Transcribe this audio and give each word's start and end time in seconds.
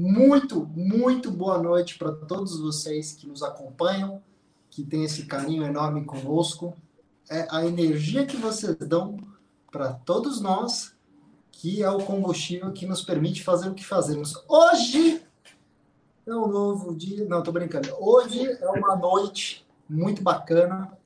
Muito, 0.00 0.64
muito 0.76 1.28
boa 1.28 1.58
noite 1.58 1.98
para 1.98 2.12
todos 2.12 2.60
vocês 2.60 3.14
que 3.14 3.26
nos 3.26 3.42
acompanham, 3.42 4.22
que 4.70 4.84
têm 4.84 5.02
esse 5.02 5.26
carinho 5.26 5.64
enorme 5.64 6.04
conosco. 6.04 6.72
É 7.28 7.48
a 7.50 7.66
energia 7.66 8.24
que 8.24 8.36
vocês 8.36 8.76
dão 8.76 9.16
para 9.72 9.92
todos 9.92 10.40
nós 10.40 10.96
que 11.50 11.82
é 11.82 11.90
o 11.90 11.98
combustível 11.98 12.70
que 12.70 12.86
nos 12.86 13.02
permite 13.02 13.42
fazer 13.42 13.70
o 13.70 13.74
que 13.74 13.84
fazemos. 13.84 14.40
Hoje 14.46 15.20
é 16.24 16.32
um 16.32 16.46
novo 16.46 16.94
dia. 16.94 17.24
Não, 17.24 17.42
tô 17.42 17.50
brincando. 17.50 17.88
Hoje 17.98 18.48
é 18.48 18.68
uma 18.68 18.94
noite 18.94 19.66
muito 19.90 20.22
bacana, 20.22 20.96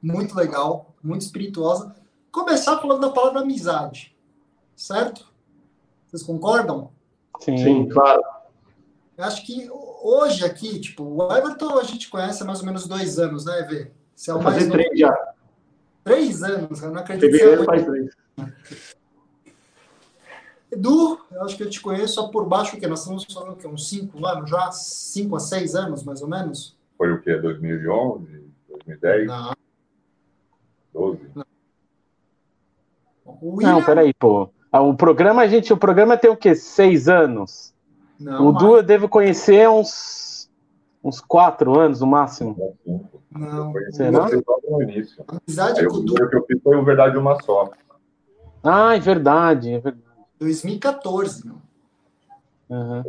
muito 0.00 0.36
legal, 0.36 0.94
muito 1.02 1.22
espirituosa. 1.22 1.96
Começar 2.30 2.78
falando 2.78 3.00
da 3.00 3.10
palavra 3.10 3.40
amizade, 3.40 4.16
certo? 4.76 5.26
Vocês 6.06 6.22
concordam? 6.22 6.92
Sim, 7.40 7.58
Sim 7.58 7.88
claro. 7.88 8.35
Eu 9.16 9.24
acho 9.24 9.46
que 9.46 9.68
hoje 9.70 10.44
aqui, 10.44 10.78
tipo, 10.78 11.02
o 11.02 11.32
Everton 11.32 11.78
a 11.78 11.84
gente 11.84 12.08
conhece 12.08 12.42
há 12.42 12.46
mais 12.46 12.60
ou 12.60 12.66
menos 12.66 12.86
dois 12.86 13.18
anos, 13.18 13.46
né, 13.46 13.66
Vê? 13.68 13.90
Você 14.14 14.30
é 14.30 14.34
o 14.34 14.42
mais 14.42 14.56
fazer 14.56 14.70
três 14.70 14.98
já. 14.98 15.34
Três 16.04 16.42
anos, 16.42 16.82
eu 16.82 16.90
não 16.90 17.00
acredito. 17.00 17.30
Fevereiro 17.30 17.64
faz 17.64 17.84
três. 17.84 18.10
Edu, 20.70 21.18
eu 21.30 21.42
acho 21.44 21.56
que 21.56 21.62
eu 21.62 21.70
te 21.70 21.80
conheço 21.80 22.14
só 22.14 22.28
por 22.28 22.46
baixo, 22.46 22.78
que 22.78 22.86
nós 22.86 23.00
estamos 23.00 23.24
falando 23.24 23.56
que 23.56 23.66
uns 23.66 23.88
cinco 23.88 24.26
anos 24.26 24.50
já, 24.50 24.70
cinco 24.72 25.36
a 25.36 25.40
seis 25.40 25.74
anos, 25.74 26.02
mais 26.02 26.20
ou 26.20 26.28
menos. 26.28 26.76
Foi 26.98 27.12
o 27.12 27.20
quê? 27.20 27.36
2011, 27.36 28.44
2010? 28.68 29.26
Não. 29.26 29.52
12? 30.92 31.20
Não. 31.34 31.46
William... 33.42 33.72
Não, 33.72 33.84
peraí, 33.84 34.14
pô. 34.14 34.50
Ah, 34.70 34.80
o 34.80 34.94
programa, 34.94 35.48
gente, 35.48 35.72
o 35.72 35.76
programa 35.76 36.16
tem 36.16 36.30
o 36.30 36.36
quê? 36.36 36.54
Seis 36.54 37.08
anos? 37.08 37.74
Não, 38.18 38.48
o 38.48 38.52
Du 38.52 38.76
eu 38.76 38.82
devo 38.82 39.08
conhecer 39.08 39.68
uns, 39.68 40.50
uns 41.02 41.20
quatro 41.20 41.78
anos 41.78 42.00
no 42.00 42.06
máximo. 42.06 42.74
Não. 43.30 43.72
Será? 43.92 44.28
No 44.68 44.82
início. 44.82 45.24
Amizade 45.28 45.80
Aí, 45.80 45.86
com 45.86 45.96
o 45.96 46.02
Du. 46.04 46.14
que 46.14 46.36
eu 46.36 46.44
fiz 46.46 46.62
foi 46.62 46.76
o 46.76 46.84
Verdade 46.84 47.16
Uma 47.16 47.40
Só. 47.42 47.70
Ah, 48.62 48.96
é 48.96 48.98
verdade, 48.98 49.72
é 49.74 49.78
verdade. 49.78 50.06
2014. 50.38 51.46
Meu. 51.46 51.56
Uhum. 52.68 53.04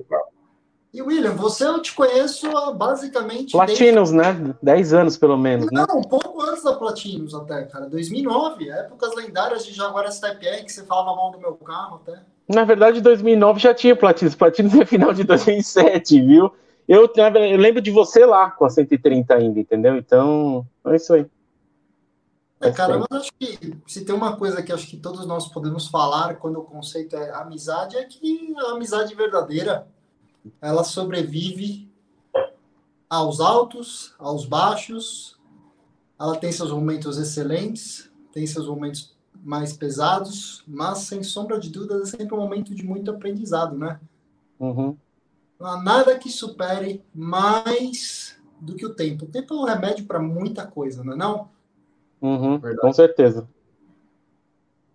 E 0.97 1.01
William, 1.03 1.35
você 1.35 1.63
eu 1.63 1.79
te 1.79 1.93
conheço 1.93 2.49
basicamente. 2.73 3.51
Platinos, 3.51 4.09
desde... 4.09 4.41
né? 4.41 4.55
10 4.63 4.93
anos 4.93 5.15
pelo 5.15 5.37
menos, 5.37 5.69
Não, 5.71 5.85
né? 5.85 5.93
um 5.93 6.01
pouco 6.01 6.41
antes 6.41 6.63
da 6.63 6.73
Platinos 6.73 7.35
até, 7.35 7.65
cara. 7.65 7.85
2009, 7.85 8.67
épocas 8.67 9.13
lendárias 9.15 9.63
de 9.63 9.73
Jaguar 9.73 10.11
STPR, 10.11 10.65
que 10.65 10.71
você 10.71 10.83
falava 10.85 11.15
mal 11.15 11.29
do 11.29 11.39
meu 11.39 11.53
carro 11.53 12.01
até. 12.01 12.19
Na 12.49 12.63
verdade, 12.63 12.99
2009 12.99 13.59
já 13.59 13.75
tinha 13.75 13.95
Platinos. 13.95 14.33
Platinos 14.33 14.73
é 14.73 14.85
final 14.87 15.13
de 15.13 15.23
2007, 15.23 16.19
viu? 16.19 16.51
Eu, 16.87 17.07
eu 17.15 17.57
lembro 17.57 17.79
de 17.79 17.91
você 17.91 18.25
lá 18.25 18.49
com 18.49 18.65
a 18.65 18.69
130 18.71 19.35
ainda, 19.35 19.59
entendeu? 19.59 19.97
Então, 19.97 20.65
é 20.83 20.95
isso 20.95 21.13
aí. 21.13 21.27
É, 22.59 22.71
cara, 22.71 22.97
mas 22.97 23.21
acho 23.21 23.31
que 23.37 23.77
se 23.85 24.03
tem 24.03 24.15
uma 24.15 24.35
coisa 24.35 24.63
que 24.63 24.73
acho 24.73 24.87
que 24.87 24.97
todos 24.97 25.27
nós 25.27 25.47
podemos 25.47 25.89
falar 25.89 26.37
quando 26.37 26.57
o 26.57 26.63
conceito 26.63 27.15
é 27.15 27.29
amizade, 27.35 27.95
é 27.95 28.03
que 28.03 28.51
a 28.57 28.71
amizade 28.71 29.13
verdadeira 29.13 29.87
ela 30.61 30.83
sobrevive 30.83 31.89
aos 33.09 33.39
altos, 33.39 34.13
aos 34.19 34.45
baixos, 34.45 35.39
ela 36.19 36.35
tem 36.35 36.51
seus 36.51 36.71
momentos 36.71 37.17
excelentes, 37.17 38.11
tem 38.31 38.45
seus 38.45 38.67
momentos 38.67 39.15
mais 39.43 39.75
pesados, 39.75 40.63
mas 40.67 40.99
sem 40.99 41.23
sombra 41.23 41.59
de 41.59 41.69
dúvidas 41.69 42.13
é 42.13 42.17
sempre 42.17 42.33
um 42.33 42.39
momento 42.39 42.73
de 42.73 42.83
muito 42.83 43.11
aprendizado, 43.11 43.77
né? 43.77 43.99
Uhum. 44.59 44.97
Não 45.59 45.67
há 45.67 45.81
nada 45.81 46.17
que 46.17 46.29
supere 46.29 47.03
mais 47.13 48.37
do 48.59 48.75
que 48.75 48.85
o 48.85 48.93
tempo. 48.93 49.25
O 49.25 49.29
tempo 49.29 49.53
é 49.53 49.57
um 49.57 49.63
remédio 49.63 50.05
para 50.05 50.19
muita 50.19 50.65
coisa, 50.65 51.03
não 51.03 51.13
é 51.13 51.15
não? 51.15 51.49
Uhum, 52.21 52.59
com 52.59 52.93
certeza. 52.93 53.47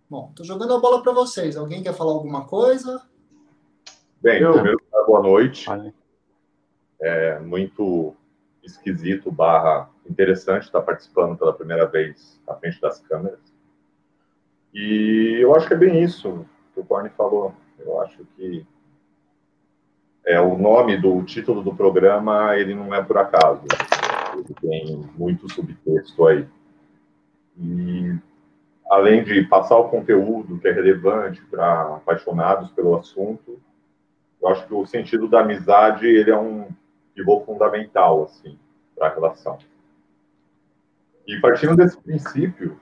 Bom, 0.09 0.31
tô 0.35 0.43
jogando 0.43 0.73
a 0.73 0.79
bola 0.79 1.01
para 1.01 1.13
vocês. 1.13 1.57
Alguém 1.57 1.81
quer 1.81 1.93
falar 1.93 2.11
alguma 2.11 2.45
coisa? 2.45 3.01
Bem, 4.21 4.41
Eu... 4.41 4.53
boa 5.05 5.21
noite. 5.21 5.65
É 7.01 7.39
muito 7.39 8.15
esquisito 8.63 9.31
barra 9.31 9.89
interessante 10.09 10.63
estar 10.63 10.81
participando 10.81 11.37
pela 11.37 11.53
primeira 11.53 11.85
vez 11.85 12.41
à 12.47 12.55
frente 12.55 12.79
das 12.79 12.99
câmeras. 12.99 13.39
E 14.73 15.37
eu 15.41 15.55
acho 15.55 15.67
que 15.67 15.73
é 15.73 15.77
bem 15.77 16.01
isso 16.01 16.45
que 16.73 16.79
o 16.79 16.85
Corne 16.85 17.09
falou. 17.09 17.53
Eu 17.77 18.01
acho 18.01 18.25
que 18.35 18.65
é 20.25 20.39
o 20.39 20.57
nome 20.57 20.97
do 20.97 21.21
título 21.23 21.61
do 21.61 21.75
programa, 21.75 22.55
ele 22.57 22.73
não 22.73 22.93
é 22.93 23.03
por 23.03 23.17
acaso. 23.17 23.61
Ele 24.33 24.55
tem 24.61 25.09
muito 25.17 25.51
subtexto 25.51 26.25
aí. 26.25 26.47
E 27.57 28.17
além 28.89 29.23
de 29.23 29.43
passar 29.43 29.77
o 29.77 29.89
conteúdo 29.89 30.57
que 30.59 30.67
é 30.67 30.71
relevante 30.71 31.41
para 31.45 31.97
apaixonados 31.97 32.71
pelo 32.71 32.95
assunto, 32.97 33.59
eu 34.43 34.49
acho 34.49 34.67
que 34.67 34.73
o 34.73 34.85
sentido 34.85 35.27
da 35.27 35.39
amizade 35.39 36.05
ele 36.05 36.29
é 36.29 36.37
um 36.37 36.67
pivô 37.15 37.39
fundamental 37.45 38.25
assim 38.25 38.59
para 38.95 39.07
a 39.07 39.13
relação. 39.13 39.57
E 41.25 41.39
partindo 41.39 41.77
desse 41.77 41.97
princípio, 41.97 42.77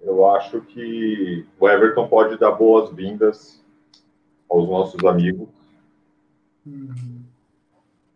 eu 0.00 0.24
acho 0.30 0.60
que 0.60 1.44
o 1.58 1.68
Everton 1.68 2.08
pode 2.08 2.38
dar 2.38 2.52
boas-vindas 2.52 3.62
aos 4.48 4.68
nossos 4.68 5.04
amigos. 5.04 5.48
Uhum. 6.64 7.24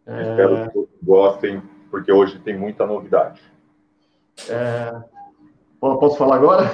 É... 0.06 0.22
Espero 0.22 0.66
que 0.66 0.72
todos 0.72 0.91
gostem, 1.03 1.62
porque 1.91 2.12
hoje 2.12 2.38
tem 2.38 2.56
muita 2.56 2.87
novidade. 2.87 3.43
É, 4.49 5.03
Posso 5.81 6.16
falar 6.16 6.37
agora? 6.37 6.65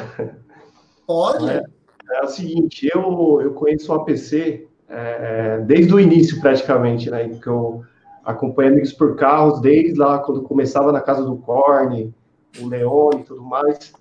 Pode. 1.06 1.50
É, 1.50 1.64
é 2.12 2.22
o 2.22 2.28
seguinte, 2.28 2.88
eu, 2.94 3.40
eu 3.42 3.54
conheço 3.54 3.90
o 3.92 3.96
APC 3.96 4.69
é, 4.90 5.58
desde 5.66 5.94
o 5.94 6.00
início, 6.00 6.40
praticamente, 6.40 7.10
né? 7.10 7.28
Que 7.28 7.46
eu 7.46 7.82
acompanho 8.24 8.72
Amigos 8.72 8.92
por 8.92 9.16
Carros 9.16 9.60
desde 9.60 9.98
lá, 9.98 10.18
quando 10.18 10.42
começava 10.42 10.92
na 10.92 11.00
casa 11.00 11.24
do 11.24 11.36
Corne, 11.36 12.14
o 12.60 12.66
Leone 12.66 13.20
e 13.20 13.24
tudo 13.24 13.42
mais. 13.42 13.92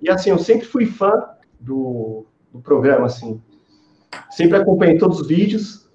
E, 0.00 0.08
assim, 0.08 0.30
eu 0.30 0.38
sempre 0.38 0.66
fui 0.66 0.86
fã 0.86 1.12
do, 1.58 2.24
do 2.52 2.60
programa, 2.60 3.06
assim. 3.06 3.42
Sempre 4.30 4.56
acompanhei 4.56 4.96
todos 4.96 5.20
os 5.20 5.26
vídeos. 5.26 5.90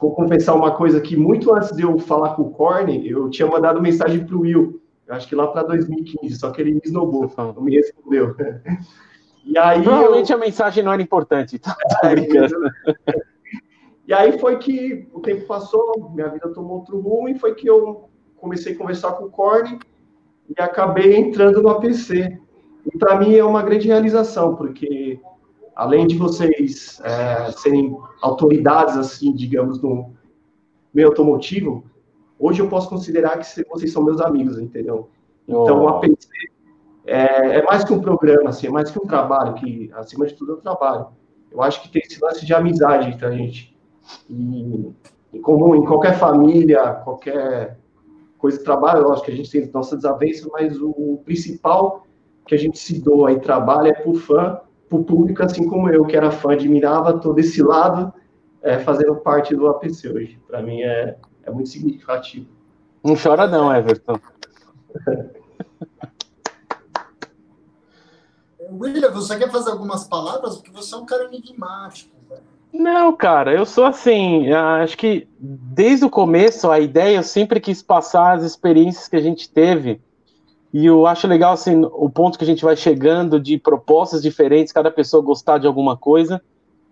Vou 0.00 0.14
confessar 0.14 0.54
uma 0.54 0.76
coisa 0.76 1.00
que 1.00 1.16
muito 1.16 1.54
antes 1.54 1.74
de 1.74 1.82
eu 1.82 1.98
falar 1.98 2.34
com 2.34 2.42
o 2.42 2.50
Corne, 2.50 3.08
eu 3.08 3.28
tinha 3.30 3.48
mandado 3.48 3.80
mensagem 3.80 4.24
para 4.24 4.36
o 4.36 4.40
Will 4.40 4.80
acho 5.08 5.28
que 5.28 5.34
lá 5.34 5.46
para 5.48 5.62
2015, 5.64 6.34
só 6.36 6.50
que 6.50 6.60
ele 6.60 6.72
me 6.72 6.80
esnobou, 6.84 7.30
não 7.36 7.62
me 7.62 7.76
respondeu. 7.76 8.34
E 9.44 9.58
aí 9.58 9.82
Provavelmente 9.82 10.32
eu... 10.32 10.38
a 10.38 10.40
mensagem 10.40 10.82
não 10.82 10.92
era 10.92 11.02
importante, 11.02 11.58
tá, 11.60 11.76
é, 12.04 12.14
E 14.06 14.12
aí 14.12 14.38
foi 14.38 14.58
que 14.58 15.08
o 15.12 15.20
tempo 15.20 15.46
passou, 15.46 16.10
minha 16.14 16.28
vida 16.28 16.48
tomou 16.48 16.78
outro 16.78 16.98
rumo, 16.98 17.28
e 17.28 17.38
foi 17.38 17.54
que 17.54 17.68
eu 17.68 18.08
comecei 18.36 18.74
a 18.74 18.78
conversar 18.78 19.12
com 19.12 19.24
o 19.24 19.30
Corne 19.30 19.78
e 20.48 20.60
acabei 20.60 21.16
entrando 21.16 21.62
no 21.62 21.70
APC. 21.70 22.38
E 22.84 22.98
para 22.98 23.18
mim 23.18 23.34
é 23.34 23.44
uma 23.44 23.62
grande 23.62 23.88
realização, 23.88 24.54
porque 24.56 25.18
além 25.74 26.06
de 26.06 26.16
vocês 26.16 27.00
é, 27.02 27.50
serem 27.52 27.96
autoridades, 28.20 28.96
assim, 28.96 29.32
digamos, 29.32 29.80
no 29.80 30.12
meio 30.92 31.08
automotivo, 31.08 31.84
hoje 32.38 32.60
eu 32.60 32.68
posso 32.68 32.88
considerar 32.88 33.38
que 33.38 33.64
vocês 33.68 33.92
são 33.92 34.02
meus 34.02 34.20
amigos, 34.20 34.58
entendeu? 34.58 35.08
Então, 35.48 35.80
oh. 35.80 35.84
o 35.84 35.88
APC 35.88 36.28
é, 37.06 37.58
é, 37.58 37.62
mais 37.62 37.84
que 37.84 37.92
um 37.92 38.00
programa, 38.00 38.50
assim, 38.50 38.66
é 38.66 38.70
mais 38.70 38.90
que 38.90 38.98
um 38.98 39.06
trabalho, 39.06 39.54
que 39.54 39.90
acima 39.94 40.26
de 40.26 40.34
tudo 40.34 40.52
é 40.52 40.54
um 40.56 40.60
trabalho. 40.60 41.08
Eu 41.50 41.62
acho 41.62 41.82
que 41.82 41.88
tem 41.88 42.02
esse 42.04 42.22
lance 42.22 42.44
de 42.44 42.54
amizade 42.54 43.10
entre 43.10 43.26
a 43.26 43.30
gente. 43.30 43.76
E, 44.28 44.92
em 45.32 45.40
comum, 45.40 45.74
em 45.74 45.84
qualquer 45.84 46.18
família, 46.18 46.94
qualquer 47.04 47.78
coisa 48.38 48.58
de 48.58 48.64
trabalho, 48.64 49.02
lógico 49.02 49.26
que 49.26 49.32
a 49.32 49.36
gente 49.36 49.50
tem 49.50 49.70
nossa 49.72 49.96
desavença, 49.96 50.48
mas 50.52 50.80
o 50.80 51.20
principal 51.24 52.06
que 52.46 52.54
a 52.54 52.58
gente 52.58 52.78
se 52.78 53.00
doa 53.00 53.32
e 53.32 53.40
trabalha 53.40 53.90
é 53.90 53.94
por 53.94 54.16
fã, 54.16 54.60
por 54.88 55.04
público, 55.04 55.42
assim 55.42 55.66
como 55.68 55.88
eu, 55.88 56.04
que 56.04 56.16
era 56.16 56.30
fã, 56.30 56.52
admirava 56.52 57.18
todo 57.18 57.38
esse 57.38 57.62
lado, 57.62 58.12
é, 58.62 58.78
fazendo 58.78 59.16
parte 59.16 59.54
do 59.54 59.68
APC 59.68 60.08
hoje. 60.08 60.38
Para 60.46 60.62
mim 60.62 60.82
é, 60.82 61.16
é 61.42 61.50
muito 61.50 61.68
significativo. 61.68 62.46
Não 63.02 63.14
chora 63.16 63.46
não, 63.46 63.74
Everton. 63.74 64.18
William, 68.72 69.10
você 69.10 69.38
quer 69.38 69.50
fazer 69.50 69.70
algumas 69.70 70.04
palavras? 70.04 70.56
Porque 70.56 70.70
você 70.70 70.94
é 70.94 70.98
um 70.98 71.06
cara 71.06 71.24
enigmático. 71.24 72.14
Não, 72.72 73.16
cara, 73.16 73.52
eu 73.52 73.64
sou 73.64 73.84
assim. 73.84 74.50
Acho 74.50 74.98
que 74.98 75.28
desde 75.38 76.04
o 76.04 76.10
começo 76.10 76.70
a 76.70 76.80
ideia 76.80 77.16
eu 77.16 77.22
sempre 77.22 77.60
quis 77.60 77.80
passar 77.80 78.36
as 78.36 78.42
experiências 78.42 79.06
que 79.06 79.16
a 79.16 79.20
gente 79.20 79.48
teve. 79.48 80.00
E 80.72 80.86
eu 80.86 81.06
acho 81.06 81.28
legal 81.28 81.52
assim 81.52 81.84
o 81.84 82.10
ponto 82.10 82.36
que 82.36 82.42
a 82.42 82.46
gente 82.46 82.64
vai 82.64 82.76
chegando 82.76 83.38
de 83.38 83.56
propostas 83.58 84.20
diferentes, 84.20 84.72
cada 84.72 84.90
pessoa 84.90 85.22
gostar 85.22 85.58
de 85.58 85.68
alguma 85.68 85.96
coisa. 85.96 86.42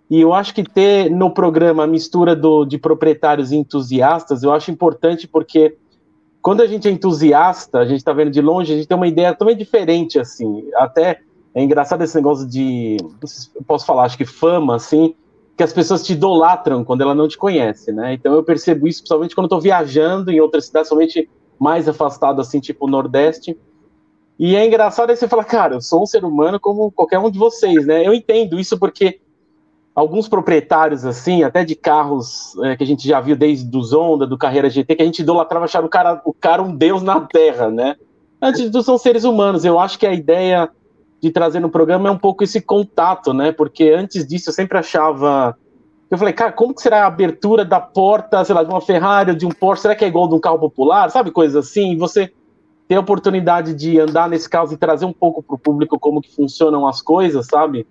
E 0.08 0.20
eu 0.20 0.32
acho 0.32 0.54
que 0.54 0.62
ter 0.62 1.10
no 1.10 1.30
programa 1.30 1.82
a 1.82 1.86
mistura 1.86 2.36
do, 2.36 2.64
de 2.64 2.78
proprietários 2.78 3.50
e 3.50 3.56
entusiastas, 3.56 4.44
eu 4.44 4.52
acho 4.52 4.70
importante 4.70 5.26
porque 5.26 5.76
quando 6.40 6.60
a 6.60 6.66
gente 6.66 6.86
é 6.86 6.90
entusiasta, 6.90 7.78
a 7.78 7.84
gente 7.84 7.98
está 7.98 8.12
vendo 8.12 8.30
de 8.30 8.40
longe, 8.40 8.72
a 8.72 8.76
gente 8.76 8.86
tem 8.86 8.96
uma 8.96 9.08
ideia 9.08 9.34
também 9.34 9.56
diferente, 9.56 10.19
assim. 10.19 10.69
Até 10.74 11.20
é 11.54 11.62
engraçado 11.62 12.02
esse 12.02 12.14
negócio 12.14 12.46
de, 12.46 12.96
eu 13.54 13.62
posso 13.62 13.84
falar, 13.84 14.04
acho 14.04 14.16
que 14.16 14.25
fama, 14.25 14.76
assim, 14.76 15.14
que 15.56 15.62
as 15.62 15.72
pessoas 15.72 16.02
te 16.02 16.14
idolatram 16.14 16.84
quando 16.84 17.02
ela 17.02 17.14
não 17.14 17.28
te 17.28 17.37
conhece, 17.37 17.93
né? 17.93 18.14
Então 18.14 18.32
eu 18.32 18.43
percebo 18.43 18.88
isso 18.88 19.00
principalmente 19.00 19.34
quando 19.34 19.44
eu 19.44 19.50
tô 19.50 19.60
viajando 19.60 20.31
em 20.31 20.40
outras 20.40 20.66
cidades, 20.66 20.88
somente 20.88 21.28
mais 21.58 21.88
afastado, 21.88 22.40
assim, 22.40 22.58
tipo 22.58 22.88
Nordeste. 22.88 23.56
E 24.38 24.56
é 24.56 24.66
engraçado 24.66 25.10
aí 25.10 25.16
você 25.16 25.28
falar, 25.28 25.44
cara, 25.44 25.75
eu 25.75 25.81
sou 25.81 26.02
um 26.02 26.06
ser 26.06 26.25
humano 26.25 26.58
como 26.58 26.90
qualquer 26.90 27.19
um 27.19 27.31
de 27.31 27.38
vocês, 27.38 27.87
né? 27.87 28.06
Eu 28.06 28.14
entendo 28.14 28.58
isso 28.58 28.78
porque 28.78 29.20
alguns 29.94 30.26
proprietários, 30.26 31.05
assim, 31.05 31.43
até 31.43 31.64
de 31.64 31.75
carros 31.75 32.56
é, 32.64 32.75
que 32.76 32.82
a 32.82 32.87
gente 32.87 33.06
já 33.06 33.20
viu 33.20 33.37
desde 33.37 33.76
o 33.76 33.82
Zonda, 33.82 34.26
do 34.26 34.38
Carreira 34.38 34.70
GT, 34.70 34.96
que 34.96 35.02
a 35.02 35.06
gente 35.06 35.20
idolatrava, 35.20 35.66
achava 35.66 35.87
o 35.87 35.90
cara, 35.90 36.22
o 36.25 36.32
cara 36.32 36.62
um 36.62 36.75
deus 36.75 37.02
na 37.02 37.20
terra, 37.20 37.70
né? 37.70 37.94
Antes 38.40 38.62
de 38.62 38.70
tudo, 38.70 38.82
são 38.82 38.96
seres 38.96 39.22
humanos. 39.22 39.64
Eu 39.64 39.78
acho 39.78 39.98
que 39.98 40.06
a 40.06 40.12
ideia 40.12 40.69
de 41.22 41.30
trazer 41.30 41.60
no 41.60 41.70
programa 41.70 42.08
é 42.08 42.12
um 42.12 42.19
pouco 42.19 42.42
esse 42.42 42.60
contato, 42.60 43.32
né? 43.32 43.52
Porque 43.52 43.90
antes 43.90 44.26
disso 44.26 44.50
eu 44.50 44.54
sempre 44.54 44.76
achava. 44.76 45.56
Eu 46.10 46.19
falei, 46.19 46.34
cara, 46.34 46.50
como 46.50 46.74
que 46.74 46.82
será 46.82 47.04
a 47.04 47.06
abertura 47.06 47.64
da 47.64 47.80
porta, 47.80 48.44
sei 48.44 48.54
lá, 48.54 48.64
de 48.64 48.70
uma 48.70 48.80
Ferrari, 48.80 49.34
de 49.36 49.46
um 49.46 49.50
Porsche? 49.50 49.82
Será 49.82 49.94
que 49.94 50.04
é 50.04 50.08
igual 50.08 50.28
de 50.28 50.34
um 50.34 50.40
carro 50.40 50.58
popular? 50.58 51.10
Sabe, 51.10 51.30
coisas 51.30 51.56
assim? 51.56 51.92
E 51.92 51.96
você 51.96 52.32
ter 52.88 52.96
a 52.96 53.00
oportunidade 53.00 53.72
de 53.72 54.00
andar 54.00 54.28
nesse 54.28 54.50
carro 54.50 54.70
e 54.72 54.76
trazer 54.76 55.04
um 55.04 55.12
pouco 55.12 55.42
para 55.42 55.54
o 55.54 55.58
público 55.58 55.98
como 55.98 56.20
que 56.20 56.34
funcionam 56.34 56.88
as 56.88 57.00
coisas, 57.00 57.46
sabe? 57.46 57.86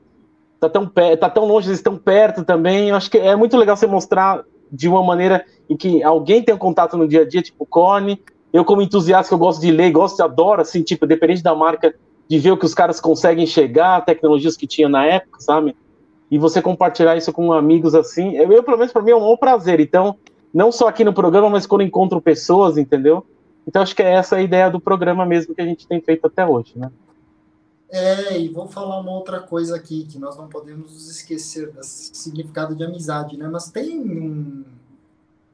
Tá 0.60 0.70
tão, 0.70 0.86
tá 1.20 1.30
tão 1.30 1.46
longe, 1.46 1.70
eles 1.70 1.80
estão 1.80 1.98
perto 1.98 2.44
também. 2.44 2.90
Eu 2.90 2.98
acho 2.98 3.10
que 3.10 3.18
é 3.18 3.36
muito 3.36 3.56
legal 3.56 3.78
você 3.78 3.88
mostrar 3.88 4.44
de 4.70 4.90
uma 4.90 5.02
maneira 5.02 5.46
em 5.70 5.78
que 5.78 6.04
alguém 6.04 6.44
tem 6.44 6.54
um 6.54 6.58
contato 6.58 6.98
no 6.98 7.08
dia 7.08 7.22
a 7.22 7.28
dia, 7.28 7.42
tipo 7.42 7.66
Cone. 7.66 8.22
Eu, 8.52 8.66
como 8.66 8.82
entusiasta, 8.82 9.34
eu 9.34 9.40
gosto 9.40 9.62
de 9.62 9.72
ler, 9.72 9.90
gosto, 9.92 10.22
adoro, 10.22 10.62
assim, 10.62 10.84
tipo, 10.84 11.08
dependente 11.08 11.42
da 11.42 11.56
marca, 11.56 11.96
de 12.32 12.40
ver 12.40 12.52
o 12.52 12.58
que 12.58 12.66
os 12.66 12.74
caras 12.74 13.02
conseguem 13.02 13.46
chegar, 13.46 14.06
tecnologias 14.06 14.56
que 14.56 14.66
tinha 14.66 14.88
na 14.88 15.06
época, 15.06 15.42
sabe? 15.42 15.76
E 16.32 16.38
você 16.38 16.62
compartilhar 16.62 17.18
isso 17.18 17.34
com 17.34 17.52
amigos 17.52 17.94
assim, 17.94 18.38
eu, 18.38 18.50
eu 18.54 18.64
pelo 18.64 18.78
menos 18.78 18.94
para 18.94 19.02
mim 19.02 19.12
é 19.12 19.16
um 19.18 19.36
prazer. 19.36 19.82
Então, 19.82 20.16
não 20.54 20.72
só 20.72 20.88
aqui 20.88 21.04
no 21.04 21.12
programa, 21.12 21.50
mas 21.50 21.68
quando 21.68 21.82
encontro 21.82 22.22
pessoas, 22.22 22.78
entendeu? 22.78 23.26
Então 23.68 23.82
acho 23.82 23.94
que 23.94 24.02
é 24.02 24.14
essa 24.14 24.38
a 24.38 24.42
ideia 24.42 24.72
do 24.72 24.80
programa 24.80 25.26
mesmo 25.26 25.54
que 25.54 25.62
a 25.62 25.66
gente 25.66 25.86
tem 25.86 26.00
feito 26.00 26.26
até 26.26 26.46
hoje, 26.46 26.72
né? 26.78 26.90
É, 27.90 28.40
e 28.40 28.48
vou 28.48 28.66
falar 28.66 29.02
uma 29.02 29.12
outra 29.12 29.42
coisa 29.42 29.76
aqui, 29.76 30.06
que 30.06 30.18
nós 30.18 30.38
não 30.38 30.48
podemos 30.48 31.10
esquecer 31.10 31.70
do 31.70 31.84
significado 31.84 32.74
de 32.74 32.86
amizade, 32.86 33.36
né? 33.36 33.50
Mas 33.52 33.70
tem 33.70 34.00
um 34.00 34.64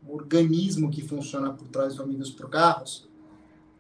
organismo 0.08 0.92
que 0.92 1.02
funciona 1.02 1.50
por 1.50 1.68
trás 1.70 1.96
do 1.96 2.04
Amigos 2.04 2.30
por 2.30 2.48
Carros, 2.52 3.07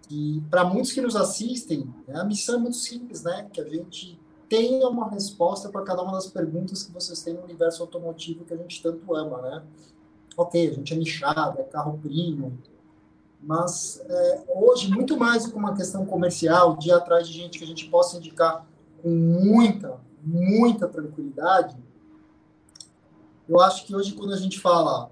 e 0.09 0.41
para 0.49 0.63
muitos 0.63 0.91
que 0.91 1.01
nos 1.01 1.15
assistem, 1.15 1.93
né, 2.07 2.19
a 2.19 2.23
missão 2.23 2.55
é 2.55 2.57
muito 2.59 2.77
simples, 2.77 3.23
né? 3.23 3.47
Que 3.51 3.59
a 3.59 3.67
gente 3.67 4.19
tenha 4.47 4.87
uma 4.87 5.09
resposta 5.09 5.69
para 5.69 5.83
cada 5.83 6.01
uma 6.01 6.13
das 6.13 6.27
perguntas 6.27 6.83
que 6.83 6.91
vocês 6.91 7.21
têm 7.21 7.33
no 7.33 7.43
universo 7.43 7.81
automotivo 7.83 8.45
que 8.45 8.53
a 8.53 8.57
gente 8.57 8.81
tanto 8.81 9.13
ama, 9.13 9.41
né? 9.41 9.63
Ok, 10.37 10.69
a 10.69 10.73
gente 10.73 10.93
é 10.93 10.97
nichado, 10.97 11.59
é 11.59 11.63
carro 11.63 11.99
premium, 12.01 12.53
mas 13.41 14.01
é, 14.07 14.43
hoje, 14.47 14.89
muito 14.89 15.17
mais 15.17 15.45
do 15.45 15.51
que 15.51 15.57
uma 15.57 15.75
questão 15.75 16.05
comercial, 16.05 16.77
de 16.77 16.89
ir 16.89 16.91
atrás 16.91 17.27
de 17.27 17.33
gente 17.33 17.57
que 17.57 17.63
a 17.63 17.67
gente 17.67 17.89
possa 17.89 18.17
indicar 18.17 18.65
com 19.01 19.09
muita, 19.09 19.99
muita 20.23 20.87
tranquilidade, 20.87 21.75
eu 23.47 23.59
acho 23.61 23.85
que 23.85 23.95
hoje, 23.95 24.13
quando 24.13 24.33
a 24.33 24.37
gente 24.37 24.59
fala 24.59 25.09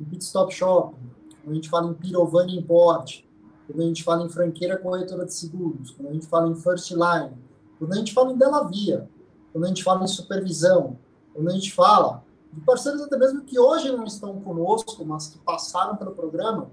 em 0.00 0.04
Pit 0.04 0.24
Stop 0.24 0.52
Shop, 0.52 0.94
quando 1.42 1.52
a 1.52 1.54
gente 1.54 1.68
fala 1.68 1.90
em 1.90 1.94
Pirovani 1.94 2.58
Import, 2.58 3.24
quando 3.66 3.80
a 3.80 3.84
gente 3.84 4.04
fala 4.04 4.24
em 4.24 4.28
franqueira 4.28 4.76
corretora 4.76 5.24
de 5.24 5.34
seguros, 5.34 5.90
quando 5.90 6.08
a 6.08 6.12
gente 6.12 6.26
fala 6.26 6.50
em 6.50 6.54
first 6.54 6.90
line, 6.90 7.32
quando 7.78 7.92
a 7.92 7.96
gente 7.96 8.12
fala 8.12 8.32
em 8.32 8.36
Bela 8.36 8.64
Via, 8.64 9.08
quando 9.52 9.64
a 9.64 9.68
gente 9.68 9.82
fala 9.82 10.04
em 10.04 10.06
supervisão, 10.08 10.98
quando 11.32 11.48
a 11.48 11.52
gente 11.52 11.72
fala 11.72 12.22
de 12.52 12.60
parceiros 12.60 13.02
até 13.02 13.16
mesmo 13.16 13.42
que 13.42 13.58
hoje 13.58 13.90
não 13.90 14.04
estão 14.04 14.40
conosco, 14.40 15.04
mas 15.04 15.28
que 15.28 15.38
passaram 15.38 15.96
pelo 15.96 16.12
programa, 16.12 16.70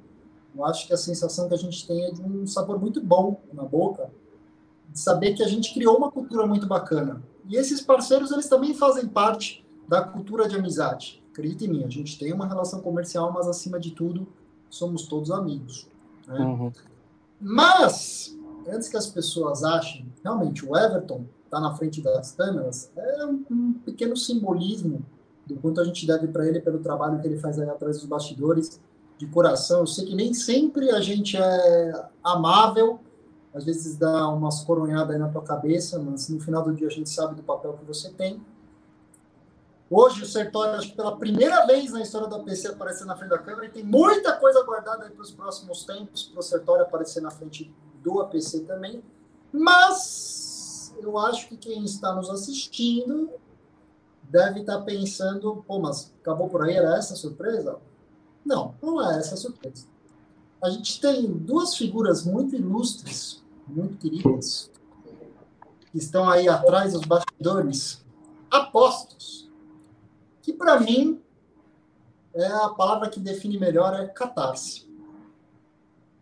eu 0.55 0.65
acho 0.65 0.85
que 0.85 0.93
a 0.93 0.97
sensação 0.97 1.47
que 1.47 1.53
a 1.53 1.57
gente 1.57 1.87
tem 1.87 2.05
é 2.05 2.11
de 2.11 2.21
um 2.21 2.45
sabor 2.45 2.79
muito 2.79 3.01
bom 3.01 3.41
na 3.53 3.63
boca, 3.63 4.11
de 4.89 4.99
saber 4.99 5.33
que 5.33 5.43
a 5.43 5.47
gente 5.47 5.73
criou 5.73 5.97
uma 5.97 6.11
cultura 6.11 6.45
muito 6.45 6.67
bacana. 6.67 7.23
E 7.47 7.55
esses 7.55 7.81
parceiros, 7.81 8.31
eles 8.31 8.47
também 8.47 8.73
fazem 8.73 9.07
parte 9.07 9.65
da 9.87 10.01
cultura 10.01 10.47
de 10.47 10.55
amizade. 10.55 11.23
Acredite 11.31 11.65
em 11.65 11.69
mim, 11.69 11.83
a 11.83 11.89
gente 11.89 12.19
tem 12.19 12.33
uma 12.33 12.45
relação 12.45 12.81
comercial, 12.81 13.31
mas 13.31 13.47
acima 13.47 13.79
de 13.79 13.91
tudo, 13.91 14.27
somos 14.69 15.07
todos 15.07 15.31
amigos. 15.31 15.87
Né? 16.31 16.39
Uhum. 16.39 16.71
Mas, 17.39 18.37
antes 18.67 18.87
que 18.87 18.97
as 18.97 19.07
pessoas 19.07 19.63
achem, 19.63 20.11
realmente, 20.23 20.65
o 20.65 20.77
Everton 20.77 21.25
está 21.45 21.59
na 21.59 21.75
frente 21.75 22.01
das 22.01 22.31
câmeras, 22.33 22.91
é 22.95 23.25
um, 23.25 23.43
um 23.49 23.73
pequeno 23.73 24.15
simbolismo 24.15 25.03
do 25.45 25.55
quanto 25.57 25.81
a 25.81 25.83
gente 25.83 26.05
deve 26.07 26.27
para 26.27 26.47
ele 26.47 26.61
pelo 26.61 26.79
trabalho 26.79 27.19
que 27.19 27.27
ele 27.27 27.37
faz 27.37 27.59
aí 27.59 27.69
atrás 27.69 27.97
dos 27.97 28.05
bastidores, 28.05 28.79
de 29.17 29.27
coração. 29.27 29.81
Eu 29.81 29.87
sei 29.87 30.05
que 30.05 30.15
nem 30.15 30.33
sempre 30.33 30.89
a 30.91 30.99
gente 30.99 31.37
é 31.37 32.05
amável, 32.23 32.99
às 33.53 33.65
vezes 33.65 33.97
dá 33.97 34.27
umas 34.29 34.63
coronhadas 34.63 35.11
aí 35.11 35.19
na 35.19 35.29
tua 35.29 35.43
cabeça, 35.43 35.99
mas 35.99 36.29
no 36.29 36.39
final 36.39 36.63
do 36.63 36.73
dia 36.73 36.87
a 36.87 36.91
gente 36.91 37.09
sabe 37.09 37.35
do 37.35 37.43
papel 37.43 37.73
que 37.73 37.85
você 37.85 38.09
tem. 38.09 38.41
Hoje 39.93 40.23
o 40.23 40.25
Sertório, 40.25 40.75
acho 40.75 40.91
que 40.91 40.95
pela 40.95 41.17
primeira 41.17 41.65
vez 41.65 41.91
na 41.91 42.01
história 42.01 42.25
da 42.25 42.39
PC 42.39 42.69
aparecer 42.69 43.03
na 43.03 43.17
frente 43.17 43.31
da 43.31 43.37
câmera, 43.37 43.65
e 43.65 43.71
tem 43.71 43.83
muita 43.83 44.37
coisa 44.37 44.63
guardada 44.63 45.09
para 45.09 45.21
os 45.21 45.31
próximos 45.31 45.83
tempos 45.83 46.23
para 46.23 46.39
o 46.39 46.41
Sertório 46.41 46.83
aparecer 46.83 47.19
na 47.19 47.29
frente 47.29 47.69
do 48.01 48.21
APC 48.21 48.61
também. 48.61 49.03
Mas 49.51 50.95
eu 50.97 51.17
acho 51.17 51.49
que 51.49 51.57
quem 51.57 51.83
está 51.83 52.15
nos 52.15 52.29
assistindo 52.29 53.31
deve 54.23 54.61
estar 54.61 54.77
tá 54.77 54.83
pensando, 54.85 55.61
pô, 55.67 55.77
mas 55.77 56.13
acabou 56.21 56.47
por 56.47 56.63
aí, 56.63 56.73
era 56.73 56.97
essa 56.97 57.13
a 57.13 57.17
surpresa? 57.17 57.77
Não, 58.45 58.73
não 58.81 59.05
é 59.05 59.19
essa 59.19 59.33
a 59.33 59.37
surpresa. 59.37 59.85
A 60.63 60.69
gente 60.69 61.01
tem 61.01 61.27
duas 61.33 61.75
figuras 61.75 62.23
muito 62.23 62.55
ilustres, 62.55 63.43
muito 63.67 63.97
queridas, 63.97 64.71
que 65.91 65.97
estão 65.97 66.29
aí 66.29 66.47
atrás 66.47 66.93
dos 66.93 67.03
bastidores, 67.03 68.01
apostos 68.49 69.40
que 70.41 70.53
para 70.53 70.79
mim 70.79 71.21
é 72.33 72.47
a 72.47 72.69
palavra 72.69 73.09
que 73.09 73.19
define 73.19 73.59
melhor 73.59 73.93
é 73.93 74.07
catarse. 74.07 74.89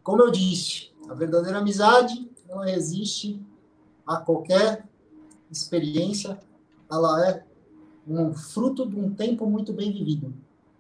Como 0.04 0.22
eu 0.22 0.32
disse, 0.32 0.92
a 1.08 1.14
verdadeira 1.14 1.60
amizade 1.60 2.30
não 2.48 2.66
existe 2.66 3.42
a 4.06 4.18
qualquer 4.18 4.88
experiência, 5.52 6.40
ela 6.92 7.28
é 7.28 7.44
um 8.08 8.34
fruto 8.34 8.88
de 8.88 9.00
um 9.00 9.14
tempo 9.14 9.46
muito 9.46 9.72
bem 9.72 9.92
vivido. 9.92 10.34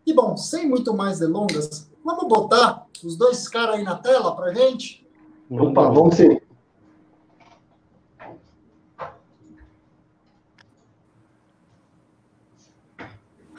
E 0.05 0.13
bom, 0.13 0.35
sem 0.35 0.67
muito 0.67 0.93
mais 0.93 1.19
delongas, 1.19 1.89
vamos 2.03 2.27
botar 2.27 2.87
os 3.03 3.15
dois 3.15 3.47
caras 3.47 3.75
aí 3.75 3.83
na 3.83 3.95
tela 3.95 4.35
para 4.35 4.53
gente? 4.53 5.07
Opa, 5.49 5.89
vamos 5.89 6.15
sim. 6.15 6.39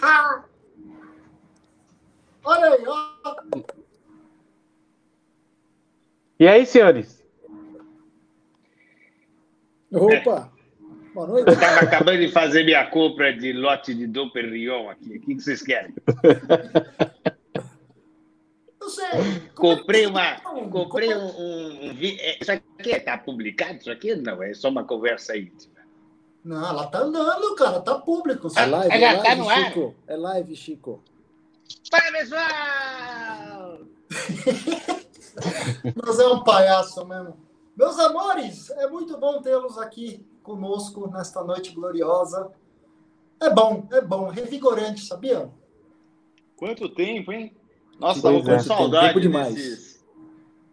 Ha! 0.02 0.45
Olha 2.45 2.66
aí, 2.66 2.85
ó. 2.87 3.11
E 6.38 6.49
aí, 6.49 6.64
senhores? 6.64 7.23
Opa! 9.92 10.50
Boa 11.12 11.26
noite. 11.26 11.49
Eu 11.49 11.54
estava 11.54 11.80
acabando 11.80 12.19
de 12.19 12.28
fazer 12.28 12.64
minha 12.64 12.87
compra 12.87 13.37
de 13.37 13.52
lote 13.52 13.95
de 13.95 14.07
Dom 14.07 14.30
Perignon 14.30 14.88
aqui. 14.88 15.16
O 15.16 15.21
que 15.21 15.35
vocês 15.35 15.61
querem? 15.61 15.92
Não 18.80 18.88
sei. 18.88 19.09
Comprei 19.54 20.07
uma. 20.07 20.40
Comprei 20.71 21.14
um. 21.14 21.26
um, 21.26 21.90
um 21.90 21.92
isso 22.00 22.52
aqui 22.52 22.90
está 22.90 23.19
publicado? 23.19 23.78
Isso 23.78 23.90
aqui 23.90 24.14
não, 24.14 24.42
é 24.42 24.54
só 24.54 24.69
uma 24.69 24.85
conversa 24.85 25.37
íntima. 25.37 25.80
Não, 26.45 26.67
ela 26.67 26.87
tá 26.87 27.01
andando, 27.01 27.55
cara, 27.55 27.81
tá 27.81 27.99
público. 27.99 28.49
É 28.57 28.67
live, 28.67 28.95
é, 28.95 28.99
live, 28.99 29.23
tá 29.23 29.35
no 29.37 29.51
Chico. 29.51 29.95
Ar. 30.09 30.15
É 30.15 30.17
live, 30.17 30.57
Chico. 30.57 31.03
Fala, 31.91 32.13
pessoal! 32.13 33.79
Mas 36.05 36.19
é 36.19 36.27
um 36.27 36.43
palhaço 36.43 37.05
mesmo. 37.07 37.37
Meus 37.77 37.99
amores, 37.99 38.71
é 38.71 38.87
muito 38.89 39.17
bom 39.19 39.41
tê-los 39.41 39.79
aqui 39.79 40.25
conosco 40.43 41.11
nesta 41.11 41.45
noite 41.45 41.73
gloriosa. 41.73 42.51
É 43.41 43.49
bom, 43.51 43.87
é 43.93 44.01
bom, 44.01 44.29
revigorante, 44.29 45.05
sabia? 45.05 45.51
Quanto 46.57 46.89
tempo, 46.89 47.33
hein? 47.33 47.55
Nossa, 47.99 48.21
tava 48.23 48.43
com 48.43 48.51
é, 48.51 48.59
saudade 48.59 49.29
desses, 49.29 50.05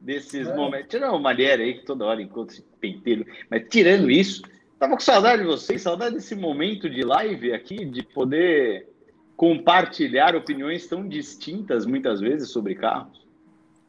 desses 0.01 0.47
é. 0.47 0.55
momentos. 0.55 0.89
Tirando 0.89 1.11
uma 1.11 1.19
maneira 1.19 1.63
aí 1.63 1.75
que 1.75 1.85
toda 1.85 2.05
hora 2.05 2.21
encontro 2.21 2.53
esse 2.53 2.63
penteiro, 2.79 3.25
mas 3.49 3.67
tirando 3.69 4.09
isso, 4.09 4.41
Tava 4.79 4.93
com 4.93 4.99
saudade 4.99 5.41
de 5.41 5.47
vocês, 5.47 5.81
saudade 5.81 6.15
desse 6.15 6.35
momento 6.35 6.89
de 6.89 7.03
live 7.03 7.51
aqui, 7.51 7.83
de 7.83 8.03
poder 8.03 8.87
compartilhar 9.35 10.35
opiniões 10.35 10.87
tão 10.87 11.07
distintas 11.07 11.85
muitas 11.85 12.19
vezes 12.19 12.49
sobre 12.49 12.75
carros. 12.75 13.25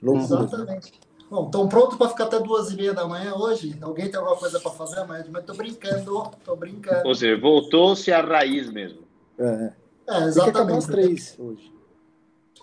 Exatamente. 0.03 0.93
Bom, 1.31 1.45
estão 1.45 1.69
prontos 1.69 1.99
para 1.99 2.09
ficar 2.09 2.25
até 2.25 2.41
duas 2.41 2.71
e 2.71 2.77
meia 2.77 2.95
da 2.95 3.07
manhã 3.07 3.35
hoje? 3.35 3.77
Alguém 3.83 4.11
tem 4.11 4.19
alguma 4.19 4.37
coisa 4.37 4.59
para 4.61 4.71
fazer 4.71 5.01
amanhã? 5.01 5.27
Mas 5.31 5.45
tô 5.45 5.53
brincando, 5.53 6.31
tô 6.43 6.57
brincando. 6.57 7.07
Ou 7.07 7.15
seja, 7.15 7.39
voltou-se 7.39 8.11
à 8.11 8.23
raiz 8.23 8.71
mesmo. 8.71 9.01
É, 9.39 9.73
é 10.09 10.25
exatamente. 10.25 10.87
Tem 10.87 10.95
três 10.95 11.37
hoje. 11.39 11.73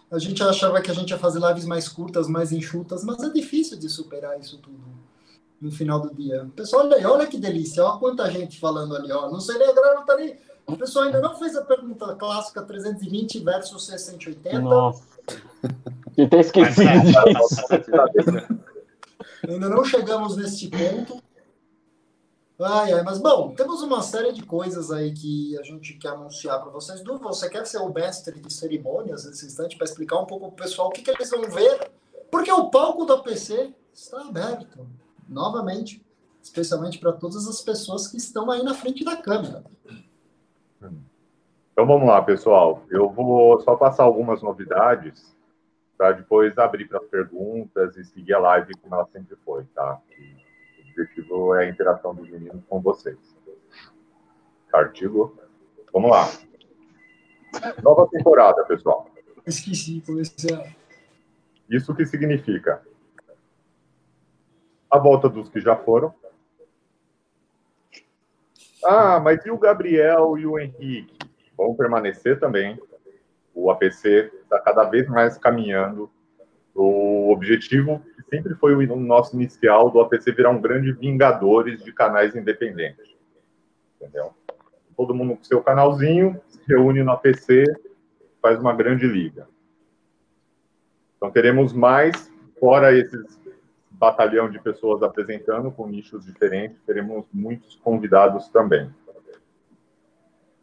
A 0.09 0.17
gente 0.17 0.41
achava 0.41 0.81
que 0.81 0.89
a 0.89 0.93
gente 0.93 1.11
ia 1.11 1.17
fazer 1.17 1.39
lives 1.39 1.65
mais 1.65 1.87
curtas, 1.87 2.27
mais 2.27 2.51
enxutas, 2.51 3.03
mas 3.03 3.21
é 3.21 3.29
difícil 3.29 3.77
de 3.77 3.89
superar 3.89 4.39
isso 4.39 4.57
tudo 4.59 4.94
no 5.65 5.71
final 5.71 5.99
do 5.99 6.13
dia. 6.13 6.47
Pessoal, 6.55 6.85
olha 6.85 6.97
aí, 6.97 7.05
olha 7.05 7.27
que 7.27 7.39
delícia, 7.39 7.83
olha 7.83 7.97
quanta 7.97 8.29
gente 8.29 8.59
falando 8.59 8.95
ali, 8.95 9.11
ó. 9.11 9.29
Não 9.29 9.39
sei 9.39 9.57
nem 9.57 9.67
agora 9.67 9.95
não 9.95 10.05
tá 10.05 10.13
ali. 10.13 10.37
O 10.67 10.77
pessoal 10.77 11.05
ainda 11.05 11.19
não 11.19 11.35
fez 11.35 11.55
a 11.55 11.63
pergunta 11.63 12.15
clássica 12.15 12.61
320 12.61 13.39
versus 13.39 13.85
680. 13.87 14.59
Nossa. 14.59 15.03
Eu 16.15 16.25
até 16.25 16.39
esqueci 16.39 16.81
disso. 16.85 17.61
ainda 19.47 19.69
não 19.69 19.83
chegamos 19.83 20.37
neste 20.37 20.69
ponto. 20.69 21.21
Ai, 22.61 22.93
ai, 22.93 23.03
mas 23.03 23.19
bom, 23.19 23.53
temos 23.53 23.81
uma 23.81 24.01
série 24.01 24.31
de 24.31 24.43
coisas 24.43 24.89
aí 24.91 25.13
que 25.13 25.57
a 25.57 25.63
gente 25.63 25.95
quer 25.95 26.09
anunciar 26.09 26.61
para 26.61 26.71
vocês. 26.71 27.01
Du, 27.01 27.17
você 27.17 27.49
quer 27.49 27.65
ser 27.65 27.79
o 27.79 27.91
mestre 27.91 28.39
de 28.39 28.53
cerimônias 28.53 29.25
nesse 29.25 29.45
instante 29.45 29.75
para 29.75 29.85
explicar 29.85 30.19
um 30.19 30.25
pouco 30.25 30.51
para 30.51 30.53
o 30.53 30.67
pessoal 30.67 30.87
o 30.87 30.91
que, 30.91 31.01
que 31.01 31.11
eles 31.11 31.29
vão 31.29 31.49
ver? 31.49 31.91
Porque 32.31 32.51
o 32.51 32.69
palco 32.69 33.05
da 33.05 33.17
PC 33.17 33.73
está 33.93 34.21
aberto 34.21 34.87
novamente, 35.27 36.05
especialmente 36.41 36.99
para 36.99 37.13
todas 37.13 37.47
as 37.47 37.61
pessoas 37.61 38.07
que 38.07 38.17
estão 38.17 38.49
aí 38.51 38.63
na 38.63 38.73
frente 38.73 39.03
da 39.03 39.15
câmera. 39.17 39.63
Então 41.71 41.85
vamos 41.85 42.07
lá, 42.07 42.21
pessoal. 42.21 42.83
Eu 42.89 43.09
vou 43.09 43.59
só 43.61 43.75
passar 43.75 44.03
algumas 44.03 44.41
novidades 44.41 45.35
para 45.97 46.13
depois 46.13 46.57
abrir 46.57 46.87
para 46.87 46.99
perguntas 47.01 47.97
e 47.97 48.05
seguir 48.05 48.33
a 48.33 48.39
live 48.39 48.73
como 48.81 48.95
ela 48.95 49.07
sempre 49.11 49.35
foi, 49.43 49.63
tá? 49.75 50.01
o 50.77 50.89
objetivo 50.89 51.55
é 51.55 51.65
a 51.65 51.69
interação 51.69 52.15
dos 52.15 52.29
meninos 52.29 52.63
com 52.69 52.81
vocês. 52.81 53.17
Artigo. 54.71 55.37
Vamos 55.93 56.11
lá. 56.11 56.29
Nova 57.81 58.07
temporada, 58.09 58.63
pessoal. 58.65 59.09
Esqueci, 59.45 60.01
comecei 60.05 60.53
a... 60.53 60.65
Isso 61.69 61.95
que 61.95 62.05
significa 62.05 62.81
a 64.95 64.99
volta 64.99 65.29
dos 65.29 65.49
que 65.49 65.59
já 65.59 65.75
foram. 65.75 66.13
Ah, 68.83 69.19
mas 69.19 69.45
e 69.45 69.51
o 69.51 69.57
Gabriel 69.57 70.37
e 70.37 70.45
o 70.45 70.59
Henrique? 70.59 71.17
Vão 71.57 71.75
permanecer 71.75 72.39
também. 72.39 72.79
O 73.53 73.71
APC 73.71 74.31
está 74.43 74.59
cada 74.59 74.83
vez 74.83 75.07
mais 75.07 75.37
caminhando. 75.37 76.09
O 76.73 77.31
objetivo 77.31 78.01
sempre 78.29 78.53
foi 78.55 78.75
o 78.75 78.95
nosso 78.95 79.35
inicial 79.35 79.89
do 79.89 79.99
APC 80.01 80.31
virar 80.31 80.49
um 80.49 80.61
grande 80.61 80.91
vingadores 80.91 81.83
de 81.83 81.91
canais 81.93 82.35
independentes. 82.35 83.15
Entendeu? 83.95 84.33
Todo 84.95 85.15
mundo 85.15 85.37
com 85.37 85.43
seu 85.43 85.61
canalzinho, 85.61 86.39
se 86.47 86.59
reúne 86.67 87.01
no 87.01 87.11
APC, 87.11 87.63
faz 88.41 88.59
uma 88.59 88.73
grande 88.73 89.07
liga. 89.07 89.47
Então 91.17 91.31
teremos 91.31 91.73
mais, 91.73 92.31
fora 92.59 92.93
esses 92.97 93.39
batalhão 93.97 94.49
de 94.49 94.59
pessoas 94.59 95.01
apresentando 95.01 95.71
com 95.71 95.87
nichos 95.87 96.25
diferentes, 96.25 96.81
teremos 96.85 97.25
muitos 97.33 97.75
convidados 97.75 98.49
também. 98.49 98.89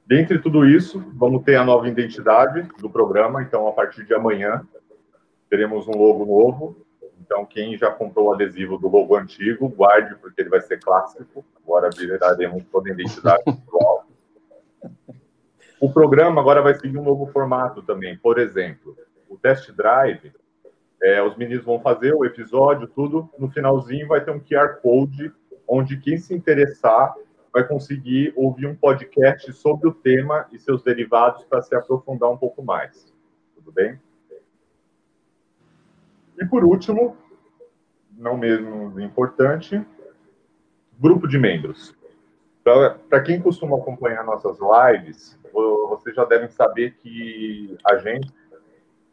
Dentre 0.07 0.39
tudo 0.39 0.67
isso, 0.67 1.03
vamos 1.15 1.43
ter 1.43 1.57
a 1.57 1.65
nova 1.65 1.89
identidade 1.89 2.69
do 2.79 2.91
programa, 2.91 3.43
então 3.43 3.67
a 3.67 3.73
partir 3.73 4.05
de 4.05 4.13
amanhã 4.13 4.67
teremos 5.49 5.89
um 5.89 5.93
logo 5.93 6.27
novo. 6.27 6.87
Então 7.21 7.47
quem 7.47 7.79
já 7.79 7.91
comprou 7.91 8.29
o 8.29 8.33
adesivo 8.33 8.77
do 8.77 8.89
logo 8.89 9.17
antigo, 9.17 9.69
guarde 9.69 10.15
porque 10.17 10.43
ele 10.43 10.51
vai 10.51 10.61
ser 10.61 10.81
clássico. 10.81 11.45
Agora 11.63 11.89
viraremos 11.97 12.65
toda 12.65 12.91
a 12.91 12.93
identidade 12.93 13.43
atual. 13.47 14.07
O 15.81 15.93
programa 15.93 16.41
agora 16.41 16.61
vai 16.61 16.75
seguir 16.75 16.99
um 16.99 17.05
novo 17.05 17.27
formato 17.27 17.83
também. 17.83 18.17
Por 18.17 18.39
exemplo, 18.39 18.97
o 19.29 19.39
test 19.39 19.71
drive 19.73 20.33
é, 21.03 21.21
os 21.21 21.37
meninos 21.37 21.65
vão 21.65 21.81
fazer 21.81 22.15
o 22.15 22.25
episódio, 22.25 22.87
tudo. 22.87 23.29
No 23.37 23.51
finalzinho 23.51 24.07
vai 24.07 24.25
ter 24.25 24.31
um 24.31 24.39
QR 24.39 24.81
Code, 24.81 25.33
onde 25.67 25.97
quem 25.97 26.17
se 26.17 26.33
interessar 26.33 27.13
vai 27.53 27.67
conseguir 27.67 28.33
ouvir 28.37 28.67
um 28.67 28.75
podcast 28.75 29.53
sobre 29.53 29.89
o 29.89 29.93
tema 29.93 30.47
e 30.53 30.59
seus 30.59 30.83
derivados 30.83 31.45
para 31.45 31.61
se 31.61 31.75
aprofundar 31.75 32.31
um 32.31 32.37
pouco 32.37 32.63
mais. 32.63 33.13
Tudo 33.57 33.73
bem? 33.73 34.01
E 36.41 36.47
por 36.47 36.65
último, 36.65 37.17
não 38.17 38.39
menos 38.39 38.97
importante, 38.99 39.85
grupo 40.99 41.27
de 41.27 41.37
membros. 41.37 41.95
Para 42.63 43.21
quem 43.21 43.41
costuma 43.43 43.77
acompanhar 43.77 44.25
nossas 44.25 44.57
lives, 44.61 45.39
vocês 45.53 46.15
já 46.15 46.25
devem 46.25 46.49
saber 46.49 46.95
que 47.03 47.77
a 47.85 47.97
gente 47.97 48.33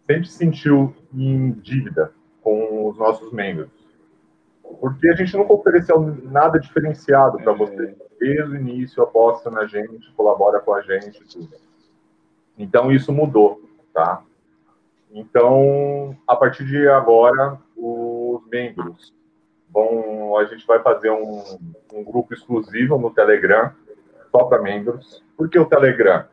sempre 0.10 0.28
sentiu 0.28 0.96
em 1.14 1.52
dívida 1.52 2.12
com 2.42 2.88
os 2.90 2.98
nossos 2.98 3.32
membros. 3.32 3.70
Porque 4.82 5.08
a 5.08 5.16
gente 5.16 5.38
nunca 5.38 5.54
ofereceu 5.54 6.00
nada 6.24 6.60
diferenciado 6.60 7.38
para 7.38 7.54
é. 7.54 7.56
você. 7.56 7.96
Desde 8.20 8.52
o 8.52 8.56
início, 8.56 9.04
aposta 9.04 9.52
na 9.52 9.66
gente, 9.68 10.12
colabora 10.14 10.60
com 10.60 10.74
a 10.74 10.82
gente, 10.82 11.24
tudo. 11.32 11.50
Então, 12.58 12.92
isso 12.92 13.14
mudou, 13.14 13.62
tá? 13.94 14.24
Então, 15.12 16.18
a 16.28 16.36
partir 16.36 16.66
de 16.66 16.88
agora, 16.88 17.60
os 17.78 18.42
membros 18.52 19.14
vão... 19.70 20.38
A 20.38 20.46
gente 20.46 20.66
vai 20.66 20.82
fazer 20.82 21.12
um, 21.12 21.44
um 21.94 22.04
grupo 22.04 22.34
exclusivo 22.34 22.98
no 22.98 23.12
Telegram, 23.12 23.72
só 24.32 24.44
para 24.46 24.62
membros. 24.62 25.24
Por 25.38 25.50
que 25.50 25.58
o 25.58 25.66
Telegram? 25.66 26.26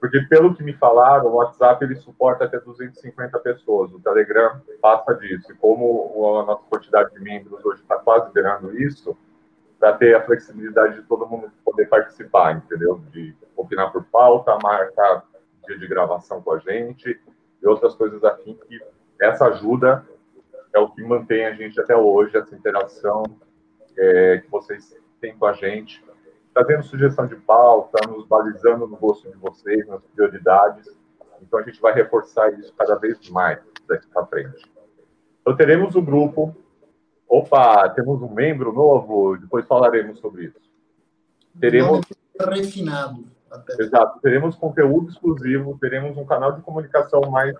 Porque, 0.00 0.20
pelo 0.22 0.54
que 0.54 0.62
me 0.62 0.74
falaram, 0.74 1.26
o 1.26 1.36
WhatsApp 1.36 1.84
ele 1.84 1.96
suporta 1.96 2.44
até 2.44 2.58
250 2.58 3.38
pessoas, 3.40 3.92
o 3.92 4.00
Telegram 4.00 4.60
passa 4.80 5.14
disso. 5.14 5.50
E 5.50 5.54
como 5.56 6.38
a 6.40 6.44
nossa 6.44 6.64
quantidade 6.68 7.12
de 7.12 7.20
membros 7.20 7.64
hoje 7.64 7.80
está 7.80 7.96
quase 7.96 8.32
virando 8.32 8.78
isso, 8.78 9.16
para 9.78 9.94
ter 9.94 10.14
a 10.14 10.22
flexibilidade 10.22 10.96
de 10.96 11.02
todo 11.02 11.26
mundo 11.26 11.50
poder 11.64 11.86
participar, 11.86 12.52
entendeu? 12.52 13.00
De 13.10 13.34
opinar 13.56 13.92
por 13.92 14.04
pauta, 14.04 14.56
marcar 14.62 15.24
dia 15.66 15.78
de 15.78 15.86
gravação 15.86 16.40
com 16.40 16.52
a 16.52 16.58
gente 16.58 17.20
e 17.62 17.66
outras 17.66 17.94
coisas 17.94 18.22
assim 18.24 18.54
que 18.68 18.80
essa 19.20 19.46
ajuda 19.46 20.06
é 20.72 20.78
o 20.78 20.88
que 20.90 21.02
mantém 21.02 21.46
a 21.46 21.52
gente 21.52 21.80
até 21.80 21.96
hoje, 21.96 22.36
essa 22.36 22.54
interação 22.54 23.24
é, 23.96 24.38
que 24.38 24.50
vocês 24.50 24.94
têm 25.20 25.36
com 25.36 25.46
a 25.46 25.52
gente 25.52 26.04
trazendo 26.56 26.84
sugestão 26.84 27.26
de 27.26 27.36
pauta, 27.36 27.98
nos 28.08 28.26
balizando 28.26 28.86
no 28.86 28.96
gosto 28.96 29.30
de 29.30 29.36
vocês, 29.36 29.86
nas 29.86 30.02
prioridades. 30.14 30.88
Então, 31.42 31.58
a 31.58 31.62
gente 31.62 31.78
vai 31.82 31.92
reforçar 31.92 32.50
isso 32.58 32.72
cada 32.72 32.94
vez 32.94 33.28
mais 33.28 33.58
daqui 33.86 34.06
para 34.06 34.24
frente. 34.24 34.64
Então, 35.42 35.54
teremos 35.54 35.94
um 35.94 36.02
grupo. 36.02 36.56
Opa, 37.28 37.90
temos 37.90 38.22
um 38.22 38.32
membro 38.32 38.72
novo, 38.72 39.36
depois 39.36 39.66
falaremos 39.66 40.18
sobre 40.18 40.46
isso. 40.46 40.58
Teremos. 41.60 42.06
Refinado. 42.40 43.24
Até. 43.50 43.74
Exato. 43.82 44.18
Teremos 44.20 44.56
conteúdo 44.56 45.10
exclusivo, 45.10 45.76
teremos 45.78 46.16
um 46.16 46.24
canal 46.24 46.52
de 46.52 46.62
comunicação 46.62 47.20
mais 47.30 47.54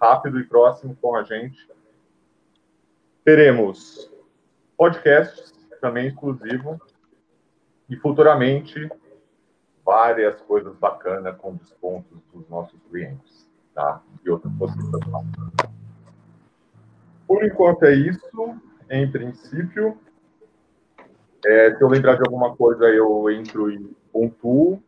rápido 0.00 0.40
e 0.40 0.44
próximo 0.44 0.96
com 1.00 1.14
a 1.14 1.22
gente. 1.22 1.68
Teremos 3.24 4.10
podcasts 4.76 5.52
também 5.80 6.08
exclusivo 6.08 6.80
e 7.88 7.96
futuramente 7.96 8.88
várias 9.84 10.40
coisas 10.42 10.74
bacanas 10.76 11.36
com 11.36 11.56
descontos 11.56 12.18
dos 12.32 12.48
nossos 12.48 12.80
clientes, 12.88 13.48
tá? 13.74 14.00
E 14.24 14.30
outras 14.30 14.52
possibilidades. 14.54 15.30
Por 17.26 17.44
enquanto 17.44 17.84
é 17.84 17.94
isso, 17.94 18.60
em 18.90 19.10
princípio. 19.10 19.98
É, 21.46 21.74
se 21.74 21.82
eu 21.82 21.88
lembrar 21.88 22.14
de 22.14 22.22
alguma 22.26 22.56
coisa, 22.56 22.86
eu 22.86 23.30
entro 23.30 23.70
e 23.70 23.78
pontuo, 24.10 24.82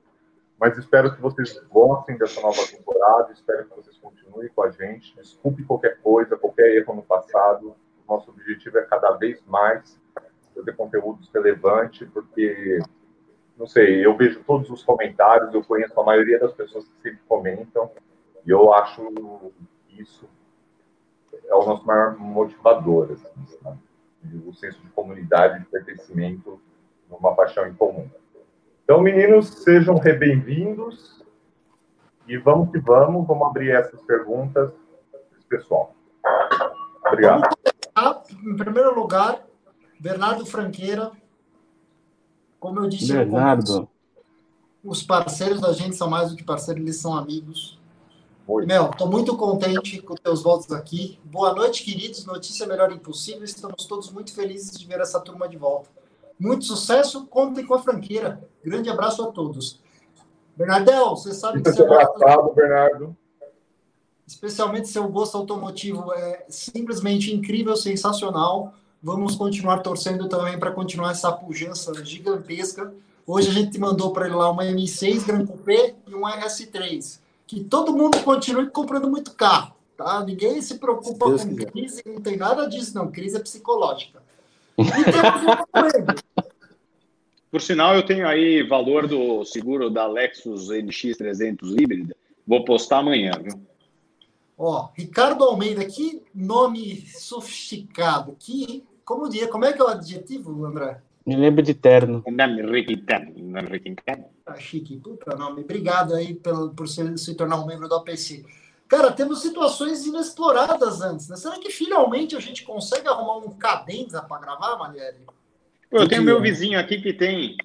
mas 0.58 0.78
espero 0.78 1.14
que 1.14 1.20
vocês 1.20 1.58
gostem 1.70 2.16
dessa 2.16 2.40
nova 2.40 2.62
temporada, 2.66 3.30
espero 3.32 3.66
que 3.66 3.76
vocês 3.76 3.98
continuem 3.98 4.48
com 4.48 4.62
a 4.62 4.70
gente. 4.70 5.14
Desculpe 5.16 5.64
qualquer 5.64 5.98
coisa, 6.00 6.36
qualquer 6.36 6.74
erro 6.76 6.94
no 6.94 7.02
passado. 7.02 7.76
Nosso 8.08 8.30
objetivo 8.30 8.78
é 8.78 8.82
cada 8.82 9.12
vez 9.12 9.42
mais 9.46 10.00
fazer 10.56 10.72
conteúdos 10.74 11.30
relevantes, 11.32 12.08
porque, 12.12 12.78
não 13.56 13.66
sei, 13.66 14.04
eu 14.04 14.16
vejo 14.16 14.42
todos 14.44 14.70
os 14.70 14.82
comentários, 14.82 15.52
eu 15.54 15.62
conheço 15.62 15.98
a 16.00 16.04
maioria 16.04 16.38
das 16.38 16.52
pessoas 16.52 16.88
que 16.88 17.02
sempre 17.02 17.20
comentam, 17.28 17.90
e 18.44 18.50
eu 18.50 18.72
acho 18.72 19.52
isso 19.90 20.28
é 21.48 21.54
o 21.54 21.64
nosso 21.64 21.86
maior 21.86 22.16
motivador, 22.18 23.12
assim, 23.12 23.58
sabe? 23.62 23.78
o 24.44 24.52
senso 24.52 24.80
de 24.80 24.88
comunidade, 24.88 25.60
de 25.60 25.66
pertencimento, 25.66 26.60
uma 27.08 27.36
paixão 27.36 27.66
em 27.66 27.74
comum. 27.74 28.10
Então, 28.82 29.00
meninos, 29.00 29.62
sejam 29.62 29.94
bem-vindos 29.96 31.24
e 32.26 32.36
vamos 32.36 32.72
que 32.72 32.78
vamos, 32.78 33.24
vamos 33.26 33.46
abrir 33.46 33.70
essas 33.70 34.02
perguntas 34.02 34.72
pessoal. 35.48 35.94
Obrigado. 37.06 37.48
Em 38.44 38.56
primeiro 38.56 38.94
lugar, 38.94 39.45
Bernardo 39.98 40.44
Franqueira. 40.46 41.12
Como 42.60 42.80
eu 42.80 42.88
disse, 42.88 43.12
Bernardo. 43.12 43.88
os 44.82 45.02
parceiros 45.02 45.60
da 45.60 45.72
gente 45.72 45.96
são 45.96 46.08
mais 46.08 46.30
do 46.30 46.36
que 46.36 46.44
parceiros, 46.44 46.82
eles 46.82 46.96
são 46.96 47.16
amigos. 47.16 47.78
Oi. 48.48 48.64
Mel, 48.64 48.90
estou 48.90 49.10
muito 49.10 49.36
contente 49.36 50.00
com 50.00 50.14
teus 50.14 50.42
votos 50.42 50.70
aqui. 50.70 51.18
Boa 51.24 51.52
noite, 51.52 51.82
queridos. 51.82 52.24
Notícia 52.24 52.64
melhor 52.64 52.92
impossível. 52.92 53.42
Estamos 53.42 53.86
todos 53.86 54.10
muito 54.12 54.32
felizes 54.32 54.78
de 54.78 54.86
ver 54.86 55.00
essa 55.00 55.20
turma 55.20 55.48
de 55.48 55.56
volta. 55.56 55.90
Muito 56.38 56.64
sucesso. 56.64 57.26
Contem 57.26 57.66
com 57.66 57.74
a 57.74 57.82
franqueira. 57.82 58.48
Grande 58.64 58.88
abraço 58.88 59.22
a 59.24 59.32
todos. 59.32 59.80
Bernardel, 60.56 61.10
você 61.10 61.34
sabe 61.34 61.60
que 61.60 61.72
você 61.72 61.82
abraçado, 61.82 62.54
Bernardo. 62.54 63.16
Especialmente 64.26 64.88
seu 64.88 65.08
gosto 65.08 65.36
automotivo 65.36 66.12
é 66.12 66.46
simplesmente 66.48 67.34
incrível, 67.34 67.76
sensacional. 67.76 68.74
Vamos 69.02 69.36
continuar 69.36 69.78
torcendo 69.78 70.28
também 70.28 70.58
para 70.58 70.70
continuar 70.70 71.12
essa 71.12 71.30
pujança 71.32 71.92
gigantesca. 72.04 72.92
Hoje 73.26 73.50
a 73.50 73.52
gente 73.52 73.78
mandou 73.78 74.12
para 74.12 74.26
ele 74.26 74.34
lá 74.34 74.50
uma 74.50 74.64
M6 74.64 75.26
Gran 75.26 75.46
Coupé 75.46 75.94
e 76.06 76.14
um 76.14 76.22
RS3 76.22 77.20
que 77.46 77.62
todo 77.62 77.96
mundo 77.96 78.20
continue 78.22 78.68
comprando 78.68 79.08
muito 79.08 79.32
carro, 79.32 79.76
tá? 79.96 80.24
Ninguém 80.24 80.60
se 80.60 80.78
preocupa 80.78 81.26
Deus 81.26 81.44
com 81.44 81.54
quiser. 81.54 81.70
crise, 81.70 82.02
não 82.04 82.20
tem 82.20 82.36
nada 82.36 82.68
disso, 82.68 82.94
não. 82.94 83.10
Crise 83.10 83.36
é 83.36 83.40
psicológica. 83.40 84.20
Por 87.50 87.62
sinal, 87.62 87.94
eu 87.94 88.04
tenho 88.04 88.26
aí 88.26 88.62
valor 88.64 89.06
do 89.06 89.44
seguro 89.44 89.88
da 89.88 90.06
Lexus 90.06 90.68
NX300 90.68 91.80
híbrida. 91.80 92.16
Vou 92.46 92.64
postar 92.64 92.98
amanhã, 92.98 93.30
viu? 93.42 93.58
Ó, 94.58 94.88
Ricardo 94.94 95.44
Almeida, 95.44 95.84
que 95.84 96.22
nome 96.34 97.06
sofisticado, 97.08 98.34
que, 98.38 98.84
como 99.04 99.28
dia, 99.28 99.48
como 99.48 99.64
é 99.64 99.72
que 99.72 99.80
é 99.80 99.84
o 99.84 99.88
adjetivo, 99.88 100.64
André? 100.64 101.02
Me 101.26 101.36
lembro 101.36 101.62
de 101.62 101.74
terno. 101.74 102.22
Tá 104.44 104.54
chique, 104.54 104.96
puta 104.96 105.34
nome. 105.34 105.62
Obrigado 105.62 106.14
aí 106.14 106.34
pelo, 106.34 106.70
por 106.70 106.88
se, 106.88 107.18
se 107.18 107.34
tornar 107.34 107.60
um 107.60 107.66
membro 107.66 107.88
do 107.88 107.96
APC. 107.96 108.44
Cara, 108.88 109.10
temos 109.10 109.42
situações 109.42 110.06
inexploradas 110.06 111.00
antes, 111.02 111.28
né? 111.28 111.36
Será 111.36 111.58
que 111.58 111.70
finalmente 111.70 112.36
a 112.36 112.40
gente 112.40 112.62
consegue 112.62 113.08
arrumar 113.08 113.38
um 113.38 113.50
cadenza 113.50 114.22
para 114.22 114.40
gravar, 114.40 114.78
Manieri? 114.78 115.18
Eu 115.90 116.06
tenho 116.06 116.22
meu 116.22 116.40
vizinho 116.40 116.78
aqui 116.78 117.00
que 117.00 117.12
tem. 117.12 117.56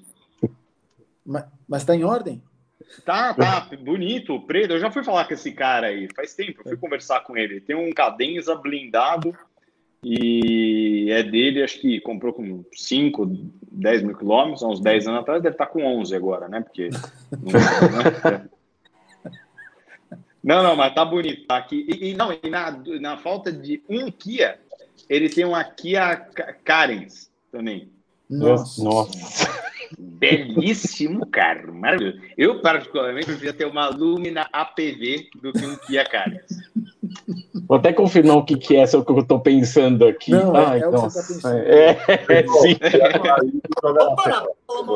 Mas, 1.23 1.45
mas 1.67 1.85
tá 1.85 1.95
em 1.95 2.03
ordem? 2.03 2.41
Tá, 3.05 3.33
tá, 3.33 3.67
bonito, 3.79 4.39
preto. 4.41 4.73
Eu 4.73 4.79
já 4.79 4.91
fui 4.91 5.03
falar 5.03 5.25
com 5.25 5.33
esse 5.33 5.51
cara 5.51 5.87
aí, 5.87 6.07
faz 6.15 6.33
tempo, 6.33 6.61
eu 6.61 6.69
fui 6.69 6.77
conversar 6.77 7.21
com 7.21 7.37
ele. 7.37 7.61
Tem 7.61 7.75
um 7.75 7.91
cadenza 7.91 8.55
blindado 8.55 9.35
e 10.03 11.07
é 11.11 11.21
dele, 11.21 11.63
acho 11.63 11.79
que 11.79 12.01
comprou 12.01 12.33
com 12.33 12.65
5, 12.73 13.25
10 13.71 14.03
mil 14.03 14.17
quilômetros, 14.17 14.63
há 14.63 14.67
uns 14.67 14.81
10 14.81 15.07
anos 15.07 15.21
atrás, 15.21 15.43
deve 15.43 15.53
estar 15.53 15.67
com 15.67 15.83
11 15.83 16.15
agora, 16.15 16.47
né? 16.47 16.61
Porque. 16.61 16.89
Não, 20.43 20.63
não, 20.63 20.63
não, 20.63 20.75
mas 20.75 20.95
tá 20.95 21.05
bonito. 21.05 21.45
Tá 21.45 21.57
aqui. 21.57 21.85
E, 21.87 22.09
e, 22.09 22.13
não, 22.15 22.33
e 22.33 22.49
na, 22.49 22.71
na 22.99 23.15
falta 23.15 23.51
de 23.51 23.83
um 23.87 24.09
Kia, 24.09 24.59
ele 25.07 25.29
tem 25.29 25.45
uma 25.45 25.63
Kia 25.63 26.15
Carens 26.63 27.31
também. 27.51 27.91
Nossa. 28.31 28.83
Nossa. 28.83 29.61
Belíssimo 29.99 31.25
carro, 31.27 31.73
maravilhoso. 31.73 32.19
Eu, 32.37 32.61
particularmente, 32.61 33.25
preferia 33.25 33.53
ter 33.53 33.65
uma 33.65 33.89
Lumina 33.89 34.47
APV 34.53 35.29
do 35.41 35.51
que 35.51 35.65
um 35.65 35.75
Kia 35.75 36.05
Carens. 36.05 36.61
Vou 37.67 37.77
até 37.77 37.91
confirmar 37.91 38.37
o 38.37 38.45
que, 38.45 38.55
que 38.55 38.75
é, 38.75 38.83
o 38.83 39.03
que 39.03 39.11
eu 39.11 39.19
estou 39.19 39.39
pensando 39.39 40.05
aqui. 40.05 40.31
Não, 40.31 40.55
Ai, 40.55 40.79
é, 40.79 40.83
é 40.83 40.87
o 40.87 40.91
que 40.91 40.97
você 40.97 41.19
está 41.19 41.33
pensando. 41.33 41.57
É, 41.57 41.89
é 41.89 42.47
sim. 42.47 42.77
Vamos 43.81 44.15
parar, 44.15 44.45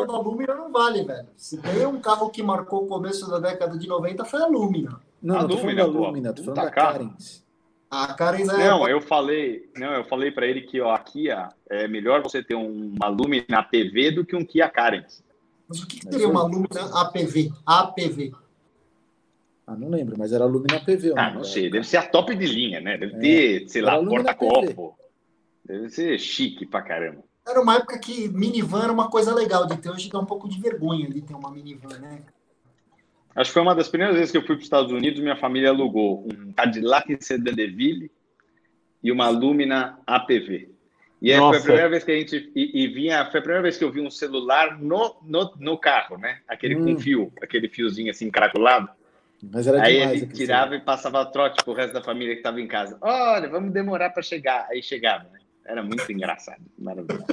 da 0.08 0.19
Lumina 0.19 0.56
não 0.56 0.71
vale, 0.71 1.04
velho. 1.04 1.28
Se 1.36 1.58
tem 1.58 1.86
um 1.86 2.00
carro 2.00 2.30
que 2.30 2.41
marcou 2.41 2.84
o 2.84 2.88
começo 2.88 3.30
da 3.30 3.39
década 3.39 3.78
de 3.78 3.88
90, 3.88 4.24
foi 4.26 4.41
a 4.41 4.48
Lumina. 4.48 5.02
Não, 5.21 5.38
a 5.38 5.41
não 5.41 5.50
tô 5.50 5.58
falando 5.58 5.76
da 5.76 5.86
Lumina, 5.86 6.34
tô 6.34 6.43
falando 6.43 6.63
da 6.63 6.71
Carens. 6.71 7.44
A 7.89 8.13
Carens 8.13 8.50
é... 8.50 8.58
Não, 8.67 8.88
eu 8.88 9.00
falei, 9.00 9.69
não, 9.78 9.93
eu 9.93 10.04
falei 10.04 10.32
para 10.32 10.48
ele 10.48 10.62
que 10.62 10.82
ó, 10.82 10.93
a 10.93 11.00
Kia 11.00 11.50
é 11.69 11.88
melhor 11.88 12.21
você 12.21 12.43
ter 12.43 12.56
uma 12.56 13.08
Lumina 13.08 13.60
APV 13.60 14.12
do 14.12 14.26
que 14.26 14.36
um 14.36 14.43
Kia 14.45 14.69
Carens. 14.69 15.24
Mas 15.67 15.82
o 15.82 15.88
que, 15.88 16.00
que 16.00 16.12
seria 16.12 16.28
uma 16.28 16.43
Lumina 16.43 17.02
APV? 17.02 17.52
APV. 17.65 18.34
Ah, 19.67 19.76
não 19.76 19.89
lembro, 19.89 20.15
mas 20.17 20.32
era 20.32 20.45
Lumina 20.45 20.80
PV. 20.80 21.13
Ah, 21.17 21.32
não 21.32 21.43
sei, 21.43 21.71
deve 21.71 21.88
ser 21.88 21.98
a 21.98 22.04
top 22.04 22.36
de 22.36 22.45
linha, 22.45 22.80
né? 22.80 22.98
Deve 22.98 23.15
é. 23.15 23.19
ter, 23.19 23.69
sei 23.69 23.82
lá, 23.82 23.98
porta-copo. 24.04 24.95
Deve 25.63 25.89
ser 25.89 26.19
chique 26.19 26.65
pra 26.67 26.84
caramba. 26.84 27.24
Era 27.48 27.62
uma 27.62 27.76
época 27.76 27.98
que 27.98 28.28
minivan 28.30 28.84
era 28.84 28.93
uma 28.93 29.10
coisa 29.10 29.34
legal 29.34 29.65
de 29.65 29.78
ter, 29.78 29.89
hoje 29.89 30.10
dá 30.10 30.19
um 30.19 30.26
pouco 30.26 30.48
de 30.48 30.60
vergonha 30.60 31.10
de 31.10 31.21
ter 31.21 31.34
uma 31.34 31.52
minivan, 31.52 31.98
né? 32.00 32.21
Acho 33.36 33.50
que 33.50 33.54
foi 33.54 33.62
uma 33.62 33.76
das 33.76 33.89
primeiras 33.89 34.15
vezes 34.15 34.32
que 34.32 34.38
eu 34.38 34.41
fui 34.41 34.56
para 34.56 34.60
os 34.60 34.63
Estados 34.63 34.91
Unidos, 34.91 35.19
minha 35.19 35.36
família 35.36 35.69
alugou 35.69 36.26
um 36.26 36.54
Cadillac 36.54 37.17
Sedan 37.19 37.54
DeVille 37.54 38.10
e 39.04 39.12
uma 39.12 39.28
Lumina 39.28 40.00
APV. 40.08 40.69
E 41.21 41.34
aí 41.34 41.39
foi 41.39 41.58
a 41.58 41.62
primeira 41.62 41.89
vez 41.89 42.04
que 42.04 42.12
a 42.12 42.15
gente 42.15 42.52
e, 42.56 42.84
e, 42.84 42.88
vinha, 42.88 43.26
foi 43.26 43.39
a 43.39 43.43
primeira 43.43 43.63
vez 43.63 43.78
que 43.78 43.84
eu 43.84 43.91
vi 43.91 44.00
um 44.00 44.10
celular 44.10 44.80
no, 44.80 45.15
no, 45.24 45.54
no 45.60 45.78
carro, 45.78 46.17
né? 46.17 46.39
Aquele 46.48 46.76
hum. 46.76 46.86
com 46.95 47.00
fio, 47.00 47.34
aquele 47.41 47.67
fiozinho 47.67 48.12
assim 48.12 48.28
encaracolado. 48.28 48.89
Mas 49.52 49.67
era 49.67 49.82
Aí 49.82 49.98
ele 49.98 50.28
tirava 50.28 50.76
e 50.76 50.80
passava 50.80 51.26
trote 51.26 51.63
pro 51.63 51.74
resto 51.74 51.93
da 51.93 52.02
família 52.02 52.34
que 52.34 52.39
estava 52.39 52.62
em 52.62 52.67
casa. 52.67 52.98
Olha, 53.02 53.50
vamos 53.50 53.71
demorar 53.71 54.12
para 54.12 54.24
chegar. 54.24 54.67
Aí 54.69 54.82
chegava, 54.82 55.26
né? 55.26 55.39
Era 55.65 55.84
muito 55.84 56.10
engraçado. 56.12 56.62
Maravilhoso. 56.78 57.26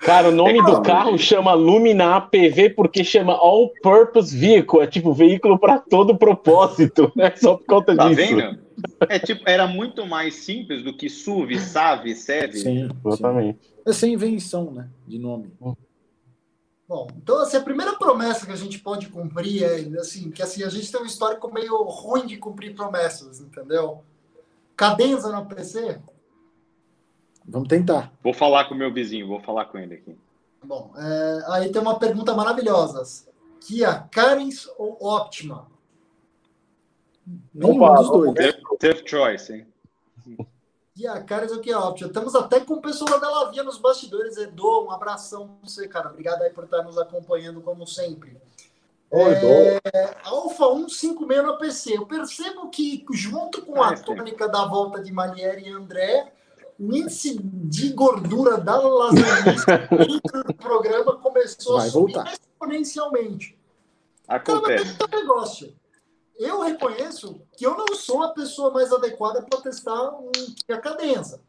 Cara, 0.00 0.28
o 0.28 0.32
nome 0.32 0.62
do 0.62 0.82
carro 0.82 1.18
chama 1.18 1.52
Lumina 1.54 2.16
APV 2.16 2.70
porque 2.70 3.02
chama 3.02 3.32
All 3.32 3.72
Purpose 3.82 4.36
Vehicle, 4.36 4.80
é 4.80 4.86
tipo 4.86 5.12
veículo 5.12 5.58
para 5.58 5.78
todo 5.78 6.16
propósito, 6.16 7.12
é 7.18 7.34
só 7.34 7.56
por 7.56 7.66
conta 7.66 7.96
tá 7.96 8.08
disso. 8.08 8.36
Vendo? 8.36 8.66
É 9.08 9.18
tipo, 9.18 9.42
era 9.46 9.66
muito 9.66 10.06
mais 10.06 10.34
simples 10.34 10.82
do 10.82 10.94
que 10.94 11.08
SUV, 11.08 11.58
SAV, 11.58 12.14
SEV. 12.14 12.58
Sim, 12.58 12.88
exatamente. 13.04 13.58
Sim. 13.60 13.72
Essa 13.86 14.06
invenção, 14.06 14.70
né, 14.70 14.88
de 15.06 15.18
nome. 15.18 15.50
Hum. 15.60 15.74
Bom, 16.88 17.08
então 17.16 17.40
assim, 17.40 17.56
a 17.56 17.62
primeira 17.62 17.94
promessa 17.94 18.46
que 18.46 18.52
a 18.52 18.56
gente 18.56 18.78
pode 18.78 19.08
cumprir 19.08 19.64
é 19.64 19.98
assim, 19.98 20.30
que 20.30 20.40
assim, 20.40 20.62
a 20.62 20.68
gente 20.68 20.92
tem 20.92 21.00
um 21.00 21.06
histórico 21.06 21.52
meio 21.52 21.82
ruim 21.82 22.26
de 22.26 22.36
cumprir 22.36 22.74
promessas, 22.74 23.40
entendeu? 23.40 24.02
Cadenza 24.76 25.32
no 25.32 25.46
PC? 25.46 25.98
Vamos 27.48 27.68
tentar. 27.68 28.12
Vou 28.22 28.34
falar 28.34 28.64
com 28.66 28.74
o 28.74 28.78
meu 28.78 28.92
vizinho, 28.92 29.28
vou 29.28 29.40
falar 29.40 29.66
com 29.66 29.78
ele 29.78 29.94
aqui. 29.94 30.16
Bom, 30.64 30.92
é, 30.96 31.44
aí 31.48 31.70
tem 31.70 31.80
uma 31.80 31.98
pergunta 31.98 32.34
maravilhosa. 32.34 33.26
Kia 33.60 34.06
Carens 34.10 34.68
ou 34.76 34.96
Optima? 35.00 35.68
Nenhum 37.54 37.78
dos 37.78 38.08
dois. 38.08 38.56
Tough 38.78 39.06
choice, 39.06 39.52
hein? 39.52 39.66
E 40.96 41.06
a 41.06 41.22
Caras 41.22 41.52
o 41.52 41.60
que 41.60 41.70
é 41.70 41.76
óbvio. 41.76 42.06
Estamos 42.06 42.34
até 42.34 42.58
com 42.58 42.74
o 42.74 42.80
pessoal 42.80 43.20
da 43.20 43.28
Lavia 43.28 43.62
nos 43.62 43.76
bastidores. 43.76 44.38
Edu, 44.38 44.86
um 44.86 44.90
abração 44.90 45.46
para 45.46 45.68
você, 45.68 45.86
cara. 45.86 46.08
Obrigado 46.08 46.40
aí 46.42 46.48
por 46.48 46.64
estar 46.64 46.82
nos 46.82 46.96
acompanhando, 46.96 47.60
como 47.60 47.86
sempre. 47.86 48.34
Oi, 49.10 49.32
é, 49.92 50.16
Alfa 50.24 50.64
156 50.64 51.44
no 51.44 51.58
PC. 51.58 51.98
Eu 51.98 52.06
percebo 52.06 52.70
que, 52.70 53.04
junto 53.12 53.60
com 53.66 53.82
a 53.82 53.94
tônica 53.94 54.48
da 54.48 54.64
volta 54.64 55.02
de 55.02 55.12
Malieri 55.12 55.68
e 55.68 55.72
André, 55.72 56.32
o 56.78 56.94
índice 56.94 57.38
de 57.42 57.92
gordura 57.92 58.58
da 58.58 58.76
lasanha 58.76 59.42
dentro 59.90 60.44
do 60.44 60.54
programa 60.54 61.16
começou 61.16 61.76
Vai 61.78 61.88
a 61.88 61.90
subir 61.90 62.14
voltar. 62.14 62.32
exponencialmente. 62.32 63.58
Acontece. 64.28 64.96
Cara, 64.96 65.10
é 65.12 65.16
um 65.16 65.20
negócio 65.20 65.74
eu 66.38 66.60
reconheço 66.60 67.40
que 67.56 67.66
eu 67.66 67.76
não 67.76 67.94
sou 67.94 68.22
a 68.22 68.28
pessoa 68.28 68.70
mais 68.70 68.92
adequada 68.92 69.42
para 69.42 69.60
testar 69.60 70.10
um 70.10 70.30
a 70.70 70.78
cadença. 70.78 71.40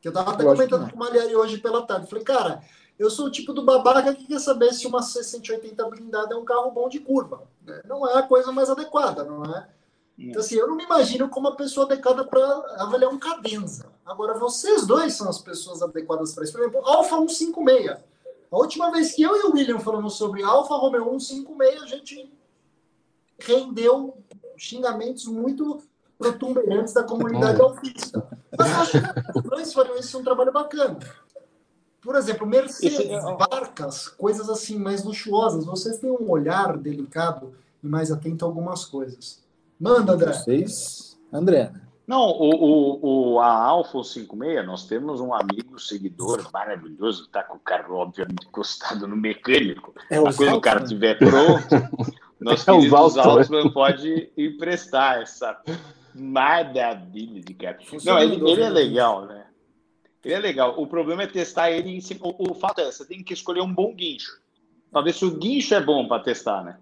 Que 0.00 0.08
eu 0.08 0.10
estava 0.10 0.32
até 0.32 0.44
comentando 0.44 0.90
com 0.90 0.96
o 0.96 0.98
Maliari 0.98 1.34
hoje 1.34 1.58
pela 1.58 1.86
tarde. 1.86 2.08
Falei, 2.08 2.24
cara, 2.24 2.62
eu 2.98 3.10
sou 3.10 3.26
o 3.26 3.30
tipo 3.30 3.52
do 3.52 3.64
babaca 3.64 4.14
que 4.14 4.26
quer 4.26 4.38
saber 4.38 4.72
se 4.72 4.86
uma 4.86 5.00
C180 5.00 5.88
blindada 5.90 6.34
é 6.34 6.36
um 6.36 6.44
carro 6.44 6.70
bom 6.70 6.88
de 6.88 7.00
curva. 7.00 7.42
Não 7.84 8.06
é 8.08 8.18
a 8.18 8.22
coisa 8.22 8.52
mais 8.52 8.68
adequada, 8.68 9.24
não 9.24 9.44
é? 9.44 9.68
Então, 10.28 10.40
assim, 10.40 10.56
eu 10.56 10.66
não 10.66 10.76
me 10.76 10.84
imagino 10.84 11.28
como 11.30 11.48
a 11.48 11.56
pessoa 11.56 11.86
adequada 11.86 12.24
para 12.24 12.44
avaliar 12.78 13.10
um 13.10 13.18
cadenza. 13.18 13.86
Agora, 14.04 14.38
vocês 14.38 14.86
dois 14.86 15.14
são 15.14 15.28
as 15.28 15.38
pessoas 15.38 15.80
adequadas 15.80 16.34
para 16.34 16.44
isso. 16.44 16.52
Por 16.52 16.60
exemplo, 16.60 16.84
Alfa 16.84 17.16
156. 17.16 17.96
A 18.52 18.56
última 18.56 18.90
vez 18.90 19.12
que 19.14 19.22
eu 19.22 19.34
e 19.36 19.42
o 19.44 19.52
William 19.54 19.78
falamos 19.78 20.14
sobre 20.14 20.42
Alfa 20.42 20.74
Romeo 20.74 21.18
156, 21.18 21.82
a 21.82 21.86
gente 21.86 22.30
rendeu 23.38 24.18
xingamentos 24.56 25.26
muito 25.26 25.80
protuberantes 26.18 26.92
da 26.92 27.02
comunidade 27.02 27.60
autista. 27.62 28.28
Mas 28.58 28.68
eu 28.68 28.76
acho 28.76 28.92
que 29.00 29.38
os 29.38 29.42
dois 29.44 29.72
fariam 29.72 29.96
isso 29.96 30.18
um 30.18 30.24
trabalho 30.24 30.52
bacana. 30.52 30.98
Por 32.02 32.14
exemplo, 32.14 32.46
Mercedes, 32.46 33.08
barcas, 33.38 34.08
coisas 34.08 34.50
assim 34.50 34.78
mais 34.78 35.02
luxuosas. 35.04 35.64
Vocês 35.64 35.98
têm 35.98 36.10
um 36.10 36.30
olhar 36.30 36.76
delicado 36.76 37.54
e 37.82 37.86
mais 37.86 38.10
atento 38.10 38.44
a 38.44 38.48
algumas 38.48 38.84
coisas. 38.84 39.39
Manda, 39.80 40.12
André. 40.12 40.32
Vocês, 40.32 41.18
André. 41.32 41.72
Não, 42.06 42.28
o, 42.28 42.50
o, 42.50 43.34
o, 43.34 43.40
a 43.40 43.52
Alfa 43.52 44.02
56, 44.02 44.66
nós 44.66 44.84
temos 44.84 45.20
um 45.20 45.32
amigo 45.32 45.78
seguidor 45.78 46.50
maravilhoso, 46.52 47.22
está 47.22 47.42
com 47.42 47.56
o 47.56 47.60
carro, 47.60 47.94
obviamente, 47.94 48.46
encostado 48.46 49.06
no 49.06 49.16
mecânico. 49.16 49.94
É 50.10 50.20
Mas 50.20 50.36
quando 50.36 50.56
o 50.56 50.60
carro 50.60 50.82
estiver 50.82 51.16
pronto, 51.16 52.12
nosso 52.40 52.68
é 52.70 52.74
querido 52.74 52.96
Altman 52.96 53.70
pode 53.70 54.32
emprestar 54.36 55.22
essa 55.22 55.56
maravilha 56.12 57.40
de 57.40 57.54
carro. 57.54 57.78
Não, 58.04 58.18
ele, 58.18 58.50
ele 58.50 58.62
é 58.62 58.68
legal, 58.68 59.26
né? 59.26 59.46
Ele 60.24 60.34
é 60.34 60.38
legal. 60.40 60.74
O 60.78 60.86
problema 60.86 61.22
é 61.22 61.26
testar 61.26 61.70
ele 61.70 61.96
em 61.96 62.00
cima. 62.00 62.20
O, 62.24 62.50
o 62.50 62.54
fato 62.54 62.80
é, 62.80 62.90
você 62.90 63.04
tem 63.06 63.22
que 63.22 63.32
escolher 63.32 63.62
um 63.62 63.72
bom 63.72 63.94
guincho. 63.94 64.40
Para 64.90 65.02
ver 65.02 65.14
se 65.14 65.24
o 65.24 65.30
guincho 65.30 65.74
é 65.74 65.80
bom 65.80 66.08
para 66.08 66.22
testar, 66.22 66.64
né? 66.64 66.76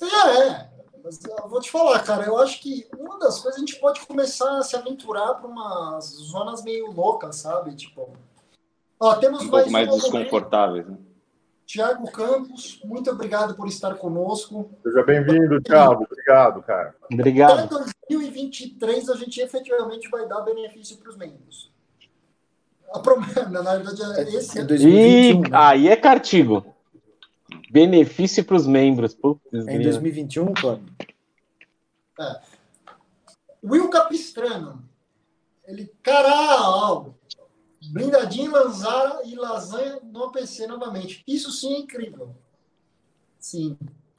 É, 0.00 0.48
é. 0.48 0.71
Mas 1.04 1.20
eu 1.24 1.48
vou 1.48 1.60
te 1.60 1.70
falar, 1.70 2.00
cara, 2.00 2.24
eu 2.24 2.38
acho 2.38 2.60
que 2.60 2.86
uma 2.98 3.18
das 3.18 3.40
coisas 3.40 3.56
a 3.56 3.60
gente 3.60 3.78
pode 3.80 4.00
começar 4.06 4.58
a 4.58 4.62
se 4.62 4.76
aventurar 4.76 5.34
para 5.34 5.48
umas 5.48 6.04
zonas 6.04 6.62
meio 6.62 6.92
loucas, 6.92 7.36
sabe? 7.36 7.74
Tipo, 7.74 8.10
ó, 9.00 9.14
temos 9.16 9.42
um 9.42 9.50
mais 9.50 9.64
pouco 9.64 9.70
mais 9.70 9.90
desconfortáveis, 9.90 10.86
né? 10.86 10.96
Tiago 11.66 12.10
Campos, 12.10 12.80
muito 12.84 13.10
obrigado 13.10 13.54
por 13.54 13.66
estar 13.66 13.94
conosco. 13.94 14.70
Seja 14.82 15.02
bem-vindo, 15.04 15.60
Thiago. 15.62 16.04
Obrigado, 16.04 16.62
cara. 16.62 16.94
Obrigado. 17.10 17.60
Até 17.60 17.92
2023 18.08 19.08
a 19.08 19.16
gente 19.16 19.40
efetivamente 19.40 20.08
vai 20.10 20.28
dar 20.28 20.42
benefício 20.42 20.98
para 20.98 21.08
os 21.08 21.16
membros. 21.16 21.72
A 22.92 22.98
promessa, 22.98 23.48
na 23.50 23.62
verdade, 23.62 24.02
é 24.02 24.36
esse 24.36 24.58
é 24.58 24.64
2021. 24.64 25.50
E 25.50 25.54
aí 25.54 25.88
é 25.88 25.96
cartigo. 25.96 26.71
Benefício 27.72 28.44
para 28.44 28.56
os 28.56 28.66
membros. 28.66 29.14
Putz, 29.14 29.40
é 29.66 29.76
em 29.76 29.82
2021, 29.82 30.52
claro. 30.52 30.82
É. 32.20 32.40
Will 33.64 33.88
Capistrano. 33.88 34.84
Ele, 35.66 35.90
caralho, 36.02 37.14
blindadinho 37.90 38.52
lançar 38.52 39.22
e 39.24 39.34
lasanha 39.36 40.00
no 40.02 40.30
PC 40.30 40.66
novamente. 40.66 41.24
Isso 41.26 41.50
sim 41.50 41.72
é 41.72 41.78
incrível. 41.78 42.36
Sim, 43.38 43.78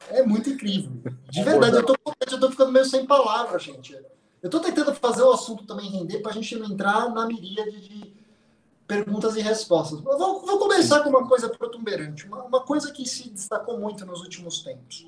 é 0.10 0.24
muito 0.24 0.50
incrível. 0.50 0.92
De 1.30 1.44
verdade, 1.44 1.76
eu 1.76 1.86
tô, 1.86 1.96
eu 2.32 2.39
tô 2.39 2.50
ficando 2.50 2.72
meio 2.72 2.86
sem 2.86 3.06
palavras, 3.06 3.62
gente. 3.62 3.96
Eu 4.42 4.50
tô 4.50 4.62
tentando 4.62 4.96
fazer 4.96 5.22
o 5.22 5.32
assunto 5.32 5.63
também 5.63 5.92
render 5.92 6.22
para 6.22 6.32
a 6.32 6.34
gente 6.34 6.56
não 6.56 6.72
entrar 6.72 7.08
na 7.13 7.28
miríade 7.28 7.80
de 7.82 8.23
perguntas 8.88 9.36
e 9.36 9.41
respostas. 9.41 10.00
Eu 10.00 10.17
vou, 10.17 10.46
vou 10.46 10.60
começar 10.60 11.02
com 11.02 11.10
uma 11.10 11.28
coisa 11.28 11.50
protuberante, 11.50 12.28
uma, 12.28 12.43
uma 12.43 12.62
coisa 12.62 12.91
que 12.91 13.06
se 13.08 13.30
destacou 13.30 13.80
muito 13.80 14.06
nos 14.06 14.22
últimos 14.22 14.63
tempos. 14.63 15.08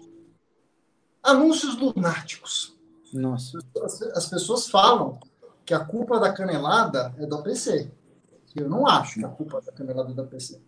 Anúncios 1.21 1.77
lunáticos. 1.77 2.75
Nossa. 3.13 3.57
As, 3.83 4.01
as 4.01 4.25
pessoas 4.27 4.67
falam 4.67 5.19
que 5.65 5.73
a 5.73 5.83
culpa 5.83 6.19
da 6.19 6.31
canelada 6.31 7.13
é 7.17 7.25
do 7.25 7.41
PC. 7.41 7.91
Eu 8.55 8.69
não 8.69 8.87
acho 8.87 9.19
que 9.19 9.25
a 9.25 9.29
culpa 9.29 9.61
da 9.61 9.71
canelada 9.71 10.11
é 10.11 10.13
da 10.13 10.23
PC. 10.23 10.61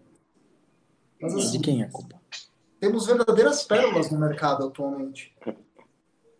Mas, 1.21 1.33
assim, 1.33 1.51
de 1.51 1.59
quem 1.59 1.81
é 1.81 1.85
a 1.85 1.91
culpa? 1.91 2.19
Temos 2.79 3.05
verdadeiras 3.05 3.63
pérolas 3.63 4.11
no 4.11 4.19
mercado 4.19 4.65
atualmente. 4.65 5.35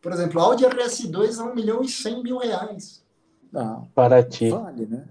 Por 0.01 0.11
exemplo, 0.11 0.39
Audi 0.39 0.65
RS2 0.65 1.39
a 1.39 1.43
1 1.45 1.55
milhão 1.55 1.81
e 1.81 1.89
100 1.89 2.23
mil 2.23 2.37
reais. 2.37 3.03
Ah, 3.55 3.81
para 3.95 4.23
ti. 4.23 4.49
Vale, 4.49 4.85
né? 4.85 5.07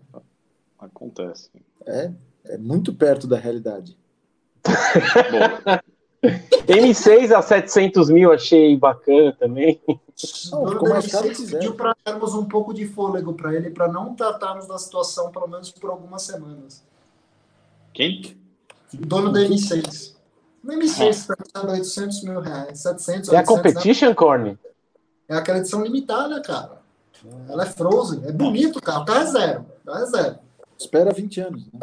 Acontece. 0.78 1.50
É, 1.86 2.10
é 2.46 2.58
muito 2.58 2.92
perto 2.92 3.26
da 3.26 3.38
realidade. 3.38 3.96
M6 6.66 7.32
a 7.32 7.40
700 7.40 8.10
mil 8.10 8.32
achei 8.32 8.76
bacana 8.76 9.32
também. 9.38 9.80
Não, 10.50 10.68
ficou 10.68 10.88
mais 10.88 11.06
caro 11.06 11.30
que 11.30 11.46
pediu 11.46 11.74
para 11.74 11.94
darmos 12.04 12.34
um 12.34 12.46
pouco 12.46 12.72
de 12.72 12.86
fôlego 12.86 13.34
para 13.34 13.54
ele, 13.54 13.70
para 13.70 13.86
não 13.86 14.14
tratarmos 14.14 14.66
da 14.66 14.78
situação, 14.78 15.30
pelo 15.30 15.46
menos 15.46 15.70
por 15.70 15.90
algumas 15.90 16.22
semanas. 16.22 16.82
Quem? 17.92 18.36
O 18.94 19.06
dono 19.06 19.30
da 19.30 19.40
M6. 19.40 20.14
O 20.64 20.68
M6 20.68 21.08
está 21.08 21.36
custando 21.36 21.72
800 21.72 22.24
mil 22.24 22.40
reais, 22.40 22.80
700 22.80 23.32
É 23.32 23.36
a 23.36 23.44
Competition, 23.44 24.08
né? 24.08 24.14
Corne? 24.14 24.58
É 25.28 25.36
aquela 25.36 25.58
edição 25.58 25.82
limitada, 25.82 26.40
cara. 26.40 26.84
Ela 27.48 27.64
é 27.64 27.66
frozen, 27.66 28.22
é 28.24 28.32
bonito 28.32 28.76
o 28.76 28.78
o 28.78 28.82
carro 28.82 29.10
é 29.10 29.26
zero. 29.26 29.66
O 29.82 29.86
carro 29.86 30.02
é 30.02 30.06
zero. 30.06 30.38
Espera 30.78 31.12
20 31.12 31.40
anos, 31.40 31.66
né? 31.72 31.80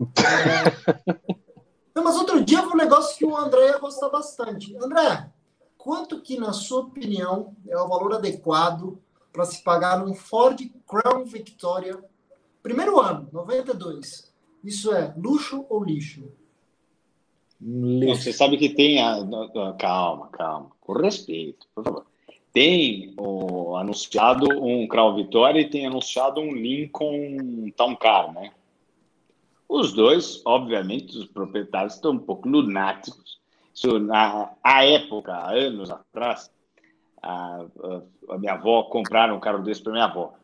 Não, 1.94 2.04
mas 2.04 2.16
outro 2.16 2.42
dia 2.42 2.62
foi 2.62 2.72
um 2.72 2.76
negócio 2.76 3.16
que 3.18 3.24
o 3.24 3.36
André 3.36 3.66
ia 3.66 3.78
gostar 3.78 4.08
bastante. 4.08 4.74
André, 4.76 5.30
quanto 5.76 6.20
que, 6.20 6.38
na 6.38 6.52
sua 6.52 6.80
opinião, 6.82 7.54
é 7.68 7.76
o 7.76 7.88
valor 7.88 8.14
adequado 8.14 8.98
para 9.32 9.44
se 9.44 9.62
pagar 9.62 10.02
um 10.04 10.14
Ford 10.14 10.58
Crown 10.86 11.24
Victoria, 11.24 12.02
primeiro 12.62 12.98
ano, 12.98 13.28
92? 13.32 14.32
Isso 14.64 14.92
é 14.92 15.12
luxo 15.16 15.66
ou 15.68 15.84
lixo? 15.84 16.30
lixo. 17.60 18.22
Você 18.22 18.32
sabe 18.32 18.56
que 18.56 18.70
tem 18.70 19.02
a... 19.02 19.18
Calma, 19.78 20.28
calma. 20.28 20.70
Com 20.80 20.92
respeito, 20.94 21.66
por 21.74 21.84
favor 21.84 22.09
tem 22.52 23.14
anunciado 23.78 24.46
um 24.64 24.86
Crown 24.86 25.14
Vitória 25.14 25.60
e 25.60 25.68
tem 25.68 25.86
anunciado 25.86 26.40
um 26.40 26.52
Lincoln 26.52 27.70
Town 27.76 27.96
Car, 27.96 28.32
né? 28.32 28.50
Os 29.68 29.92
dois, 29.92 30.42
obviamente, 30.44 31.16
os 31.16 31.26
proprietários 31.26 31.94
estão 31.94 32.12
um 32.12 32.18
pouco 32.18 32.48
lunáticos. 32.48 33.38
Isso, 33.72 34.00
na 34.00 34.50
a 34.64 34.84
época, 34.84 35.32
anos 35.32 35.90
atrás, 35.90 36.50
a, 37.22 37.64
a, 37.84 38.34
a, 38.34 38.38
minha 38.38 38.54
avó 38.54 38.82
compraram 38.84 39.36
um 39.36 39.40
carro 39.40 39.62
desse 39.62 39.80
para 39.80 39.92
minha 39.92 40.06
avó. 40.06 40.34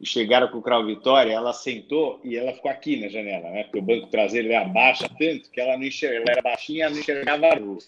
E 0.00 0.06
chegaram 0.06 0.46
com 0.48 0.58
o 0.58 0.62
Crown 0.62 0.86
Vitória, 0.86 1.32
ela 1.32 1.52
sentou 1.52 2.20
e 2.22 2.36
ela 2.36 2.52
ficou 2.52 2.70
aqui 2.70 3.00
na 3.00 3.08
janela, 3.08 3.50
né? 3.50 3.64
Porque 3.64 3.78
o 3.78 3.82
banco 3.82 4.06
traseiro 4.06 4.52
é 4.52 4.56
abaixa 4.56 5.08
tanto 5.08 5.50
que 5.50 5.60
ela 5.60 5.76
não 5.76 5.84
enxerga, 5.84 6.18
ela 6.18 6.30
era 6.30 6.42
baixinha, 6.42 6.88
não 6.88 6.98
enxergava 6.98 7.46
a 7.46 7.58
rua. 7.58 7.78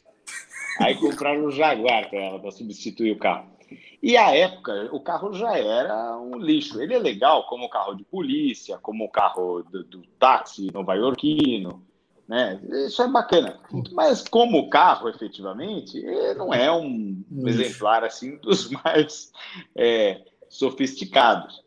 Aí 0.81 0.97
compraram 0.97 1.45
o 1.45 1.51
Jaguar 1.53 2.09
para 2.11 2.19
ela, 2.19 2.41
para 2.41 2.51
substituir 2.51 3.13
o 3.13 3.19
carro. 3.19 3.58
E 4.03 4.17
à 4.17 4.35
época, 4.35 4.89
o 4.93 5.01
carro 5.01 5.33
já 5.33 5.59
era 5.59 6.17
um 6.19 6.39
lixo. 6.39 6.81
Ele 6.81 6.95
é 6.95 6.99
legal 6.99 7.47
como 7.47 7.69
carro 7.69 7.95
de 7.95 8.05
polícia, 8.05 8.79
como 8.79 9.11
carro 9.11 9.63
do, 9.63 9.83
do 9.83 10.03
táxi 10.19 10.71
nova-iorquino, 10.73 11.83
né? 12.29 12.61
Isso 12.87 13.03
é 13.03 13.09
bacana. 13.09 13.59
Mas 13.93 14.29
como 14.29 14.69
carro, 14.69 15.09
efetivamente, 15.09 16.01
não 16.37 16.55
é 16.55 16.71
um 16.71 17.25
exemplar 17.47 18.05
assim 18.05 18.37
dos 18.43 18.71
mais 18.71 19.33
é, 19.75 20.21
sofisticados. 20.49 21.65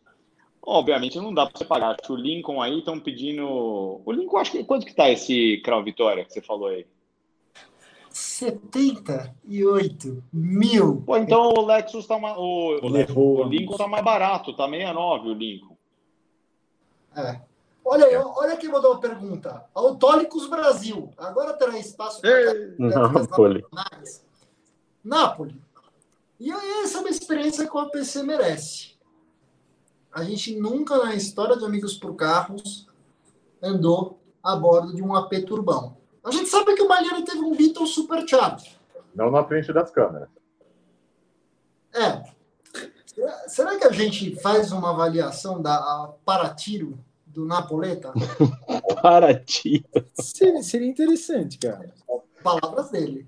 Obviamente 0.64 1.18
não 1.18 1.34
dá 1.34 1.48
para 1.48 1.58
você 1.58 1.66
pagar. 1.66 1.98
O 2.08 2.16
Lincoln 2.16 2.62
aí 2.62 2.80
estão 2.80 3.00
pedindo. 3.00 3.46
O 4.06 4.12
Lincoln, 4.12 4.38
acho 4.38 4.52
que 4.52 4.64
quanto 4.64 4.86
que 4.86 4.92
está 4.92 5.10
esse 5.10 5.58
Crown 5.66 5.84
Vitória 5.84 6.24
que 6.24 6.32
você 6.32 6.42
falou 6.42 6.68
aí? 6.68 6.86
78 8.12 10.24
mil. 10.32 11.02
Pô, 11.06 11.18
então 11.18 11.50
o 11.50 11.66
Lexus 11.66 12.06
tá 12.06 12.20
mais. 12.20 12.38
O, 12.38 12.80
o, 12.82 13.40
o 13.40 13.44
Lincoln 13.44 13.78
tá 13.78 13.88
mais 13.88 14.04
barato, 14.04 14.56
tá 14.56 14.68
69 14.68 15.30
o 15.30 15.34
Lincoln. 15.34 15.78
É. 17.16 17.42
Olha 17.84 18.06
aí, 18.06 18.16
olha 18.16 18.58
quem 18.58 18.70
mandou 18.70 18.94
a 18.94 19.00
pergunta. 19.00 19.66
Autólicos 19.74 20.48
Brasil. 20.48 21.12
Agora 21.18 21.54
terá 21.54 21.78
espaço 21.78 22.22
para 22.22 22.30
Nápoles. 23.72 24.26
Nápoles. 25.04 25.56
E 26.40 26.52
essa 26.52 26.98
é 26.98 27.02
uma 27.02 27.10
experiência 27.10 27.68
que 27.68 27.76
o 27.76 27.80
APC 27.80 28.24
merece. 28.24 28.92
A 30.12 30.24
gente 30.24 30.60
nunca 30.60 30.98
na 30.98 31.16
história 31.16 31.58
de 31.58 31.66
Amigos 31.66 31.96
por 31.96 32.16
Carros 32.16 32.88
andou 33.62 34.20
a 34.44 34.56
bordo 34.56 34.96
de 34.96 35.02
um 35.02 35.16
AP 35.16 35.34
Turbão. 35.46 36.01
A 36.24 36.32
gente 36.32 36.50
sabe 36.50 36.76
que 36.76 36.84
o 36.84 36.88
Malheiro 36.88 37.24
teve 37.24 37.40
um 37.40 37.56
Beetle 37.56 37.88
Supercharged. 37.88 38.78
Não 39.16 39.32
na 39.32 39.44
frente 39.44 39.74
das 39.74 39.92
câmeras. 39.92 40.30
É. 41.94 42.24
Será 43.48 43.78
que 43.78 43.86
a 43.86 43.92
gente 43.92 44.36
faz 44.38 44.72
uma 44.72 44.92
avaliação 44.92 45.62
da 45.62 46.14
Paratiro 46.24 46.98
do 47.26 47.46
Napoleta? 47.46 48.14
Paratiro. 49.02 49.84
Seria, 50.14 50.64
seria 50.64 50.88
interessante, 50.88 51.58
cara. 51.58 51.94
Palavras 52.44 52.90
dele. 52.90 53.28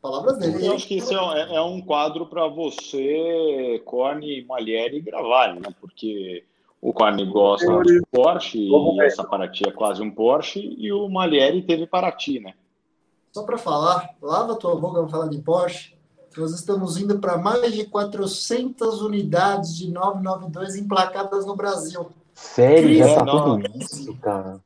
Palavras 0.00 0.38
dele. 0.38 0.66
Eu 0.66 0.74
acho 0.74 0.86
que 0.86 0.96
isso 0.96 1.12
é, 1.12 1.56
é 1.56 1.60
um 1.60 1.82
quadro 1.82 2.26
para 2.26 2.46
você, 2.46 3.82
Corne, 3.84 4.46
e 4.96 5.00
gravar, 5.00 5.54
né? 5.54 5.74
Porque 5.78 6.44
o 6.80 6.94
Carne 6.94 7.26
gosta 7.26 7.82
de 7.82 8.00
Porsche, 8.10 8.58
e 8.58 9.02
essa 9.02 9.22
Paraty 9.22 9.68
é 9.68 9.72
quase 9.72 10.02
um 10.02 10.10
Porsche, 10.10 10.74
e 10.78 10.92
o 10.92 11.08
Malieri 11.08 11.62
teve 11.62 11.86
Paraty, 11.86 12.40
né? 12.40 12.54
Só 13.32 13.42
para 13.44 13.58
falar, 13.58 14.10
lava 14.20 14.56
tua 14.56 14.74
boca 14.74 15.00
para 15.00 15.08
falar 15.08 15.28
de 15.28 15.38
Porsche. 15.38 15.94
Nós 16.36 16.52
estamos 16.52 16.96
indo 16.96 17.18
para 17.18 17.36
mais 17.36 17.74
de 17.74 17.84
400 17.84 19.02
unidades 19.02 19.76
de 19.76 19.90
992 19.90 20.76
emplacadas 20.76 21.44
no 21.44 21.56
Brasil. 21.56 22.06
Sério? 22.32 22.94
Já 22.96 23.16
tá 23.16 23.26
tudo 23.26 23.62
isso, 23.76 24.16
cara? 24.18 24.60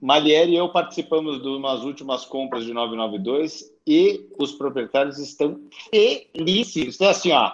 Malieri 0.00 0.52
e 0.52 0.56
eu 0.56 0.68
participamos 0.70 1.40
de 1.40 1.48
umas 1.48 1.82
últimas 1.82 2.24
compras 2.24 2.64
de 2.64 2.74
992 2.74 3.72
e 3.86 4.28
os 4.38 4.52
proprietários 4.52 5.18
estão 5.18 5.60
felizes. 5.90 6.76
Estão 6.88 7.08
assim, 7.08 7.32
ó. 7.32 7.52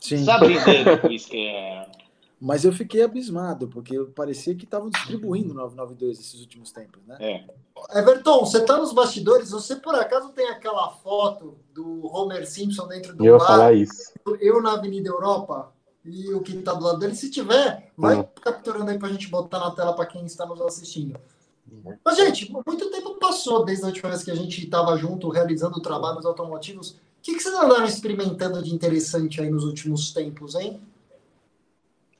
Sim. 0.00 0.24
Sabe 0.24 0.54
dizer 0.54 1.10
isso 1.10 1.30
que 1.30 1.46
é. 1.46 1.95
Mas 2.38 2.64
eu 2.66 2.72
fiquei 2.72 3.02
abismado, 3.02 3.66
porque 3.66 3.98
parecia 4.14 4.54
que 4.54 4.64
estavam 4.64 4.90
distribuindo 4.90 5.54
992 5.54 6.20
esses 6.20 6.40
últimos 6.40 6.70
tempos, 6.70 7.02
né? 7.06 7.16
É. 7.18 7.98
Everton, 7.98 8.40
você 8.40 8.60
tá 8.60 8.76
nos 8.76 8.92
bastidores, 8.92 9.50
você 9.50 9.76
por 9.76 9.94
acaso 9.94 10.28
tem 10.30 10.48
aquela 10.48 10.90
foto 10.90 11.56
do 11.72 12.06
Homer 12.14 12.46
Simpson 12.46 12.86
dentro 12.88 13.14
do 13.16 13.24
Eu 13.24 13.38
bar, 13.38 13.46
falar 13.46 13.72
isso. 13.72 14.12
eu 14.40 14.60
na 14.60 14.72
Avenida 14.74 15.08
Europa 15.08 15.72
e 16.04 16.32
o 16.34 16.40
que 16.42 16.58
tá 16.60 16.74
do 16.74 16.84
lado 16.84 16.98
dele? 16.98 17.14
Se 17.14 17.30
tiver, 17.30 17.90
vai 17.96 18.16
Uhum. 18.16 18.24
capturando 18.40 18.90
aí 18.90 18.98
pra 18.98 19.08
gente 19.08 19.28
botar 19.28 19.58
na 19.58 19.70
tela 19.70 19.94
para 19.94 20.04
quem 20.06 20.24
está 20.26 20.44
nos 20.44 20.60
assistindo. 20.60 21.18
Mas, 22.04 22.16
gente, 22.16 22.52
muito 22.66 22.90
tempo 22.90 23.14
passou 23.18 23.64
desde 23.64 23.84
a 23.84 23.88
última 23.88 24.10
vez 24.10 24.22
que 24.22 24.30
a 24.30 24.34
gente 24.36 24.62
estava 24.64 24.96
junto 24.96 25.28
realizando 25.30 25.80
trabalhos 25.80 26.24
automotivos. 26.24 26.90
O 26.90 26.96
que, 27.22 27.34
que 27.34 27.40
vocês 27.42 27.54
andaram 27.54 27.84
experimentando 27.86 28.62
de 28.62 28.72
interessante 28.72 29.40
aí 29.40 29.50
nos 29.50 29.64
últimos 29.64 30.12
tempos, 30.12 30.54
hein? 30.54 30.80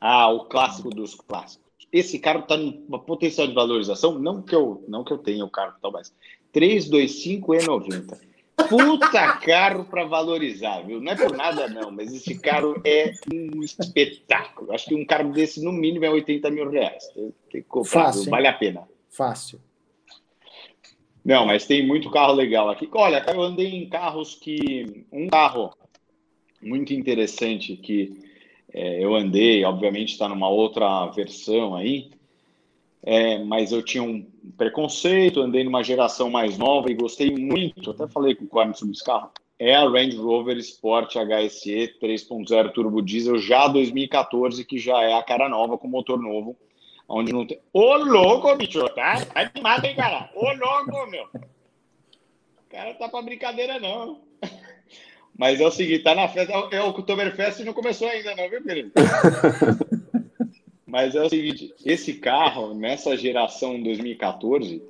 Ah, 0.09 0.29
o 0.29 0.45
clássico 0.45 0.89
dos 0.89 1.17
clássicos. 1.17 1.67
Esse 1.93 2.21
carro 2.21 2.39
está 2.39 2.57
numa 2.57 3.01
potencial 3.01 3.49
de 3.49 3.55
valorização, 3.55 4.17
não 4.21 4.41
que 4.41 4.55
eu, 4.55 4.85
não 4.87 5.03
que 5.03 5.13
eu 5.13 5.19
tenha 5.19 5.45
o 5.45 5.51
carro 5.51 5.75
tal, 5.83 5.91
mas 5.91 6.15
325 6.53 7.55
e 7.57 7.67
90. 7.67 8.21
Puta 8.69 9.33
carro 9.43 9.85
para 9.85 10.05
valorizar, 10.05 10.83
viu? 10.83 11.01
Não 11.01 11.11
é 11.11 11.17
por 11.17 11.37
nada, 11.37 11.67
não, 11.67 11.91
mas 11.91 12.15
esse 12.15 12.39
carro 12.39 12.81
é 12.85 13.15
um 13.35 13.65
espetáculo. 13.65 14.73
Acho 14.73 14.87
que 14.87 14.95
um 14.95 15.05
carro 15.05 15.33
desse, 15.33 15.61
no 15.61 15.73
mínimo, 15.73 16.05
é 16.05 16.11
80 16.11 16.51
mil 16.53 16.71
reais. 16.71 17.05
Tem 17.13 17.33
que 17.51 17.63
comprar, 17.63 18.05
Fácil, 18.05 18.23
viu? 18.23 18.31
vale 18.31 18.47
a 18.47 18.53
pena. 18.53 18.89
Fácil. 19.11 19.61
Não, 21.25 21.47
mas 21.47 21.67
tem 21.67 21.85
muito 21.85 22.13
carro 22.13 22.33
legal 22.33 22.71
aqui. 22.71 22.89
Olha, 22.93 23.27
eu 23.27 23.43
andei 23.43 23.75
em 23.75 23.89
carros 23.89 24.37
que. 24.37 25.05
Um 25.11 25.27
carro 25.27 25.77
muito 26.63 26.95
interessante 26.95 27.77
que 27.77 28.26
é, 28.77 29.03
eu 29.03 29.15
andei, 29.15 29.65
obviamente 29.65 30.13
está 30.13 30.29
numa 30.29 30.51
outra 30.51 31.07
versão 31.07 31.75
aí, 31.75 32.11
é, 33.03 33.39
mas 33.39 33.73
eu 33.73 33.83
tinha 33.83 34.03
um 34.03 34.23
preconceito, 34.59 35.41
andei 35.41 35.65
numa 35.65 35.83
geração 35.83 36.29
mais 36.29 36.59
nova 36.59 36.91
e 36.91 36.95
gostei 36.95 37.35
muito, 37.35 37.91
até 37.91 38.07
falei 38.07 38.35
com 38.35 38.45
o 38.45 38.49
Corne 38.49 38.77
sobre 38.77 38.93
esse 38.93 39.03
carro, 39.03 39.31
é 39.59 39.75
a 39.75 39.89
Range 39.89 40.19
Rover 40.19 40.59
Sport 40.59 41.15
HSE 41.15 41.95
3.0 42.03 42.73
Turbo 42.73 43.01
Diesel 43.01 43.39
já 43.39 43.67
2014, 43.67 44.63
que 44.67 44.79
já 44.79 45.01
é 45.03 45.15
a 45.15 45.23
cara 45.23 45.49
nova 45.49 45.79
com 45.79 45.89
motor 45.89 46.21
novo, 46.21 46.55
onde 47.09 47.33
não 47.33 47.47
tem... 47.47 47.59
Ô, 47.73 47.97
louco, 47.97 48.55
bicho, 48.57 48.87
tá? 48.91 49.25
Tá 49.25 49.41
animado, 49.41 49.87
hein, 49.87 49.97
cara? 49.97 50.31
Ô, 50.35 50.53
louco, 50.53 51.11
meu! 51.11 51.25
O 51.33 52.69
cara 52.69 52.93
tá 52.93 53.09
pra 53.09 53.23
brincadeira, 53.23 53.81
não. 53.81 54.21
Mas 55.39 55.61
é 55.61 55.67
o 55.67 55.71
seguinte, 55.71 56.03
tá 56.03 56.15
na 56.15 56.29
festa, 56.29 56.53
é 56.71 56.81
o 56.81 56.89
Oktoberfest 56.89 57.61
não 57.61 57.75
começou 57.75 58.09
ainda, 58.09 58.35
não, 58.35 58.49
viu, 58.49 58.63
querido? 58.63 58.93
Mas 60.87 61.15
é 61.15 61.23
o 61.23 61.29
seguinte, 61.29 61.75
esse 61.85 62.15
carro, 62.15 62.73
nessa 62.73 63.17
geração 63.17 63.83
2014, 63.83 64.83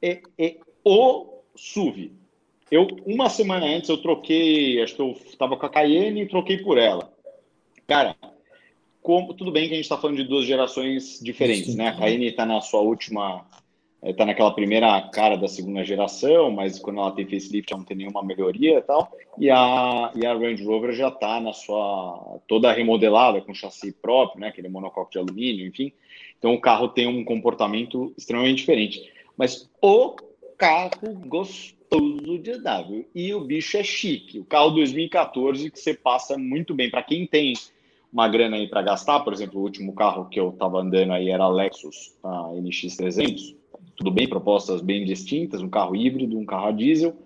é, 0.00 0.20
é 0.38 0.56
o 0.84 1.42
SUV. 1.54 2.12
Eu, 2.70 2.86
uma 3.04 3.28
semana 3.28 3.66
antes, 3.66 3.90
eu 3.90 3.98
troquei, 3.98 4.82
acho 4.82 4.94
que 4.94 5.02
eu 5.02 5.10
estava 5.26 5.56
com 5.56 5.66
a 5.66 5.70
Cayenne 5.70 6.22
e 6.22 6.28
troquei 6.28 6.58
por 6.58 6.78
ela. 6.78 7.12
Cara, 7.86 8.16
como, 9.02 9.34
tudo 9.34 9.52
bem 9.52 9.68
que 9.68 9.74
a 9.74 9.76
gente 9.76 9.84
está 9.84 9.98
falando 9.98 10.16
de 10.16 10.24
duas 10.24 10.46
gerações 10.46 11.20
diferentes, 11.20 11.74
né? 11.74 11.88
A 11.88 11.96
Cayenne 11.96 12.26
está 12.26 12.46
na 12.46 12.60
sua 12.60 12.80
última, 12.80 13.46
está 14.02 14.24
naquela 14.24 14.52
primeira 14.52 15.00
cara 15.12 15.36
da 15.36 15.48
segunda 15.48 15.84
geração, 15.84 16.50
mas 16.50 16.78
quando 16.78 17.00
ela 17.00 17.10
tem 17.12 17.24
facelift 17.24 17.72
não 17.72 17.84
tem 17.84 17.96
nenhuma 17.96 18.22
melhoria 18.22 18.78
e 18.78 18.82
tal. 18.82 19.10
E 19.38 19.50
a, 19.50 20.12
e 20.14 20.24
a 20.24 20.34
Range 20.34 20.64
Rover 20.64 20.92
já 20.92 21.08
está 21.08 21.40
na 21.40 21.52
sua 21.52 22.38
toda 22.46 22.72
remodelada 22.72 23.40
com 23.40 23.54
chassi 23.54 23.92
próprio, 23.92 24.40
né? 24.40 24.48
Aquele 24.48 24.68
monocoque 24.68 25.12
de 25.12 25.18
alumínio, 25.18 25.66
enfim. 25.66 25.92
Então 26.38 26.54
o 26.54 26.60
carro 26.60 26.88
tem 26.88 27.06
um 27.06 27.24
comportamento 27.24 28.12
extremamente 28.16 28.58
diferente. 28.58 29.10
Mas 29.36 29.68
o 29.80 30.14
carro 30.56 31.14
gostoso 31.26 32.38
de 32.38 32.52
andar, 32.52 32.82
viu? 32.82 33.06
E 33.14 33.34
o 33.34 33.40
bicho 33.40 33.76
é 33.76 33.82
chique. 33.82 34.38
O 34.38 34.44
carro 34.44 34.70
2014 34.70 35.70
que 35.70 35.78
você 35.78 35.94
passa 35.94 36.36
muito 36.38 36.74
bem 36.74 36.90
para 36.90 37.02
quem 37.02 37.26
tem 37.26 37.54
uma 38.12 38.28
grana 38.28 38.56
aí 38.56 38.66
para 38.66 38.82
gastar, 38.82 39.20
por 39.20 39.32
exemplo, 39.32 39.60
o 39.60 39.62
último 39.62 39.94
carro 39.94 40.28
que 40.28 40.40
eu 40.40 40.50
estava 40.50 40.80
andando 40.80 41.12
aí 41.12 41.28
era 41.28 41.44
a 41.44 41.48
Lexus 41.48 42.14
a 42.22 42.50
NX300. 42.54 43.54
Tudo 43.96 44.10
bem, 44.10 44.28
propostas 44.28 44.80
bem 44.80 45.04
distintas, 45.04 45.62
um 45.62 45.68
carro 45.68 45.96
híbrido, 45.96 46.38
um 46.38 46.44
carro 46.44 46.66
a 46.66 46.72
diesel, 46.72 47.16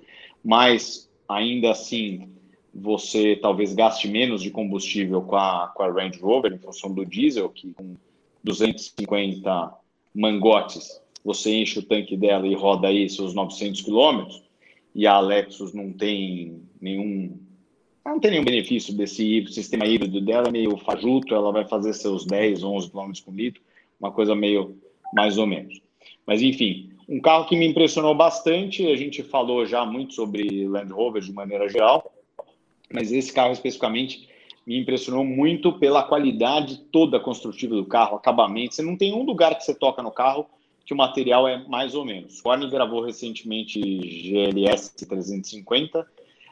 mas 0.44 1.11
ainda 1.28 1.70
assim 1.70 2.28
você 2.72 3.37
talvez 3.37 3.74
gaste 3.74 4.09
menos 4.09 4.42
de 4.42 4.50
combustível 4.50 5.22
com 5.22 5.37
a, 5.37 5.72
com 5.74 5.83
a 5.83 5.90
Range 5.90 6.20
Rover 6.20 6.52
em 6.52 6.59
função 6.59 6.94
do 6.94 7.04
diesel, 7.04 7.48
que 7.48 7.72
com 7.74 7.96
250 8.44 9.74
mangotes 10.14 11.00
você 11.24 11.54
enche 11.54 11.80
o 11.80 11.83
tanque 11.83 12.16
dela 12.16 12.46
e 12.46 12.54
roda 12.54 12.88
aí 12.88 13.09
seus 13.09 13.35
900 13.35 13.80
quilômetros, 13.80 14.42
e 14.94 15.06
a 15.06 15.20
Lexus 15.20 15.72
não 15.72 15.92
tem 15.92 16.62
nenhum 16.80 17.38
não 18.04 18.18
tem 18.18 18.30
nenhum 18.30 18.44
benefício 18.44 18.96
desse 18.96 19.46
sistema 19.48 19.87
híbrido 19.87 20.20
dela, 20.20 20.48
é 20.48 20.50
meio 20.50 20.76
fajuto, 20.78 21.35
ela 21.35 21.52
vai 21.52 21.68
fazer 21.68 21.92
seus 21.92 22.24
10, 22.24 22.64
11 22.64 22.90
km 22.90 23.12
por 23.24 23.35
litro, 23.35 23.62
uma 24.00 24.11
coisa 24.11 24.35
meio 24.35 24.76
mais 25.12 25.37
ou 25.37 25.46
menos. 25.46 25.80
Mas, 26.30 26.42
enfim, 26.42 26.88
um 27.08 27.20
carro 27.20 27.44
que 27.46 27.56
me 27.56 27.66
impressionou 27.66 28.14
bastante, 28.14 28.86
a 28.86 28.94
gente 28.94 29.20
falou 29.20 29.66
já 29.66 29.84
muito 29.84 30.14
sobre 30.14 30.68
Land 30.68 30.92
Rover 30.92 31.20
de 31.20 31.32
maneira 31.32 31.68
geral, 31.68 32.12
mas 32.88 33.10
esse 33.10 33.32
carro 33.32 33.50
especificamente 33.50 34.28
me 34.64 34.78
impressionou 34.78 35.24
muito 35.24 35.72
pela 35.72 36.04
qualidade 36.04 36.82
toda 36.92 37.18
construtiva 37.18 37.74
do 37.74 37.84
carro, 37.84 38.14
acabamento. 38.14 38.76
Você 38.76 38.82
não 38.82 38.96
tem 38.96 39.12
um 39.12 39.24
lugar 39.24 39.56
que 39.56 39.64
você 39.64 39.74
toca 39.74 40.04
no 40.04 40.12
carro 40.12 40.46
que 40.86 40.94
o 40.94 40.96
material 40.96 41.48
é 41.48 41.66
mais 41.66 41.96
ou 41.96 42.04
menos. 42.04 42.40
Arne 42.46 42.70
gravou 42.70 43.02
recentemente 43.02 43.80
GLS 43.80 44.94
350, 45.04 46.06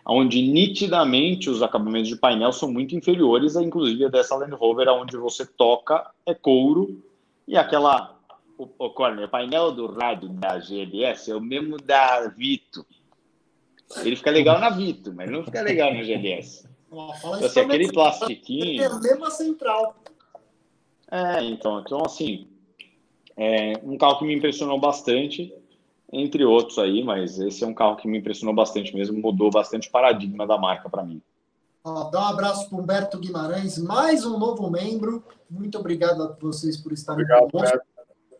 onde 0.04 0.42
nitidamente 0.42 1.48
os 1.48 1.62
acabamentos 1.62 2.08
de 2.08 2.16
painel 2.16 2.52
são 2.52 2.68
muito 2.68 2.96
inferiores, 2.96 3.54
inclusive 3.54 4.06
a 4.06 4.08
dessa 4.08 4.34
Land 4.34 4.56
Rover, 4.56 4.88
onde 4.88 5.16
você 5.16 5.46
toca 5.46 6.10
é 6.26 6.34
couro 6.34 7.00
e 7.46 7.56
aquela 7.56 8.17
o, 8.58 8.68
o 8.78 8.90
Corner, 8.90 9.24
o 9.24 9.28
painel 9.28 9.72
do 9.72 9.86
rádio 9.86 10.28
da 10.28 10.58
GLS 10.58 11.30
é 11.30 11.34
o 11.34 11.40
mesmo 11.40 11.78
da 11.78 12.26
Vito. 12.26 12.84
Ele 13.98 14.16
fica 14.16 14.30
legal 14.30 14.58
na 14.58 14.68
Vito, 14.68 15.14
mas 15.14 15.30
não 15.30 15.44
fica 15.44 15.62
legal 15.62 15.94
na 15.94 16.02
GLS. 16.02 16.68
Fala 16.90 17.36
Então, 17.36 17.46
assim, 17.46 17.60
aquele 17.60 17.92
plastiquinho. 17.92 18.82
É 18.82 18.86
a 18.86 18.98
mesma 18.98 19.30
central. 19.30 19.96
É, 21.10 21.42
então, 21.44 21.80
então 21.80 22.02
assim, 22.04 22.48
é 23.36 23.74
um 23.82 23.96
carro 23.96 24.18
que 24.18 24.24
me 24.24 24.34
impressionou 24.34 24.78
bastante, 24.78 25.54
entre 26.12 26.44
outros 26.44 26.78
aí, 26.78 27.02
mas 27.02 27.38
esse 27.38 27.62
é 27.62 27.66
um 27.66 27.72
carro 27.72 27.96
que 27.96 28.08
me 28.08 28.18
impressionou 28.18 28.54
bastante 28.54 28.94
mesmo, 28.94 29.18
mudou 29.18 29.50
bastante 29.50 29.88
o 29.88 29.92
paradigma 29.92 30.46
da 30.46 30.58
marca 30.58 30.90
para 30.90 31.04
mim. 31.04 31.22
Ó, 31.84 32.10
dá 32.10 32.20
um 32.20 32.26
abraço 32.26 32.68
para 32.68 32.78
Humberto 32.78 33.18
Guimarães, 33.18 33.78
mais 33.78 34.26
um 34.26 34.38
novo 34.38 34.68
membro. 34.70 35.24
Muito 35.48 35.78
obrigado 35.78 36.22
a 36.22 36.36
vocês 36.38 36.76
por 36.76 36.92
estarem 36.92 37.22
Obrigado, 37.22 37.50
conosco. 37.50 37.78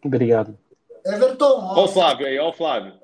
Obrigado. 0.05 0.59
Everton, 1.05 1.61
ó, 1.61 1.85
o 1.85 1.89
Flávio 1.89 2.27
aí, 2.27 2.39
olha 2.39 2.49
o 2.49 2.53
Flávio. 2.53 2.95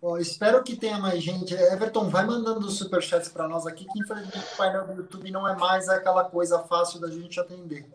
ó, 0.00 0.18
espero 0.18 0.62
que 0.62 0.76
tenha 0.76 0.98
mais 0.98 1.22
gente. 1.22 1.54
Everton, 1.54 2.08
vai 2.08 2.24
mandando 2.24 2.66
os 2.66 2.78
superchats 2.78 3.28
para 3.28 3.48
nós 3.48 3.66
aqui, 3.66 3.84
que 3.84 3.98
infelizmente 4.00 4.52
o 4.52 4.56
painel 4.56 4.86
do 4.86 4.92
YouTube 4.94 5.30
não 5.30 5.48
é 5.48 5.56
mais 5.56 5.88
aquela 5.88 6.24
coisa 6.24 6.60
fácil 6.60 7.00
da 7.00 7.10
gente 7.10 7.40
atender. 7.40 7.86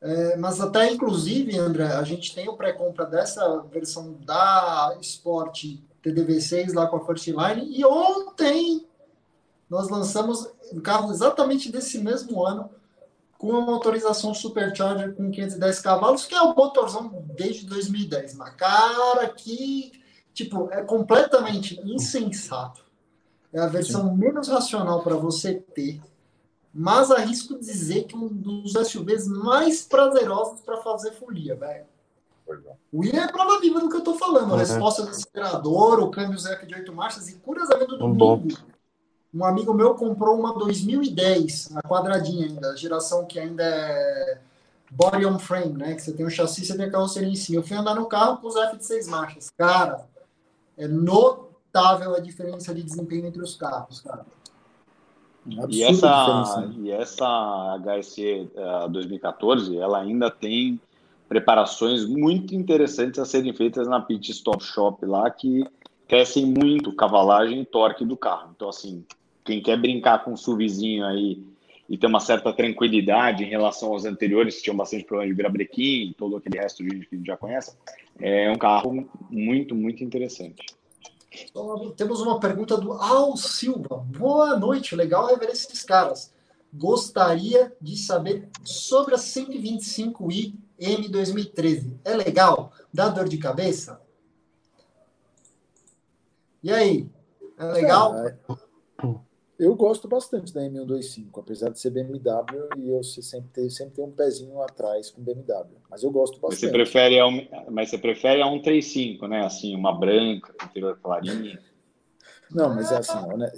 É, 0.00 0.36
mas 0.36 0.60
até, 0.60 0.90
inclusive, 0.90 1.58
André, 1.58 1.86
a 1.86 2.02
gente 2.04 2.34
tem 2.34 2.48
o 2.48 2.56
pré-compra 2.56 3.04
dessa 3.04 3.62
versão 3.62 4.12
da 4.24 4.96
Sport 5.00 5.64
TDV6 6.04 6.72
lá 6.72 6.86
com 6.86 6.96
a 6.96 7.04
First 7.04 7.26
Line, 7.26 7.76
e 7.76 7.84
ontem 7.84 8.86
nós 9.68 9.88
lançamos 9.88 10.48
um 10.72 10.80
carro 10.80 11.10
exatamente 11.10 11.70
desse 11.70 11.98
mesmo 11.98 12.46
ano, 12.46 12.70
com 13.38 13.50
uma 13.50 13.60
motorização 13.60 14.34
Supercharger 14.34 15.14
com 15.14 15.30
510 15.30 15.80
cavalos, 15.80 16.26
que 16.26 16.34
é 16.34 16.42
o 16.42 16.54
motorzão 16.56 17.24
desde 17.36 17.64
2010. 17.66 18.34
Mas, 18.34 18.54
cara, 18.56 19.28
que, 19.28 19.92
tipo, 20.34 20.68
é 20.72 20.82
completamente 20.82 21.80
insensato. 21.84 22.84
É 23.52 23.60
a 23.60 23.66
versão 23.68 24.14
menos 24.14 24.48
racional 24.48 25.02
para 25.02 25.14
você 25.16 25.54
ter, 25.54 26.02
mas 26.74 27.10
arrisco 27.10 27.58
dizer 27.58 28.04
que 28.04 28.14
um 28.14 28.28
dos 28.28 28.72
SUVs 28.74 29.26
mais 29.26 29.82
prazerosos 29.82 30.60
para 30.60 30.76
fazer 30.82 31.12
folia, 31.12 31.54
velho. 31.56 31.86
É. 32.50 32.54
O 32.92 33.00
William 33.00 33.22
é 33.24 33.28
prova 33.30 33.60
viva 33.60 33.78
do 33.78 33.88
que 33.88 33.96
eu 33.96 34.00
tô 34.02 34.14
falando. 34.14 34.48
A 34.50 34.52
Uhum. 34.52 34.58
resposta 34.58 35.02
do 35.02 35.10
acelerador, 35.10 36.00
o 36.00 36.10
câmbio 36.10 36.38
Zeca 36.38 36.66
de 36.66 36.74
8 36.74 36.92
marchas, 36.94 37.28
e 37.28 37.34
curiosamente 37.36 37.96
bom. 37.98 38.14
domingo, 38.14 38.58
um 38.58 38.77
amigo 39.44 39.74
meu 39.74 39.94
comprou 39.94 40.38
uma 40.38 40.54
2010, 40.54 41.76
a 41.76 41.82
quadradinha 41.82 42.46
ainda, 42.46 42.70
a 42.70 42.76
geração 42.76 43.26
que 43.26 43.38
ainda 43.38 43.62
é 43.62 44.38
body 44.90 45.26
on 45.26 45.38
frame, 45.38 45.74
né? 45.74 45.94
Que 45.94 46.02
você 46.02 46.12
tem 46.12 46.26
o 46.26 46.30
chassi, 46.30 46.64
você 46.64 46.76
tem 46.76 46.86
a 46.86 46.90
carroceria 46.90 47.28
em 47.28 47.34
si. 47.34 47.54
Eu 47.54 47.62
fui 47.62 47.76
andar 47.76 47.94
no 47.94 48.06
carro 48.06 48.38
com 48.38 48.48
os 48.48 48.56
F 48.56 48.78
de 48.78 48.86
seis 48.86 49.06
marchas. 49.06 49.50
Cara, 49.50 50.06
é 50.76 50.88
notável 50.88 52.14
a 52.14 52.20
diferença 52.20 52.74
de 52.74 52.82
desempenho 52.82 53.26
entre 53.26 53.42
os 53.42 53.54
carros, 53.54 54.00
cara. 54.00 54.24
E 55.68 55.82
essa, 55.82 56.60
né? 56.60 56.74
e 56.78 56.90
essa 56.90 57.78
HSE 57.78 58.50
uh, 58.54 58.88
2014, 58.88 59.76
ela 59.78 60.00
ainda 60.00 60.30
tem 60.30 60.80
preparações 61.28 62.04
muito 62.06 62.54
interessantes 62.54 63.18
a 63.18 63.24
serem 63.24 63.52
feitas 63.52 63.86
na 63.86 64.00
Pit 64.00 64.30
Stop 64.30 64.62
Shop 64.62 65.04
lá, 65.04 65.30
que 65.30 65.66
crescem 66.08 66.46
muito 66.46 66.92
cavalagem 66.96 67.60
e 67.60 67.66
torque 67.66 68.04
do 68.04 68.16
carro. 68.16 68.50
Então, 68.56 68.70
assim, 68.70 69.04
quem 69.44 69.62
quer 69.62 69.78
brincar 69.78 70.24
com 70.24 70.32
o 70.32 70.36
SUVzinho 70.36 71.04
aí 71.06 71.44
e 71.88 71.96
ter 71.96 72.06
uma 72.06 72.20
certa 72.20 72.52
tranquilidade 72.52 73.44
em 73.44 73.48
relação 73.48 73.92
aos 73.92 74.04
anteriores, 74.04 74.56
que 74.56 74.64
tinham 74.64 74.76
bastante 74.76 75.04
problema 75.04 75.30
de 75.30 75.36
virabrequim, 75.36 76.14
todo 76.18 76.36
aquele 76.36 76.58
resto 76.58 76.82
de 76.82 76.90
gente 76.90 77.06
que 77.08 77.24
já 77.24 77.36
conhece, 77.36 77.76
é 78.18 78.50
um 78.50 78.56
carro 78.56 79.08
muito, 79.30 79.74
muito 79.74 80.02
interessante. 80.02 80.66
Então, 81.50 81.90
temos 81.90 82.20
uma 82.20 82.40
pergunta 82.40 82.76
do 82.76 82.92
Al 82.92 83.36
Silva. 83.36 84.04
Boa 84.18 84.58
noite, 84.58 84.96
legal 84.96 85.26
rever 85.26 85.50
esses 85.50 85.82
caras. 85.82 86.32
Gostaria 86.72 87.72
de 87.80 87.96
saber 87.96 88.48
sobre 88.64 89.14
a 89.14 89.18
125i 89.18 90.54
M 90.78 91.08
2013. 91.08 91.98
É 92.04 92.14
legal? 92.14 92.72
Dá 92.92 93.08
dor 93.08 93.28
de 93.28 93.38
cabeça? 93.38 94.00
E 96.62 96.72
aí? 96.72 97.08
É 97.58 97.64
legal? 97.64 98.16
É, 98.26 98.36
eu 99.58 99.74
gosto 99.74 100.06
bastante 100.06 100.54
da 100.54 100.60
M125, 100.62 101.40
apesar 101.40 101.70
de 101.70 101.80
ser 101.80 101.90
BMW 101.90 102.68
e 102.76 102.90
eu 102.90 103.02
sempre 103.02 103.50
ter, 103.50 103.68
sempre 103.70 103.94
ter 103.94 104.02
um 104.02 104.10
pezinho 104.12 104.62
atrás 104.62 105.10
com 105.10 105.20
BMW. 105.20 105.76
Mas 105.90 106.04
eu 106.04 106.10
gosto 106.12 106.38
bastante. 106.40 106.62
Mas 106.62 106.70
você 106.70 106.70
prefere 106.70 107.18
a, 107.18 107.26
mas 107.70 107.90
você 107.90 107.98
prefere 107.98 108.40
a 108.40 108.46
135, 108.46 109.26
né? 109.26 109.44
Assim, 109.44 109.74
uma 109.74 109.92
branca, 109.92 110.52
com 110.52 110.66
interior 110.66 110.96
clarinho. 111.02 111.58
Não, 112.50 112.72
mas 112.74 112.92
é 112.92 112.98
assim, 112.98 113.18
né? 113.36 113.50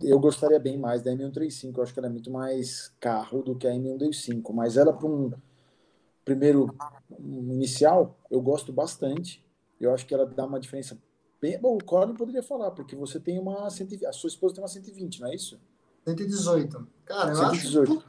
eu 0.00 0.18
gostaria 0.18 0.58
bem 0.58 0.78
mais 0.78 1.02
da 1.02 1.12
M135. 1.12 1.76
Eu 1.76 1.82
acho 1.82 1.92
que 1.92 2.00
ela 2.00 2.08
é 2.08 2.10
muito 2.10 2.30
mais 2.30 2.92
carro 2.98 3.42
do 3.42 3.54
que 3.54 3.66
a 3.66 3.72
M125. 3.72 4.52
Mas 4.52 4.76
ela, 4.76 4.92
para 4.92 5.06
um 5.06 5.32
primeiro 6.24 6.74
inicial, 7.20 8.18
eu 8.30 8.40
gosto 8.40 8.72
bastante. 8.72 9.44
Eu 9.78 9.92
acho 9.92 10.06
que 10.06 10.14
ela 10.14 10.26
dá 10.26 10.46
uma 10.46 10.60
diferença 10.60 10.98
bom, 11.58 11.76
o 11.76 11.84
Corne 11.84 12.14
poderia 12.14 12.42
falar, 12.42 12.70
porque 12.70 12.94
você 12.94 13.18
tem 13.18 13.38
uma. 13.38 13.68
120, 13.68 14.06
a 14.06 14.12
sua 14.12 14.28
esposa 14.28 14.54
tem 14.54 14.62
uma 14.62 14.68
120, 14.68 15.20
não 15.20 15.28
é 15.28 15.34
isso? 15.34 15.58
118. 16.06 16.86
Cara, 17.04 17.30
eu 17.30 17.36
118. 17.36 17.92
acho. 17.92 18.06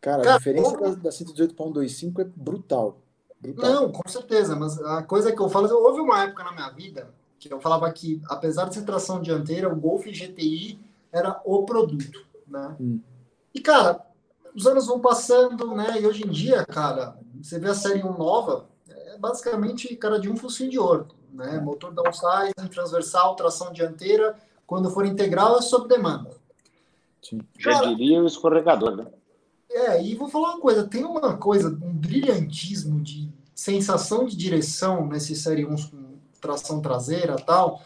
Cara, 0.00 0.22
Cara, 0.22 0.34
a 0.34 0.38
diferença 0.38 0.76
da, 0.76 0.94
da 0.94 1.12
118 1.12 1.54
para 1.54 1.64
125 1.66 2.20
é 2.20 2.24
brutal. 2.24 2.98
brutal. 3.40 3.72
Não, 3.72 3.92
com 3.92 4.08
certeza, 4.08 4.56
mas 4.56 4.80
a 4.82 5.02
coisa 5.04 5.30
que 5.30 5.40
eu 5.40 5.48
falo, 5.48 5.72
houve 5.72 6.00
uma 6.00 6.24
época 6.24 6.42
na 6.42 6.52
minha 6.52 6.70
vida 6.70 7.08
que 7.48 7.52
eu 7.52 7.60
falava 7.60 7.90
que, 7.92 8.20
apesar 8.28 8.68
de 8.68 8.74
ser 8.74 8.82
tração 8.82 9.20
dianteira, 9.20 9.72
o 9.72 9.76
Golf 9.76 10.06
GTI 10.06 10.78
era 11.10 11.40
o 11.44 11.64
produto, 11.64 12.24
né? 12.46 12.76
Hum. 12.80 13.00
E, 13.52 13.60
cara, 13.60 14.00
os 14.54 14.66
anos 14.66 14.86
vão 14.86 15.00
passando, 15.00 15.74
né? 15.74 16.00
E 16.00 16.06
hoje 16.06 16.24
em 16.24 16.30
dia, 16.30 16.64
cara, 16.64 17.16
você 17.40 17.58
vê 17.58 17.68
a 17.68 17.74
série 17.74 18.02
1 18.02 18.16
nova, 18.16 18.68
basicamente 19.22 19.96
cara 19.96 20.18
de 20.18 20.28
um 20.28 20.36
focinho 20.36 20.70
de 20.70 20.78
ouro 20.78 21.08
né? 21.32 21.58
Motor 21.60 21.92
downsize, 21.92 22.68
transversal, 22.70 23.34
tração 23.34 23.72
dianteira, 23.72 24.36
quando 24.66 24.90
for 24.90 25.06
integral 25.06 25.58
é 25.58 25.62
sob 25.62 25.88
demanda. 25.88 26.30
Sim. 27.22 27.40
Já 27.58 27.72
Cara, 27.72 27.88
diria 27.88 28.20
o 28.22 28.26
escorregador, 28.26 28.96
né? 28.96 29.06
É, 29.70 30.02
e 30.04 30.14
vou 30.14 30.28
falar 30.28 30.50
uma 30.50 30.60
coisa, 30.60 30.86
tem 30.86 31.04
uma 31.04 31.36
coisa, 31.36 31.68
um 31.68 31.94
brilhantismo 31.94 33.00
de 33.00 33.32
sensação 33.54 34.26
de 34.26 34.36
direção 34.36 35.06
nesse 35.06 35.34
Série 35.34 35.64
1 35.64 35.76
com 35.88 36.18
tração 36.40 36.80
traseira 36.82 37.36
tal, 37.36 37.80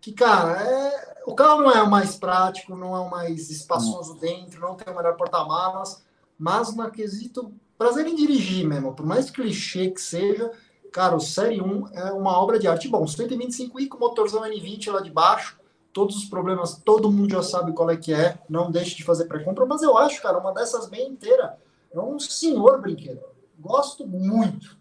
que, 0.00 0.12
cara, 0.12 0.62
é, 0.62 1.22
o 1.26 1.34
carro 1.34 1.62
não 1.62 1.70
é 1.70 1.82
o 1.82 1.90
mais 1.90 2.16
prático, 2.16 2.74
não 2.74 2.96
é 2.96 3.00
o 3.00 3.10
mais 3.10 3.50
espaçoso 3.50 4.14
hum. 4.14 4.18
dentro, 4.18 4.60
não 4.60 4.76
tem 4.76 4.92
o 4.92 4.96
melhor 4.96 5.16
porta-malas, 5.16 6.02
mas 6.38 6.74
no 6.74 6.90
quesito 6.90 7.52
prazer 7.76 8.06
em 8.06 8.14
dirigir 8.14 8.66
mesmo, 8.66 8.94
por 8.94 9.04
mais 9.04 9.30
clichê 9.30 9.90
que 9.90 10.00
seja, 10.00 10.50
Cara, 10.92 11.16
o 11.16 11.20
Série 11.20 11.60
1 11.60 11.88
é 11.92 12.12
uma 12.12 12.38
obra 12.40 12.58
de 12.58 12.66
arte. 12.66 12.88
Bom, 12.88 13.04
125i 13.04 13.88
com 13.88 13.98
motorzão 13.98 14.42
N20 14.42 14.90
lá 14.90 15.00
de 15.00 15.10
baixo, 15.10 15.58
todos 15.92 16.16
os 16.16 16.24
problemas, 16.26 16.76
todo 16.84 17.10
mundo 17.10 17.32
já 17.32 17.42
sabe 17.42 17.72
qual 17.72 17.90
é 17.90 17.96
que 17.96 18.12
é, 18.12 18.38
não 18.48 18.70
deixe 18.70 18.96
de 18.96 19.04
fazer 19.04 19.26
pré-compra, 19.26 19.64
mas 19.64 19.82
eu 19.82 19.96
acho, 19.96 20.20
cara, 20.20 20.38
uma 20.38 20.52
dessas 20.52 20.88
bem 20.88 21.08
inteira 21.08 21.58
é 21.92 22.00
um 22.00 22.18
senhor 22.18 22.80
brinquedo. 22.80 23.20
Gosto 23.58 24.06
muito. 24.06 24.76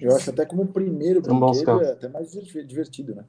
Eu 0.00 0.16
acho 0.16 0.30
até 0.30 0.44
como 0.46 0.66
primeiro 0.66 1.20
brinquedo 1.20 1.82
é 1.82 1.92
até 1.92 2.08
mais 2.08 2.32
divertido, 2.32 3.14
né? 3.14 3.24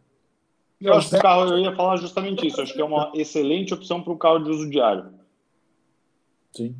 Eu 0.79 0.93
acho 0.93 1.09
que 1.09 1.15
o 1.15 1.21
carro, 1.21 1.49
eu 1.49 1.59
ia 1.59 1.75
falar 1.75 1.97
justamente 1.97 2.45
isso. 2.45 2.59
Eu 2.59 2.63
acho 2.63 2.73
que 2.73 2.81
é 2.81 2.85
uma 2.85 3.11
excelente 3.15 3.73
opção 3.73 4.01
para 4.01 4.13
o 4.13 4.17
carro 4.17 4.39
de 4.39 4.49
uso 4.49 4.69
diário. 4.69 5.13
Sim. 6.55 6.75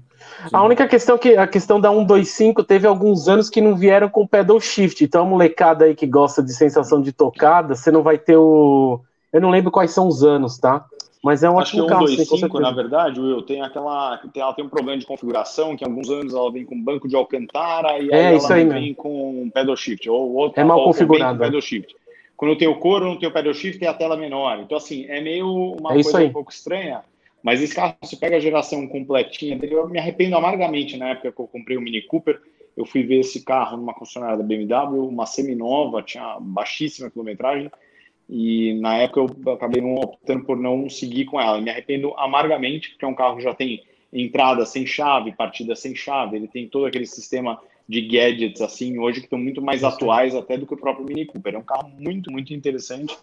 A 0.51 0.63
única 0.63 0.87
questão 0.87 1.15
é 1.15 1.19
que 1.19 1.35
a 1.35 1.45
questão 1.45 1.79
da 1.79 1.89
125 1.89 2.63
teve 2.63 2.87
alguns 2.87 3.27
anos 3.27 3.49
que 3.49 3.59
não 3.59 3.75
vieram 3.75 4.09
com 4.09 4.25
pedal 4.25 4.59
shift. 4.59 5.03
Então 5.03 5.23
a 5.23 5.25
molecada 5.25 5.85
aí 5.85 5.93
que 5.93 6.07
gosta 6.07 6.41
de 6.41 6.53
sensação 6.53 7.01
de 7.01 7.11
tocada, 7.11 7.75
você 7.75 7.91
não 7.91 8.01
vai 8.01 8.17
ter 8.17 8.37
o. 8.37 9.01
Eu 9.33 9.41
não 9.41 9.49
lembro 9.49 9.71
quais 9.71 9.91
são 9.91 10.07
os 10.07 10.23
anos, 10.23 10.57
tá? 10.57 10.85
Mas 11.21 11.43
é 11.43 11.49
um 11.49 11.59
Acho 11.59 11.77
ótimo 11.77 11.83
que 11.83 11.89
carro. 11.89 12.07
125, 12.07 12.59
na 12.59 12.71
verdade, 12.71 13.19
Will, 13.19 13.41
tem 13.41 13.61
aquela. 13.61 14.21
Ela 14.35 14.53
tem 14.53 14.63
um 14.63 14.69
problema 14.69 14.99
de 14.99 15.07
configuração, 15.07 15.75
que 15.75 15.83
alguns 15.83 16.09
anos 16.09 16.33
ela 16.33 16.51
vem 16.51 16.63
com 16.63 16.79
banco 16.79 17.07
de 17.07 17.15
Alcantara 17.15 17.97
e 17.99 18.11
é, 18.11 18.27
aí 18.27 18.35
ela 18.35 18.53
aí 18.53 18.63
vem 18.63 18.81
mesmo. 18.81 18.95
com 18.95 19.49
pedal 19.53 19.75
shift. 19.75 20.09
Ou 20.09 20.33
outro, 20.35 20.61
é 20.61 20.63
mal 20.63 20.83
configurado. 20.83 21.39
pedal 21.39 21.61
shift. 21.61 21.95
Quando 22.37 22.57
tem 22.57 22.67
o 22.67 22.77
couro, 22.77 23.05
não 23.05 23.17
tem 23.17 23.27
o 23.27 23.33
pedal 23.33 23.53
shift, 23.53 23.79
tem 23.79 23.87
a 23.87 23.93
tela 23.93 24.15
menor. 24.15 24.59
Então, 24.59 24.77
assim, 24.77 25.05
é 25.07 25.19
meio 25.19 25.47
uma 25.79 25.91
é 25.91 25.93
coisa 25.93 26.23
um 26.23 26.31
pouco 26.31 26.51
estranha. 26.51 27.01
Mas 27.45 27.61
esse 27.61 27.75
carro, 27.75 27.95
se 28.01 28.17
pega 28.17 28.37
a 28.37 28.39
geração 28.39 28.87
completinha 28.87 29.55
dele, 29.55 29.75
eu 29.75 29.87
me 29.87 29.99
arrependo 29.99 30.35
amargamente 30.35 30.97
na 30.97 31.09
época 31.09 31.31
que 31.31 31.39
eu 31.39 31.47
comprei 31.47 31.77
o 31.77 31.81
Mini 31.81 32.01
Cooper. 32.01 32.41
Eu 32.75 32.87
fui 32.87 33.03
ver 33.03 33.19
esse 33.19 33.45
carro 33.45 33.77
numa 33.77 33.93
concessionária 33.93 34.35
da 34.35 34.43
BMW, 34.43 35.07
uma 35.07 35.27
semi-nova, 35.27 36.01
tinha 36.01 36.39
baixíssima 36.41 37.11
quilometragem. 37.11 37.69
E 38.27 38.73
na 38.81 38.97
época 38.97 39.19
eu 39.19 39.53
acabei 39.53 39.79
optando 39.79 40.43
por 40.43 40.57
não 40.57 40.89
seguir 40.89 41.25
com 41.25 41.39
ela. 41.39 41.59
Eu 41.59 41.61
me 41.61 41.69
arrependo 41.69 42.15
amargamente, 42.17 42.89
porque 42.89 43.05
é 43.05 43.07
um 43.07 43.13
carro 43.13 43.37
que 43.37 43.43
já 43.43 43.53
tem 43.53 43.83
entrada 44.11 44.65
sem 44.65 44.87
chave, 44.87 45.31
partida 45.31 45.75
sem 45.75 45.93
chave. 45.93 46.37
Ele 46.37 46.47
tem 46.47 46.67
todo 46.67 46.87
aquele 46.87 47.05
sistema 47.05 47.61
de 47.87 48.01
gadgets 48.01 48.59
assim 48.59 48.97
hoje 48.97 49.19
que 49.19 49.27
estão 49.27 49.37
muito 49.37 49.61
mais 49.61 49.83
atuais 49.83 50.33
até 50.33 50.57
do 50.57 50.65
que 50.65 50.73
o 50.73 50.77
próprio 50.77 51.05
Mini 51.05 51.27
Cooper. 51.27 51.53
É 51.53 51.59
um 51.59 51.63
carro 51.63 51.91
muito, 51.99 52.31
muito 52.31 52.55
interessante 52.55 53.15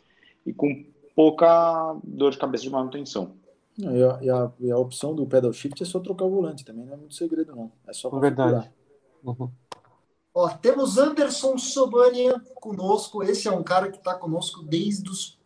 e 0.47 0.53
com 0.53 0.85
pouca 1.13 1.97
dor 2.05 2.31
de 2.31 2.39
cabeça 2.39 2.63
de 2.63 2.71
manutenção. 2.71 3.42
E, 3.79 3.87
a, 3.87 4.19
e, 4.21 4.31
a, 4.31 4.53
e, 4.61 4.71
a, 4.71 4.77
opção 4.77 5.15
do 5.15 5.27
pedal 5.27 5.53
shift 5.53 5.83
é 5.83 5.87
só 5.87 5.99
trocar 5.99 6.27
o 6.27 6.31
volante 6.31 6.65
também, 6.65 6.85
não 6.85 6.93
é 6.93 6.97
muito 6.97 7.15
segredo, 7.15 7.57
não. 7.57 7.73
É 7.87 7.93
só 7.93 8.15
é 8.15 8.21
Verdade. 8.21 8.71
Uhum. 9.25 9.51
Ó, 10.35 10.49
temos 10.49 10.99
Anderson 10.99 11.59
Sobania 11.59 12.41
conosco. 12.55 13.23
Esse 13.23 13.49
é 13.49 13.53
um 13.53 13.63
cara 13.63 13.91
que 13.91 13.99
está 13.99 14.15
conosco 14.15 14.63
desde 14.63 15.09
os 15.09 15.39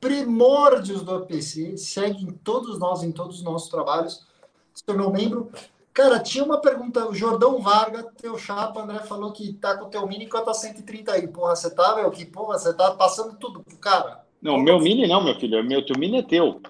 primórdios 0.00 1.02
do 1.02 1.14
APC, 1.14 1.76
segue 1.76 2.24
em 2.24 2.32
todos 2.32 2.78
nós, 2.78 3.02
em 3.02 3.12
todos 3.12 3.38
os 3.38 3.42
nossos 3.42 3.70
trabalhos, 3.70 4.26
se 4.74 4.84
tornou 4.84 5.12
membro. 5.12 5.50
Cara, 5.92 6.18
tinha 6.18 6.42
uma 6.42 6.60
pergunta, 6.60 7.06
o 7.06 7.14
Jordão 7.14 7.60
Varga, 7.60 8.10
teu 8.16 8.38
chapa, 8.38 8.82
André 8.82 9.00
falou 9.00 9.30
que 9.32 9.52
tá 9.52 9.76
com 9.76 9.84
o 9.84 9.90
teu 9.90 10.06
mini 10.06 10.26
tá 10.26 10.54
130 10.54 11.12
aí. 11.12 11.28
Porra, 11.28 11.54
você 11.54 11.72
tá, 11.72 11.94
velho? 11.94 12.10
Que 12.10 12.24
porra, 12.24 12.58
você 12.58 12.72
tá 12.74 12.90
passando 12.92 13.36
tudo 13.36 13.62
pro 13.62 13.76
cara. 13.76 14.24
Não, 14.40 14.58
meu 14.58 14.80
mini 14.80 15.06
não, 15.06 15.22
meu 15.22 15.34
filho. 15.38 15.62
Meu 15.62 15.84
teu 15.84 15.96
mini 15.98 16.18
é 16.18 16.22
teu. 16.22 16.60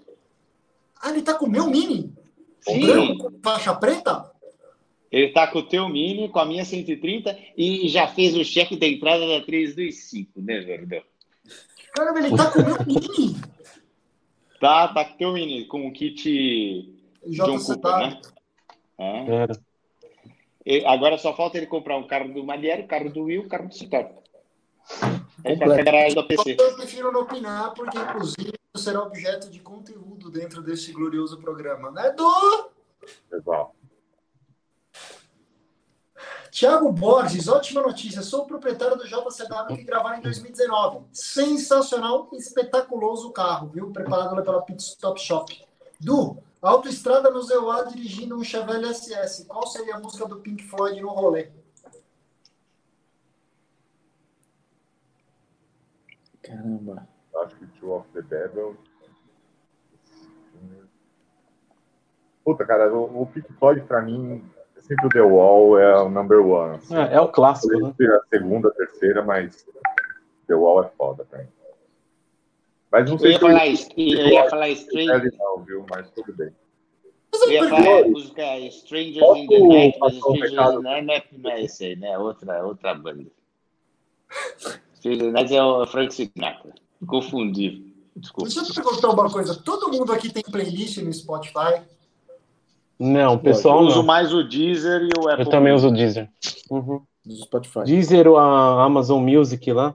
Ah, 1.02 1.10
ele 1.10 1.22
tá 1.22 1.34
com 1.34 1.46
o 1.46 1.50
meu 1.50 1.66
Mini? 1.68 2.14
Sim. 2.60 2.86
Branco, 2.86 3.32
faixa 3.42 3.74
preta? 3.74 4.30
Ele 5.10 5.32
tá 5.32 5.48
com 5.48 5.58
o 5.58 5.62
teu 5.62 5.88
Mini, 5.88 6.28
com 6.28 6.38
a 6.38 6.46
minha 6.46 6.64
130 6.64 7.36
e 7.56 7.88
já 7.88 8.06
fez 8.06 8.36
o 8.36 8.44
cheque 8.44 8.76
da 8.76 8.86
entrada 8.86 9.26
da 9.26 9.44
325, 9.44 10.40
né, 10.40 10.62
Jordão? 10.62 11.02
Caramba, 11.92 12.18
ele 12.20 12.36
tá 12.36 12.50
com 12.50 12.60
o 12.60 12.64
meu 12.64 12.76
Mini? 12.86 13.36
Tá, 14.60 14.88
tá 14.88 15.04
com 15.04 15.14
o 15.14 15.18
teu 15.18 15.32
Mini, 15.32 15.66
com 15.66 15.88
o 15.88 15.92
kit 15.92 16.94
John 17.26 17.58
Cooper, 17.58 17.96
né? 17.98 18.20
É. 18.98 19.72
E 20.64 20.84
agora 20.86 21.18
só 21.18 21.34
falta 21.34 21.58
ele 21.58 21.66
comprar 21.66 21.96
um 21.96 22.06
carro 22.06 22.32
do 22.32 22.44
Malieri, 22.44 22.84
carro 22.84 23.10
do 23.10 23.24
Will, 23.24 23.48
carro 23.48 23.68
do 23.68 23.74
Citar. 23.74 24.08
É 25.44 26.14
do 26.14 26.26
PC. 26.26 26.56
Eu 26.58 26.76
prefiro 26.76 27.10
não 27.10 27.22
opinar, 27.22 27.74
porque 27.74 27.98
inclusive 27.98 28.52
será 28.76 29.02
objeto 29.02 29.50
de 29.50 29.58
conteúdo 29.60 30.11
dentro 30.32 30.62
deste 30.62 30.92
glorioso 30.92 31.38
programa, 31.38 31.90
né, 31.90 32.10
Du? 32.10 32.70
Legal. 33.30 33.74
Tiago 36.50 36.92
Borges, 36.92 37.48
ótima 37.48 37.80
notícia. 37.80 38.20
Sou 38.20 38.42
o 38.42 38.46
proprietário 38.46 38.96
do 38.96 39.04
JCW 39.06 39.76
que 39.76 39.84
gravaram 39.84 40.18
em 40.18 40.22
2019. 40.22 41.06
Sensacional, 41.10 42.28
espetaculoso 42.34 43.28
o 43.28 43.32
carro, 43.32 43.68
viu? 43.68 43.90
Preparado 43.90 44.42
pela 44.42 44.60
Pit 44.62 44.82
Stop 44.82 45.18
Shop. 45.18 45.66
Du, 45.98 46.36
autoestrada 46.60 47.30
no 47.30 47.40
ZOA 47.40 47.86
dirigindo 47.86 48.36
um 48.36 48.44
Chevelle 48.44 48.92
SS. 48.92 49.46
Qual 49.46 49.66
seria 49.66 49.96
a 49.96 50.00
música 50.00 50.26
do 50.26 50.40
Pink 50.40 50.62
Floyd 50.62 51.00
no 51.00 51.08
rolê? 51.08 51.50
Caramba. 56.42 57.08
Acho 57.36 57.56
que 57.56 57.66
Two 57.80 57.92
of 57.94 58.06
the 58.12 58.20
Devil 58.20 58.76
Puta, 62.44 62.64
cara, 62.64 62.92
o, 62.92 63.22
o 63.22 63.26
Pink 63.26 63.52
Floyd 63.54 63.82
pra 63.82 64.02
mim 64.02 64.42
é 64.76 64.80
sempre 64.80 65.06
o 65.06 65.08
The 65.08 65.22
Wall 65.22 65.78
é 65.78 66.02
o 66.02 66.08
number 66.08 66.44
one. 66.44 66.76
Assim. 66.76 66.96
É, 66.96 67.14
é, 67.14 67.20
o 67.20 67.28
clássico, 67.28 67.78
né? 67.78 67.94
A 68.00 68.28
segunda, 68.28 68.68
a 68.68 68.72
terceira, 68.72 69.22
mas 69.22 69.64
The 70.46 70.54
Wall 70.54 70.84
é 70.84 70.88
foda 70.96 71.24
pra 71.24 71.40
mim. 71.40 71.48
Mas 72.90 73.06
não 73.06 73.14
eu 73.14 73.18
sei 73.18 73.30
ia 73.30 73.34
se 73.34 73.40
falar, 73.40 73.66
eu, 73.66 74.18
eu 74.18 74.26
ia 74.28 74.50
falar 74.50 74.74
Stranger. 74.76 75.34
Não, 75.38 75.62
viu? 75.64 75.86
Mas 75.88 76.10
tudo 76.10 76.32
bem. 76.34 76.50
Eu 77.32 77.50
ia 77.50 77.68
falar 77.68 78.00
a 78.00 78.08
música 78.08 78.58
Strangers 78.58 79.38
in 79.38 79.46
the 79.46 79.58
Night, 79.60 79.98
mas 79.98 80.14
Strangers 80.14 80.52
in 80.52 80.82
the 80.82 81.02
Night 81.02 81.38
não 81.38 81.50
é 81.50 81.62
esse 81.62 81.84
aí, 81.86 81.96
né? 81.96 82.18
Outra, 82.18 82.62
outra 82.64 82.94
banda. 82.94 83.30
Strangers 84.94 85.22
in 85.22 85.32
the 85.32 85.40
Night 85.40 85.56
é 85.56 85.62
o 85.62 85.86
Frank 85.86 86.12
Sinatra. 86.12 86.74
Confundi. 87.06 87.94
Desculpa. 88.14 88.50
Deixa 88.50 88.80
eu 88.80 88.84
perguntar 88.84 89.08
uma 89.08 89.30
coisa. 89.30 89.54
Todo 89.54 89.90
mundo 89.90 90.12
aqui 90.12 90.30
tem 90.30 90.42
playlist 90.42 90.98
no 90.98 91.12
Spotify? 91.12 91.82
Não, 93.02 93.36
pessoal. 93.36 93.80
Eu 93.80 93.88
uso 93.88 93.96
não. 93.96 94.04
mais 94.04 94.32
o 94.32 94.44
Deezer 94.44 95.02
e 95.02 95.10
o 95.18 95.28
Apple. 95.28 95.44
Eu 95.44 95.50
também 95.50 95.72
uso 95.72 95.88
o 95.88 95.92
Deezer. 95.92 96.30
Uhum. 96.70 97.02
Spotify. 97.28 97.82
Deezer 97.84 98.28
ou 98.28 98.36
a 98.36 98.84
Amazon 98.84 99.20
Music 99.20 99.72
lá 99.72 99.92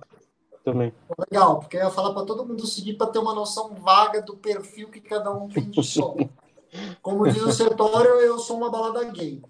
também. 0.65 0.93
Legal, 1.17 1.59
porque 1.59 1.77
eu 1.77 1.81
ia 1.83 1.89
falar 1.89 2.13
para 2.13 2.25
todo 2.25 2.45
mundo 2.45 2.67
seguir 2.67 2.95
para 2.95 3.07
ter 3.07 3.19
uma 3.19 3.33
noção 3.33 3.73
vaga 3.75 4.21
do 4.21 4.35
perfil 4.35 4.89
que 4.89 4.99
cada 4.99 5.31
um 5.31 5.47
tem 5.47 5.63
de 5.63 5.81
som. 5.81 6.17
Como 7.01 7.23
diz 7.31 7.41
o 7.41 7.51
Sertório, 7.53 8.11
eu 8.19 8.37
sou 8.39 8.57
uma 8.57 8.69
balada 8.69 9.01
gay. 9.05 9.41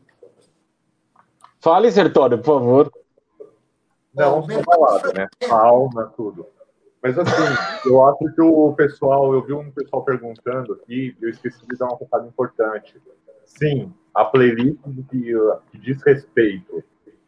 Fale, 1.59 1.91
Sertório, 1.91 2.37
por 2.37 2.59
favor. 2.59 2.91
Não, 4.13 4.47
só 4.47 4.61
balada, 4.61 5.13
né? 5.13 5.27
Palma, 5.49 6.13
tudo. 6.15 6.45
Mas 7.01 7.17
assim, 7.17 7.89
eu 7.89 8.05
acho 8.05 8.19
que 8.35 8.41
o 8.41 8.73
pessoal, 8.73 9.33
eu 9.33 9.43
vi 9.43 9.53
um 9.53 9.71
pessoal 9.71 10.03
perguntando 10.03 10.73
aqui, 10.73 11.17
eu 11.19 11.29
esqueci 11.29 11.65
de 11.67 11.75
dar 11.75 11.87
um 11.87 11.95
recado 11.95 12.27
importante. 12.27 13.01
Sim, 13.47 13.91
a 14.13 14.25
playlist 14.25 14.77
que, 15.09 15.33
que 15.71 15.77
diz 15.79 16.01
respeito 16.03 16.83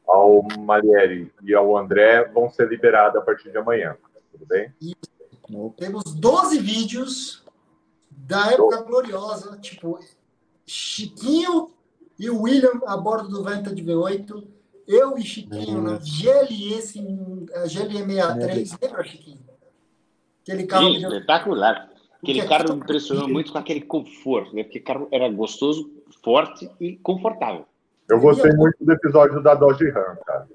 ao 0.07 0.43
Malieri 0.59 1.32
e 1.43 1.53
ao 1.55 1.78
André 1.78 2.26
vão 2.26 2.49
ser 2.49 2.67
liberadas 2.67 3.22
a 3.22 3.26
partir 3.26 3.51
de 3.51 3.57
amanhã. 3.57 3.95
Tudo 4.32 4.45
bem? 4.45 4.74
Temos 5.78 6.03
12 6.13 6.59
vídeos 6.59 7.43
da 8.11 8.51
época 8.51 8.82
gloriosa, 8.84 9.57
tipo 9.57 9.99
Chiquinho 10.65 11.72
e 12.20 12.30
o 12.30 12.41
William 12.43 12.82
a 12.86 12.97
bordo 12.97 13.30
do 13.30 13.43
Venta 13.43 13.74
de 13.74 13.84
V8, 13.84 14.43
eu 14.88 15.17
e 15.17 15.24
Chiquinho 15.24 15.82
na 15.82 15.97
GLE, 15.97 16.82
GLE 17.67 18.05
63, 18.05 18.78
lembra, 18.82 19.03
Chiquinho? 19.03 19.39
Aquele 20.41 20.65
carro 20.65 20.91
Sim, 20.91 20.97
espetacular. 20.97 21.89
Aquele 22.22 22.45
carro 22.47 22.74
me 22.74 22.80
impressionou 22.82 23.28
muito 23.30 23.51
com 23.51 23.57
aquele 23.57 23.82
conforto, 23.82 24.53
né? 24.55 24.63
Porque 24.63 24.80
o 24.80 24.84
carro 24.84 25.07
era 25.11 25.30
gostoso, 25.30 25.89
forte 26.24 26.70
e 26.80 26.95
confortável. 26.97 27.66
Eu 28.10 28.20
gostei 28.20 28.51
muito 28.53 28.78
do 28.84 28.91
episódio 28.91 29.41
da 29.41 29.53
Dodge 29.53 29.89
Ram, 29.89 30.18
cara. 30.26 30.47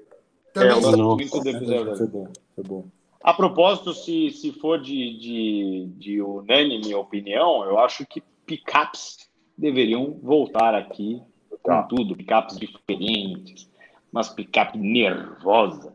É, 0.55 0.71
eu 0.71 0.81
gosto 0.81 1.03
muito 1.03 1.39
do 1.39 1.49
episódio. 1.49 1.97
Foi 1.97 2.07
bom, 2.07 2.27
foi 2.55 2.63
bom. 2.63 2.85
A 3.21 3.33
propósito, 3.33 3.93
se, 3.93 4.29
se 4.31 4.51
for 4.51 4.79
de, 4.79 5.17
de, 5.17 5.89
de 5.97 6.21
unânime 6.21 6.93
opinião, 6.93 7.65
eu 7.65 7.79
acho 7.79 8.05
que 8.05 8.21
picapes 8.45 9.29
deveriam 9.57 10.19
voltar 10.21 10.75
aqui 10.75 11.21
com 11.49 11.71
tá. 11.71 11.83
tudo, 11.83 12.15
picapes 12.15 12.57
diferentes, 12.57 13.69
umas 14.11 14.29
picape 14.29 14.77
nervosa. 14.77 15.93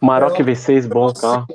Maroc 0.00 0.36
V6 0.36 0.86
bom 0.88 1.12
carro. 1.12 1.46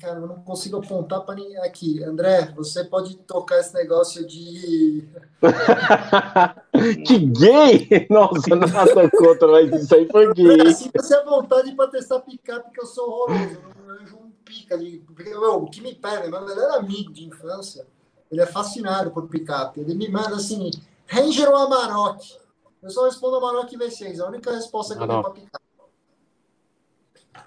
Cara, 0.00 0.20
eu 0.20 0.26
não 0.26 0.36
consigo 0.42 0.78
apontar 0.78 1.20
para 1.22 1.36
ninguém 1.36 1.58
aqui. 1.58 2.02
André, 2.02 2.52
você 2.56 2.84
pode 2.84 3.16
tocar 3.18 3.60
esse 3.60 3.74
negócio 3.74 4.26
de. 4.26 5.08
que 7.06 7.18
gay! 7.18 8.06
Nossa, 8.10 8.54
nada 8.54 9.10
contra, 9.10 9.48
mas 9.48 9.82
isso 9.82 9.94
aí 9.94 10.08
foi 10.10 10.32
gay. 10.34 10.72
Se 10.72 10.90
você 10.94 11.16
é 11.16 11.24
vontade 11.24 11.72
para 11.72 11.90
testar 11.90 12.20
picape, 12.20 12.64
porque 12.64 12.80
eu 12.80 12.86
sou 12.86 13.08
horroroso. 13.08 13.54
Eu 13.54 13.84
não 13.84 13.94
anjo 13.94 14.16
um 14.16 14.30
pica 14.44 14.74
ali. 14.74 15.04
o 15.08 15.66
que 15.66 15.80
me 15.80 15.94
pega, 15.94 16.28
meu 16.28 16.44
melhor 16.44 16.78
amigo 16.78 17.12
de 17.12 17.24
infância, 17.24 17.86
ele 18.30 18.40
é 18.40 18.46
fascinado 18.46 19.10
por 19.10 19.28
picape. 19.28 19.80
Ele 19.80 19.94
me 19.94 20.08
manda 20.08 20.36
assim: 20.36 20.70
Ranger 21.06 21.48
ou 21.48 21.56
Amarok? 21.56 22.36
Eu 22.82 22.90
só 22.90 23.04
respondo 23.06 23.36
Amarok 23.36 23.76
V6. 23.76 24.20
A 24.20 24.28
única 24.28 24.52
resposta 24.52 24.94
que 24.94 25.02
eu 25.02 25.08
tenho 25.08 25.22
para 25.22 25.30
picape. 25.30 25.64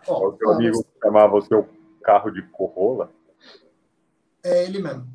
o 0.07 0.37
seu 0.37 0.51
amigo 0.51 0.85
chamava 1.01 1.35
o 1.37 1.41
seu 1.41 1.76
carro 2.07 2.31
de 2.31 2.41
Corolla? 2.43 3.11
É 4.41 4.63
ele 4.63 4.81
mesmo. 4.81 5.05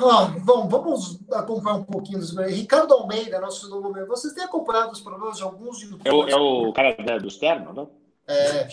Ah, 0.00 0.26
bom, 0.44 0.68
vamos 0.68 1.20
acompanhar 1.32 1.76
um 1.76 1.84
pouquinho 1.84 2.18
dos. 2.18 2.36
Ricardo 2.36 2.92
Almeida, 2.92 3.40
nosso 3.40 3.70
novo 3.70 3.92
membro. 3.92 4.08
Vocês 4.08 4.34
têm 4.34 4.44
acompanhado 4.44 4.90
os 4.90 5.00
problemas 5.00 5.36
de 5.36 5.44
alguns 5.44 5.80
youtubers? 5.80 6.04
É 6.04 6.12
o, 6.12 6.28
é 6.28 6.36
o 6.36 6.72
cara 6.72 7.18
dos 7.20 7.36
ternos, 7.36 7.74
não? 7.74 7.90
É, 8.26 8.68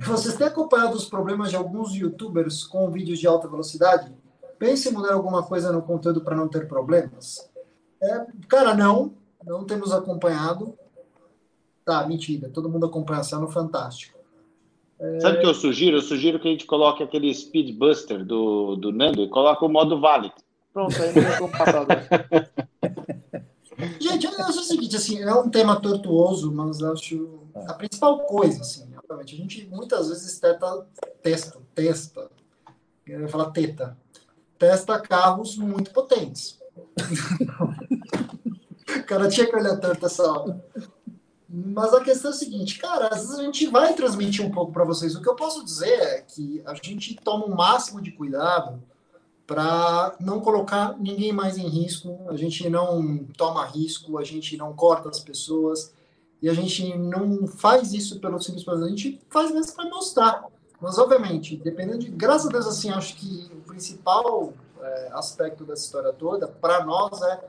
Vocês 0.00 0.36
têm 0.36 0.46
acompanhado 0.46 0.96
os 0.96 1.04
problemas 1.04 1.50
de 1.50 1.56
alguns 1.56 1.92
youtubers 1.94 2.64
com 2.64 2.90
vídeos 2.90 3.18
de 3.18 3.26
alta 3.26 3.48
velocidade? 3.48 4.12
Pense 4.58 4.88
em 4.88 4.92
mudar 4.92 5.12
alguma 5.12 5.42
coisa 5.42 5.70
no 5.72 5.82
conteúdo 5.82 6.22
para 6.22 6.36
não 6.36 6.48
ter 6.48 6.66
problemas? 6.68 7.50
É, 8.00 8.26
cara, 8.48 8.72
não. 8.72 9.14
Não 9.44 9.64
temos 9.64 9.92
acompanhado. 9.92 10.78
Tá, 11.84 12.06
mentira. 12.06 12.48
Todo 12.48 12.70
mundo 12.70 12.86
acompanha 12.86 13.20
a 13.20 13.24
cena 13.24 13.46
fantástico. 13.48 14.13
Sabe 15.20 15.38
o 15.38 15.40
que 15.40 15.46
eu 15.46 15.54
sugiro? 15.54 15.96
Eu 15.96 16.02
sugiro 16.02 16.38
que 16.38 16.48
a 16.48 16.50
gente 16.50 16.66
coloque 16.66 17.02
aquele 17.02 17.32
Speed 17.34 17.76
Buster 17.76 18.24
do, 18.24 18.76
do 18.76 18.92
Nando 18.92 19.22
e 19.22 19.28
coloque 19.28 19.64
o 19.64 19.68
modo 19.68 20.00
Valid. 20.00 20.32
Pronto, 20.72 20.94
aí 21.02 21.12
não 21.14 21.38
vou 21.38 21.48
passar. 21.48 21.86
Gente, 23.98 24.26
eu 24.26 24.44
acho 24.44 24.60
o 24.60 24.64
seguinte, 24.64 24.96
assim, 24.96 25.20
é 25.20 25.34
um 25.34 25.50
tema 25.50 25.80
tortuoso, 25.80 26.52
mas 26.52 26.82
acho 26.82 27.40
a 27.66 27.74
principal 27.74 28.20
coisa, 28.20 28.60
assim, 28.60 28.88
obviamente, 28.96 29.34
a 29.34 29.38
gente 29.38 29.66
muitas 29.66 30.08
vezes 30.08 30.38
teta, 30.38 30.86
testa, 31.22 31.58
testa, 31.74 32.30
eu 33.06 33.22
ia 33.22 33.28
falar 33.28 33.50
teta, 33.50 33.96
testa 34.58 35.00
carros 35.00 35.56
muito 35.56 35.90
potentes. 35.90 36.60
o 38.96 39.04
cara 39.04 39.28
tinha 39.28 39.46
que 39.46 39.56
olhar 39.56 39.76
tanto 39.76 40.06
essa 40.06 40.22
hora. 40.22 40.64
Mas 41.56 41.94
a 41.94 42.02
questão 42.02 42.32
é 42.32 42.34
a 42.34 42.36
seguinte, 42.36 42.80
cara, 42.80 43.06
às 43.06 43.20
vezes 43.20 43.38
a 43.38 43.42
gente 43.44 43.68
vai 43.68 43.94
transmitir 43.94 44.44
um 44.44 44.50
pouco 44.50 44.72
para 44.72 44.82
vocês. 44.82 45.14
O 45.14 45.22
que 45.22 45.28
eu 45.28 45.36
posso 45.36 45.64
dizer 45.64 46.00
é 46.00 46.20
que 46.22 46.60
a 46.66 46.74
gente 46.74 47.14
toma 47.22 47.46
o 47.46 47.54
máximo 47.54 48.02
de 48.02 48.10
cuidado 48.10 48.82
para 49.46 50.16
não 50.18 50.40
colocar 50.40 50.98
ninguém 50.98 51.32
mais 51.32 51.56
em 51.56 51.68
risco. 51.68 52.18
A 52.28 52.36
gente 52.36 52.68
não 52.68 53.24
toma 53.36 53.64
risco, 53.66 54.18
a 54.18 54.24
gente 54.24 54.56
não 54.56 54.72
corta 54.74 55.08
as 55.08 55.20
pessoas 55.20 55.94
e 56.42 56.48
a 56.48 56.54
gente 56.54 56.96
não 56.98 57.46
faz 57.46 57.92
isso 57.92 58.18
pelo 58.18 58.40
simples 58.40 58.64
prazer. 58.64 58.86
A 58.86 58.90
gente 58.90 59.20
faz 59.30 59.52
mesmo 59.52 59.76
para 59.76 59.88
mostrar. 59.88 60.44
Mas 60.80 60.98
obviamente, 60.98 61.56
dependendo 61.56 61.98
de, 61.98 62.10
graças 62.10 62.48
a 62.48 62.50
Deus, 62.50 62.66
assim, 62.66 62.90
acho 62.90 63.14
que 63.14 63.48
o 63.52 63.60
principal 63.60 64.52
é, 64.80 65.10
aspecto 65.12 65.64
dessa 65.64 65.84
história 65.84 66.12
toda 66.12 66.48
para 66.48 66.84
nós 66.84 67.22
é 67.22 67.48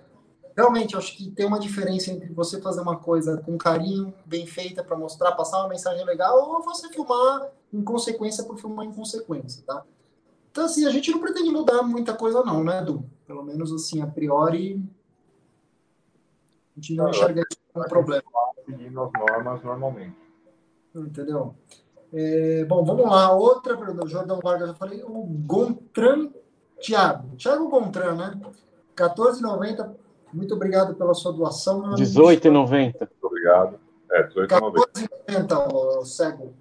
realmente 0.56 0.95
acho 0.95 1.16
que 1.18 1.30
tem 1.32 1.45
uma 1.45 1.60
diferença 1.60 2.12
entre 2.12 2.32
você 2.32 2.62
fazer 2.62 2.82
uma 2.82 2.97
coisa 2.97 3.38
com 3.38 3.58
carinho, 3.58 4.14
bem 4.26 4.45
feita 4.47 4.84
para 4.84 4.95
mostrar, 4.95 5.34
passar 5.34 5.60
uma 5.60 5.70
mensagem 5.70 6.06
legal, 6.06 6.49
ou 6.49 6.64
você 6.64 6.88
filmar 6.89 7.49
em 7.74 7.84
consequência 7.84 8.43
por 8.43 8.58
filmar 8.58 8.86
em 8.86 8.93
consequência, 8.93 9.64
tá? 9.66 9.84
Então, 10.51 10.66
assim, 10.66 10.86
a 10.86 10.89
gente 10.89 11.12
não 11.12 11.20
pretende 11.20 11.51
mudar 11.51 11.84
muita 11.84 12.14
coisa 12.14 12.41
não, 12.43 12.64
né, 12.64 12.82
Edu? 12.82 13.03
Pelo 13.28 13.43
menos, 13.43 13.74
assim, 13.74 14.01
a 14.01 14.08
priori, 14.08 14.82
a 16.76 16.80
gente 16.80 16.95
não, 16.95 17.10
enxerga 17.10 17.41
isso 17.41 17.60
como 17.74 17.86
um 17.86 17.89
problema. 17.89 18.24
Seguindo 18.66 19.01
as 19.01 19.12
normas 19.12 19.64
normalmente. 19.64 20.16
Entendeu? 20.95 21.53
É, 22.14 22.64
bom, 22.64 22.86
vamos 22.86 23.06
lá. 23.06 23.34
Outra 23.34 23.78
pergunta. 23.78 24.06
O 24.06 24.08
Jordão 24.08 24.39
Vargas, 24.41 24.70
eu 24.70 24.76
falei. 24.76 25.03
O 25.03 25.24
Gontran 25.24 26.30
Thiago. 26.82 27.36
Thiago 27.36 27.68
Gontran, 27.68 28.16
né? 28.16 28.41
14,90 28.95 29.93
muito 30.36 30.54
obrigado 30.54 30.96
pela 30.96 31.14
sua 31.14 31.32
doação. 31.32 31.82
R$18,90. 31.96 33.00
Muito 33.00 33.08
obrigado. 33.22 33.80
É, 34.12 34.22
R$18,90. 34.22 35.10
R$14,90, 35.28 36.06
cego. 36.06 36.54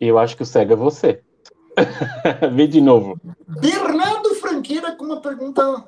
Eu 0.00 0.18
acho 0.18 0.36
que 0.36 0.42
o 0.42 0.46
cego 0.46 0.72
é 0.72 0.76
você. 0.76 1.22
Vê 2.52 2.66
de 2.66 2.80
novo. 2.80 3.18
Bernardo 3.46 4.34
Franqueira 4.34 4.92
com 4.96 5.04
uma 5.04 5.20
pergunta. 5.20 5.86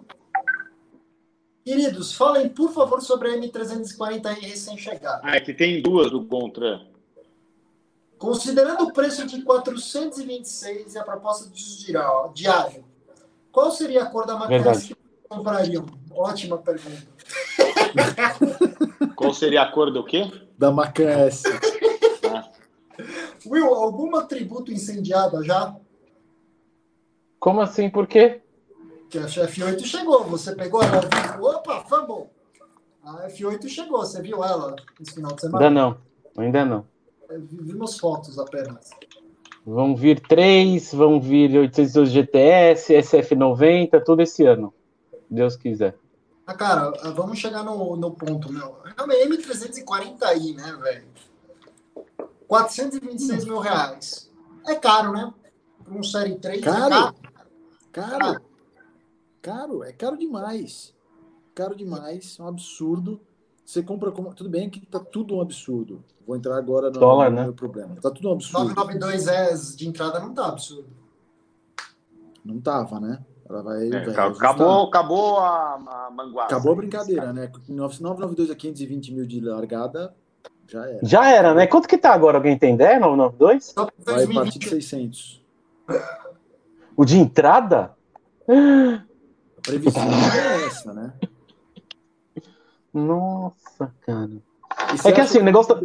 Queridos, 1.64 2.14
falem, 2.14 2.48
por 2.48 2.72
favor, 2.72 3.00
sobre 3.00 3.28
a 3.28 3.38
M340 3.38 4.26
aí 4.26 4.40
recém-chegada. 4.40 5.20
Ah, 5.24 5.36
é 5.36 5.40
que 5.40 5.52
tem 5.52 5.82
duas 5.82 6.10
do 6.10 6.24
Contra. 6.24 6.82
Considerando 8.16 8.84
o 8.84 8.92
preço 8.92 9.26
de 9.26 9.42
426 9.42 10.94
e 10.94 10.98
a 10.98 11.02
proposta 11.02 11.50
de 11.50 11.92
diário, 12.34 12.84
qual 13.50 13.70
seria 13.70 14.04
a 14.04 14.06
cor 14.06 14.26
da 14.26 14.36
máquina 14.36 14.78
que 14.78 14.96
comprariam? 15.28 15.86
Ótima 16.14 16.58
pergunta. 16.58 17.02
Qual 19.16 19.34
seria 19.34 19.62
a 19.62 19.70
cor 19.70 19.90
do 19.92 20.04
quê? 20.04 20.30
Da 20.58 20.70
Macan 20.70 21.08
S. 21.08 21.44
O 23.44 23.50
Will, 23.50 23.74
alguma 23.74 24.24
tributo 24.24 24.72
incendiada 24.72 25.42
já? 25.42 25.76
Como 27.38 27.60
assim? 27.60 27.90
Por 27.90 28.06
quê? 28.06 28.40
Que 29.10 29.18
a 29.18 29.26
F8 29.26 29.84
chegou, 29.84 30.24
você 30.24 30.54
pegou 30.54 30.82
ela, 30.82 31.00
viu? 31.00 31.44
Opa, 31.44 31.84
fumble! 31.84 32.30
A 33.04 33.28
F8 33.28 33.68
chegou, 33.68 33.98
você 33.98 34.22
viu 34.22 34.42
ela 34.42 34.74
esse 35.00 35.14
final 35.14 35.32
de 35.32 35.42
semana? 35.42 35.66
Ainda 35.66 35.80
não, 35.80 35.96
ainda 36.36 36.64
não. 36.64 36.86
É, 37.28 37.38
vimos 37.38 37.98
fotos 37.98 38.38
apenas. 38.38 38.90
Vão 39.66 39.94
vir 39.94 40.20
três, 40.20 40.92
vão 40.92 41.20
vir 41.20 41.56
812 41.58 42.12
GTS, 42.12 42.94
SF90, 42.94 44.02
tudo 44.04 44.22
esse 44.22 44.44
ano. 44.44 44.72
Deus 45.30 45.56
quiser. 45.56 45.96
Ah, 46.46 46.54
cara, 46.54 46.90
vamos 47.12 47.38
chegar 47.38 47.62
no, 47.62 47.96
no 47.96 48.10
ponto, 48.10 48.52
meu. 48.52 48.76
É 48.96 49.02
uma 49.02 49.14
M340i, 49.14 50.54
né, 50.54 50.78
velho? 50.82 51.08
426 52.46 53.44
mil 53.44 53.58
reais. 53.58 54.30
É 54.66 54.74
caro, 54.74 55.12
né? 55.12 55.32
Para 55.82 55.94
um 55.94 56.02
Série 56.02 56.36
3 56.36 56.62
caro. 56.62 56.84
é 56.84 56.88
caro. 56.90 57.14
Caro. 57.92 58.40
Caro, 59.40 59.84
é 59.84 59.92
caro 59.92 60.16
demais. 60.16 60.94
Caro 61.54 61.74
demais, 61.74 62.36
é 62.38 62.42
um 62.42 62.48
absurdo. 62.48 63.20
Você 63.64 63.82
compra 63.82 64.10
como. 64.10 64.34
Tudo 64.34 64.50
bem 64.50 64.68
que 64.68 64.84
tá 64.84 64.98
tudo 64.98 65.36
um 65.36 65.40
absurdo. 65.40 66.04
Vou 66.26 66.36
entrar 66.36 66.56
agora 66.56 66.90
no, 66.90 66.98
Dólar, 66.98 67.30
no 67.30 67.36
né? 67.36 67.42
meu 67.44 67.54
problema. 67.54 67.94
Tá 67.96 68.10
tudo 68.10 68.28
um 68.28 68.32
absurdo. 68.32 68.74
992 68.74 69.26
S 69.28 69.76
de 69.76 69.88
entrada 69.88 70.18
não 70.18 70.34
tá 70.34 70.48
absurdo. 70.48 70.88
Não 72.44 72.60
tava, 72.60 73.00
né? 73.00 73.24
Ela 73.48 73.62
vai. 73.62 73.86
É, 73.88 74.10
vai 74.10 74.28
acabou, 74.28 74.86
acabou 74.86 75.38
a, 75.38 75.74
a 75.74 76.10
manguaça. 76.10 76.54
Acabou 76.54 76.72
a 76.72 76.76
brincadeira, 76.76 77.32
né? 77.32 77.50
992 77.68 78.50
a 78.50 78.54
520 78.54 79.12
mil 79.12 79.26
de 79.26 79.40
largada, 79.40 80.14
já 80.66 80.86
era. 80.86 80.98
Já 81.02 81.30
era, 81.30 81.54
né? 81.54 81.66
Quanto 81.66 81.88
que 81.88 81.98
tá 81.98 82.12
agora? 82.12 82.38
Alguém 82.38 82.58
tem 82.58 82.74
ideia? 82.74 82.98
992? 82.98 83.74
Vai 83.98 84.24
a 84.24 84.42
partir 84.42 84.58
de 84.58 84.68
600. 84.68 85.44
O 86.96 87.04
de 87.04 87.18
entrada? 87.18 87.92
A 88.48 89.60
previsão 89.62 90.02
é 90.02 90.66
essa, 90.66 90.92
né? 90.92 91.12
Nossa, 92.92 93.92
cara. 94.06 94.30
É 95.04 95.12
que 95.12 95.20
assim, 95.20 95.38
o 95.38 95.44
negócio. 95.44 95.74
Tá... 95.74 95.80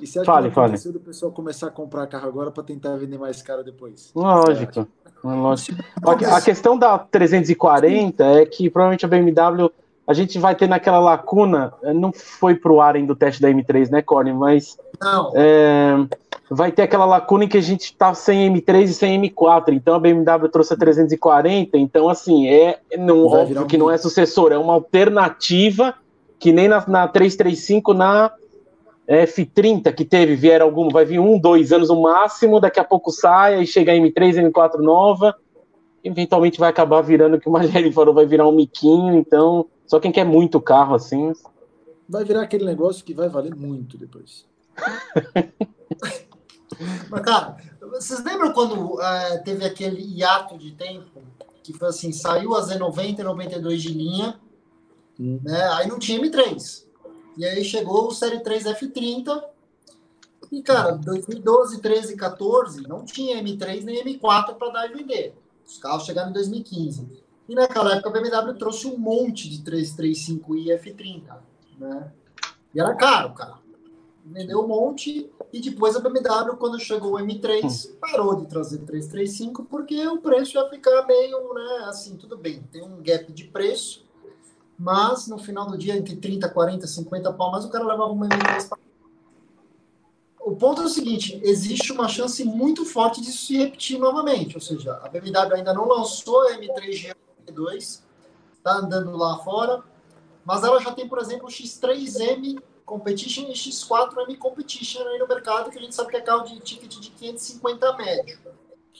E 0.00 0.06
você 0.06 0.18
acha 0.18 0.26
fale, 0.26 0.48
que 0.48 0.54
fale. 0.54 0.78
do 0.78 1.00
pessoal 1.00 1.30
começar 1.32 1.66
a 1.66 1.70
comprar 1.70 2.06
carro 2.06 2.28
agora 2.28 2.50
para 2.50 2.62
tentar 2.62 2.96
vender 2.96 3.18
mais 3.18 3.42
caro 3.42 3.62
depois? 3.62 4.10
Lógico. 4.14 4.86
A 6.32 6.40
questão 6.40 6.78
da 6.78 6.98
340 6.98 8.24
é 8.24 8.46
que 8.46 8.70
provavelmente 8.70 9.04
a 9.04 9.08
BMW 9.08 9.70
a 10.06 10.12
gente 10.12 10.38
vai 10.40 10.56
ter 10.56 10.68
naquela 10.68 10.98
lacuna, 10.98 11.72
não 11.94 12.12
foi 12.12 12.56
pro 12.56 12.80
ar 12.80 12.96
ainda 12.96 13.12
o 13.12 13.16
teste 13.16 13.40
da 13.40 13.48
M3, 13.48 13.90
né, 13.90 14.02
Corny? 14.02 14.32
Mas 14.32 14.76
é, 15.34 15.94
vai 16.50 16.72
ter 16.72 16.82
aquela 16.82 17.04
lacuna 17.04 17.44
em 17.44 17.48
que 17.48 17.56
a 17.56 17.62
gente 17.62 17.84
está 17.84 18.12
sem 18.12 18.52
M3 18.52 18.82
e 18.84 18.88
sem 18.88 19.22
M4, 19.22 19.72
então 19.72 19.94
a 19.94 20.00
BMW 20.00 20.48
trouxe 20.48 20.74
a 20.74 20.76
340, 20.76 21.78
então 21.78 22.08
assim, 22.08 22.48
é 22.48 22.80
não, 22.98 23.24
óbvio 23.24 23.62
um 23.62 23.66
que 23.66 23.78
não 23.78 23.88
é 23.88 23.96
sucessor, 23.96 24.50
é 24.50 24.58
uma 24.58 24.72
alternativa 24.72 25.94
que 26.40 26.50
nem 26.50 26.66
na, 26.66 26.84
na 26.88 27.06
335, 27.06 27.94
na 27.94 28.32
F30 29.10 29.92
que 29.92 30.04
teve, 30.04 30.36
vieram 30.36 30.66
algum, 30.66 30.88
vai 30.88 31.04
vir 31.04 31.18
um, 31.18 31.36
dois 31.36 31.72
anos 31.72 31.88
no 31.88 32.02
máximo, 32.02 32.60
daqui 32.60 32.78
a 32.78 32.84
pouco 32.84 33.10
sai, 33.10 33.60
e 33.60 33.66
chega 33.66 33.90
a 33.90 33.96
M3, 33.96 34.50
M4 34.50 34.78
nova, 34.78 35.36
eventualmente 36.04 36.60
vai 36.60 36.70
acabar 36.70 37.00
virando 37.00 37.36
o 37.36 37.40
que 37.40 37.48
o 37.48 37.52
Mageli 37.52 37.90
falou, 37.92 38.14
vai 38.14 38.24
virar 38.24 38.46
um 38.46 38.54
miquinho, 38.54 39.16
então, 39.16 39.66
só 39.84 39.98
quem 39.98 40.12
quer 40.12 40.24
muito 40.24 40.60
carro 40.60 40.94
assim. 40.94 41.32
Vai 42.08 42.24
virar 42.24 42.42
aquele 42.42 42.64
negócio 42.64 43.04
que 43.04 43.12
vai 43.12 43.28
valer 43.28 43.54
muito 43.54 43.98
depois. 43.98 44.46
Mas, 47.10 47.20
cara, 47.22 47.56
vocês 47.80 48.24
lembram 48.24 48.52
quando 48.52 49.02
é, 49.02 49.38
teve 49.38 49.64
aquele 49.64 50.02
hiato 50.02 50.56
de 50.56 50.70
tempo 50.70 51.20
que 51.64 51.72
foi 51.72 51.88
assim, 51.88 52.12
saiu 52.12 52.54
a 52.54 52.62
Z90 52.62 53.18
e 53.18 53.22
92 53.22 53.82
de 53.82 53.92
linha, 53.92 54.40
hum. 55.18 55.40
né? 55.42 55.68
Aí 55.72 55.88
não 55.88 55.98
tinha 55.98 56.20
M3. 56.20 56.88
E 57.36 57.44
aí 57.44 57.64
chegou 57.64 58.08
o 58.08 58.10
Série 58.10 58.40
3 58.40 58.64
F30. 58.64 59.42
E, 60.50 60.62
cara, 60.62 60.92
2012, 60.92 61.80
13, 61.80 62.16
14, 62.16 62.82
não 62.88 63.04
tinha 63.04 63.42
M3 63.42 63.84
nem 63.84 64.04
M4 64.04 64.54
para 64.54 64.72
dar 64.72 64.90
e 64.90 64.94
vender. 64.94 65.34
Os 65.66 65.78
carros 65.78 66.04
chegaram 66.04 66.30
em 66.30 66.32
2015. 66.32 67.06
E 67.48 67.54
naquela 67.54 67.94
época 67.94 68.08
a 68.08 68.12
BMW 68.12 68.58
trouxe 68.58 68.86
um 68.86 68.98
monte 68.98 69.48
de 69.48 69.62
335i 69.62 70.66
F30, 70.80 71.36
né? 71.78 72.12
E 72.74 72.80
era 72.80 72.94
caro, 72.94 73.32
cara. 73.34 73.58
Vendeu 74.24 74.60
um 74.60 74.68
monte 74.68 75.30
e 75.52 75.60
depois 75.60 75.96
a 75.96 76.00
BMW, 76.00 76.56
quando 76.56 76.78
chegou 76.78 77.14
o 77.14 77.18
M3, 77.18 77.96
parou 77.98 78.36
de 78.36 78.46
trazer 78.46 78.78
335 78.78 79.64
porque 79.64 80.06
o 80.06 80.18
preço 80.18 80.58
ia 80.58 80.68
ficar 80.68 81.04
meio, 81.06 81.54
né, 81.54 81.84
assim, 81.86 82.16
tudo 82.16 82.36
bem, 82.36 82.62
tem 82.70 82.82
um 82.82 83.02
gap 83.02 83.32
de 83.32 83.44
preço, 83.44 84.04
mas 84.80 85.26
no 85.26 85.36
final 85.36 85.66
do 85.66 85.76
dia, 85.76 85.94
entre 85.94 86.16
30, 86.16 86.48
40, 86.48 86.86
50 86.86 87.32
pau, 87.34 87.52
mas 87.52 87.66
o 87.66 87.68
cara 87.68 87.84
levava 87.84 88.10
uma 88.10 88.26
M3 88.26 88.66
para 88.66 88.78
o 90.40 90.56
ponto 90.56 90.80
é 90.80 90.86
o 90.86 90.88
seguinte: 90.88 91.38
existe 91.44 91.92
uma 91.92 92.08
chance 92.08 92.42
muito 92.44 92.86
forte 92.86 93.20
disso 93.20 93.44
se 93.44 93.58
repetir 93.58 93.98
novamente. 93.98 94.54
Ou 94.54 94.60
seja, 94.60 94.94
a 95.02 95.08
BMW 95.10 95.56
ainda 95.56 95.74
não 95.74 95.86
lançou 95.86 96.40
a 96.48 96.52
M3 96.54 97.14
G2, 97.46 98.00
está 98.54 98.72
andando 98.72 99.14
lá 99.18 99.36
fora, 99.40 99.84
mas 100.46 100.64
ela 100.64 100.80
já 100.80 100.92
tem, 100.92 101.06
por 101.06 101.18
exemplo, 101.18 101.46
o 101.46 101.50
X3M 101.50 102.58
Competition 102.86 103.48
e 103.48 103.52
X4M 103.52 104.38
Competition 104.38 105.06
aí 105.08 105.18
no 105.18 105.28
mercado, 105.28 105.70
que 105.70 105.78
a 105.78 105.82
gente 105.82 105.94
sabe 105.94 106.08
que 106.08 106.16
é 106.16 106.22
carro 106.22 106.44
de 106.44 106.58
ticket 106.60 106.98
de 106.98 107.10
550 107.10 107.96
médio. 107.98 108.38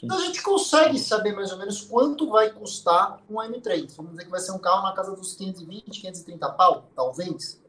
Então 0.03 0.17
a 0.17 0.21
gente 0.23 0.43
consegue 0.43 0.99
saber 0.99 1.35
mais 1.35 1.53
ou 1.53 1.59
menos 1.59 1.83
quanto 1.83 2.31
vai 2.31 2.51
custar 2.51 3.21
um 3.29 3.35
M3. 3.35 3.95
Vamos 3.97 4.13
dizer 4.13 4.25
que 4.25 4.31
vai 4.31 4.41
ser 4.41 4.53
um 4.53 4.59
carro 4.59 4.83
na 4.83 4.93
casa 4.93 5.15
dos 5.15 5.35
520, 5.35 6.01
530 6.01 6.49
pau, 6.53 6.89
talvez. 6.95 7.61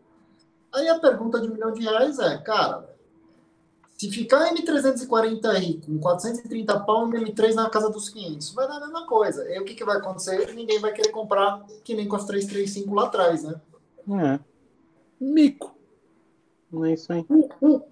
Aí 0.74 0.88
a 0.88 1.00
pergunta 1.00 1.40
de 1.40 1.48
um 1.48 1.54
milhão 1.54 1.74
de 1.74 1.82
reais 1.82 2.20
é, 2.20 2.38
cara, 2.38 2.90
se 3.98 4.10
ficar 4.10 4.52
M340i 4.54 5.86
com 5.86 6.00
430 6.00 6.80
pau 6.80 7.14
e 7.14 7.18
M3 7.20 7.54
na 7.54 7.70
casa 7.70 7.90
dos 7.90 8.10
500, 8.10 8.54
vai 8.54 8.68
dar 8.68 8.78
a 8.78 8.80
mesma 8.80 9.06
coisa. 9.06 9.48
E 9.54 9.60
o 9.60 9.66
que, 9.66 9.76
que 9.76 9.84
vai 9.84 9.98
acontecer? 9.98 10.54
Ninguém 10.56 10.80
vai 10.80 10.94
querer 10.94 11.12
comprar 11.12 11.64
que 11.84 11.94
nem 11.94 12.08
com 12.08 12.16
as 12.16 12.26
335 12.26 12.96
lá 12.96 13.06
atrás, 13.06 13.44
né? 13.44 13.60
É. 14.10 14.40
Mico. 15.20 15.76
Não 16.72 16.86
é 16.86 16.94
isso 16.94 17.12
aí. 17.12 17.26
Uh, 17.30 17.76
uh. 17.76 17.92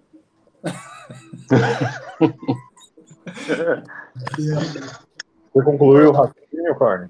Você 4.36 5.64
concluiu 5.64 6.10
o 6.10 6.14
raciocínio, 6.14 6.78
Carne? 6.78 7.10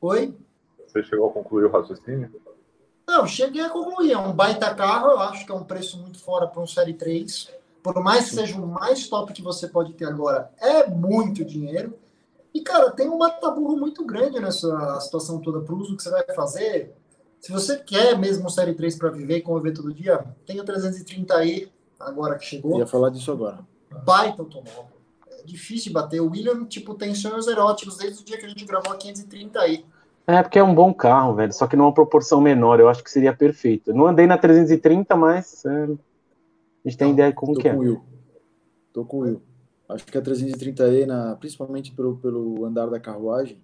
Oi? 0.00 0.34
Você 0.86 1.02
chegou 1.02 1.28
a 1.28 1.32
concluir 1.32 1.64
o 1.64 1.70
raciocínio? 1.70 2.30
Não, 3.06 3.26
cheguei 3.26 3.62
a 3.62 3.70
concluir. 3.70 4.12
É 4.12 4.18
um 4.18 4.32
baita 4.32 4.74
carro, 4.74 5.10
eu 5.10 5.20
acho 5.20 5.44
que 5.44 5.52
é 5.52 5.54
um 5.54 5.64
preço 5.64 5.98
muito 5.98 6.18
fora 6.18 6.46
para 6.46 6.62
um 6.62 6.66
Série 6.66 6.94
3. 6.94 7.52
Por 7.82 8.02
mais 8.02 8.28
que 8.28 8.36
seja 8.36 8.60
o 8.60 8.66
mais 8.66 9.08
top 9.08 9.32
que 9.32 9.42
você 9.42 9.66
pode 9.66 9.94
ter 9.94 10.06
agora, 10.06 10.50
é 10.60 10.86
muito 10.86 11.44
dinheiro. 11.44 11.98
E, 12.52 12.60
cara, 12.60 12.90
tem 12.90 13.08
um 13.08 13.18
mataburro 13.18 13.76
muito 13.76 14.04
grande 14.04 14.40
nessa 14.40 15.00
situação 15.00 15.40
toda 15.40 15.60
para 15.60 15.74
o 15.74 15.78
uso 15.78 15.96
que 15.96 16.02
você 16.02 16.10
vai 16.10 16.24
fazer. 16.34 16.94
Se 17.40 17.50
você 17.50 17.78
quer 17.78 18.18
mesmo 18.18 18.46
um 18.46 18.50
Série 18.50 18.74
3 18.74 18.96
para 18.96 19.10
viver 19.10 19.38
e 19.38 19.42
conviver 19.42 19.72
todo 19.72 19.94
dia, 19.94 20.24
tem 20.44 20.60
o 20.60 20.64
330e 20.64 21.68
agora 21.98 22.36
que 22.36 22.44
chegou. 22.44 22.72
Eu 22.72 22.78
ia 22.80 22.86
falar 22.86 23.10
disso 23.10 23.32
agora. 23.32 23.60
Baita 24.04 24.42
automóvel. 24.42 24.89
É 25.50 25.52
difícil 25.52 25.88
de 25.88 25.94
bater. 25.94 26.20
O 26.20 26.30
William, 26.30 26.64
tipo, 26.64 26.94
tem 26.94 27.14
sonhos 27.14 27.48
eróticos 27.48 27.96
desde 27.96 28.22
o 28.22 28.24
dia 28.24 28.38
que 28.38 28.46
a 28.46 28.48
gente 28.48 28.64
gravou 28.64 28.92
a 28.92 28.98
530i. 28.98 29.84
É, 30.26 30.42
porque 30.42 30.58
é 30.58 30.62
um 30.62 30.74
bom 30.74 30.94
carro, 30.94 31.34
velho. 31.34 31.52
Só 31.52 31.66
que 31.66 31.76
numa 31.76 31.92
proporção 31.92 32.40
menor. 32.40 32.78
Eu 32.78 32.88
acho 32.88 33.02
que 33.02 33.10
seria 33.10 33.34
perfeito. 33.34 33.92
Não 33.92 34.06
andei 34.06 34.26
na 34.26 34.38
330, 34.38 35.16
mas 35.16 35.64
é, 35.64 35.84
a 35.84 35.88
gente 36.88 36.96
tem 36.96 37.08
Não, 37.08 37.14
ideia 37.14 37.30
de 37.30 37.34
como 37.34 37.54
que 37.54 37.68
é. 37.68 37.74
Com 37.74 37.78
o 37.78 37.80
Will. 37.80 38.02
Tô 38.92 39.04
com 39.04 39.16
o 39.18 39.20
Will. 39.22 39.42
Acho 39.88 40.06
que 40.06 40.16
a 40.16 40.22
330e, 40.22 41.04
na, 41.04 41.34
principalmente 41.34 41.92
pelo, 41.92 42.16
pelo 42.16 42.64
andar 42.64 42.86
da 42.86 43.00
carruagem, 43.00 43.60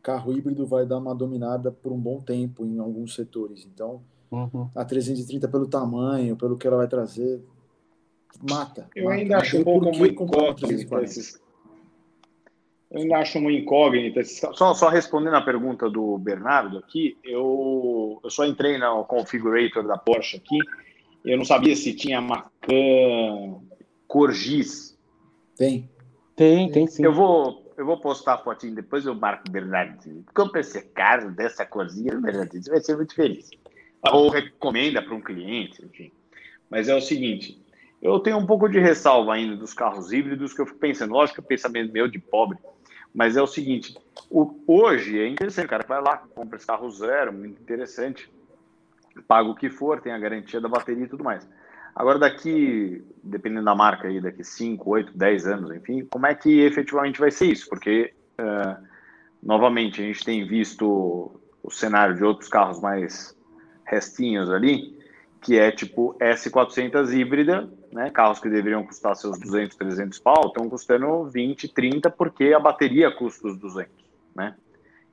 carro 0.00 0.32
híbrido 0.32 0.64
vai 0.64 0.86
dar 0.86 0.98
uma 0.98 1.14
dominada 1.14 1.72
por 1.72 1.90
um 1.90 1.98
bom 1.98 2.20
tempo 2.20 2.64
em 2.64 2.78
alguns 2.78 3.14
setores. 3.14 3.66
Então, 3.66 4.02
uhum. 4.30 4.68
a 4.72 4.84
330 4.84 5.48
pelo 5.48 5.66
tamanho, 5.66 6.36
pelo 6.36 6.56
que 6.56 6.66
ela 6.66 6.76
vai 6.76 6.86
trazer, 6.86 7.42
mata. 8.42 8.88
Eu 8.94 9.04
mata. 9.04 9.16
ainda 9.16 9.38
acho 9.38 9.58
um 9.58 9.64
pouco 9.64 9.88
uma 9.90 10.06
incógnita 10.06 11.02
esses... 11.02 11.42
Eu 12.90 13.00
ainda 13.00 13.16
acho 13.18 13.38
uma 13.38 13.50
incógnita. 13.52 14.22
Só, 14.24 14.72
só 14.72 14.88
respondendo 14.88 15.34
a 15.34 15.42
pergunta 15.42 15.90
do 15.90 16.16
Bernardo 16.16 16.78
aqui, 16.78 17.18
eu, 17.24 18.20
eu 18.22 18.30
só 18.30 18.46
entrei 18.46 18.78
no 18.78 19.04
configurator 19.04 19.84
da 19.84 19.98
Porsche 19.98 20.36
aqui, 20.36 20.58
eu 21.24 21.36
não 21.36 21.44
sabia 21.44 21.74
se 21.74 21.92
tinha 21.92 22.20
Macan 22.20 23.60
cor 24.06 24.32
giz. 24.32 24.96
Tem. 25.56 25.90
Tem, 26.36 26.70
tem 26.70 26.86
sim. 26.86 27.04
Eu 27.04 27.12
vou, 27.12 27.72
eu 27.76 27.84
vou 27.84 27.98
postar 27.98 28.34
a 28.34 28.38
fotinho, 28.38 28.74
depois 28.76 29.06
eu 29.06 29.14
marco 29.14 29.48
o 29.48 29.50
Bernardinho. 29.50 30.24
Compre 30.32 30.60
esse 30.60 30.80
carro 30.80 31.32
dessa 31.32 31.66
corzinha, 31.66 32.14
Bernardinho, 32.20 32.62
você 32.62 32.70
vai 32.70 32.80
ser 32.80 32.96
muito 32.96 33.14
feliz. 33.14 33.50
Ou 34.12 34.28
recomenda 34.28 35.02
para 35.02 35.14
um 35.14 35.20
cliente, 35.20 35.84
enfim. 35.84 36.12
Mas 36.70 36.88
é 36.88 36.94
o 36.94 37.00
seguinte, 37.00 37.60
eu 38.04 38.20
tenho 38.20 38.36
um 38.36 38.46
pouco 38.46 38.68
de 38.68 38.78
ressalva 38.78 39.32
ainda 39.32 39.56
dos 39.56 39.72
carros 39.72 40.12
híbridos 40.12 40.52
que 40.52 40.60
eu 40.60 40.66
fico 40.66 40.78
pensando, 40.78 41.14
lógico 41.14 41.40
que 41.40 41.46
é 41.46 41.48
pensamento 41.56 41.90
meu 41.90 42.06
de 42.06 42.18
pobre, 42.18 42.58
mas 43.14 43.34
é 43.34 43.40
o 43.40 43.46
seguinte, 43.46 43.96
o, 44.30 44.60
hoje 44.66 45.18
é 45.18 45.26
interessante, 45.26 45.64
o 45.64 45.70
cara 45.70 45.86
vai 45.88 46.02
lá, 46.02 46.18
compra 46.18 46.58
esse 46.58 46.66
carro 46.66 46.90
zero, 46.90 47.32
muito 47.32 47.62
interessante, 47.62 48.30
paga 49.26 49.48
o 49.48 49.54
que 49.54 49.70
for, 49.70 50.02
tem 50.02 50.12
a 50.12 50.18
garantia 50.18 50.60
da 50.60 50.68
bateria 50.68 51.04
e 51.04 51.08
tudo 51.08 51.24
mais. 51.24 51.48
Agora, 51.94 52.18
daqui, 52.18 53.02
dependendo 53.22 53.64
da 53.64 53.74
marca 53.74 54.08
aí, 54.08 54.20
daqui 54.20 54.42
5, 54.44 54.90
8, 54.90 55.16
10 55.16 55.46
anos, 55.46 55.70
enfim, 55.70 56.04
como 56.10 56.26
é 56.26 56.34
que 56.34 56.60
efetivamente 56.60 57.20
vai 57.20 57.30
ser 57.30 57.46
isso? 57.46 57.68
Porque, 57.70 58.12
uh, 58.38 58.84
novamente, 59.40 60.02
a 60.02 60.04
gente 60.04 60.24
tem 60.24 60.44
visto 60.44 61.40
o 61.62 61.70
cenário 61.70 62.16
de 62.16 62.24
outros 62.24 62.48
carros 62.48 62.80
mais 62.80 63.34
restinhos 63.86 64.50
ali, 64.50 64.98
que 65.40 65.56
é 65.56 65.70
tipo 65.70 66.16
S400 66.18 67.12
híbrida, 67.12 67.70
né? 67.94 68.10
Carros 68.10 68.40
que 68.40 68.50
deveriam 68.50 68.82
custar 68.82 69.14
seus 69.14 69.38
200, 69.38 69.76
300 69.76 70.18
pau, 70.18 70.48
estão 70.48 70.68
custando 70.68 71.24
20, 71.26 71.68
30, 71.68 72.10
porque 72.10 72.52
a 72.52 72.58
bateria 72.58 73.08
custa 73.12 73.46
os 73.46 73.56
200, 73.56 73.88
né? 74.34 74.56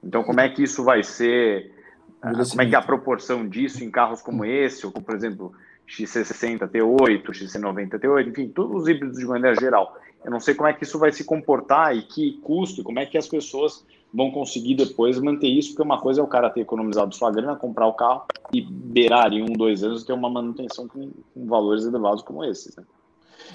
Então, 0.03 0.23
como 0.23 0.39
é 0.39 0.49
que 0.49 0.63
isso 0.63 0.83
vai 0.83 1.03
ser? 1.03 1.75
Como 2.19 2.61
é 2.61 2.65
que 2.65 2.73
é 2.73 2.77
a 2.77 2.81
proporção 2.81 3.47
disso 3.47 3.83
em 3.83 3.91
carros 3.91 4.23
como 4.23 4.43
esse, 4.43 4.83
ou 4.83 4.91
por 4.91 5.15
exemplo, 5.15 5.53
XC60 5.87 6.67
T8, 6.67 7.23
XC90 7.23 7.99
T8, 7.99 8.27
enfim, 8.27 8.49
todos 8.49 8.81
os 8.81 8.87
híbridos 8.87 9.19
de 9.19 9.25
maneira 9.25 9.59
geral. 9.59 9.95
Eu 10.25 10.31
não 10.31 10.39
sei 10.39 10.55
como 10.55 10.67
é 10.67 10.73
que 10.73 10.83
isso 10.83 10.97
vai 10.97 11.11
se 11.11 11.23
comportar 11.23 11.95
e 11.95 12.01
que 12.01 12.39
custo, 12.41 12.83
como 12.83 12.99
é 12.99 13.05
que 13.05 13.17
as 13.17 13.27
pessoas 13.27 13.85
vão 14.13 14.31
conseguir 14.31 14.75
depois 14.75 15.19
manter 15.19 15.47
isso, 15.47 15.69
porque 15.69 15.83
uma 15.83 15.99
coisa 15.99 16.21
é 16.21 16.23
o 16.23 16.27
cara 16.27 16.49
ter 16.49 16.61
economizado 16.61 17.15
sua 17.15 17.31
grana, 17.31 17.55
comprar 17.55 17.87
o 17.87 17.93
carro 17.93 18.23
e 18.53 18.61
beirar 18.61 19.31
em 19.31 19.41
um, 19.41 19.53
dois 19.53 19.83
anos 19.83 20.03
ter 20.03 20.13
uma 20.13 20.29
manutenção 20.29 20.87
com, 20.87 21.11
com 21.33 21.45
valores 21.45 21.85
elevados 21.85 22.21
como 22.21 22.43
esses. 22.43 22.75
Né? 22.75 22.83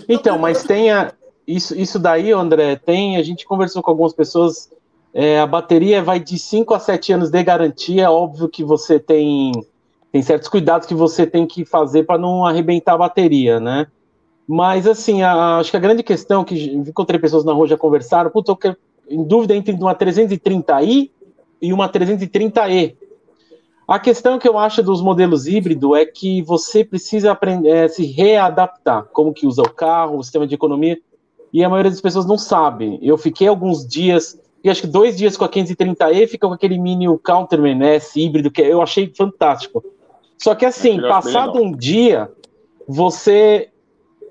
Então, 0.08 0.38
mas 0.38 0.64
tem 0.64 0.90
a, 0.90 1.12
isso, 1.46 1.78
isso 1.78 1.98
daí, 1.98 2.32
André, 2.32 2.76
tem, 2.76 3.16
a 3.16 3.22
gente 3.22 3.46
conversou 3.46 3.82
com 3.82 3.90
algumas 3.90 4.14
pessoas, 4.14 4.72
é, 5.12 5.38
a 5.38 5.46
bateria 5.46 6.02
vai 6.02 6.18
de 6.18 6.38
5 6.38 6.74
a 6.74 6.78
7 6.78 7.12
anos 7.12 7.30
de 7.30 7.42
garantia, 7.42 8.10
óbvio 8.10 8.48
que 8.48 8.64
você 8.64 8.98
tem 8.98 9.52
tem 10.16 10.22
certos 10.22 10.48
cuidados 10.48 10.86
que 10.86 10.94
você 10.94 11.26
tem 11.26 11.46
que 11.46 11.66
fazer 11.66 12.04
para 12.04 12.16
não 12.16 12.46
arrebentar 12.46 12.94
a 12.94 12.98
bateria, 12.98 13.60
né? 13.60 13.86
Mas, 14.48 14.86
assim, 14.86 15.22
a, 15.22 15.58
acho 15.58 15.70
que 15.70 15.76
a 15.76 15.80
grande 15.80 16.02
questão 16.02 16.42
que 16.42 16.54
encontrei 16.72 17.20
pessoas 17.20 17.44
na 17.44 17.52
rua 17.52 17.66
já 17.66 17.76
conversaram, 17.76 18.30
puta, 18.30 18.52
eu 18.52 18.56
quero, 18.56 18.76
em 19.08 19.22
dúvida 19.24 19.54
entre 19.54 19.72
uma 19.74 19.94
330i 19.94 21.10
e 21.60 21.72
uma 21.72 21.88
330e. 21.88 22.96
A 23.86 24.00
questão 24.00 24.38
que 24.38 24.48
eu 24.48 24.58
acho 24.58 24.82
dos 24.82 25.00
modelos 25.00 25.46
híbridos 25.46 25.96
é 25.96 26.04
que 26.04 26.42
você 26.42 26.84
precisa 26.84 27.30
aprender, 27.30 27.68
é, 27.68 27.88
se 27.88 28.04
readaptar, 28.04 29.04
como 29.12 29.32
que 29.32 29.46
usa 29.46 29.62
o 29.62 29.70
carro, 29.70 30.18
o 30.18 30.22
sistema 30.24 30.46
de 30.46 30.56
economia, 30.56 30.98
e 31.52 31.62
a 31.62 31.68
maioria 31.68 31.90
das 31.90 32.00
pessoas 32.00 32.26
não 32.26 32.36
sabe. 32.36 32.98
Eu 33.00 33.16
fiquei 33.16 33.46
alguns 33.46 33.86
dias, 33.86 34.40
e 34.64 34.68
acho 34.68 34.80
que 34.80 34.86
dois 34.88 35.16
dias 35.16 35.36
com 35.36 35.44
a 35.44 35.48
530e, 35.48 36.26
fica 36.26 36.48
com 36.48 36.52
aquele 36.52 36.78
mini 36.78 37.06
Counterman 37.18 37.80
S 37.84 38.20
híbrido, 38.20 38.50
que 38.50 38.60
eu 38.60 38.82
achei 38.82 39.12
fantástico. 39.16 39.84
Só 40.36 40.54
que 40.54 40.66
assim, 40.66 41.00
passado 41.00 41.62
um 41.62 41.70
dia, 41.70 42.30
você. 42.86 43.70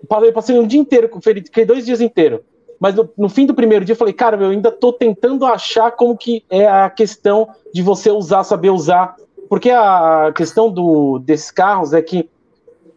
Eu 0.08 0.34
passei 0.34 0.60
um 0.60 0.68
dia 0.68 0.80
inteiro 0.80 1.10
com 1.10 1.18
o 1.18 1.22
ferido, 1.22 1.48
fiquei 1.48 1.66
dois 1.66 1.86
dias 1.86 2.00
inteiros. 2.02 2.42
Mas 2.80 2.96
no, 2.96 3.10
no, 3.18 3.30
fim 3.30 3.46
do 3.46 3.54
primeiro 3.54 3.86
dia 3.86 3.94
eu 3.94 3.98
falei, 3.98 4.14
cara, 4.14 4.42
eu 4.42 4.50
ainda 4.50 4.72
tô 4.72 4.92
tentando 4.92 5.46
achar 5.46 5.92
como 5.92 6.18
que 6.18 6.44
é 6.50 6.68
a 6.68 6.90
questão 6.90 7.48
de 7.74 7.82
você 7.82 8.12
usar, 8.12 8.44
saber 8.44 8.70
usar. 8.70 9.16
Porque 9.50 9.70
a 9.70 10.32
questão 10.36 10.72
do, 10.72 11.20
desses 11.20 11.52
carros 11.52 11.94
é 11.94 12.02
que 12.02 12.30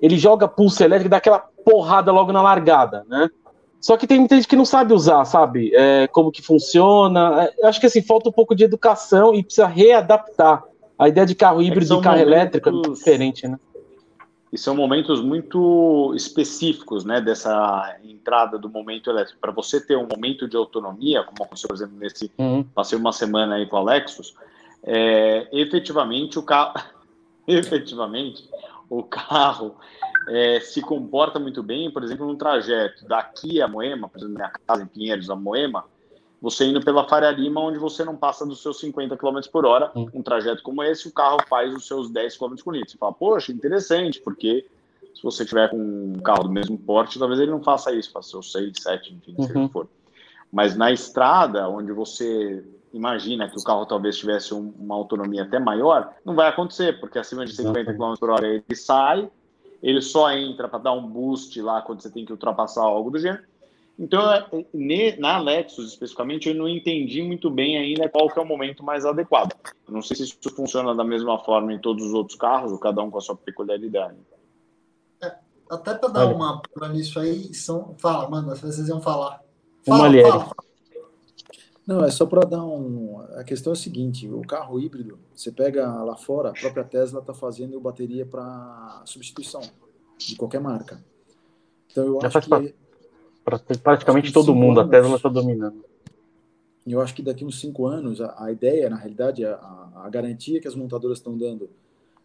ele 0.00 0.16
joga 0.16 0.48
pulso 0.48 0.82
elétrico 0.82 1.08
e 1.08 1.10
dá 1.10 1.18
aquela 1.18 1.44
porrada 1.64 2.10
logo 2.10 2.32
na 2.32 2.42
largada, 2.42 3.04
né? 3.08 3.28
Só 3.80 3.96
que 3.96 4.06
tem 4.06 4.18
muita 4.18 4.34
gente 4.34 4.48
que 4.48 4.56
não 4.56 4.64
sabe 4.64 4.92
usar, 4.92 5.24
sabe? 5.24 5.72
É, 5.74 6.08
como 6.08 6.32
que 6.32 6.42
funciona. 6.42 7.44
É, 7.44 7.66
acho 7.66 7.78
que 7.78 7.86
assim, 7.86 8.02
falta 8.02 8.28
um 8.28 8.32
pouco 8.32 8.54
de 8.54 8.64
educação 8.64 9.32
e 9.34 9.42
precisa 9.42 9.66
readaptar. 9.66 10.64
A 10.98 11.08
ideia 11.08 11.26
de 11.26 11.34
carro 11.34 11.60
é 11.60 11.64
híbrido 11.64 11.94
é 11.94 11.98
e 11.98 12.00
carro 12.00 12.16
momentos, 12.16 12.32
elétrico 12.32 12.68
é 12.68 12.90
diferente, 12.90 13.46
né? 13.46 13.58
E 14.52 14.56
são 14.56 14.74
momentos 14.74 15.20
muito 15.20 16.12
específicos, 16.14 17.04
né, 17.04 17.20
dessa 17.20 17.98
entrada 18.02 18.58
do 18.58 18.68
momento 18.68 19.10
elétrico. 19.10 19.38
Para 19.40 19.52
você 19.52 19.80
ter 19.80 19.96
um 19.96 20.06
momento 20.06 20.48
de 20.48 20.56
autonomia, 20.56 21.22
como 21.22 21.42
aconteceu, 21.42 21.68
por 21.68 21.74
exemplo, 21.74 21.98
nesse 21.98 22.32
uhum. 22.38 22.62
passei 22.62 22.98
uma 22.98 23.12
semana 23.12 23.56
aí 23.56 23.66
com 23.66 23.76
o 23.76 23.80
Alexos, 23.80 24.34
é, 24.82 25.48
efetivamente 25.52 26.38
o 26.38 26.42
carro, 26.42 26.80
efetivamente 27.46 28.48
o 28.88 29.02
carro 29.02 29.76
é, 30.28 30.60
se 30.60 30.80
comporta 30.80 31.38
muito 31.38 31.62
bem, 31.62 31.90
por 31.90 32.02
exemplo, 32.02 32.26
no 32.26 32.36
trajeto 32.36 33.06
daqui 33.06 33.60
a 33.60 33.68
Moema, 33.68 34.08
por 34.08 34.18
exemplo, 34.18 34.34
minha 34.34 34.52
casa 34.66 34.82
em 34.82 34.86
Pinheiros 34.86 35.28
a 35.28 35.36
Moema, 35.36 35.84
você 36.40 36.64
indo 36.64 36.80
pela 36.80 37.08
Faria 37.08 37.30
Lima, 37.30 37.60
onde 37.60 37.78
você 37.78 38.04
não 38.04 38.16
passa 38.16 38.46
dos 38.46 38.62
seus 38.62 38.78
50 38.78 39.16
km 39.16 39.40
por 39.50 39.66
hora, 39.66 39.90
hum. 39.94 40.06
um 40.14 40.22
trajeto 40.22 40.62
como 40.62 40.82
esse, 40.82 41.08
o 41.08 41.12
carro 41.12 41.38
faz 41.48 41.74
os 41.74 41.86
seus 41.86 42.10
10 42.10 42.36
km 42.36 42.54
por 42.64 42.74
litro. 42.74 42.90
Você 42.90 42.98
fala, 42.98 43.12
poxa, 43.12 43.52
interessante, 43.52 44.20
porque 44.20 44.64
se 45.14 45.22
você 45.22 45.44
tiver 45.44 45.68
com 45.68 45.76
um 45.76 46.20
carro 46.20 46.44
do 46.44 46.50
mesmo 46.50 46.78
porte, 46.78 47.18
talvez 47.18 47.40
ele 47.40 47.50
não 47.50 47.62
faça 47.62 47.92
isso, 47.92 48.12
faça 48.12 48.30
seus 48.30 48.52
6, 48.52 48.72
7, 48.80 49.14
enfim, 49.14 49.34
uhum. 49.36 49.66
se 49.66 49.72
for. 49.72 49.88
Mas 50.50 50.76
na 50.76 50.92
estrada, 50.92 51.68
onde 51.68 51.92
você 51.92 52.64
imagina 52.92 53.48
que 53.48 53.58
o 53.58 53.62
carro 53.62 53.84
talvez 53.84 54.16
tivesse 54.16 54.54
um, 54.54 54.72
uma 54.78 54.94
autonomia 54.94 55.42
até 55.42 55.58
maior, 55.58 56.14
não 56.24 56.34
vai 56.34 56.48
acontecer, 56.48 57.00
porque 57.00 57.18
acima 57.18 57.44
de 57.44 57.54
50 57.54 57.94
km 57.94 58.14
por 58.18 58.30
hora 58.30 58.46
ele 58.46 58.74
sai, 58.74 59.28
ele 59.82 60.00
só 60.00 60.30
entra 60.32 60.68
para 60.68 60.78
dar 60.78 60.92
um 60.92 61.06
boost 61.06 61.60
lá 61.60 61.82
quando 61.82 62.00
você 62.00 62.10
tem 62.10 62.24
que 62.24 62.32
ultrapassar 62.32 62.82
algo 62.82 63.10
do 63.10 63.18
gênero, 63.18 63.42
então, 63.98 64.30
é, 64.32 65.16
na 65.18 65.38
Lexus 65.38 65.90
especificamente, 65.90 66.48
eu 66.48 66.54
não 66.54 66.68
entendi 66.68 67.20
muito 67.20 67.50
bem 67.50 67.76
ainda 67.76 68.08
qual 68.08 68.28
que 68.28 68.38
é 68.38 68.42
o 68.42 68.46
momento 68.46 68.84
mais 68.84 69.04
adequado. 69.04 69.54
Eu 69.86 69.92
não 69.92 70.00
sei 70.00 70.16
se 70.16 70.22
isso 70.22 70.38
funciona 70.54 70.94
da 70.94 71.02
mesma 71.02 71.36
forma 71.40 71.72
em 71.72 71.80
todos 71.80 72.06
os 72.06 72.12
outros 72.12 72.38
carros, 72.38 72.70
ou 72.70 72.78
cada 72.78 73.02
um 73.02 73.10
com 73.10 73.18
a 73.18 73.20
sua 73.20 73.36
peculiaridade. 73.36 74.16
É, 75.20 75.34
até 75.68 75.94
para 75.94 76.10
dar 76.10 76.26
uma 76.26 76.62
para 76.72 76.88
nisso 76.90 77.18
aí, 77.18 77.52
são. 77.52 77.96
Fala, 77.98 78.30
manda, 78.30 78.54
vocês 78.54 78.88
iam 78.88 79.00
falar. 79.00 79.42
Fala, 79.84 80.12
fala, 80.22 80.40
fala. 80.44 80.68
Não, 81.84 82.04
é 82.04 82.10
só 82.10 82.24
para 82.24 82.42
dar 82.42 82.62
um. 82.62 83.20
A 83.34 83.42
questão 83.42 83.72
é 83.72 83.74
a 83.74 83.78
seguinte: 83.78 84.28
o 84.28 84.42
carro 84.42 84.78
híbrido, 84.78 85.18
você 85.34 85.50
pega 85.50 85.90
lá 86.04 86.16
fora, 86.16 86.50
a 86.50 86.52
própria 86.52 86.84
Tesla 86.84 87.18
está 87.18 87.34
fazendo 87.34 87.80
bateria 87.80 88.24
para 88.24 89.02
substituição 89.06 89.62
de 90.18 90.36
qualquer 90.36 90.60
marca. 90.60 91.02
Então 91.90 92.04
eu 92.04 92.18
Já 92.20 92.28
acho 92.28 92.42
que 92.42 92.74
praticamente 93.82 94.32
todo 94.32 94.54
mundo, 94.54 94.80
anos, 94.80 94.92
a 94.92 94.96
Tesla 94.96 95.16
está 95.16 95.28
dominando. 95.28 95.84
Eu 96.86 97.00
acho 97.00 97.14
que 97.14 97.22
daqui 97.22 97.44
uns 97.44 97.60
cinco 97.60 97.86
anos, 97.86 98.20
a, 98.20 98.44
a 98.44 98.50
ideia, 98.50 98.88
na 98.88 98.96
realidade, 98.96 99.44
a, 99.44 99.54
a, 99.94 100.08
garantia 100.10 100.60
que 100.60 100.68
as 100.68 100.74
montadoras 100.74 101.18
estão 101.18 101.36
dando 101.36 101.68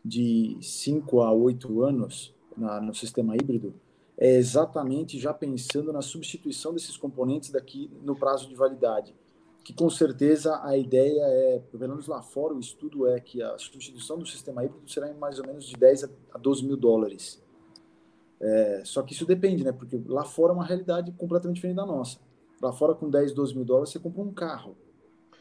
de 0.04 0.58
cinco 0.62 1.22
a 1.22 1.32
oito 1.32 1.84
anos 1.84 2.34
na, 2.58 2.80
no 2.80 2.94
sistema 2.94 3.36
híbrido 3.36 3.74
é 4.18 4.36
exatamente 4.36 5.20
já 5.20 5.34
pensando 5.34 5.92
na 5.92 6.02
substituição 6.02 6.74
desses 6.74 6.96
componentes 6.96 7.50
daqui 7.50 7.90
no 8.04 8.16
prazo 8.16 8.48
de 8.48 8.56
validade. 8.56 9.14
Que 9.66 9.74
com 9.74 9.90
certeza 9.90 10.62
a 10.64 10.78
ideia 10.78 11.24
é, 11.26 11.62
pelo 11.72 11.90
menos 11.90 12.08
lá 12.08 12.22
fora, 12.22 12.54
o 12.54 12.60
estudo 12.60 13.08
é 13.08 13.20
que 13.20 13.42
a 13.42 13.58
substituição 13.58 14.18
do 14.18 14.26
sistema 14.26 14.64
híbrido 14.64 14.90
será 14.90 15.10
em 15.10 15.14
mais 15.14 15.40
ou 15.40 15.48
menos 15.48 15.66
de 15.66 15.76
10 15.76 16.06
a 16.32 16.38
12 16.38 16.66
mil 16.66 16.78
dólares. 16.78 17.43
É, 18.46 18.82
só 18.84 19.02
que 19.02 19.14
isso 19.14 19.26
depende, 19.26 19.64
né? 19.64 19.72
Porque 19.72 19.98
lá 20.06 20.26
fora 20.26 20.52
é 20.52 20.56
uma 20.56 20.66
realidade 20.66 21.14
completamente 21.14 21.56
diferente 21.56 21.78
da 21.78 21.86
nossa. 21.86 22.20
Lá 22.62 22.74
fora, 22.74 22.94
com 22.94 23.10
10, 23.10 23.34
12 23.34 23.56
mil 23.56 23.64
dólares, 23.64 23.92
você 23.92 24.00
compra 24.00 24.22
um 24.22 24.34
carro. 24.34 24.76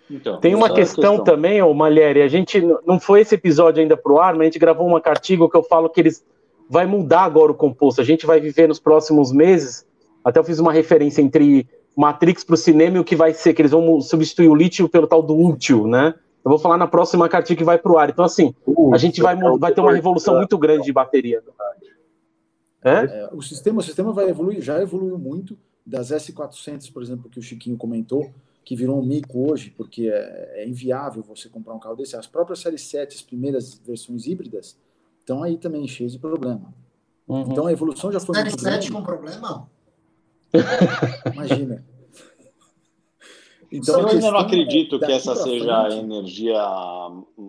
Então, 0.09 0.39
Tem 0.41 0.55
uma 0.55 0.73
questão, 0.73 1.17
questão, 1.17 1.25
também, 1.25 1.61
ô 1.63 1.73
Malhery, 1.75 2.23
a 2.23 2.29
gente 2.29 2.61
não 2.87 3.01
foi 3.01 3.21
esse 3.21 3.35
episódio 3.35 3.83
ainda 3.83 3.97
pro 3.97 4.21
ar, 4.21 4.35
mas 4.35 4.43
a 4.43 4.45
gente 4.45 4.59
gravou 4.59 4.87
uma 4.87 5.01
cartiga 5.01 5.49
que 5.49 5.57
eu 5.57 5.63
falo 5.63 5.89
que 5.89 6.01
eles 6.01 6.25
vai 6.69 6.87
mudar 6.87 7.23
agora 7.23 7.51
o 7.51 7.55
composto. 7.55 8.01
A 8.01 8.05
gente 8.05 8.25
vai 8.25 8.41
viver 8.41 8.69
nos 8.69 8.79
próximos 8.79 9.33
meses. 9.33 9.85
Até 10.25 10.39
eu 10.39 10.45
fiz 10.45 10.59
uma 10.59 10.73
referência 10.73 11.21
entre 11.21 11.67
Matrix 11.97 12.45
para 12.45 12.55
o 12.55 12.57
cinema 12.57 12.97
e 12.97 13.01
o 13.01 13.05
que 13.05 13.17
vai 13.17 13.33
ser, 13.35 13.53
que 13.53 13.63
eles 13.63 13.73
vão 13.73 14.01
substituir 14.01 14.49
o 14.49 14.55
lítio 14.55 14.89
pelo 14.89 15.07
tal 15.07 15.23
do 15.23 15.37
útil, 15.37 15.87
né? 15.87 16.15
Eu 16.45 16.51
vou 16.51 16.59
falar 16.59 16.77
na 16.77 16.87
próxima 16.87 17.29
cartiga 17.29 17.59
que 17.59 17.65
vai 17.65 17.79
pro 17.79 17.99
ar. 17.99 18.11
Então, 18.11 18.25
assim, 18.25 18.55
a 18.93 18.99
gente 18.99 19.21
vai, 19.21 19.37
vai 19.37 19.73
ter 19.73 19.81
uma 19.81 19.93
revolução 19.93 20.37
muito 20.37 20.59
grande 20.59 20.85
de 20.85 20.93
bateria. 20.93 21.43
É? 22.85 23.29
o, 23.33 23.41
sistema, 23.41 23.81
o 23.81 23.83
sistema 23.83 24.13
vai 24.13 24.29
evoluir, 24.29 24.61
já 24.61 24.81
evoluiu 24.81 25.19
muito. 25.19 25.59
Das 25.85 26.11
S400, 26.11 26.93
por 26.93 27.03
exemplo, 27.03 27.29
que 27.29 27.39
o 27.39 27.43
Chiquinho 27.43 27.77
comentou, 27.77 28.33
que 28.65 28.77
virou 28.77 29.01
um 29.01 29.05
mico 29.05 29.51
hoje, 29.51 29.71
porque 29.71 30.09
é, 30.09 30.63
é 30.63 30.69
inviável 30.69 31.23
você 31.23 31.49
comprar 31.49 31.75
um 31.75 31.79
carro 31.79 31.97
desse. 31.97 32.17
As 32.17 32.27
próprias 32.27 32.61
Série 32.61 32.79
7, 32.79 33.17
as 33.17 33.23
primeiras 33.23 33.75
versões 33.85 34.27
híbridas, 34.27 34.77
estão 35.19 35.43
aí 35.43 35.57
também 35.57 35.87
cheias 35.89 36.13
de 36.13 36.19
problema. 36.19 36.73
Uhum. 37.27 37.53
Então 37.53 37.67
a 37.67 37.73
evolução 37.73 38.13
já 38.13 38.21
foi 38.21 38.35
Série 38.37 38.49
muito 38.51 38.63
7 38.63 38.73
grande. 38.73 38.93
com 38.93 39.03
problema? 39.03 39.69
Imagina. 41.35 41.85
Então, 43.73 44.01
eu 44.01 44.09
ainda 44.09 44.31
não 44.31 44.39
acredito 44.39 44.99
que 44.99 45.11
essa 45.11 45.35
seja 45.35 45.81
frente, 45.81 45.95
a 45.95 45.97
energia 45.97 46.63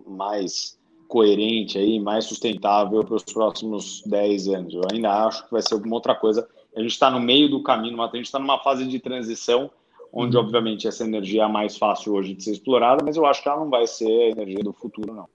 mais 0.07 0.79
coerente 1.14 1.78
aí, 1.78 1.99
mais 1.99 2.26
sustentável 2.26 3.03
para 3.03 3.16
os 3.16 3.24
próximos 3.24 4.01
10 4.05 4.47
anos. 4.47 4.74
Eu 4.74 4.82
ainda 4.91 5.28
acho 5.28 5.45
que 5.45 5.51
vai 5.51 5.61
ser 5.61 5.76
alguma 5.76 5.95
outra 5.95 6.16
coisa 6.16 6.47
a 6.76 6.82
gente 6.82 6.91
está 6.91 7.09
no 7.09 7.20
meio 7.20 7.49
do 7.49 7.61
caminho, 7.61 8.01
a 8.01 8.07
gente 8.07 8.26
está 8.26 8.39
numa 8.39 8.59
fase 8.59 8.86
de 8.86 8.99
transição, 8.99 9.70
onde, 10.11 10.36
uhum. 10.36 10.43
obviamente, 10.43 10.88
essa 10.88 11.03
energia 11.03 11.43
é 11.43 11.47
mais 11.47 11.78
fácil 11.78 12.14
hoje 12.14 12.34
de 12.34 12.43
ser 12.43 12.51
explorada, 12.51 13.03
mas 13.03 13.16
eu 13.16 13.26
acho 13.26 13.41
que 13.41 13.49
ela 13.49 13.59
não 13.59 13.70
vai 13.70 13.86
ser 13.86 14.07
a 14.07 14.30
energia 14.30 14.64
do 14.64 14.74
futuro, 14.74 15.14
não. 15.14 15.28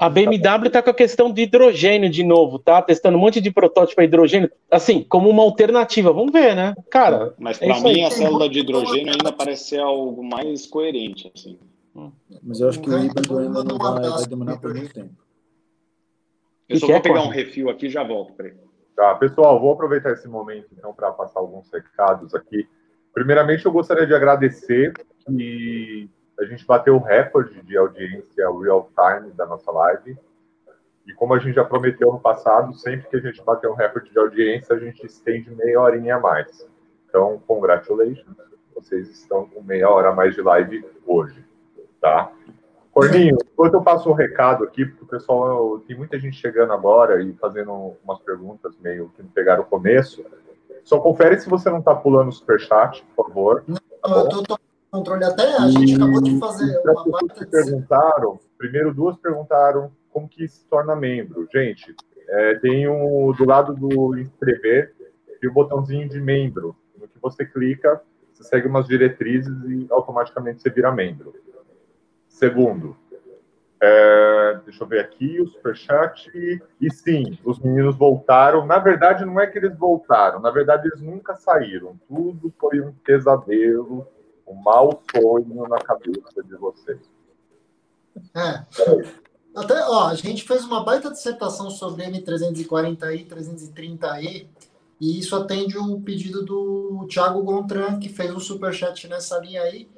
A 0.00 0.08
BMW 0.08 0.68
está 0.68 0.82
com 0.82 0.88
a 0.88 0.94
questão 0.94 1.30
de 1.30 1.42
hidrogênio 1.42 2.08
de 2.08 2.24
novo, 2.24 2.58
tá? 2.58 2.80
Testando 2.80 3.18
um 3.18 3.20
monte 3.20 3.38
de 3.38 3.50
protótipo 3.50 4.00
a 4.00 4.04
hidrogênio, 4.04 4.50
assim, 4.70 5.02
como 5.02 5.28
uma 5.28 5.42
alternativa. 5.42 6.10
Vamos 6.10 6.32
ver, 6.32 6.56
né? 6.56 6.74
Cara. 6.90 7.34
Mas 7.38 7.58
para 7.58 7.76
é 7.76 7.80
mim, 7.80 7.90
aí. 7.90 8.04
a 8.04 8.10
célula 8.10 8.48
de 8.48 8.60
hidrogênio 8.60 9.12
ainda 9.12 9.30
parece 9.30 9.64
ser 9.64 9.80
algo 9.80 10.24
mais 10.24 10.64
coerente, 10.64 11.30
assim. 11.34 11.58
Mas 12.42 12.60
eu 12.60 12.68
acho 12.68 12.80
que 12.80 12.90
o 12.90 12.98
híbrido 12.98 13.38
ainda 13.38 13.64
não 13.64 13.78
vai, 13.78 14.08
vai 14.08 14.26
demorar 14.26 14.58
por 14.58 14.74
muito 14.74 14.92
tempo. 14.92 15.14
Eu 16.68 16.78
só 16.78 16.86
vou 16.86 17.00
pegar 17.00 17.22
um 17.22 17.28
refil 17.28 17.70
aqui 17.70 17.86
e 17.86 17.90
já 17.90 18.04
volto. 18.04 18.34
Peraí. 18.34 18.54
Tá, 18.94 19.14
pessoal, 19.14 19.60
vou 19.60 19.72
aproveitar 19.72 20.10
esse 20.10 20.28
momento 20.28 20.68
então 20.76 20.92
para 20.92 21.12
passar 21.12 21.40
alguns 21.40 21.70
recados 21.72 22.34
aqui. 22.34 22.68
Primeiramente, 23.14 23.64
eu 23.64 23.72
gostaria 23.72 24.06
de 24.06 24.14
agradecer 24.14 24.92
que 25.24 26.10
a 26.38 26.44
gente 26.44 26.66
bateu 26.66 26.96
o 26.96 27.02
recorde 27.02 27.62
de 27.62 27.76
audiência 27.76 28.44
real 28.60 28.90
time 28.94 29.32
da 29.32 29.46
nossa 29.46 29.70
live. 29.70 30.16
E 31.06 31.12
como 31.14 31.32
a 31.32 31.38
gente 31.38 31.54
já 31.54 31.64
prometeu 31.64 32.12
no 32.12 32.20
passado, 32.20 32.74
sempre 32.74 33.08
que 33.08 33.16
a 33.16 33.20
gente 33.20 33.42
bater 33.42 33.70
um 33.70 33.74
recorde 33.74 34.10
de 34.10 34.18
audiência, 34.18 34.76
a 34.76 34.78
gente 34.78 35.06
estende 35.06 35.50
meia 35.54 35.80
horinha 35.80 36.16
a 36.16 36.20
mais. 36.20 36.68
Então, 37.08 37.42
congratulations. 37.46 38.36
Vocês 38.74 39.08
estão 39.08 39.48
com 39.48 39.62
meia 39.62 39.88
hora 39.88 40.10
a 40.10 40.14
mais 40.14 40.34
de 40.34 40.42
live 40.42 40.84
hoje, 41.06 41.44
tá? 42.00 42.30
Corninho, 42.92 43.36
enquanto 43.52 43.74
eu 43.74 43.82
passo 43.82 44.08
o 44.08 44.12
um 44.12 44.14
recado 44.14 44.64
aqui, 44.64 44.84
porque 44.84 45.04
o 45.04 45.06
pessoal, 45.06 45.78
tem 45.80 45.96
muita 45.96 46.18
gente 46.18 46.36
chegando 46.36 46.72
agora 46.72 47.22
e 47.22 47.32
fazendo 47.34 47.94
umas 48.04 48.18
perguntas 48.20 48.76
meio 48.80 49.08
que 49.10 49.22
não 49.22 49.30
pegaram 49.30 49.62
o 49.62 49.66
começo. 49.66 50.24
Só 50.82 50.98
confere 50.98 51.38
se 51.38 51.48
você 51.48 51.70
não 51.70 51.78
está 51.78 51.94
pulando 51.94 52.28
o 52.28 52.32
superchat, 52.32 53.04
por 53.14 53.26
favor. 53.26 53.64
Não, 53.68 53.76
tá 53.76 54.08
eu 54.08 54.42
tô, 54.42 54.58
controle 54.90 55.24
até, 55.24 55.44
a 55.58 55.68
gente 55.68 55.94
acabou 55.94 56.22
de 56.22 56.38
fazer 56.38 56.76
uma 56.84 57.04
baita 57.04 57.46
perguntaram, 57.46 58.40
primeiro 58.56 58.92
duas 58.92 59.16
perguntaram 59.16 59.92
como 60.10 60.28
que 60.28 60.48
se 60.48 60.64
torna 60.64 60.96
membro. 60.96 61.46
Gente, 61.52 61.94
é, 62.28 62.54
tem 62.56 62.88
um, 62.88 63.32
do 63.32 63.44
lado 63.46 63.74
do 63.74 64.18
inscrever 64.18 64.94
e 65.40 65.46
o 65.46 65.52
botãozinho 65.52 66.08
de 66.08 66.20
membro. 66.20 66.74
No 66.98 67.06
que 67.06 67.18
você 67.20 67.44
clica, 67.44 68.00
você 68.32 68.42
segue 68.42 68.66
umas 68.66 68.86
diretrizes 68.86 69.54
e 69.68 69.86
automaticamente 69.90 70.60
você 70.62 70.70
vira 70.70 70.90
membro. 70.90 71.34
Segundo, 72.38 72.96
é, 73.80 74.60
deixa 74.64 74.84
eu 74.84 74.86
ver 74.86 75.00
aqui 75.00 75.40
o 75.40 75.48
superchat. 75.48 76.30
E 76.80 76.92
sim, 76.92 77.38
os 77.44 77.58
meninos 77.58 77.96
voltaram. 77.96 78.64
Na 78.64 78.78
verdade, 78.78 79.24
não 79.24 79.40
é 79.40 79.46
que 79.46 79.58
eles 79.58 79.76
voltaram, 79.76 80.40
na 80.40 80.50
verdade, 80.50 80.88
eles 80.88 81.00
nunca 81.00 81.34
saíram. 81.36 81.98
Tudo 82.08 82.52
foi 82.58 82.80
um 82.80 82.92
pesadelo 83.04 84.06
um 84.48 84.54
mau 84.54 85.02
sonho 85.14 85.68
na 85.68 85.78
cabeça 85.78 86.42
de 86.42 86.56
vocês. 86.56 86.98
É. 88.34 88.64
Até, 89.54 89.80
ó, 89.86 90.08
a 90.08 90.14
gente 90.14 90.44
fez 90.44 90.64
uma 90.64 90.82
baita 90.84 91.10
dissertação 91.10 91.70
sobre 91.70 92.04
M340i, 92.04 93.28
330i, 93.28 94.46
e 95.00 95.18
isso 95.18 95.36
atende 95.36 95.76
o 95.76 96.00
pedido 96.00 96.44
do 96.44 97.06
Thiago 97.08 97.42
Gontran, 97.42 97.98
que 97.98 98.08
fez 98.08 98.32
um 98.34 98.40
superchat 98.40 99.06
nessa 99.06 99.38
linha 99.38 99.62
aí. 99.62 99.88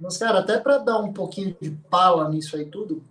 Mas, 0.00 0.16
cara, 0.16 0.38
até 0.38 0.58
para 0.58 0.78
dar 0.78 0.98
um 0.98 1.12
pouquinho 1.12 1.54
de 1.60 1.70
pala 1.90 2.28
nisso 2.28 2.56
aí 2.56 2.64
tudo, 2.64 3.02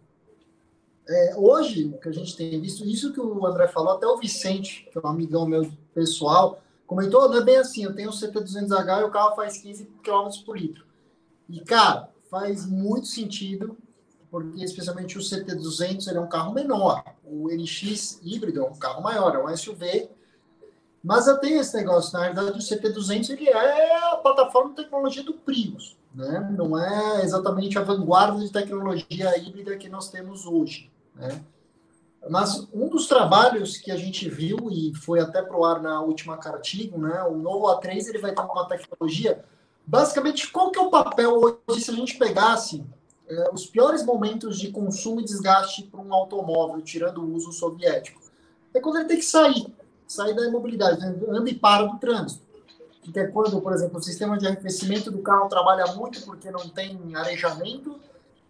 é, 1.07 1.33
hoje, 1.37 1.85
o 1.85 1.99
que 1.99 2.09
a 2.09 2.11
gente 2.11 2.35
tem 2.35 2.59
visto, 2.59 2.85
isso 2.85 3.13
que 3.13 3.19
o 3.19 3.45
André 3.45 3.67
falou, 3.67 3.93
até 3.93 4.07
o 4.07 4.17
Vicente, 4.17 4.87
que 4.91 4.97
é 4.97 5.01
um 5.01 5.07
amigão 5.07 5.45
meu 5.45 5.71
pessoal, 5.93 6.61
comentou, 6.85 7.29
não 7.29 7.37
é 7.37 7.43
bem 7.43 7.57
assim, 7.57 7.83
eu 7.83 7.95
tenho 7.95 8.09
um 8.09 8.13
CT200H 8.13 9.01
e 9.01 9.03
o 9.03 9.11
carro 9.11 9.35
faz 9.35 9.57
15 9.57 9.85
km 10.03 10.29
por 10.45 10.57
litro. 10.57 10.85
E, 11.47 11.59
cara, 11.61 12.09
faz 12.29 12.65
muito 12.65 13.07
sentido, 13.07 13.77
porque 14.29 14.63
especialmente 14.63 15.17
o 15.17 15.21
CT200 15.21 16.07
ele 16.07 16.17
é 16.17 16.21
um 16.21 16.29
carro 16.29 16.53
menor. 16.53 17.03
O 17.23 17.49
NX 17.49 18.19
híbrido 18.23 18.61
é 18.61 18.63
um 18.63 18.75
carro 18.75 19.01
maior, 19.01 19.35
é 19.35 19.43
um 19.43 19.55
SUV. 19.55 20.09
Mas 21.03 21.27
eu 21.27 21.39
tenho 21.39 21.59
esse 21.59 21.75
negócio, 21.75 22.13
na 22.13 22.25
verdade, 22.25 22.51
o 22.51 22.61
CT200 22.61 23.29
ele 23.31 23.49
é 23.49 24.11
a 24.11 24.17
plataforma 24.17 24.71
de 24.71 24.75
tecnologia 24.75 25.23
do 25.23 25.33
Prius, 25.33 25.97
né? 26.13 26.53
Não 26.57 26.77
é 26.77 27.23
exatamente 27.23 27.77
a 27.77 27.83
vanguarda 27.83 28.39
de 28.39 28.51
tecnologia 28.51 29.37
híbrida 29.37 29.77
que 29.77 29.89
nós 29.89 30.09
temos 30.09 30.45
hoje, 30.45 30.91
né? 31.15 31.41
Mas 32.29 32.67
um 32.73 32.89
dos 32.89 33.07
trabalhos 33.07 33.77
que 33.77 33.91
a 33.91 33.95
gente 33.95 34.27
viu 34.29 34.69
e 34.69 34.93
foi 34.93 35.19
até 35.19 35.41
pro 35.41 35.63
ar 35.63 35.81
na 35.81 36.01
última 36.01 36.37
Cartigo, 36.37 36.97
né? 36.97 37.23
O 37.23 37.37
novo 37.37 37.67
A3 37.67 38.07
ele 38.07 38.17
vai 38.17 38.33
ter 38.33 38.41
uma 38.41 38.67
tecnologia. 38.67 39.43
Basicamente, 39.85 40.51
qual 40.51 40.69
que 40.69 40.77
é 40.77 40.81
o 40.81 40.89
papel 40.89 41.39
hoje 41.67 41.81
se 41.81 41.91
a 41.91 41.93
gente 41.93 42.17
pegasse 42.17 42.83
é, 43.27 43.49
os 43.53 43.65
piores 43.65 44.05
momentos 44.05 44.59
de 44.59 44.69
consumo 44.69 45.21
e 45.21 45.25
desgaste 45.25 45.83
para 45.83 46.01
um 46.01 46.13
automóvel, 46.13 46.81
tirando 46.81 47.21
o 47.21 47.33
uso 47.33 47.53
soviético? 47.53 48.19
É 48.73 48.81
quando 48.81 48.97
ele 48.97 49.07
tem 49.07 49.17
que 49.17 49.25
sair, 49.25 49.73
sair 50.05 50.35
da 50.35 50.45
imobilidade, 50.45 50.99
né? 50.99 51.15
anda 51.29 51.49
e 51.49 51.55
para 51.55 51.85
do 51.85 51.97
trânsito. 51.97 52.48
Que 53.01 53.17
é 53.19 53.27
quando, 53.27 53.61
por 53.61 53.73
exemplo, 53.73 53.97
o 53.97 54.03
sistema 54.03 54.37
de 54.37 54.45
arrefecimento 54.45 55.09
do 55.09 55.19
carro 55.19 55.47
trabalha 55.47 55.93
muito 55.95 56.21
porque 56.23 56.51
não 56.51 56.67
tem 56.69 57.15
arejamento 57.15 57.99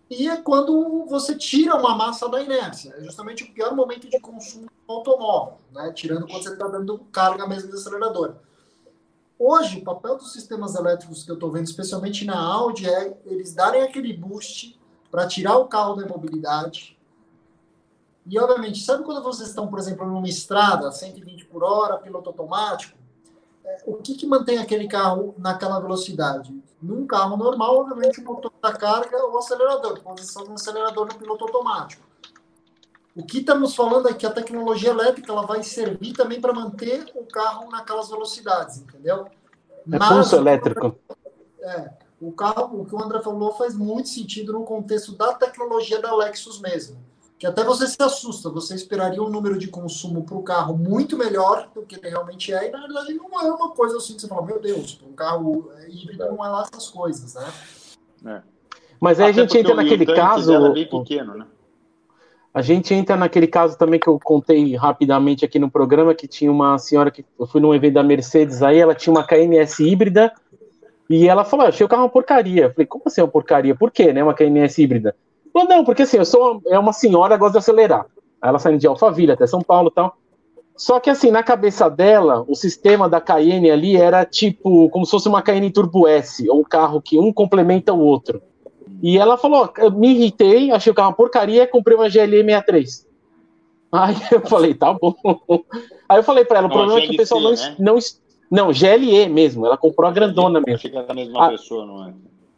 e 0.10 0.28
é 0.28 0.38
quando 0.38 1.06
você 1.06 1.36
tira 1.36 1.76
uma 1.76 1.95
massa 1.95 2.28
da 2.28 2.41
inércia. 2.41 2.95
É 2.97 3.04
justamente 3.04 3.43
o 3.43 3.54
pior 3.54 3.76
momento 3.76 4.10
de 4.10 4.20
consumo 4.20 4.66
do 4.66 4.93
automóvel, 4.93 5.60
né? 5.72 5.91
tirando 5.93 6.28
quando 6.28 6.41
você 6.41 6.54
está 6.54 6.68
dando 6.68 6.97
carga 7.12 7.47
mesmo 7.47 7.70
de 7.70 7.76
acelerador. 7.76 8.36
Hoje, 9.38 9.78
o 9.78 9.84
papel 9.84 10.18
dos 10.18 10.34
sistemas 10.34 10.76
elétricos 10.76 11.24
que 11.24 11.30
eu 11.32 11.36
estou 11.36 11.52
vendo, 11.52 11.66
especialmente 11.66 12.26
na 12.26 12.38
Audi, 12.38 12.89
é 12.89 13.18
eles 13.24 13.54
darem 13.54 13.84
aquele 13.84 14.12
boost 14.12 14.78
para 15.12 15.28
tirar 15.28 15.58
o 15.58 15.68
carro 15.68 15.95
da 15.95 16.06
imobilidade. 16.06 16.97
E, 18.26 18.38
obviamente, 18.38 18.84
sabe 18.84 19.04
quando 19.04 19.24
vocês 19.24 19.50
estão, 19.50 19.68
por 19.68 19.80
exemplo, 19.80 20.06
numa 20.06 20.28
estrada, 20.28 20.91
120 20.91 21.45
por 21.45 21.64
hora, 21.64 21.97
piloto 21.97 22.30
automático? 22.30 22.99
É, 23.70 23.78
o 23.86 23.97
que, 23.97 24.15
que 24.15 24.26
mantém 24.26 24.57
aquele 24.57 24.88
carro 24.88 25.36
naquela 25.38 25.80
velocidade? 25.80 26.51
Num 26.82 27.05
carro 27.05 27.38
normal, 27.38 27.78
obviamente, 27.78 28.20
o 28.20 28.24
motor 28.24 28.51
da 28.61 28.74
carga 28.74 29.24
ou 29.26 29.36
o 29.36 29.38
acelerador, 29.38 30.01
posição 30.01 30.43
do 30.45 30.53
acelerador 30.53 31.05
no 31.05 31.20
piloto 31.20 31.45
automático. 31.45 32.01
O 33.15 33.24
que 33.24 33.39
estamos 33.39 33.76
falando 33.76 34.09
é 34.09 34.13
que 34.13 34.26
a 34.26 34.32
tecnologia 34.32 34.89
elétrica 34.89 35.32
ela 35.32 35.45
vai 35.45 35.61
servir 35.61 36.13
também 36.13 36.41
para 36.41 36.53
manter 36.53 37.11
o 37.15 37.26
carro 37.26 37.70
naquelas 37.70 38.09
velocidades, 38.09 38.78
entendeu? 38.78 39.28
É 39.91 39.99
pulso 39.99 40.36
elétrico. 40.36 40.95
É, 41.61 41.91
o 42.22 42.32
carro, 42.32 42.82
o 42.82 42.86
que 42.86 42.95
o 42.95 43.03
André 43.03 43.22
falou 43.22 43.51
faz 43.53 43.76
muito 43.76 44.09
sentido 44.09 44.53
no 44.53 44.63
contexto 44.63 45.11
da 45.11 45.34
tecnologia 45.34 46.01
da 46.01 46.15
Lexus 46.15 46.59
mesmo 46.59 46.97
que 47.40 47.48
até 47.48 47.64
você 47.64 47.88
se 47.88 47.96
assusta, 48.02 48.50
você 48.50 48.76
esperaria 48.76 49.24
um 49.24 49.30
número 49.30 49.58
de 49.58 49.70
consumo 49.70 50.24
para 50.24 50.36
o 50.36 50.44
carro 50.44 50.78
muito 50.78 51.18
melhor 51.18 51.70
do 51.74 51.84
que 51.84 51.96
ele 51.96 52.10
realmente 52.10 52.54
é, 52.54 52.68
e 52.68 52.72
na 52.72 52.82
verdade 52.82 53.14
não 53.14 53.40
é 53.40 53.50
uma 53.50 53.70
coisa 53.70 53.96
assim 53.96 54.14
que 54.14 54.22
você 54.22 54.28
fala, 54.28 54.46
meu 54.46 54.60
Deus, 54.60 55.00
um 55.10 55.14
carro 55.14 55.72
híbrido 55.88 56.26
não 56.26 56.46
é 56.46 56.50
lá 56.50 56.68
essas 56.70 56.90
coisas, 56.90 57.36
né? 57.36 57.48
É. 58.26 58.42
Mas 59.00 59.22
aí 59.22 59.32
Até 59.32 59.40
a 59.40 59.44
gente 59.44 59.58
entra 59.58 59.74
naquele 59.74 60.06
caso. 60.06 60.54
É 60.54 60.74
bem 60.74 60.90
pequeno, 60.90 61.34
né? 61.34 61.46
A 62.54 62.62
gente 62.62 62.94
entra 62.94 63.16
naquele 63.16 63.48
caso 63.48 63.78
também 63.78 64.00
que 64.00 64.08
eu 64.08 64.20
contei 64.20 64.76
rapidamente 64.76 65.46
aqui 65.46 65.58
no 65.58 65.72
programa, 65.72 66.14
que 66.14 66.28
tinha 66.28 66.52
uma 66.52 66.78
senhora 66.78 67.10
que 67.10 67.24
eu 67.40 67.48
fui 67.48 67.62
num 67.62 67.74
evento 67.74 67.94
da 67.94 68.04
Mercedes 68.04 68.62
aí, 68.62 68.80
ela 68.80 68.94
tinha 68.94 69.14
uma 69.14 69.24
KNS 69.24 69.80
híbrida, 69.80 70.34
e 71.10 71.28
ela 71.28 71.46
falou, 71.46 71.68
achei 71.68 71.86
o 71.86 71.90
carro 71.90 72.04
uma 72.04 72.10
porcaria. 72.10 72.64
Eu 72.64 72.74
falei, 72.74 72.86
como 72.86 73.04
assim 73.06 73.22
uma 73.22 73.28
porcaria? 73.28 73.74
Por 73.76 73.92
quê, 73.92 74.12
né? 74.12 74.22
Uma 74.22 74.34
KNS 74.34 74.82
híbrida? 74.82 75.16
Falou, 75.54 75.68
não, 75.68 75.84
porque 75.84 76.04
assim, 76.04 76.18
eu 76.18 76.26
sou 76.26 76.62
é 76.68 76.78
uma 76.78 76.93
senhora, 76.93 77.38
gosta 77.38 77.54
de 77.54 77.58
acelerar. 77.60 78.06
Aí 78.41 78.50
ela 78.50 78.60
saindo 78.60 78.80
de 78.80 78.88
Alphaville 78.88 79.32
até 79.32 79.45
São 79.45 79.62
Paulo 79.62 79.89
e 79.89 79.93
tal. 79.93 80.16
Só 80.80 80.97
que 81.00 81.10
assim, 81.10 81.30
na 81.30 81.43
cabeça 81.43 81.89
dela, 81.89 82.45
o 82.47 82.56
sistema 82.56 83.10
da 83.10 83.20
Cayenne 83.20 83.70
ali 83.70 83.97
era 83.97 84.24
tipo, 84.24 84.89
como 84.89 85.06
se 85.06 85.12
fosse 85.12 85.28
uma 85.28 85.41
Cayenne 85.41 85.72
Turbo 85.72 86.08
S, 86.08 86.50
ou 86.50 86.62
um 86.62 86.64
carro 86.64 87.02
que 87.02 87.20
um 87.20 87.34
complementa 87.34 87.91
o 87.93 88.00
outro. 88.00 88.41
E 89.02 89.18
ela 89.18 89.38
falou, 89.38 89.72
me 89.93 90.12
irritei, 90.12 90.72
achei 90.72 90.91
o 90.91 90.95
carro 90.95 91.10
uma 91.10 91.16
porcaria, 91.16 91.68
comprei 91.68 91.97
uma 91.97 92.08
GLE 92.08 92.43
63. 92.43 93.08
Aí 93.91 94.16
eu 94.32 94.41
falei, 94.41 94.74
tá 94.74 94.93
bom. 94.93 95.14
Aí 96.08 96.20
eu 96.20 96.24
falei 96.24 96.45
para 96.45 96.60
ela, 96.60 96.68
o 96.68 96.72
problema 96.72 97.00
é 97.00 97.08
que 97.08 97.14
o 97.14 97.18
pessoal 97.18 97.41
não, 97.41 97.52
né? 97.52 97.76
não, 97.78 97.97
não, 98.50 98.72
GLE 98.72 99.28
mesmo, 99.28 99.66
ela 99.66 99.78
comprou 99.78 100.10
a 100.10 100.14
grandona 100.14 100.60
mesmo. 100.60 100.76
Achei 100.76 100.91
que 100.91 100.97
era 100.97 101.12
a 101.12 101.16
mesma 101.16 101.45
ah, 101.45 101.50
pessoa, 101.50 101.86
não 101.86 102.08
é? 102.08 102.14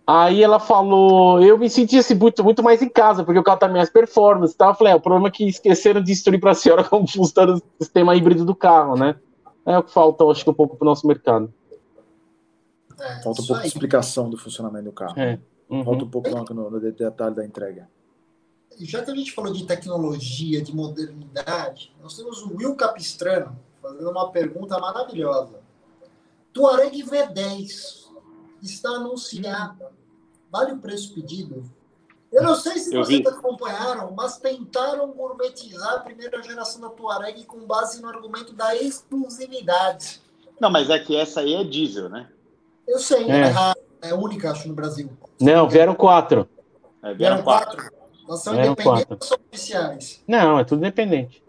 Aí 0.05 0.43
ela 0.43 0.59
falou, 0.59 1.41
eu 1.41 1.57
me 1.57 1.69
senti 1.69 1.97
assim, 1.97 2.15
muito, 2.15 2.43
muito 2.43 2.63
mais 2.63 2.81
em 2.81 2.89
casa, 2.89 3.23
porque 3.23 3.39
o 3.39 3.43
carro 3.43 3.59
tá 3.59 3.67
mais 3.67 3.89
performance 3.89 4.53
e 4.53 4.57
tal. 4.57 4.69
Eu 4.69 4.75
falei, 4.75 4.93
é, 4.93 4.95
o 4.95 4.99
problema 4.99 5.27
é 5.27 5.31
que 5.31 5.47
esqueceram 5.47 6.01
de 6.01 6.11
instruir 6.11 6.39
para 6.39 6.51
a 6.51 6.55
senhora 6.55 6.83
como 6.87 7.07
funciona 7.07 7.53
o 7.53 7.61
sistema 7.79 8.15
híbrido 8.15 8.43
do 8.43 8.55
carro, 8.55 8.97
né? 8.97 9.15
É 9.65 9.77
o 9.77 9.83
que 9.83 9.91
falta, 9.91 10.23
acho 10.25 10.43
que 10.43 10.49
um 10.49 10.55
pouco 10.55 10.75
para 10.75 10.85
o 10.85 10.89
nosso 10.89 11.05
mercado. 11.05 11.53
É, 12.99 13.21
falta 13.21 13.41
um 13.41 13.45
pouco 13.45 13.53
aí. 13.55 13.61
de 13.61 13.67
explicação 13.67 14.29
do 14.29 14.37
funcionamento 14.37 14.85
do 14.85 14.91
carro. 14.91 15.19
É. 15.19 15.39
Uhum. 15.69 15.85
Falta 15.85 16.03
um 16.03 16.09
pouco 16.09 16.53
no, 16.53 16.69
no 16.69 16.79
detalhe 16.79 17.35
da 17.35 17.45
entrega. 17.45 17.87
Já 18.79 19.03
que 19.03 19.11
a 19.11 19.15
gente 19.15 19.31
falou 19.31 19.53
de 19.53 19.65
tecnologia, 19.65 20.61
de 20.61 20.75
modernidade, 20.75 21.93
nós 22.01 22.17
temos 22.17 22.41
o 22.41 22.55
Will 22.55 22.75
Capistrano 22.75 23.57
fazendo 23.81 24.09
uma 24.09 24.31
pergunta 24.31 24.79
maravilhosa. 24.79 25.59
Tuareg 26.53 27.03
V10 27.03 28.00
está 28.61 28.89
anunciada. 28.89 29.91
Vale 30.51 30.73
o 30.73 30.77
preço 30.77 31.13
pedido? 31.13 31.63
Eu 32.31 32.43
não 32.43 32.55
sei 32.55 32.77
se 32.77 32.95
vocês 32.95 33.25
acompanharam, 33.25 34.11
mas 34.11 34.37
tentaram 34.37 35.11
gourmetizar 35.11 35.95
a 35.95 35.99
primeira 35.99 36.41
geração 36.41 36.81
da 36.81 36.89
Tuareg 36.89 37.43
com 37.45 37.65
base 37.65 38.01
no 38.01 38.07
argumento 38.07 38.53
da 38.53 38.75
exclusividade. 38.75 40.21
Não, 40.59 40.69
mas 40.69 40.89
é 40.89 40.97
que 40.99 41.15
essa 41.15 41.41
aí 41.41 41.55
é 41.55 41.63
diesel, 41.63 42.09
né? 42.09 42.29
Eu 42.87 42.99
sei, 42.99 43.29
é, 43.29 43.47
é 43.47 43.53
é 44.01 44.13
única, 44.13 44.51
acho, 44.51 44.67
no 44.67 44.73
Brasil. 44.73 45.09
Não, 45.39 45.69
vieram 45.69 45.93
quatro. 45.93 46.47
É, 47.03 47.13
vieram, 47.13 47.43
quatro. 47.43 47.77
quatro. 47.77 47.95
Elas 48.27 48.41
são 48.41 48.53
vieram 48.53 48.71
independentes 48.71 49.05
quatro. 49.05 49.17
ou 49.19 49.27
são 49.27 49.37
oficiais? 49.47 50.23
Não, 50.27 50.59
é 50.59 50.63
tudo 50.63 50.79
independente. 50.79 51.43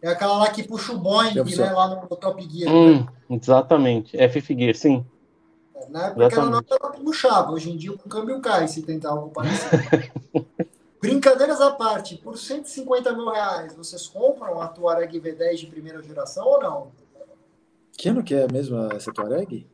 É 0.00 0.08
aquela 0.08 0.36
lá 0.38 0.50
que 0.50 0.64
puxa 0.64 0.92
o 0.92 0.98
Boeing, 0.98 1.34
né, 1.34 1.72
lá 1.72 1.88
no, 1.88 2.02
no 2.02 2.16
Top 2.16 2.42
Gear. 2.50 2.74
Hum, 2.74 3.06
né? 3.28 3.38
Exatamente, 3.40 4.16
Fifth 4.28 4.48
Gear, 4.48 4.74
sim. 4.74 5.06
Na 5.88 6.06
época 6.06 6.26
exatamente. 6.26 6.72
ela 6.72 6.92
não 6.92 7.04
puxava, 7.04 7.52
hoje 7.52 7.70
em 7.70 7.76
dia 7.76 7.92
o 7.92 7.98
câmbio 7.98 8.40
cai 8.40 8.68
se 8.68 8.82
tentar 8.82 9.10
algo 9.10 9.30
parecido. 9.30 9.82
Brincadeiras 11.00 11.60
à 11.60 11.72
parte, 11.72 12.16
por 12.16 12.38
150 12.38 13.12
mil 13.12 13.28
reais, 13.28 13.74
vocês 13.74 14.06
compram 14.06 14.60
a 14.60 14.68
Tuareg 14.68 15.20
V10 15.20 15.56
de 15.56 15.66
primeira 15.66 16.00
geração 16.00 16.46
ou 16.46 16.60
não? 16.60 16.92
Que 17.98 18.08
ano 18.08 18.22
que 18.22 18.34
é 18.34 18.46
mesmo 18.50 18.78
essa 18.92 19.12
Tuareg? 19.12 19.66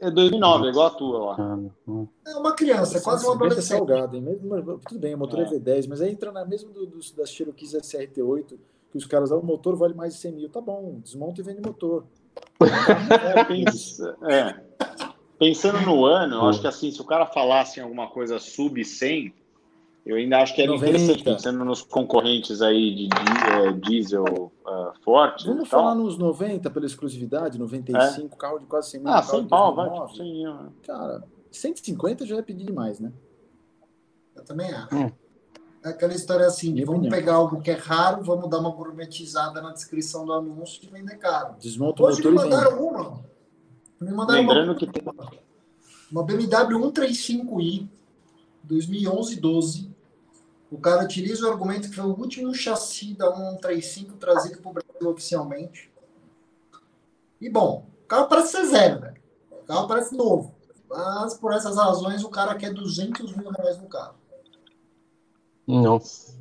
É 0.00 0.10
2009, 0.12 0.66
é 0.66 0.70
igual 0.70 0.86
a 0.86 0.90
tua 0.90 1.18
lá. 1.18 1.58
É 2.24 2.36
uma 2.36 2.54
criança, 2.54 2.98
é 2.98 3.00
quase 3.00 3.26
uma 3.26 3.34
adolescente. 3.34 3.64
salgado, 3.64 4.16
hein? 4.16 4.22
Mesmo, 4.22 4.78
tudo 4.78 5.00
bem, 5.00 5.12
o 5.12 5.18
motor 5.18 5.40
é, 5.40 5.42
é 5.42 5.50
V10, 5.50 5.86
mas 5.88 6.00
aí 6.00 6.12
entra 6.12 6.30
na 6.30 6.44
mesma 6.44 6.70
do, 6.70 6.86
do, 6.86 6.98
das 7.16 7.30
Cherokees 7.30 7.72
SRT8, 7.72 8.56
que 8.92 8.96
os 8.96 9.06
caras, 9.06 9.32
ah, 9.32 9.36
o 9.36 9.44
motor 9.44 9.74
vale 9.74 9.94
mais 9.94 10.14
de 10.14 10.20
100 10.20 10.32
mil. 10.32 10.48
Tá 10.48 10.60
bom, 10.60 11.00
desmonta 11.02 11.40
e 11.40 11.44
vende 11.44 11.60
motor. 11.60 12.04
é, 12.62 13.44
pensa, 13.44 14.16
é. 14.22 14.60
Pensando 15.38 15.80
no 15.82 16.04
ano, 16.04 16.36
eu 16.36 16.48
acho 16.48 16.60
que 16.60 16.66
assim, 16.66 16.90
se 16.90 17.00
o 17.00 17.04
cara 17.04 17.26
falasse 17.26 17.78
em 17.78 17.82
alguma 17.82 18.08
coisa 18.08 18.38
sub 18.38 18.84
100, 18.84 19.32
eu 20.04 20.16
ainda 20.16 20.38
acho 20.38 20.54
que 20.54 20.62
era 20.62 20.72
90. 20.72 20.88
interessante, 20.88 21.22
pensando 21.22 21.64
nos 21.64 21.82
concorrentes 21.82 22.62
aí 22.62 22.94
de, 22.94 23.08
de 23.08 23.68
é, 23.68 23.72
diesel 23.72 24.24
uh, 24.24 24.92
forte. 25.04 25.46
Vamos 25.46 25.68
falar 25.68 25.94
nos 25.94 26.16
90 26.16 26.70
pela 26.70 26.86
exclusividade, 26.86 27.58
95, 27.58 28.34
é? 28.34 28.38
carro 28.38 28.58
de 28.58 28.66
quase 28.66 28.90
100 28.92 29.00
mil. 29.00 29.12
Ah, 29.12 29.22
100 29.22 29.48
pau, 29.48 29.74
vai. 29.74 29.90
100 30.16 30.44
Cara, 30.84 31.24
150 31.52 32.26
já 32.26 32.36
é 32.36 32.42
pedir 32.42 32.64
demais, 32.64 32.98
né? 32.98 33.12
Eu 34.34 34.44
também 34.44 34.72
acho. 34.72 34.96
Hum. 34.96 35.12
É 35.84 35.90
aquela 35.90 36.14
história 36.14 36.46
assim, 36.46 36.74
de 36.74 36.84
vamos 36.84 37.08
pegar 37.08 37.34
algo 37.34 37.60
que 37.60 37.70
é 37.70 37.74
raro, 37.74 38.24
vamos 38.24 38.50
dar 38.50 38.58
uma 38.58 38.70
gourmetizada 38.70 39.60
na 39.60 39.72
descrição 39.72 40.26
do 40.26 40.32
anúncio 40.32 40.80
e 40.82 40.86
vender 40.88 41.16
caro. 41.18 41.54
Desmonta 41.60 42.02
o 42.02 42.06
Hoje 42.06 42.26
me 42.26 42.34
mandaram 42.34 42.82
uma. 42.82 43.20
Me 44.00 44.10
mandaram 44.12 44.40
Lembrando 44.40 44.70
uma, 44.70 44.74
que 44.76 44.86
tem... 44.86 45.02
uma 46.10 46.22
BMW 46.22 46.78
135i 46.92 47.88
2011-12 48.68 49.88
o 50.70 50.78
cara 50.78 51.04
utiliza 51.04 51.46
o 51.46 51.50
argumento 51.50 51.88
que 51.88 51.96
foi 51.96 52.04
o 52.04 52.18
último 52.18 52.54
chassi 52.54 53.14
da 53.14 53.34
135 53.34 54.16
trazido 54.16 54.60
para 54.60 54.70
o 54.70 54.74
Brasil 54.74 55.10
oficialmente. 55.10 55.90
E 57.40 57.48
bom, 57.48 57.86
o 58.04 58.06
carro 58.06 58.28
parece 58.28 58.52
ser 58.52 58.66
zero, 58.66 59.00
né? 59.00 59.14
O 59.50 59.64
carro 59.64 59.88
parece 59.88 60.14
novo. 60.14 60.54
Mas 60.88 61.34
por 61.34 61.52
essas 61.52 61.76
razões 61.76 62.22
o 62.22 62.28
cara 62.28 62.54
quer 62.54 62.72
200 62.72 63.34
mil 63.36 63.50
reais 63.50 63.78
no 63.78 63.88
carro. 63.88 64.16
Nossa. 65.66 66.36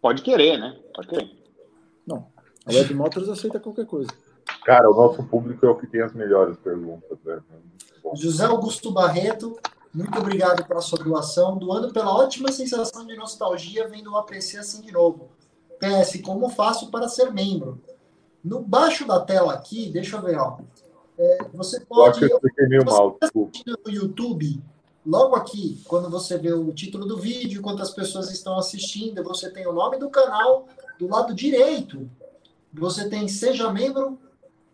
Pode 0.00 0.22
querer, 0.22 0.58
né? 0.58 0.78
Pode 0.94 1.08
querer. 1.08 1.30
Não. 2.06 2.30
A 2.66 2.72
Web 2.72 2.94
Motors 2.94 3.28
aceita 3.28 3.60
qualquer 3.60 3.86
coisa. 3.86 4.10
Cara, 4.68 4.90
o 4.90 4.94
nosso 4.94 5.22
público 5.22 5.64
é 5.64 5.70
o 5.70 5.76
que 5.76 5.86
tem 5.86 6.02
as 6.02 6.12
melhores 6.12 6.54
perguntas. 6.58 7.16
Né? 7.24 7.40
José 8.12 8.44
Augusto 8.44 8.92
Barreto, 8.92 9.58
muito 9.94 10.18
obrigado 10.18 10.62
pela 10.66 10.82
sua 10.82 10.98
doação, 10.98 11.56
doando 11.56 11.90
pela 11.90 12.14
ótima 12.14 12.52
sensação 12.52 13.06
de 13.06 13.16
nostalgia 13.16 13.88
vendo 13.88 14.12
o 14.12 14.16
APC 14.18 14.58
assim 14.58 14.82
de 14.82 14.92
novo. 14.92 15.30
PS, 15.80 16.20
como 16.20 16.50
faço 16.50 16.90
para 16.90 17.08
ser 17.08 17.32
membro? 17.32 17.80
No 18.44 18.60
baixo 18.60 19.06
da 19.06 19.18
tela 19.20 19.54
aqui, 19.54 19.90
deixa 19.90 20.16
eu 20.18 20.22
ver, 20.22 20.36
ó. 20.36 20.58
É, 21.18 21.38
você 21.54 21.80
pode. 21.80 22.22
Eu 22.22 22.38
meio 22.68 22.84
mal, 22.84 23.12
tá 23.12 23.30
no 23.34 23.50
YouTube, 23.86 24.62
logo 25.06 25.34
aqui, 25.34 25.82
quando 25.88 26.10
você 26.10 26.36
vê 26.36 26.52
o 26.52 26.70
título 26.74 27.06
do 27.06 27.16
vídeo, 27.16 27.62
quantas 27.62 27.90
pessoas 27.92 28.30
estão 28.30 28.58
assistindo, 28.58 29.24
você 29.24 29.48
tem 29.48 29.66
o 29.66 29.72
nome 29.72 29.96
do 29.96 30.10
canal 30.10 30.68
do 30.98 31.08
lado 31.08 31.34
direito. 31.34 32.06
Você 32.70 33.08
tem 33.08 33.26
Seja 33.28 33.72
Membro 33.72 34.18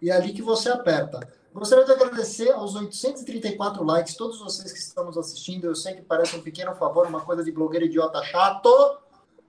e 0.04 0.10
é 0.10 0.12
ali 0.12 0.34
que 0.34 0.42
você 0.42 0.68
aperta. 0.68 1.26
Gostaria 1.54 1.86
de 1.86 1.92
agradecer 1.92 2.50
aos 2.50 2.74
834 2.74 3.82
likes, 3.82 4.14
todos 4.16 4.38
vocês 4.38 4.70
que 4.70 4.78
estão 4.78 5.06
nos 5.06 5.16
assistindo. 5.16 5.64
Eu 5.64 5.74
sei 5.74 5.94
que 5.94 6.02
parece 6.02 6.36
um 6.36 6.42
pequeno 6.42 6.74
favor, 6.74 7.06
uma 7.06 7.22
coisa 7.22 7.42
de 7.42 7.50
blogueiro 7.50 7.86
idiota 7.86 8.22
chato, 8.22 8.68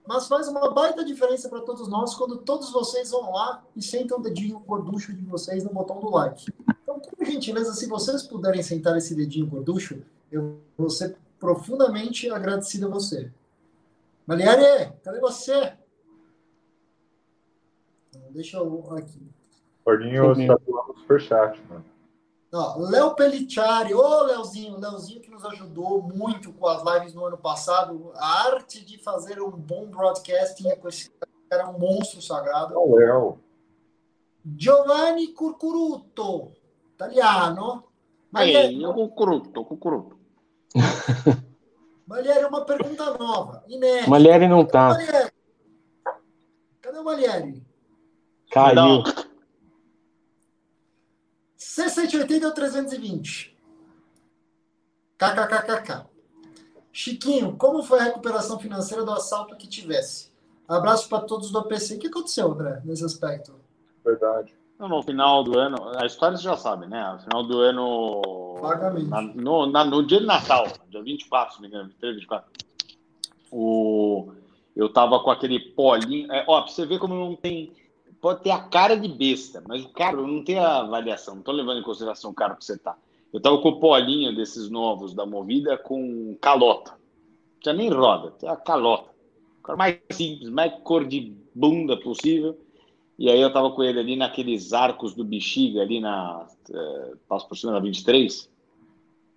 mas 0.06 0.26
faz 0.26 0.48
uma 0.48 0.72
baita 0.72 1.04
diferença 1.04 1.50
para 1.50 1.60
todos 1.60 1.88
nós 1.88 2.14
quando 2.14 2.38
todos 2.38 2.72
vocês 2.72 3.10
vão 3.10 3.32
lá 3.32 3.62
e 3.76 3.82
sentam 3.82 4.18
o 4.18 4.22
dedinho 4.22 4.58
gorducho 4.60 5.12
de 5.12 5.26
vocês 5.26 5.62
no 5.62 5.74
botão 5.74 6.00
do 6.00 6.08
like. 6.08 6.50
Então, 6.82 7.00
por 7.00 7.26
gentileza, 7.26 7.74
se 7.74 7.86
vocês 7.86 8.22
puderem 8.22 8.62
sentar 8.62 8.96
esse 8.96 9.14
dedinho 9.14 9.46
gorducho, 9.46 10.02
eu 10.32 10.58
vou 10.78 10.88
ser 10.88 11.18
profundamente 11.38 12.30
agradecido 12.30 12.86
a 12.86 12.90
você. 12.90 13.30
Maliere, 14.26 14.90
cadê 15.04 15.20
você? 15.20 15.74
Deixa 18.30 18.56
eu 18.56 18.96
aqui. 18.96 19.35
Gordinho 19.86 20.32
está 20.32 20.56
do 20.56 20.94
superchat, 20.98 21.62
mano. 21.70 21.84
Léo 22.90 23.14
Pellicciari, 23.14 23.94
ô 23.94 24.22
Léozinho, 24.22 24.80
Léozinho 24.80 25.20
que 25.20 25.30
nos 25.30 25.44
ajudou 25.44 26.02
muito 26.02 26.52
com 26.52 26.66
as 26.66 26.82
lives 26.82 27.14
no 27.14 27.24
ano 27.24 27.38
passado. 27.38 28.10
A 28.16 28.48
arte 28.48 28.84
de 28.84 28.98
fazer 28.98 29.40
um 29.40 29.50
bom 29.50 29.86
broadcasting 29.86 30.68
é 30.68 30.74
com 30.74 30.88
esse 30.88 31.12
cara, 31.48 31.68
um 31.68 31.78
monstro 31.78 32.20
sagrado. 32.20 32.74
Oh, 32.76 32.96
Léo. 32.96 33.38
Giovanni 34.56 35.28
Curcuruto, 35.28 36.52
italiano. 36.94 37.84
Malieri, 38.32 38.80
Curcuruto, 38.80 39.64
Curcuruto. 39.64 40.16
Malieri, 42.06 42.44
uma 42.44 42.64
pergunta 42.64 43.16
nova, 43.18 43.62
inédita. 43.68 44.10
Malieri 44.10 44.48
não 44.48 44.64
tá. 44.64 44.96
Cadê 46.80 46.98
o 46.98 47.04
Malieri? 47.04 47.62
Caiu. 48.50 48.74
Não. 48.74 49.25
C180 51.76 52.44
ou 52.44 52.52
320? 52.52 53.54
KKKKK. 55.18 56.06
Chiquinho, 56.90 57.54
como 57.58 57.82
foi 57.82 58.00
a 58.00 58.04
recuperação 58.04 58.58
financeira 58.58 59.04
do 59.04 59.12
assalto 59.12 59.54
que 59.56 59.68
tivesse? 59.68 60.32
Abraço 60.66 61.06
para 61.06 61.20
todos 61.20 61.50
do 61.50 61.58
APC. 61.58 61.96
O 61.96 61.98
que 61.98 62.06
aconteceu, 62.06 62.50
André, 62.50 62.80
nesse 62.82 63.04
aspecto? 63.04 63.54
Verdade. 64.02 64.54
No 64.78 65.02
final 65.02 65.44
do 65.44 65.58
ano, 65.58 65.76
a 66.00 66.06
história 66.06 66.38
você 66.38 66.44
já 66.44 66.56
sabe, 66.56 66.86
né? 66.86 67.12
No 67.12 67.18
final 67.18 67.42
do 67.44 67.60
ano. 67.60 68.56
Vagamente. 68.58 69.10
Na, 69.10 69.20
no, 69.20 69.66
na, 69.66 69.84
no 69.84 70.06
dia 70.06 70.20
de 70.20 70.26
Natal, 70.26 70.66
dia 70.88 71.02
24, 71.02 71.56
se 71.56 71.60
não 71.60 71.68
me 71.68 71.74
engano, 71.74 71.88
23, 71.90 72.14
24. 72.16 72.50
O, 73.52 74.32
eu 74.74 74.90
tava 74.90 75.20
com 75.20 75.30
aquele 75.30 75.60
polinho. 75.60 76.32
É, 76.32 76.42
ó, 76.48 76.62
pra 76.62 76.72
você 76.72 76.86
ver 76.86 76.98
como 76.98 77.14
não 77.14 77.36
tem 77.36 77.74
pode 78.26 78.42
ter 78.42 78.50
a 78.50 78.58
cara 78.58 78.96
de 78.96 79.06
besta, 79.06 79.62
mas 79.68 79.84
o 79.84 79.88
carro 79.90 80.26
não 80.26 80.42
tem 80.42 80.58
a 80.58 80.80
avaliação, 80.80 81.34
não 81.34 81.42
estou 81.42 81.54
levando 81.54 81.78
em 81.78 81.84
consideração 81.84 82.32
o 82.32 82.34
carro 82.34 82.56
que 82.56 82.64
você 82.64 82.76
tá. 82.76 82.98
Eu 83.32 83.38
estava 83.38 83.56
com 83.58 83.68
o 83.68 83.78
polinho 83.78 84.34
desses 84.34 84.68
novos 84.68 85.14
da 85.14 85.24
Movida 85.24 85.78
com 85.78 86.36
calota. 86.40 86.90
Não 86.90 87.60
tinha 87.60 87.74
nem 87.74 87.88
roda, 87.88 88.34
tinha 88.36 88.50
a 88.50 88.56
calota. 88.56 89.10
O 89.60 89.62
carro 89.62 89.78
mais 89.78 90.00
simples, 90.10 90.50
mais 90.50 90.72
cor 90.82 91.06
de 91.06 91.36
bunda 91.54 91.96
possível. 91.96 92.58
E 93.16 93.30
aí 93.30 93.40
eu 93.40 93.46
estava 93.46 93.70
com 93.70 93.84
ele 93.84 94.00
ali 94.00 94.16
naqueles 94.16 94.72
arcos 94.72 95.14
do 95.14 95.22
Bexiga, 95.22 95.82
ali 95.82 96.00
na. 96.00 96.48
É, 96.68 97.12
passo 97.28 97.46
por 97.46 97.56
cima 97.56 97.74
da 97.74 97.78
23. 97.78 98.50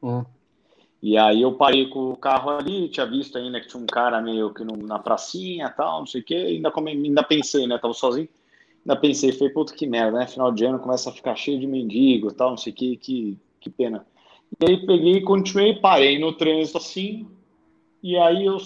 Hum. 0.01 0.25
E 0.99 1.15
aí 1.15 1.43
eu 1.43 1.53
parei 1.53 1.87
com 1.89 2.09
o 2.09 2.17
carro 2.17 2.49
ali, 2.49 2.89
tinha 2.89 3.05
visto 3.05 3.37
ainda 3.37 3.61
que 3.61 3.67
tinha 3.67 3.83
um 3.83 3.85
cara 3.85 4.19
meio 4.19 4.51
que 4.51 4.63
no, 4.63 4.75
na 4.77 4.97
pracinha 4.97 5.69
tal, 5.69 5.99
não 5.99 6.07
sei 6.07 6.21
o 6.21 6.23
quê, 6.23 6.33
ainda, 6.33 6.71
come, 6.71 6.89
ainda 6.89 7.21
pensei, 7.21 7.67
né? 7.67 7.77
Tava 7.77 7.93
sozinho. 7.93 8.27
Ainda 8.86 8.99
pensei, 8.99 9.32
foi 9.32 9.49
puto 9.49 9.73
que 9.73 9.86
merda, 9.86 10.19
né? 10.19 10.27
Final 10.27 10.51
de 10.51 10.65
ano 10.65 10.80
começa 10.80 11.09
a 11.09 11.13
ficar 11.13 11.36
cheio 11.36 11.59
de 11.59 11.67
mendigo 11.67 12.34
tal, 12.34 12.51
não 12.51 12.57
sei 12.57 12.73
o 12.73 12.75
que, 12.75 12.97
que, 12.97 13.38
que 13.59 13.69
pena. 13.69 14.05
E 14.59 14.65
aí 14.65 14.86
peguei, 14.86 15.21
continuei, 15.21 15.75
parei 15.75 16.17
no 16.17 16.34
trânsito 16.34 16.77
assim, 16.77 17.27
e 18.01 18.17
aí 18.17 18.45
eu 18.45 18.57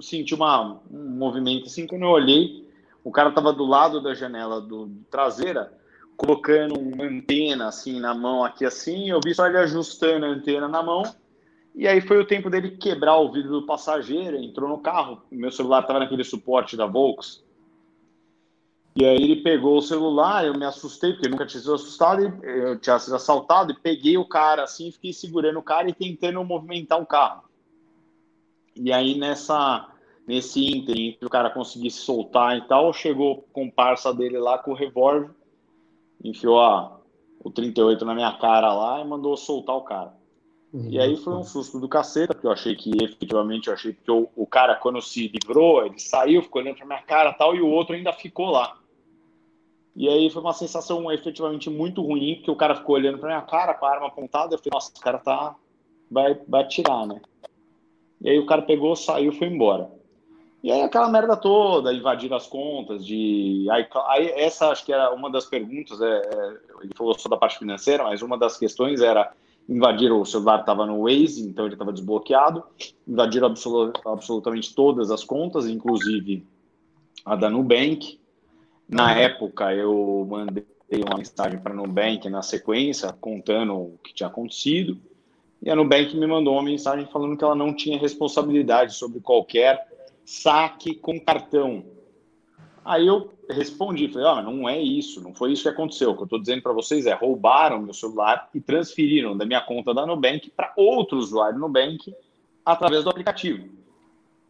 senti 0.00 0.34
uma, 0.34 0.80
um 0.90 1.10
movimento 1.16 1.66
assim, 1.66 1.86
quando 1.86 2.02
eu 2.02 2.10
olhei, 2.10 2.68
o 3.02 3.10
cara 3.10 3.30
tava 3.30 3.52
do 3.52 3.64
lado 3.64 4.02
da 4.02 4.14
janela 4.14 4.60
do, 4.60 4.90
traseira, 5.10 5.72
colocando 6.16 6.78
uma 6.78 7.04
antena 7.04 7.68
assim 7.68 8.00
na 8.00 8.14
mão 8.14 8.44
aqui 8.44 8.64
assim, 8.64 9.08
eu 9.08 9.20
vi 9.24 9.34
só 9.34 9.46
ele 9.46 9.58
ajustando 9.58 10.26
a 10.26 10.28
antena 10.28 10.68
na 10.68 10.82
mão, 10.82 11.02
e 11.74 11.86
aí 11.86 12.00
foi 12.00 12.18
o 12.18 12.26
tempo 12.26 12.50
dele 12.50 12.72
quebrar 12.72 13.16
o 13.18 13.32
vidro 13.32 13.60
do 13.60 13.66
passageiro, 13.66 14.36
entrou 14.36 14.68
no 14.68 14.78
carro, 14.78 15.22
meu 15.30 15.50
celular 15.50 15.82
tava 15.82 16.00
naquele 16.00 16.24
suporte 16.24 16.76
da 16.76 16.86
Volks, 16.86 17.42
E 19.00 19.04
aí 19.04 19.22
ele 19.22 19.36
pegou 19.36 19.78
o 19.78 19.80
celular, 19.80 20.44
eu 20.44 20.58
me 20.58 20.64
assustei, 20.64 21.12
porque 21.12 21.28
nunca 21.28 21.46
tinha 21.46 21.60
sido 21.60 21.72
assustado, 21.72 22.20
eu 22.42 22.76
tinha 22.80 22.98
sido 22.98 23.14
assaltado, 23.14 23.70
e 23.70 23.78
peguei 23.78 24.18
o 24.18 24.24
cara 24.24 24.64
assim, 24.64 24.90
fiquei 24.90 25.12
segurando 25.12 25.60
o 25.60 25.62
cara 25.62 25.88
e 25.88 25.94
tentando 25.94 26.42
movimentar 26.42 27.00
o 27.00 27.06
carro. 27.06 27.44
E 28.74 28.92
aí 28.92 29.16
nessa 29.16 29.88
nesse 30.26 30.66
ínterim, 30.66 31.16
que 31.16 31.24
o 31.24 31.30
cara 31.30 31.48
conseguisse 31.48 31.98
soltar 31.98 32.58
e 32.58 32.62
tal, 32.66 32.92
chegou 32.92 33.34
o 33.34 33.42
comparsa 33.52 34.12
dele 34.12 34.36
lá 34.36 34.58
com 34.58 34.72
o 34.72 34.74
revólver, 34.74 35.30
enfiou 36.22 36.60
a, 36.60 37.00
o 37.38 37.52
38 37.52 38.04
na 38.04 38.16
minha 38.16 38.36
cara 38.36 38.74
lá 38.74 39.00
e 39.00 39.06
mandou 39.06 39.36
soltar 39.36 39.76
o 39.76 39.82
cara. 39.82 40.12
Uhum. 40.72 40.88
E 40.90 40.98
aí 40.98 41.16
foi 41.16 41.34
um 41.34 41.44
susto 41.44 41.78
do 41.78 41.88
caceta, 41.88 42.34
porque 42.34 42.48
eu 42.48 42.52
achei 42.52 42.74
que 42.74 42.90
efetivamente, 43.00 43.68
eu 43.68 43.74
achei 43.74 43.92
que 43.92 44.10
o, 44.10 44.28
o 44.34 44.44
cara, 44.44 44.74
quando 44.74 45.00
se 45.00 45.28
livrou, 45.28 45.86
ele 45.86 46.00
saiu, 46.00 46.42
ficou 46.42 46.60
olhando 46.60 46.78
pra 46.78 46.86
minha 46.86 47.02
cara 47.02 47.32
tal, 47.32 47.54
e 47.54 47.62
o 47.62 47.68
outro 47.68 47.94
ainda 47.94 48.12
ficou 48.12 48.50
lá. 48.50 48.76
E 49.98 50.08
aí 50.08 50.30
foi 50.30 50.40
uma 50.40 50.52
sensação 50.52 51.10
efetivamente 51.10 51.68
muito 51.68 52.00
ruim, 52.00 52.36
porque 52.36 52.52
o 52.52 52.56
cara 52.56 52.76
ficou 52.76 52.94
olhando 52.94 53.18
pra 53.18 53.30
minha 53.30 53.42
cara 53.42 53.74
com 53.74 53.84
a 53.84 53.90
arma 53.90 54.06
apontada, 54.06 54.54
eu 54.54 54.58
falei, 54.58 54.70
nossa, 54.72 54.92
o 54.96 55.00
cara 55.00 55.18
tá. 55.18 55.56
vai, 56.08 56.38
vai 56.46 56.62
atirar, 56.62 57.04
né? 57.04 57.20
E 58.20 58.30
aí 58.30 58.38
o 58.38 58.46
cara 58.46 58.62
pegou, 58.62 58.94
saiu 58.94 59.32
foi 59.32 59.48
embora. 59.48 59.90
E 60.62 60.70
aí 60.70 60.82
aquela 60.82 61.08
merda 61.08 61.36
toda, 61.36 61.92
invadir 61.92 62.32
as 62.32 62.46
contas, 62.46 63.04
de. 63.04 63.66
Aí, 63.72 63.86
essa 64.36 64.68
acho 64.68 64.84
que 64.84 64.92
era 64.92 65.12
uma 65.12 65.28
das 65.28 65.46
perguntas, 65.46 66.00
é, 66.00 66.06
é, 66.06 66.56
ele 66.80 66.94
falou 66.96 67.18
só 67.18 67.28
da 67.28 67.36
parte 67.36 67.58
financeira, 67.58 68.04
mas 68.04 68.22
uma 68.22 68.38
das 68.38 68.56
questões 68.56 69.00
era 69.00 69.32
invadir 69.68 70.12
o 70.12 70.24
celular 70.24 70.60
estava 70.60 70.86
no 70.86 71.02
Waze, 71.02 71.42
então 71.42 71.64
ele 71.64 71.74
estava 71.74 71.92
desbloqueado, 71.92 72.62
invadiram 73.06 73.48
absolut, 73.48 74.00
absolutamente 74.06 74.72
todas 74.76 75.10
as 75.10 75.24
contas, 75.24 75.66
inclusive 75.66 76.46
a 77.24 77.34
da 77.34 77.50
Nubank. 77.50 78.20
Na 78.88 79.14
época 79.14 79.74
eu 79.74 80.26
mandei 80.28 80.64
uma 81.06 81.18
mensagem 81.18 81.58
para 81.58 81.74
a 81.74 81.76
Nubank 81.76 82.28
na 82.30 82.40
sequência, 82.40 83.12
contando 83.12 83.74
o 83.74 83.98
que 84.02 84.14
tinha 84.14 84.28
acontecido, 84.28 84.98
e 85.60 85.70
a 85.70 85.76
Nubank 85.76 86.16
me 86.16 86.26
mandou 86.26 86.54
uma 86.54 86.62
mensagem 86.62 87.06
falando 87.06 87.36
que 87.36 87.44
ela 87.44 87.54
não 87.54 87.74
tinha 87.74 87.98
responsabilidade 87.98 88.94
sobre 88.94 89.20
qualquer 89.20 89.86
saque 90.24 90.94
com 90.94 91.20
cartão. 91.20 91.84
Aí 92.82 93.06
eu 93.06 93.30
respondi, 93.50 94.08
falei, 94.08 94.26
ah, 94.26 94.42
não 94.42 94.66
é 94.66 94.80
isso, 94.80 95.20
não 95.20 95.34
foi 95.34 95.52
isso 95.52 95.64
que 95.64 95.68
aconteceu. 95.68 96.12
O 96.12 96.14
que 96.14 96.22
eu 96.22 96.24
estou 96.24 96.40
dizendo 96.40 96.62
para 96.62 96.72
vocês 96.72 97.04
é, 97.04 97.12
roubaram 97.12 97.82
meu 97.82 97.92
celular 97.92 98.48
e 98.54 98.60
transferiram 98.60 99.36
da 99.36 99.44
minha 99.44 99.60
conta 99.60 99.92
da 99.92 100.06
Nubank 100.06 100.50
para 100.56 100.72
outro 100.76 101.18
usuário 101.18 101.58
Nubank 101.58 102.14
através 102.64 103.04
do 103.04 103.10
aplicativo. 103.10 103.68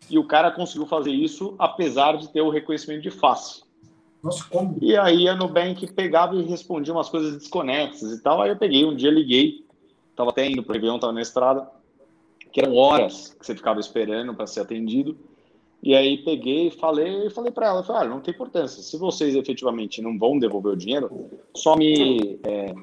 E 0.09 0.17
o 0.17 0.25
cara 0.25 0.53
conseguiu 0.53 0.87
fazer 0.87 1.11
isso 1.11 1.57
apesar 1.59 2.17
de 2.17 2.29
ter 2.29 2.41
o 2.41 2.51
reconhecimento 2.51 3.03
de 3.03 3.11
face. 3.11 3.68
Nossa, 4.23 4.45
como? 4.49 4.77
E 4.81 4.97
aí 4.97 5.29
a 5.29 5.37
Nubank 5.37 5.93
pegava 5.93 6.35
e 6.35 6.43
respondia 6.43 6.93
umas 6.93 7.09
coisas 7.09 7.37
desconexas 7.37 8.13
e 8.13 8.23
tal. 8.23 8.43
Aí 8.43 8.51
eu 8.51 8.57
peguei, 8.57 8.85
um 8.85 8.95
dia 8.95 9.11
liguei, 9.11 9.65
estava 10.11 10.31
até 10.31 10.47
indo 10.47 10.63
para 10.63 10.73
o 10.73 10.75
Réveillon, 10.75 10.97
estava 10.97 11.13
na 11.13 11.23
estrada, 11.23 11.69
que 12.53 12.61
eram 12.61 12.75
horas 12.75 13.37
que 13.39 13.47
você 13.47 13.55
ficava 13.55 13.79
esperando 13.79 14.35
para 14.35 14.47
ser 14.47 14.61
atendido. 14.61 15.17
E 15.81 15.95
aí 15.95 16.19
peguei, 16.19 16.71
falei 16.73 17.31
falei 17.31 17.53
para 17.53 17.69
ela, 17.69 17.85
falei, 17.85 18.03
olha, 18.03 18.11
não 18.11 18.21
tem 18.21 18.35
importância. 18.35 18.83
Se 18.83 18.97
vocês 18.97 19.37
efetivamente 19.37 20.03
não 20.03 20.19
vão 20.19 20.39
devolver 20.39 20.73
o 20.73 20.77
dinheiro, 20.77 21.31
só 21.55 21.77
me 21.77 22.41
é, 22.43 22.75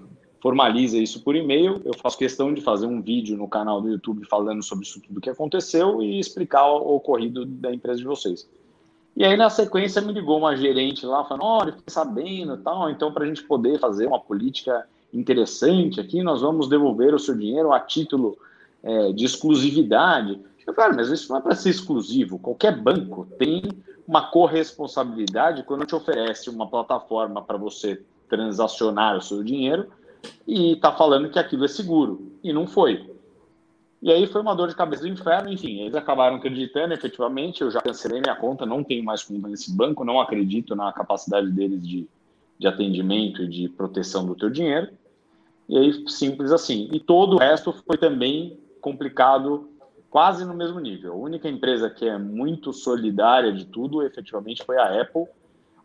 formaliza 0.42 0.98
isso 0.98 1.22
por 1.22 1.36
e-mail. 1.36 1.82
Eu 1.84 1.94
faço 1.94 2.18
questão 2.18 2.54
de 2.54 2.62
fazer 2.62 2.86
um 2.86 3.02
vídeo 3.02 3.36
no 3.36 3.50
canal 3.50 3.82
do 3.82 3.90
YouTube 3.90 4.26
falando 4.30 4.64
sobre 4.64 4.86
isso 4.86 5.02
tudo 5.02 5.20
que 5.20 5.30
aconteceu 5.30 6.02
e 6.02 6.18
explicar 6.18 6.66
o 6.72 6.96
ocorrido 6.96 7.46
da 7.46 7.74
empresa 7.74 7.98
de 7.98 8.06
vocês. 8.06 8.48
E 9.16 9.24
aí, 9.24 9.38
na 9.38 9.50
sequência, 9.50 10.02
me 10.02 10.12
ligou 10.12 10.38
uma 10.38 10.56
gerente 10.56 11.06
lá, 11.06 11.24
falando, 11.24 11.46
olha, 11.46 11.72
fiquei 11.72 11.94
sabendo 11.94 12.58
tal, 12.58 12.90
então 12.90 13.14
para 13.14 13.24
a 13.24 13.28
gente 13.28 13.44
poder 13.44 13.80
fazer 13.80 14.08
uma 14.08 14.20
política 14.20 14.86
interessante 15.14 16.02
aqui, 16.02 16.22
nós 16.22 16.42
vamos 16.42 16.68
devolver 16.68 17.14
o 17.14 17.20
seu 17.20 17.36
dinheiro 17.36 17.72
a 17.72 17.80
título 17.80 18.38
é, 18.84 19.14
de 19.14 19.24
exclusividade. 19.24 20.40
Eu 20.68 20.74
falei, 20.74 20.98
mas 20.98 21.10
isso 21.10 21.32
não 21.32 21.40
é 21.40 21.42
para 21.42 21.56
ser 21.56 21.70
exclusivo. 21.70 22.40
Qualquer 22.40 22.76
banco 22.76 23.26
tem 23.40 23.64
uma 24.08 24.30
corresponsabilidade 24.30 25.64
quando 25.64 25.86
te 25.86 25.96
oferece 25.96 26.50
uma 26.50 26.68
plataforma 26.68 27.42
para 27.42 27.58
você 27.58 28.02
transacionar 28.28 29.16
o 29.16 29.22
seu 29.22 29.44
dinheiro 29.44 29.88
e 30.48 30.74
está 30.74 30.92
falando 30.92 31.30
que 31.30 31.40
aquilo 31.40 31.66
é 31.66 31.68
seguro. 31.68 32.32
E 32.44 32.52
não 32.52 32.68
foi. 32.68 33.15
E 34.06 34.12
aí 34.12 34.28
foi 34.28 34.40
uma 34.40 34.54
dor 34.54 34.68
de 34.68 34.76
cabeça 34.76 35.02
do 35.02 35.08
inferno, 35.08 35.52
enfim, 35.52 35.82
eles 35.82 35.96
acabaram 35.96 36.36
acreditando 36.36 36.94
efetivamente, 36.94 37.62
eu 37.62 37.72
já 37.72 37.82
cancelei 37.82 38.22
minha 38.22 38.36
conta, 38.36 38.64
não 38.64 38.84
tenho 38.84 39.04
mais 39.04 39.24
conta 39.24 39.48
nesse 39.48 39.76
banco, 39.76 40.06
não 40.06 40.22
acredito 40.22 40.76
na 40.76 40.94
capacidade 40.94 41.50
deles 41.50 41.82
de, 41.82 42.08
de 42.60 42.68
atendimento 42.68 43.42
e 43.42 43.48
de 43.48 43.68
proteção 43.68 44.24
do 44.24 44.36
teu 44.36 44.52
dinheiro. 44.52 44.90
E 45.68 45.76
aí, 45.76 46.08
simples 46.08 46.52
assim. 46.52 46.88
E 46.94 47.00
todo 47.00 47.34
o 47.34 47.40
resto 47.40 47.74
foi 47.74 47.98
também 47.98 48.60
complicado 48.80 49.72
quase 50.12 50.46
no 50.46 50.54
mesmo 50.54 50.80
nível. 50.80 51.14
A 51.14 51.18
única 51.18 51.50
empresa 51.50 51.90
que 51.90 52.08
é 52.08 52.16
muito 52.16 52.72
solidária 52.72 53.52
de 53.52 53.66
tudo, 53.66 54.04
efetivamente, 54.04 54.64
foi 54.64 54.78
a 54.78 55.02
Apple, 55.02 55.26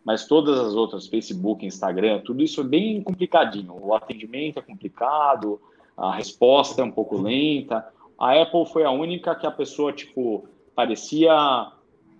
mas 0.05 0.27
todas 0.27 0.59
as 0.59 0.75
outras, 0.75 1.07
Facebook, 1.07 1.65
Instagram, 1.65 2.19
tudo 2.19 2.43
isso 2.43 2.61
é 2.61 2.65
bem 2.65 3.01
complicadinho. 3.01 3.75
O 3.81 3.95
atendimento 3.95 4.59
é 4.59 4.61
complicado, 4.61 5.59
a 5.97 6.13
resposta 6.13 6.83
é 6.83 6.85
um 6.85 6.91
pouco 6.91 7.19
lenta. 7.19 7.83
A 8.21 8.39
Apple 8.39 8.67
foi 8.67 8.83
a 8.83 8.91
única 8.91 9.33
que 9.33 9.47
a 9.47 9.51
pessoa, 9.51 9.91
tipo, 9.91 10.47
parecia 10.75 11.71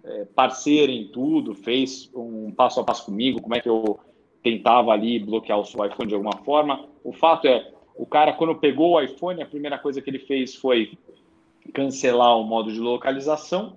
é, 0.03 0.25
parceira 0.33 0.91
em 0.91 1.07
tudo, 1.09 1.53
fez 1.53 2.09
um 2.15 2.51
passo 2.51 2.79
a 2.79 2.83
passo 2.83 3.05
comigo, 3.05 3.39
como 3.39 3.53
é 3.53 3.61
que 3.61 3.69
eu 3.69 3.99
tentava 4.41 4.91
ali 4.91 5.19
bloquear 5.19 5.59
o 5.59 5.63
seu 5.63 5.85
iPhone 5.85 6.07
de 6.07 6.15
alguma 6.15 6.37
forma. 6.37 6.87
O 7.03 7.13
fato 7.13 7.47
é, 7.47 7.71
o 7.95 8.03
cara, 8.03 8.33
quando 8.33 8.55
pegou 8.55 8.93
o 8.93 8.99
iPhone, 8.99 9.43
a 9.43 9.45
primeira 9.45 9.77
coisa 9.77 10.01
que 10.01 10.09
ele 10.09 10.17
fez 10.17 10.55
foi 10.55 10.97
cancelar 11.71 12.35
o 12.35 12.43
modo 12.43 12.73
de 12.73 12.79
localização. 12.79 13.73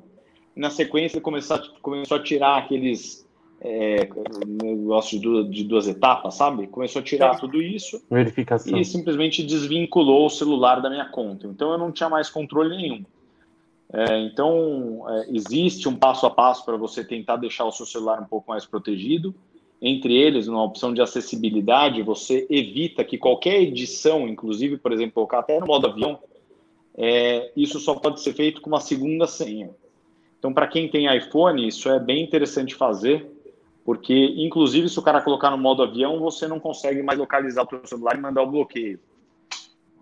Na 0.56 0.70
sequência, 0.70 1.18
ele 1.18 1.22
começou, 1.22 1.58
começou 1.82 2.16
a 2.16 2.22
tirar 2.22 2.56
aqueles 2.56 3.23
é, 3.64 4.06
negócios 4.62 5.18
de, 5.18 5.44
de 5.44 5.64
duas 5.64 5.88
etapas, 5.88 6.34
sabe? 6.34 6.66
Começou 6.66 7.00
a 7.00 7.02
tirar 7.02 7.40
tudo 7.40 7.62
isso. 7.62 8.04
Verificação. 8.10 8.78
E 8.78 8.84
simplesmente 8.84 9.42
desvinculou 9.42 10.26
o 10.26 10.30
celular 10.30 10.82
da 10.82 10.90
minha 10.90 11.06
conta. 11.06 11.46
Então 11.46 11.72
eu 11.72 11.78
não 11.78 11.90
tinha 11.90 12.10
mais 12.10 12.28
controle 12.28 12.76
nenhum. 12.76 13.02
É, 13.90 14.18
então, 14.20 15.04
é, 15.08 15.30
existe 15.30 15.88
um 15.88 15.96
passo 15.96 16.26
a 16.26 16.30
passo 16.30 16.64
para 16.64 16.76
você 16.76 17.02
tentar 17.02 17.36
deixar 17.36 17.64
o 17.64 17.72
seu 17.72 17.86
celular 17.86 18.20
um 18.20 18.26
pouco 18.26 18.50
mais 18.50 18.66
protegido. 18.66 19.34
Entre 19.80 20.14
eles, 20.14 20.46
numa 20.46 20.62
opção 20.62 20.92
de 20.92 21.00
acessibilidade, 21.00 22.02
você 22.02 22.46
evita 22.50 23.02
que 23.02 23.16
qualquer 23.16 23.62
edição, 23.62 24.28
inclusive, 24.28 24.76
por 24.76 24.92
exemplo, 24.92 25.14
colocar 25.14 25.38
até 25.38 25.58
no 25.58 25.66
modo 25.66 25.86
avião, 25.86 26.18
é, 26.96 27.50
isso 27.56 27.78
só 27.78 27.94
pode 27.94 28.20
ser 28.20 28.34
feito 28.34 28.60
com 28.60 28.68
uma 28.68 28.80
segunda 28.80 29.26
senha. 29.26 29.70
Então, 30.38 30.52
para 30.52 30.66
quem 30.66 30.88
tem 30.88 31.14
iPhone, 31.16 31.66
isso 31.66 31.88
é 31.88 31.98
bem 31.98 32.22
interessante 32.22 32.74
fazer, 32.74 33.33
porque, 33.84 34.34
inclusive, 34.38 34.88
se 34.88 34.98
o 34.98 35.02
cara 35.02 35.20
colocar 35.20 35.50
no 35.50 35.58
modo 35.58 35.82
avião, 35.82 36.18
você 36.18 36.48
não 36.48 36.58
consegue 36.58 37.02
mais 37.02 37.18
localizar 37.18 37.64
o 37.64 37.68
seu 37.68 37.86
celular 37.86 38.16
e 38.16 38.20
mandar 38.20 38.42
o 38.42 38.50
bloqueio. 38.50 38.98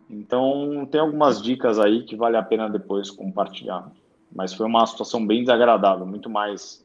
Então, 0.09 0.87
tem 0.91 1.01
algumas 1.01 1.43
dicas 1.43 1.81
aí 1.81 2.05
que 2.05 2.15
vale 2.15 2.37
a 2.37 2.43
pena 2.43 2.69
depois 2.69 3.11
compartilhar. 3.11 3.91
Mas 4.33 4.55
foi 4.55 4.67
uma 4.67 4.87
situação 4.87 5.27
bem 5.27 5.41
desagradável, 5.41 6.07
muito 6.07 6.31
mais. 6.31 6.85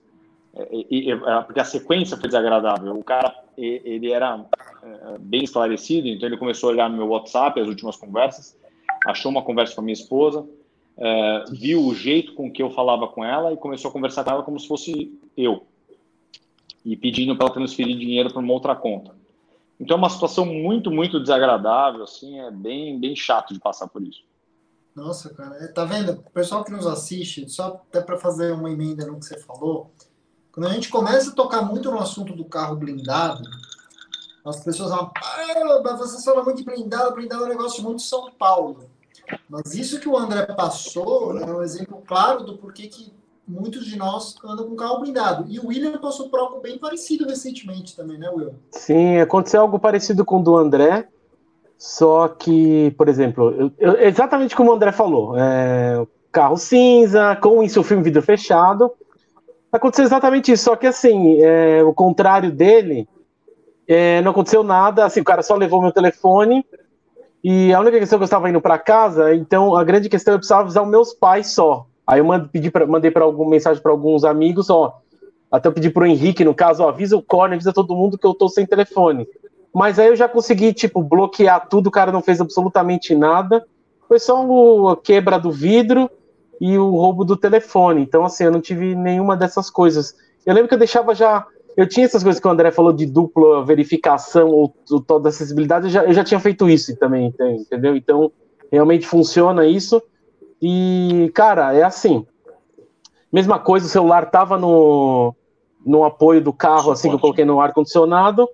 É, 0.55 0.63
é, 0.63 1.11
é, 1.11 1.41
porque 1.43 1.59
a 1.59 1.65
sequência 1.65 2.17
foi 2.17 2.27
desagradável. 2.27 2.97
O 2.97 3.03
cara, 3.03 3.35
ele 3.55 4.11
era 4.11 4.43
bem 5.19 5.43
esclarecido, 5.43 6.07
então 6.07 6.27
ele 6.27 6.37
começou 6.37 6.69
a 6.69 6.73
olhar 6.73 6.89
no 6.89 6.97
meu 6.97 7.07
WhatsApp, 7.07 7.59
as 7.59 7.67
últimas 7.67 7.95
conversas, 7.95 8.57
achou 9.05 9.29
uma 9.29 9.43
conversa 9.43 9.75
com 9.75 9.81
a 9.81 9.83
minha 9.83 9.93
esposa, 9.93 10.47
viu 11.51 11.85
o 11.85 11.93
jeito 11.93 12.33
com 12.33 12.51
que 12.51 12.63
eu 12.63 12.69
falava 12.69 13.07
com 13.07 13.23
ela 13.23 13.51
e 13.51 13.57
começou 13.57 13.89
a 13.89 13.91
conversar 13.91 14.23
com 14.23 14.31
ela 14.31 14.43
como 14.43 14.59
se 14.59 14.67
fosse 14.67 15.19
eu. 15.35 15.65
E 16.87 16.95
pedindo 16.95 17.35
para 17.35 17.49
transferir 17.49 17.97
dinheiro 17.97 18.31
para 18.31 18.39
uma 18.39 18.53
outra 18.53 18.75
conta. 18.75 19.13
Então 19.79 19.95
é 19.95 19.97
uma 19.97 20.09
situação 20.09 20.45
muito, 20.45 20.89
muito 20.89 21.19
desagradável, 21.19 22.03
assim, 22.03 22.39
é 22.39 22.49
bem, 22.49 22.97
bem 22.99 23.15
chato 23.15 23.53
de 23.53 23.59
passar 23.59 23.87
por 23.87 24.01
isso. 24.01 24.23
Nossa, 24.95 25.29
cara, 25.33 25.55
é, 25.63 25.67
tá 25.67 25.85
vendo? 25.85 26.13
O 26.13 26.31
pessoal 26.31 26.63
que 26.63 26.71
nos 26.71 26.87
assiste, 26.87 27.47
só 27.49 27.83
até 27.87 28.01
para 28.01 28.17
fazer 28.17 28.53
uma 28.53 28.71
emenda 28.71 29.05
no 29.05 29.19
que 29.19 29.25
você 29.25 29.37
falou, 29.37 29.91
quando 30.51 30.67
a 30.67 30.73
gente 30.73 30.89
começa 30.89 31.29
a 31.29 31.35
tocar 31.35 31.61
muito 31.61 31.91
no 31.91 31.99
assunto 31.99 32.33
do 32.33 32.45
carro 32.45 32.75
blindado, 32.75 33.43
as 34.43 34.63
pessoas 34.63 34.89
falam, 34.89 35.11
ah, 35.15 35.95
você 35.97 36.23
fala 36.23 36.43
muito 36.43 36.57
de 36.57 36.63
blindado, 36.63 37.13
blindado 37.13 37.43
é 37.43 37.45
um 37.45 37.49
negócio 37.49 37.83
muito 37.83 38.01
São 38.01 38.31
Paulo. 38.31 38.89
Mas 39.49 39.75
isso 39.75 39.99
que 39.99 40.07
o 40.09 40.17
André 40.17 40.45
passou 40.47 41.37
é 41.37 41.45
um 41.45 41.61
exemplo 41.61 42.01
claro 42.07 42.43
do 42.43 42.57
porquê 42.57 42.87
que 42.87 43.13
muitos 43.47 43.85
de 43.85 43.97
nós 43.97 44.35
andam 44.43 44.67
com 44.67 44.75
carro 44.75 44.99
blindado. 44.99 45.45
E 45.47 45.59
o 45.59 45.67
William 45.67 45.97
passou 45.97 46.29
por 46.29 46.39
algo 46.39 46.59
bem 46.59 46.77
parecido 46.77 47.25
recentemente 47.25 47.95
também, 47.95 48.17
né, 48.17 48.29
Will? 48.29 48.55
Sim, 48.71 49.17
aconteceu 49.19 49.61
algo 49.61 49.79
parecido 49.79 50.25
com 50.25 50.39
o 50.39 50.43
do 50.43 50.57
André, 50.57 51.07
só 51.77 52.27
que, 52.27 52.93
por 52.97 53.07
exemplo, 53.07 53.51
eu, 53.51 53.71
eu, 53.77 54.01
exatamente 54.01 54.55
como 54.55 54.71
o 54.71 54.73
André 54.73 54.91
falou, 54.91 55.37
é, 55.37 56.05
carro 56.31 56.57
cinza, 56.57 57.35
com 57.35 57.63
isso 57.63 57.79
o 57.79 57.83
filme 57.83 58.03
vidro 58.03 58.21
fechado, 58.21 58.91
Aconteceu 59.71 60.05
exatamente 60.05 60.51
isso, 60.51 60.63
só 60.63 60.75
que 60.75 60.87
assim, 60.87 61.41
é, 61.41 61.83
o 61.83 61.93
contrário 61.93 62.51
dele, 62.51 63.07
é, 63.87 64.21
não 64.21 64.31
aconteceu 64.31 64.63
nada, 64.63 65.05
assim, 65.05 65.19
o 65.19 65.25
cara 65.25 65.43
só 65.43 65.55
levou 65.55 65.81
meu 65.81 65.91
telefone, 65.91 66.65
e 67.43 67.73
a 67.73 67.79
única 67.79 67.99
questão 67.99 68.17
é 68.17 68.19
que 68.19 68.23
eu 68.23 68.25
estava 68.25 68.49
indo 68.49 68.61
para 68.61 68.79
casa, 68.79 69.35
então 69.35 69.75
a 69.75 69.83
grande 69.83 70.09
questão 70.09 70.33
é 70.33 70.35
eu 70.35 70.39
precisava 70.39 70.61
avisar 70.61 70.83
os 70.83 70.89
meus 70.89 71.13
pais 71.13 71.51
só. 71.51 71.85
Aí 72.07 72.19
eu 72.19 72.71
pra, 72.71 72.87
mandei 72.87 73.11
para 73.11 73.25
alguma 73.25 73.49
mensagem 73.49 73.83
para 73.83 73.91
alguns 73.91 74.23
amigos, 74.23 74.69
ó, 74.69 75.01
até 75.51 75.67
eu 75.67 75.73
pedi 75.73 75.89
pro 75.89 76.05
Henrique, 76.05 76.45
no 76.45 76.55
caso, 76.55 76.83
ó, 76.83 76.89
avisa 76.89 77.17
o 77.17 77.21
Corner, 77.21 77.55
avisa 77.55 77.73
todo 77.73 77.95
mundo 77.95 78.17
que 78.17 78.25
eu 78.25 78.33
tô 78.33 78.47
sem 78.47 78.65
telefone. 78.65 79.27
Mas 79.73 79.99
aí 79.99 80.07
eu 80.07 80.15
já 80.15 80.27
consegui, 80.27 80.73
tipo, 80.73 81.03
bloquear 81.03 81.67
tudo, 81.67 81.87
o 81.87 81.91
cara 81.91 82.11
não 82.11 82.21
fez 82.21 82.39
absolutamente 82.39 83.13
nada. 83.13 83.65
Foi 84.07 84.19
só 84.19 84.89
a 84.89 84.97
quebra 84.97 85.37
do 85.37 85.51
vidro 85.51 86.09
e 86.59 86.77
o 86.77 86.91
roubo 86.91 87.23
do 87.23 87.37
telefone. 87.37 88.01
Então, 88.01 88.23
assim, 88.23 88.45
eu 88.45 88.51
não 88.51 88.61
tive 88.61 88.95
nenhuma 88.95 89.35
dessas 89.35 89.69
coisas. 89.69 90.15
Eu 90.45 90.53
lembro 90.53 90.67
que 90.67 90.73
eu 90.73 90.79
deixava 90.79 91.13
já. 91.13 91.45
Eu 91.75 91.87
tinha 91.87 92.05
essas 92.05 92.23
coisas 92.23 92.41
que 92.41 92.47
o 92.47 92.51
André 92.51 92.71
falou 92.71 92.91
de 92.91 93.05
dupla 93.05 93.63
verificação 93.63 94.49
ou, 94.49 94.73
ou 94.89 95.01
toda 95.01 95.29
acessibilidade, 95.29 95.85
eu 95.85 95.91
já, 95.91 96.03
eu 96.05 96.13
já 96.13 96.23
tinha 96.23 96.39
feito 96.39 96.67
isso 96.67 96.95
também, 96.97 97.31
entendeu? 97.39 97.95
Então, 97.95 98.31
realmente 98.71 99.05
funciona 99.05 99.65
isso. 99.65 100.01
E, 100.61 101.31
cara, 101.33 101.73
é 101.73 101.83
assim. 101.83 102.25
Mesma 103.31 103.59
coisa, 103.59 103.85
o 103.85 103.89
celular 103.89 104.29
tava 104.31 104.57
no, 104.57 105.35
no 105.85 106.03
apoio 106.03 106.41
do 106.41 106.53
carro, 106.53 106.91
assim, 106.91 107.09
que 107.09 107.15
eu 107.15 107.19
coloquei 107.19 107.45
no 107.45 107.59
ar-condicionado. 107.59 108.47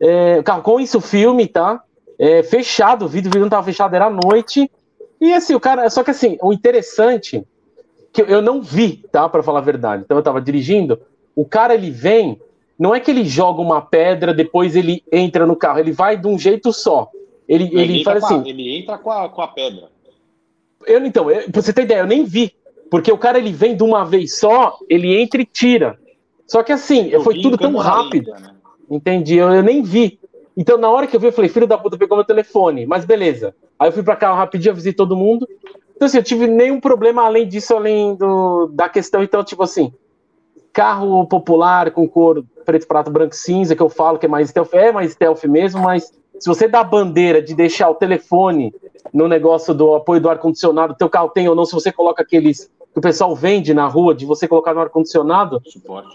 É, 0.00 0.42
carro 0.42 0.62
com 0.62 0.80
isso 0.80 1.00
filme, 1.00 1.46
tá? 1.46 1.82
É, 2.18 2.42
fechado, 2.42 3.04
o 3.04 3.08
vidro, 3.08 3.28
o 3.28 3.32
vidro 3.32 3.42
não 3.42 3.50
tava 3.50 3.64
fechado, 3.64 3.94
era 3.94 4.10
noite. 4.10 4.70
E 5.20 5.32
assim, 5.32 5.54
o 5.54 5.60
cara. 5.60 5.88
Só 5.90 6.02
que 6.02 6.10
assim, 6.10 6.36
o 6.42 6.52
interessante, 6.52 7.44
que 8.12 8.22
eu 8.22 8.42
não 8.42 8.60
vi, 8.60 9.04
tá? 9.12 9.28
Para 9.28 9.42
falar 9.42 9.60
a 9.60 9.62
verdade. 9.62 10.02
Então 10.04 10.16
eu 10.16 10.22
tava 10.22 10.40
dirigindo, 10.40 11.00
o 11.34 11.44
cara 11.44 11.74
ele 11.74 11.90
vem, 11.90 12.40
não 12.78 12.94
é 12.94 13.00
que 13.00 13.10
ele 13.10 13.24
joga 13.24 13.60
uma 13.60 13.80
pedra, 13.80 14.34
depois 14.34 14.74
ele 14.74 15.04
entra 15.12 15.46
no 15.46 15.56
carro, 15.56 15.78
ele 15.78 15.92
vai 15.92 16.16
de 16.16 16.26
um 16.26 16.38
jeito 16.38 16.72
só. 16.72 17.10
Ele, 17.48 17.64
ele, 17.64 17.94
ele 17.94 18.04
faz 18.04 18.22
assim. 18.22 18.42
A, 18.42 18.48
ele 18.48 18.78
entra 18.78 18.98
com 18.98 19.10
a, 19.10 19.28
com 19.28 19.40
a 19.40 19.48
pedra. 19.48 19.88
Eu, 20.86 21.04
então, 21.04 21.30
eu, 21.30 21.50
pra 21.50 21.62
você 21.62 21.72
ter 21.72 21.82
ideia, 21.82 22.00
eu 22.00 22.06
nem 22.06 22.24
vi. 22.24 22.54
Porque 22.90 23.12
o 23.12 23.18
cara 23.18 23.38
ele 23.38 23.52
vem 23.52 23.76
de 23.76 23.82
uma 23.82 24.04
vez 24.04 24.38
só, 24.38 24.78
ele 24.88 25.20
entra 25.20 25.40
e 25.40 25.44
tira. 25.44 25.98
Só 26.46 26.62
que 26.62 26.72
assim, 26.72 27.08
eu 27.08 27.22
foi 27.22 27.40
tudo 27.40 27.58
tão 27.58 27.76
rápido. 27.76 28.32
Ainda, 28.34 28.48
né? 28.48 28.54
Entendi, 28.90 29.36
eu, 29.36 29.50
eu, 29.50 29.62
nem 29.62 29.82
vi. 29.82 30.18
Então, 30.56 30.78
na 30.78 30.88
hora 30.88 31.06
que 31.06 31.14
eu 31.14 31.20
vi, 31.20 31.26
eu 31.26 31.32
falei, 31.32 31.50
filho 31.50 31.66
da 31.66 31.76
puta, 31.76 31.98
pegou 31.98 32.16
meu 32.16 32.24
telefone. 32.24 32.86
Mas 32.86 33.04
beleza. 33.04 33.54
Aí 33.78 33.88
eu 33.88 33.92
fui 33.92 34.02
pra 34.02 34.16
cá 34.16 34.34
rapidinho, 34.34 34.72
avisei 34.72 34.92
todo 34.92 35.16
mundo. 35.16 35.46
Então, 35.94 36.06
assim, 36.06 36.16
eu 36.16 36.22
tive 36.22 36.46
nenhum 36.46 36.80
problema 36.80 37.22
além 37.22 37.46
disso, 37.46 37.74
além 37.74 38.14
do, 38.16 38.68
da 38.68 38.88
questão. 38.88 39.22
Então, 39.22 39.44
tipo 39.44 39.62
assim, 39.62 39.92
carro 40.72 41.26
popular 41.26 41.90
com 41.90 42.08
cor 42.08 42.44
preto, 42.64 42.86
prato, 42.86 43.10
branco, 43.10 43.34
cinza, 43.34 43.74
que 43.74 43.82
eu 43.82 43.88
falo 43.88 44.18
que 44.18 44.26
é 44.26 44.28
mais 44.28 44.50
stealth, 44.50 44.74
é 44.74 44.92
mais 44.92 45.12
stealth 45.12 45.44
mesmo, 45.44 45.82
mas 45.82 46.12
se 46.38 46.48
você 46.48 46.68
dá 46.68 46.80
a 46.80 46.84
bandeira 46.84 47.42
de 47.42 47.54
deixar 47.54 47.90
o 47.90 47.94
telefone 47.94 48.74
no 49.12 49.28
negócio 49.28 49.74
do 49.74 49.94
apoio 49.94 50.20
do 50.20 50.28
ar-condicionado, 50.28 50.94
teu 50.94 51.08
carro 51.08 51.30
tem 51.30 51.48
ou 51.48 51.54
não, 51.54 51.64
se 51.64 51.72
você 51.72 51.90
coloca 51.90 52.22
aqueles 52.22 52.70
que 52.92 52.98
o 52.98 53.02
pessoal 53.02 53.34
vende 53.34 53.74
na 53.74 53.86
rua, 53.86 54.14
de 54.14 54.26
você 54.26 54.48
colocar 54.48 54.74
no 54.74 54.80
ar-condicionado, 54.80 55.62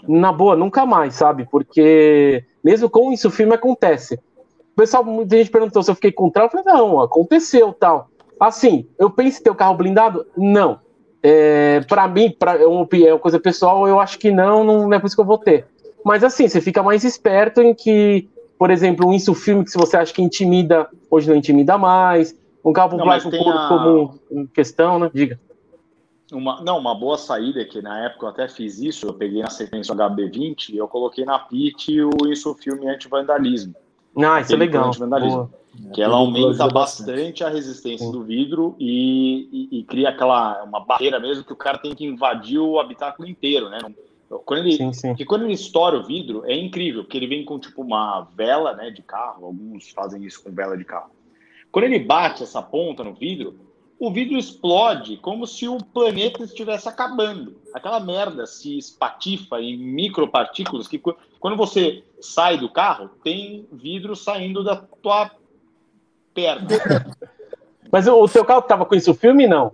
na 0.08 0.32
boa, 0.32 0.56
nunca 0.56 0.84
mais, 0.84 1.14
sabe? 1.14 1.46
Porque 1.50 2.44
mesmo 2.62 2.88
com 2.88 3.12
isso, 3.12 3.28
o 3.28 3.30
filme 3.30 3.54
acontece. 3.54 4.14
O 4.72 4.76
pessoal, 4.76 5.04
muita 5.04 5.36
gente 5.36 5.50
perguntou 5.50 5.82
se 5.82 5.90
eu 5.90 5.94
fiquei 5.94 6.10
com 6.10 6.30
trauma, 6.30 6.50
eu 6.52 6.64
falei, 6.64 6.78
não, 6.78 7.00
aconteceu 7.00 7.72
tal. 7.72 8.08
Assim, 8.40 8.86
eu 8.98 9.08
penso 9.10 9.40
em 9.40 9.42
ter 9.44 9.50
o 9.50 9.54
carro 9.54 9.76
blindado? 9.76 10.26
Não. 10.36 10.80
É, 11.22 11.80
para 11.88 12.08
mim, 12.08 12.34
pra, 12.36 12.60
é 12.60 12.66
uma, 12.66 12.86
é 12.92 13.12
uma 13.12 13.18
coisa 13.18 13.38
pessoal, 13.38 13.86
eu 13.86 14.00
acho 14.00 14.18
que 14.18 14.30
não, 14.30 14.64
não 14.64 14.92
é 14.92 14.98
por 14.98 15.06
isso 15.06 15.16
que 15.16 15.22
eu 15.22 15.26
vou 15.26 15.38
ter. 15.38 15.66
Mas 16.04 16.22
assim, 16.22 16.48
você 16.48 16.60
fica 16.60 16.82
mais 16.82 17.02
esperto 17.02 17.62
em 17.62 17.74
que, 17.74 18.28
por 18.58 18.70
exemplo, 18.70 19.06
um 19.06 19.12
insufilme 19.12 19.64
que 19.64 19.70
se 19.70 19.78
você 19.78 19.96
acha 19.96 20.12
que 20.12 20.22
intimida, 20.22 20.88
hoje 21.10 21.28
não 21.28 21.36
intimida 21.36 21.76
mais, 21.76 22.36
um 22.64 22.72
carro 22.72 22.90
popular 22.90 23.22
com 23.22 23.30
couro 23.30 23.58
a... 23.58 23.68
comum 23.68 24.18
em 24.30 24.46
questão, 24.46 24.98
né? 24.98 25.10
Diga. 25.12 25.38
Uma, 26.32 26.62
não, 26.62 26.78
uma 26.78 26.94
boa 26.94 27.18
saída, 27.18 27.64
que 27.64 27.82
na 27.82 28.06
época 28.06 28.26
eu 28.26 28.30
até 28.30 28.48
fiz 28.48 28.78
isso, 28.78 29.06
eu 29.06 29.12
peguei 29.12 29.42
na 29.42 29.50
sequência 29.50 29.94
HB20 29.94 30.70
e 30.70 30.78
eu 30.78 30.88
coloquei 30.88 31.24
na 31.24 31.38
PIT 31.38 32.00
o 32.00 32.26
insufilme 32.26 32.88
anti-vandalismo. 32.88 33.74
Ah, 34.16 34.40
isso 34.40 34.54
é 34.54 34.56
legal. 34.56 34.90
Que 35.92 36.00
ela 36.00 36.16
aumenta 36.16 36.66
bastante 36.68 37.42
a 37.42 37.48
resistência 37.48 38.06
Sim. 38.06 38.12
do 38.12 38.22
vidro 38.22 38.76
e, 38.78 39.68
e, 39.72 39.80
e, 39.80 39.84
cria 39.84 40.10
aquela 40.10 40.62
uma 40.62 40.80
barreira 40.80 41.18
mesmo 41.18 41.44
que 41.44 41.52
o 41.52 41.56
cara 41.56 41.78
tem 41.78 41.94
que 41.94 42.04
invadir 42.04 42.58
o 42.58 42.78
habitáculo 42.78 43.28
inteiro, 43.28 43.68
né? 43.68 43.78
Quando 44.40 44.60
ele, 44.60 44.76
sim, 44.76 44.92
sim. 44.92 45.14
Que 45.14 45.24
quando 45.24 45.44
ele 45.44 45.54
estoura 45.54 45.98
o 45.98 46.04
vidro, 46.04 46.44
é 46.46 46.56
incrível, 46.56 47.04
porque 47.04 47.16
ele 47.16 47.26
vem 47.26 47.44
com 47.44 47.58
tipo 47.58 47.82
uma 47.82 48.28
vela 48.34 48.74
né, 48.74 48.90
de 48.90 49.02
carro, 49.02 49.46
alguns 49.46 49.90
fazem 49.90 50.24
isso 50.24 50.42
com 50.42 50.50
vela 50.50 50.76
de 50.76 50.84
carro. 50.84 51.10
Quando 51.70 51.84
ele 51.84 51.98
bate 51.98 52.42
essa 52.42 52.62
ponta 52.62 53.02
no 53.02 53.14
vidro, 53.14 53.58
o 53.98 54.12
vidro 54.12 54.38
explode 54.38 55.16
como 55.18 55.46
se 55.46 55.68
o 55.68 55.78
planeta 55.78 56.42
estivesse 56.42 56.88
acabando. 56.88 57.56
Aquela 57.72 58.00
merda 58.00 58.46
se 58.46 58.76
espatifa 58.76 59.60
em 59.60 59.76
micropartículas 59.76 60.88
que 60.88 60.98
quando 60.98 61.56
você 61.56 62.02
sai 62.20 62.58
do 62.58 62.68
carro, 62.68 63.10
tem 63.22 63.66
vidro 63.72 64.14
saindo 64.14 64.62
da 64.62 64.76
tua 64.76 65.30
perna. 66.32 66.68
Mas 67.90 68.08
o, 68.08 68.26
teu 68.28 68.44
carro 68.44 68.60
estava 68.60 68.84
com 68.84 68.94
isso 68.94 69.14
filme 69.14 69.46
não? 69.46 69.72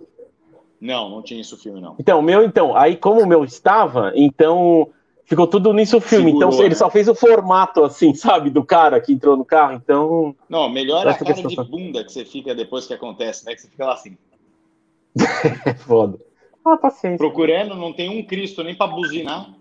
Não, 0.81 1.07
não 1.07 1.21
tinha 1.21 1.39
isso 1.39 1.55
filme 1.55 1.79
não. 1.79 1.95
Então, 1.99 2.19
o 2.19 2.23
meu 2.23 2.43
então, 2.43 2.75
aí 2.75 2.97
como 2.97 3.21
o 3.21 3.27
meu 3.27 3.43
estava, 3.43 4.11
então 4.15 4.89
ficou 5.25 5.45
tudo 5.45 5.71
nisso 5.71 6.01
filme. 6.01 6.31
Segurou, 6.31 6.49
então 6.49 6.59
ele 6.59 6.69
né? 6.69 6.75
só 6.75 6.89
fez 6.89 7.07
o 7.07 7.13
formato 7.13 7.83
assim, 7.83 8.13
sabe, 8.15 8.49
do 8.49 8.65
cara 8.65 8.99
que 8.99 9.13
entrou 9.13 9.37
no 9.37 9.45
carro. 9.45 9.73
Então. 9.73 10.35
Não, 10.49 10.67
melhor 10.67 11.07
a 11.07 11.13
cara 11.13 11.33
de 11.33 11.55
bunda 11.55 12.03
que 12.03 12.11
você 12.11 12.25
fica 12.25 12.55
depois 12.55 12.87
que 12.87 12.95
acontece, 12.95 13.45
né? 13.45 13.53
Que 13.53 13.61
você 13.61 13.67
fica 13.67 13.85
lá 13.85 13.93
assim. 13.93 14.17
Foda. 15.85 16.17
Ah, 16.65 16.77
paciência. 16.77 17.17
Procurando, 17.17 17.75
não 17.75 17.93
tem 17.93 18.09
um 18.09 18.25
Cristo 18.25 18.63
nem 18.63 18.73
para 18.73 18.91
buzinar. 18.91 19.53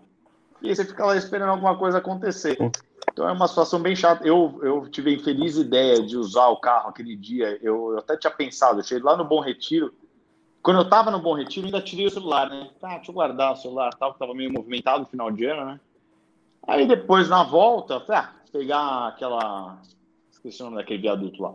E 0.62 0.70
aí 0.70 0.76
você 0.76 0.86
fica 0.86 1.04
lá 1.04 1.16
esperando 1.16 1.50
alguma 1.50 1.76
coisa 1.76 1.98
acontecer. 1.98 2.56
Então 3.12 3.28
é 3.28 3.32
uma 3.32 3.48
situação 3.48 3.80
bem 3.80 3.94
chata. 3.94 4.26
Eu, 4.26 4.58
eu 4.62 4.88
tive 4.88 5.10
a 5.10 5.14
infeliz 5.14 5.56
ideia 5.56 6.02
de 6.02 6.16
usar 6.16 6.48
o 6.48 6.56
carro 6.56 6.88
aquele 6.88 7.14
dia. 7.14 7.58
Eu, 7.62 7.92
eu 7.92 7.98
até 7.98 8.16
tinha 8.16 8.30
pensado, 8.30 8.80
eu 8.80 8.84
cheguei 8.84 9.02
lá 9.02 9.16
no 9.16 9.24
Bom 9.24 9.40
Retiro 9.40 9.92
quando 10.62 10.78
eu 10.78 10.88
tava 10.88 11.10
no 11.10 11.20
Bom 11.20 11.34
Retiro, 11.34 11.66
ainda 11.66 11.80
tirei 11.80 12.06
o 12.06 12.10
celular, 12.10 12.48
né? 12.50 12.68
Tá, 12.78 12.96
deixa 12.96 13.10
eu 13.10 13.14
guardar 13.14 13.52
o 13.52 13.56
celular 13.56 13.94
tal, 13.94 14.12
que 14.12 14.18
tava 14.18 14.34
meio 14.34 14.52
movimentado 14.52 15.00
no 15.00 15.06
final 15.06 15.30
de 15.30 15.44
ano, 15.46 15.64
né? 15.64 15.80
Aí 16.66 16.86
depois, 16.86 17.28
na 17.28 17.42
volta, 17.42 18.00
falei, 18.00 18.22
ah, 18.22 18.32
pegar 18.52 19.08
aquela. 19.08 19.80
Esqueci 20.30 20.60
o 20.60 20.66
nome 20.66 20.76
daquele 20.76 21.00
viaduto 21.00 21.42
lá. 21.42 21.54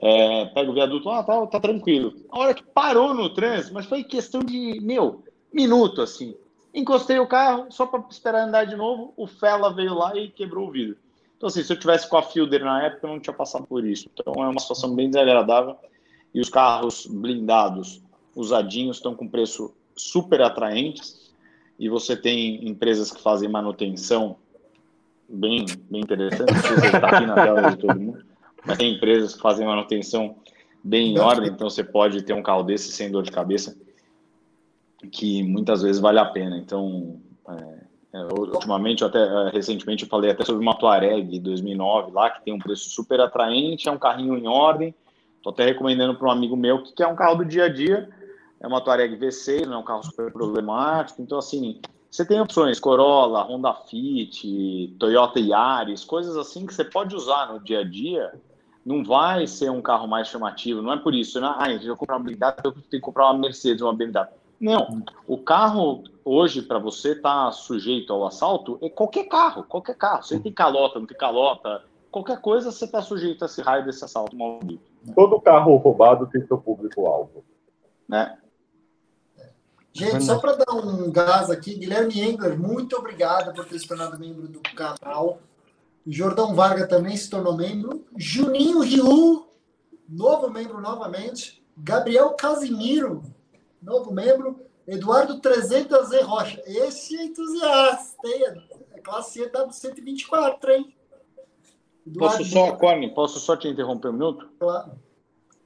É, 0.00 0.46
pega 0.46 0.70
o 0.70 0.74
viaduto 0.74 1.08
lá, 1.08 1.22
tá, 1.22 1.46
tá 1.46 1.60
tranquilo. 1.60 2.14
A 2.30 2.38
hora 2.38 2.54
que 2.54 2.62
parou 2.62 3.12
no 3.14 3.30
trânsito, 3.30 3.74
mas 3.74 3.86
foi 3.86 4.04
questão 4.04 4.40
de, 4.40 4.80
meu, 4.80 5.24
minuto, 5.52 6.02
assim. 6.02 6.34
Encostei 6.72 7.18
o 7.18 7.26
carro, 7.26 7.66
só 7.70 7.86
para 7.86 8.04
esperar 8.10 8.46
andar 8.46 8.64
de 8.64 8.76
novo, 8.76 9.12
o 9.16 9.26
Fela 9.26 9.72
veio 9.72 9.94
lá 9.94 10.16
e 10.16 10.28
quebrou 10.28 10.68
o 10.68 10.70
vidro. 10.70 10.96
Então, 11.36 11.48
assim, 11.48 11.62
se 11.62 11.72
eu 11.72 11.78
tivesse 11.78 12.08
com 12.08 12.16
a 12.16 12.22
Fielder 12.22 12.64
na 12.64 12.82
época, 12.84 13.06
eu 13.06 13.10
não 13.10 13.20
tinha 13.20 13.34
passado 13.34 13.66
por 13.66 13.84
isso. 13.84 14.08
Então, 14.12 14.32
é 14.42 14.48
uma 14.48 14.60
situação 14.60 14.94
bem 14.94 15.08
desagradável. 15.08 15.76
E 16.32 16.40
os 16.40 16.48
carros 16.48 17.06
blindados 17.06 18.02
usadinhos, 18.34 18.96
estão 18.96 19.14
com 19.14 19.28
preço 19.28 19.74
super 19.96 20.42
atraentes, 20.42 21.32
e 21.78 21.88
você 21.88 22.16
tem 22.16 22.68
empresas 22.68 23.10
que 23.10 23.20
fazem 23.20 23.48
manutenção 23.48 24.36
bem, 25.28 25.64
bem 25.90 26.02
interessante, 26.02 26.52
estar 26.52 27.04
aqui 27.04 27.26
na 27.26 27.34
tela 27.34 27.70
de 27.70 27.76
todo 27.76 27.98
mundo, 27.98 28.24
mas 28.64 28.78
tem 28.78 28.94
empresas 28.94 29.34
que 29.34 29.40
fazem 29.40 29.66
manutenção 29.66 30.36
bem 30.82 31.14
em 31.14 31.18
ordem, 31.18 31.50
então 31.50 31.68
você 31.68 31.82
pode 31.82 32.22
ter 32.22 32.32
um 32.32 32.42
carro 32.42 32.62
desse 32.62 32.92
sem 32.92 33.10
dor 33.10 33.22
de 33.22 33.30
cabeça, 33.30 33.76
que 35.10 35.42
muitas 35.42 35.82
vezes 35.82 36.00
vale 36.00 36.18
a 36.18 36.24
pena. 36.24 36.56
Então, 36.56 37.20
é, 37.48 37.84
é, 38.14 38.24
ultimamente, 38.38 39.04
até 39.04 39.18
é, 39.18 39.50
recentemente, 39.50 40.04
eu 40.04 40.08
falei 40.08 40.30
até 40.30 40.44
sobre 40.44 40.62
uma 40.62 40.78
Tuareg 40.78 41.38
2009 41.38 42.12
lá, 42.12 42.30
que 42.30 42.44
tem 42.44 42.54
um 42.54 42.58
preço 42.58 42.90
super 42.90 43.20
atraente, 43.20 43.88
é 43.88 43.92
um 43.92 43.98
carrinho 43.98 44.36
em 44.36 44.46
ordem. 44.46 44.94
Estou 45.36 45.52
até 45.52 45.64
recomendando 45.66 46.14
para 46.14 46.28
um 46.28 46.30
amigo 46.30 46.56
meu 46.56 46.82
que 46.82 46.94
quer 46.94 47.06
um 47.06 47.16
carro 47.16 47.36
do 47.36 47.44
dia 47.44 47.64
a 47.64 47.68
dia 47.68 48.08
é 48.60 48.66
uma 48.66 48.80
Touareg 48.80 49.16
V6, 49.16 49.66
não 49.66 49.74
é 49.74 49.78
um 49.78 49.84
carro 49.84 50.02
super 50.02 50.32
problemático. 50.32 51.20
Então, 51.20 51.38
assim, 51.38 51.80
você 52.10 52.24
tem 52.24 52.40
opções, 52.40 52.78
Corolla, 52.78 53.42
Honda 53.42 53.74
Fit, 53.74 54.94
Toyota 54.98 55.40
Yaris, 55.40 56.04
coisas 56.04 56.36
assim 56.36 56.64
que 56.64 56.72
você 56.72 56.84
pode 56.84 57.14
usar 57.14 57.52
no 57.52 57.58
dia 57.58 57.80
a 57.80 57.84
dia. 57.84 58.32
Não 58.86 59.02
vai 59.02 59.46
ser 59.46 59.70
um 59.70 59.82
carro 59.82 60.06
mais 60.06 60.28
chamativo, 60.28 60.80
não 60.80 60.92
é 60.92 60.96
por 60.96 61.14
isso. 61.14 61.40
Né? 61.40 61.54
Ah, 61.58 61.72
eu 61.72 61.80
vou 61.80 61.96
comprar 61.96 62.16
uma 62.16 62.24
blindada, 62.24 62.62
eu 62.64 62.72
tenho 62.72 62.84
que 62.88 63.00
comprar 63.00 63.30
uma 63.30 63.40
Mercedes, 63.40 63.82
uma 63.82 63.92
BMW. 63.92 64.28
Não, 64.60 65.02
o 65.26 65.36
carro 65.36 66.04
hoje 66.24 66.62
para 66.62 66.78
você 66.78 67.12
estar 67.12 67.46
tá 67.46 67.52
sujeito 67.52 68.12
ao 68.12 68.24
assalto 68.24 68.78
é 68.80 68.88
qualquer 68.88 69.24
carro, 69.24 69.64
qualquer 69.64 69.96
carro. 69.96 70.22
Você 70.22 70.38
tem 70.38 70.52
calota, 70.52 70.98
não 70.98 71.06
tem 71.06 71.16
calota, 71.16 71.82
qualquer 72.10 72.40
coisa 72.40 72.70
você 72.70 72.84
está 72.84 73.02
sujeito 73.02 73.42
a 73.42 73.46
esse 73.46 73.60
raio 73.60 73.84
desse 73.84 74.04
assalto 74.04 74.36
Todo 75.14 75.40
carro 75.40 75.76
roubado 75.76 76.28
tem 76.28 76.46
seu 76.46 76.58
público-alvo. 76.58 77.44
Né? 78.08 78.38
Gente, 79.96 80.24
só 80.24 80.40
para 80.40 80.56
dar 80.56 80.74
um 80.74 81.10
gás 81.12 81.48
aqui, 81.48 81.76
Guilherme 81.76 82.20
Engler, 82.20 82.58
muito 82.58 82.96
obrigado 82.96 83.54
por 83.54 83.64
ter 83.64 83.78
se 83.78 83.86
tornado 83.86 84.18
membro 84.18 84.48
do 84.48 84.60
canal. 84.74 85.38
Jordão 86.04 86.52
Varga 86.52 86.88
também 86.88 87.16
se 87.16 87.30
tornou 87.30 87.56
membro. 87.56 88.04
Juninho 88.16 88.80
Riu, 88.80 89.46
novo 90.08 90.50
membro 90.50 90.80
novamente. 90.80 91.62
Gabriel 91.76 92.30
Casimiro, 92.30 93.22
novo 93.80 94.12
membro. 94.12 94.60
Eduardo 94.84 95.40
300Z 95.40 96.22
Rocha. 96.24 96.60
Esse 96.66 97.16
é 97.16 97.24
entusiasta, 97.26 98.28
hein? 98.28 98.68
É 98.92 99.00
classe 99.00 99.40
EW124, 99.40 100.70
hein? 100.70 100.94
Eduardo 102.04 102.38
posso 102.38 102.50
só, 102.50 102.72
Corne, 102.72 103.14
posso 103.14 103.38
só 103.38 103.56
te 103.56 103.68
interromper 103.68 104.08
um 104.08 104.14
minuto? 104.14 104.50
Claro. 104.58 104.92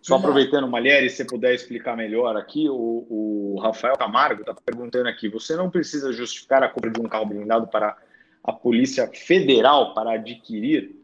Só 0.09 0.17
aproveitando, 0.17 0.67
Malheiro, 0.67 1.09
se 1.11 1.17
você 1.17 1.25
puder 1.27 1.55
explicar 1.55 1.95
melhor 1.95 2.35
aqui, 2.35 2.67
o, 2.67 3.07
o 3.11 3.61
Rafael 3.61 3.95
Camargo 3.95 4.41
está 4.41 4.55
perguntando 4.55 5.07
aqui: 5.07 5.29
você 5.29 5.55
não 5.55 5.69
precisa 5.69 6.11
justificar 6.15 6.63
a 6.63 6.69
compra 6.71 6.91
de 6.91 6.99
um 6.99 7.05
carro 7.05 7.27
blindado 7.27 7.67
para 7.67 7.95
a 8.43 8.53
Polícia 8.53 9.07
Federal 9.13 9.93
para 9.93 10.13
adquirir? 10.13 10.97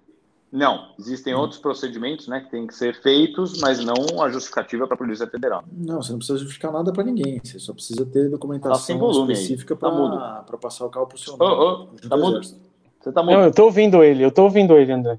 Não, 0.51 0.95
existem 0.99 1.35
hum. 1.35 1.39
outros 1.39 1.61
procedimentos 1.61 2.29
né, 2.29 2.41
que 2.41 2.51
têm 2.51 2.67
que 2.67 2.75
ser 2.75 2.95
feitos, 3.03 3.61
mas 3.61 3.85
não 3.85 4.23
a 4.23 4.31
justificativa 4.31 4.87
para 4.87 4.95
a 4.95 4.99
Polícia 4.99 5.27
Federal. 5.27 5.65
Não, 5.71 6.01
você 6.01 6.13
não 6.13 6.19
precisa 6.19 6.39
justificar 6.39 6.73
nada 6.73 6.91
para 6.91 7.05
ninguém, 7.05 7.41
você 7.45 7.59
só 7.59 7.75
precisa 7.75 8.07
ter 8.07 8.31
documentação 8.31 8.97
volume 8.97 9.35
específica 9.35 9.77
para 9.77 9.91
tá 9.91 10.57
passar 10.57 10.87
o 10.87 10.91
carro 10.91 11.09
para 11.09 11.17
o 11.17 11.19
seu 11.19 11.37
nome. 11.37 11.55
Oh, 11.55 11.89
oh, 11.93 12.09
tá 12.09 12.17
mudo. 12.17 12.41
Você 12.41 13.13
tá 13.13 13.23
mudo. 13.23 13.35
Não, 13.35 13.43
eu 13.43 13.51
estou 13.51 13.67
ouvindo 13.67 14.03
ele, 14.03 14.25
eu 14.25 14.29
estou 14.29 14.45
ouvindo 14.45 14.79
ele, 14.79 14.93
André. 14.93 15.19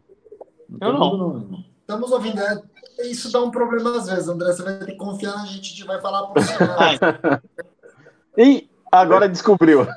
Não 0.69 0.87
eu 0.87 0.93
não. 0.93 1.17
não. 1.17 1.65
Estamos 1.81 2.11
ouvindo. 2.11 2.41
Isso 2.99 3.31
dá 3.31 3.41
um 3.41 3.51
problema 3.51 3.97
às 3.97 4.07
vezes, 4.07 4.27
André. 4.27 4.51
Você 4.51 4.63
vai 4.63 4.79
ter 4.79 4.85
que 4.87 4.97
confiar 4.97 5.35
na 5.37 5.45
gente, 5.45 5.73
a 5.73 5.75
gente 5.75 5.85
vai 5.85 6.01
falar 6.01 6.27
por 6.27 6.41
cima. 6.41 6.77
e 8.37 8.69
agora 8.91 9.29
descobriu. 9.29 9.85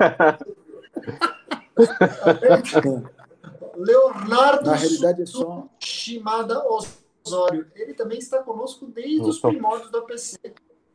Leonardo 3.77 4.71
Na 4.71 4.75
realidade 4.75 5.23
é 5.23 5.27
só... 5.27 5.69
Shimada 5.79 6.63
Osório. 6.67 7.71
Ele 7.75 7.95
também 7.95 8.19
está 8.19 8.43
conosco 8.43 8.87
desde 8.87 9.21
os 9.21 9.39
primórdios 9.39 9.91
da 9.91 10.03
PC. 10.03 10.37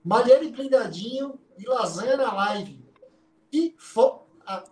Malheiro 0.03 0.43
e 0.43 0.51
Blindadinho 0.51 1.39
e 1.57 1.65
Lasanha 1.65 2.17
na 2.17 2.33
live. 2.33 2.83
E 3.51 3.73
fo... 3.77 4.23
ah, 4.45 4.63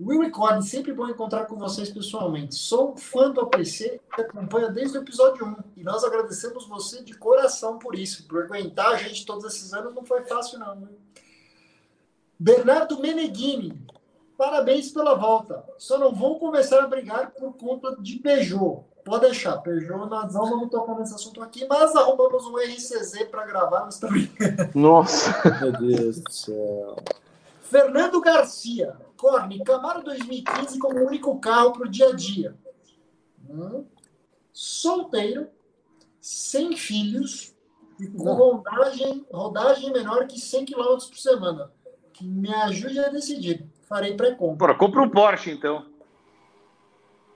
Will 0.00 0.20
Record, 0.20 0.62
sempre 0.62 0.92
bom 0.92 1.08
encontrar 1.08 1.46
com 1.46 1.56
vocês 1.56 1.90
pessoalmente. 1.90 2.54
Sou 2.54 2.96
fã 2.96 3.30
do 3.32 3.40
APC 3.40 4.00
e 4.16 4.20
acompanha 4.20 4.70
desde 4.70 4.96
o 4.96 5.00
episódio 5.02 5.44
1. 5.44 5.56
E 5.76 5.82
nós 5.82 6.04
agradecemos 6.04 6.68
você 6.68 7.02
de 7.02 7.14
coração 7.14 7.80
por 7.80 7.98
isso. 7.98 8.28
Por 8.28 8.44
aguentar 8.44 8.92
a 8.92 8.96
gente 8.96 9.26
todos 9.26 9.44
esses 9.44 9.72
anos 9.72 9.92
não 9.92 10.04
foi 10.04 10.22
fácil, 10.22 10.60
não. 10.60 10.76
Hein? 10.76 10.96
Bernardo 12.38 13.00
Meneghini, 13.00 13.76
parabéns 14.36 14.92
pela 14.92 15.16
volta. 15.16 15.64
Só 15.78 15.98
não 15.98 16.14
vão 16.14 16.38
começar 16.38 16.84
a 16.84 16.86
brigar 16.86 17.32
por 17.32 17.54
conta 17.54 17.96
de 18.00 18.18
Peugeot. 18.20 18.84
Pode 19.04 19.24
deixar, 19.24 19.56
Peugeot, 19.58 20.08
nós 20.08 20.32
não 20.32 20.48
vamos 20.48 20.70
tocar 20.70 20.94
nesse 20.94 21.14
assunto 21.14 21.42
aqui, 21.42 21.66
mas 21.68 21.96
arrumamos 21.96 22.46
um 22.46 22.56
RCZ 22.56 23.24
para 23.30 23.44
gravar, 23.46 23.86
mas 23.86 23.98
também. 23.98 24.30
Nossa! 24.76 25.32
Meu 25.60 25.72
Deus 25.72 26.20
do 26.20 26.30
céu. 26.30 26.96
Fernando 27.62 28.20
Garcia, 28.20 28.96
Corne, 29.18 29.62
Camaro 29.64 30.02
2015 30.04 30.78
como 30.78 31.04
único 31.04 31.38
carro 31.40 31.72
para 31.72 31.86
o 31.86 31.90
dia 31.90 32.08
a 32.08 32.14
dia. 32.14 32.56
Hum. 33.50 33.84
Solteiro, 34.52 35.48
sem 36.20 36.76
filhos 36.76 37.52
e 38.00 38.06
com 38.06 38.32
rodagem, 38.32 39.26
rodagem 39.30 39.92
menor 39.92 40.26
que 40.28 40.40
100 40.40 40.66
km 40.66 40.84
por 41.08 41.18
semana. 41.18 41.72
Me 42.20 42.52
ajude 42.52 42.98
a 43.00 43.08
decidir. 43.08 43.66
Farei 43.88 44.16
pré-compra. 44.16 44.74
Compra 44.74 45.02
um 45.02 45.10
Porsche, 45.10 45.50
então. 45.50 45.86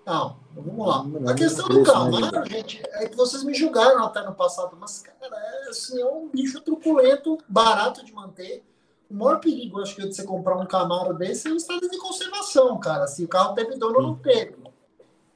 Não, 0.04 0.36
vamos 0.54 0.86
lá. 0.86 1.30
A 1.30 1.34
questão 1.34 1.68
do 1.68 1.82
Camaro, 1.82 2.44
gente, 2.48 2.82
é 2.90 3.08
que 3.08 3.16
vocês 3.16 3.44
me 3.44 3.54
julgaram 3.54 4.04
até 4.04 4.22
no 4.24 4.34
passado, 4.34 4.76
mas, 4.78 5.00
cara, 5.00 5.36
é, 5.36 5.68
assim, 5.68 6.00
é 6.00 6.04
um 6.04 6.28
bicho 6.28 6.60
truculento, 6.60 7.38
barato 7.48 8.04
de 8.04 8.12
manter 8.12 8.64
o 9.12 9.14
maior 9.14 9.40
perigo, 9.40 9.80
acho 9.80 9.94
que, 9.94 10.08
de 10.08 10.14
você 10.14 10.24
comprar 10.24 10.56
um 10.56 10.64
Camaro 10.64 11.12
desse 11.12 11.46
é 11.46 11.52
o 11.52 11.56
estado 11.56 11.88
de 11.88 11.98
conservação, 11.98 12.80
cara. 12.80 13.06
Se 13.06 13.22
o 13.24 13.28
carro 13.28 13.54
teve 13.54 13.76
dono 13.76 13.96
ou 13.96 14.02
não 14.02 14.14
teve. 14.16 14.56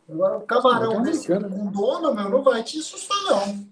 Agora, 0.09 0.39
o 0.39 0.43
camarão 0.43 1.01
é 1.01 1.03
desse 1.03 1.29
né? 1.29 1.49
com 1.49 1.67
dono, 1.67 2.15
meu, 2.15 2.31
não 2.31 2.43
vai 2.43 2.63
te 2.63 2.79
assustar, 2.79 3.19
não. 3.25 3.67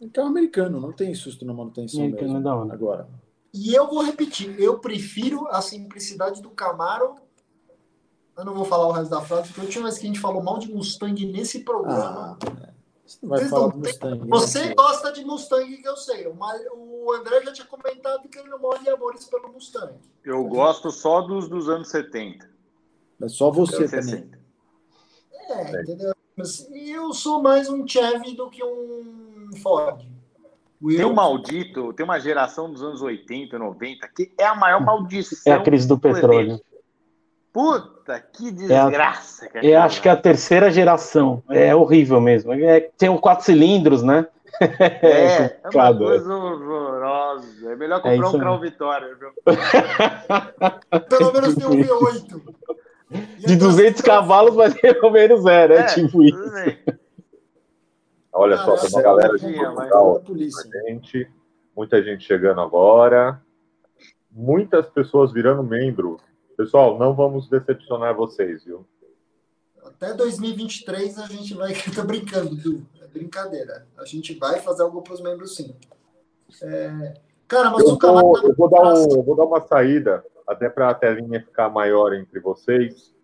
É 0.00 0.08
carro 0.08 0.28
americano, 0.28 0.80
não 0.80 0.92
tem 0.92 1.14
susto 1.14 1.44
na 1.44 1.52
manutenção 1.52 2.00
americano 2.00 2.40
mesmo. 2.40 2.72
Agora. 2.72 3.08
E 3.52 3.72
eu 3.72 3.86
vou 3.86 4.02
repetir, 4.02 4.58
eu 4.58 4.78
prefiro 4.78 5.46
a 5.48 5.62
simplicidade 5.62 6.42
do 6.42 6.50
Camaro. 6.50 7.16
Eu 8.36 8.44
não 8.44 8.54
vou 8.54 8.64
falar 8.64 8.88
o 8.88 8.92
resto 8.92 9.10
da 9.10 9.20
frase, 9.20 9.48
porque 9.48 9.60
a 9.60 9.64
última 9.64 9.84
vez 9.84 9.98
que 9.98 10.04
a 10.04 10.08
gente 10.08 10.18
falou 10.18 10.42
mal 10.42 10.58
de 10.58 10.72
Mustang 10.72 11.24
nesse 11.26 11.60
programa. 11.60 12.36
Ah, 12.42 12.68
é. 12.68 12.74
Você 13.06 13.18
não 13.22 13.28
vai 13.28 13.38
Vocês 13.38 13.50
falar 13.50 13.68
não 13.68 13.76
Mustang. 13.76 14.18
Né, 14.18 14.26
você 14.28 14.74
gosta 14.74 15.12
de 15.12 15.24
Mustang, 15.24 15.76
que 15.76 15.88
eu 15.88 15.96
sei. 15.96 16.26
O 16.26 16.34
André 17.12 17.42
já 17.42 17.52
tinha 17.52 17.66
comentado 17.66 18.28
que 18.28 18.38
ele 18.38 18.48
não 18.48 18.58
morre 18.58 18.80
de 18.84 18.90
amores 18.90 19.24
pelo 19.26 19.52
Mustang. 19.52 19.94
Eu 20.24 20.44
gosto 20.44 20.90
só 20.90 21.20
dos 21.20 21.48
dos 21.48 21.68
anos 21.68 21.88
70. 21.88 22.48
É 23.22 23.28
só 23.28 23.50
você 23.50 23.88
também. 23.88 24.30
É, 25.48 25.82
entendeu? 25.82 26.14
Mas 26.36 26.68
eu 26.72 27.12
sou 27.12 27.42
mais 27.42 27.68
um 27.68 27.86
Chevy 27.86 28.34
do 28.34 28.50
que 28.50 28.62
um 28.64 29.50
Ford. 29.62 30.04
Tem 30.86 31.04
um 31.04 31.14
maldito, 31.14 31.92
tem 31.94 32.04
uma 32.04 32.18
geração 32.18 32.70
dos 32.70 32.82
anos 32.82 33.00
80, 33.00 33.58
90, 33.58 34.08
que 34.08 34.32
é 34.36 34.44
a 34.44 34.54
maior 34.54 34.80
maldição. 34.80 35.38
É 35.46 35.56
a 35.56 35.62
crise 35.62 35.86
do 35.86 35.98
petróleo. 35.98 36.60
Puta, 37.52 38.20
que 38.20 38.50
desgraça. 38.50 39.48
É, 39.54 39.70
é 39.70 39.76
acho 39.76 40.02
que 40.02 40.08
é 40.08 40.12
a 40.12 40.16
terceira 40.16 40.70
geração. 40.70 41.42
É 41.48 41.74
horrível 41.74 42.20
mesmo. 42.20 42.52
É, 42.52 42.80
tem 42.80 43.08
um 43.08 43.16
quatro 43.16 43.44
cilindros, 43.44 44.02
né? 44.02 44.26
É, 44.60 45.58
é 45.62 45.68
uma 45.72 45.96
coisa 45.96 46.34
horrorosa. 46.34 47.72
É 47.72 47.76
melhor 47.76 48.00
comprar 48.00 48.26
é 48.26 48.28
um 48.28 48.38
Crown 48.38 48.60
Vitória, 48.60 49.16
viu? 49.16 49.30
Pelo 51.08 51.32
menos 51.32 51.54
tem 51.54 51.66
um 51.66 51.70
V8. 51.70 52.42
De 53.46 53.56
200 53.56 54.00
cavalos, 54.00 54.56
mas 54.56 54.74
pelo 54.74 55.10
menos 55.10 55.42
zero. 55.42 55.74
É, 55.74 55.80
é 55.80 55.86
tipo 55.86 56.24
isso. 56.24 56.38
Olha 58.32 58.56
só, 58.58 58.76
tem 58.76 58.90
uma 58.90 59.02
galera 59.02 59.38
de 59.38 59.52
Portugal, 59.52 60.22
gente, 60.88 61.30
muita 61.76 62.02
gente 62.02 62.24
chegando 62.24 62.60
agora, 62.60 63.40
muitas 64.32 64.86
pessoas 64.86 65.32
virando 65.32 65.62
membro 65.62 66.18
Pessoal, 66.56 66.98
não 66.98 67.14
vamos 67.14 67.48
decepcionar 67.48 68.14
vocês, 68.14 68.64
viu? 68.64 68.86
Até 69.84 70.14
2023 70.14 71.18
a 71.18 71.26
gente 71.26 71.54
vai. 71.54 71.74
Tô 71.94 72.04
brincando, 72.04 72.54
Du. 72.54 72.86
Brincadeira. 73.14 73.86
A 73.96 74.04
gente 74.04 74.36
vai 74.36 74.58
fazer 74.58 74.82
algo 74.82 75.00
para 75.00 75.14
os 75.14 75.20
membros, 75.22 75.54
sim. 75.54 75.72
É... 76.60 77.14
Cara, 77.46 77.70
mas 77.70 77.84
eu 77.84 77.90
o 77.90 77.98
Camaro. 77.98 78.32
Tá 78.32 78.48
eu 78.48 78.54
vou 78.56 78.68
dar, 78.68 78.92
um, 78.92 79.22
vou 79.22 79.36
dar 79.36 79.44
uma 79.44 79.60
saída, 79.60 80.24
até 80.44 80.68
para 80.68 80.90
a 80.90 80.94
telinha 80.94 81.40
ficar 81.40 81.68
maior 81.68 82.12
entre 82.12 82.40
vocês. 82.40 83.14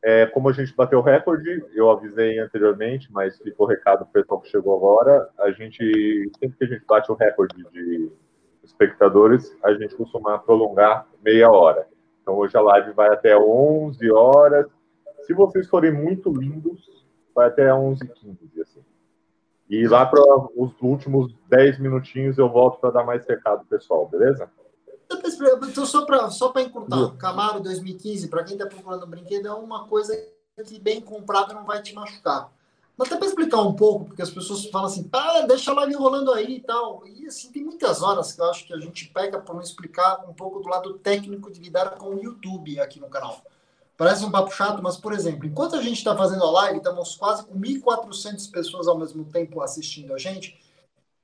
É, 0.00 0.26
como 0.26 0.48
a 0.48 0.52
gente 0.52 0.72
bateu 0.76 1.00
o 1.00 1.02
recorde, 1.02 1.64
eu 1.74 1.90
avisei 1.90 2.38
anteriormente, 2.38 3.08
mas 3.10 3.36
ficou 3.38 3.66
recado 3.66 4.06
para 4.06 4.08
o 4.08 4.12
pessoal 4.12 4.40
que 4.40 4.48
chegou 4.48 4.76
agora. 4.76 5.28
A 5.36 5.50
gente, 5.50 6.30
sempre 6.38 6.56
que 6.56 6.64
a 6.64 6.68
gente 6.68 6.86
bate 6.86 7.10
o 7.10 7.16
recorde 7.16 7.56
de 7.72 8.12
espectadores, 8.62 9.52
a 9.64 9.72
gente 9.74 9.96
costuma 9.96 10.38
prolongar 10.38 11.08
meia 11.24 11.50
hora. 11.50 11.88
Então 12.22 12.36
hoje 12.36 12.56
a 12.56 12.60
live 12.60 12.92
vai 12.92 13.08
até 13.08 13.36
11 13.36 14.12
horas. 14.12 14.66
Se 15.22 15.34
vocês 15.34 15.66
forem 15.66 15.90
muito 15.90 16.30
lindos, 16.30 17.04
vai 17.34 17.48
até 17.48 17.68
11h15, 17.68 18.62
assim. 18.62 18.67
E 19.68 19.86
lá 19.86 20.06
para 20.06 20.20
os 20.56 20.72
últimos 20.80 21.34
10 21.48 21.78
minutinhos 21.78 22.38
eu 22.38 22.48
volto 22.48 22.80
para 22.80 22.90
dar 22.90 23.04
mais 23.04 23.26
recado 23.26 23.66
pessoal, 23.66 24.08
beleza? 24.08 24.50
Então, 25.10 25.86
só 25.86 26.04
para 26.04 26.30
só 26.30 26.52
encurtar, 26.56 27.16
Camaro 27.16 27.60
2015, 27.60 28.28
para 28.28 28.44
quem 28.44 28.56
está 28.56 28.66
procurando 28.66 29.06
um 29.06 29.10
brinquedo, 29.10 29.48
é 29.48 29.52
uma 29.52 29.86
coisa 29.86 30.14
que 30.64 30.78
bem 30.78 31.00
comprada 31.00 31.54
não 31.54 31.64
vai 31.64 31.80
te 31.82 31.94
machucar. 31.94 32.50
Mas 32.96 33.08
até 33.08 33.16
para 33.16 33.28
explicar 33.28 33.60
um 33.60 33.74
pouco, 33.74 34.06
porque 34.06 34.22
as 34.22 34.30
pessoas 34.30 34.66
falam 34.66 34.88
assim, 34.88 35.08
ah, 35.12 35.42
deixa 35.42 35.70
a 35.70 35.74
live 35.74 35.94
rolando 35.94 36.32
aí 36.32 36.56
e 36.56 36.60
tal. 36.60 37.06
E 37.06 37.26
assim, 37.26 37.52
tem 37.52 37.62
muitas 37.62 38.02
horas 38.02 38.32
que 38.32 38.40
eu 38.40 38.50
acho 38.50 38.66
que 38.66 38.74
a 38.74 38.80
gente 38.80 39.06
pega 39.08 39.38
para 39.38 39.54
não 39.54 39.62
explicar 39.62 40.24
um 40.28 40.34
pouco 40.34 40.58
do 40.58 40.68
lado 40.68 40.94
técnico 40.94 41.50
de 41.50 41.60
lidar 41.60 41.96
com 41.96 42.16
o 42.16 42.20
YouTube 42.20 42.80
aqui 42.80 42.98
no 42.98 43.08
canal. 43.08 43.40
Parece 43.98 44.24
um 44.24 44.30
papo 44.30 44.54
chato, 44.54 44.80
mas, 44.80 44.96
por 44.96 45.12
exemplo, 45.12 45.44
enquanto 45.44 45.74
a 45.74 45.82
gente 45.82 45.98
está 45.98 46.16
fazendo 46.16 46.44
a 46.44 46.50
live, 46.52 46.78
estamos 46.78 47.16
quase 47.16 47.44
com 47.44 47.58
1.400 47.58 48.48
pessoas 48.48 48.86
ao 48.86 48.96
mesmo 48.96 49.24
tempo 49.24 49.60
assistindo 49.60 50.14
a 50.14 50.18
gente. 50.18 50.56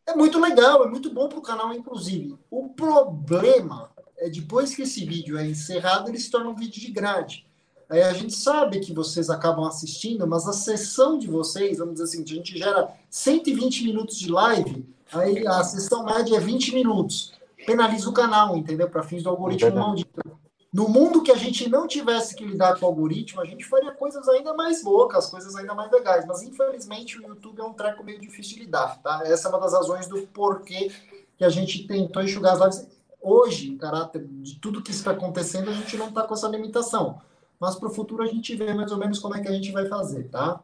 É 0.04 0.16
muito 0.16 0.40
legal, 0.40 0.84
é 0.84 0.88
muito 0.88 1.08
bom 1.08 1.28
para 1.28 1.38
o 1.38 1.42
canal, 1.42 1.72
inclusive. 1.72 2.36
O 2.50 2.70
problema 2.70 3.90
é 4.18 4.28
depois 4.28 4.74
que 4.74 4.82
esse 4.82 5.04
vídeo 5.04 5.38
é 5.38 5.46
encerrado, 5.46 6.08
ele 6.08 6.18
se 6.18 6.28
torna 6.28 6.50
um 6.50 6.54
vídeo 6.56 6.80
de 6.80 6.90
grade. 6.90 7.46
Aí 7.88 8.02
a 8.02 8.12
gente 8.12 8.34
sabe 8.34 8.80
que 8.80 8.92
vocês 8.92 9.30
acabam 9.30 9.66
assistindo, 9.66 10.26
mas 10.26 10.48
a 10.48 10.52
sessão 10.52 11.16
de 11.16 11.28
vocês, 11.28 11.78
vamos 11.78 11.94
dizer 11.94 12.04
assim, 12.06 12.24
a 12.24 12.26
gente 12.26 12.58
gera 12.58 12.92
120 13.08 13.84
minutos 13.84 14.18
de 14.18 14.32
live, 14.32 14.84
aí 15.12 15.46
a 15.46 15.62
sessão 15.62 16.04
média 16.04 16.36
é 16.36 16.40
20 16.40 16.74
minutos. 16.74 17.34
penaliza 17.64 18.10
o 18.10 18.12
canal, 18.12 18.56
entendeu? 18.56 18.90
Para 18.90 19.04
fins 19.04 19.22
do 19.22 19.30
algoritmo 19.30 19.68
é 19.68 19.72
maldito. 19.72 20.43
No 20.74 20.88
mundo 20.88 21.22
que 21.22 21.30
a 21.30 21.36
gente 21.36 21.68
não 21.68 21.86
tivesse 21.86 22.34
que 22.34 22.44
lidar 22.44 22.76
com 22.76 22.84
o 22.84 22.88
algoritmo, 22.88 23.40
a 23.40 23.44
gente 23.44 23.64
faria 23.64 23.92
coisas 23.92 24.28
ainda 24.28 24.52
mais 24.54 24.82
loucas, 24.82 25.28
coisas 25.28 25.54
ainda 25.54 25.72
mais 25.72 25.88
legais. 25.92 26.26
Mas 26.26 26.42
infelizmente 26.42 27.16
o 27.16 27.28
YouTube 27.28 27.60
é 27.60 27.62
um 27.62 27.72
treco 27.72 28.02
meio 28.02 28.20
difícil 28.20 28.56
de 28.56 28.64
lidar, 28.64 29.00
tá? 29.00 29.22
Essa 29.24 29.46
é 29.46 29.50
uma 29.52 29.60
das 29.60 29.72
razões 29.72 30.08
do 30.08 30.20
porquê 30.26 30.90
que 31.38 31.44
a 31.44 31.48
gente 31.48 31.86
tentou 31.86 32.20
enxugar 32.24 32.54
as 32.54 32.60
lives. 32.60 32.88
Hoje, 33.22 33.70
em 33.70 33.78
caráter 33.78 34.26
de 34.26 34.58
tudo 34.58 34.82
que 34.82 34.90
está 34.90 35.12
acontecendo, 35.12 35.70
a 35.70 35.74
gente 35.74 35.96
não 35.96 36.08
está 36.08 36.24
com 36.24 36.34
essa 36.34 36.48
limitação. 36.48 37.20
Mas 37.60 37.76
para 37.76 37.88
o 37.88 37.94
futuro 37.94 38.24
a 38.24 38.26
gente 38.26 38.56
vê 38.56 38.74
mais 38.74 38.90
ou 38.90 38.98
menos 38.98 39.20
como 39.20 39.36
é 39.36 39.40
que 39.40 39.46
a 39.46 39.52
gente 39.52 39.70
vai 39.70 39.86
fazer, 39.86 40.24
tá? 40.24 40.60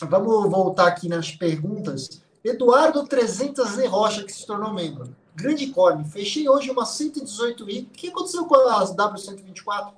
Vamos 0.00 0.50
voltar 0.50 0.86
aqui 0.86 1.10
nas 1.10 1.30
perguntas. 1.30 2.22
Eduardo 2.42 3.06
300Z 3.06 3.86
Rocha, 3.86 4.24
que 4.24 4.32
se 4.32 4.46
tornou 4.46 4.72
membro. 4.72 5.14
Grande 5.34 5.68
Corne, 5.68 6.04
fechei 6.04 6.48
hoje 6.48 6.70
uma 6.70 6.84
118i. 6.84 7.86
O 7.86 7.90
que 7.90 8.08
aconteceu 8.08 8.44
com 8.44 8.54
a 8.54 8.84
W124? 8.84 9.92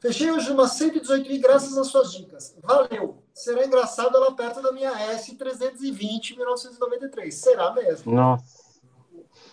Fechei 0.00 0.30
hoje 0.30 0.50
uma 0.50 0.64
118i 0.64 1.40
graças 1.40 1.78
às 1.78 1.86
suas 1.86 2.12
dicas. 2.12 2.54
Valeu. 2.62 3.22
Será 3.32 3.64
engraçado 3.64 4.16
ela 4.16 4.32
perto 4.32 4.60
da 4.60 4.72
minha 4.72 4.92
S320 5.16 6.36
1993. 6.36 7.34
Será 7.34 7.72
mesmo? 7.72 8.12
Nossa. 8.12 8.62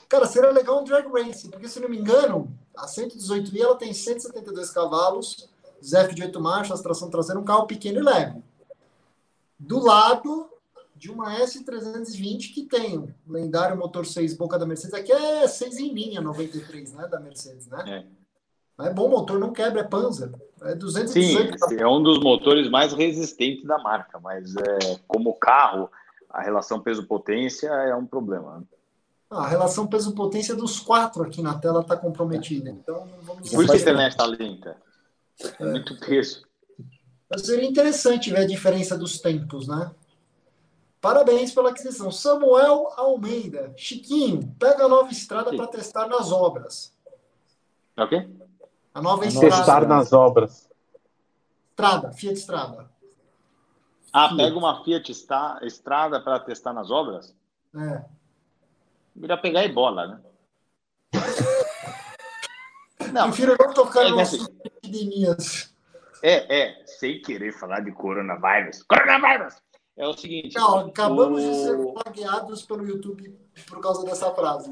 Cara, 0.10 0.26
seria 0.26 0.50
legal 0.50 0.82
um 0.82 0.84
drag 0.84 1.08
race, 1.08 1.48
porque 1.50 1.68
se 1.68 1.80
não 1.80 1.88
me 1.88 2.00
engano, 2.00 2.52
a 2.76 2.88
118i 2.88 3.62
ela 3.62 3.76
tem 3.76 3.94
172 3.94 4.72
cavalos, 4.72 5.48
ZF 5.86 6.16
de 6.16 6.24
8 6.24 6.42
marchas, 6.42 6.82
tração 6.82 7.12
traseira, 7.12 7.40
um 7.40 7.46
carro 7.46 7.68
pequeno 7.68 8.00
e 8.00 8.04
leve. 8.04 8.44
Do 9.60 9.80
lado 9.80 10.50
de 11.00 11.10
uma 11.10 11.34
S320 11.40 12.54
que 12.54 12.64
tem 12.64 12.98
o 12.98 13.10
lendário 13.26 13.78
motor 13.78 14.06
6 14.06 14.36
boca 14.36 14.60
da 14.60 14.66
Mercedes. 14.66 14.94
Aqui 14.94 15.14
é 15.14 15.48
6 15.48 15.78
em 15.78 15.94
linha, 15.94 16.20
93, 16.20 16.94
né? 16.94 17.08
Da 17.08 17.22
Mercedes, 17.22 17.68
né? 17.68 18.06
É. 18.78 18.88
é 18.88 18.94
bom 18.94 19.08
motor, 19.08 19.40
não 19.40 19.54
quebra, 19.54 19.80
é 19.80 19.84
Panzer. 19.86 20.30
É 20.62 20.76
218. 20.76 21.70
Sim, 21.70 21.78
é 21.78 21.88
um 21.88 22.04
dos 22.04 22.20
motores 22.20 22.70
mais 22.70 22.92
resistentes 22.92 23.64
da 23.64 23.78
marca, 23.78 24.20
mas 24.20 24.54
é, 24.58 25.00
como 25.08 25.34
carro, 25.36 25.90
a 26.30 26.42
relação 26.42 26.82
peso-potência 26.82 27.70
é 27.70 27.96
um 27.96 28.06
problema. 28.06 28.58
Né? 28.60 28.66
Ah, 29.30 29.46
a 29.46 29.48
relação 29.48 29.88
peso-potência 29.88 30.54
dos 30.54 30.82
quatro 30.82 31.24
aqui 31.24 31.42
na 31.42 31.58
tela 31.58 31.80
está 31.80 31.96
comprometida. 31.96 32.72
Então, 32.72 33.08
vamos 33.22 33.50
Por 33.50 33.64
isso 33.64 33.72
a 33.72 33.78
internet 33.78 34.12
está 34.12 34.26
lenta. 34.26 34.76
É 35.58 35.66
muito 35.66 35.98
peso. 35.98 36.44
Mas 37.32 37.46
seria 37.46 37.70
interessante 37.70 38.32
ver 38.32 38.40
a 38.40 38.48
diferença 38.48 38.98
dos 38.98 39.20
tempos, 39.20 39.66
né? 39.66 39.92
Parabéns 41.02 41.54
pela 41.54 41.70
aquisição. 41.70 42.12
Samuel 42.12 42.92
Almeida. 42.98 43.74
Chiquinho, 43.78 44.54
pega 44.60 44.86
a 44.86 44.88
nova 44.88 45.12
estrada 45.12 45.56
para 45.56 45.68
testar 45.68 46.08
nas 46.08 46.32
obras. 46.32 46.94
É 47.96 48.04
o 48.04 48.10
quê? 48.10 48.30
A 48.94 49.02
nova 49.02 49.26
estrada. 49.26 49.56
Testar 49.56 49.88
nas 49.88 50.12
obras. 50.12 50.70
Estrada, 51.70 52.12
Fiat 52.12 52.34
Estrada. 52.34 52.90
Ah, 54.12 54.36
pega 54.36 54.58
uma 54.58 54.84
Fiat 54.84 55.12
Estrada 55.62 56.20
para 56.20 56.40
testar 56.40 56.74
nas 56.74 56.92
obras? 56.92 57.34
É. 57.74 58.04
Melhor 59.16 59.42
pegar 59.42 59.64
e 59.64 59.72
bola, 59.72 60.08
né? 60.08 60.20
não, 63.14 63.28
Prefiro 63.28 63.56
não 63.58 63.74
tocar 63.74 64.06
é, 64.06 64.10
no 64.10 64.20
assim, 64.20 64.46
epidemias. 64.64 65.74
É, 66.22 66.64
é, 66.64 66.86
sem 66.86 67.22
querer 67.22 67.54
falar 67.54 67.80
de 67.80 67.92
coronavírus. 67.92 68.84
Coronavírus! 68.84 69.56
É 70.00 70.08
o 70.08 70.14
seguinte. 70.14 70.56
Não, 70.56 70.80
acabamos 70.80 71.44
o... 71.44 71.50
de 71.50 71.56
ser 71.56 71.78
flagueados 71.78 72.66
pelo 72.66 72.88
YouTube 72.88 73.38
por 73.68 73.82
causa 73.82 74.06
dessa 74.06 74.34
frase. 74.34 74.72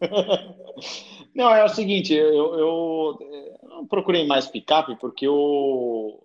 não, 1.34 1.50
é 1.50 1.64
o 1.64 1.68
seguinte, 1.68 2.12
eu, 2.12 2.34
eu, 2.34 3.18
eu 3.62 3.86
procurei 3.88 4.26
mais 4.26 4.48
picape 4.48 4.96
porque 4.96 5.26
eu 5.26 6.20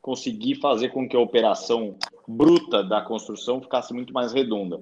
consegui 0.00 0.54
fazer 0.54 0.90
com 0.90 1.08
que 1.08 1.16
a 1.16 1.20
operação 1.20 1.96
bruta 2.26 2.84
da 2.84 3.02
construção 3.02 3.60
ficasse 3.60 3.92
muito 3.92 4.12
mais 4.12 4.32
redonda. 4.32 4.80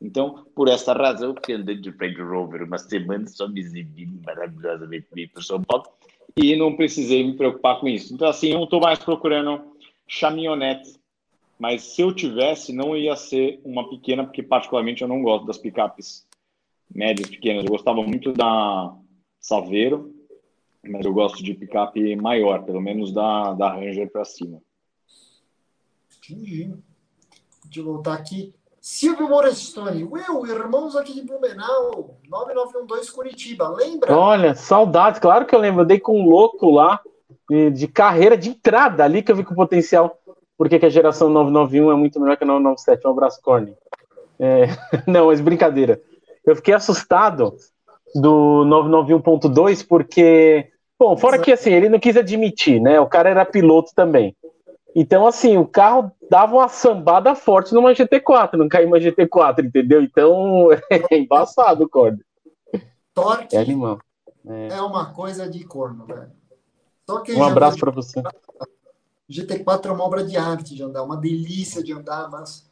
Então, 0.00 0.46
por 0.54 0.68
essa 0.68 0.94
razão, 0.94 1.34
que 1.34 1.52
andei 1.52 1.76
de 1.76 1.90
Range 1.90 2.22
Rover 2.22 2.64
uma 2.64 2.78
semana, 2.78 3.26
só 3.26 3.46
me 3.46 3.60
exibi 3.60 4.06
maravilhosamente 4.24 5.06
bem 5.12 5.28
para 5.28 5.42
São 5.42 5.62
Paulo, 5.62 5.84
e 6.36 6.56
não 6.56 6.74
precisei 6.74 7.22
me 7.22 7.36
preocupar 7.36 7.78
com 7.78 7.86
isso. 7.86 8.14
Então, 8.14 8.28
assim, 8.28 8.48
eu 8.48 8.56
não 8.56 8.64
estou 8.64 8.80
mais 8.80 8.98
procurando 8.98 9.60
caminhonete 10.20 11.01
mas 11.58 11.82
se 11.82 12.02
eu 12.02 12.12
tivesse, 12.12 12.72
não 12.72 12.96
ia 12.96 13.14
ser 13.16 13.60
uma 13.64 13.88
pequena, 13.88 14.24
porque 14.24 14.42
particularmente 14.42 15.02
eu 15.02 15.08
não 15.08 15.22
gosto 15.22 15.46
das 15.46 15.58
picapes 15.58 16.26
médias 16.92 17.28
pequenas. 17.28 17.64
Eu 17.64 17.70
gostava 17.70 18.02
muito 18.02 18.32
da 18.32 18.94
Saveiro, 19.40 20.14
mas 20.84 21.04
eu 21.04 21.12
gosto 21.12 21.42
de 21.42 21.54
picape 21.54 22.16
maior, 22.16 22.64
pelo 22.64 22.80
menos 22.80 23.12
da, 23.12 23.52
da 23.54 23.72
Ranger 23.72 24.10
para 24.10 24.24
cima. 24.24 24.60
Entendi. 26.18 26.74
Eu 27.74 27.84
voltar 27.84 28.14
aqui. 28.14 28.54
Silvio 28.80 29.28
Morestoni, 29.28 30.02
Will, 30.02 30.44
irmãos 30.44 30.96
aqui 30.96 31.14
de 31.14 31.22
Blumenau, 31.22 32.18
9912 32.28 33.12
Curitiba, 33.12 33.68
lembra? 33.68 34.16
Olha, 34.16 34.56
saudades, 34.56 35.20
claro 35.20 35.46
que 35.46 35.54
eu 35.54 35.60
lembro. 35.60 35.82
Eu 35.82 35.86
dei 35.86 36.00
com 36.00 36.20
um 36.20 36.28
louco 36.28 36.68
lá, 36.68 37.00
de 37.72 37.86
carreira, 37.86 38.36
de 38.36 38.50
entrada 38.50 39.04
ali, 39.04 39.22
que 39.22 39.30
eu 39.30 39.36
vi 39.36 39.44
com 39.44 39.54
potencial 39.54 40.20
por 40.56 40.68
que, 40.68 40.78
que 40.78 40.86
a 40.86 40.90
geração 40.90 41.28
991 41.28 41.90
é 41.90 41.94
muito 41.94 42.20
melhor 42.20 42.36
que 42.36 42.44
a 42.44 42.46
997. 42.46 43.06
Um 43.06 43.10
abraço, 43.10 43.40
Corny. 43.42 43.74
É, 44.38 44.66
não, 45.06 45.26
mas 45.26 45.40
brincadeira. 45.40 46.00
Eu 46.44 46.56
fiquei 46.56 46.74
assustado 46.74 47.54
do 48.14 48.64
991.2 48.66 49.86
porque, 49.86 50.68
bom, 50.98 51.16
fora 51.16 51.38
que 51.38 51.52
assim, 51.52 51.72
ele 51.72 51.88
não 51.88 51.98
quis 51.98 52.16
admitir, 52.16 52.80
né? 52.80 53.00
O 53.00 53.06
cara 53.06 53.30
era 53.30 53.44
piloto 53.44 53.92
também. 53.94 54.36
Então, 54.94 55.26
assim, 55.26 55.56
o 55.56 55.66
carro 55.66 56.12
dava 56.28 56.54
uma 56.54 56.68
sambada 56.68 57.34
forte 57.34 57.72
numa 57.72 57.92
GT4, 57.92 58.54
não 58.54 58.68
caiu 58.68 58.88
uma 58.88 58.98
GT4, 58.98 59.64
entendeu? 59.64 60.02
Então, 60.02 60.68
é 61.10 61.16
embaçado 61.16 61.84
o 61.84 61.88
corno. 61.88 62.18
Torque 63.14 63.56
é 63.56 63.60
animal. 63.60 63.98
É. 64.46 64.68
é 64.68 64.82
uma 64.82 65.12
coisa 65.12 65.48
de 65.48 65.64
corno, 65.64 66.04
velho. 66.06 66.30
Um 67.36 67.44
abraço 67.44 67.78
para 67.78 67.90
você. 67.90 68.22
GT4 69.30 69.86
é 69.86 69.92
uma 69.92 70.04
obra 70.04 70.24
de 70.24 70.36
arte 70.36 70.74
de 70.74 70.82
andar, 70.82 71.02
uma 71.02 71.16
delícia 71.16 71.82
de 71.82 71.92
andar, 71.92 72.28
mas 72.30 72.70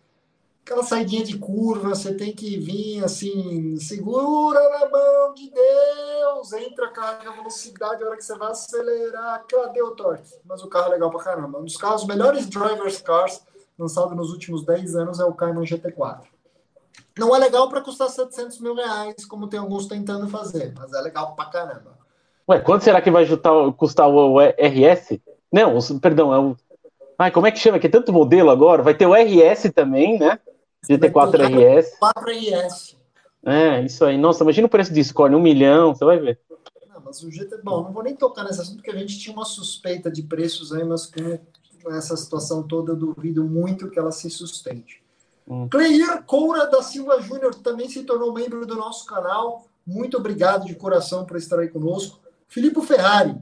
aquela 0.65 0.83
saidinha 0.83 1.25
de 1.25 1.39
curva, 1.39 1.91
você 1.91 2.15
tem 2.15 2.33
que 2.33 2.59
vir 2.59 3.05
assim, 3.05 3.77
segura 3.79 4.61
na 4.71 4.89
mão 4.89 5.35
de 5.35 5.51
Deus, 5.51 6.53
entra, 6.53 6.89
carga 6.89 7.31
a 7.31 7.35
velocidade, 7.35 8.03
a 8.03 8.07
hora 8.07 8.17
que 8.17 8.25
você 8.25 8.37
vai 8.37 8.51
acelerar, 8.51 9.45
cadê 9.49 9.83
o 9.83 9.93
torque? 9.93 10.35
Mas 10.45 10.63
o 10.63 10.69
carro 10.69 10.89
é 10.89 10.91
legal 10.91 11.11
pra 11.11 11.25
caramba. 11.25 11.59
Um 11.59 11.65
dos 11.65 11.77
carros, 11.77 12.07
melhores 12.07 12.49
drivers 12.49 13.01
cars 13.01 13.43
lançado 13.79 14.15
nos 14.15 14.31
últimos 14.31 14.65
10 14.65 14.95
anos 14.95 15.21
é 15.21 15.25
o 15.25 15.35
Cayman 15.35 15.65
GT4. 15.65 16.25
Não 17.19 17.35
é 17.35 17.39
legal 17.39 17.69
para 17.69 17.81
custar 17.81 18.09
700 18.09 18.61
mil 18.61 18.75
reais, 18.75 19.25
como 19.25 19.49
tem 19.49 19.59
alguns 19.59 19.87
tentando 19.87 20.29
fazer, 20.29 20.73
mas 20.79 20.93
é 20.93 21.01
legal 21.01 21.35
pra 21.35 21.47
caramba. 21.47 21.99
Ué, 22.49 22.61
quanto 22.61 22.85
será 22.85 23.01
que 23.01 23.11
vai 23.11 23.27
custar 23.77 24.09
o 24.09 24.41
RS? 24.41 25.21
Não, 25.53 25.79
perdão, 26.01 26.33
é 26.33 26.39
o. 26.39 26.57
Ai, 27.19 27.31
como 27.31 27.47
é 27.47 27.51
que 27.51 27.59
chama? 27.59 27.79
Que 27.79 27.87
é 27.87 27.91
tanto 27.91 28.13
modelo 28.13 28.51
agora. 28.51 28.83
Vai 28.83 28.95
ter 28.95 29.07
o 29.07 29.15
RS 29.15 29.71
também, 29.75 30.19
né? 30.19 30.39
GT4 30.89 31.79
RS. 31.79 31.99
4 31.99 32.25
RS. 32.31 32.97
É, 33.45 33.83
isso 33.83 34.05
aí. 34.05 34.17
Nossa, 34.17 34.43
imagina 34.43 34.67
o 34.67 34.71
preço 34.71 34.93
disso, 34.93 35.15
Corne, 35.15 35.37
um 35.37 35.41
milhão, 35.41 35.95
você 35.95 36.05
vai 36.05 36.19
ver. 36.19 36.39
Não, 36.89 37.03
mas 37.05 37.23
o 37.23 37.31
GT. 37.31 37.59
Bom, 37.63 37.85
não 37.85 37.93
vou 37.93 38.03
nem 38.03 38.15
tocar 38.15 38.45
nesse 38.45 38.61
assunto, 38.61 38.77
porque 38.77 38.91
a 38.91 38.99
gente 38.99 39.19
tinha 39.19 39.35
uma 39.35 39.45
suspeita 39.45 40.11
de 40.11 40.23
preços 40.23 40.73
aí, 40.73 40.85
mas 40.85 41.07
com 41.07 41.93
essa 41.93 42.17
situação 42.17 42.63
toda, 42.63 42.93
eu 42.93 42.97
duvido 42.97 43.45
muito 43.45 43.91
que 43.91 43.99
ela 43.99 44.13
se 44.13 44.29
sustente. 44.31 45.03
Hum. 45.49 45.69
Cleir 45.69 46.23
Coura 46.25 46.67
da 46.67 46.83
Silva 46.83 47.21
Júnior 47.21 47.55
também 47.55 47.89
se 47.89 48.05
tornou 48.05 48.33
membro 48.33 48.67
do 48.67 48.77
nosso 48.77 49.07
canal. 49.07 49.67
Muito 49.87 50.17
obrigado 50.17 50.67
de 50.67 50.75
coração 50.75 51.25
por 51.25 51.37
estar 51.37 51.59
aí 51.59 51.69
conosco. 51.69 52.21
Filipe 52.49 52.81
Ferrari, 52.83 53.37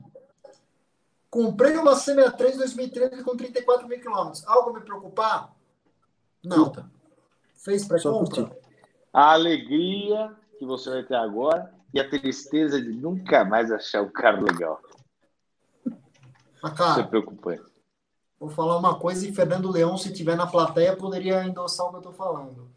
Comprei 1.39 1.77
uma 1.77 1.95
C63 1.95 2.57
2013 2.57 3.23
com 3.23 3.37
34 3.37 3.87
mil 3.87 4.01
quilômetros. 4.01 4.45
Algo 4.45 4.73
me 4.73 4.81
preocupar? 4.81 5.55
Não. 6.43 6.65
Puta. 6.65 6.91
Fez 7.55 7.87
para 7.87 8.03
compra? 8.03 8.51
A 9.13 9.35
alegria 9.35 10.35
que 10.59 10.67
você 10.67 10.91
vai 10.91 11.05
ter 11.05 11.15
agora 11.15 11.73
e 11.95 12.01
a 12.01 12.11
tristeza 12.11 12.83
de 12.83 12.89
nunca 12.89 13.45
mais 13.45 13.71
achar 13.71 14.03
o 14.03 14.11
carro 14.11 14.47
legal. 14.47 14.81
Mas, 16.61 16.73
cara, 16.73 16.91
Isso 16.91 17.01
é 17.03 17.05
preocupante. 17.05 17.63
Vou 18.41 18.51
falar 18.51 18.77
uma 18.77 18.99
coisa 18.99 19.25
e 19.25 19.33
Fernando 19.33 19.71
Leão, 19.71 19.97
se 19.97 20.13
tiver 20.13 20.37
na 20.37 20.49
plateia, 20.49 20.97
poderia 20.97 21.45
endossar 21.45 21.87
o 21.87 21.91
que 21.91 21.97
eu 21.97 22.01
estou 22.01 22.13
falando. 22.15 22.69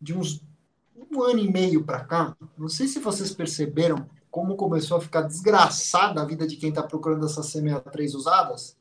De 0.00 0.16
uns 0.16 0.42
um 0.96 1.22
ano 1.22 1.40
e 1.40 1.52
meio 1.52 1.84
para 1.84 2.02
cá, 2.02 2.34
não 2.56 2.68
sei 2.68 2.86
se 2.86 2.98
vocês 2.98 3.30
perceberam, 3.34 4.08
como 4.30 4.56
começou 4.56 4.96
a 4.96 5.00
ficar 5.00 5.22
desgraçada 5.22 6.20
a 6.20 6.24
vida 6.24 6.46
de 6.46 6.56
quem 6.56 6.68
está 6.68 6.82
procurando 6.82 7.26
essas 7.26 7.46
C63 7.46 8.14
usadas. 8.14 8.76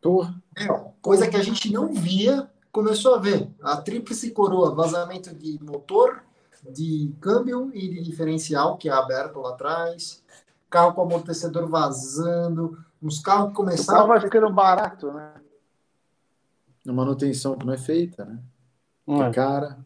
Porra. 0.00 0.34
É, 0.56 0.66
coisa 1.00 1.28
que 1.28 1.36
a 1.36 1.42
gente 1.42 1.72
não 1.72 1.92
via, 1.92 2.48
começou 2.70 3.14
a 3.14 3.18
ver. 3.18 3.50
A 3.62 3.76
tríplice 3.76 4.30
coroa, 4.30 4.74
vazamento 4.74 5.34
de 5.34 5.58
motor, 5.62 6.22
de 6.68 7.14
câmbio 7.20 7.70
e 7.74 7.88
de 7.88 8.02
diferencial, 8.02 8.76
que 8.76 8.88
é 8.88 8.92
aberto 8.92 9.40
lá 9.40 9.50
atrás, 9.50 10.22
carro 10.70 10.92
com 10.92 11.02
amortecedor 11.02 11.68
vazando, 11.68 12.78
uns 13.02 13.20
carros 13.20 13.48
que 13.48 13.54
começaram. 13.54 13.98
O 13.98 14.02
carro 14.02 14.08
vai 14.08 14.20
ficando 14.20 14.52
barato, 14.52 15.12
né? 15.12 15.34
A 16.86 16.92
manutenção 16.92 17.56
que 17.56 17.64
não 17.64 17.72
é 17.72 17.78
feita, 17.78 18.24
né? 18.24 18.38
É. 19.06 19.30
cara. 19.30 19.78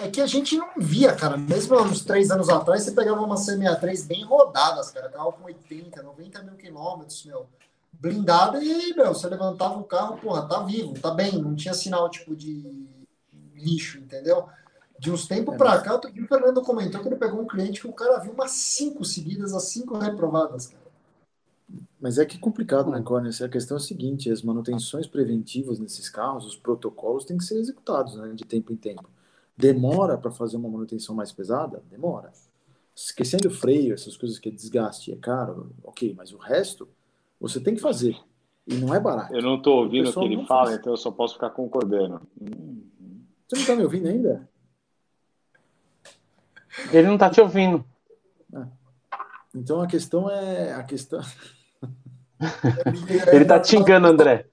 É 0.00 0.08
que 0.08 0.20
a 0.20 0.26
gente 0.26 0.56
não 0.56 0.70
via, 0.78 1.14
cara. 1.14 1.36
Mesmo 1.36 1.78
uns 1.78 2.02
três 2.02 2.30
anos 2.30 2.48
atrás, 2.48 2.82
você 2.82 2.92
pegava 2.92 3.20
uma 3.20 3.34
C63 3.34 4.06
bem 4.06 4.24
rodadas, 4.24 4.90
cara. 4.90 5.10
Carro 5.10 5.32
com 5.32 5.44
80, 5.44 6.02
90 6.02 6.42
mil 6.42 6.54
quilômetros, 6.54 7.22
meu. 7.26 7.46
Blindada 7.92 8.64
e, 8.64 8.94
meu, 8.94 9.12
você 9.12 9.28
levantava 9.28 9.78
o 9.78 9.84
carro, 9.84 10.16
porra, 10.16 10.48
tá 10.48 10.62
vivo, 10.62 10.98
tá 10.98 11.10
bem. 11.10 11.32
Não 11.42 11.54
tinha 11.54 11.74
sinal, 11.74 12.08
tipo, 12.08 12.34
de 12.34 12.88
lixo, 13.54 13.98
entendeu? 13.98 14.48
De 14.98 15.10
uns 15.10 15.28
tempos 15.28 15.54
é, 15.54 15.58
pra 15.58 15.78
cá, 15.82 15.96
o 15.96 16.26
Fernando 16.26 16.62
comentou 16.62 17.02
que 17.02 17.08
ele 17.08 17.16
pegou 17.16 17.42
um 17.42 17.46
cliente 17.46 17.82
que 17.82 17.86
o 17.86 17.92
cara 17.92 18.18
viu 18.20 18.32
umas 18.32 18.52
cinco 18.52 19.04
seguidas, 19.04 19.52
as 19.52 19.64
cinco 19.64 19.98
reprovadas, 19.98 20.68
cara. 20.68 20.80
Mas 22.00 22.16
é 22.16 22.24
que 22.24 22.38
é 22.38 22.40
complicado, 22.40 22.90
né, 22.90 23.02
Corner? 23.02 23.30
A 23.44 23.48
questão 23.50 23.76
é 23.76 23.80
a 23.80 23.82
seguinte: 23.82 24.30
as 24.30 24.40
manutenções 24.40 25.06
preventivas 25.06 25.78
nesses 25.78 26.08
carros, 26.08 26.46
os 26.46 26.56
protocolos 26.56 27.26
têm 27.26 27.36
que 27.36 27.44
ser 27.44 27.58
executados 27.58 28.16
né, 28.16 28.32
de 28.34 28.44
tempo 28.44 28.72
em 28.72 28.76
tempo. 28.76 29.08
Demora 29.60 30.16
para 30.16 30.30
fazer 30.30 30.56
uma 30.56 30.68
manutenção 30.68 31.14
mais 31.14 31.30
pesada? 31.30 31.82
Demora. 31.90 32.32
Esquecendo 32.94 33.48
o 33.48 33.50
freio, 33.50 33.94
essas 33.94 34.16
coisas 34.16 34.38
que 34.38 34.48
é 34.48 34.52
desgaste, 34.52 35.12
é 35.12 35.16
caro, 35.16 35.70
ok, 35.82 36.14
mas 36.16 36.32
o 36.32 36.38
resto 36.38 36.88
você 37.40 37.60
tem 37.60 37.74
que 37.74 37.80
fazer. 37.80 38.16
E 38.66 38.74
não 38.74 38.94
é 38.94 39.00
barato. 39.00 39.34
Eu 39.34 39.42
não 39.42 39.56
estou 39.56 39.82
ouvindo 39.82 40.10
o 40.10 40.12
que 40.12 40.24
ele 40.24 40.46
fala, 40.46 40.66
faz. 40.66 40.78
então 40.78 40.92
eu 40.92 40.96
só 40.96 41.10
posso 41.10 41.34
ficar 41.34 41.50
concordando. 41.50 42.20
Você 42.38 43.56
não 43.56 43.62
está 43.62 43.74
me 43.74 43.82
ouvindo 43.82 44.08
ainda? 44.08 44.48
Ele 46.92 47.06
não 47.06 47.14
está 47.14 47.30
te 47.30 47.40
ouvindo. 47.40 47.84
Ah. 48.54 48.68
Então 49.54 49.80
a 49.80 49.86
questão 49.86 50.30
é. 50.30 50.74
A 50.74 50.84
questão. 50.84 51.20
Ele 53.32 53.44
tá 53.44 53.58
te 53.58 53.70
xingando, 53.70 54.06
André. 54.06 54.46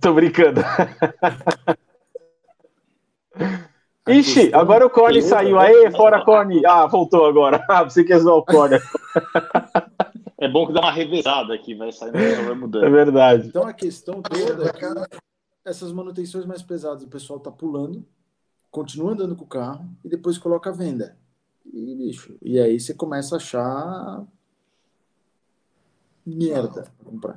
Tô 0.00 0.12
brincando. 0.12 0.60
Ixi, 4.06 4.54
agora 4.54 4.86
o 4.86 4.90
Corne 4.90 5.20
saiu. 5.20 5.58
Aê, 5.58 5.90
fora 5.90 6.24
Corne. 6.24 6.64
Ah, 6.64 6.86
voltou 6.86 7.26
agora. 7.26 7.64
Ah, 7.68 7.82
você 7.82 8.04
quer 8.04 8.18
zoar 8.20 8.36
o 8.36 8.44
Corne. 8.44 8.78
É 10.38 10.46
bom 10.46 10.66
que 10.66 10.72
dá 10.74 10.80
uma 10.80 10.92
revezada 10.92 11.54
aqui, 11.54 11.74
vai 11.74 11.90
sair, 11.90 12.12
vai 12.12 12.54
mudando. 12.54 12.84
É 12.84 12.90
verdade. 12.90 13.48
Então 13.48 13.66
a 13.66 13.72
questão 13.72 14.20
toda 14.20 14.66
é 14.66 14.72
que 14.72 14.84
essas 15.64 15.90
manutenções 15.92 16.44
mais 16.44 16.62
pesadas, 16.62 17.02
o 17.02 17.08
pessoal 17.08 17.40
tá 17.40 17.50
pulando, 17.50 18.04
continua 18.70 19.12
andando 19.12 19.34
com 19.34 19.44
o 19.44 19.48
carro 19.48 19.88
e 20.04 20.08
depois 20.10 20.36
coloca 20.36 20.68
a 20.68 20.72
venda. 20.74 21.16
E, 21.64 21.94
bicho, 21.94 22.36
e 22.42 22.60
aí 22.60 22.78
você 22.78 22.92
começa 22.92 23.34
a 23.34 23.38
achar 23.38 24.26
merda. 26.26 26.84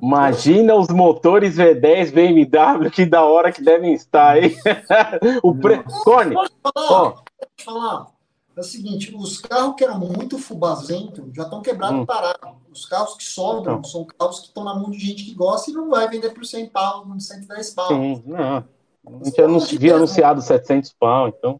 Imagina 0.01 0.73
os 0.73 0.87
motores 0.89 1.57
V10 1.57 2.11
BMW, 2.11 2.89
que 2.89 3.05
da 3.05 3.23
hora 3.23 3.51
que 3.51 3.63
devem 3.63 3.93
estar, 3.93 4.41
hein? 4.41 4.55
o 5.43 5.55
pre... 5.55 5.83
Cone, 6.03 6.33
pode 6.33 6.53
falar, 6.63 7.13
oh. 7.13 7.63
falar. 7.63 8.07
É 8.55 8.59
o 8.59 8.63
seguinte, 8.63 9.15
os 9.15 9.37
carros 9.37 9.75
que 9.77 9.83
eram 9.83 9.99
muito 9.99 10.39
fubazentos 10.39 11.23
já 11.33 11.43
estão 11.43 11.61
quebrados 11.61 11.99
hum. 11.99 12.05
parados. 12.05 12.57
Os 12.71 12.85
carros 12.85 13.15
que 13.15 13.23
sobram 13.23 13.77
então. 13.77 13.83
são 13.83 14.05
carros 14.05 14.39
que 14.39 14.47
estão 14.47 14.63
na 14.63 14.73
mão 14.73 14.89
de 14.89 14.99
gente 14.99 15.23
que 15.23 15.33
gosta 15.33 15.69
e 15.69 15.73
não 15.73 15.89
vai 15.89 16.09
vender 16.09 16.31
por 16.31 16.45
100 16.45 16.69
pau, 16.69 17.05
110 17.17 17.69
pau. 17.71 17.87
Sim, 17.87 18.23
não. 18.25 18.57
A 18.57 19.23
gente 19.23 19.41
não 19.41 19.59
via 19.59 19.95
anunciado 19.95 20.41
700 20.41 20.93
pau, 20.99 21.27
então. 21.29 21.59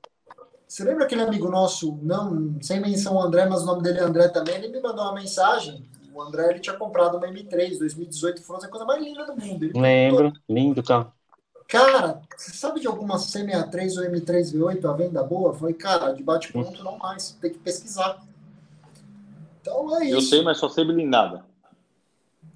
Você 0.67 0.83
lembra 0.83 1.05
aquele 1.05 1.21
amigo 1.21 1.49
nosso, 1.49 1.97
não, 2.03 2.57
sem 2.61 2.79
menção 2.79 3.19
André, 3.19 3.47
mas 3.47 3.63
o 3.63 3.65
nome 3.65 3.81
dele 3.81 3.99
é 3.99 4.03
André 4.03 4.27
também, 4.27 4.55
ele 4.55 4.67
me 4.67 4.81
mandou 4.81 5.03
uma 5.03 5.15
mensagem 5.15 5.89
o 6.13 6.21
André 6.21 6.49
ele 6.51 6.59
tinha 6.59 6.75
comprado 6.75 7.17
uma 7.17 7.27
M3 7.27 7.77
2018 7.77 8.41
Frozen, 8.41 8.67
a 8.67 8.71
coisa 8.71 8.85
mais 8.85 9.03
linda 9.03 9.25
do 9.25 9.35
mundo. 9.35 9.63
Ele 9.63 9.79
Lembro, 9.79 10.33
lindo 10.47 10.83
carro. 10.83 11.11
Cara, 11.67 12.21
você 12.35 12.51
sabe 12.51 12.79
de 12.79 12.87
alguma 12.87 13.17
C63 13.17 13.97
ou 13.97 14.11
M3 14.11 14.53
V8 14.53 14.89
a 14.89 14.93
venda 14.93 15.23
boa? 15.23 15.53
Foi, 15.53 15.73
cara, 15.73 16.13
de 16.13 16.23
bate-ponto 16.23 16.83
não 16.83 16.97
mais, 16.97 17.31
tem 17.33 17.51
que 17.51 17.59
pesquisar. 17.59 18.23
Então 19.61 19.95
é 19.97 20.05
isso. 20.05 20.15
Eu 20.15 20.21
sei, 20.21 20.41
mas 20.41 20.57
só 20.57 20.67
sei 20.67 20.83
blindada. 20.83 21.45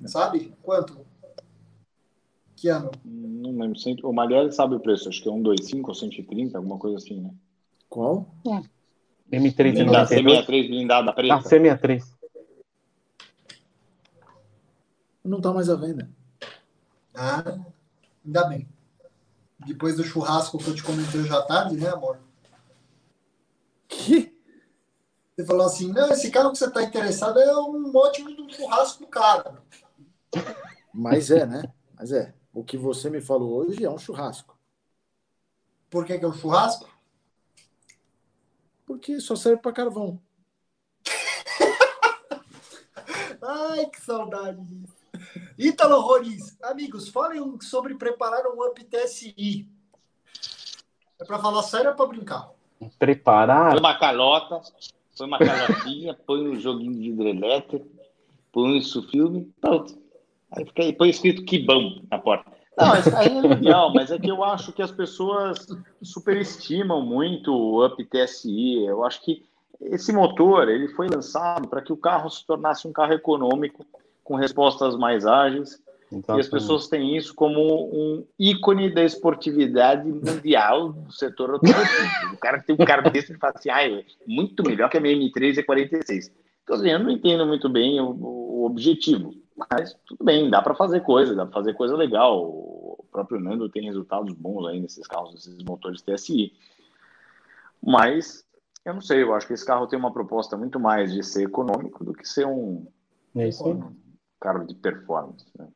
Sabe? 0.05 0.51
Quanto? 0.63 1.05
Que 2.55 2.69
ano? 2.69 2.91
Não 3.05 3.51
lembro. 3.51 3.79
O 4.03 4.13
Malheri 4.13 4.51
sabe 4.51 4.75
o 4.75 4.79
preço, 4.79 5.09
acho 5.09 5.21
que 5.21 5.29
é 5.29 5.31
125 5.31 5.89
ou 5.89 5.95
130, 5.95 6.57
alguma 6.57 6.79
coisa 6.79 6.97
assim, 6.97 7.21
né? 7.21 7.29
Qual? 7.87 8.27
É. 8.47 8.63
M3 9.37 9.73
blindada, 9.73 10.09
C63 10.09 10.67
blindada 10.67 11.13
preta. 11.13 11.35
Ah, 11.35 11.41
C63 11.41 12.12
não 15.23 15.37
está 15.37 15.53
mais 15.53 15.69
à 15.69 15.75
venda. 15.75 16.09
Ah, 17.13 17.43
ainda 18.25 18.43
bem. 18.45 18.67
Depois 19.59 19.95
do 19.95 20.03
churrasco 20.03 20.57
que 20.57 20.67
eu 20.67 20.75
te 20.75 20.83
comentei 20.83 21.21
hoje 21.21 21.33
à 21.33 21.41
tarde, 21.41 21.77
né, 21.77 21.89
amor? 21.89 22.19
Que? 23.87 24.33
Você 25.35 25.45
falou 25.45 25.65
assim, 25.65 25.91
não, 25.91 26.11
esse 26.11 26.29
carro 26.29 26.51
que 26.51 26.57
você 26.57 26.67
está 26.67 26.83
interessado 26.83 27.39
é 27.39 27.57
um 27.57 27.95
ótimo 27.95 28.35
do 28.35 28.53
churrasco 28.53 29.07
cara. 29.07 29.61
Mas 30.93 31.31
é, 31.31 31.45
né? 31.45 31.63
Mas 31.97 32.11
é. 32.11 32.33
O 32.53 32.63
que 32.63 32.77
você 32.77 33.09
me 33.09 33.19
falou 33.19 33.51
hoje 33.51 33.83
é 33.83 33.89
um 33.89 33.97
churrasco. 33.97 34.57
Por 35.89 36.05
que, 36.05 36.19
que 36.19 36.25
é 36.25 36.27
um 36.27 36.33
churrasco? 36.33 36.87
Porque 38.85 39.19
só 39.19 39.35
serve 39.35 39.61
para 39.61 39.73
carvão. 39.73 40.21
Ai, 43.41 43.87
que 43.87 44.01
saudade 44.01 44.61
disso. 44.61 44.92
Ítalo 45.57 46.01
Roriz, 46.01 46.57
amigos, 46.63 47.09
falem 47.09 47.59
sobre 47.61 47.95
preparar 47.95 48.45
um 48.47 48.63
Up 48.65 48.83
TSI. 48.83 49.67
É 51.19 51.25
para 51.25 51.39
falar 51.39 51.61
sério 51.63 51.91
ou 51.91 51.95
para 51.95 52.07
brincar? 52.07 52.49
Preparar? 52.97 53.71
Põe 53.71 53.79
uma 53.79 53.99
calota, 53.99 54.61
põe 55.15 55.27
uma 55.27 55.37
calotinha, 55.37 56.17
põe 56.25 56.47
um 56.47 56.59
joguinho 56.59 56.93
de 56.93 57.09
hidrelétrico, 57.09 57.87
põe 58.51 58.77
isso 58.77 59.07
filme, 59.09 59.53
pronto. 59.61 59.95
Aí 60.51 60.65
fica 60.65 60.83
aí, 60.83 60.93
põe 60.93 61.09
escrito 61.09 61.45
que 61.45 61.59
bom 61.59 62.01
na 62.09 62.17
porta. 62.17 62.51
Não, 62.75 62.97
isso 62.97 63.15
aí 63.15 63.37
é 63.37 63.41
legal, 63.41 63.93
mas 63.93 64.09
é 64.09 64.17
que 64.17 64.31
eu 64.31 64.43
acho 64.43 64.73
que 64.73 64.81
as 64.81 64.91
pessoas 64.91 65.67
superestimam 66.01 67.01
muito 67.05 67.53
o 67.53 67.85
Up 67.85 68.03
TSI. 68.03 68.85
Eu 68.85 69.05
acho 69.05 69.21
que 69.21 69.45
esse 69.79 70.11
motor 70.11 70.67
ele 70.67 70.87
foi 70.87 71.07
lançado 71.07 71.67
para 71.67 71.81
que 71.81 71.93
o 71.93 71.97
carro 71.97 72.29
se 72.29 72.43
tornasse 72.43 72.87
um 72.87 72.91
carro 72.91 73.13
econômico 73.13 73.85
com 74.23 74.35
respostas 74.35 74.95
mais 74.95 75.25
ágeis. 75.25 75.81
Então, 76.11 76.37
e 76.37 76.39
as 76.39 76.47
pessoas 76.47 76.87
têm 76.87 77.17
isso 77.17 77.33
como 77.33 77.59
um 77.91 78.25
ícone 78.37 78.93
da 78.93 79.03
esportividade 79.03 80.07
mundial 80.07 80.93
do 80.93 81.11
setor 81.11 81.51
automotivo. 81.51 82.33
o 82.33 82.37
cara 82.37 82.59
que 82.59 82.67
tem 82.67 82.75
um 82.79 82.85
carro 82.85 83.09
desse 83.09 83.33
e 83.33 83.37
fala 83.37 83.53
assim, 83.55 83.69
ah, 83.69 83.87
é 83.87 84.05
muito 84.27 84.63
melhor 84.63 84.89
que 84.89 84.97
a 84.97 85.01
minha 85.01 85.15
M3 85.15 85.57
e 85.57 85.63
46. 85.63 86.31
Então, 86.63 86.75
assim, 86.75 86.89
eu 86.89 86.99
não 86.99 87.09
entendo 87.09 87.45
muito 87.47 87.67
bem 87.67 87.99
o, 87.99 88.11
o 88.11 88.65
objetivo, 88.65 89.33
mas 89.57 89.95
tudo 90.05 90.23
bem, 90.23 90.49
dá 90.49 90.61
para 90.61 90.75
fazer 90.75 91.01
coisa, 91.01 91.35
dá 91.35 91.45
para 91.45 91.53
fazer 91.55 91.73
coisa 91.73 91.95
legal. 91.95 92.43
O 92.43 93.05
próprio 93.11 93.39
Nando 93.39 93.67
tem 93.67 93.85
resultados 93.85 94.33
bons 94.33 94.67
aí 94.67 94.79
nesses 94.79 95.07
carros, 95.07 95.33
nesses 95.33 95.63
motores 95.63 96.03
TSI. 96.03 96.53
Mas, 97.81 98.45
eu 98.85 98.93
não 98.93 99.01
sei, 99.01 99.23
eu 99.23 99.33
acho 99.33 99.47
que 99.47 99.53
esse 99.53 99.65
carro 99.65 99.87
tem 99.87 99.97
uma 99.97 100.13
proposta 100.13 100.55
muito 100.55 100.79
mais 100.79 101.11
de 101.11 101.23
ser 101.23 101.43
econômico 101.43 102.03
do 102.03 102.13
que 102.13 102.27
ser 102.27 102.45
um, 102.45 102.85
é 103.35 103.47
isso 103.47 103.65
aí 103.65 103.73
carro 104.43 104.65
de 104.65 104.75
performance. 104.75 105.45
Né? 105.57 105.67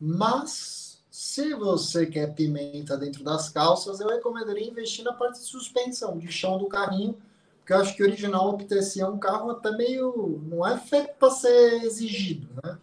Mas, 0.00 1.02
se 1.10 1.52
você 1.54 2.06
quer 2.06 2.32
pimenta 2.32 2.96
dentro 2.96 3.24
das 3.24 3.48
calças, 3.48 3.98
eu 3.98 4.08
recomendaria 4.08 4.70
investir 4.70 5.04
na 5.04 5.12
parte 5.12 5.40
de 5.40 5.46
suspensão, 5.46 6.16
de 6.16 6.30
chão 6.30 6.56
do 6.56 6.68
carrinho, 6.68 7.18
porque 7.58 7.72
eu 7.72 7.78
acho 7.78 7.96
que 7.96 8.02
o 8.02 8.06
original 8.06 8.48
OpTC 8.50 9.00
é 9.00 9.08
um 9.08 9.18
carro 9.18 9.50
até 9.50 9.72
meio. 9.72 10.40
não 10.46 10.66
é 10.66 10.78
feito 10.78 11.14
para 11.18 11.30
ser 11.30 11.82
exigido, 11.82 12.48
né? 12.62 12.78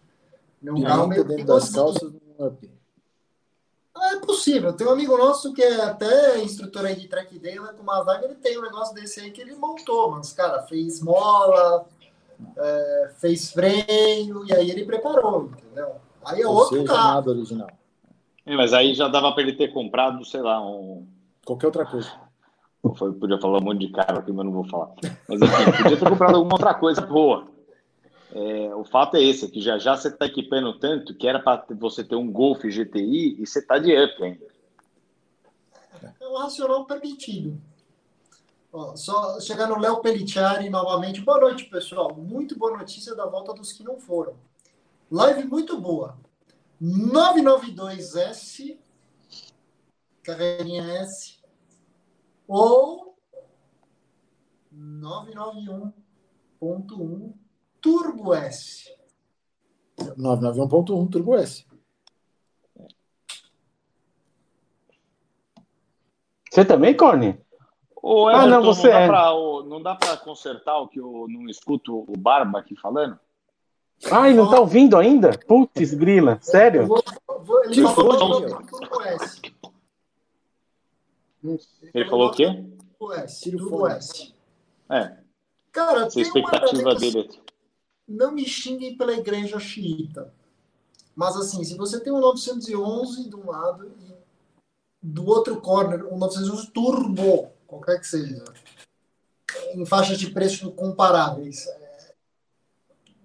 É 0.64 0.72
um 0.72 0.82
carro 0.82 1.06
meio 1.06 1.24
dentro 1.24 1.46
das 1.46 1.70
calças 1.70 2.12
up. 2.38 2.70
É 3.96 4.16
possível. 4.16 4.72
Tem 4.72 4.86
um 4.86 4.90
amigo 4.90 5.16
nosso 5.16 5.52
que 5.52 5.62
é 5.62 5.82
até 5.82 6.42
instrutor 6.42 6.84
aí 6.84 6.96
de 6.96 7.08
track 7.08 7.38
day, 7.38 7.58
né, 7.58 7.72
com 7.76 7.82
uma 7.82 8.02
vaga, 8.02 8.24
ele 8.24 8.34
tem 8.34 8.58
um 8.58 8.62
negócio 8.62 8.94
desse 8.94 9.20
aí 9.20 9.30
que 9.30 9.40
ele 9.40 9.54
montou, 9.54 10.10
mas, 10.10 10.32
cara, 10.32 10.62
fez 10.62 11.00
mola, 11.00 11.86
é, 12.56 13.10
fez 13.18 13.52
freio, 13.52 14.44
e 14.46 14.52
aí 14.52 14.70
ele 14.70 14.84
preparou, 14.84 15.50
entendeu? 15.52 15.96
Aí 16.24 16.42
é 16.42 16.46
Ou 16.46 16.54
outro 16.54 16.76
seja, 16.76 16.92
carro. 16.92 17.14
Nada 17.14 17.30
original. 17.30 17.70
É, 18.44 18.56
mas 18.56 18.72
aí 18.72 18.94
já 18.94 19.08
dava 19.08 19.32
para 19.32 19.42
ele 19.42 19.54
ter 19.54 19.72
comprado, 19.72 20.24
sei 20.24 20.40
lá, 20.40 20.64
um. 20.64 21.06
Qualquer 21.44 21.66
outra 21.66 21.84
coisa. 21.84 22.10
Eu 22.84 22.90
podia 23.14 23.38
falar 23.38 23.58
um 23.58 23.64
monte 23.64 23.86
de 23.86 23.92
carro 23.92 24.18
aqui, 24.18 24.32
mas 24.32 24.44
não 24.44 24.52
vou 24.52 24.64
falar. 24.64 24.92
Mas 25.28 25.40
enfim, 25.40 25.82
podia 25.82 25.96
ter 25.96 26.08
comprado 26.08 26.34
alguma 26.34 26.54
outra 26.54 26.74
coisa 26.74 27.00
boa. 27.02 27.46
É, 28.34 28.74
o 28.74 28.84
fato 28.84 29.16
é 29.16 29.22
esse, 29.22 29.48
que 29.48 29.60
já 29.60 29.78
já 29.78 29.96
você 29.96 30.08
está 30.08 30.26
equipando 30.26 30.78
tanto 30.78 31.14
que 31.14 31.28
era 31.28 31.38
para 31.38 31.64
você 31.78 32.02
ter 32.02 32.16
um 32.16 32.32
Golf 32.32 32.62
GTI 32.64 33.40
e 33.40 33.46
você 33.46 33.58
está 33.58 33.78
de 33.78 33.92
up 33.92 34.22
ainda. 34.24 34.46
É 36.20 36.26
um 36.26 36.36
racional 36.36 36.84
permitido. 36.86 37.60
Ó, 38.72 38.96
só 38.96 39.38
chegar 39.38 39.68
no 39.68 39.78
Léo 39.78 40.00
Pelliciari 40.00 40.68
novamente. 40.70 41.20
Boa 41.20 41.38
noite, 41.38 41.66
pessoal. 41.66 42.16
Muito 42.16 42.58
boa 42.58 42.78
notícia 42.78 43.14
da 43.14 43.26
volta 43.26 43.52
dos 43.52 43.70
que 43.70 43.84
não 43.84 44.00
foram. 44.00 44.34
Live 45.10 45.44
muito 45.44 45.78
boa. 45.78 46.18
992S, 46.80 48.78
carreirinha 50.22 50.82
S, 51.02 51.38
ou 52.48 53.14
991.1 54.74 57.34
Turbo 57.78 58.34
S. 58.34 58.90
991.1 59.98 61.10
Turbo 61.10 61.36
S. 61.36 61.66
Você 66.50 66.64
também, 66.64 66.96
Corne? 66.96 67.38
Ô, 68.02 68.28
Everton, 68.28 68.46
ah, 68.46 68.50
não, 68.50 68.62
você 68.64 68.88
não 68.88 68.92
dá 68.92 69.00
é. 69.00 69.06
Pra, 69.06 69.30
não 69.64 69.82
dá 69.82 69.94
para 69.94 70.16
consertar 70.16 70.76
o 70.78 70.88
que 70.88 70.98
eu 70.98 71.26
não 71.28 71.48
escuto 71.48 72.04
o 72.08 72.18
Barba 72.18 72.58
aqui 72.58 72.74
falando? 72.74 73.16
Ai, 74.10 74.34
não 74.34 74.50
tá 74.50 74.58
ouvindo 74.58 74.98
ainda? 74.98 75.38
Putz, 75.46 75.94
grila, 75.94 76.36
sério? 76.42 76.88
Vou, 76.88 77.04
vou, 77.44 77.64
ele, 77.64 77.82
falou, 77.82 78.42
Turbo 78.66 79.02
S. 79.02 79.40
ele 81.94 82.10
falou 82.10 82.26
o 82.26 82.32
quê? 82.32 82.64
Turbo 82.98 83.12
S. 83.12 83.50
Turbo 83.52 83.86
S. 83.86 84.34
É. 84.90 85.16
Cara, 85.70 86.06
Essa 86.06 86.14
tem 86.14 86.22
expectativa 86.24 86.82
uma 86.82 86.94
dele. 86.96 87.30
Não 88.08 88.32
me 88.32 88.44
xinguem 88.44 88.96
pela 88.96 89.12
igreja 89.12 89.60
xiita. 89.60 90.34
Mas 91.14 91.36
assim, 91.36 91.62
se 91.62 91.76
você 91.76 92.00
tem 92.00 92.12
um 92.12 92.20
911 92.20 93.28
de 93.28 93.36
um 93.36 93.48
lado 93.48 93.86
e 93.86 94.12
do 95.00 95.24
outro 95.24 95.60
corner 95.60 96.04
um 96.12 96.18
911 96.18 96.70
turbo, 96.72 97.51
qualquer 97.72 97.98
que 97.98 98.06
seja, 98.06 98.44
em 99.74 99.86
faixas 99.86 100.18
de 100.18 100.30
preço 100.30 100.70
comparáveis, 100.72 101.66
é, 101.66 102.14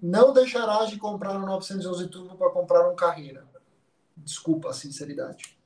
não 0.02 0.32
deixarás 0.32 0.90
de 0.90 0.98
comprar 0.98 1.36
um 1.36 1.46
911 1.46 2.08
turbo 2.08 2.36
para 2.36 2.50
comprar 2.52 2.90
um 2.90 2.96
carreira. 2.96 3.44
Desculpa 4.16 4.70
a 4.70 4.74
sinceridade. 4.74 5.58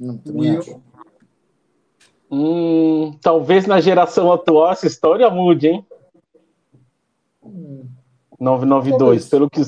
Não, 0.00 0.16
também 0.16 0.56
acho. 0.56 0.82
Hum, 2.30 3.16
talvez 3.20 3.66
na 3.66 3.80
geração 3.80 4.32
atual 4.32 4.72
essa 4.72 4.86
história 4.86 5.28
mude, 5.28 5.68
hein? 5.68 5.86
Hum. 7.42 7.86
992. 8.40 9.28
Pelo 9.28 9.48
que 9.48 9.60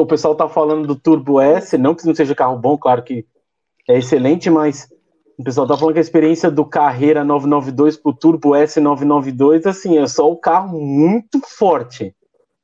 o 0.00 0.06
pessoal 0.06 0.34
tá 0.34 0.48
falando 0.48 0.86
do 0.86 0.96
Turbo 0.96 1.40
S, 1.40 1.76
não 1.76 1.94
que 1.94 2.06
não 2.06 2.14
seja 2.14 2.34
carro 2.34 2.58
bom, 2.58 2.78
claro 2.78 3.02
que 3.02 3.26
é 3.88 3.98
excelente, 3.98 4.48
mas 4.48 4.88
o 5.38 5.44
pessoal 5.44 5.66
tá 5.66 5.76
falando 5.76 5.94
que 5.94 5.98
a 5.98 6.02
experiência 6.02 6.50
do 6.50 6.64
Carreira 6.64 7.22
992 7.22 7.96
pro 7.96 8.12
Turbo 8.12 8.54
S 8.54 8.80
992, 8.80 9.66
assim, 9.66 9.98
é 9.98 10.06
só 10.06 10.30
o 10.30 10.36
carro 10.36 10.80
muito 10.80 11.40
forte. 11.40 12.14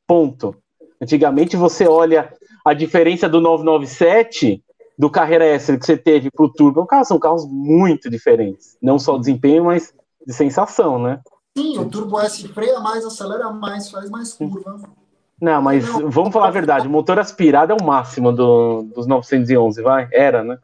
Ponto. 0.07 0.57
Antigamente 1.01 1.57
você 1.57 1.87
olha 1.87 2.33
a 2.65 2.73
diferença 2.73 3.29
do 3.29 3.41
997 3.41 4.63
do 4.99 5.11
Carreira 5.11 5.45
S 5.45 5.77
que 5.77 5.85
você 5.85 5.97
teve 5.97 6.31
pro 6.31 6.49
Turbo, 6.49 6.87
são 7.05 7.19
carros 7.19 7.47
muito 7.47 8.09
diferentes. 8.09 8.77
Não 8.81 8.99
só 8.99 9.19
desempenho, 9.19 9.65
mas 9.65 9.93
de 10.27 10.33
sensação, 10.33 10.99
né? 10.99 11.21
Sim, 11.57 11.79
o 11.79 11.89
Turbo 11.89 12.21
S 12.21 12.47
freia 12.49 12.81
mais, 12.81 13.05
acelera 13.05 13.51
mais, 13.51 13.91
faz 13.91 14.09
mais 14.09 14.33
curva. 14.33 14.81
Não, 15.41 15.61
mas 15.61 15.87
não, 15.87 16.09
vamos 16.09 16.33
falar 16.33 16.49
a 16.49 16.53
verdade, 16.53 16.87
o 16.87 16.91
motor 16.91 17.19
aspirado 17.19 17.73
é 17.73 17.77
o 17.77 17.85
máximo 17.85 18.33
do, 18.33 18.83
dos 18.95 19.07
911, 19.07 19.83
vai? 19.83 20.09
Era, 20.13 20.45
né? 20.45 20.57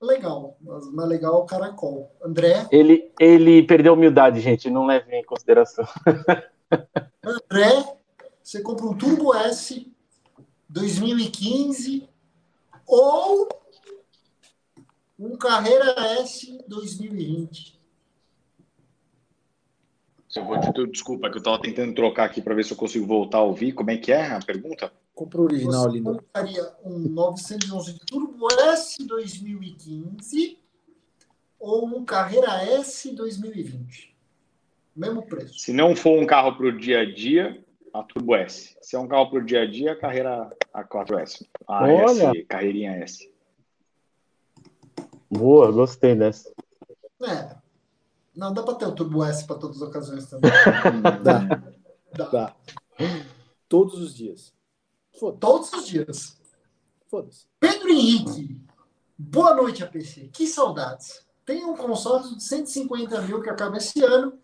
Legal, 0.00 0.56
mas 0.60 0.92
mais 0.92 1.08
legal 1.08 1.34
é 1.34 1.38
o 1.38 1.44
caracol. 1.44 2.14
André? 2.22 2.68
Ele, 2.70 3.12
ele 3.18 3.64
perdeu 3.64 3.92
a 3.92 3.96
humildade, 3.96 4.40
gente, 4.40 4.70
não 4.70 4.86
leve 4.86 5.12
em 5.14 5.24
consideração. 5.24 5.84
André, 7.24 7.98
você 8.42 8.62
compra 8.62 8.86
um 8.86 8.96
Turbo 8.96 9.34
S 9.34 9.92
2015 10.68 12.08
ou 12.86 13.48
um 15.18 15.36
Carreira 15.36 15.94
S 16.20 16.64
2020. 16.68 17.78
Eu 20.36 20.44
vou 20.44 20.60
te 20.60 20.86
desculpa 20.92 21.28
que 21.28 21.36
eu 21.36 21.40
estava 21.40 21.60
tentando 21.60 21.92
trocar 21.94 22.24
aqui 22.26 22.40
para 22.40 22.54
ver 22.54 22.64
se 22.64 22.72
eu 22.72 22.76
consigo 22.76 23.06
voltar 23.06 23.38
a 23.38 23.42
ouvir. 23.42 23.72
Como 23.72 23.90
é 23.90 23.96
que 23.96 24.12
é 24.12 24.30
a 24.30 24.38
pergunta? 24.38 24.92
Compra 25.18 25.40
o 25.40 25.44
original 25.46 25.82
Você 25.82 25.88
ali. 25.88 26.00
Você 26.00 26.20
compraria 26.20 26.72
um 26.84 26.98
911 27.08 27.98
Turbo 28.06 28.46
S 28.52 29.04
2015 29.04 30.60
ou 31.58 31.86
um 31.88 32.04
Carreira 32.04 32.62
S 32.62 33.10
2020? 33.10 34.16
Mesmo 34.94 35.26
preço. 35.26 35.58
Se 35.58 35.72
não 35.72 35.96
for 35.96 36.22
um 36.22 36.24
carro 36.24 36.56
para 36.56 36.66
o 36.66 36.78
dia 36.78 37.00
a 37.00 37.04
dia, 37.04 37.60
a 37.92 38.00
Turbo 38.04 38.36
S. 38.36 38.76
Se 38.80 38.94
é 38.94 38.98
um 39.00 39.08
carro 39.08 39.28
para 39.28 39.40
o 39.40 39.44
dia 39.44 39.62
a 39.62 39.66
dia, 39.66 39.90
a 39.90 39.96
Carreira 39.96 40.56
A4S. 40.72 41.48
A 41.66 41.82
Olha. 41.82 42.30
S, 42.30 42.44
Carreirinha 42.44 42.92
S. 43.02 43.28
Boa, 45.28 45.72
gostei 45.72 46.14
dessa. 46.14 46.48
É. 47.24 47.56
Não, 48.36 48.54
dá 48.54 48.62
para 48.62 48.76
ter 48.76 48.86
o 48.86 48.94
Turbo 48.94 49.24
S 49.24 49.44
para 49.44 49.58
todas 49.58 49.82
as 49.82 49.88
ocasiões 49.88 50.30
também. 50.30 50.48
dá. 51.24 51.40
dá. 52.16 52.24
Dá. 52.30 52.56
Todos 53.68 54.00
os 54.00 54.14
dias. 54.14 54.56
Todos 55.18 55.72
os 55.72 55.86
dias. 55.86 56.38
Foda-se. 57.08 57.46
Pedro 57.58 57.88
Henrique. 57.88 58.60
Boa 59.16 59.54
noite, 59.54 59.82
APC. 59.82 60.30
Que 60.32 60.46
saudades. 60.46 61.26
Tem 61.44 61.64
um 61.64 61.76
consórcio 61.76 62.36
de 62.36 62.44
150 62.44 63.22
mil 63.22 63.42
que 63.42 63.50
acaba 63.50 63.78
esse 63.78 64.02
ano. 64.04 64.38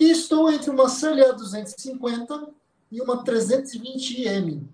E 0.00 0.10
estou 0.10 0.50
entre 0.50 0.70
uma 0.70 0.88
CLA 0.88 1.32
250 1.34 2.48
e 2.90 3.00
uma 3.02 3.22
320M. 3.24 4.66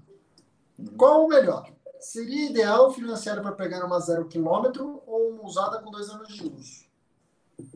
Qual 0.97 1.25
o 1.25 1.29
melhor? 1.29 1.73
Seria 1.99 2.51
ideal 2.51 2.93
financiar 2.93 3.41
para 3.41 3.53
pegar 3.53 3.85
uma 3.85 3.99
zero 3.99 4.27
quilômetro 4.29 5.03
ou 5.07 5.31
uma 5.31 5.45
usada 5.45 5.81
com 5.81 5.91
dois 5.91 6.11
anos 6.11 6.29
de 6.29 6.47
uso? 6.47 6.85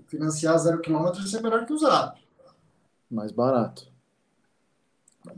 Financiar 0.06 0.58
zero 0.58 0.80
quilômetro 0.80 1.22
é 1.24 1.40
melhor 1.40 1.64
que 1.64 1.72
usar. 1.72 2.14
Mais 3.10 3.32
barato. 3.32 3.87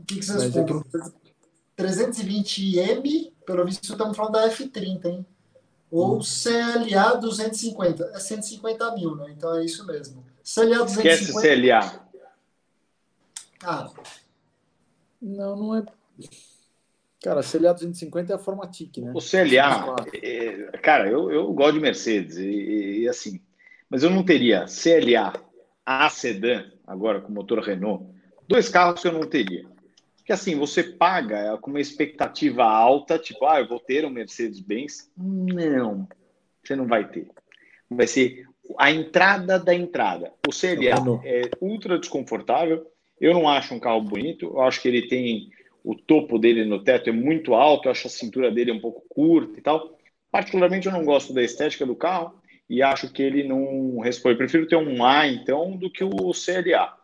O 0.01 0.05
que, 0.05 0.15
que 0.15 0.25
vocês 0.25 0.43
Mas 0.43 0.53
compram? 0.53 0.79
É 0.79 0.99
que... 0.99 1.21
320M, 1.83 3.31
pelo 3.45 3.65
visto 3.65 3.91
estamos 3.91 4.15
falando 4.15 4.33
da 4.33 4.49
F30, 4.49 5.05
hein? 5.05 5.25
Ou 5.89 6.17
hum. 6.17 6.19
CLA 6.19 7.15
250. 7.15 8.11
É 8.13 8.19
150 8.19 8.95
mil, 8.95 9.15
né? 9.15 9.33
Então 9.35 9.55
é 9.55 9.65
isso 9.65 9.85
mesmo. 9.85 10.25
CLA 10.43 10.85
250. 10.85 11.09
Esquece 11.09 11.33
CLA. 11.33 12.07
Cara. 13.59 13.91
Não, 15.21 15.55
não 15.55 15.75
é. 15.75 15.85
Cara, 17.21 17.41
CLA 17.43 17.73
250 17.73 18.31
é 18.31 18.35
a 18.35 18.39
Formatic, 18.39 18.97
né? 18.97 19.11
O 19.13 19.19
CLA, 19.19 19.95
é, 20.23 20.77
cara, 20.79 21.07
eu, 21.07 21.31
eu 21.31 21.53
gosto 21.53 21.73
de 21.73 21.79
Mercedes 21.79 22.37
e, 22.37 23.01
e, 23.01 23.07
assim, 23.07 23.39
mas 23.87 24.01
eu 24.01 24.09
não 24.09 24.23
teria 24.23 24.65
CLA 24.65 25.33
A 25.85 26.09
sedã, 26.09 26.65
agora 26.87 27.21
com 27.21 27.31
motor 27.31 27.59
Renault, 27.59 28.05
dois 28.47 28.69
carros 28.69 29.01
que 29.01 29.07
eu 29.07 29.11
não 29.11 29.27
teria. 29.27 29.70
Porque 30.31 30.39
assim, 30.39 30.55
você 30.55 30.81
paga 30.81 31.57
com 31.57 31.71
uma 31.71 31.81
expectativa 31.81 32.63
alta, 32.63 33.19
tipo, 33.19 33.45
ah, 33.45 33.59
eu 33.59 33.67
vou 33.67 33.81
ter 33.81 34.05
um 34.05 34.09
Mercedes-Benz. 34.09 35.11
Não, 35.17 36.07
você 36.63 36.73
não 36.73 36.87
vai 36.87 37.05
ter. 37.09 37.27
Vai 37.89 38.07
ser 38.07 38.47
a 38.79 38.89
entrada 38.89 39.59
da 39.59 39.75
entrada. 39.75 40.31
O 40.47 40.51
CLA 40.51 41.21
é 41.25 41.51
ultra 41.59 41.99
desconfortável. 41.99 42.87
Eu 43.19 43.33
não 43.33 43.49
acho 43.49 43.73
um 43.73 43.79
carro 43.79 44.01
bonito. 44.01 44.45
Eu 44.45 44.61
acho 44.61 44.81
que 44.81 44.87
ele 44.87 45.09
tem 45.09 45.49
o 45.83 45.95
topo 45.95 46.39
dele 46.39 46.63
no 46.63 46.81
teto 46.81 47.09
é 47.09 47.13
muito 47.13 47.53
alto. 47.53 47.87
Eu 47.87 47.91
acho 47.91 48.07
a 48.07 48.09
cintura 48.09 48.49
dele 48.49 48.71
um 48.71 48.79
pouco 48.79 49.03
curta 49.09 49.59
e 49.59 49.61
tal. 49.61 49.97
Particularmente, 50.31 50.87
eu 50.87 50.93
não 50.93 51.03
gosto 51.03 51.33
da 51.33 51.43
estética 51.43 51.85
do 51.85 51.95
carro 51.95 52.35
e 52.69 52.81
acho 52.81 53.11
que 53.11 53.21
ele 53.21 53.43
não 53.43 53.99
responde. 53.99 54.35
Eu 54.35 54.37
prefiro 54.37 54.65
ter 54.65 54.77
um 54.77 55.03
A, 55.03 55.27
então, 55.27 55.75
do 55.75 55.91
que 55.91 56.05
o 56.05 56.31
CLA. 56.31 57.00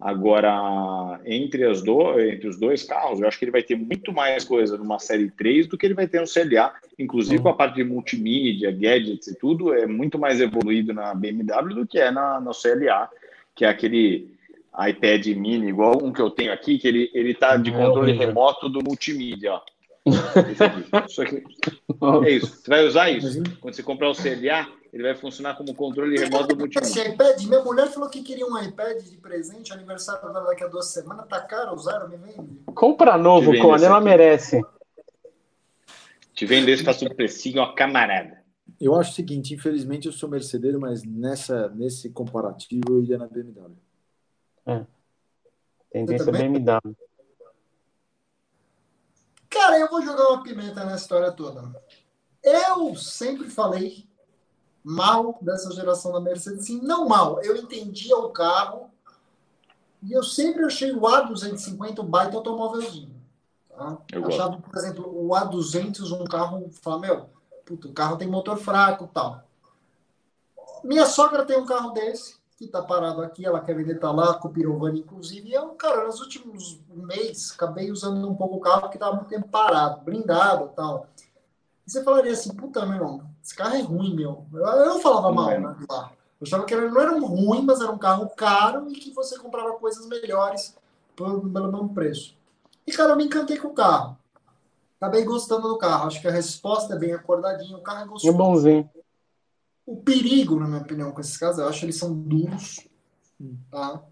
Agora, 0.00 1.20
entre, 1.26 1.64
as 1.64 1.82
do, 1.82 2.18
entre 2.18 2.48
os 2.48 2.58
dois 2.58 2.82
carros, 2.82 3.20
eu 3.20 3.28
acho 3.28 3.38
que 3.38 3.44
ele 3.44 3.52
vai 3.52 3.62
ter 3.62 3.76
muito 3.76 4.12
mais 4.14 4.44
coisa 4.44 4.78
numa 4.78 4.98
série 4.98 5.30
3 5.30 5.66
do 5.66 5.76
que 5.76 5.84
ele 5.84 5.92
vai 5.92 6.08
ter 6.08 6.22
no 6.22 6.26
CLA. 6.26 6.72
Inclusive, 6.98 7.42
com 7.42 7.50
a 7.50 7.54
parte 7.54 7.74
de 7.74 7.84
multimídia, 7.84 8.70
gadgets 8.70 9.26
e 9.26 9.38
tudo, 9.38 9.74
é 9.74 9.86
muito 9.86 10.18
mais 10.18 10.40
evoluído 10.40 10.94
na 10.94 11.14
BMW 11.14 11.74
do 11.74 11.86
que 11.86 11.98
é 11.98 12.10
na, 12.10 12.40
no 12.40 12.52
CLA, 12.52 13.10
que 13.54 13.66
é 13.66 13.68
aquele 13.68 14.30
iPad 14.88 15.26
mini, 15.36 15.68
igual 15.68 16.02
um 16.02 16.12
que 16.12 16.22
eu 16.22 16.30
tenho 16.30 16.52
aqui, 16.52 16.78
que 16.78 16.88
ele, 16.88 17.10
ele 17.12 17.34
tá 17.34 17.58
de 17.58 17.70
controle 17.70 18.12
remoto 18.12 18.70
do 18.70 18.82
multimídia. 18.82 19.52
Ó. 19.52 19.62
Isso 21.06 21.20
aqui. 21.20 21.44
É 22.24 22.30
isso. 22.30 22.46
Você 22.46 22.70
vai 22.70 22.86
usar 22.86 23.10
isso. 23.10 23.42
Quando 23.60 23.74
você 23.74 23.82
comprar 23.82 24.08
o 24.08 24.14
CLA, 24.14 24.66
ele 24.92 25.04
vai 25.04 25.14
funcionar 25.14 25.56
como 25.56 25.74
controle 25.74 26.18
remoto 26.18 26.48
do 26.48 26.56
multimídia. 26.56 27.02
Esse 27.02 27.08
iPad, 27.08 27.40
minha 27.44 27.62
mulher 27.62 27.88
falou 27.88 28.08
que 28.08 28.22
queria 28.22 28.44
um 28.44 28.58
iPad 28.58 29.00
de 29.02 29.16
presente, 29.18 29.72
aniversário 29.72 30.32
dela 30.32 30.46
daqui 30.46 30.64
a 30.64 30.66
duas 30.66 30.92
semanas. 30.92 31.26
Tá 31.28 31.40
caro, 31.40 31.74
usaram, 31.74 32.08
me 32.08 32.16
vende. 32.16 32.60
Compra 32.74 33.16
novo, 33.16 33.56
Cone, 33.58 33.84
ela 33.84 34.00
merece. 34.00 34.60
Te 36.34 36.44
vende 36.44 36.70
esse, 36.72 36.82
faço 36.82 37.04
um 37.04 37.14
precinho, 37.14 37.62
ó, 37.62 37.72
camarada. 37.72 38.40
Eu 38.80 38.98
acho 38.98 39.12
o 39.12 39.14
seguinte, 39.14 39.54
infelizmente 39.54 40.06
eu 40.06 40.12
sou 40.12 40.28
mercedeiro, 40.28 40.80
mas 40.80 41.04
nessa, 41.04 41.68
nesse 41.68 42.10
comparativo 42.10 42.82
eu 42.88 43.02
iria 43.02 43.18
na 43.18 43.26
BMW. 43.28 43.76
É. 44.66 44.86
Tendência 45.92 46.32
BMW. 46.32 46.96
Cara, 49.48 49.78
eu 49.78 49.88
vou 49.88 50.02
jogar 50.02 50.28
uma 50.28 50.42
pimenta 50.42 50.84
nessa 50.84 51.02
história 51.02 51.30
toda. 51.30 51.70
Eu 52.42 52.96
sempre 52.96 53.50
falei 53.50 54.09
mal 54.82 55.38
dessa 55.40 55.70
geração 55.72 56.12
da 56.12 56.20
Mercedes, 56.20 56.66
sim, 56.66 56.80
não 56.82 57.08
mal. 57.08 57.42
Eu 57.42 57.56
entendia 57.56 58.16
o 58.16 58.30
carro 58.30 58.90
e 60.02 60.12
eu 60.12 60.22
sempre 60.22 60.64
achei 60.64 60.92
o 60.92 61.00
A250 61.00 62.00
um 62.00 62.06
baita 62.06 62.36
automóvelzinho. 62.36 63.14
Tá? 63.68 63.98
Eu 64.12 64.26
Achava, 64.26 64.58
por 64.58 64.76
exemplo, 64.76 65.04
o 65.06 65.30
A200 65.30 66.12
um 66.12 66.24
carro, 66.24 66.70
fala, 66.82 66.98
meu, 66.98 67.30
puto, 67.64 67.88
o 67.88 67.92
carro 67.92 68.16
tem 68.16 68.28
motor 68.28 68.56
fraco 68.56 69.08
tal. 69.12 69.42
Minha 70.82 71.04
sogra 71.04 71.44
tem 71.44 71.58
um 71.58 71.66
carro 71.66 71.90
desse, 71.90 72.40
que 72.56 72.66
tá 72.66 72.82
parado 72.82 73.22
aqui, 73.22 73.44
ela 73.44 73.60
quer 73.60 73.74
vender 73.74 73.98
tá 73.98 74.10
lá, 74.10 74.34
com 74.34 74.48
o 74.48 74.50
Pirovani, 74.50 75.00
inclusive. 75.00 75.48
E 75.48 75.54
eu, 75.54 75.68
cara, 75.70 76.06
nos 76.06 76.20
últimos 76.20 76.78
meses, 76.88 77.52
acabei 77.52 77.90
usando 77.90 78.28
um 78.28 78.34
pouco 78.34 78.56
o 78.56 78.60
carro, 78.60 78.82
porque 78.82 78.98
tava 78.98 79.16
muito 79.16 79.28
tempo 79.28 79.48
parado, 79.48 80.02
blindado 80.02 80.70
tal. 80.74 81.06
E 81.86 81.90
você 81.90 82.02
falaria 82.02 82.32
assim, 82.32 82.54
puta, 82.54 82.84
meu 82.84 82.96
irmão, 82.96 83.29
esse 83.42 83.54
carro 83.54 83.76
é 83.76 83.80
ruim, 83.80 84.14
meu. 84.14 84.46
Eu, 84.52 84.60
eu 84.60 85.00
falava 85.00 85.32
mal, 85.32 85.48
né, 85.48 85.76
lá. 85.88 86.12
Eu 86.40 86.46
achava 86.46 86.64
que 86.64 86.72
ele 86.72 86.88
não 86.88 87.00
era 87.00 87.14
um 87.14 87.24
ruim, 87.24 87.62
mas 87.62 87.80
era 87.80 87.90
um 87.90 87.98
carro 87.98 88.28
caro 88.30 88.90
e 88.90 88.94
que 88.94 89.12
você 89.12 89.38
comprava 89.38 89.72
coisas 89.74 90.06
melhores 90.06 90.74
pelo, 91.14 91.50
pelo 91.50 91.70
mesmo 91.70 91.94
preço. 91.94 92.34
E, 92.86 92.92
cara, 92.92 93.12
eu 93.12 93.16
me 93.16 93.24
encantei 93.24 93.58
com 93.58 93.68
o 93.68 93.74
carro. 93.74 94.16
Acabei 95.00 95.24
gostando 95.24 95.68
do 95.68 95.78
carro. 95.78 96.06
Acho 96.06 96.20
que 96.20 96.28
a 96.28 96.32
resposta 96.32 96.94
é 96.94 96.98
bem 96.98 97.12
acordadinha. 97.12 97.76
O 97.76 97.82
carro 97.82 98.04
é 98.04 98.06
gostoso. 98.06 98.34
É 98.34 98.36
bonzinho. 98.36 98.90
O 99.86 99.96
perigo, 99.96 100.58
na 100.58 100.66
minha 100.66 100.80
opinião, 100.80 101.12
com 101.12 101.20
esses 101.20 101.36
carros, 101.36 101.58
eu 101.58 101.68
acho 101.68 101.80
que 101.80 101.86
eles 101.86 101.96
são 101.96 102.14
duros. 102.14 102.86
Tá? 103.70 104.02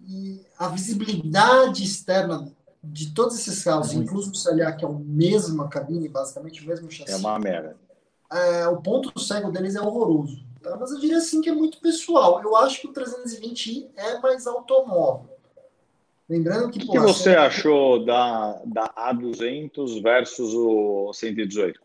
E 0.00 0.44
a 0.58 0.68
visibilidade 0.68 1.84
externa 1.84 2.50
de 2.82 3.12
todos 3.12 3.38
esses 3.38 3.62
carros, 3.62 3.92
inclusive 3.92 4.36
o 4.36 4.42
CLA, 4.42 4.72
que 4.72 4.84
é 4.84 4.88
a 4.88 4.92
mesma 4.92 5.68
cabine, 5.68 6.08
basicamente 6.08 6.64
o 6.64 6.68
mesmo 6.68 6.90
chassi. 6.90 7.12
É 7.12 7.16
uma 7.16 7.38
merda. 7.38 7.76
É, 8.32 8.66
o 8.68 8.80
ponto 8.80 9.18
cego 9.20 9.50
deles 9.50 9.76
é 9.76 9.80
horroroso. 9.80 10.42
Tá? 10.62 10.76
Mas 10.76 10.90
eu 10.92 10.98
diria 10.98 11.18
assim 11.18 11.40
que 11.40 11.50
é 11.50 11.54
muito 11.54 11.80
pessoal. 11.80 12.40
Eu 12.42 12.56
acho 12.56 12.80
que 12.80 12.86
o 12.88 12.92
320i 12.92 13.88
é 13.96 14.18
mais 14.18 14.46
automóvel. 14.46 15.30
Lembrando 16.28 16.70
que. 16.70 16.78
O 16.78 16.82
que, 16.82 16.88
que 16.88 16.98
você 16.98 17.30
achou 17.30 18.04
da, 18.04 18.62
da 18.64 18.88
A200 18.88 20.02
versus 20.02 20.54
o 20.54 21.12
118? 21.12 21.80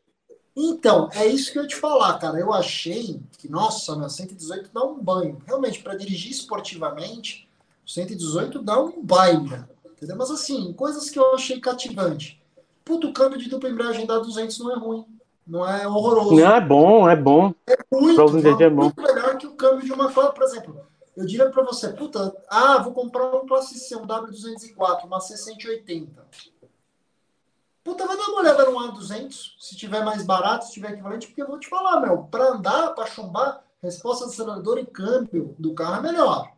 Então, 0.56 1.10
é 1.14 1.28
isso 1.28 1.52
que 1.52 1.60
eu 1.60 1.64
ia 1.64 1.68
te 1.68 1.76
falar, 1.76 2.18
cara. 2.18 2.40
Eu 2.40 2.52
achei 2.52 3.20
que, 3.38 3.50
nossa, 3.50 3.96
meu 3.96 4.10
118 4.10 4.72
dá 4.74 4.84
um 4.84 5.00
banho. 5.00 5.38
Realmente, 5.46 5.84
para 5.84 5.96
dirigir 5.96 6.32
esportivamente, 6.32 7.48
o 7.86 7.90
118 7.90 8.64
dá 8.64 8.82
um 8.82 9.04
baile, 9.04 9.64
entendeu? 9.86 10.16
Mas 10.18 10.32
assim, 10.32 10.74
coisas 10.74 11.10
que 11.10 11.20
eu 11.20 11.36
achei 11.36 11.60
cativante. 11.60 12.42
Puto, 12.84 13.10
o 13.10 13.14
câmbio 13.14 13.38
de 13.38 13.50
dupla 13.50 13.70
embreagem 13.70 14.06
da 14.06 14.18
200 14.18 14.58
não 14.60 14.72
é 14.72 14.80
ruim. 14.80 15.06
Não 15.48 15.66
é 15.66 15.88
horroroso. 15.88 16.36
Não, 16.36 16.56
é 16.56 16.60
bom, 16.60 17.10
é 17.10 17.16
bom. 17.16 17.54
É 17.66 17.78
muito, 17.90 18.22
é 18.62 18.70
muito 18.70 19.02
melhor 19.02 19.38
que 19.38 19.48
o 19.48 19.56
câmbio 19.56 19.86
de 19.86 19.94
uma 19.94 20.12
Por 20.12 20.44
exemplo, 20.44 20.86
eu 21.16 21.26
diria 21.26 21.50
para 21.50 21.64
você, 21.64 21.90
puta, 21.90 22.36
ah, 22.50 22.80
vou 22.80 22.94
comprar 22.94 23.34
um 23.34 23.48
Classe 23.48 23.80
C, 23.80 23.96
um 23.96 24.06
W204, 24.06 25.06
uma 25.06 25.20
C180. 25.20 26.10
Puta, 27.82 28.06
vai 28.06 28.18
dar 28.18 28.28
uma 28.28 28.42
olhada 28.42 28.66
no 28.66 28.78
A200, 28.78 29.56
se 29.58 29.78
tiver 29.78 30.04
mais 30.04 30.22
barato, 30.24 30.66
se 30.66 30.74
tiver 30.74 30.92
equivalente, 30.92 31.28
porque 31.28 31.42
eu 31.42 31.48
vou 31.48 31.58
te 31.58 31.70
falar, 31.70 32.02
meu, 32.02 32.24
para 32.24 32.50
andar, 32.50 32.90
para 32.94 33.06
chumbar, 33.06 33.64
resposta 33.82 34.26
do 34.26 34.32
acelerador 34.32 34.78
e 34.78 34.86
câmbio 34.86 35.56
do 35.58 35.74
carro 35.74 36.06
é 36.06 36.12
melhor. 36.12 36.52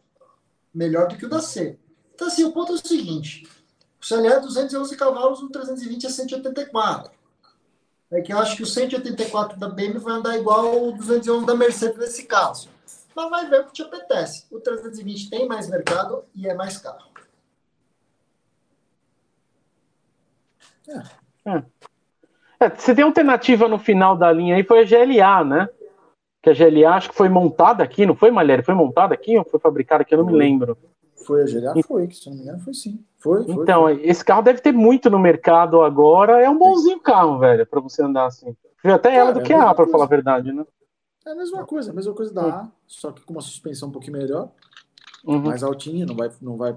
Melhor 0.74 1.08
do 1.08 1.16
que 1.16 1.28
o 1.28 1.30
da 1.30 1.40
C. 1.40 1.78
Então, 2.16 2.28
assim, 2.28 2.44
o 2.44 2.52
ponto 2.52 2.72
é 2.72 2.76
o 2.76 2.78
seguinte: 2.78 3.48
o 4.02 4.08
CLE 4.08 4.28
é 4.28 4.40
211 4.40 4.98
cavalos, 4.98 5.42
o 5.42 5.50
320 5.50 6.08
é 6.08 6.10
184 6.10 7.19
é 8.12 8.22
que 8.22 8.34
eu 8.34 8.40
acho 8.40 8.56
que 8.56 8.64
o 8.64 8.66
184 8.66 9.60
da 9.60 9.70
BMW 9.70 10.00
vai 10.00 10.14
andar 10.14 10.38
igual 10.38 10.88
o 10.88 10.92
211 10.92 11.46
da 11.46 11.56
Mercedes 11.56 11.98
nesse 11.98 12.26
caso. 12.26 12.70
Mas 13.16 13.30
vai 13.30 13.50
ver 13.50 13.62
o 13.62 13.66
que 13.66 13.74
te 13.74 13.82
apetece. 13.84 14.48
O 14.52 14.60
320 14.60 15.30
tem 15.30 15.48
mais 15.48 15.70
mercado 15.70 16.24
e 16.34 16.48
é 16.48 16.54
mais 16.54 16.78
caro. 16.78 17.04
É. 20.88 21.52
É. 21.52 21.64
É, 22.62 22.70
você 22.70 22.94
tem 22.94 23.06
alternativa 23.06 23.68
no 23.68 23.80
final 23.80 24.18
da 24.18 24.32
linha 24.32 24.56
aí, 24.56 24.64
foi 24.64 24.82
a 24.82 24.84
GLA, 24.84 25.44
né? 25.46 25.70
Que 26.42 26.50
a 26.50 26.54
GLA 26.54 26.96
acho 26.96 27.10
que 27.10 27.16
foi 27.16 27.30
montada 27.30 27.84
aqui, 27.84 28.06
não 28.06 28.16
foi, 28.16 28.32
Malheiro? 28.32 28.64
Foi 28.64 28.74
montada 28.74 29.14
aqui 29.14 29.38
ou 29.38 29.46
foi 29.46 29.60
fabricada 29.60 30.02
aqui? 30.02 30.14
Eu 30.14 30.20
não 30.20 30.26
me 30.26 30.38
lembro. 30.38 30.78
Foi 31.30 31.44
a 31.44 31.46
GLA? 31.46 31.84
Foi, 31.84 32.10
se 32.12 32.28
não 32.28 32.36
me 32.36 32.42
engano, 32.42 32.60
foi 32.60 32.74
sim. 32.74 33.06
Foi, 33.20 33.46
foi, 33.46 33.54
então, 33.54 33.84
foi. 33.84 34.02
esse 34.04 34.26
carro 34.26 34.42
deve 34.42 34.62
ter 34.62 34.72
muito 34.72 35.12
no 35.12 35.20
mercado 35.20 35.82
agora. 35.82 36.42
É 36.42 36.50
um 36.50 36.58
bonzinho 36.58 37.00
carro, 37.00 37.38
velho, 37.38 37.68
para 37.68 37.80
você 37.80 38.02
andar 38.02 38.26
assim. 38.26 38.56
Viu 38.84 38.96
até 38.96 39.16
ela 39.16 39.32
do 39.32 39.42
é 39.42 39.44
que 39.44 39.54
a 39.54 39.70
A, 39.70 39.76
para 39.76 39.88
falar 39.88 40.06
a 40.06 40.08
verdade, 40.08 40.52
né? 40.52 40.66
É 41.28 41.32
a 41.32 41.36
mesma 41.36 41.64
coisa, 41.66 41.92
a 41.92 41.94
mesma 41.94 42.14
coisa 42.14 42.34
da 42.34 42.42
A, 42.42 42.68
só 42.88 43.12
que 43.12 43.22
com 43.22 43.34
uma 43.34 43.42
suspensão 43.42 43.90
um 43.90 43.92
pouquinho 43.92 44.18
melhor, 44.18 44.50
uhum. 45.24 45.40
mais 45.40 45.62
altinha, 45.62 46.06
não 46.06 46.16
vai, 46.16 46.32
não 46.42 46.58
vai 46.58 46.76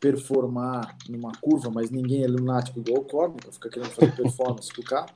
performar 0.00 0.96
numa 1.08 1.30
curva, 1.40 1.70
mas 1.72 1.90
ninguém 1.90 2.24
é 2.24 2.26
lunático 2.26 2.80
igual 2.80 3.02
o 3.02 3.04
Corne, 3.04 3.36
para 3.36 3.52
ficar 3.52 3.68
querendo 3.68 3.90
fazer 3.90 4.16
performance 4.16 4.72
com 4.72 4.80
o 4.80 4.84
carro. 4.84 5.10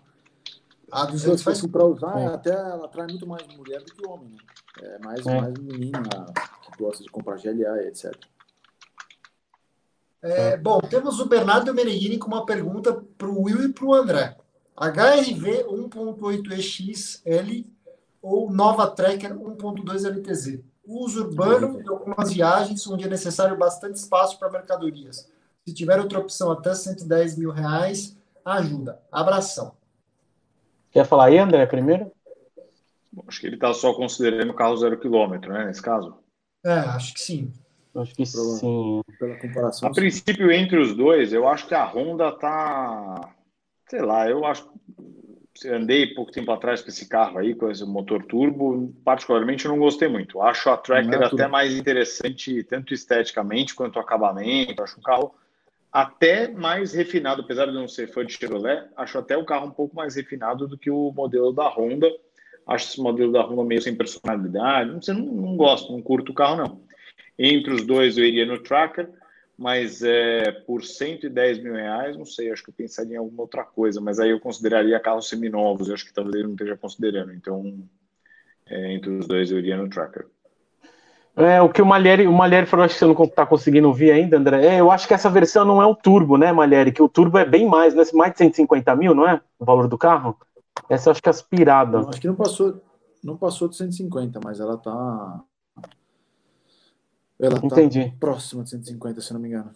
A 0.93 1.07
200 1.07 1.49
assim, 1.49 1.69
para 1.69 1.85
usar, 1.85 2.21
é. 2.21 2.27
até 2.27 2.51
ela 2.51 2.85
atrai 2.85 3.07
muito 3.07 3.27
mais 3.27 3.45
mulher 3.57 3.81
do 3.81 3.93
que 3.93 4.07
homem, 4.07 4.29
né? 4.29 4.39
É 4.83 4.99
mais, 4.99 5.27
é. 5.27 5.41
mais 5.41 5.55
menina 5.59 6.03
que 6.03 6.83
gosta 6.83 7.03
de 7.03 7.11
comprar 7.11 7.37
GLA, 7.37 7.83
etc. 7.85 8.15
É, 10.23 10.57
bom, 10.57 10.81
temos 10.81 11.19
o 11.19 11.27
Bernardo 11.27 11.75
Meneghini 11.75 12.17
com 12.17 12.29
uma 12.29 12.47
pergunta 12.47 13.03
para 13.19 13.29
o 13.29 13.43
Will 13.43 13.65
e 13.65 13.73
para 13.73 13.85
o 13.85 13.93
André. 13.93 14.37
HRV 14.77 15.65
1.8EXL 15.65 17.67
ou 18.23 18.51
Nova 18.51 18.89
Tracker 18.89 19.37
1.2 19.37 20.09
LTZ? 20.09 20.61
Uso 20.87 21.25
urbano 21.25 21.81
e 21.81 21.89
algumas 21.89 22.33
viagens 22.33 22.87
onde 22.87 23.05
é 23.05 23.09
necessário 23.09 23.57
bastante 23.57 23.97
espaço 23.97 24.39
para 24.39 24.51
mercadorias. 24.51 25.29
Se 25.67 25.75
tiver 25.75 25.99
outra 25.99 26.21
opção 26.21 26.53
até 26.53 26.75
110 26.75 27.39
mil 27.39 27.51
reais, 27.51 28.17
ajuda. 28.45 29.01
Abração. 29.11 29.75
Quer 30.91 31.07
falar 31.07 31.27
aí, 31.27 31.39
André, 31.39 31.67
primeiro? 31.67 32.13
Bom, 33.13 33.25
acho 33.27 33.41
que 33.41 33.47
ele 33.47 33.57
está 33.57 33.75
só 33.75 33.93
considerando 33.95 34.55
carro 34.55 34.77
zero 34.77 34.99
quilômetro, 34.99 35.53
né, 35.53 35.65
nesse 35.65 35.83
caso? 35.83 36.17
É, 36.65 36.73
acho 36.73 37.15
que 37.15 37.21
sim. 37.21 37.53
Acho 37.95 38.15
que 38.15 38.25
sim. 38.25 39.03
Pela 39.19 39.37
comparação. 39.37 39.89
A 39.89 39.95
sim. 39.95 40.01
princípio, 40.01 40.51
entre 40.51 40.79
os 40.79 40.95
dois, 40.95 41.33
eu 41.33 41.47
acho 41.47 41.67
que 41.67 41.75
a 41.75 41.85
Honda 41.85 42.33
tá. 42.33 43.35
Sei 43.89 44.01
lá, 44.01 44.29
eu 44.29 44.45
acho. 44.45 44.71
Andei 45.67 46.15
pouco 46.15 46.33
tempo 46.33 46.51
atrás 46.51 46.81
com 46.81 46.89
esse 46.89 47.07
carro 47.09 47.39
aí, 47.39 47.55
com 47.55 47.71
esse 47.71 47.85
motor 47.85 48.25
turbo. 48.25 48.93
Particularmente, 49.05 49.69
não 49.69 49.79
gostei 49.79 50.09
muito. 50.09 50.41
Acho 50.41 50.71
a 50.71 50.77
Tracker 50.77 51.21
é 51.21 51.27
até 51.27 51.47
mais 51.47 51.77
interessante, 51.77 52.65
tanto 52.65 52.95
esteticamente 52.95 53.75
quanto 53.75 53.99
acabamento. 53.99 54.83
Acho 54.83 54.99
um 54.99 55.03
carro 55.03 55.35
até 55.93 56.49
mais 56.49 56.95
refinado, 56.95 57.43
apesar 57.43 57.67
de 57.67 57.75
não 57.75 57.87
ser 57.87 58.09
fã 58.09 58.25
de 58.25 58.33
Chevrolet. 58.33 58.89
Acho 58.97 59.19
até 59.19 59.37
o 59.37 59.45
carro 59.45 59.67
um 59.67 59.71
pouco 59.71 59.95
mais 59.95 60.17
refinado 60.17 60.67
do 60.67 60.79
que 60.79 60.91
o 60.91 61.13
modelo 61.13 61.53
da 61.53 61.69
Honda. 61.69 62.11
Acho 62.67 62.87
esse 62.87 63.01
modelo 63.01 63.31
da 63.31 63.43
Honda 63.43 63.63
meio 63.63 63.83
sem 63.83 63.95
personalidade. 63.95 64.91
Não, 64.91 65.15
não, 65.15 65.33
não 65.33 65.57
gosto, 65.57 65.93
não 65.93 66.01
curto 66.01 66.33
o 66.33 66.35
carro, 66.35 66.57
não. 66.57 66.81
Entre 67.39 67.73
os 67.73 67.85
dois 67.85 68.19
eu 68.19 68.25
iria 68.25 68.47
no 68.47 68.59
Tracker, 68.63 69.09
mas 69.57 70.03
é, 70.03 70.51
por 70.67 70.83
110 70.83 71.63
mil 71.63 71.75
reais, 71.75 72.17
não 72.17 72.25
sei, 72.25 72.51
acho 72.51 72.65
que 72.65 72.71
eu 72.71 72.75
pensaria 72.75 73.15
em 73.15 73.19
alguma 73.19 73.43
outra 73.43 73.65
coisa, 73.65 74.01
mas 74.01 74.19
aí 74.19 74.31
eu 74.31 74.41
consideraria 74.41 74.99
carros 75.01 75.29
seminovos, 75.29 75.89
eu 75.89 75.95
acho 75.95 76.07
que 76.07 76.13
talvez 76.13 76.35
ele 76.35 76.45
não 76.45 76.53
esteja 76.53 76.77
considerando. 76.77 77.33
Então, 77.33 77.79
é, 78.67 78.95
entre 78.95 79.11
os 79.11 79.27
dois 79.27 79.51
eu 79.51 79.59
iria 79.59 79.77
no 79.77 79.89
Tracker. 79.89 80.27
É, 81.35 81.63
o 81.63 81.69
que 81.71 81.81
o 81.81 81.87
Malheri, 81.87 82.27
o 82.27 82.33
Malheri 82.33 82.67
falou, 82.67 82.85
acho 82.85 82.95
que 82.95 82.99
você 82.99 83.07
não 83.07 83.25
está 83.25 83.47
conseguindo 83.47 83.89
ouvir 83.89 84.11
ainda, 84.11 84.37
André. 84.37 84.67
É, 84.67 84.81
eu 84.81 84.91
acho 84.91 85.09
que 85.09 85.15
essa 85.15 85.31
versão 85.31 85.65
não 85.65 85.81
é 85.81 85.87
o 85.87 85.95
turbo, 85.95 86.37
né, 86.37 86.53
Malheri? 86.53 86.93
Que 86.93 87.03
o 87.03 87.09
turbo 87.09 87.39
é 87.39 87.45
bem 87.45 87.67
mais, 87.67 87.95
né? 87.95 88.03
Mais 88.13 88.33
de 88.33 88.39
150 88.39 88.95
mil, 88.97 89.15
não 89.15 89.27
é? 89.27 89.41
O 89.59 89.65
valor 89.65 89.89
do 89.89 89.97
carro? 89.97 90.37
Essa 90.91 91.09
eu 91.09 91.13
acho 91.13 91.23
que 91.23 91.29
é 91.29 91.31
aspirada. 91.31 92.01
Não, 92.01 92.09
acho 92.11 92.21
que 92.21 92.27
não 92.27 92.35
passou, 92.35 92.83
não 93.25 93.37
passou 93.37 93.69
de 93.69 93.77
150, 93.77 94.41
mas 94.45 94.61
ela 94.61 94.77
tá 94.77 95.43
ela 97.43 97.61
tá 97.61 97.67
Entendi. 97.67 98.15
próxima 98.21 98.63
de 98.63 98.71
150, 98.71 99.21
se 99.21 99.33
não 99.33 99.41
me 99.41 99.49
engano. 99.49 99.71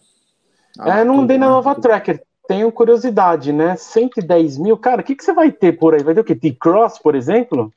Ah, 0.79 0.99
é, 0.99 1.03
não 1.03 1.19
andei 1.19 1.37
na 1.37 1.49
nova 1.49 1.75
Tracker. 1.75 2.23
Tenho 2.47 2.71
curiosidade, 2.71 3.51
né? 3.51 3.75
110 3.75 4.57
mil, 4.57 4.77
cara, 4.77 5.01
o 5.01 5.03
que, 5.03 5.15
que 5.15 5.23
você 5.23 5.33
vai 5.33 5.51
ter 5.51 5.73
por 5.73 5.93
aí? 5.93 6.01
Vai 6.01 6.13
ter 6.13 6.21
o 6.21 6.23
quê? 6.23 6.33
T-Cross, 6.33 6.99
por 6.99 7.13
exemplo? 7.13 7.73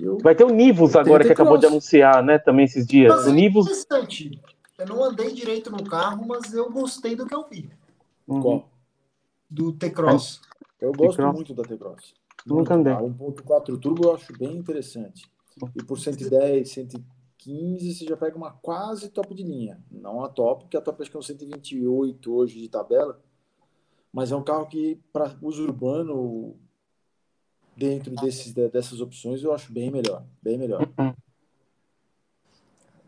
Eu... 0.00 0.16
Vai 0.22 0.34
ter 0.34 0.44
o 0.44 0.48
Nivus 0.48 0.96
agora, 0.96 1.22
que 1.22 1.32
acabou 1.32 1.58
de 1.58 1.66
anunciar, 1.66 2.22
né? 2.22 2.38
Também 2.38 2.64
esses 2.64 2.86
dias. 2.86 3.14
Mas 3.14 3.26
o 3.26 3.30
é 3.30 3.32
Nivus. 3.32 3.66
interessante. 3.66 4.40
Eu 4.78 4.86
não 4.86 5.04
andei 5.04 5.32
direito 5.32 5.70
no 5.70 5.84
carro, 5.84 6.26
mas 6.26 6.54
eu 6.54 6.70
gostei 6.70 7.14
do 7.14 7.26
que 7.26 7.34
eu 7.34 7.46
vi. 7.46 7.70
Uhum. 8.26 8.40
Qual? 8.40 8.70
Do 9.50 9.72
T-Cross. 9.74 10.40
Eu 10.80 10.92
gosto 10.92 11.22
muito 11.30 11.52
da 11.52 11.62
T-Cross. 11.62 12.14
Nunca 12.46 12.74
andei. 12.74 12.92
A 12.94 13.00
1.4 13.00 13.78
turbo 13.78 14.06
eu 14.06 14.14
acho 14.14 14.32
bem 14.38 14.56
interessante. 14.56 15.30
E 15.76 15.82
por 15.84 15.98
110, 15.98 16.70
115, 17.44 17.94
você 17.94 18.04
já 18.04 18.16
pega 18.16 18.36
uma 18.36 18.50
quase 18.50 19.08
top 19.08 19.34
de 19.34 19.42
linha. 19.42 19.82
Não 19.90 20.22
a 20.22 20.28
top, 20.28 20.64
porque 20.64 20.76
a 20.76 20.80
top 20.80 21.02
acho 21.02 21.10
que 21.10 21.16
é 21.16 21.20
um 21.20 21.22
128 21.22 22.32
hoje 22.32 22.60
de 22.60 22.68
tabela. 22.68 23.20
Mas 24.12 24.30
é 24.30 24.36
um 24.36 24.42
carro 24.42 24.66
que, 24.66 25.00
para 25.12 25.36
uso 25.40 25.62
urbano, 25.62 26.56
dentro 27.76 28.14
desses, 28.16 28.52
dessas 28.52 29.00
opções, 29.00 29.42
eu 29.42 29.52
acho 29.52 29.72
bem 29.72 29.90
melhor. 29.90 30.24
Bem 30.42 30.58
melhor. 30.58 30.86
Uhum. 30.98 31.14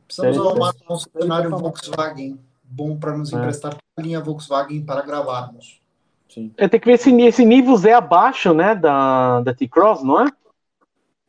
Precisamos 0.07 0.39
arrumar 0.39 0.75
um 0.75 0.87
concessionário 0.87 1.51
Volkswagen 1.51 2.39
bom 2.63 2.99
para 2.99 3.17
nos 3.17 3.33
é. 3.33 3.37
emprestar 3.37 3.77
a 3.97 4.03
linha 4.03 4.21
Volkswagen 4.21 4.85
para 4.85 5.03
gravarmos. 5.03 5.81
Sim. 6.29 6.53
É, 6.57 6.67
tem 6.67 6.81
que 6.81 6.87
ver 6.87 6.99
se 6.99 7.11
esse 7.23 7.45
nível 7.45 7.77
é 7.87 7.93
abaixo, 7.93 8.53
né, 8.53 8.75
da, 8.75 9.41
da 9.43 9.55
T-Cross, 9.55 10.03
não 10.03 10.23
é? 10.23 10.27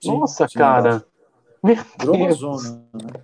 Sim, 0.02 0.20
Nossa, 0.20 0.48
sim, 0.48 0.58
cara. 0.58 1.06
Meu 1.66 2.14
Deus. 2.14 2.38
Zona, 2.38 2.86
né? 2.94 3.24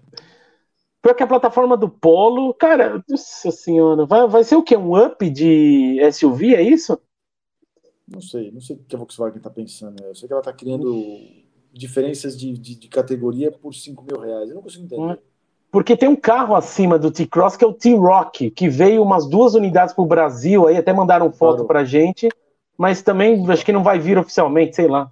Pior 1.02 1.16
que 1.16 1.24
a 1.24 1.28
plataforma 1.28 1.76
do 1.76 1.90
Polo, 1.90 2.54
cara, 2.54 3.04
nossa 3.10 3.52
senhora, 3.52 4.06
vai, 4.06 4.28
vai 4.28 4.44
ser 4.44 4.56
o 4.56 4.64
quê? 4.64 4.78
Um 4.78 4.96
up 4.96 5.30
de 5.30 5.98
SUV, 6.12 6.56
é 6.56 6.62
isso? 6.62 7.00
Não 8.08 8.22
sei, 8.22 8.52
não 8.52 8.62
sei 8.62 8.76
o 8.76 8.80
que 8.80 8.96
a 8.96 9.00
Volkswagen 9.00 9.38
está 9.38 9.50
pensando. 9.50 10.04
Eu 10.04 10.14
sei 10.14 10.28
que 10.28 10.34
ela 10.34 10.42
está 10.42 10.54
criando 10.54 11.04
diferenças 11.72 12.38
de, 12.38 12.54
de, 12.54 12.76
de, 12.76 12.88
categoria 12.88 13.52
por 13.52 13.74
5 13.74 14.04
mil 14.04 14.20
reais. 14.20 14.50
Eu 14.50 14.56
não 14.56 14.62
consigo 14.62 14.84
entender. 14.84 15.20
Porque 15.72 15.96
tem 15.96 16.10
um 16.10 16.16
carro 16.16 16.54
acima 16.54 17.00
do 17.00 17.10
T-Cross 17.10 17.56
que 17.56 17.64
é 17.64 17.68
o 17.68 17.74
T-Rock, 17.74 18.52
que 18.52 18.68
veio 18.68 19.02
umas 19.02 19.26
duas 19.28 19.56
unidades 19.56 19.96
para 19.96 20.04
o 20.04 20.08
Brasil, 20.08 20.68
aí 20.68 20.76
até 20.76 20.92
mandaram 20.92 21.32
foto 21.32 21.64
para 21.64 21.86
gente, 21.86 22.28
mas 22.78 23.02
também 23.02 23.50
acho 23.50 23.66
que 23.66 23.72
não 23.72 23.82
vai 23.82 23.98
vir 23.98 24.18
oficialmente, 24.18 24.76
sei 24.76 24.88
lá. 24.88 25.10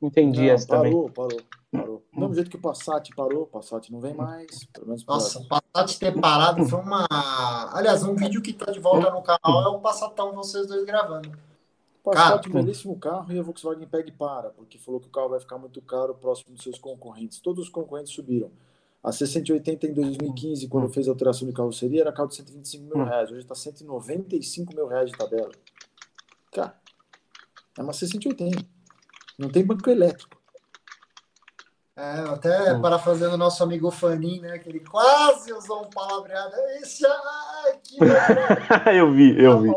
Entendi 0.00 0.46
não, 0.46 0.50
essa 0.50 0.66
parou, 0.66 0.82
também. 0.82 1.12
Parou, 1.12 1.28
parou, 1.28 1.40
parou. 1.72 2.04
Do 2.12 2.20
mesmo 2.20 2.34
jeito 2.34 2.50
que 2.50 2.56
o 2.56 2.60
Passat 2.60 3.10
parou, 3.16 3.42
o 3.42 3.46
Passat 3.46 3.90
não 3.90 4.00
vem 4.00 4.14
mais. 4.14 4.64
Pelo 4.66 4.86
menos 4.86 5.04
Nossa, 5.06 5.40
o 5.40 5.48
Passat 5.48 5.98
ter 5.98 6.20
parado 6.20 6.64
foi 6.66 6.78
uma. 6.78 7.06
Aliás, 7.72 8.04
um 8.04 8.14
vídeo 8.14 8.42
que 8.42 8.50
está 8.50 8.70
de 8.70 8.78
volta 8.78 9.10
no 9.10 9.22
canal 9.22 9.62
é 9.62 9.68
o 9.68 9.80
Passatão, 9.80 10.32
vocês 10.34 10.66
dois 10.66 10.84
gravando. 10.84 11.32
Passat, 12.04 12.42
Cara, 12.42 12.62
belíssimo 12.62 12.98
carro 12.98 13.32
e 13.32 13.38
a 13.38 13.42
Volkswagen 13.42 13.86
pega 13.86 14.08
e 14.08 14.12
para, 14.12 14.50
porque 14.50 14.76
falou 14.76 15.00
que 15.00 15.06
o 15.06 15.10
carro 15.10 15.30
vai 15.30 15.40
ficar 15.40 15.56
muito 15.56 15.80
caro 15.80 16.14
próximo 16.14 16.52
dos 16.52 16.62
seus 16.62 16.78
concorrentes. 16.78 17.40
Todos 17.40 17.64
os 17.64 17.70
concorrentes 17.70 18.12
subiram. 18.12 18.50
A 19.02 19.10
C180 19.10 19.84
em 19.84 19.94
2015, 19.94 20.68
quando 20.68 20.88
fez 20.88 21.08
a 21.08 21.10
alteração 21.10 21.46
de 21.46 21.54
carroceria, 21.54 22.02
era 22.02 22.12
carro 22.12 22.28
de 22.28 22.36
125 22.36 22.84
mil 22.84 22.98
hum. 22.98 23.08
reais. 23.08 23.30
Hoje 23.30 23.40
está 23.40 23.54
195 23.54 24.74
mil 24.74 24.86
reais 24.86 25.10
de 25.10 25.16
tabela. 25.16 25.50
Cara, 26.52 26.76
é 27.78 27.82
uma 27.82 27.92
C180. 27.92 28.64
Não 29.38 29.48
tem 29.48 29.64
banco 29.64 29.88
elétrico. 29.88 30.41
É, 31.94 32.20
até 32.20 32.72
hum. 32.72 32.80
parafraseando 32.80 33.34
o 33.34 33.38
nosso 33.38 33.62
amigo 33.62 33.90
Fanin, 33.90 34.40
né? 34.40 34.58
Que 34.58 34.70
ele 34.70 34.80
quase 34.80 35.52
usou 35.52 35.82
um 35.82 35.90
palavreado. 35.90 36.54
Esse, 36.80 37.04
ai, 37.06 37.78
que 37.82 37.98
Eu 38.96 39.12
vi, 39.12 39.38
eu 39.38 39.60
vi. 39.60 39.70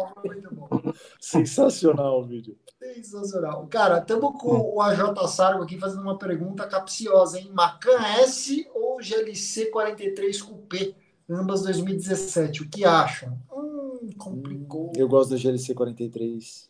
Sensacional 1.19 2.21
o 2.21 2.25
vídeo. 2.25 2.57
Sensacional. 2.79 3.67
Cara, 3.67 3.99
estamos 3.99 4.41
com 4.41 4.75
o 4.75 4.81
AJ 4.81 5.27
Sargo 5.27 5.63
aqui 5.63 5.77
fazendo 5.77 6.03
uma 6.03 6.17
pergunta 6.17 6.65
capciosa, 6.67 7.37
hein? 7.37 7.51
Macan 7.53 8.01
S 8.21 8.65
ou 8.73 9.01
GLC 9.01 9.65
43 9.65 10.41
Coupé? 10.41 10.93
Ambas 11.29 11.63
2017. 11.63 12.63
O 12.63 12.69
que 12.69 12.85
acham? 12.85 13.37
Hum, 13.51 14.09
complicou. 14.17 14.93
Eu 14.95 15.09
gosto 15.09 15.31
da 15.31 15.37
GLC 15.37 15.73
43. 15.73 16.69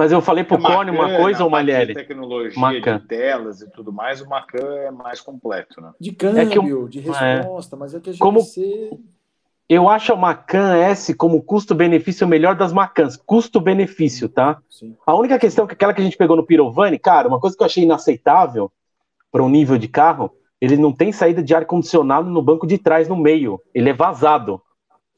Mas 0.00 0.12
eu 0.12 0.22
falei 0.22 0.42
pro 0.42 0.56
é 0.56 0.62
Cone 0.62 0.90
uma 0.90 1.14
coisa, 1.14 1.44
ou 1.44 1.50
Malheri? 1.50 1.92
tecnologia 1.92 2.58
Macan. 2.58 3.00
de 3.00 3.06
telas 3.06 3.60
e 3.60 3.70
tudo 3.70 3.92
mais, 3.92 4.22
o 4.22 4.26
Macan 4.26 4.76
é 4.78 4.90
mais 4.90 5.20
completo, 5.20 5.78
né? 5.78 5.92
De 6.00 6.10
câmbio, 6.10 6.40
é 6.40 6.46
que 6.46 6.56
eu, 6.56 6.88
de 6.88 7.00
resposta, 7.00 7.76
é. 7.76 7.78
mas 7.78 7.94
é 7.94 8.00
que 8.00 8.08
a 8.08 8.12
GLC... 8.14 8.18
Como 8.18 8.40
eu 9.68 9.90
acho 9.90 10.14
a 10.14 10.16
Macan 10.16 10.74
S 10.74 11.12
como 11.12 11.42
custo-benefício 11.42 12.26
melhor 12.26 12.54
das 12.54 12.72
Macans. 12.72 13.14
Custo-benefício, 13.14 14.26
tá? 14.26 14.62
Sim. 14.70 14.96
A 15.06 15.14
única 15.14 15.38
questão 15.38 15.66
que 15.66 15.74
aquela 15.74 15.92
que 15.92 16.00
a 16.00 16.04
gente 16.04 16.16
pegou 16.16 16.34
no 16.34 16.46
Pirovani, 16.46 16.98
cara, 16.98 17.28
uma 17.28 17.38
coisa 17.38 17.54
que 17.54 17.62
eu 17.62 17.66
achei 17.66 17.84
inaceitável 17.84 18.72
para 19.30 19.44
um 19.44 19.50
nível 19.50 19.76
de 19.76 19.86
carro, 19.86 20.32
ele 20.62 20.78
não 20.78 20.94
tem 20.94 21.12
saída 21.12 21.42
de 21.42 21.54
ar-condicionado 21.54 22.30
no 22.30 22.40
banco 22.40 22.66
de 22.66 22.78
trás, 22.78 23.06
no 23.06 23.16
meio. 23.16 23.60
Ele 23.74 23.90
é 23.90 23.92
vazado. 23.92 24.62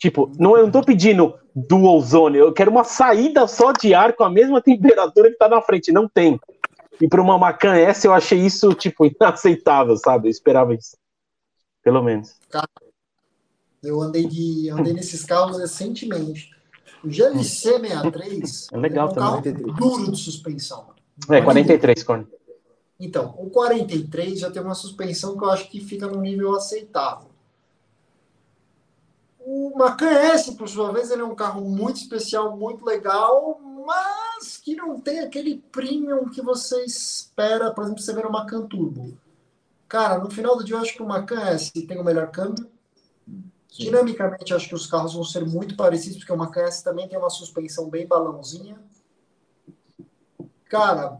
Tipo, 0.02 0.32
não, 0.36 0.56
eu 0.56 0.64
não 0.64 0.72
tô 0.72 0.82
pedindo 0.82 1.38
dual 1.54 2.00
zone, 2.00 2.36
eu 2.36 2.52
quero 2.52 2.72
uma 2.72 2.82
saída 2.82 3.46
só 3.46 3.70
de 3.70 3.94
ar 3.94 4.14
com 4.14 4.24
a 4.24 4.28
mesma 4.28 4.60
temperatura 4.60 5.30
que 5.30 5.36
tá 5.36 5.48
na 5.48 5.62
frente. 5.62 5.92
Não 5.92 6.08
tem. 6.08 6.40
E 7.00 7.06
para 7.06 7.22
uma 7.22 7.38
Macan 7.38 7.76
S 7.76 8.04
eu 8.04 8.12
achei 8.12 8.40
isso, 8.40 8.74
tipo, 8.74 9.06
inaceitável, 9.06 9.96
sabe? 9.96 10.26
Eu 10.26 10.32
esperava 10.32 10.74
isso. 10.74 10.96
Pelo 11.84 12.02
menos. 12.02 12.34
Cara, 12.50 12.66
eu 13.80 14.02
andei, 14.02 14.26
de, 14.26 14.70
andei 14.70 14.92
nesses 14.92 15.24
carros 15.24 15.56
recentemente. 15.56 16.50
O 17.04 17.08
GLC 17.08 17.78
63 17.78 18.66
é, 18.72 18.76
legal 18.76 19.06
é 19.06 19.12
um 19.12 19.14
carro 19.14 19.40
duro 19.40 20.10
de 20.10 20.18
suspensão. 20.18 20.86
É, 21.30 21.40
43, 21.40 22.02
Corne. 22.02 22.26
Então, 22.98 23.36
o 23.38 23.48
43 23.50 24.40
já 24.40 24.50
tem 24.50 24.62
uma 24.62 24.74
suspensão 24.74 25.38
que 25.38 25.44
eu 25.44 25.50
acho 25.50 25.70
que 25.70 25.78
fica 25.78 26.08
num 26.08 26.20
nível 26.20 26.56
aceitável. 26.56 27.31
O 29.44 29.76
Macan 29.76 30.10
S, 30.10 30.54
por 30.56 30.68
sua 30.68 30.92
vez, 30.92 31.10
ele 31.10 31.22
é 31.22 31.24
um 31.24 31.34
carro 31.34 31.62
muito 31.62 31.96
especial, 31.96 32.56
muito 32.56 32.84
legal, 32.84 33.60
mas 33.84 34.56
que 34.56 34.76
não 34.76 35.00
tem 35.00 35.20
aquele 35.20 35.58
premium 35.72 36.28
que 36.28 36.40
você 36.40 36.84
espera, 36.84 37.72
por 37.72 37.84
exemplo, 37.84 38.02
você 38.02 38.12
ver 38.12 38.24
no 38.24 38.30
Macan 38.30 38.66
Turbo. 38.66 39.18
Cara, 39.88 40.18
no 40.18 40.30
final 40.30 40.56
do 40.56 40.64
dia, 40.64 40.76
eu 40.76 40.80
acho 40.80 40.94
que 40.94 41.02
o 41.02 41.06
Macan 41.06 41.40
S 41.40 41.70
tem 41.72 42.00
o 42.00 42.04
melhor 42.04 42.30
câmbio, 42.30 42.70
Sim. 43.72 43.84
Dinamicamente, 43.84 44.52
acho 44.52 44.68
que 44.68 44.74
os 44.74 44.86
carros 44.86 45.14
vão 45.14 45.24
ser 45.24 45.46
muito 45.46 45.74
parecidos, 45.74 46.18
porque 46.18 46.32
o 46.32 46.36
Macan 46.36 46.60
S 46.64 46.84
também 46.84 47.08
tem 47.08 47.18
uma 47.18 47.30
suspensão 47.30 47.88
bem 47.88 48.06
balãozinha. 48.06 48.78
Cara, 50.68 51.18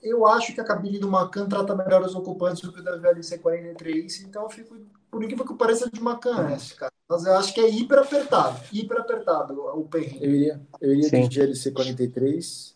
eu 0.00 0.24
acho 0.24 0.54
que 0.54 0.60
a 0.60 0.64
cabine 0.64 1.00
do 1.00 1.10
Macan 1.10 1.48
trata 1.48 1.74
melhor 1.74 2.02
os 2.02 2.14
ocupantes 2.14 2.62
do 2.62 2.72
que 2.72 2.78
o 2.78 2.84
da 2.84 2.96
VLC 2.96 3.36
43, 3.38 4.20
então 4.20 4.44
eu 4.44 4.50
fico, 4.50 4.76
por 5.12 5.22
incrível 5.22 5.46
que 5.46 5.54
pareça, 5.54 5.88
de 5.90 6.00
Macan 6.00 6.50
S, 6.52 6.74
cara. 6.74 6.90
Mas 7.06 7.26
eu 7.26 7.36
acho 7.36 7.52
que 7.52 7.60
é 7.60 7.68
hiper 7.68 7.98
apertado, 7.98 8.58
hiper 8.72 8.98
apertado 8.98 9.52
o 9.78 9.84
perrengue. 9.84 10.24
Eu 10.24 10.34
iria, 10.34 10.58
eu 10.80 10.94
iria 10.94 11.10
de 11.10 11.28
GLC 11.28 11.70
43 11.70 12.74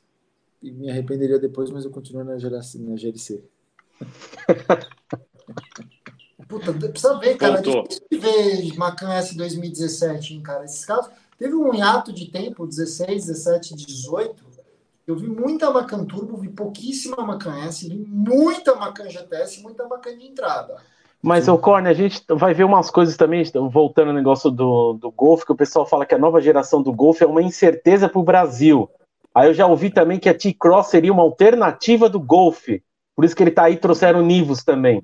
e 0.62 0.70
me 0.70 0.90
arrependeria 0.90 1.38
depois, 1.38 1.70
mas 1.70 1.86
eu 1.86 1.90
continuo 1.90 2.22
na 2.22 2.36
GLC. 2.36 2.78
Na 2.78 2.94
GLC. 2.94 3.42
Puta, 6.46 6.74
precisa 6.74 7.18
ver, 7.18 7.38
cara. 7.38 7.62
Voltou. 7.62 7.88
ver 8.12 8.76
Macan 8.76 9.14
S 9.14 9.34
2017, 9.34 10.34
hein, 10.34 10.42
cara. 10.42 10.66
Esses 10.66 10.84
carros. 10.84 11.08
Teve 11.38 11.54
um 11.54 11.74
hiato 11.74 12.12
de 12.12 12.30
tempo, 12.30 12.66
16, 12.66 13.24
17, 13.26 13.74
18. 13.74 14.44
Eu 15.06 15.16
vi 15.16 15.26
muita 15.26 15.70
Macan 15.70 16.04
Turbo, 16.04 16.36
vi 16.36 16.50
pouquíssima 16.50 17.24
Macan 17.24 17.66
S, 17.66 17.88
vi 17.88 17.96
muita 17.96 18.74
Macan 18.74 19.08
GTS, 19.08 19.62
muita 19.62 19.88
Macan 19.88 20.18
de 20.18 20.26
entrada. 20.26 20.76
Mas, 21.26 21.48
o 21.48 21.58
Corne, 21.58 21.88
a 21.88 21.92
gente 21.92 22.22
vai 22.30 22.54
ver 22.54 22.62
umas 22.62 22.88
coisas 22.88 23.16
também, 23.16 23.42
voltando 23.68 24.10
ao 24.10 24.14
negócio 24.14 24.48
do, 24.48 24.92
do 24.92 25.10
Golf, 25.10 25.42
que 25.42 25.50
o 25.50 25.56
pessoal 25.56 25.84
fala 25.84 26.06
que 26.06 26.14
a 26.14 26.18
nova 26.18 26.40
geração 26.40 26.80
do 26.80 26.92
Golf 26.92 27.20
é 27.20 27.26
uma 27.26 27.42
incerteza 27.42 28.08
para 28.08 28.20
o 28.20 28.22
Brasil. 28.22 28.88
Aí 29.34 29.48
eu 29.48 29.52
já 29.52 29.66
ouvi 29.66 29.90
também 29.90 30.20
que 30.20 30.28
a 30.28 30.34
T-Cross 30.34 30.86
seria 30.86 31.12
uma 31.12 31.24
alternativa 31.24 32.08
do 32.08 32.20
Golf. 32.20 32.68
Por 33.16 33.24
isso 33.24 33.34
que 33.34 33.42
ele 33.42 33.50
está 33.50 33.64
aí, 33.64 33.76
trouxeram 33.76 34.22
Nivus 34.22 34.62
também. 34.62 35.02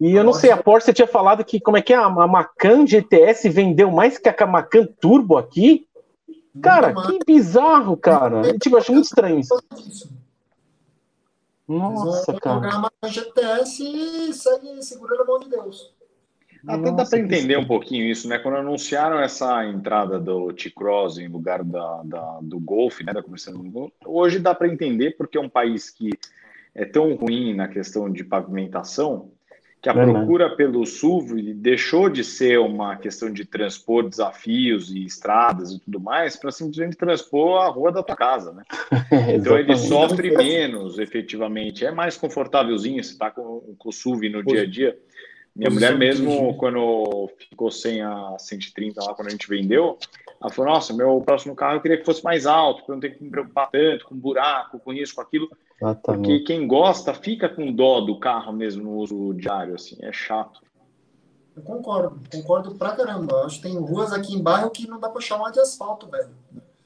E 0.00 0.14
eu 0.14 0.22
não 0.22 0.32
sei, 0.32 0.52
a 0.52 0.56
Porsche 0.56 0.92
tinha 0.92 1.08
falado 1.08 1.44
que 1.44 1.58
como 1.58 1.76
é 1.76 1.82
que 1.82 1.92
é? 1.92 1.96
A 1.96 2.08
Macan 2.08 2.86
GTS 2.86 3.48
vendeu 3.48 3.90
mais 3.90 4.18
que 4.18 4.28
a 4.28 4.46
Macan 4.46 4.86
Turbo 5.00 5.36
aqui? 5.36 5.84
Cara, 6.62 6.94
que 6.94 7.18
bizarro, 7.26 7.96
cara. 7.96 8.46
Eu, 8.46 8.56
tipo, 8.56 8.76
acho 8.76 8.92
muito 8.92 9.06
estranho 9.06 9.40
isso. 9.40 9.52
Nossa, 11.78 12.34
cara. 12.34 12.68
A 12.68 12.78
Macan 12.78 13.08
GTS 13.08 13.84
e 13.84 14.32
segue 14.32 14.82
segurando 14.82 15.22
a 15.22 15.24
mão 15.24 15.38
de 15.38 15.48
Deus. 15.48 15.94
Até 16.66 16.92
dá 16.92 17.06
para 17.06 17.18
entender 17.18 17.56
um 17.56 17.66
pouquinho 17.66 18.04
isso, 18.04 18.28
né? 18.28 18.38
Quando 18.38 18.56
anunciaram 18.56 19.18
essa 19.18 19.64
entrada 19.64 20.18
do 20.18 20.52
T-Cross 20.52 21.18
em 21.18 21.28
lugar 21.28 21.64
da, 21.64 22.02
da, 22.04 22.38
do 22.42 22.58
Golf, 22.58 23.00
né? 23.00 23.12
Da 23.12 23.22
começando 23.22 23.90
hoje 24.04 24.38
dá 24.38 24.54
para 24.54 24.68
entender 24.68 25.16
porque 25.16 25.38
é 25.38 25.40
um 25.40 25.48
país 25.48 25.88
que 25.88 26.10
é 26.74 26.84
tão 26.84 27.14
ruim 27.14 27.54
na 27.54 27.66
questão 27.68 28.10
de 28.10 28.24
pavimentação 28.24 29.30
que 29.82 29.88
a 29.88 29.94
procura 29.94 30.54
pelo 30.54 30.84
SUV 30.84 31.54
deixou 31.54 32.10
de 32.10 32.22
ser 32.22 32.58
uma 32.58 32.96
questão 32.96 33.32
de 33.32 33.46
transpor 33.46 34.06
desafios 34.06 34.90
e 34.90 35.04
estradas 35.04 35.72
e 35.72 35.78
tudo 35.78 35.98
mais 35.98 36.36
para 36.36 36.50
simplesmente 36.50 36.96
transpor 36.96 37.62
a 37.62 37.68
rua 37.68 37.90
da 37.90 38.02
tua 38.02 38.16
casa, 38.16 38.52
né? 38.52 38.62
então 39.34 39.58
ele 39.58 39.74
sofre 39.76 40.36
menos, 40.36 40.98
efetivamente, 40.98 41.86
é 41.86 41.90
mais 41.90 42.16
confortávelzinho, 42.16 43.02
você 43.02 43.12
está 43.12 43.30
com, 43.30 43.74
com 43.78 43.88
o 43.88 43.92
SUV 43.92 44.28
no 44.28 44.44
dia 44.44 44.62
a 44.62 44.66
dia, 44.66 44.98
Minha 45.56 45.70
mulher 45.70 45.96
mesmo, 45.96 46.54
quando 46.58 47.30
ficou 47.38 47.70
sem 47.70 48.02
a 48.02 48.36
130 48.38 49.02
lá, 49.02 49.14
quando 49.14 49.28
a 49.28 49.30
gente 49.30 49.48
vendeu, 49.48 49.98
ela 50.42 50.50
falou, 50.52 50.72
nossa, 50.72 50.92
meu 50.92 51.22
próximo 51.22 51.56
carro 51.56 51.76
eu 51.76 51.80
queria 51.80 51.96
que 51.96 52.04
fosse 52.04 52.22
mais 52.22 52.44
alto, 52.44 52.84
para 52.84 52.94
não 52.94 53.00
ter 53.00 53.16
que 53.16 53.24
me 53.24 53.30
preocupar 53.30 53.70
tanto 53.70 54.04
com 54.04 54.14
buraco, 54.14 54.78
com 54.78 54.92
isso, 54.92 55.14
com 55.14 55.22
aquilo. 55.22 55.50
Exatamente. 55.80 56.28
Porque 56.28 56.44
quem 56.44 56.66
gosta 56.66 57.14
fica 57.14 57.48
com 57.48 57.72
dó 57.72 58.00
do 58.00 58.18
carro 58.18 58.52
mesmo 58.52 58.84
no 58.84 58.96
uso 58.96 59.32
diário, 59.34 59.74
assim, 59.74 59.96
é 60.00 60.12
chato. 60.12 60.60
Eu 61.56 61.62
concordo, 61.62 62.20
concordo 62.30 62.74
pra 62.74 62.94
caramba. 62.94 63.32
Eu 63.32 63.46
acho 63.46 63.56
que 63.56 63.62
tem 63.62 63.78
ruas 63.78 64.12
aqui 64.12 64.34
em 64.34 64.42
bairro 64.42 64.70
que 64.70 64.86
não 64.86 65.00
dá 65.00 65.08
pra 65.08 65.20
chamar 65.20 65.50
de 65.50 65.60
asfalto, 65.60 66.06
velho. 66.08 66.30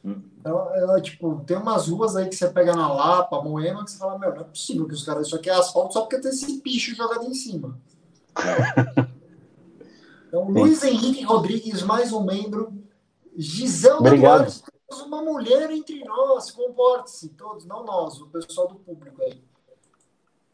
Hum. 0.05 0.23
Ela, 0.45 0.77
ela, 0.77 1.01
tipo, 1.01 1.43
tem 1.47 1.57
umas 1.57 1.89
ruas 1.89 2.15
aí 2.15 2.29
que 2.29 2.37
você 2.37 2.49
pega 2.51 2.77
na 2.77 2.93
Lapa, 2.93 3.43
Moema, 3.43 3.85
que 3.85 3.91
você 3.91 3.99
fala, 3.99 4.19
meu, 4.19 4.35
não 4.35 4.43
é 4.43 4.45
possível 4.45 4.87
que 4.87 4.95
os 4.95 5.05
caras, 5.05 5.27
isso 5.27 5.37
aqui 5.37 5.49
é 5.49 5.55
asfalto 5.55 5.95
só 5.95 6.03
porque 6.03 6.21
tem 6.21 6.31
esse 6.31 6.61
bicho 6.61 6.95
jogado 6.95 7.25
em 7.25 7.35
cima. 7.35 7.79
então, 10.29 10.49
Luiz 10.51 10.85
Henrique 10.85 11.25
Rodrigues, 11.25 11.83
mais 11.83 12.13
um 12.13 12.23
membro. 12.23 12.73
Giselda 13.37 14.09
Obrigado. 14.09 14.43
Duarte, 14.43 14.63
uma 14.91 15.23
mulher 15.23 15.71
entre 15.71 16.05
nós, 16.05 16.51
comporte-se, 16.51 17.31
todos, 17.31 17.65
não 17.65 17.85
nós, 17.85 18.21
o 18.21 18.29
pessoal 18.29 18.69
do 18.69 18.77
público 18.77 19.23
aí. 19.23 19.43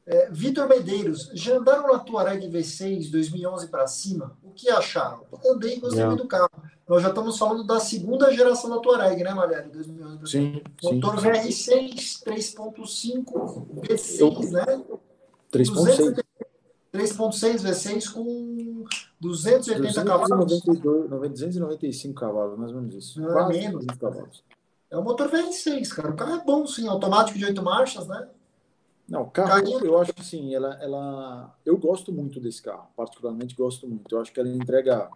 É, 0.07 0.29
Vitor 0.31 0.69
Medeiros, 0.69 1.31
já 1.35 1.57
andaram 1.57 1.93
na 1.93 1.99
Tuareg 2.01 2.49
V6 2.49 3.11
2011 3.13 3.69
para 3.69 3.87
cima? 3.87 4.37
O 4.43 4.51
que 4.51 4.69
acharam? 4.69 5.25
Andei 5.47 5.79
gostei 5.79 6.05
do 6.17 6.27
carro. 6.27 6.51
Nós 6.89 7.03
já 7.03 7.11
estamos 7.11 7.39
falando 7.39 7.65
da 7.65 7.79
segunda 7.79 8.33
geração 8.33 8.71
da 8.71 8.79
Tuareg, 8.81 9.23
né, 9.23 9.33
Malhério? 9.33 9.71
2011 9.71 10.27
sim, 10.27 10.63
Motor 10.83 11.21
sim. 11.21 11.29
VR6 11.29 12.25
3.5 12.25 13.83
V6, 13.83 14.51
né? 14.51 14.85
3.6. 15.53 16.25
3.6 16.93 17.63
V6 17.63 18.13
com 18.13 18.85
280 19.21 20.05
cavalos. 20.05 20.63
295 20.63 22.15
cavalos, 22.15 22.59
mais 22.59 22.73
ou 22.73 22.79
menos 22.79 22.95
isso. 22.95 23.21
Não, 23.21 23.33
Quase 23.33 23.59
menos. 23.59 23.87
cavalos. 23.99 24.45
É 24.91 24.99
o 24.99 25.05
motor 25.05 25.31
VR6, 25.31 25.89
cara. 25.89 26.11
O 26.11 26.17
carro 26.17 26.35
é 26.35 26.45
bom, 26.45 26.67
sim. 26.67 26.89
Automático 26.89 27.39
de 27.39 27.45
8 27.45 27.63
marchas, 27.63 28.09
né? 28.09 28.29
Não, 29.09 29.23
o 29.23 29.31
carro, 29.31 29.49
Carrinho. 29.49 29.85
eu 29.85 29.99
acho 29.99 30.13
que 30.13 30.25
sim, 30.25 30.55
ela, 30.55 30.75
ela, 30.81 31.57
eu 31.67 31.77
gosto 31.77 32.13
muito 32.13 32.39
desse 32.39 32.63
carro, 32.63 32.89
particularmente 32.97 33.57
gosto 33.57 33.89
muito. 33.89 34.15
Eu 34.15 34.21
acho 34.21 34.33
que 34.33 34.39
ela 34.39 34.49
entrega 34.49 35.11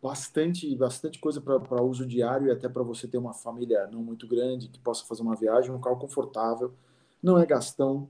bastante, 0.00 0.74
bastante 0.76 1.18
coisa 1.18 1.40
para 1.40 1.82
uso 1.82 2.06
diário 2.06 2.46
e 2.46 2.50
até 2.50 2.68
para 2.68 2.82
você 2.84 3.08
ter 3.08 3.18
uma 3.18 3.34
família 3.34 3.88
não 3.88 4.02
muito 4.02 4.26
grande 4.26 4.68
que 4.68 4.78
possa 4.78 5.04
fazer 5.04 5.22
uma 5.22 5.34
viagem, 5.34 5.72
um 5.72 5.80
carro 5.80 5.98
confortável, 5.98 6.72
não 7.20 7.38
é 7.38 7.44
gastão, 7.44 8.08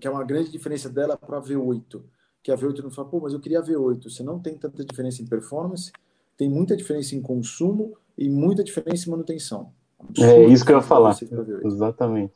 que 0.00 0.08
é 0.08 0.10
uma 0.10 0.24
grande 0.24 0.50
diferença 0.50 0.88
dela 0.88 1.16
para 1.16 1.38
a 1.38 1.42
V8, 1.42 2.02
que 2.42 2.50
a 2.50 2.56
V8 2.56 2.82
não 2.82 2.90
fala, 2.90 3.08
pô, 3.08 3.20
mas 3.20 3.32
eu 3.32 3.40
queria 3.40 3.60
a 3.60 3.62
V8. 3.62 4.04
Você 4.04 4.22
não 4.22 4.40
tem 4.40 4.56
tanta 4.56 4.84
diferença 4.84 5.22
em 5.22 5.26
performance, 5.26 5.92
tem 6.36 6.48
muita 6.48 6.76
diferença 6.76 7.14
em 7.14 7.20
consumo 7.20 7.96
e 8.16 8.28
muita 8.28 8.64
diferença 8.64 9.06
em 9.06 9.10
manutenção. 9.10 9.72
é 10.18 10.44
isso 10.46 10.64
que 10.64 10.72
eu 10.72 10.76
ia 10.76 10.82
falar. 10.82 11.14
Exatamente. 11.64 12.34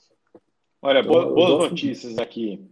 Olha, 0.82 1.00
então, 1.00 1.34
boas 1.34 1.70
notícias 1.70 2.18
aqui. 2.18 2.68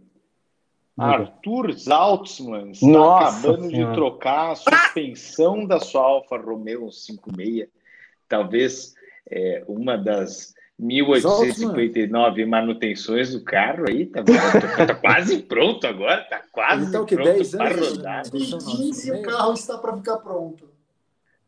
Arthur 0.95 1.73
Zaltzman 1.73 2.69
está 2.69 2.87
Nossa 2.87 3.39
acabando 3.39 3.67
senhora. 3.67 3.89
de 3.89 3.97
trocar 3.97 4.51
a 4.51 4.55
suspensão 4.55 5.65
da 5.65 5.79
sua 5.79 6.03
Alfa 6.03 6.37
Romeo 6.37 6.91
56. 6.91 7.67
Talvez 8.29 8.93
é, 9.27 9.63
uma 9.67 9.97
das 9.97 10.53
1859 10.79 12.45
manutenções 12.45 13.31
do 13.31 13.43
carro 13.43 13.85
aí. 13.87 14.05
Tá, 14.07 14.23
tá, 14.23 14.85
tá 14.87 14.95
quase 14.95 15.39
pronto 15.43 15.85
agora. 15.85 16.21
Está 16.21 16.41
quase 16.51 16.87
então, 16.87 17.05
pronto 17.05 17.51
para 17.51 17.75
rodar. 17.75 18.23
E 18.33 19.11
o 19.11 19.21
carro 19.21 19.53
está 19.53 19.77
para 19.77 19.97
ficar 19.97 20.17
pronto. 20.17 20.69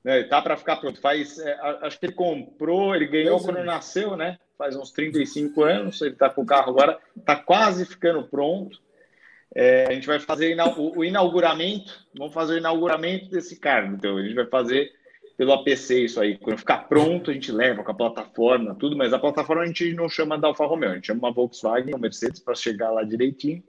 Não, 0.04 0.14
ele 0.14 0.24
está 0.26 0.42
para 0.42 0.56
ficar 0.56 0.78
pronto. 0.78 1.02
Faz, 1.02 1.40
é, 1.40 1.60
acho 1.82 2.00
que 2.00 2.06
ele 2.06 2.14
comprou, 2.14 2.96
ele 2.96 3.08
ganhou 3.08 3.40
quando 3.42 3.64
nasceu, 3.64 4.16
né? 4.16 4.38
faz 4.58 4.76
uns 4.76 4.92
35 4.92 5.64
anos, 5.64 6.02
ele 6.02 6.14
está 6.14 6.30
com 6.30 6.42
o 6.42 6.46
carro 6.46 6.72
agora, 6.72 7.00
está 7.16 7.36
quase 7.36 7.86
ficando 7.86 8.24
pronto. 8.24 8.84
É, 9.54 9.86
a 9.88 9.94
gente 9.94 10.08
vai 10.08 10.20
fazer 10.20 10.58
o 10.78 11.04
inauguramento, 11.04 12.06
vamos 12.18 12.34
fazer 12.34 12.56
o 12.56 12.58
inauguramento 12.58 13.30
desse 13.30 13.58
carro. 13.58 13.96
Então, 13.96 14.18
a 14.18 14.22
gente 14.22 14.36
vai 14.36 14.46
fazer 14.46 14.92
pelo 15.38 15.54
APC 15.54 16.06
isso 16.06 16.20
aí. 16.20 16.38
Quando 16.38 16.58
ficar 16.58 16.88
pronto, 16.88 17.32
a 17.32 17.34
gente 17.34 17.52
leva 17.52 17.84
com 17.84 17.92
a 17.92 17.96
plataforma, 17.96 18.76
tudo, 18.76 18.96
mas 18.96 19.14
a 19.14 19.20
plataforma 19.20 19.64
a 19.64 19.66
gente 19.66 19.94
não 19.94 20.10
chama 20.10 20.38
da 20.38 20.48
Alfa 20.48 20.66
Romeo, 20.66 20.92
a 20.92 20.96
gente 20.96 21.08
chama 21.08 21.28
uma 21.28 21.34
Volkswagen, 21.34 21.94
uma 21.94 22.00
Mercedes 22.00 22.40
para 22.40 22.56
chegar 22.56 22.92
lá 22.92 23.04
direitinho. 23.04 23.64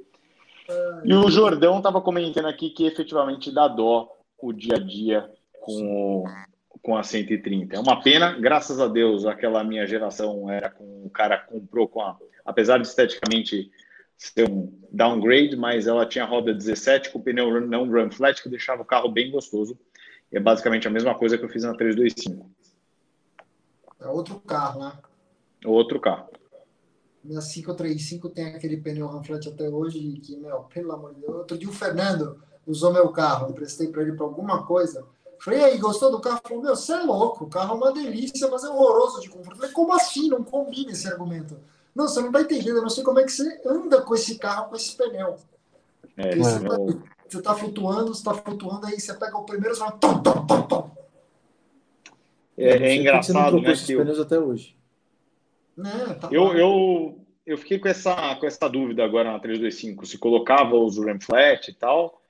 E 1.04 1.14
o 1.14 1.30
Jordão 1.30 1.78
estava 1.78 2.00
comentando 2.00 2.46
aqui 2.46 2.70
que 2.70 2.86
efetivamente 2.86 3.52
dá 3.52 3.68
dó 3.68 4.12
o 4.40 4.52
dia 4.52 4.76
a 4.76 4.80
dia 4.80 5.30
com 5.60 6.24
com 6.82 6.96
a 6.96 7.02
130. 7.02 7.74
É 7.74 7.80
uma 7.80 8.00
pena, 8.00 8.38
graças 8.38 8.78
a 8.80 8.86
Deus, 8.86 9.26
aquela 9.26 9.64
minha 9.64 9.84
geração 9.88 10.48
era 10.48 10.70
com 10.70 11.04
o 11.04 11.10
cara 11.10 11.36
comprou 11.36 11.88
com 11.88 12.00
a, 12.00 12.16
apesar 12.44 12.78
de 12.78 12.86
esteticamente 12.86 13.68
ser 14.16 14.48
um 14.48 14.72
downgrade, 14.92 15.56
mas 15.56 15.88
ela 15.88 16.06
tinha 16.06 16.24
roda 16.24 16.54
17 16.54 17.10
com 17.10 17.20
pneu 17.20 17.60
não 17.60 17.90
run 17.90 18.10
flat 18.10 18.40
que 18.40 18.48
deixava 18.48 18.82
o 18.82 18.84
carro 18.84 19.08
bem 19.08 19.32
gostoso. 19.32 19.76
É 20.32 20.40
basicamente 20.40 20.88
a 20.88 20.90
mesma 20.90 21.14
coisa 21.14 21.38
que 21.38 21.44
eu 21.44 21.48
fiz 21.48 21.62
na 21.62 21.74
325. 21.74 22.50
É 24.00 24.06
outro 24.08 24.40
carro, 24.40 24.80
né? 24.80 24.92
Outro 25.64 26.00
carro. 26.00 26.28
Minha 27.24 27.40
535 27.40 28.28
tem 28.30 28.54
aquele 28.54 28.76
pneu 28.76 29.06
run 29.06 29.22
flat 29.24 29.48
até 29.48 29.68
hoje 29.68 29.98
que, 30.22 30.36
meu, 30.36 30.60
pelo 30.64 30.92
amor 30.92 31.14
de 31.14 31.20
Deus. 31.20 31.34
Outro 31.34 31.58
dia 31.58 31.68
o 31.68 31.72
Fernando 31.72 32.40
usou 32.66 32.92
meu 32.92 33.08
carro, 33.10 33.48
eu 33.48 33.54
prestei 33.54 33.88
para 33.88 34.02
ele 34.02 34.12
para 34.12 34.24
alguma 34.24 34.64
coisa 34.64 35.04
Falei, 35.38 35.60
e 35.60 35.64
aí, 35.64 35.78
gostou 35.78 36.10
do 36.10 36.20
carro? 36.20 36.40
Falou, 36.42 36.62
meu, 36.62 36.74
você 36.74 36.92
é 36.92 37.02
louco, 37.02 37.44
o 37.44 37.48
carro 37.48 37.74
é 37.74 37.76
uma 37.76 37.92
delícia, 37.92 38.48
mas 38.48 38.64
é 38.64 38.68
horroroso 38.68 39.20
de 39.20 39.28
conforto. 39.28 39.58
Falei, 39.58 39.72
como 39.72 39.92
assim? 39.92 40.28
Não 40.28 40.42
combina 40.42 40.92
esse 40.92 41.06
argumento. 41.06 41.56
Não, 41.94 42.08
você 42.08 42.20
não 42.20 42.28
está 42.28 42.42
entendendo, 42.42 42.76
eu 42.76 42.82
não 42.82 42.90
sei 42.90 43.04
como 43.04 43.20
é 43.20 43.24
que 43.24 43.32
você 43.32 43.60
anda 43.66 44.02
com 44.02 44.14
esse 44.14 44.38
carro, 44.38 44.68
com 44.68 44.76
esse 44.76 44.96
pneu. 44.96 45.36
É, 46.16 46.36
você, 46.36 46.56
está 46.56 46.76
você 47.28 47.42
tá 47.42 47.54
flutuando, 47.54 48.14
você 48.14 48.20
está 48.20 48.34
flutuando, 48.34 48.86
aí 48.86 49.00
você 49.00 49.14
pega 49.14 49.36
o 49.36 49.44
primeiro 49.44 49.74
e 49.74 49.78
fala... 49.78 49.98
É, 52.56 52.70
é 52.70 52.94
engraçado, 52.94 53.60
né? 53.60 53.74
Que 53.74 53.92
eu... 53.92 54.22
até 54.22 54.38
hoje. 54.38 54.74
É, 55.78 56.14
tá 56.14 56.28
eu, 56.32 56.54
eu, 56.54 57.20
eu 57.44 57.58
fiquei 57.58 57.78
com 57.78 57.88
essa, 57.88 58.34
com 58.36 58.46
essa 58.46 58.68
dúvida 58.68 59.04
agora 59.04 59.30
na 59.30 59.38
325, 59.38 60.06
se 60.06 60.16
colocava 60.16 60.74
os 60.76 60.96
Ram 60.98 61.20
Flat 61.20 61.68
e 61.68 61.74
tal, 61.74 62.22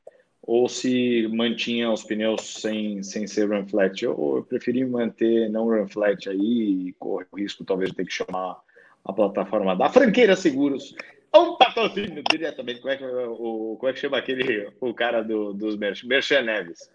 ou 0.47 0.69
se 0.69 1.27
mantinha 1.29 1.91
os 1.91 2.05
pneus 2.05 2.61
sem, 2.61 3.03
sem 3.03 3.27
ser 3.27 3.51
run 3.51 3.67
flat. 3.67 4.05
Eu, 4.05 4.37
eu 4.37 4.45
preferi 4.49 4.85
manter 4.85 5.51
não 5.51 5.67
run 5.67 5.89
flat 5.89 6.29
aí 6.29 6.89
e 6.89 6.93
correr 6.99 7.27
o 7.33 7.37
risco 7.37 7.65
talvez 7.65 7.91
de 7.91 7.97
ter 7.97 8.07
que 8.07 8.13
chamar 8.13 8.61
a 9.05 9.13
plataforma 9.13 9.75
da 9.75 9.89
Franqueira 9.89 10.37
Seguros. 10.37 10.95
Um 11.35 11.57
patrocínio 11.57 12.23
diretamente. 12.31 12.81
Como 12.81 12.93
é 12.93 12.97
que, 12.97 13.05
o, 13.05 13.77
como 13.79 13.91
é 13.91 13.93
que 13.93 14.01
chama 14.01 14.19
aquele 14.19 14.71
o 14.81 14.95
cara 14.95 15.23
do, 15.23 15.53
dos 15.53 15.77
Merchan 15.77 16.43
Neves? 16.43 16.91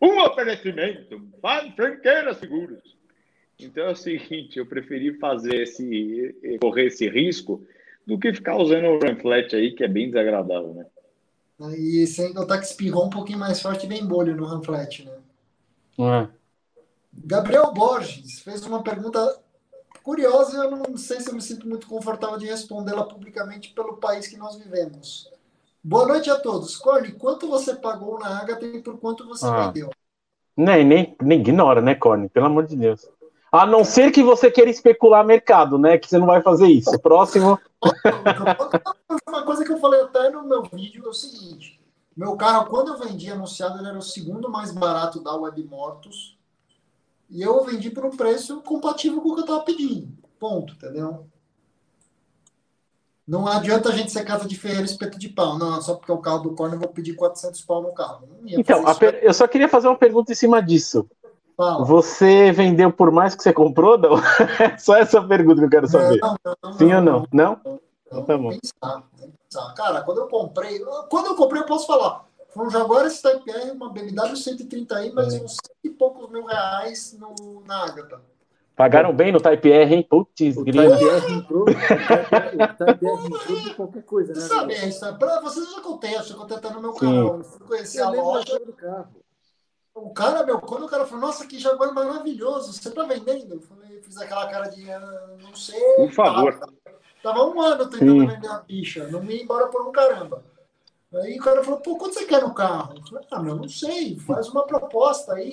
Um 0.00 0.20
oferecimento 0.20 1.20
para 1.40 1.70
Franqueira 1.72 2.34
Seguros. 2.34 2.96
Então 3.58 3.84
é 3.84 3.90
o 3.92 3.96
seguinte, 3.96 4.58
eu 4.58 4.66
preferi 4.66 5.18
fazer 5.18 5.62
esse 5.62 6.34
correr 6.60 6.86
esse 6.86 7.08
risco 7.08 7.64
do 8.06 8.18
que 8.18 8.34
ficar 8.34 8.56
usando 8.56 8.86
o 8.86 8.98
run 8.98 9.16
flat 9.16 9.54
aí, 9.54 9.72
que 9.72 9.84
é 9.84 9.88
bem 9.88 10.08
desagradável, 10.08 10.74
né? 10.74 10.86
E 11.76 12.06
sem 12.06 12.32
notar 12.32 12.58
que 12.58 12.66
espirrou 12.66 13.06
um 13.06 13.10
pouquinho 13.10 13.38
mais 13.38 13.60
forte 13.60 13.86
e 13.86 13.88
vem 13.88 14.04
bolho 14.04 14.34
no 14.34 14.44
Ramflet, 14.44 15.04
né? 15.04 15.12
É. 15.98 16.28
Gabriel 17.12 17.72
Borges 17.72 18.40
fez 18.40 18.64
uma 18.66 18.82
pergunta 18.82 19.41
curiosa 20.02 20.64
eu 20.64 20.70
não 20.70 20.96
sei 20.96 21.20
se 21.20 21.30
eu 21.30 21.34
me 21.34 21.40
sinto 21.40 21.68
muito 21.68 21.86
confortável 21.86 22.38
de 22.38 22.46
respondê-la 22.46 23.04
publicamente 23.04 23.70
pelo 23.70 23.96
país 23.96 24.26
que 24.26 24.36
nós 24.36 24.56
vivemos. 24.56 25.30
Boa 25.82 26.06
noite 26.06 26.30
a 26.30 26.38
todos. 26.38 26.76
Corne, 26.76 27.12
quanto 27.12 27.48
você 27.48 27.74
pagou 27.74 28.18
na 28.18 28.40
Agatha 28.40 28.64
e 28.64 28.80
por 28.80 28.98
quanto 28.98 29.26
você 29.26 29.46
ah. 29.46 29.66
vendeu? 29.66 29.90
Nem, 30.56 30.84
nem, 30.84 31.16
nem 31.20 31.40
ignora, 31.40 31.80
né, 31.80 31.94
Corne? 31.94 32.28
Pelo 32.28 32.46
amor 32.46 32.66
de 32.66 32.76
Deus. 32.76 33.08
A 33.50 33.66
não 33.66 33.84
ser 33.84 34.10
que 34.10 34.22
você 34.22 34.50
queira 34.50 34.70
especular 34.70 35.26
mercado, 35.26 35.78
né? 35.78 35.98
Que 35.98 36.08
você 36.08 36.18
não 36.18 36.26
vai 36.26 36.40
fazer 36.40 36.68
isso. 36.68 36.98
Próximo. 37.00 37.58
Uma 39.28 39.44
coisa 39.44 39.64
que 39.64 39.72
eu 39.72 39.78
falei 39.78 40.00
até 40.02 40.30
no 40.30 40.42
meu 40.44 40.62
vídeo 40.62 41.04
é 41.04 41.08
o 41.08 41.12
seguinte: 41.12 41.80
meu 42.16 42.36
carro, 42.36 42.66
quando 42.70 42.92
eu 42.92 42.98
vendi 42.98 43.30
anunciado, 43.30 43.78
ele 43.78 43.88
era 43.88 43.98
o 43.98 44.02
segundo 44.02 44.48
mais 44.48 44.72
barato 44.72 45.22
da 45.22 45.34
Web 45.34 45.64
Mortos. 45.64 46.38
E 47.30 47.42
eu 47.42 47.64
vendi 47.64 47.90
por 47.90 48.04
um 48.04 48.16
preço 48.16 48.60
compatível 48.62 49.20
com 49.20 49.30
o 49.30 49.34
que 49.34 49.40
eu 49.40 49.44
estava 49.44 49.62
pedindo. 49.62 50.08
Ponto, 50.38 50.74
entendeu? 50.74 51.26
Não 53.26 53.46
adianta 53.46 53.88
a 53.88 53.92
gente 53.92 54.10
ser 54.10 54.24
casa 54.24 54.46
de 54.46 54.58
ferreiro 54.58 54.84
espeto 54.84 55.18
de 55.18 55.28
pau. 55.28 55.56
Não, 55.56 55.80
só 55.80 55.94
porque 55.94 56.10
é 56.10 56.14
o 56.14 56.18
carro 56.18 56.40
do 56.40 56.54
Corno 56.54 56.74
eu 56.74 56.80
vou 56.80 56.88
pedir 56.88 57.14
400 57.14 57.62
pau 57.62 57.80
no 57.80 57.92
carro. 57.94 58.28
Então, 58.46 58.82
per... 58.96 59.20
eu 59.22 59.32
só 59.32 59.46
queria 59.46 59.68
fazer 59.68 59.88
uma 59.88 59.96
pergunta 59.96 60.32
em 60.32 60.34
cima 60.34 60.60
disso. 60.60 61.08
Fala. 61.56 61.84
Você 61.84 62.50
vendeu 62.50 62.92
por 62.92 63.10
mais 63.10 63.34
que 63.34 63.42
você 63.42 63.52
comprou? 63.52 63.96
Não? 63.98 64.16
Só 64.78 64.96
essa 64.96 65.22
pergunta 65.22 65.60
que 65.60 65.66
eu 65.66 65.70
quero 65.70 65.86
saber. 65.86 66.18
Não, 66.20 66.36
não, 66.44 66.56
não, 66.62 66.72
Sim 66.72 66.94
ou 66.94 67.00
não? 67.00 67.26
Não? 67.32 67.60
não? 68.10 68.24
Tá 68.24 68.36
bom. 68.36 68.50
Pensar, 68.50 69.02
pensar. 69.16 69.74
Cara, 69.74 70.02
quando 70.02 70.18
eu 70.18 70.28
comprei, 70.28 70.80
quando 71.10 71.26
eu 71.26 71.36
comprei, 71.36 71.62
eu 71.62 71.66
posso 71.66 71.86
falar. 71.86 72.26
Foi 72.52 72.66
um 72.66 72.70
Jaguar 72.70 73.08
Type 73.10 73.50
R, 73.50 73.70
uma 73.70 73.90
BMW 73.90 74.34
130i, 74.34 75.12
mas 75.14 75.34
uns 75.34 75.56
e 75.82 75.88
poucos 75.88 76.30
mil 76.30 76.44
reais 76.44 77.16
no, 77.18 77.62
na 77.66 77.84
Ágata. 77.84 78.20
Pagaram 78.76 79.14
bem 79.14 79.32
no 79.32 79.40
Type 79.40 79.70
R, 79.70 79.94
hein? 79.94 80.06
Putz, 80.08 80.56
grila. 80.56 80.96
Type 80.96 81.08
R 81.08 81.32
entrou, 81.32 81.62
o 81.62 81.64
Type 81.64 83.06
R 83.06 83.26
entrou 83.26 83.60
de 83.60 83.74
qualquer 83.74 84.02
coisa, 84.02 84.34
né? 84.34 84.40
Você 84.40 84.48
sabe, 84.48 84.74
isso, 84.74 85.18
pra 85.18 85.40
vocês 85.40 85.66
eu 85.66 85.72
já 85.72 85.80
contei, 85.80 86.14
eu 86.14 86.22
já 86.22 86.34
contei 86.34 86.56
até 86.56 86.70
no 86.70 86.80
meu 86.80 86.92
canal. 86.92 87.38
Eu 87.38 87.44
fui 87.44 87.66
conhecer 87.66 88.02
a 88.02 88.10
loja. 88.10 88.58
Do 88.58 88.72
carro. 88.72 89.22
O 89.94 90.10
cara, 90.10 90.44
meu, 90.44 90.58
quando 90.58 90.86
o 90.86 90.88
cara 90.88 91.04
falou, 91.04 91.26
nossa, 91.26 91.46
que 91.46 91.58
Jaguar 91.58 91.92
maravilhoso, 91.92 92.72
você 92.72 92.90
tá 92.90 93.04
vendendo? 93.04 93.54
Eu 93.54 93.60
falei, 93.60 94.00
fiz 94.02 94.16
aquela 94.16 94.46
cara 94.48 94.68
de, 94.68 94.90
ah, 94.90 95.36
não 95.42 95.54
sei. 95.54 95.78
Por 95.96 96.10
favor. 96.12 96.58
Tava, 96.58 96.72
tava 97.22 97.46
um 97.46 97.60
ano 97.60 97.86
tentando 97.88 98.12
Sim. 98.12 98.26
vender 98.26 98.48
a 98.48 98.60
bicha, 98.60 99.06
não 99.08 99.22
me 99.22 99.36
ia 99.36 99.42
embora 99.42 99.68
por 99.68 99.86
um 99.86 99.92
caramba. 99.92 100.42
Aí 101.14 101.38
o 101.38 101.42
cara 101.42 101.62
falou, 101.62 101.80
pô, 101.80 101.96
quanto 101.96 102.14
você 102.14 102.24
quer 102.24 102.40
no 102.42 102.54
carro? 102.54 102.94
Eu 102.96 103.06
falei, 103.06 103.26
ah, 103.30 103.42
meu, 103.42 103.56
não 103.56 103.68
sei, 103.68 104.18
faz 104.18 104.48
uma 104.48 104.66
proposta 104.66 105.34
aí. 105.34 105.52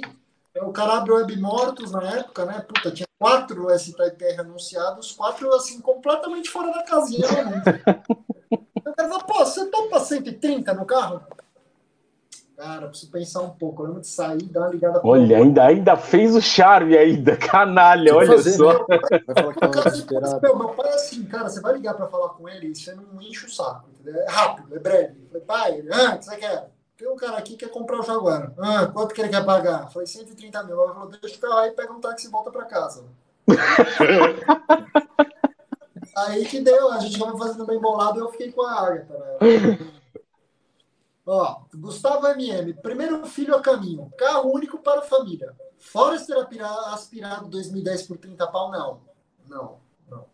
O 0.61 0.71
cara 0.71 1.03
Web 1.03 1.37
Mortos 1.37 1.91
na 1.91 2.17
época, 2.17 2.45
né? 2.45 2.61
Puta, 2.61 2.91
tinha 2.91 3.07
quatro 3.17 3.69
S-Type 3.69 4.23
R 4.23 4.41
anunciados, 4.41 5.11
quatro, 5.11 5.53
assim, 5.53 5.81
completamente 5.81 6.49
fora 6.49 6.71
da 6.71 6.83
casinha. 6.83 7.27
Né? 7.43 7.63
o 8.51 8.81
cara 8.81 9.09
falou, 9.09 9.23
pô, 9.25 9.45
você 9.45 9.65
topa 9.67 9.99
130 9.99 10.73
no 10.73 10.85
carro? 10.85 11.21
Cara, 12.59 12.89
preciso 12.89 13.09
pensar 13.09 13.41
um 13.41 13.51
pouco. 13.51 13.83
Eu 13.83 13.87
lembro 13.87 14.01
de 14.01 14.07
sair, 14.07 14.43
dar 14.43 14.59
uma 14.59 14.69
ligada 14.69 14.99
pra 14.99 15.09
Olha, 15.09 15.37
ainda, 15.37 15.63
ainda 15.63 15.95
fez 15.95 16.35
o 16.35 16.41
charme 16.41 16.97
ainda, 16.97 17.33
canalha, 17.39 18.13
olha 18.13 18.33
fazer, 18.33 18.51
só. 18.51 18.85
Né? 18.85 18.87
Vai 18.89 18.99
meu, 20.41 20.57
meu 20.57 20.67
pai 20.69 20.89
é 20.89 20.95
assim, 20.95 21.23
cara, 21.23 21.49
você 21.49 21.61
vai 21.61 21.75
ligar 21.75 21.93
pra 21.93 22.07
falar 22.07 22.27
com 22.29 22.49
ele 22.49 22.67
e 22.67 22.75
você 22.75 22.93
não 22.93 23.21
enche 23.21 23.45
o 23.45 23.49
saco, 23.49 23.85
entendeu? 23.93 24.21
É 24.23 24.29
rápido, 24.29 24.75
é 24.75 24.79
breve. 24.79 25.15
Eu 25.21 25.27
falei, 25.29 25.45
pai, 25.45 25.85
ah, 25.89 26.15
o 26.15 26.19
que 26.19 26.25
você 26.25 26.35
quer? 26.35 26.69
Tem 26.97 27.07
um 27.07 27.15
cara 27.15 27.37
aqui 27.37 27.55
que 27.55 27.65
quer 27.65 27.71
comprar 27.71 28.01
o 28.01 28.03
Jaguar. 28.03 28.51
Ah, 28.59 28.87
quanto 28.87 29.15
que 29.15 29.21
ele 29.21 29.29
quer 29.29 29.45
pagar? 29.45 29.83
Eu 29.83 29.89
falei, 29.91 30.05
130 30.05 30.61
mil. 30.63 30.83
Ele 30.83 30.93
falou, 30.93 31.09
deixa 31.09 31.37
o 31.37 31.39
carro 31.39 31.59
aí, 31.59 31.71
pega 31.71 31.93
um 31.93 32.01
táxi 32.01 32.27
e 32.27 32.29
volta 32.29 32.51
pra 32.51 32.65
casa. 32.65 33.05
aí 36.13 36.43
que 36.43 36.59
deu, 36.59 36.91
a 36.91 36.99
gente 36.99 37.17
vai 37.17 37.31
fazendo 37.37 37.65
bem 37.65 37.79
bolado 37.79 38.19
e 38.19 38.21
eu 38.21 38.27
fiquei 38.27 38.51
com 38.51 38.63
a 38.63 38.81
Agatha, 38.81 39.13
né? 39.13 39.37
Ó, 41.31 41.61
Gustavo 41.75 42.25
MM, 42.29 42.73
primeiro 42.73 43.23
filho 43.27 43.55
a 43.55 43.61
caminho, 43.61 44.11
carro 44.17 44.51
único 44.51 44.79
para 44.79 45.01
a 45.01 45.03
família. 45.03 45.55
Forester 45.77 46.35
aspirado 46.87 47.47
2010 47.49 48.07
por 48.07 48.17
30 48.17 48.47
pau, 48.47 48.71
não. 48.71 48.99
Não, 49.47 49.77
não. 50.09 50.25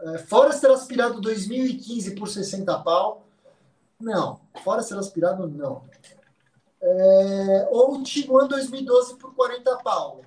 É, 0.00 0.18
Forester 0.18 0.72
aspirado 0.72 1.20
2015 1.20 2.16
por 2.16 2.26
60 2.26 2.80
pau, 2.80 3.24
não. 4.00 4.40
Forester 4.64 4.98
aspirado, 4.98 5.46
não. 5.46 5.84
É, 6.80 7.68
ou 7.70 7.94
o 7.94 8.02
Tiguan 8.02 8.48
2012 8.48 9.14
por 9.18 9.32
40 9.36 9.76
pau. 9.84 10.22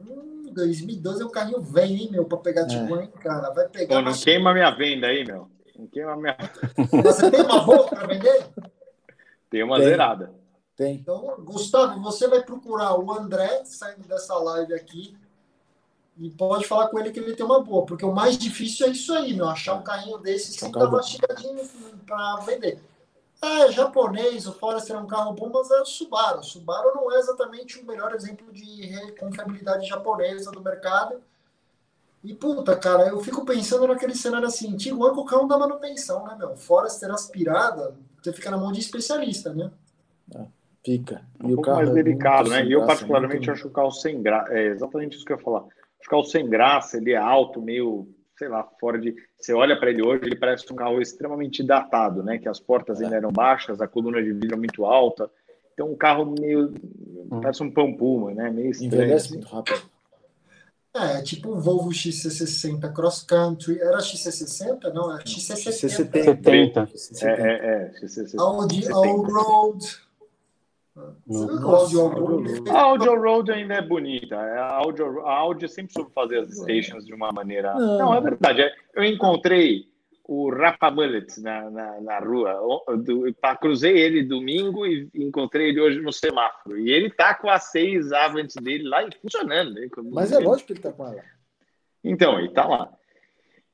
Hum, 0.00 0.50
2012 0.50 1.22
é 1.22 1.26
um 1.26 1.30
carrinho 1.30 1.60
velho, 1.60 1.94
hein, 1.94 2.08
meu, 2.10 2.24
para 2.24 2.38
pegar 2.38 2.62
é. 2.62 2.66
Tiguan, 2.68 3.06
cara. 3.08 3.50
Vai 3.50 3.68
pegar. 3.68 3.96
Pô, 3.96 4.00
não 4.00 4.14
queima 4.14 4.54
minha 4.54 4.70
venda 4.70 5.08
aí, 5.08 5.26
meu. 5.26 5.54
Não 5.78 5.86
queima 5.86 6.16
minha. 6.16 6.36
Você 7.04 7.30
tem 7.30 7.42
uma 7.42 7.64
boa 7.64 7.86
para 7.88 8.06
vender? 8.06 8.48
Tem 9.50 9.62
uma 9.62 9.76
tem. 9.76 9.88
zerada. 9.88 10.32
Tem. 10.74 10.94
Então, 10.96 11.36
Gustavo, 11.40 12.00
você 12.02 12.28
vai 12.28 12.42
procurar 12.42 12.98
o 12.98 13.10
André 13.12 13.64
saindo 13.64 14.06
dessa 14.06 14.34
live 14.34 14.74
aqui 14.74 15.16
e 16.18 16.30
pode 16.30 16.66
falar 16.66 16.88
com 16.88 16.98
ele 16.98 17.10
que 17.10 17.20
ele 17.20 17.36
tem 17.36 17.44
uma 17.44 17.62
boa, 17.62 17.84
porque 17.84 18.04
o 18.04 18.12
mais 18.12 18.38
difícil 18.38 18.86
é 18.86 18.90
isso 18.90 19.12
aí, 19.12 19.34
meu, 19.34 19.48
achar 19.48 19.74
um 19.74 19.82
carrinho 19.82 20.18
desse 20.18 20.52
sem 20.52 20.70
dar 20.70 20.90
mastigadinho 20.90 21.62
para 22.06 22.36
vender. 22.36 22.80
É 23.42 23.70
japonês, 23.70 24.46
o 24.46 24.52
Forester 24.52 24.96
é 24.96 24.98
um 24.98 25.06
carro 25.06 25.34
bom, 25.34 25.50
mas 25.52 25.70
é 25.70 25.80
o 25.80 25.84
Subaru. 25.84 26.40
O 26.40 26.42
Subaru 26.42 26.94
não 26.94 27.12
é 27.12 27.18
exatamente 27.18 27.78
o 27.78 27.86
melhor 27.86 28.14
exemplo 28.14 28.50
de 28.50 29.12
confiabilidade 29.18 29.86
japonesa 29.86 30.50
do 30.50 30.62
mercado. 30.62 31.20
E, 32.26 32.34
puta, 32.34 32.74
cara, 32.74 33.06
eu 33.06 33.20
fico 33.20 33.44
pensando 33.44 33.86
naquele 33.86 34.16
cenário 34.16 34.48
assim, 34.48 34.76
Tiguan 34.76 35.14
com 35.14 35.20
o 35.20 35.24
carro 35.24 35.46
da 35.46 35.56
manutenção, 35.56 36.26
né, 36.26 36.34
meu? 36.36 36.56
Forester 36.56 37.08
aspirada, 37.12 37.94
você 38.20 38.32
fica 38.32 38.50
na 38.50 38.56
mão 38.56 38.72
de 38.72 38.80
especialista, 38.80 39.54
né? 39.54 39.70
É, 40.34 40.44
fica. 40.84 41.22
E 41.40 41.54
um 41.54 41.56
o 41.56 41.62
carro 41.62 41.76
mais 41.76 41.90
é 41.90 41.92
delicado, 41.92 42.50
né? 42.50 42.66
E 42.66 42.72
eu, 42.72 42.84
particularmente, 42.84 43.48
acho 43.48 43.68
o 43.68 43.70
carro 43.70 43.92
sem 43.92 44.20
graça. 44.20 44.52
É 44.52 44.66
exatamente 44.66 45.14
isso 45.14 45.24
que 45.24 45.32
eu 45.32 45.36
ia 45.36 45.42
falar. 45.42 45.60
O 45.60 46.10
carro 46.10 46.24
sem 46.24 46.48
graça, 46.50 46.96
ele 46.96 47.12
é 47.12 47.16
alto, 47.16 47.62
meio, 47.62 48.08
sei 48.36 48.48
lá, 48.48 48.68
fora 48.80 48.98
de. 48.98 49.14
Você 49.38 49.54
olha 49.54 49.78
para 49.78 49.90
ele 49.90 50.04
hoje, 50.04 50.24
ele 50.24 50.34
parece 50.34 50.64
um 50.72 50.76
carro 50.76 51.00
extremamente 51.00 51.62
datado, 51.62 52.24
né? 52.24 52.38
Que 52.38 52.48
as 52.48 52.58
portas 52.58 53.00
é. 53.00 53.04
ainda 53.04 53.18
eram 53.18 53.30
baixas, 53.30 53.80
a 53.80 53.86
coluna 53.86 54.20
de 54.20 54.32
vidro 54.32 54.58
muito 54.58 54.84
alta. 54.84 55.30
Então, 55.74 55.92
um 55.92 55.96
carro 55.96 56.34
meio. 56.40 56.74
Hum. 57.30 57.40
Parece 57.40 57.62
um 57.62 57.70
pão 57.70 57.94
puma, 57.94 58.34
né? 58.34 58.50
Meio 58.50 58.70
estranho. 58.70 58.94
Envelhece 58.94 59.26
assim. 59.26 59.34
muito 59.34 59.48
rápido. 59.48 59.95
É, 60.98 61.22
tipo 61.22 61.52
um 61.52 61.60
Volvo 61.60 61.90
XC60 61.90 62.92
Cross 62.92 63.22
Country. 63.22 63.78
Era 63.80 63.98
XC60? 63.98 64.92
Não, 64.94 65.12
era 65.12 65.22
XC70. 65.24 65.70
XC70. 65.72 67.22
É, 67.22 67.28
é, 67.28 67.92
é. 67.92 68.00
XC70. 68.00 68.40
Audi 68.40 68.88
Allroad. 68.90 70.06
A 72.70 72.80
Audi 72.80 73.08
Road 73.08 73.52
ainda 73.52 73.74
é 73.74 73.82
bonita. 73.82 74.36
A 74.36 74.76
Audi, 74.76 75.02
a 75.02 75.30
Audi 75.30 75.68
sempre 75.68 75.92
soube 75.92 76.10
fazer 76.14 76.38
as 76.38 76.56
stations 76.56 77.04
de 77.04 77.12
uma 77.12 77.30
maneira. 77.32 77.74
Não, 77.74 77.98
Não 77.98 78.14
é 78.14 78.20
verdade. 78.20 78.62
Eu 78.94 79.04
encontrei 79.04 79.86
o 80.28 80.50
Rafa 80.50 80.90
Mullet 80.90 81.40
na, 81.40 81.70
na, 81.70 82.00
na 82.00 82.18
rua. 82.18 82.52
Do, 82.96 83.32
cruzei 83.60 83.96
ele 83.96 84.24
domingo 84.24 84.84
e 84.84 85.08
encontrei 85.14 85.68
ele 85.68 85.80
hoje 85.80 86.00
no 86.00 86.12
semáforo. 86.12 86.76
E 86.78 86.90
ele 86.90 87.10
tá 87.10 87.32
com 87.34 87.48
a 87.48 87.60
seis 87.60 88.12
Avant 88.12 88.48
dele 88.60 88.88
lá 88.88 89.04
e 89.04 89.10
funcionando. 89.20 89.74
Né? 89.74 89.88
Mas 90.12 90.32
é 90.32 90.38
lógico 90.38 90.66
que 90.66 90.72
ele 90.74 90.80
tá 90.80 90.92
com 90.92 91.06
ela. 91.06 91.22
Então, 92.02 92.36
ele 92.38 92.50
tá 92.50 92.66
lá. 92.66 92.92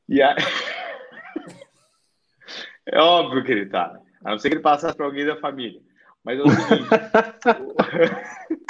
E 0.09 0.21
a... 0.21 0.37
é 2.87 3.01
óbvio 3.01 3.45
que 3.45 3.53
ele 3.53 3.67
tá. 3.67 3.99
A 4.23 4.31
não 4.31 4.39
ser 4.39 4.51
que 4.51 4.57
ele 4.57 4.63
passasse 4.63 4.95
para 4.95 5.07
alguém 5.07 5.25
da 5.25 5.37
família. 5.37 5.81
Mas 6.23 6.39
é 6.39 6.43
o 6.43 6.51
seguinte. 6.51 6.89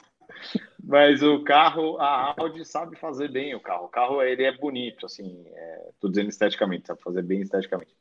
Mas 0.83 1.23
o 1.23 1.45
carro, 1.45 1.97
a 1.99 2.35
Audi 2.37 2.65
sabe 2.65 2.97
fazer 2.97 3.31
bem 3.31 3.55
o 3.55 3.61
carro. 3.61 3.85
O 3.85 3.89
carro 3.89 4.21
ele 4.21 4.43
é 4.43 4.57
bonito, 4.57 5.07
assim, 5.07 5.45
é, 5.47 5.91
tô 6.01 6.09
dizendo 6.09 6.29
esteticamente, 6.29 6.89
sabe 6.89 7.01
fazer 7.01 7.23
bem 7.23 7.41
esteticamente. 7.41 7.95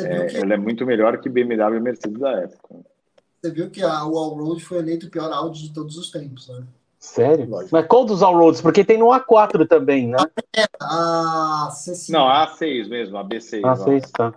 É, 0.00 0.26
que... 0.26 0.36
Ele 0.36 0.52
é 0.52 0.56
muito 0.56 0.84
melhor 0.84 1.18
que 1.18 1.28
BMW 1.28 1.76
e 1.76 1.80
Mercedes 1.80 2.18
da 2.18 2.32
época. 2.32 2.76
Você 3.40 3.50
viu 3.50 3.70
que 3.70 3.82
a, 3.82 4.04
o 4.04 4.18
Allroad 4.18 4.62
foi 4.62 4.78
eleito 4.78 5.06
o 5.06 5.10
pior 5.10 5.32
Audi 5.32 5.68
de 5.68 5.72
todos 5.72 5.96
os 5.96 6.10
tempos, 6.10 6.48
né? 6.48 6.66
Sério? 6.98 7.48
Lógico. 7.48 7.70
Mas 7.72 7.86
qual 7.86 8.04
dos 8.04 8.22
Allroads? 8.22 8.60
Porque 8.60 8.84
tem 8.84 8.98
no 8.98 9.06
A4 9.06 9.66
também, 9.68 10.08
né? 10.08 10.18
É, 10.54 10.64
a 10.80 11.68
C5. 11.70 12.10
Não, 12.10 12.26
a 12.26 12.48
A6 12.48 12.88
mesmo, 12.88 13.16
a 13.16 13.24
B6. 13.24 13.60
A6, 13.60 14.02
ó. 14.04 14.30
tá. 14.30 14.34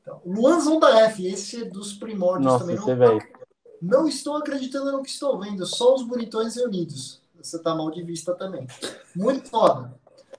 Então, 0.00 0.22
Luan 0.24 0.60
Zonda 0.60 0.88
F, 1.00 1.26
esse 1.26 1.62
é 1.62 1.64
dos 1.64 1.92
primórdios 1.92 2.44
Nossa, 2.44 2.64
também. 2.64 2.76
Não, 2.76 3.16
é 3.16 3.35
não 3.80 4.06
estou 4.06 4.36
acreditando 4.36 4.92
no 4.92 5.02
que 5.02 5.10
estou 5.10 5.38
vendo, 5.38 5.64
só 5.66 5.94
os 5.94 6.02
bonitões 6.02 6.56
reunidos. 6.56 7.20
Você 7.40 7.58
tá 7.58 7.74
mal 7.74 7.90
de 7.90 8.02
vista 8.02 8.34
também. 8.34 8.66
Muito 9.14 9.48
foda. 9.48 9.94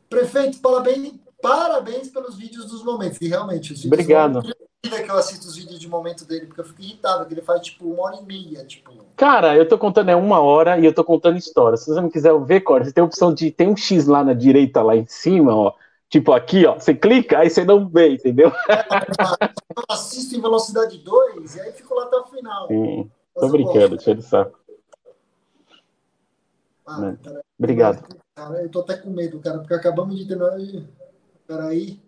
Prefeito, 0.09 0.59
parabéns, 0.59 1.14
parabéns 1.41 2.09
pelos 2.09 2.35
vídeos 2.35 2.65
dos 2.65 2.84
momentos. 2.84 3.19
E 3.22 3.27
realmente, 3.27 3.73
os 3.73 3.81
vídeos 3.81 3.93
Obrigado. 3.93 4.41
que 4.81 5.11
eu 5.11 5.18
assisto 5.18 5.47
os 5.47 5.55
vídeos 5.55 5.80
de 5.80 5.88
momento 5.88 6.26
dele, 6.26 6.47
porque 6.47 6.61
eu 6.61 6.65
fico 6.65 6.81
irritado, 6.81 7.26
que 7.26 7.34
ele 7.34 7.41
faz 7.41 7.61
tipo 7.61 7.85
uma 7.85 8.03
hora 8.03 8.18
e 8.18 8.26
meia. 8.26 8.65
Tipo... 8.65 8.91
Cara, 9.15 9.55
eu 9.55 9.68
tô 9.68 9.77
contando 9.77 10.09
é 10.09 10.15
uma 10.15 10.39
hora 10.39 10.80
e 10.80 10.85
eu 10.85 10.93
tô 10.93 11.03
contando 11.03 11.38
história. 11.38 11.77
Se 11.77 11.88
você 11.88 12.01
não 12.01 12.09
quiser 12.09 12.38
ver, 12.41 12.61
Cora, 12.61 12.84
você 12.84 12.91
tem 12.91 13.01
a 13.01 13.05
opção 13.05 13.34
de. 13.34 13.51
Tem 13.51 13.68
um 13.68 13.77
X 13.77 14.05
lá 14.05 14.23
na 14.23 14.34
direita, 14.34 14.81
lá 14.81 14.95
em 14.95 15.05
cima, 15.07 15.55
ó. 15.55 15.73
Tipo 16.09 16.31
aqui, 16.31 16.65
ó. 16.65 16.76
Você 16.76 16.93
clica, 16.93 17.39
aí 17.39 17.49
você 17.49 17.65
não 17.65 17.88
vê, 17.88 18.14
entendeu? 18.14 18.51
Eu 18.69 19.84
assisto 19.89 20.35
em 20.35 20.41
velocidade 20.41 20.97
2 20.97 21.55
e 21.55 21.61
aí 21.61 21.72
fico 21.73 21.93
lá 21.93 22.03
até 22.03 22.18
o 22.18 22.26
final. 22.26 22.68
Sim. 22.68 23.11
Tô 23.39 23.49
brincando, 23.49 23.97
tira 23.97 24.15
de 24.15 24.23
saco. 24.23 24.59
Ah, 26.85 26.99
né? 26.99 27.18
cara, 27.23 27.43
Obrigado. 27.59 28.18
Cara, 28.35 28.61
eu 28.61 28.69
tô 28.69 28.80
até 28.80 28.97
com 28.97 29.09
medo, 29.09 29.39
cara, 29.39 29.59
porque 29.59 29.73
acabamos 29.73 30.18
de 30.18 30.27
ter. 30.27 30.38
Peraí. 31.45 31.99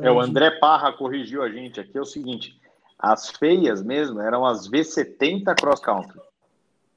É, 0.00 0.10
o 0.10 0.20
André 0.20 0.58
Parra 0.58 0.92
corrigiu 0.92 1.42
a 1.42 1.50
gente 1.50 1.80
aqui. 1.80 1.96
É 1.96 2.00
o 2.00 2.04
seguinte: 2.04 2.58
as 2.98 3.30
feias 3.30 3.82
mesmo 3.82 4.20
eram 4.20 4.44
as 4.44 4.68
V70 4.68 5.54
Cross 5.58 5.80
Country. 5.80 6.20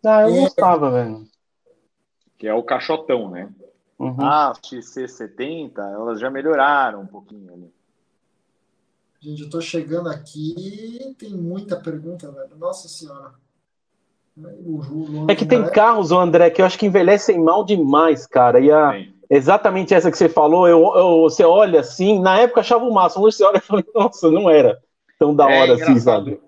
Ah, 0.05 0.23
eu 0.23 0.35
é. 0.35 0.41
gostava, 0.41 0.91
velho. 0.91 1.25
Que 2.37 2.47
é 2.47 2.53
o 2.53 2.63
caixotão, 2.63 3.29
né? 3.29 3.49
Uhum. 3.99 4.17
As 4.19 4.57
XC70, 4.59 5.77
elas 5.77 6.19
já 6.19 6.29
melhoraram 6.29 7.01
um 7.01 7.07
pouquinho 7.07 7.53
ali. 7.53 7.73
Gente, 9.21 9.43
eu 9.43 9.49
tô 9.51 9.61
chegando 9.61 10.09
aqui, 10.09 11.15
tem 11.19 11.29
muita 11.29 11.75
pergunta, 11.75 12.31
velho. 12.31 12.57
Nossa 12.57 12.87
Senhora. 12.87 13.33
É 15.27 15.35
que 15.35 15.45
tem 15.45 15.63
carros, 15.69 16.11
André, 16.11 16.49
que 16.49 16.59
eu 16.59 16.65
acho 16.65 16.79
que 16.79 16.87
envelhecem 16.87 17.39
mal 17.39 17.63
demais, 17.63 18.25
cara. 18.25 18.59
E 18.59 18.71
a, 18.71 19.05
exatamente 19.29 19.93
essa 19.93 20.09
que 20.09 20.17
você 20.17 20.27
falou, 20.27 20.67
eu, 20.67 20.79
eu, 20.95 21.21
você 21.21 21.43
olha 21.43 21.81
assim, 21.81 22.19
na 22.19 22.39
época 22.39 22.61
achava 22.61 22.83
o 22.83 22.93
máximo, 22.93 23.25
hoje 23.25 23.37
você 23.37 23.43
olha 23.43 23.57
e 23.57 23.61
fala, 23.61 23.83
nossa, 23.93 24.31
não 24.31 24.49
era. 24.49 24.81
tão 25.19 25.35
da 25.35 25.51
é 25.51 25.61
hora 25.61 25.73
assim, 25.75 25.99
sabe? 25.99 26.39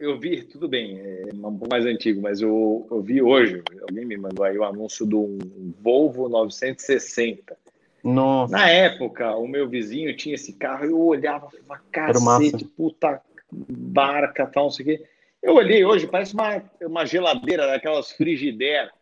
Eu 0.00 0.18
vi, 0.18 0.42
tudo 0.42 0.66
bem, 0.66 0.98
é 0.98 1.30
um 1.32 1.56
pouco 1.56 1.68
mais 1.70 1.86
antigo, 1.86 2.20
mas 2.20 2.40
eu, 2.40 2.86
eu 2.90 3.00
vi 3.00 3.22
hoje, 3.22 3.62
alguém 3.88 4.04
me 4.04 4.16
mandou 4.16 4.44
aí 4.44 4.58
o 4.58 4.64
anúncio 4.64 5.06
do 5.06 5.38
Volvo 5.80 6.28
960. 6.28 7.56
Nossa. 8.06 8.56
Na 8.56 8.70
época, 8.70 9.34
o 9.34 9.48
meu 9.48 9.68
vizinho 9.68 10.16
tinha 10.16 10.36
esse 10.36 10.52
carro, 10.52 10.84
eu 10.84 11.00
olhava, 11.00 11.50
falava, 11.50 11.84
cacete, 11.90 12.64
puta 12.64 13.20
barca, 13.50 14.46
tal, 14.46 14.64
não 14.64 14.70
sei 14.70 14.84
o 14.84 14.88
quê. 14.88 15.04
Eu 15.42 15.54
olhei 15.56 15.84
hoje, 15.84 16.06
parece 16.06 16.32
uma, 16.32 16.62
uma 16.82 17.04
geladeira 17.04 17.66
daquelas 17.66 18.12
frigideira, 18.12 18.92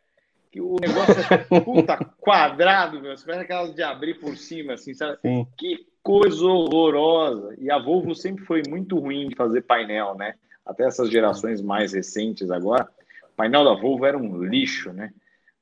que 0.50 0.58
o 0.58 0.76
negócio 0.80 1.14
é 1.30 1.36
puta 1.60 1.98
quadrado, 2.18 2.98
meu, 2.98 3.14
parece 3.26 3.44
aquelas 3.44 3.74
de 3.74 3.82
abrir 3.82 4.14
por 4.14 4.38
cima, 4.38 4.72
assim, 4.72 4.94
sabe? 4.94 5.18
Sim. 5.20 5.46
Que 5.58 5.86
coisa 6.02 6.46
horrorosa. 6.46 7.54
E 7.58 7.70
a 7.70 7.78
Volvo 7.78 8.14
sempre 8.14 8.42
foi 8.46 8.62
muito 8.66 8.98
ruim 8.98 9.28
de 9.28 9.36
fazer 9.36 9.62
painel, 9.62 10.14
né? 10.14 10.34
Até 10.64 10.86
essas 10.86 11.10
gerações 11.10 11.60
mais 11.60 11.92
recentes 11.92 12.50
agora, 12.50 12.88
o 13.24 13.36
painel 13.36 13.64
da 13.64 13.74
Volvo 13.74 14.06
era 14.06 14.16
um 14.16 14.42
lixo, 14.42 14.94
né? 14.94 15.12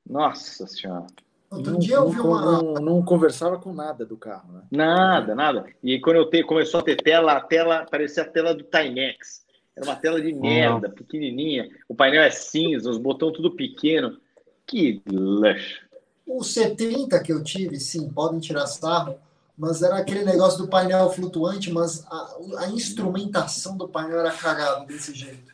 Nossa 0.09 0.65
Senhora. 0.65 1.07
Outro 1.53 1.77
dia 1.77 1.95
eu 1.95 2.09
vi 2.09 2.19
uma. 2.19 2.41
Não, 2.41 2.73
não, 2.73 3.05
conversava 3.05 3.59
com 3.59 3.73
nada 3.73 4.05
do 4.05 4.17
carro, 4.17 4.51
né? 4.53 4.61
Nada, 4.71 5.35
nada. 5.35 5.65
E 5.83 5.99
quando 5.99 6.17
eu 6.17 6.29
te, 6.29 6.43
começou 6.43 6.79
a 6.79 6.83
ter 6.83 6.95
tela, 6.95 7.33
a 7.33 7.41
tela 7.41 7.85
parecia 7.89 8.23
a 8.23 8.27
tela 8.27 8.53
do 8.55 8.63
Timex. 8.63 9.43
Era 9.75 9.85
uma 9.85 9.95
tela 9.95 10.21
de 10.21 10.33
merda, 10.33 10.87
uhum. 10.87 10.93
pequenininha. 10.93 11.69
O 11.87 11.95
painel 11.95 12.23
é 12.23 12.31
cinza, 12.31 12.89
os 12.89 12.97
botões 12.97 13.33
tudo 13.33 13.55
pequeno. 13.55 14.17
Que 14.65 15.01
luxo. 15.07 15.83
O 16.25 16.39
C30 16.39 17.21
que 17.21 17.33
eu 17.33 17.43
tive, 17.43 17.79
sim, 17.79 18.09
podem 18.09 18.39
tirar 18.39 18.65
sarro, 18.65 19.17
mas 19.57 19.81
era 19.81 19.97
aquele 19.97 20.23
negócio 20.23 20.59
do 20.63 20.69
painel 20.69 21.09
flutuante, 21.09 21.71
mas 21.71 22.05
a, 22.07 22.37
a 22.59 22.69
instrumentação 22.69 23.77
do 23.77 23.87
painel 23.87 24.19
era 24.19 24.31
cagada 24.31 24.85
desse 24.85 25.13
jeito. 25.13 25.53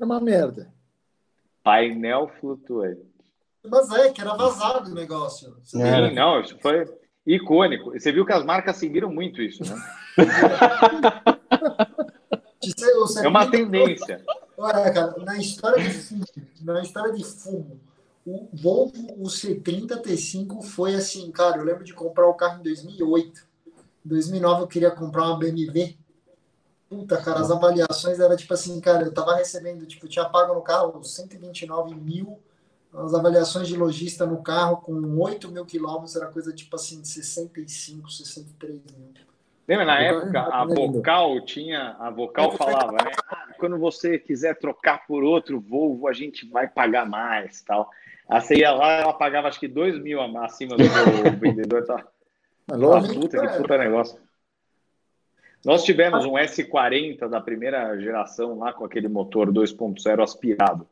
É 0.00 0.04
uma 0.04 0.20
merda. 0.20 0.68
Painel 1.62 2.30
flutuante. 2.40 3.15
Mas 3.68 3.90
é, 3.90 4.10
que 4.10 4.20
era 4.20 4.34
vazado 4.34 4.90
o 4.90 4.94
negócio. 4.94 5.56
Sim, 5.64 5.78
não, 6.14 6.40
isso 6.40 6.56
foi 6.60 6.84
icônico. 7.26 7.92
Você 7.92 8.12
viu 8.12 8.24
que 8.24 8.32
as 8.32 8.44
marcas 8.44 8.76
seguiram 8.76 9.10
muito 9.10 9.42
isso, 9.42 9.64
né? 9.64 9.76
é 13.22 13.28
uma 13.28 13.50
tendência. 13.50 14.24
Olha, 14.56 14.92
cara, 14.92 15.14
na 15.18 15.36
história 15.36 15.82
de 15.82 15.90
fumo, 15.90 16.24
na 16.62 16.82
história 16.82 17.12
de 17.12 17.24
fumo, 17.24 17.80
o 18.24 18.48
Volvo 18.52 19.14
o 19.18 19.24
C30 19.24 20.02
T5 20.02 20.62
foi 20.62 20.94
assim, 20.94 21.30
cara, 21.30 21.58
eu 21.58 21.64
lembro 21.64 21.84
de 21.84 21.92
comprar 21.92 22.26
o 22.26 22.34
carro 22.34 22.60
em 22.60 22.62
2008. 22.62 23.46
Em 24.04 24.08
2009 24.08 24.62
eu 24.62 24.66
queria 24.66 24.90
comprar 24.90 25.26
uma 25.26 25.38
BMW. 25.38 25.94
Puta, 26.88 27.18
cara, 27.18 27.40
as 27.40 27.50
avaliações 27.50 28.18
era 28.18 28.36
tipo 28.36 28.54
assim, 28.54 28.80
cara, 28.80 29.04
eu 29.04 29.12
tava 29.12 29.36
recebendo, 29.36 29.84
tipo, 29.86 30.08
tinha 30.08 30.24
pago 30.24 30.54
no 30.54 30.62
carro 30.62 31.02
129 31.02 31.94
mil 31.94 32.38
as 32.96 33.14
avaliações 33.14 33.68
de 33.68 33.76
lojista 33.76 34.24
no 34.24 34.42
carro 34.42 34.78
com 34.78 34.92
8 35.18 35.50
mil 35.50 35.64
quilômetros 35.66 36.16
era 36.16 36.26
coisa 36.26 36.52
tipo 36.52 36.74
assim 36.76 37.00
de 37.00 37.08
65, 37.08 38.10
63 38.10 38.74
mil. 38.96 39.26
Lembra 39.68 39.84
na 39.84 40.00
época 40.00 40.40
a 40.40 40.64
Vocal 40.64 41.40
tinha, 41.44 41.96
a 41.98 42.08
Vocal 42.08 42.52
falava, 42.52 42.92
né? 42.92 43.10
Ah, 43.28 43.48
quando 43.58 43.76
você 43.78 44.18
quiser 44.18 44.56
trocar 44.58 45.04
por 45.06 45.24
outro 45.24 45.60
Volvo, 45.60 46.06
a 46.06 46.12
gente 46.12 46.48
vai 46.48 46.68
pagar 46.68 47.04
mais, 47.04 47.62
tal. 47.62 47.90
Aí 48.28 48.40
você 48.40 48.56
ia 48.56 48.72
lá, 48.72 48.92
ela 49.00 49.12
pagava 49.12 49.48
acho 49.48 49.58
que 49.58 49.66
2 49.66 50.00
mil 50.00 50.20
acima 50.38 50.76
do 50.76 50.84
vendedor, 51.38 51.84
tá? 51.84 52.06
Ah, 52.70 53.14
puta, 53.14 53.40
que 53.40 53.58
puta 53.58 53.78
negócio. 53.78 54.20
Nós 55.64 55.82
tivemos 55.82 56.24
um 56.24 56.34
S40 56.34 57.28
da 57.28 57.40
primeira 57.40 57.98
geração 57.98 58.58
lá 58.58 58.72
com 58.72 58.84
aquele 58.84 59.08
motor 59.08 59.52
2.0 59.52 60.22
aspirado. 60.22 60.86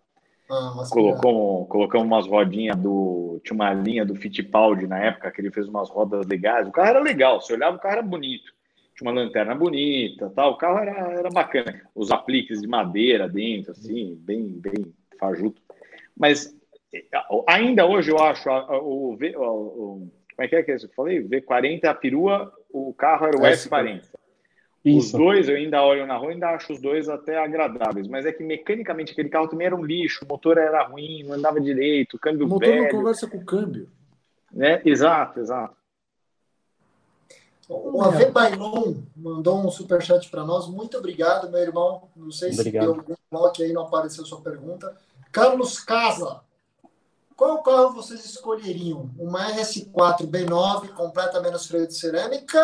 Ah, 0.50 0.84
Colocou, 0.90 1.66
colocamos 1.66 2.06
umas 2.06 2.26
rodinhas 2.26 2.76
do. 2.76 3.40
Tinha 3.42 3.54
uma 3.54 3.72
linha 3.72 4.04
do 4.04 4.14
Fittipaldi 4.14 4.86
na 4.86 4.98
época, 4.98 5.30
que 5.30 5.40
ele 5.40 5.50
fez 5.50 5.66
umas 5.68 5.88
rodas 5.88 6.26
legais. 6.26 6.68
O 6.68 6.72
carro 6.72 6.88
era 6.90 7.00
legal, 7.00 7.40
você 7.40 7.54
olhava, 7.54 7.76
o 7.76 7.80
carro 7.80 7.94
era 7.94 8.02
bonito. 8.02 8.52
Tinha 8.96 9.10
uma 9.10 9.20
lanterna 9.20 9.54
bonita, 9.54 10.30
tal. 10.36 10.52
o 10.52 10.56
carro 10.56 10.78
era, 10.78 11.12
era 11.18 11.30
bacana. 11.30 11.80
Os 11.94 12.10
apliques 12.10 12.60
de 12.60 12.68
madeira 12.68 13.28
dentro, 13.28 13.72
assim, 13.72 14.14
bem, 14.20 14.46
bem 14.46 14.94
fajuto. 15.18 15.60
Mas 16.16 16.54
ainda 17.48 17.86
hoje 17.86 18.10
eu 18.10 18.18
acho 18.18 18.48
o, 18.48 19.14
o, 19.14 19.16
o, 19.16 19.42
o 19.42 20.10
como 20.36 20.46
é 20.46 20.48
que 20.48 20.56
é 20.56 20.62
que 20.62 20.72
eu 20.72 20.78
falei? 20.96 21.22
V40, 21.22 21.84
a 21.84 21.94
perua, 21.94 22.52
o 22.72 22.92
carro 22.92 23.26
era 23.26 23.36
o 23.36 23.40
S40. 23.40 24.02
Isso. 24.84 25.16
Os 25.16 25.22
dois, 25.22 25.48
eu 25.48 25.56
ainda 25.56 25.82
olho 25.82 26.06
na 26.06 26.16
rua 26.16 26.30
e 26.30 26.34
ainda 26.34 26.50
acho 26.50 26.74
os 26.74 26.80
dois 26.80 27.08
até 27.08 27.38
agradáveis, 27.38 28.06
mas 28.06 28.26
é 28.26 28.32
que 28.32 28.42
mecanicamente 28.42 29.12
aquele 29.12 29.30
carro 29.30 29.48
também 29.48 29.66
era 29.66 29.74
um 29.74 29.82
lixo, 29.84 30.24
o 30.24 30.28
motor 30.28 30.58
era 30.58 30.84
ruim, 30.84 31.22
não 31.22 31.32
andava 31.34 31.58
direito, 31.58 32.16
o 32.16 32.18
câmbio 32.18 32.44
o 32.44 32.48
motor 32.48 32.68
velho. 32.68 32.82
não 32.82 32.90
conversa 32.90 33.26
com 33.26 33.38
o 33.38 33.44
câmbio. 33.44 33.88
Né? 34.52 34.82
Exato, 34.84 35.40
exato. 35.40 35.74
O 37.66 38.02
Ave 38.02 38.26
Bailon 38.26 38.96
mandou 39.16 39.58
um 39.66 39.70
superchat 39.70 40.28
para 40.30 40.44
nós. 40.44 40.68
Muito 40.68 40.98
obrigado, 40.98 41.50
meu 41.50 41.60
irmão. 41.60 42.08
Não 42.14 42.30
sei 42.30 42.52
obrigado. 42.52 42.82
se 42.82 42.86
deu 42.86 42.94
algum 43.00 43.14
bloco 43.30 43.62
aí, 43.62 43.72
não 43.72 43.84
apareceu 43.84 44.24
sua 44.26 44.42
pergunta. 44.42 44.94
Carlos 45.32 45.80
Casa. 45.80 46.42
Qual 47.34 47.62
carro 47.62 47.94
vocês 47.94 48.24
escolheriam? 48.24 49.10
Uma 49.18 49.50
RS4 49.50 50.26
B9 50.26 50.90
completa 50.90 51.40
menos 51.40 51.66
freio 51.66 51.86
de 51.86 51.94
cerâmica 51.94 52.60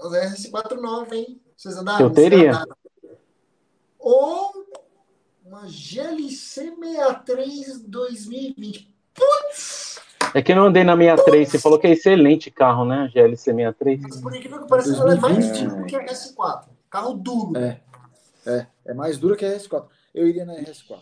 os 0.00 0.12
RS49, 0.12 1.12
hein? 1.12 1.40
Vocês 1.56 1.76
andaram? 1.76 2.06
Eu 2.06 2.10
teria. 2.10 2.64
Ou 3.98 4.66
uma 5.44 5.66
GLC 5.66 6.74
63 6.74 7.80
2020. 7.82 8.94
Putz! 9.14 10.00
É 10.34 10.42
que 10.42 10.52
eu 10.52 10.56
não 10.56 10.66
andei 10.66 10.84
na 10.84 10.96
63, 10.96 11.48
você 11.48 11.58
falou 11.58 11.78
que 11.78 11.86
é 11.86 11.92
excelente 11.92 12.50
carro, 12.50 12.84
né? 12.84 13.08
GLC 13.12 13.54
63. 13.54 14.20
Por 14.20 14.34
incrível 14.34 14.62
que 14.62 14.68
pareça, 14.68 14.94
ela 14.94 15.14
é 15.14 15.18
mais 15.18 15.60
duro 15.60 15.86
que 15.86 15.96
a 15.96 16.04
RS4. 16.04 16.64
Carro 16.90 17.14
duro. 17.14 17.56
É. 17.56 17.80
É, 18.46 18.66
é 18.86 18.94
mais 18.94 19.18
duro 19.18 19.36
que 19.36 19.44
a 19.44 19.56
RS4. 19.56 19.86
Eu 20.14 20.26
iria 20.26 20.44
na 20.44 20.54
RS4. 20.54 21.00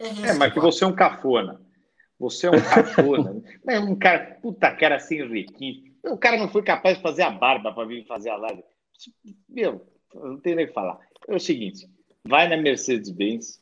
RS4. 0.00 0.24
É, 0.24 0.32
mas 0.34 0.52
que 0.52 0.60
você 0.60 0.84
é 0.84 0.86
um 0.86 0.94
cafona. 0.94 1.60
Você 2.18 2.46
é 2.46 2.50
um 2.50 2.60
cafona. 2.60 3.42
é 3.68 3.80
um 3.80 3.96
cara, 3.96 4.38
puta 4.40 4.70
cara 4.74 4.98
sem 4.98 5.26
requinte. 5.26 5.93
O 6.04 6.18
cara 6.18 6.36
não 6.36 6.48
foi 6.48 6.62
capaz 6.62 6.96
de 6.96 7.02
fazer 7.02 7.22
a 7.22 7.30
barba 7.30 7.72
para 7.72 7.86
vir 7.86 8.06
fazer 8.06 8.30
a 8.30 8.36
live. 8.36 8.62
Meu, 9.48 9.86
não 10.14 10.38
tem 10.38 10.54
nem 10.54 10.64
o 10.64 10.68
que 10.68 10.74
falar. 10.74 10.98
É 11.28 11.34
o 11.34 11.40
seguinte: 11.40 11.88
vai 12.24 12.48
na 12.48 12.56
Mercedes-Benz, 12.56 13.60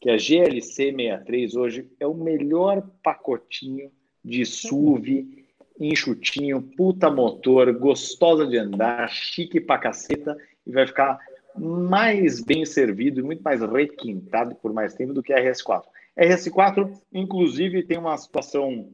que 0.00 0.10
a 0.10 0.16
GLC 0.16 0.92
63 0.92 1.56
hoje 1.56 1.90
é 1.98 2.06
o 2.06 2.14
melhor 2.14 2.82
pacotinho 3.02 3.90
de 4.24 4.44
SUV, 4.44 5.46
enxutinho, 5.80 6.62
puta 6.62 7.10
motor, 7.10 7.72
gostosa 7.72 8.46
de 8.46 8.58
andar, 8.58 9.08
chique 9.08 9.60
pra 9.60 9.78
caceta, 9.78 10.36
e 10.66 10.72
vai 10.72 10.86
ficar 10.86 11.18
mais 11.56 12.40
bem 12.40 12.64
servido 12.64 13.20
e 13.20 13.22
muito 13.22 13.42
mais 13.42 13.60
requintado 13.60 14.54
por 14.56 14.72
mais 14.72 14.94
tempo 14.94 15.12
do 15.12 15.22
que 15.22 15.32
a 15.32 15.42
RS4. 15.42 15.82
A 16.16 16.24
RS4, 16.24 16.92
inclusive, 17.12 17.82
tem 17.82 17.98
uma 17.98 18.16
situação, 18.16 18.90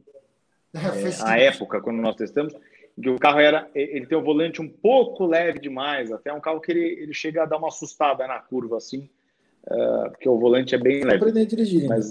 é, 0.73 1.23
a 1.23 1.39
época, 1.39 1.81
quando 1.81 1.97
nós 1.97 2.15
testamos, 2.15 2.55
que 3.01 3.09
o 3.09 3.19
carro 3.19 3.39
era, 3.39 3.69
ele 3.75 4.05
tem 4.05 4.17
o 4.17 4.23
volante 4.23 4.61
um 4.61 4.69
pouco 4.69 5.25
leve 5.25 5.59
demais, 5.59 6.11
até 6.11 6.31
um 6.31 6.39
carro 6.39 6.61
que 6.61 6.71
ele, 6.71 6.85
ele 7.01 7.13
chega 7.13 7.43
a 7.43 7.45
dar 7.45 7.57
uma 7.57 7.67
assustada 7.67 8.25
na 8.25 8.39
curva, 8.39 8.77
assim, 8.77 9.09
uh, 9.67 10.09
porque 10.11 10.29
o 10.29 10.39
volante 10.39 10.75
é 10.75 10.77
bem 10.77 11.03
leve. 11.03 11.17
Aprender 11.17 11.41
a 11.41 11.45
dirigir. 11.45 11.81
Né? 11.81 11.87
Mas, 11.89 12.09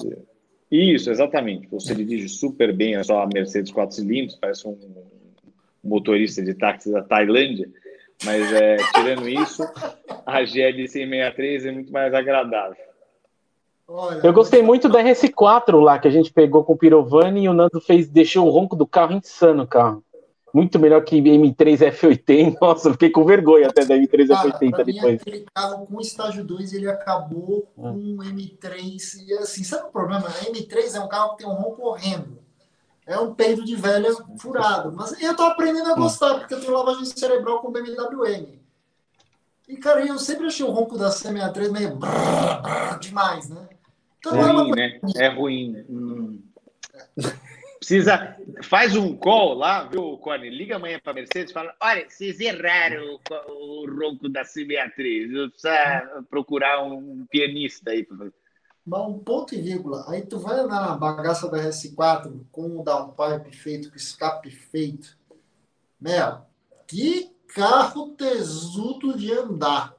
isso, 0.70 1.11
exatamente. 1.11 1.69
Você 1.69 1.94
dirige 1.94 2.28
super 2.28 2.74
bem, 2.74 2.97
é 2.97 3.02
só 3.02 3.23
a 3.23 3.27
Mercedes 3.27 3.73
4 3.73 3.97
cilindros, 3.97 4.36
parece 4.36 4.66
um 4.69 4.77
motorista 5.82 6.43
de 6.43 6.55
táxi 6.55 6.90
da 6.93 7.02
Tailândia, 7.02 7.69
mas 8.24 8.52
é, 8.52 8.77
tirando 8.94 9.28
isso, 9.28 9.62
a 10.27 10.44
GL 10.44 10.89
163 10.89 11.66
é 11.66 11.73
muito 11.73 11.93
mais 11.93 12.12
agradável. 12.12 12.77
Olha, 13.86 14.20
eu 14.24 14.32
gostei 14.32 14.62
muito 14.62 14.89
da 14.89 15.02
RS4 15.02 15.78
lá, 15.78 15.98
que 15.98 16.09
a 16.09 16.11
gente 16.11 16.32
pegou 16.32 16.65
com 16.65 16.73
o 16.73 16.78
Pirovani 16.78 17.44
e 17.44 17.48
o 17.48 17.55
Nando 17.55 17.81
fez, 17.81 18.09
deixou 18.09 18.47
o 18.47 18.51
ronco 18.51 18.74
do 18.74 18.86
carro 18.86 19.12
insano, 19.12 19.65
o 19.65 19.66
carro 19.66 20.02
muito 20.55 20.79
melhor 20.79 21.03
que 21.03 21.21
M3 21.21 21.79
F80. 21.93 22.57
Nossa, 22.63 22.93
fiquei 22.93 23.11
com 23.11 23.25
vergonha 23.25 23.67
até 23.67 23.85
da 23.85 23.97
M3 23.97 24.29
Cara, 24.29 24.53
F80 24.53 24.85
depois. 24.85 25.21
aquele 25.21 25.47
carro 25.53 25.85
com 25.85 26.01
estágio 26.01 26.45
2, 26.45 26.73
ele 26.73 26.89
acabou 26.89 27.69
com 27.75 27.91
um 27.91 28.19
M3. 28.19 29.25
E 29.27 29.33
assim, 29.35 29.65
sabe 29.65 29.89
o 29.89 29.91
problema? 29.91 30.29
A 30.29 30.45
M3 30.45 30.95
é 30.95 31.01
um 31.01 31.09
carro 31.09 31.33
que 31.33 31.39
tem 31.39 31.49
um 31.49 31.57
ronco 31.57 31.83
horrendo. 31.83 32.39
É 33.05 33.19
um 33.19 33.35
peido 33.35 33.65
de 33.65 33.75
velha 33.75 34.15
furado. 34.39 34.93
Mas 34.93 35.21
eu 35.21 35.35
tô 35.35 35.43
aprendendo 35.43 35.91
a 35.91 35.97
gostar, 35.97 36.39
porque 36.39 36.55
eu 36.55 36.61
tenho 36.61 36.73
lavagem 36.73 37.05
cerebral 37.05 37.59
com 37.59 37.73
BMW 37.73 38.27
M. 38.27 38.63
E, 39.69 39.77
cara, 39.77 40.07
eu 40.07 40.19
sempre 40.19 40.47
achei 40.47 40.65
o 40.65 40.71
ronco 40.71 40.97
da 40.97 41.11
C63 41.11 41.71
meio 41.71 41.97
brrr, 41.97 42.63
brrr, 42.63 42.99
demais, 43.01 43.49
né? 43.49 43.69
Então, 44.21 44.37
é 44.37 44.53
ruim, 44.53 44.71
né? 44.71 45.01
É 45.17 45.29
ruim. 45.29 45.85
Hum. 45.91 46.39
Precisa, 47.85 48.35
faz 48.62 48.97
um 48.97 49.15
call 49.15 49.52
lá, 49.52 49.85
viu, 49.85 50.16
Corne? 50.16 50.48
Liga 50.48 50.77
amanhã 50.77 50.98
para 50.98 51.12
Mercedes 51.12 51.51
e 51.51 51.52
fala: 51.52 51.74
olha, 51.78 52.09
vocês 52.09 52.40
erraram 52.40 53.20
o, 53.48 53.52
o 53.52 53.86
ronco 53.86 54.27
da 54.27 54.43
Beatriz, 54.66 55.31
eu 55.31 55.51
preciso 55.51 56.24
procurar 56.31 56.82
um 56.82 57.27
pianista 57.28 57.90
aí. 57.90 58.06
Mas 58.86 59.01
um 59.02 59.19
ponto 59.19 59.55
e 59.55 59.61
vírgula. 59.61 60.02
Aí 60.09 60.23
tu 60.23 60.39
vai 60.39 60.61
andar 60.61 60.81
na 60.81 60.97
bagaça 60.97 61.51
da 61.51 61.59
RS4 61.59 62.47
com 62.51 62.81
o 62.81 62.82
downpipe 62.82 63.55
feito, 63.55 63.90
com 63.90 63.97
escape 63.97 64.51
feito. 64.51 65.19
Meu, 66.01 66.39
que 66.86 67.31
carro 67.55 68.15
tesudo 68.16 69.16
de 69.19 69.31
andar. 69.31 69.94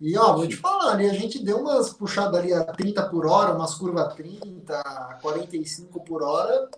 E 0.00 0.16
ó, 0.16 0.36
vou 0.36 0.46
te 0.46 0.56
falar, 0.56 0.92
ali 0.92 1.10
a 1.10 1.14
gente 1.14 1.42
deu 1.42 1.58
umas 1.58 1.92
puxadas 1.92 2.38
ali 2.38 2.52
a 2.52 2.64
30 2.64 3.08
por 3.08 3.26
hora, 3.26 3.54
umas 3.54 3.74
curvas 3.74 4.14
30, 4.14 5.18
45 5.20 6.04
por 6.04 6.22
hora. 6.22 6.68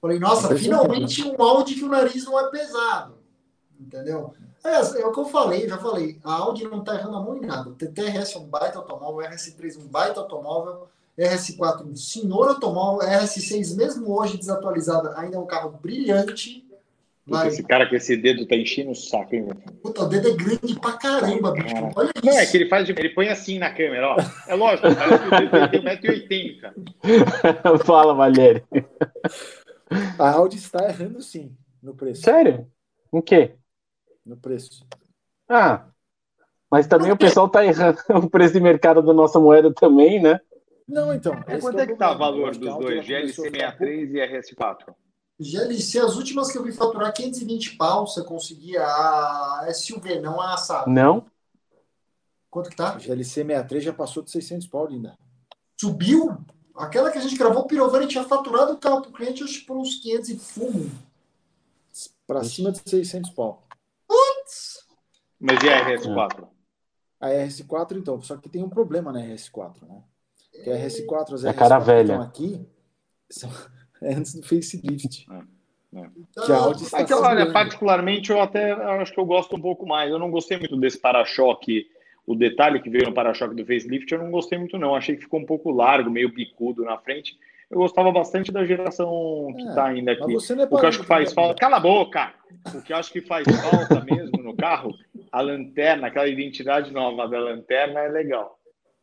Falei, 0.00 0.18
nossa, 0.18 0.56
finalmente 0.56 1.24
um 1.24 1.40
Audi 1.42 1.74
que 1.74 1.84
o 1.84 1.88
nariz 1.88 2.24
não 2.24 2.38
é 2.38 2.50
pesado. 2.50 3.14
Entendeu? 3.80 4.32
É, 4.64 5.00
é 5.00 5.06
o 5.06 5.12
que 5.12 5.20
eu 5.20 5.26
falei, 5.26 5.68
já 5.68 5.78
falei. 5.78 6.18
A 6.24 6.34
Audi 6.34 6.64
não 6.64 6.82
tá 6.82 6.94
errando 6.94 7.16
a 7.16 7.20
mão 7.20 7.36
em 7.36 7.46
nada. 7.46 7.70
O 7.70 7.74
TTRS 7.74 8.36
é 8.36 8.38
um 8.38 8.46
baita 8.46 8.78
automóvel, 8.78 9.28
RS3 9.28 9.78
um 9.78 9.86
baita 9.86 10.20
automóvel, 10.20 10.88
RS4 11.18 11.86
um 11.86 11.96
senhor 11.96 12.48
automóvel, 12.48 13.08
RS6 13.08 13.76
mesmo 13.76 14.16
hoje 14.16 14.36
desatualizada 14.36 15.18
ainda 15.18 15.36
é 15.36 15.38
um 15.38 15.46
carro 15.46 15.78
brilhante. 15.80 16.64
Mas... 17.28 17.54
Esse 17.54 17.62
cara 17.62 17.86
com 17.86 17.94
esse 17.94 18.16
dedo 18.16 18.44
tá 18.46 18.56
enchendo 18.56 18.92
o 18.92 18.94
saco, 18.94 19.34
hein, 19.34 19.46
Puta, 19.82 20.04
o 20.04 20.08
dedo 20.08 20.28
é 20.28 20.32
grande 20.32 20.80
pra 20.80 20.92
caramba, 20.92 21.52
bicho. 21.52 21.74
Olha 21.94 22.10
isso. 22.16 22.24
Não, 22.24 22.38
é 22.38 22.46
que 22.46 22.56
ele 22.56 22.70
faz, 22.70 22.88
ele 22.88 23.10
põe 23.10 23.28
assim 23.28 23.58
na 23.58 23.70
câmera, 23.70 24.08
ó. 24.08 24.16
É 24.46 24.54
lógico, 24.54 24.88
parece 24.94 25.18
que 25.18 25.26
o 25.26 25.30
dedo 25.50 25.68
tem 25.68 25.82
1,80m. 25.82 26.72
Fala, 27.84 28.14
Valério. 28.14 28.64
A 30.18 30.30
Audi 30.30 30.56
está 30.56 30.88
errando 30.88 31.22
sim 31.22 31.56
no 31.82 31.94
preço. 31.94 32.22
Sério? 32.22 32.70
O 33.10 33.22
quê? 33.22 33.56
No 34.24 34.36
preço. 34.36 34.86
Ah, 35.48 35.86
mas 36.70 36.86
também 36.86 37.10
o 37.10 37.16
pessoal 37.16 37.46
está 37.46 37.64
errando 37.64 37.98
o 38.26 38.30
preço 38.30 38.52
de 38.52 38.60
mercado 38.60 39.02
da 39.02 39.12
nossa 39.12 39.40
moeda 39.40 39.72
também, 39.72 40.20
né? 40.20 40.40
Não, 40.86 41.12
então. 41.12 41.34
quanto 41.60 41.78
é 41.80 41.86
que 41.86 41.92
está 41.92 42.12
o 42.12 42.18
valor 42.18 42.56
dos 42.56 42.78
dois, 42.78 43.04
GLC 43.04 43.42
63 43.50 44.14
e 44.14 44.16
RS4? 44.16 44.94
GLC, 45.40 46.00
as 46.00 46.16
últimas 46.16 46.50
que 46.50 46.58
eu 46.58 46.64
vi 46.64 46.72
faturar 46.72 47.12
520 47.12 47.76
pau, 47.76 48.06
você 48.06 48.24
conseguia 48.24 48.82
a 48.82 49.68
SUV, 49.72 50.18
não 50.20 50.40
a 50.40 50.56
Saab. 50.56 50.90
Não. 50.90 51.26
Quanto 52.50 52.70
que 52.70 52.76
tá? 52.76 52.94
A 52.94 52.98
GLC 52.98 53.44
63 53.44 53.84
já 53.84 53.92
passou 53.92 54.22
de 54.22 54.30
600 54.30 54.66
pau 54.66 54.88
ainda. 54.88 55.16
Subiu? 55.78 56.38
Aquela 56.78 57.10
que 57.10 57.18
a 57.18 57.20
gente 57.20 57.36
gravou, 57.36 57.62
o 57.62 57.66
Pirovani 57.66 58.06
tinha 58.06 58.22
faturado 58.22 58.72
o 58.72 58.78
carro 58.78 59.02
pro 59.02 59.12
cliente 59.12 59.42
acho, 59.42 59.66
por 59.66 59.76
uns 59.76 59.96
500 59.96 60.28
e 60.28 60.38
fumo. 60.38 60.90
Para 62.24 62.44
cima 62.44 62.70
de 62.70 62.80
600 62.88 63.30
pau. 63.30 63.66
Putz! 64.06 64.86
Mas 65.40 65.62
e 65.62 65.68
a 65.68 65.84
RS4? 65.84 66.46
A 67.20 67.28
RS4, 67.28 67.96
então, 67.96 68.22
só 68.22 68.36
que 68.36 68.48
tem 68.48 68.62
um 68.62 68.68
problema 68.68 69.12
na 69.12 69.20
RS4, 69.20 69.88
né? 69.88 70.02
Que 70.62 70.70
a 70.70 70.76
RS4, 70.76 71.34
as 71.34 71.44
é 71.44 71.50
RS4 71.50 71.54
cara 71.56 71.78
velha. 71.80 72.20
aqui 72.20 72.64
são 73.28 73.50
é 74.00 74.14
antes 74.14 74.34
do 74.34 74.42
facelift. 74.42 75.26
É, 75.30 76.00
é. 76.00 76.10
Que 76.44 76.52
a 76.52 76.58
Audi 76.58 76.84
está 76.84 77.00
é 77.00 77.04
que, 77.04 77.12
olha, 77.12 77.52
particularmente, 77.52 78.30
eu 78.30 78.40
até 78.40 78.72
acho 78.72 79.12
que 79.12 79.18
eu 79.18 79.26
gosto 79.26 79.56
um 79.56 79.60
pouco 79.60 79.84
mais. 79.84 80.10
Eu 80.10 80.18
não 80.18 80.30
gostei 80.30 80.58
muito 80.58 80.78
desse 80.78 80.98
para-choque 80.98 81.86
o 82.28 82.34
detalhe 82.34 82.78
que 82.78 82.90
veio 82.90 83.06
no 83.06 83.14
para-choque 83.14 83.54
do 83.54 83.64
facelift 83.64 84.12
eu 84.12 84.18
não 84.18 84.30
gostei 84.30 84.58
muito 84.58 84.76
não. 84.76 84.94
Achei 84.94 85.16
que 85.16 85.22
ficou 85.22 85.40
um 85.40 85.46
pouco 85.46 85.70
largo, 85.70 86.10
meio 86.10 86.30
picudo 86.30 86.84
na 86.84 86.98
frente. 86.98 87.34
Eu 87.70 87.78
gostava 87.78 88.12
bastante 88.12 88.52
da 88.52 88.66
geração 88.66 89.52
que 89.56 89.62
está 89.62 89.88
é, 89.88 89.92
ainda 89.92 90.12
aqui. 90.12 90.22
o 90.22 90.38
que 90.38 90.74
eu 90.74 90.88
acho 90.88 91.00
que 91.00 91.06
faz 91.06 91.32
falta. 91.32 91.58
Cala 91.58 91.78
a 91.78 91.80
boca! 91.80 92.30
O 92.74 92.82
que 92.82 92.92
eu 92.92 92.98
acho 92.98 93.10
que 93.10 93.22
faz 93.22 93.46
falta 93.46 94.04
mesmo 94.04 94.42
no 94.42 94.54
carro, 94.54 94.94
a 95.32 95.40
lanterna, 95.40 96.08
aquela 96.08 96.28
identidade 96.28 96.92
nova 96.92 97.26
da 97.26 97.38
lanterna 97.38 98.00
é 98.00 98.08
legal. 98.08 98.58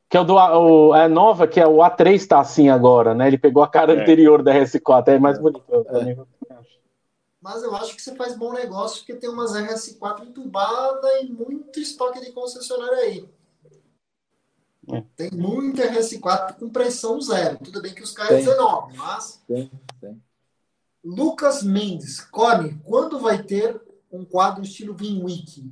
Que 0.07 0.17
é 0.17 0.19
o 0.19 0.23
do 0.23 0.35
o, 0.35 0.95
é 0.95 1.07
nova, 1.07 1.47
que 1.47 1.59
é 1.59 1.67
o 1.67 1.77
A3 1.77 2.13
está 2.13 2.39
assim 2.39 2.69
agora, 2.69 3.15
né? 3.15 3.25
Ele 3.27 3.39
pegou 3.39 3.63
a 3.63 3.67
cara 3.67 3.93
é. 3.93 4.01
anterior 4.01 4.43
da 4.43 4.53
RS4, 4.53 5.07
é 5.07 5.19
mais 5.19 5.39
bonito. 5.39 5.63
É 7.45 7.53
mas 7.53 7.61
eu 7.61 7.75
acho 7.75 7.95
que 7.95 8.01
você 8.01 8.15
faz 8.15 8.35
bom 8.35 8.51
negócio 8.51 8.97
porque 8.97 9.13
tem 9.13 9.29
umas 9.29 9.51
RS4 9.51 10.27
entubada 10.27 11.21
e 11.21 11.29
muito 11.29 11.79
estoque 11.79 12.19
de 12.19 12.31
concessionária 12.31 12.97
aí. 12.97 13.29
É. 14.91 15.03
Tem 15.15 15.31
muita 15.31 15.83
RS4 15.83 16.55
com 16.55 16.69
pressão 16.69 17.21
zero. 17.21 17.59
Tudo 17.63 17.81
bem 17.81 17.93
que 17.93 18.01
os 18.01 18.11
carros 18.11 18.43
são 18.43 18.53
enormes, 18.53 18.97
mas. 18.97 19.43
Tem, 19.47 19.71
tem. 20.01 20.21
Lucas 21.03 21.61
Mendes, 21.61 22.19
Cone, 22.19 22.81
quando 22.83 23.19
vai 23.19 23.43
ter 23.43 23.79
um 24.11 24.25
quadro 24.25 24.63
estilo 24.63 24.95
Vinwiki? 24.95 25.71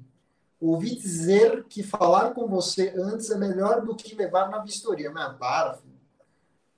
Ouvi 0.59 0.95
dizer 0.95 1.65
que 1.65 1.81
falar 1.81 2.35
com 2.35 2.47
você 2.47 2.93
antes 2.95 3.31
é 3.31 3.37
melhor 3.37 3.81
do 3.81 3.95
que 3.95 4.15
levar 4.15 4.49
na 4.49 4.59
vistoria. 4.59 5.11
Mas 5.11 5.35
para, 5.37 5.73
filho. 5.73 5.93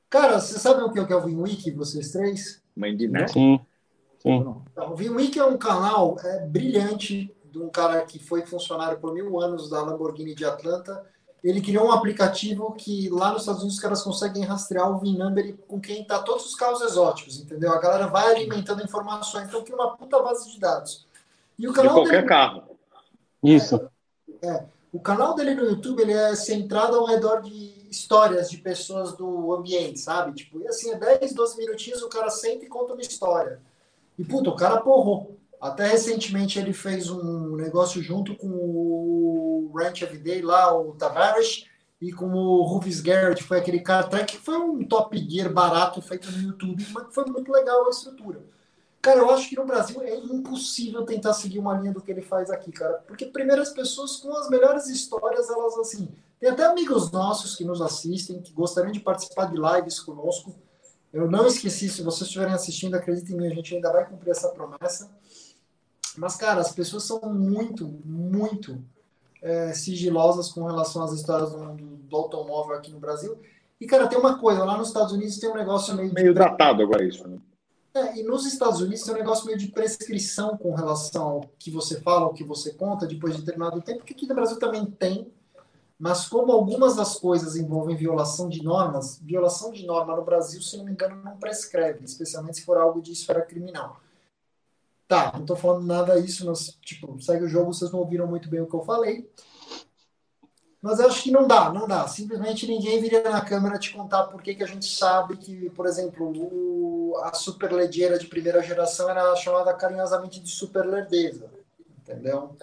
Cara, 0.10 0.40
você 0.40 0.58
sabe 0.58 0.82
o 0.82 0.90
que 0.90 1.00
é 1.00 1.16
o 1.16 1.22
Vinwiki, 1.22 1.72
vocês 1.72 2.12
três? 2.12 2.64
Mãe 2.74 2.96
de 2.96 3.10
Sim. 3.28 3.60
Sim. 4.26 4.56
Então, 4.72 4.92
o 4.92 4.96
VinWiki 4.96 5.38
é 5.38 5.46
um 5.46 5.56
canal 5.56 6.18
é, 6.24 6.40
brilhante 6.48 7.32
de 7.52 7.60
um 7.60 7.70
cara 7.70 8.02
que 8.02 8.18
foi 8.18 8.44
funcionário 8.44 8.98
por 8.98 9.14
mil 9.14 9.40
anos 9.40 9.70
da 9.70 9.84
Lamborghini 9.84 10.34
de 10.34 10.44
Atlanta. 10.44 11.06
Ele 11.44 11.62
criou 11.62 11.86
um 11.86 11.92
aplicativo 11.92 12.74
que 12.74 13.08
lá 13.10 13.32
nos 13.32 13.44
Estados 13.44 13.62
Unidos 13.62 13.78
os 13.78 13.82
caras 13.82 14.02
conseguem 14.02 14.44
rastrear 14.44 14.90
o 14.90 14.98
VIN 14.98 15.16
number 15.16 15.56
com 15.68 15.80
quem 15.80 16.02
está 16.02 16.24
todos 16.24 16.44
os 16.44 16.56
carros 16.56 16.82
exóticos, 16.82 17.40
entendeu? 17.40 17.72
A 17.72 17.80
galera 17.80 18.08
vai 18.08 18.34
alimentando 18.34 18.84
informações, 18.84 19.48
então 19.48 19.64
cria 19.64 19.76
uma 19.76 19.96
puta 19.96 20.20
base 20.24 20.52
de 20.52 20.60
dados. 20.60 21.06
E 21.58 21.68
o 21.68 21.74
canal 21.74 21.94
de 21.94 22.00
qualquer 22.00 22.18
dele, 22.18 22.28
carro. 22.28 22.64
Isso. 23.44 23.90
É, 24.42 24.48
é, 24.48 24.66
o 24.92 25.00
canal 25.00 25.36
dele 25.36 25.54
no 25.54 25.66
YouTube 25.66 26.02
ele 26.02 26.14
é 26.14 26.36
centrado 26.36 26.98
ao 26.98 27.06
redor 27.06 27.42
de 27.42 27.88
histórias 27.92 28.50
de 28.50 28.58
pessoas 28.58 29.14
do 29.14 29.54
ambiente, 29.54 30.00
sabe? 30.00 30.34
Tipo, 30.34 30.60
e 30.62 30.68
assim, 30.68 30.92
é 30.92 30.96
10, 30.98 31.34
12 31.34 31.58
minutinhos 31.58 32.02
o 32.02 32.10
cara 32.10 32.30
senta 32.32 32.66
e 32.66 32.68
conta 32.68 32.94
uma 32.94 33.02
história. 33.02 33.62
E, 34.18 34.24
puta, 34.24 34.50
o 34.50 34.56
cara 34.56 34.82
porrou. 34.82 35.38
Até 35.60 35.88
recentemente 35.88 36.60
ele 36.60 36.74
fez 36.74 37.10
um 37.10 37.56
negócio 37.56 38.02
junto 38.02 38.36
com 38.36 38.48
o 38.48 39.72
Ranch 39.76 40.02
Everyday 40.02 40.42
lá, 40.42 40.78
o 40.78 40.94
Tavares, 40.94 41.66
e 42.02 42.12
com 42.12 42.28
o 42.34 42.64
Rufus 42.64 43.00
Garrett, 43.00 43.44
foi 43.44 43.60
aquele 43.60 43.80
cara 43.80 44.24
que 44.26 44.38
foi 44.38 44.58
um 44.58 44.86
Top 44.86 45.18
Gear 45.18 45.52
barato 45.52 46.02
feito 46.02 46.30
no 46.32 46.50
YouTube, 46.50 46.86
mas 46.92 47.06
foi 47.14 47.26
muito 47.26 47.52
legal 47.52 47.88
a 47.88 47.90
estrutura. 47.90 48.44
Cara, 49.02 49.20
eu 49.20 49.30
acho 49.30 49.50
que 49.50 49.56
no 49.56 49.66
Brasil 49.66 50.02
é 50.02 50.16
impossível 50.16 51.04
tentar 51.04 51.34
seguir 51.34 51.60
uma 51.60 51.78
linha 51.78 51.94
do 51.94 52.02
que 52.02 52.12
ele 52.12 52.22
faz 52.22 52.50
aqui, 52.50 52.72
cara. 52.72 53.04
Porque, 53.08 53.26
primeiro, 53.26 53.62
as 53.62 53.70
pessoas 53.70 54.18
com 54.18 54.36
as 54.36 54.50
melhores 54.50 54.88
histórias, 54.88 55.50
elas, 55.50 55.78
assim... 55.78 56.10
Tem 56.40 56.50
até 56.50 56.66
amigos 56.66 57.12
nossos 57.12 57.56
que 57.56 57.64
nos 57.64 57.82
assistem, 57.82 58.42
que 58.42 58.52
gostariam 58.52 58.92
de 58.92 59.00
participar 59.00 59.46
de 59.46 59.56
lives 59.56 60.00
conosco. 60.00 60.54
Eu 61.16 61.32
não 61.32 61.48
esqueci, 61.48 61.88
se 61.88 62.04
vocês 62.04 62.28
estiverem 62.28 62.54
assistindo, 62.54 62.94
acreditem 62.94 63.38
em 63.38 63.40
mim, 63.40 63.48
a 63.48 63.56
gente 63.56 63.74
ainda 63.74 63.90
vai 63.90 64.06
cumprir 64.06 64.32
essa 64.32 64.50
promessa. 64.50 65.10
Mas, 66.18 66.36
cara, 66.36 66.60
as 66.60 66.74
pessoas 66.74 67.04
são 67.04 67.22
muito, 67.34 67.88
muito 68.04 68.84
é, 69.42 69.72
sigilosas 69.72 70.52
com 70.52 70.66
relação 70.66 71.02
às 71.04 71.14
histórias 71.14 71.54
do, 71.54 71.74
do, 71.74 71.86
do, 71.96 72.16
automóvel 72.18 72.76
aqui 72.76 72.92
no 72.92 73.00
Brasil. 73.00 73.40
E, 73.80 73.88
cara, 73.88 74.08
tem 74.08 74.20
uma 74.20 74.38
coisa, 74.38 74.66
lá 74.66 74.78
nos 74.78 74.90
Estados 74.90 75.14
Unidos 75.14 75.40
tem 75.40 75.50
um 75.50 75.56
negócio 75.56 75.96
meio... 75.96 76.14
Meio 76.14 76.34
de... 76.34 76.40
datado 76.40 76.84
agora 76.84 77.02
isso, 77.02 77.26
né? 77.26 77.38
É, 77.94 78.20
e 78.20 78.24
nos 78.24 78.46
Estados 78.46 78.82
Unidos 78.82 79.04
tem 79.04 79.14
um 79.14 79.18
negócio 79.18 79.46
meio 79.46 79.58
de 79.58 79.70
prescrição 79.70 80.58
com 80.58 80.76
relação 80.76 81.24
ao 81.30 81.42
que 81.58 81.72
você 81.72 82.02
fala, 82.02 82.26
ao 82.26 82.34
que 82.34 82.44
você 82.44 82.74
conta 82.74 83.08
depois 83.08 83.38
de 83.38 83.40
determinado 83.40 83.82
tempo, 83.82 84.04
que 84.04 84.12
aqui 84.12 84.28
no 84.28 84.36
Brasil 84.36 84.60
também 84.60 84.86
tem, 84.86 85.32
mas 85.98 86.28
como 86.28 86.52
algumas 86.52 86.96
das 86.96 87.18
coisas 87.18 87.56
envolvem 87.56 87.96
violação 87.96 88.50
de 88.50 88.62
normas, 88.62 89.18
violação 89.22 89.72
de 89.72 89.86
norma 89.86 90.16
no 90.16 90.26
Brasil, 90.26 90.62
se 90.62 90.78
não 90.78 90.86
me 90.86 90.92
engano, 90.92 91.22
não 91.24 91.38
prescreve, 91.38 92.04
especialmente 92.04 92.58
se 92.58 92.66
for 92.66 92.78
algo 92.78 93.02
de 93.02 93.14
esfera 93.14 93.42
criminal. 93.42 94.02
Tá, 95.08 95.32
não 95.34 95.42
estou 95.42 95.56
falando 95.56 95.86
nada 95.86 96.22
disso, 96.22 96.46
mas, 96.46 96.78
tipo, 96.82 97.22
segue 97.22 97.46
o 97.46 97.48
jogo, 97.48 97.74
vocês 97.74 97.92
não 97.92 98.00
ouviram 98.00 98.28
muito 98.28 98.50
bem 98.50 98.60
o 98.60 98.68
que 98.68 98.76
eu 98.76 98.84
falei. 98.84 99.30
Mas 100.82 101.00
eu 101.00 101.08
acho 101.08 101.24
que 101.24 101.32
não 101.32 101.48
dá, 101.48 101.72
não 101.72 101.88
dá. 101.88 102.08
Simplesmente 102.08 102.68
ninguém 102.68 103.02
viria 103.02 103.24
na 103.30 103.42
câmera 103.42 103.80
te 103.80 103.94
contar 103.94 104.26
por 104.26 104.42
que, 104.42 104.54
que 104.54 104.64
a 104.64 104.68
gente 104.68 104.86
sabe 104.86 105.38
que, 105.38 105.70
por 105.72 105.88
exemplo, 105.88 106.32
o, 106.36 107.18
a 107.24 107.34
superledeira 107.34 108.20
de 108.20 108.28
primeira 108.28 108.62
geração 108.62 109.10
era 109.10 109.36
chamada 109.36 109.74
carinhosamente 109.74 110.40
de 110.40 110.50
superlerdeza. 110.50 111.50
Entendeu? 111.98 112.56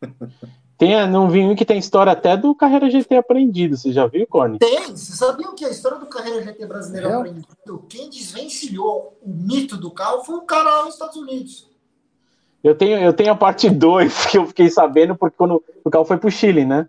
Tem, 0.80 1.06
não 1.06 1.28
vi 1.28 1.40
um 1.40 1.54
que 1.54 1.66
tem 1.66 1.76
história 1.76 2.10
até 2.10 2.38
do 2.38 2.54
Carreira 2.54 2.88
GT 2.88 3.16
aprendido. 3.16 3.76
Você 3.76 3.92
já 3.92 4.06
viu, 4.06 4.26
Corne? 4.26 4.58
Tem. 4.58 4.96
Você 4.96 5.12
sabia 5.12 5.52
que 5.52 5.62
a 5.62 5.68
história 5.68 5.98
do 5.98 6.06
Carreira 6.06 6.42
GT 6.42 6.64
brasileiro 6.64 7.06
é. 7.06 7.12
aprendido? 7.12 7.84
Quem 7.86 8.08
desvencilhou 8.08 9.14
o 9.20 9.28
mito 9.28 9.76
do 9.76 9.90
carro 9.90 10.24
foi 10.24 10.36
o 10.36 10.40
cara 10.40 10.70
lá 10.70 10.84
nos 10.86 10.94
Estados 10.94 11.16
Unidos. 11.16 11.68
Eu 12.64 12.74
tenho, 12.74 12.96
eu 12.96 13.12
tenho 13.12 13.30
a 13.30 13.36
parte 13.36 13.68
2 13.68 14.24
que 14.32 14.38
eu 14.38 14.46
fiquei 14.46 14.70
sabendo 14.70 15.14
porque 15.14 15.36
quando 15.36 15.62
o 15.84 15.90
carro 15.90 16.06
foi 16.06 16.16
pro 16.16 16.30
Chile, 16.30 16.64
né? 16.64 16.88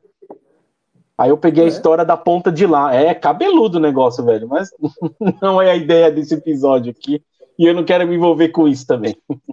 Aí 1.18 1.30
eu 1.30 1.38
peguei 1.38 1.64
é. 1.64 1.66
a 1.66 1.70
história 1.70 2.06
da 2.06 2.16
ponta 2.16 2.50
de 2.50 2.66
lá. 2.66 2.96
É 2.96 3.14
cabeludo 3.14 3.78
o 3.78 3.82
negócio, 3.82 4.24
velho, 4.24 4.48
mas 4.48 4.70
não 5.42 5.62
é 5.62 5.70
a 5.70 5.76
ideia 5.76 6.10
desse 6.10 6.34
episódio 6.34 6.92
aqui. 6.98 7.22
E 7.60 7.66
eu 7.66 7.74
não 7.74 7.84
quero 7.84 8.08
me 8.08 8.16
envolver 8.16 8.48
com 8.50 8.70
isso 8.70 8.88
também. 8.88 9.18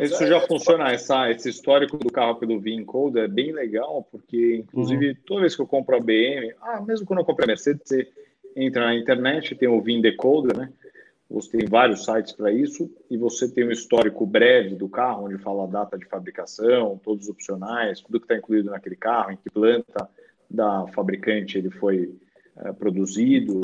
Isso 0.00 0.26
já 0.26 0.40
funciona, 0.40 0.90
essa, 0.90 1.30
esse 1.30 1.48
histórico 1.48 1.96
do 1.96 2.10
carro 2.10 2.36
pelo 2.36 2.58
VIN-Code 2.58 3.18
é 3.18 3.28
bem 3.28 3.52
legal, 3.52 4.06
porque, 4.10 4.56
inclusive, 4.56 5.10
uhum. 5.10 5.16
toda 5.26 5.40
vez 5.42 5.54
que 5.54 5.62
eu 5.62 5.66
compro 5.66 5.96
a 5.96 6.00
BM, 6.00 6.52
ah, 6.60 6.80
mesmo 6.80 7.06
quando 7.06 7.20
eu 7.20 7.24
compro 7.24 7.44
a 7.44 7.46
Mercedes, 7.46 7.82
você 7.84 8.08
entra 8.56 8.86
na 8.86 8.94
internet, 8.94 9.54
tem 9.54 9.68
o 9.68 9.80
VIN 9.80 10.00
Decoder, 10.00 10.56
né? 10.56 10.72
Você 11.30 11.58
tem 11.58 11.66
vários 11.66 12.04
sites 12.04 12.32
para 12.32 12.52
isso, 12.52 12.90
e 13.10 13.16
você 13.16 13.48
tem 13.48 13.66
um 13.66 13.70
histórico 13.70 14.26
breve 14.26 14.74
do 14.74 14.88
carro, 14.88 15.26
onde 15.26 15.38
fala 15.38 15.64
a 15.64 15.68
data 15.68 15.98
de 15.98 16.04
fabricação, 16.06 17.00
todos 17.02 17.24
os 17.24 17.30
opcionais, 17.30 18.00
tudo 18.00 18.20
que 18.20 18.24
está 18.24 18.36
incluído 18.36 18.70
naquele 18.70 18.96
carro, 18.96 19.32
em 19.32 19.36
que 19.36 19.50
planta 19.50 20.08
da 20.50 20.86
fabricante 20.88 21.58
ele 21.58 21.70
foi 21.70 22.14
é, 22.56 22.72
produzido, 22.72 23.60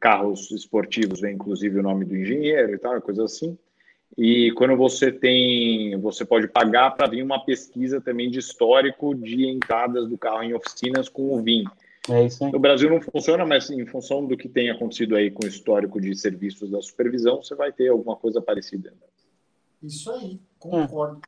carros 0.00 0.50
esportivos 0.50 1.20
vem 1.20 1.34
inclusive 1.34 1.78
o 1.78 1.82
nome 1.82 2.04
do 2.04 2.16
engenheiro 2.16 2.74
e 2.74 2.78
tal, 2.78 3.00
coisa 3.00 3.24
assim. 3.24 3.58
E 4.16 4.52
quando 4.52 4.76
você 4.76 5.12
tem, 5.12 5.98
você 6.00 6.24
pode 6.24 6.48
pagar 6.48 6.92
para 6.92 7.08
vir 7.08 7.22
uma 7.22 7.44
pesquisa 7.44 8.00
também 8.00 8.30
de 8.30 8.38
histórico 8.38 9.14
de 9.14 9.46
entradas 9.46 10.08
do 10.08 10.16
carro 10.16 10.42
em 10.42 10.54
oficinas 10.54 11.08
com 11.08 11.34
o 11.34 11.42
VIN. 11.42 11.64
É 12.08 12.24
isso 12.24 12.44
aí. 12.44 12.50
No 12.50 12.58
Brasil 12.58 12.88
não 12.88 13.00
funciona, 13.00 13.44
mas 13.44 13.70
em 13.70 13.84
função 13.86 14.26
do 14.26 14.36
que 14.36 14.48
tem 14.48 14.70
acontecido 14.70 15.14
aí 15.14 15.30
com 15.30 15.44
o 15.44 15.48
histórico 15.48 16.00
de 16.00 16.14
serviços 16.16 16.70
da 16.70 16.80
supervisão, 16.80 17.42
você 17.42 17.54
vai 17.54 17.70
ter 17.70 17.88
alguma 17.88 18.16
coisa 18.16 18.40
parecida. 18.40 18.92
Isso 19.82 20.10
aí, 20.10 20.40
concordo. 20.58 21.20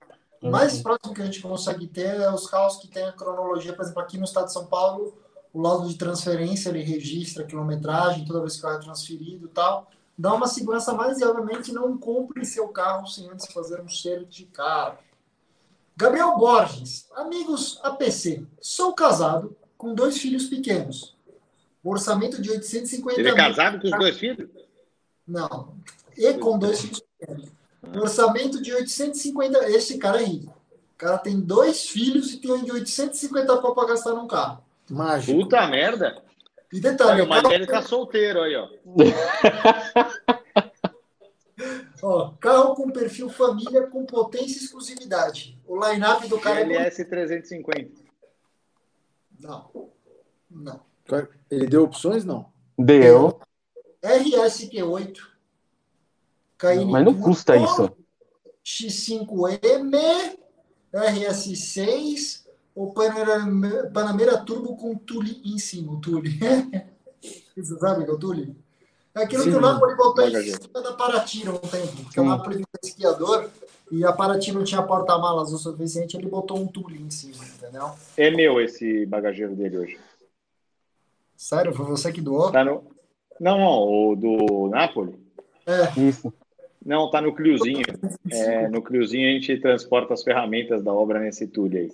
O 0.42 0.48
hum. 0.48 0.50
mais 0.50 0.82
próximo 0.82 1.14
que 1.14 1.22
a 1.22 1.26
gente 1.26 1.40
consegue 1.42 1.86
ter 1.86 2.20
é 2.20 2.32
os 2.32 2.48
carros 2.48 2.78
que 2.78 2.88
têm 2.88 3.04
a 3.04 3.12
cronologia, 3.12 3.74
por 3.74 3.82
exemplo, 3.82 4.00
aqui 4.00 4.16
no 4.16 4.24
estado 4.24 4.46
de 4.46 4.52
São 4.52 4.66
Paulo, 4.66 5.16
o 5.52 5.60
laudo 5.60 5.86
de 5.86 5.96
transferência 5.96 6.70
ele 6.70 6.82
registra 6.82 7.44
a 7.44 7.46
quilometragem 7.46 8.24
toda 8.24 8.40
vez 8.40 8.54
que 8.54 8.60
o 8.60 8.62
carro 8.62 8.78
é 8.78 8.84
transferido 8.84 9.46
e 9.46 9.50
tal 9.50 9.88
dá 10.20 10.34
uma 10.34 10.46
segurança 10.46 10.92
mais 10.92 11.18
e, 11.18 11.24
obviamente, 11.24 11.72
não 11.72 11.96
compre 11.96 12.44
seu 12.44 12.68
carro 12.68 13.06
sem 13.06 13.26
antes 13.30 13.50
fazer 13.50 13.80
um 13.80 13.88
certificado. 13.88 14.98
Gabriel 15.96 16.36
Borges, 16.36 17.08
amigos 17.16 17.80
APC, 17.82 18.46
sou 18.60 18.92
casado 18.92 19.56
com 19.78 19.94
dois 19.94 20.18
filhos 20.18 20.44
pequenos. 20.44 21.16
Orçamento 21.82 22.42
de 22.42 22.50
850 22.50 23.18
Ele 23.18 23.30
é 23.30 23.34
casado 23.34 23.80
com 23.80 23.86
os 23.86 23.98
dois 23.98 24.18
filhos? 24.18 24.50
Não. 25.26 25.74
E 26.14 26.34
com 26.34 26.58
dois 26.58 26.82
filhos 26.82 27.02
pequenos. 27.18 27.48
Orçamento 27.96 28.60
de 28.60 28.74
850. 28.74 29.70
Esse 29.70 29.96
cara 29.96 30.20
é 30.20 30.24
rico. 30.26 30.54
O 30.94 30.98
cara 30.98 31.16
tem 31.16 31.40
dois 31.40 31.88
filhos 31.88 32.34
e 32.34 32.36
tem 32.36 32.62
de 32.62 32.72
850 32.72 33.56
pau 33.62 33.74
para 33.74 33.88
gastar 33.88 34.12
num 34.12 34.26
carro. 34.26 34.62
Mágico. 34.90 35.40
Puta 35.40 35.66
merda. 35.66 36.22
E 36.72 36.80
detalhe, 36.80 37.22
o 37.22 37.52
ele 37.52 37.66
tá 37.66 37.82
solteiro 37.82 38.42
aí, 38.42 38.54
ó. 38.54 38.68
ó. 42.02 42.30
Carro 42.40 42.76
com 42.76 42.90
perfil 42.90 43.28
família 43.28 43.88
com 43.88 44.06
potência 44.06 44.60
e 44.60 44.64
exclusividade. 44.64 45.58
O 45.66 45.84
line-up 45.84 46.28
do 46.28 46.38
cara 46.38 46.60
LS 46.60 47.02
é 47.02 47.04
350. 47.04 48.00
Não. 49.40 49.90
Não. 50.48 50.80
Ele 51.50 51.66
deu 51.66 51.82
opções, 51.82 52.24
não? 52.24 52.52
Deu. 52.78 53.40
RSQ8. 54.02 55.18
Mas 56.88 57.04
não 57.04 57.18
custa 57.18 57.56
isso. 57.56 57.90
X5M, 58.64 60.38
RS6, 60.92 62.44
o 62.74 62.92
Panamera, 62.92 63.90
Panamera 63.92 64.38
Turbo 64.38 64.76
com 64.76 64.94
Tule 64.94 65.40
em 65.44 65.58
cima, 65.58 65.92
o 65.92 66.00
Tule. 66.00 66.38
Você 67.56 67.78
sabe 67.78 68.04
que 68.04 68.10
é 68.10 68.14
o 68.14 68.18
Tule? 68.18 68.56
É 69.14 69.24
aquilo 69.24 69.42
Sim, 69.42 69.50
que 69.50 69.56
o 69.56 69.60
Napoli 69.60 69.96
botou 69.96 70.26
em 70.26 70.42
cima 70.42 70.80
da 70.80 70.92
Paraty 70.92 71.48
um 71.48 71.58
tempo, 71.58 72.04
porque 72.04 72.20
o 72.20 72.24
Napoli 72.24 72.54
foi 72.56 72.88
esquiador 72.88 73.50
e 73.90 74.04
a 74.04 74.12
Paraty 74.12 74.52
não 74.52 74.62
tinha 74.62 74.82
porta-malas 74.82 75.52
o 75.52 75.58
suficiente, 75.58 76.16
ele 76.16 76.28
botou 76.28 76.58
um 76.58 76.66
Tule 76.66 77.02
em 77.02 77.10
cima, 77.10 77.44
entendeu? 77.44 77.90
É 78.16 78.30
meu 78.30 78.60
esse 78.60 79.04
bagageiro 79.06 79.54
dele 79.56 79.78
hoje. 79.78 79.98
Sério? 81.36 81.74
Foi 81.74 81.86
você 81.86 82.12
que 82.12 82.20
doou? 82.20 82.52
Tá 82.52 82.64
no... 82.64 82.84
Não, 83.40 83.58
não, 83.58 84.10
o 84.10 84.14
do 84.14 84.68
Napoli. 84.68 85.18
É. 85.66 86.00
Isso. 86.00 86.32
Não, 86.84 87.10
tá 87.10 87.20
no 87.20 87.34
Cliozinho. 87.34 87.84
É, 88.32 88.68
no 88.68 88.80
Cliozinho 88.80 89.28
a 89.28 89.32
gente 89.32 89.58
transporta 89.58 90.14
as 90.14 90.22
ferramentas 90.22 90.84
da 90.84 90.92
obra 90.92 91.18
nesse 91.18 91.48
Tule 91.48 91.78
aí. 91.78 91.92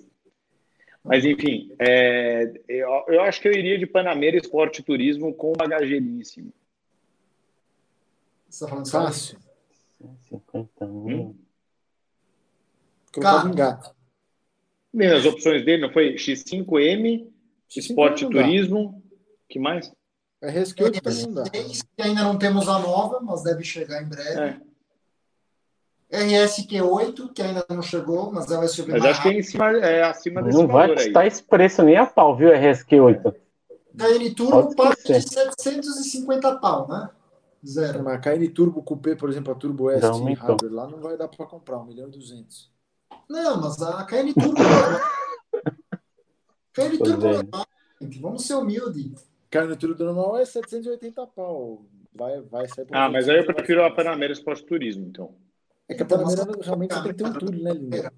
Mas, 1.07 1.23
enfim, 1.23 1.73
é, 1.79 2.51
eu, 2.67 3.05
eu, 3.07 3.21
acho 3.21 3.41
que 3.41 3.47
eu 3.47 3.53
iria 3.53 3.77
de 3.77 3.87
Panameira 3.87 4.37
Esporte 4.37 4.83
Turismo 4.83 5.33
com 5.33 5.53
bagageiríssimo. 5.53 6.53
Você 8.49 8.65
tá 8.65 8.69
falando 8.69 8.89
fácil? 8.89 9.37
50 10.29 10.85
mil. 10.85 11.35
Carro. 13.19 13.53
As 15.15 15.25
opções 15.25 15.65
dele 15.65 15.81
não 15.81 15.91
foi 15.91 16.15
X5M, 16.15 17.27
Esporte 17.75 18.27
Turismo, 18.29 19.03
que 19.49 19.59
mais? 19.59 19.91
É 20.41 20.49
RSQ 20.49 20.91
que 20.91 22.01
ainda 22.01 22.23
não 22.23 22.37
temos 22.37 22.67
a 22.67 22.79
nova, 22.79 23.19
mas 23.21 23.43
deve 23.43 23.63
chegar 23.63 24.03
em 24.03 24.07
breve. 24.07 24.39
É. 24.39 24.66
RSQ8, 26.11 27.33
que 27.33 27.41
ainda 27.41 27.65
não 27.69 27.81
chegou, 27.81 28.31
mas 28.31 28.49
ela 28.49 28.59
vai 28.59 28.67
subir 28.69 28.93
Mas 28.93 29.03
acho 29.03 29.21
que 29.21 29.29
é, 29.29 29.41
cima, 29.41 29.71
é 29.77 30.03
acima 30.03 30.41
desse 30.41 30.57
Não 30.57 30.67
vai 30.67 30.93
custar 30.93 31.27
esse 31.27 31.43
preço 31.43 31.83
nem 31.83 31.97
a 31.97 32.05
pau, 32.05 32.35
viu, 32.35 32.49
RSQ8? 32.49 33.35
KN 33.97 34.33
Turbo 34.35 34.75
parte 34.75 35.11
de 35.11 35.21
750 35.21 36.55
pau, 36.59 36.87
né? 36.87 37.09
Zero. 37.65 38.03
Mas 38.03 38.13
a 38.13 38.19
KN 38.19 38.47
Turbo 38.53 38.83
Coupé, 38.83 39.15
por 39.15 39.29
exemplo, 39.29 39.51
a 39.51 39.55
Turbo 39.55 39.89
S 39.89 40.01
não, 40.01 40.23
Hardware, 40.33 40.71
lá 40.71 40.87
não 40.87 40.99
vai 40.99 41.17
dar 41.17 41.27
para 41.27 41.45
comprar, 41.45 41.79
1 41.79 41.85
milhão 41.85 42.07
e 42.07 42.11
200. 42.11 42.71
Não, 43.29 43.59
mas 43.59 43.81
a 43.81 44.05
KN 44.05 44.33
Turbo... 44.33 44.55
KN 46.73 46.97
Turbo 47.03 47.27
normal, 47.27 47.65
gente. 47.99 48.19
Vamos 48.19 48.45
ser 48.45 48.55
humildes. 48.55 49.27
KN 49.49 49.75
Turbo 49.75 50.03
normal 50.03 50.37
é 50.37 50.45
780 50.45 51.27
pau. 51.27 51.85
Vai, 52.13 52.39
vai 52.41 52.67
sair 52.67 52.87
Ah, 52.91 53.09
mas 53.09 53.27
aí 53.27 53.39
eu 53.39 53.45
prefiro 53.45 53.83
a 53.83 53.91
Panamera 53.91 54.31
Esporte 54.31 54.63
Turismo, 54.63 55.05
então. 55.05 55.35
É 55.89 55.93
que 55.93 56.03
a 56.03 56.05
Panamera 56.05 56.45
realmente 56.61 56.93
tem 56.93 57.03
que 57.03 57.13
ter 57.13 57.23
um 57.25 57.33
tudo, 57.33 57.63
né, 57.63 57.73
Linda? 57.73 58.13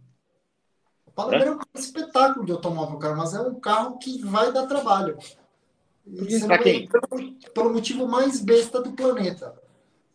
O 1.06 1.12
Panamera 1.12 1.52
é 1.52 1.54
um 1.54 1.60
espetáculo 1.76 2.46
de 2.46 2.52
automóvel, 2.52 2.98
cara, 2.98 3.16
mas 3.16 3.34
é 3.34 3.42
um 3.42 3.60
carro 3.60 3.98
que 4.00 4.24
vai 4.24 4.52
dar 4.52 4.68
trabalho. 4.68 5.18
Pra 6.48 6.58
quem? 6.58 6.88
Pelo, 6.88 7.34
pelo 7.54 7.74
motivo 7.74 8.08
mais 8.08 8.42
besta 8.42 8.82
do 8.82 8.94
planeta. 8.94 9.54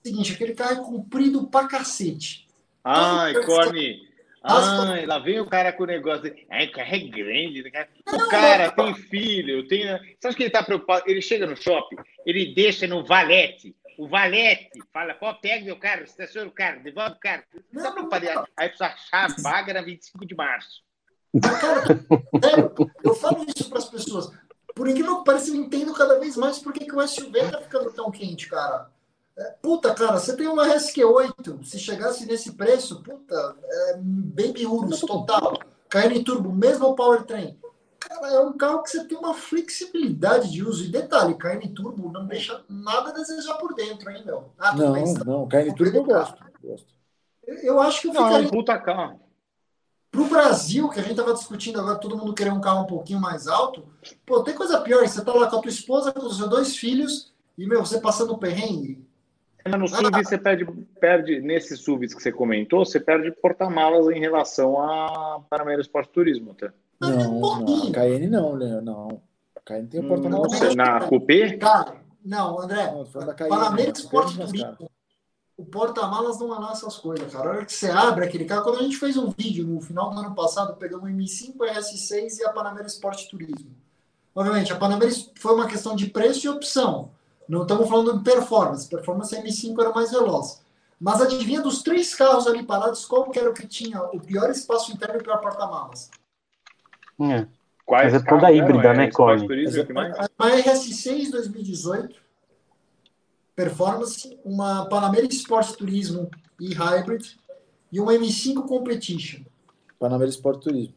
Seguinte, 0.02 0.32
aquele 0.32 0.54
carro 0.54 0.72
é 0.72 0.84
comprido 0.84 1.46
pra 1.46 1.68
cacete. 1.68 2.48
Ai, 2.82 3.34
Corne. 3.44 4.08
Ai, 4.42 5.06
lá 5.06 5.18
vem 5.18 5.40
o 5.40 5.46
cara 5.46 5.72
com 5.72 5.84
o 5.84 5.86
negócio. 5.86 6.34
Ai, 6.50 6.66
o 6.66 6.72
carro 6.72 6.94
é 6.94 6.98
grande. 6.98 7.62
Né, 7.62 7.88
o 8.12 8.28
cara 8.28 8.70
tem 8.72 8.94
filho, 8.94 9.66
tem. 9.68 9.84
Você 9.86 10.26
acha 10.26 10.36
que 10.36 10.42
ele 10.42 10.50
tá 10.50 10.62
preocupado? 10.62 11.04
Ele 11.06 11.22
chega 11.22 11.46
no 11.46 11.56
shopping, 11.56 11.96
ele 12.26 12.54
deixa 12.54 12.86
no 12.86 13.04
valete 13.04 13.74
o 13.98 14.08
valete 14.08 14.80
fala, 14.92 15.14
pô, 15.14 15.32
pega 15.34 15.64
meu 15.64 15.78
carro, 15.78 16.02
estaciona 16.02 16.48
o 16.48 16.52
carro, 16.52 16.82
devolve 16.82 17.16
o 17.16 17.20
carro. 17.20 17.42
Não, 17.72 17.94
não, 17.94 18.02
não, 18.08 18.46
Aí 18.56 18.68
precisa 18.68 18.86
achar 18.86 19.30
a 19.30 19.42
vaga 19.42 19.74
na 19.74 19.82
25 19.82 20.26
de 20.26 20.34
março. 20.34 20.82
Cara, 21.60 21.84
eu 23.02 23.14
falo 23.14 23.44
isso 23.48 23.68
para 23.68 23.78
as 23.78 23.88
pessoas. 23.88 24.30
Por 24.74 24.88
incrível 24.88 25.18
que 25.18 25.24
pareça, 25.24 25.50
eu 25.50 25.56
entendo 25.56 25.92
cada 25.94 26.18
vez 26.18 26.36
mais 26.36 26.58
por 26.58 26.72
que, 26.72 26.84
que 26.84 26.94
o 26.94 27.06
SUV 27.06 27.50
tá 27.50 27.60
ficando 27.60 27.92
tão 27.92 28.10
quente, 28.10 28.48
cara. 28.48 28.90
É, 29.36 29.54
puta, 29.60 29.92
cara, 29.94 30.18
você 30.18 30.36
tem 30.36 30.46
uma 30.46 30.66
RSQ8, 30.66 31.64
se 31.64 31.78
chegasse 31.78 32.24
nesse 32.26 32.52
preço, 32.52 33.02
puta, 33.02 33.56
é 33.64 33.96
Baby 33.98 34.66
Urus 34.66 35.00
total. 35.00 35.58
KN 35.88 36.24
Turbo, 36.24 36.52
mesmo 36.52 36.94
powertrain. 36.94 37.56
Cara, 38.08 38.28
é 38.28 38.40
um 38.40 38.52
carro 38.52 38.82
que 38.82 38.90
você 38.90 39.04
tem 39.04 39.16
uma 39.16 39.32
flexibilidade 39.32 40.52
de 40.52 40.62
uso. 40.62 40.84
E 40.84 40.88
detalhe, 40.88 41.34
KN 41.34 41.74
Turbo 41.74 42.12
não 42.12 42.26
deixa 42.26 42.62
nada 42.68 43.10
a 43.10 43.12
desejar 43.12 43.54
por 43.54 43.74
dentro, 43.74 44.10
hein, 44.10 44.22
meu? 44.26 44.52
Ah, 44.58 44.74
não, 44.74 44.92
não, 45.24 45.48
KN 45.48 45.74
Turbo 45.74 45.96
eu 45.96 46.04
gosto. 46.04 46.44
gosto. 46.62 46.94
Eu 47.46 47.80
acho 47.80 48.02
que 48.02 48.08
eu 48.08 48.12
ficaria... 48.12 48.38
Não, 48.38 48.44
é 48.44 48.46
um 48.46 48.50
puta 48.50 48.78
carro. 48.78 49.20
Pro 50.10 50.26
Brasil, 50.26 50.88
que 50.90 51.00
a 51.00 51.02
gente 51.02 51.16
tava 51.16 51.32
discutindo 51.32 51.80
agora, 51.80 51.98
todo 51.98 52.16
mundo 52.16 52.34
querer 52.34 52.52
um 52.52 52.60
carro 52.60 52.82
um 52.82 52.86
pouquinho 52.86 53.20
mais 53.20 53.48
alto, 53.48 53.84
pô, 54.24 54.42
tem 54.42 54.54
coisa 54.54 54.80
pior. 54.80 55.06
Você 55.06 55.24
tá 55.24 55.32
lá 55.32 55.48
com 55.48 55.56
a 55.56 55.60
tua 55.60 55.70
esposa, 55.70 56.12
com 56.12 56.26
os 56.26 56.36
seus 56.36 56.48
dois 56.48 56.76
filhos, 56.76 57.32
e, 57.56 57.66
meu, 57.66 57.84
você 57.84 58.00
passando 58.00 58.38
perrengue. 58.38 59.04
Mas 59.66 59.80
no 59.80 59.88
SUV 59.88 60.10
ah, 60.12 60.22
você 60.22 60.36
perde, 60.36 60.66
perde, 61.00 61.40
nesses 61.40 61.80
SUVs 61.80 62.14
que 62.14 62.22
você 62.22 62.30
comentou, 62.30 62.84
você 62.84 63.00
perde 63.00 63.32
porta-malas 63.32 64.14
em 64.14 64.20
relação 64.20 64.80
a 64.80 65.40
Panamera 65.48 65.80
Esporte 65.80 66.10
Turismo, 66.10 66.52
até. 66.52 66.70
Não, 67.00 67.40
não, 67.40 67.88
a 67.88 67.92
KN 67.92 68.28
não, 68.30 68.56
né? 68.56 68.80
Não. 68.80 69.22
A 69.56 69.60
KN 69.60 69.86
tem 69.86 70.00
o 70.00 70.08
porta-malas. 70.08 70.60
Hum, 70.60 70.74
na 70.74 71.00
Coupé? 71.08 71.56
Cara, 71.56 71.96
não, 72.24 72.60
André. 72.60 72.90
Não, 72.90 73.04
Panamera 73.48 73.90
Esporte 73.90 74.36
Turismo. 74.36 74.90
O 75.56 75.64
porta-malas 75.64 76.38
não 76.40 76.52
é 76.54 76.58
lá 76.58 76.72
essas 76.72 76.96
coisas, 76.96 77.32
cara. 77.32 77.48
A 77.48 77.52
hora 77.52 77.64
que 77.64 77.72
você 77.72 77.88
abre 77.88 78.24
aquele 78.24 78.44
carro, 78.44 78.64
quando 78.64 78.80
a 78.80 78.82
gente 78.82 78.96
fez 78.96 79.16
um 79.16 79.30
vídeo 79.30 79.64
no 79.66 79.80
final 79.80 80.10
do 80.10 80.18
ano 80.18 80.34
passado, 80.34 80.76
pegamos 80.76 81.08
o 81.08 81.12
M5 81.12 81.56
RS6 81.58 82.38
e 82.40 82.44
a 82.44 82.52
Panamera 82.52 82.86
Esporte 82.86 83.30
Turismo. 83.30 83.70
Obviamente, 84.34 84.72
a 84.72 84.76
Panamera 84.76 85.12
foi 85.36 85.54
uma 85.54 85.68
questão 85.68 85.94
de 85.94 86.06
preço 86.08 86.46
e 86.46 86.50
opção. 86.50 87.10
Não 87.48 87.62
estamos 87.62 87.88
falando 87.88 88.18
de 88.18 88.24
performance. 88.24 88.88
Performance 88.88 89.36
M5 89.36 89.80
era 89.80 89.92
mais 89.92 90.10
veloz. 90.10 90.60
Mas 90.98 91.20
adivinha 91.20 91.60
dos 91.60 91.82
três 91.82 92.14
carros 92.14 92.46
ali 92.46 92.64
parados, 92.64 93.04
qual 93.04 93.30
que 93.30 93.38
era 93.38 93.50
o 93.50 93.54
que 93.54 93.66
tinha 93.66 94.02
o 94.02 94.20
pior 94.20 94.50
espaço 94.50 94.90
interno 94.90 95.22
para 95.22 95.38
porta-malas? 95.38 96.10
É. 97.20 97.46
Quais 97.84 98.12
Mas 98.12 98.22
é 98.22 98.26
toda 98.26 98.50
híbrida, 98.50 98.88
é, 98.88 98.96
né, 98.96 99.10
Cone? 99.10 99.46
A 100.38 100.48
RS6 100.48 101.30
2018, 101.30 102.16
Performance, 103.54 104.38
uma 104.44 104.86
Panamera 104.86 105.26
Sport 105.26 105.76
Turismo 105.76 106.30
e 106.58 106.72
Hybrid 106.72 107.36
e 107.92 108.00
uma 108.00 108.14
M5 108.14 108.66
Competition. 108.66 109.42
Panamera 109.98 110.30
Sport 110.30 110.62
Turismo. 110.62 110.94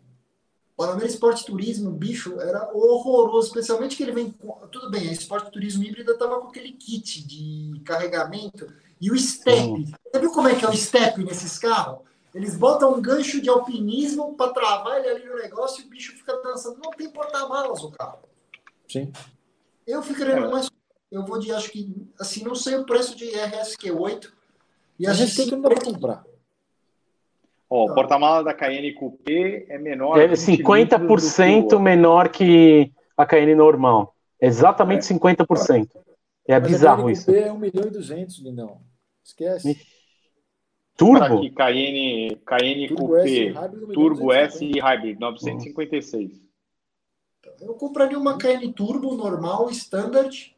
Panamera 0.77 1.07
Sport 1.07 1.43
Turismo, 1.43 1.91
bicho, 1.91 2.39
era 2.39 2.69
horroroso, 2.73 3.47
especialmente 3.47 3.97
que 3.97 4.03
ele 4.03 4.11
vem. 4.11 4.33
Tudo 4.71 4.89
bem, 4.89 5.09
a 5.09 5.11
Sport 5.11 5.49
Turismo 5.49 5.83
híbrida 5.83 6.13
estava 6.13 6.39
com 6.39 6.47
aquele 6.47 6.71
kit 6.71 7.27
de 7.27 7.81
carregamento 7.83 8.71
e 9.01 9.11
o 9.11 9.17
step. 9.17 9.69
Hum. 9.69 9.85
Você 9.85 10.19
viu 10.19 10.31
como 10.31 10.47
é 10.47 10.55
que 10.55 10.63
é 10.63 10.69
o 10.69 10.75
step 10.75 11.23
nesses 11.23 11.57
carros? 11.57 11.99
Eles 12.33 12.55
botam 12.55 12.93
um 12.93 13.01
gancho 13.01 13.41
de 13.41 13.49
alpinismo 13.49 14.35
para 14.35 14.51
travar 14.51 14.99
ele 14.99 15.09
ali 15.09 15.25
no 15.25 15.37
negócio 15.37 15.83
e 15.83 15.87
o 15.87 15.89
bicho 15.89 16.15
fica 16.15 16.35
dançando. 16.41 16.79
Não 16.83 16.91
tem 16.91 17.09
porta-malas 17.09 17.83
o 17.83 17.91
carro. 17.91 18.19
Sim. 18.87 19.11
Eu 19.85 20.01
fico 20.03 20.19
querendo 20.19 20.45
é. 20.45 20.49
mais. 20.49 20.69
Eu 21.09 21.25
vou 21.25 21.39
de, 21.39 21.51
acho 21.51 21.71
que, 21.71 21.95
assim, 22.19 22.43
não 22.43 22.53
sei 22.53 22.75
o 22.75 22.85
preço 22.85 23.15
de 23.15 23.25
RSQ8. 23.25 24.29
E 24.99 25.07
a 25.07 25.13
gente 25.13 25.35
tem 25.35 25.47
que 25.47 25.55
não 25.55 25.73
comprar. 25.75 26.23
Ó, 27.69 27.85
o 27.85 27.93
porta-mala 27.93 28.43
da 28.43 28.53
Cayenne 28.53 28.93
Coupé 28.93 29.65
é 29.69 29.77
menor. 29.77 30.19
É 30.19 30.27
50% 30.27 31.79
menor 31.79 32.29
que 32.29 32.91
a 33.15 33.25
Cayenne 33.25 33.55
normal. 33.55 34.15
Exatamente 34.39 35.11
é. 35.11 35.17
50%. 35.17 35.89
É 36.47 36.59
Mas 36.59 36.71
bizarro 36.71 37.09
isso. 37.09 37.29
É 37.33 37.51
1 37.51 37.57
milhão 37.57 37.87
e 37.87 37.89
200, 37.89 38.39
Lindão. 38.39 38.81
Esquece. 39.23 39.67
Turbo? 40.97 41.19
Tá 41.19 41.35
aqui, 41.35 41.49
Cayenne, 41.51 42.35
Cayenne 42.43 42.87
Turbo 42.87 43.07
Coupé, 43.07 43.45
S, 43.45 43.93
Turbo 43.93 44.33
S 44.33 44.65
e 44.65 44.79
Hybrid, 44.79 45.19
956. 45.19 46.41
Eu 47.61 47.75
compraria 47.75 48.17
uma 48.17 48.37
Cayenne 48.37 48.73
Turbo 48.73 49.15
normal, 49.15 49.69
standard. 49.69 50.55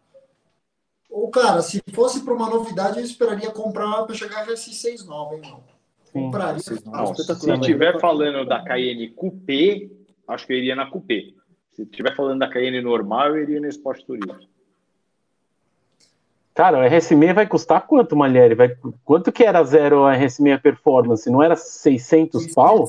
Ou, 1.09 1.29
cara, 1.29 1.61
se 1.61 1.83
fosse 1.93 2.23
para 2.23 2.33
uma 2.33 2.49
novidade, 2.49 2.99
eu 2.99 3.03
esperaria 3.03 3.51
comprar 3.51 4.03
para 4.03 4.15
chegar 4.15 4.43
a 4.43 4.47
RS69, 4.47 5.33
hein, 5.33 5.41
não. 5.43 5.63
Compraria. 6.13 6.63
Não, 6.85 7.13
se 7.13 7.31
estiver 7.31 7.99
falando 7.99 8.47
da 8.47 8.63
Cayenne 8.63 9.09
Coupé, 9.09 9.89
acho 10.27 10.47
que 10.47 10.53
eu 10.53 10.57
iria 10.57 10.75
na 10.75 10.89
Coupé. 10.89 11.33
Se 11.73 11.83
estiver 11.83 12.15
falando 12.15 12.39
da 12.39 12.49
Cayenne 12.49 12.81
normal, 12.81 13.35
eu 13.35 13.43
iria 13.43 13.59
no 13.59 13.67
Sport 13.67 14.03
Turismo. 14.05 14.48
Cara, 16.60 16.77
o 16.77 16.81
RS6 16.81 17.34
vai 17.34 17.48
custar 17.48 17.88
quanto, 17.88 18.18
Malheri? 18.18 18.53
Vai... 18.53 18.76
Quanto 19.06 19.31
que 19.31 19.45
era 19.45 19.64
zero 19.64 20.03
a 20.03 20.14
RS6 20.14 20.61
Performance? 20.61 21.31
Não 21.31 21.41
era 21.41 21.56
600 21.56 22.53
pau? 22.53 22.86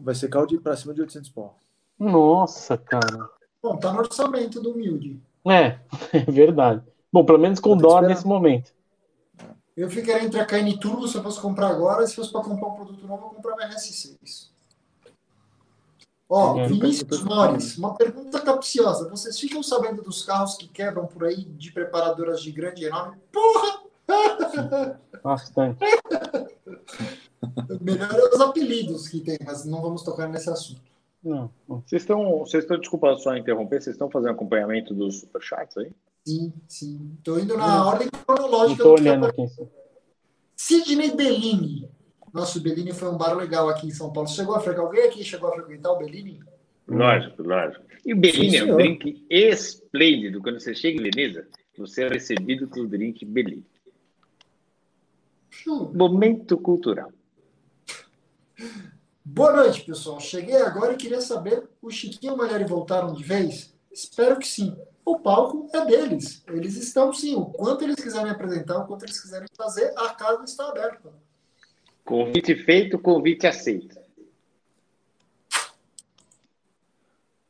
Vai 0.00 0.14
ser 0.14 0.30
de 0.46 0.60
pra 0.60 0.76
cima 0.76 0.94
de 0.94 1.00
800 1.00 1.28
pau. 1.30 1.58
Nossa, 1.98 2.78
cara. 2.78 3.28
Bom, 3.60 3.76
tá 3.78 3.92
no 3.92 3.98
orçamento 3.98 4.60
do 4.60 4.74
humilde. 4.74 5.20
É, 5.44 5.80
é 6.16 6.30
verdade. 6.30 6.84
Bom, 7.12 7.24
pelo 7.24 7.40
menos 7.40 7.58
com 7.58 7.76
dó 7.76 8.00
nesse 8.00 8.24
momento. 8.24 8.70
Eu 9.76 9.90
ficaria 9.90 10.24
entre 10.24 10.38
a 10.38 10.46
KN 10.46 10.78
Turbo 10.78 11.08
se 11.08 11.16
eu 11.16 11.22
fosse 11.24 11.40
comprar 11.40 11.70
agora, 11.70 12.06
se 12.06 12.14
fosse 12.14 12.30
para 12.30 12.44
comprar 12.44 12.68
um 12.68 12.74
produto 12.76 13.04
novo, 13.08 13.24
eu 13.24 13.30
comprava 13.30 13.60
a 13.62 13.70
RS6. 13.70 14.53
Ó, 16.36 16.58
é, 16.58 16.66
Vinícius 16.66 17.22
Mores, 17.22 17.78
uma 17.78 17.94
pergunta 17.94 18.40
capciosa. 18.40 19.08
Vocês 19.08 19.38
ficam 19.38 19.62
sabendo 19.62 20.02
dos 20.02 20.24
carros 20.24 20.56
que 20.56 20.66
quebram 20.66 21.06
por 21.06 21.24
aí 21.24 21.44
de 21.44 21.70
preparadoras 21.70 22.42
de 22.42 22.50
grande 22.50 22.84
enorme? 22.84 23.18
Porra! 23.30 24.98
Bastante. 25.22 25.78
Melhor 27.80 28.12
é 28.12 28.34
os 28.34 28.40
apelidos 28.40 29.06
que 29.06 29.20
tem, 29.20 29.38
mas 29.46 29.64
não 29.64 29.80
vamos 29.80 30.02
tocar 30.02 30.28
nesse 30.28 30.50
assunto. 30.50 30.82
Não. 31.22 31.48
Vocês 31.68 32.02
estão, 32.02 32.40
vocês 32.40 32.64
estão, 32.64 32.80
desculpa 32.80 33.16
só 33.16 33.36
interromper, 33.36 33.80
vocês 33.80 33.94
estão 33.94 34.10
fazendo 34.10 34.32
acompanhamento 34.32 34.92
dos 34.92 35.20
superchats 35.20 35.76
aí? 35.76 35.92
Sim, 36.26 36.52
sim. 36.66 37.12
Estou 37.16 37.38
indo 37.38 37.56
na 37.56 37.78
não. 37.78 37.86
ordem 37.86 38.08
cronológica. 38.08 38.82
Estou 38.82 38.98
olhando 38.98 39.26
aqui. 39.26 39.46
Sidney 40.56 41.14
Bellini. 41.14 41.88
Nosso 42.34 42.60
Bellini 42.60 42.92
foi 42.92 43.08
um 43.08 43.16
bar 43.16 43.32
legal 43.36 43.68
aqui 43.68 43.86
em 43.86 43.92
São 43.92 44.12
Paulo. 44.12 44.28
Chegou 44.28 44.56
a 44.56 44.60
frequentar 44.60 44.84
alguém 44.84 45.04
aqui? 45.04 45.22
Chegou 45.22 45.48
a 45.50 45.52
frequentar 45.54 45.92
o 45.92 45.98
Bellini? 45.98 46.42
Lógico, 46.88 47.44
lógico. 47.44 47.84
E 48.04 48.12
o 48.12 48.16
Bellini 48.16 48.56
é 48.56 48.64
um 48.64 48.76
drink 48.76 49.24
esplêndido. 49.30 50.42
Quando 50.42 50.58
você 50.58 50.74
chega 50.74 51.00
em 51.00 51.10
Veneza, 51.10 51.46
você 51.78 52.02
é 52.02 52.08
recebido 52.08 52.66
com 52.66 52.80
o 52.80 52.88
drink 52.88 53.24
Bellini. 53.24 53.64
Hum. 55.64 55.92
Momento 55.94 56.58
cultural. 56.58 57.12
Boa 59.24 59.52
noite, 59.52 59.84
pessoal. 59.84 60.18
Cheguei 60.18 60.56
agora 60.56 60.94
e 60.94 60.96
queria 60.96 61.20
saber: 61.20 61.68
o 61.80 61.88
Chiquinho 61.88 62.32
e 62.32 62.34
o 62.34 62.36
Malhari 62.36 62.64
voltaram 62.64 63.14
de 63.14 63.22
vez? 63.22 63.72
Espero 63.92 64.40
que 64.40 64.48
sim. 64.48 64.76
O 65.04 65.20
palco 65.20 65.70
é 65.72 65.84
deles. 65.86 66.42
Eles 66.48 66.76
estão 66.76 67.12
sim. 67.12 67.36
O 67.36 67.44
quanto 67.44 67.84
eles 67.84 67.94
quiserem 67.94 68.32
apresentar, 68.32 68.78
o 68.78 68.86
quanto 68.88 69.04
eles 69.04 69.20
quiserem 69.20 69.46
fazer, 69.56 69.92
a 69.96 70.08
casa 70.08 70.42
está 70.42 70.68
aberta. 70.68 71.12
Convite 72.04 72.54
feito, 72.54 72.98
convite 72.98 73.46
aceito. 73.46 73.98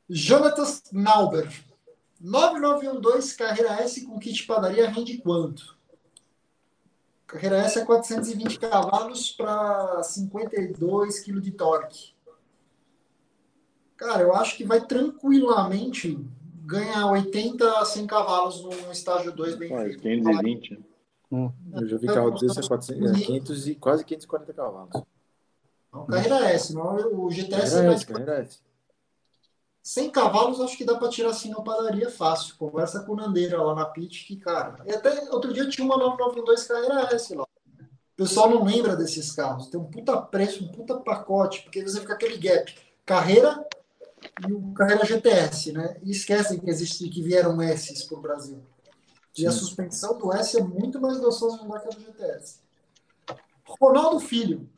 Jonatas 0.09 0.83
Nauber. 0.93 1.51
9912 2.21 3.37
Carreira 3.37 3.83
S 3.83 4.07
com 4.07 4.19
kit 4.19 4.47
padaria 4.47 4.89
rende 4.89 5.19
quanto? 5.19 5.77
Carreira 7.27 7.59
S 7.59 7.81
é 7.81 7.85
420 7.85 8.59
cavalos 8.59 9.33
para 9.33 10.03
52 10.03 11.21
kg 11.21 11.41
de 11.41 11.51
torque. 11.51 12.15
Cara, 13.97 14.23
eu 14.23 14.35
acho 14.35 14.57
que 14.57 14.65
vai 14.65 14.85
tranquilamente 14.87 16.19
ganhar 16.65 17.07
80 17.11 17.79
a 17.79 17.85
100 17.85 18.07
cavalos 18.07 18.63
no 18.63 18.93
estágio 18.93 19.33
2 19.33 19.57
bem 19.57 19.69
feito. 19.69 20.01
520. 20.01 20.94
Hum, 21.35 21.53
eu 21.73 21.89
já 21.89 21.97
vi 21.97 22.07
carro 22.07 22.31
desse 22.31 22.61
a 22.61 22.63
400, 22.63 23.27
500 23.27 23.67
e 23.67 23.75
quase 23.75 24.05
540 24.05 24.53
cavalos. 24.53 25.03
Não, 25.93 26.07
carreira 26.07 26.49
S, 26.51 26.73
não, 26.73 27.25
o 27.25 27.29
GTS 27.29 27.77
é 27.77 27.83
mais. 27.83 28.05
Carreira 28.05 28.43
S. 28.43 28.61
100 29.83 30.11
cavalos 30.11 30.61
acho 30.61 30.79
que 30.79 30.85
dá 30.85 30.95
para 30.97 31.09
tirar 31.09 31.31
assim 31.31 31.51
na 31.51 31.61
padaria 31.61 32.09
fácil. 32.09 32.55
Conversa 32.57 33.01
com 33.01 33.13
o 33.13 33.17
Nandeira 33.17 33.61
lá 33.61 33.75
na 33.75 33.85
pit, 33.85 34.25
que 34.25 34.37
cara. 34.37 34.77
E 34.87 34.93
até 34.93 35.29
outro 35.31 35.53
dia 35.53 35.69
tinha 35.69 35.85
uma 35.85 35.99
992 35.99 36.67
carreira 36.67 37.01
S 37.13 37.35
lá. 37.35 37.43
O 37.43 38.17
pessoal 38.17 38.49
não 38.49 38.65
lembra 38.65 38.97
desses 38.97 39.33
carros. 39.33 39.67
Tem 39.67 39.79
um 39.79 39.85
puta 39.85 40.17
preço, 40.23 40.65
um 40.65 40.69
puta 40.69 40.95
pacote, 41.01 41.63
porque 41.63 41.83
você 41.83 42.01
fica 42.01 42.15
aquele 42.15 42.39
gap. 42.39 42.73
Carreira 43.05 43.67
e 44.49 44.53
o 44.53 44.73
carreira 44.73 45.05
GTS, 45.05 45.73
né? 45.73 45.97
E 46.03 46.13
esquecem 46.13 46.61
que 46.61 46.71
existe 46.71 47.09
que 47.09 47.21
vieram 47.21 47.61
S 47.61 48.07
para 48.09 48.19
o 48.19 48.23
Brasil. 48.23 48.63
E 49.37 49.47
a 49.47 49.51
suspensão 49.51 50.17
do 50.19 50.33
S 50.33 50.57
é 50.57 50.63
muito 50.63 51.01
mais 51.01 51.19
gostosa 51.19 51.59
de 51.59 51.65
andar 51.65 51.81
que 51.81 51.89
a 51.89 51.91
do 51.91 52.01
GTS. 52.01 52.61
Ronaldo 53.65 54.21
Filho. 54.21 54.69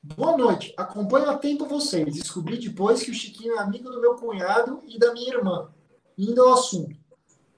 Boa 0.00 0.36
noite. 0.36 0.72
Acompanho 0.76 1.28
há 1.28 1.36
tempo 1.36 1.66
vocês. 1.66 2.14
Descobri 2.14 2.56
depois 2.56 3.02
que 3.02 3.10
o 3.10 3.14
Chiquinho 3.14 3.56
é 3.56 3.58
amigo 3.58 3.90
do 3.90 4.00
meu 4.00 4.14
cunhado 4.14 4.80
e 4.86 4.98
da 4.98 5.12
minha 5.12 5.34
irmã. 5.34 5.70
Indo 6.16 6.42
ao 6.42 6.54
assunto. 6.54 6.96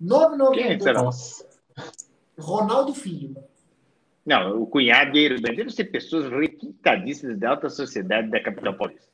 992. 0.00 1.46
Ronaldo 2.38 2.94
Filho. 2.94 3.36
Não, 4.24 4.62
o 4.62 4.66
cunhado 4.66 5.16
e 5.16 5.20
a 5.20 5.22
irmã 5.22 5.54
devem 5.54 5.68
ser 5.68 5.84
pessoas 5.84 6.30
requintadíssimas 6.30 7.38
da 7.38 7.50
alta 7.50 7.68
sociedade 7.68 8.30
da 8.30 8.42
capital 8.42 8.76
paulista. 8.76 9.10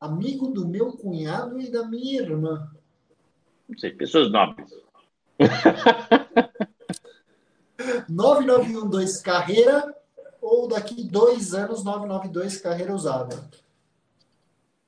Amigo 0.00 0.48
do 0.48 0.66
meu 0.66 0.92
cunhado 0.92 1.60
e 1.60 1.70
da 1.70 1.86
minha 1.86 2.20
irmã. 2.20 2.68
Não 3.68 3.78
sei, 3.78 3.92
pessoas 3.92 4.30
nobres. 4.30 4.85
9912 8.08 9.22
carreira 9.22 9.94
ou 10.40 10.68
daqui 10.68 11.04
dois 11.04 11.54
anos 11.54 11.84
992 11.84 12.58
carreira 12.58 12.94
usada? 12.94 13.36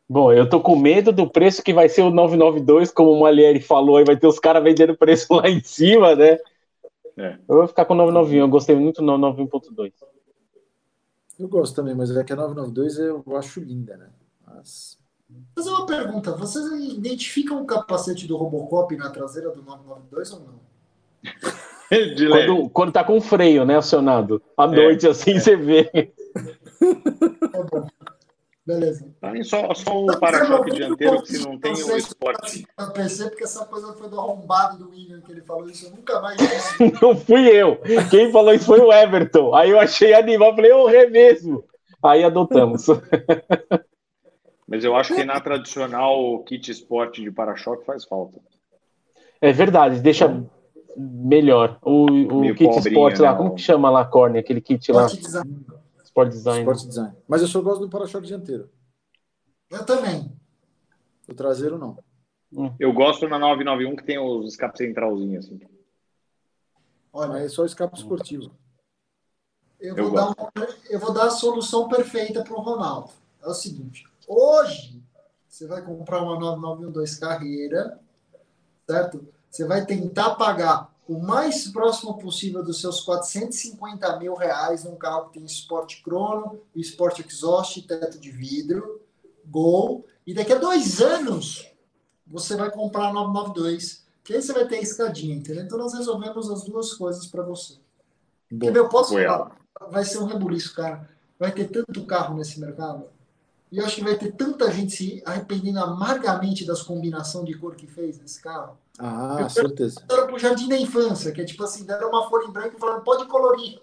Bom, 0.09 0.33
eu 0.33 0.49
tô 0.49 0.61
com 0.61 0.75
medo 0.75 1.13
do 1.13 1.29
preço 1.29 1.63
que 1.63 1.75
vai 1.75 1.89
ser 1.89 2.01
o 2.01 2.11
992, 2.11 2.91
como 2.91 3.13
o 3.13 3.21
Malieri 3.21 3.61
falou, 3.61 3.99
aí 3.99 4.05
vai 4.05 4.17
ter 4.17 4.27
os 4.27 4.39
caras 4.39 4.65
vendendo 4.65 4.97
preço 4.97 5.27
lá 5.35 5.51
em 5.51 5.63
cima, 5.63 6.15
né? 6.15 6.39
É. 7.17 7.39
Eu 7.47 7.57
vou 7.57 7.69
ficar 7.69 7.85
com 7.85 7.93
o 7.93 7.97
991, 7.97 8.41
eu 8.41 8.49
gostei 8.49 8.75
muito 8.75 9.03
do 9.03 9.07
991.2. 9.07 9.93
Eu 11.39 11.49
gosto 11.49 11.77
também, 11.77 11.95
mas 11.95 12.11
é 12.17 12.25
que 12.25 12.33
a 12.33 12.37
992 12.37 12.99
eu 12.99 13.37
acho 13.37 13.61
linda, 13.61 13.97
né? 13.97 14.09
Mas... 14.47 14.98
Fazer 15.55 15.71
uma 15.71 15.87
pergunta, 15.87 16.33
vocês 16.33 16.65
identificam 16.91 17.63
o 17.63 17.67
capacete 17.67 18.27
do 18.27 18.37
Robocop 18.37 18.97
na 18.97 19.11
traseira 19.11 19.51
do 19.51 19.63
992 19.63 20.33
ou 20.33 20.41
não? 20.41 20.61
quando, 22.31 22.71
quando 22.71 22.93
tá 22.93 23.05
com 23.05 23.21
freio, 23.21 23.65
né, 23.65 23.77
acionado. 23.77 24.43
À 24.57 24.65
é, 24.65 24.69
noite, 24.69 25.07
assim, 25.07 25.33
é. 25.33 25.41
você 25.41 25.57
vê. 25.57 25.85
Tá 27.53 27.63
bom. 27.71 27.87
Beleza. 28.69 29.09
Aí 29.23 29.43
só, 29.43 29.73
só 29.73 30.05
o 30.05 30.21
para-choque 30.21 30.73
dianteiro, 30.73 31.23
que 31.23 31.33
se 31.33 31.43
não 31.43 31.59
tem 31.59 31.73
o 31.73 31.97
esporte. 31.97 32.67
Eu 32.79 32.91
pensei 32.93 33.27
porque 33.31 33.45
essa 33.45 33.65
coisa 33.65 33.95
foi 33.95 34.11
do 34.11 34.21
arrombado 34.21 34.77
do 34.77 34.91
William 34.91 35.23
que 35.23 35.33
ele 35.33 35.41
falou 35.41 35.71
isso. 35.71 35.87
Eu 35.87 35.93
nunca 35.93 36.21
mais 36.21 36.37
Não 37.01 37.17
fui 37.17 37.49
eu. 37.49 37.81
Quem 38.11 38.31
falou 38.31 38.53
isso 38.53 38.67
foi 38.67 38.81
o 38.81 38.93
Everton. 38.93 39.55
Aí 39.55 39.71
eu 39.71 39.81
achei 39.81 40.13
animal, 40.13 40.55
falei, 40.55 40.71
eu 40.71 40.87
é 40.87 41.07
mesmo. 41.09 41.65
Aí 42.03 42.23
adotamos. 42.23 42.87
Mas 44.69 44.85
eu 44.85 44.95
acho 44.95 45.15
que 45.15 45.25
na 45.25 45.41
tradicional 45.41 46.45
kit 46.45 46.71
esporte 46.71 47.23
de 47.23 47.33
para-choque 47.33 47.87
faz 47.87 48.05
falta. 48.05 48.39
É 49.41 49.51
verdade, 49.51 50.01
deixa 50.01 50.47
melhor. 50.95 51.79
O, 51.83 52.51
o 52.51 52.55
kit 52.55 52.79
esporte 52.79 53.23
lá, 53.23 53.33
né? 53.33 53.39
como 53.39 53.55
que 53.55 53.63
chama 53.63 53.89
lá, 53.89 54.05
Corne? 54.05 54.39
Aquele 54.39 54.61
kit 54.61 54.93
lá? 54.93 55.07
Sport 55.07 56.29
Design. 56.29 56.61
Sport 56.61 56.87
Design. 56.87 57.17
Mas 57.27 57.41
eu 57.41 57.49
só 57.49 57.63
gosto 57.63 57.81
do 57.81 57.89
para-choque 57.89 58.27
dianteiro. 58.27 58.69
Eu 59.71 59.87
também. 59.87 60.31
O 61.27 61.35
traseiro, 61.35 61.79
não. 61.79 61.97
Hum. 62.53 62.73
Eu 62.79 62.93
gosto 62.93 63.27
na 63.27 63.39
991 63.39 63.97
que 63.97 64.05
tem 64.05 64.19
os 64.19 64.49
escapes 64.49 64.79
centralzinhos, 64.79 65.47
assim. 65.47 65.61
Olha, 67.13 67.29
Mas 67.29 67.45
é 67.45 67.49
só 67.49 67.65
escape 67.65 67.97
esportivo. 67.97 68.51
Eu 69.81 69.95
vou, 69.95 70.05
eu 70.05 70.13
dar 70.13 70.27
uma, 70.27 70.69
eu 70.91 70.99
vou 70.99 71.13
dar 71.13 71.27
a 71.27 71.31
solução 71.31 71.89
perfeita 71.89 72.43
para 72.43 72.55
o 72.55 72.61
Ronaldo. 72.61 73.13
É 73.43 73.49
o 73.49 73.55
seguinte: 73.55 74.05
hoje 74.29 75.03
você 75.49 75.67
vai 75.67 75.83
comprar 75.83 76.23
uma 76.23 76.39
9912 76.39 77.19
carreira, 77.19 77.99
certo? 78.89 79.27
Você 79.51 79.65
vai 79.65 79.85
tentar 79.85 80.35
pagar 80.35 80.95
o 81.09 81.19
mais 81.19 81.67
próximo 81.69 82.19
possível 82.19 82.63
dos 82.63 82.81
seus 82.81 83.01
450 83.01 84.19
mil 84.19 84.35
reais 84.35 84.85
num 84.85 84.97
carro 84.97 85.31
que 85.31 85.39
tem 85.39 85.45
Sport 85.47 86.03
Crono, 86.03 86.61
Sport 86.77 87.21
Exhaust, 87.21 87.81
teto 87.83 88.19
de 88.19 88.31
vidro, 88.31 89.01
Gol, 89.47 90.05
e 90.27 90.35
daqui 90.35 90.53
a 90.53 90.59
dois 90.59 91.01
anos 91.01 91.67
você 92.27 92.55
vai 92.55 92.71
comprar 92.71 93.09
a 93.09 93.13
992, 93.13 94.05
que 94.23 94.35
aí 94.35 94.43
você 94.43 94.53
vai 94.53 94.69
ter 94.69 94.77
a 94.77 94.83
escadinha, 94.83 95.35
entendeu? 95.35 95.65
Então 95.65 95.79
nós 95.79 95.95
resolvemos 95.95 96.51
as 96.51 96.63
duas 96.65 96.93
coisas 96.93 97.27
para 97.27 97.43
você. 97.43 97.79
Porque, 98.51 98.71
meu, 98.71 98.89
posso 98.91 99.15
falar, 99.15 99.57
vai 99.91 100.05
ser 100.05 100.19
um 100.19 100.27
rebuliço, 100.27 100.75
cara. 100.75 101.09
Vai 101.39 101.53
ter 101.53 101.71
tanto 101.71 102.05
carro 102.05 102.37
nesse 102.37 102.61
mercado. 102.61 103.07
E 103.71 103.79
eu 103.79 103.85
acho 103.85 103.97
que 103.97 104.05
vai 104.05 104.17
ter 104.17 104.33
tanta 104.33 104.71
gente 104.71 104.93
se 104.93 105.23
arrependendo 105.27 105.79
amargamente 105.79 106.67
das 106.67 106.83
combinações 106.83 107.45
de 107.45 107.55
cor 107.55 107.75
que 107.75 107.87
fez 107.87 108.19
nesse 108.19 108.41
carro. 108.41 108.79
Ah, 108.99 109.39
eu 109.41 109.51
certeza. 109.51 110.03
Era 110.11 110.27
pro 110.27 110.39
jardim 110.39 110.69
da 110.69 110.79
infância, 110.79 111.33
que 111.33 111.41
é 111.41 111.45
tipo 111.45 111.63
assim, 111.63 111.85
deram 111.85 112.09
uma 112.09 112.29
folha 112.29 112.47
em 112.47 112.51
branco 112.51 112.77
e 112.77 112.81
falaram, 112.81 113.03
pode 113.03 113.27
colorir. 113.27 113.81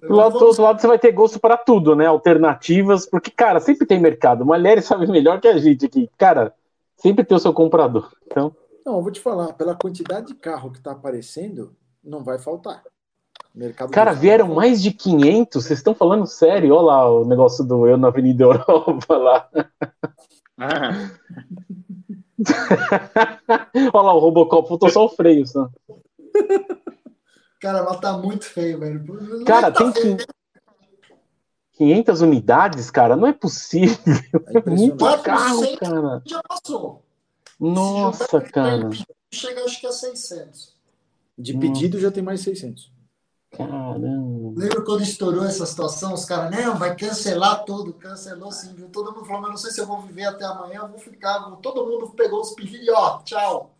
Do 0.00 0.14
lado, 0.14 0.38
do 0.38 0.44
outro 0.44 0.62
lado, 0.62 0.80
você 0.80 0.86
vai 0.86 0.98
ter 0.98 1.10
gosto 1.10 1.40
para 1.40 1.56
tudo, 1.56 1.96
né? 1.96 2.06
Alternativas, 2.06 3.06
porque, 3.06 3.30
cara, 3.30 3.58
sempre 3.58 3.86
tem 3.86 3.98
mercado. 3.98 4.44
Mulheres 4.44 4.84
sabem 4.86 5.08
melhor 5.08 5.40
que 5.40 5.48
a 5.48 5.58
gente 5.58 5.86
aqui. 5.86 6.10
Cara, 6.18 6.54
sempre 6.96 7.24
tem 7.24 7.36
o 7.36 7.40
seu 7.40 7.52
comprador. 7.52 8.12
Então. 8.26 8.54
Não, 8.84 8.96
eu 8.96 9.02
vou 9.02 9.10
te 9.10 9.20
falar, 9.20 9.52
pela 9.54 9.74
quantidade 9.74 10.28
de 10.28 10.34
carro 10.34 10.70
que 10.70 10.78
está 10.78 10.92
aparecendo, 10.92 11.74
não 12.04 12.22
vai 12.22 12.38
faltar. 12.38 12.84
Mercado 13.56 13.90
Cara, 13.90 14.12
vieram 14.12 14.54
mais 14.54 14.82
de 14.82 14.90
500? 14.90 15.64
Vocês 15.64 15.78
estão 15.78 15.94
falando 15.94 16.26
sério? 16.26 16.74
Olha 16.74 16.84
lá 16.84 17.10
o 17.10 17.24
negócio 17.24 17.64
do 17.64 17.86
Eu 17.86 17.96
na 17.96 18.08
Avenida 18.08 18.44
Europa 18.44 19.16
lá. 19.16 19.48
Ah. 20.58 21.10
Olha 23.94 24.02
lá, 24.02 24.14
o 24.14 24.18
Robocop 24.18 24.68
faltou 24.68 24.90
só 24.90 25.06
o 25.06 25.08
freio. 25.08 25.46
Só. 25.46 25.70
Cara, 27.58 27.78
ela 27.78 27.96
tá 27.96 28.18
muito 28.18 28.44
feio, 28.44 28.78
velho. 28.78 29.02
Não 29.06 29.44
cara, 29.44 29.72
tá 29.72 29.90
tem 29.90 30.16
que... 30.16 30.26
500 31.78 32.20
unidades, 32.20 32.90
cara? 32.90 33.16
Não 33.16 33.26
é 33.26 33.32
possível. 33.32 33.96
É 34.48 34.70
muito 34.70 35.22
carro, 35.22 35.78
cara. 35.78 36.22
Já 36.26 36.42
passou. 36.42 37.02
Nossa, 37.58 38.38
cara. 38.42 38.90
Chega 39.32 39.64
acho 39.64 39.80
que 39.80 39.86
a 39.86 39.92
600. 39.92 40.76
De 41.38 41.56
pedido 41.56 41.98
já 41.98 42.10
tem 42.10 42.22
mais 42.22 42.42
600. 42.42 42.94
Caramba. 43.56 44.60
Lembra 44.60 44.84
quando 44.84 45.02
estourou 45.02 45.44
essa 45.44 45.64
situação? 45.64 46.12
Os 46.12 46.24
caras, 46.24 46.50
não, 46.50 46.76
vai 46.76 46.94
cancelar 46.94 47.64
tudo. 47.64 47.92
Cancelou 47.94 48.52
sim, 48.52 48.74
viu? 48.74 48.88
Todo 48.88 49.12
mundo 49.12 49.24
falou, 49.24 49.42
mas 49.42 49.50
não 49.50 49.56
sei 49.56 49.70
se 49.70 49.80
eu 49.80 49.86
vou 49.86 50.00
viver 50.00 50.24
até 50.24 50.44
amanhã, 50.44 50.80
eu 50.82 50.88
vou 50.88 50.98
ficar. 50.98 51.40
Todo 51.62 51.86
mundo 51.86 52.10
pegou 52.10 52.40
os 52.40 52.52
pedidos 52.52 52.86
e 52.86 52.90
ó, 52.90 53.18
tchau. 53.22 53.70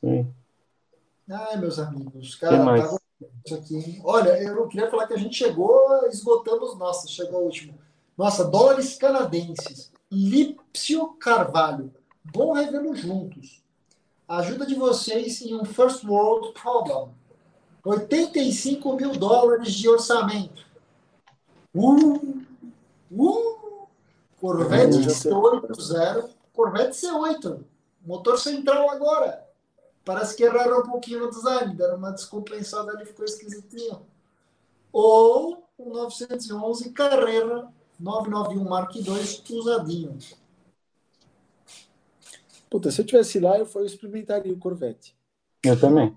Sim. 0.00 0.30
Ai, 1.30 1.56
meus 1.56 1.78
amigos, 1.78 2.34
cara, 2.36 2.58
tá 2.64 2.96
isso 3.44 3.54
aqui. 3.54 4.00
Olha, 4.04 4.40
eu 4.42 4.54
não 4.54 4.68
queria 4.68 4.90
falar 4.90 5.06
que 5.06 5.14
a 5.14 5.18
gente 5.18 5.36
chegou, 5.36 6.06
esgotamos, 6.06 6.76
nossa, 6.78 7.08
chegou 7.08 7.40
o 7.40 7.44
último. 7.44 7.78
Nossa, 8.16 8.44
dólares 8.44 8.96
canadenses. 8.96 9.90
Lípcio 10.10 11.08
Carvalho. 11.14 11.92
Bom 12.22 12.52
revê 12.52 12.94
juntos. 12.94 13.62
Ajuda 14.28 14.66
de 14.66 14.74
vocês 14.74 15.40
em 15.40 15.54
um 15.54 15.64
first 15.64 16.04
world 16.04 16.52
problem 16.52 17.14
85 17.86 18.96
mil 18.96 19.12
dólares 19.12 19.72
de 19.72 19.88
orçamento. 19.88 20.66
Uh, 21.72 22.44
uh, 23.12 23.88
Corvette 24.40 24.96
C80, 24.96 26.30
Corvette 26.52 26.96
C8, 26.96 27.60
motor 28.04 28.38
central 28.38 28.90
agora. 28.90 29.46
Parece 30.04 30.36
que 30.36 30.42
erraram 30.42 30.80
um 30.80 30.82
pouquinho 30.90 31.20
no 31.20 31.30
design, 31.30 31.74
deram 31.76 31.96
uma 31.96 32.10
descompensada 32.10 32.90
ali, 32.90 33.06
ficou 33.06 33.24
esquisitinho. 33.24 34.02
Ou 34.92 35.64
o 35.78 35.90
911 35.90 36.90
Carrera 36.90 37.68
991 38.00 38.68
Mark 38.68 38.96
II 38.96 39.58
usadinho. 39.58 40.18
Puta, 42.68 42.90
se 42.90 43.00
eu 43.00 43.06
tivesse 43.06 43.38
lá, 43.38 43.58
eu, 43.58 43.68
eu 43.74 43.84
experimentaria 43.84 44.52
o 44.52 44.58
Corvette. 44.58 45.14
Eu 45.62 45.78
também 45.78 46.16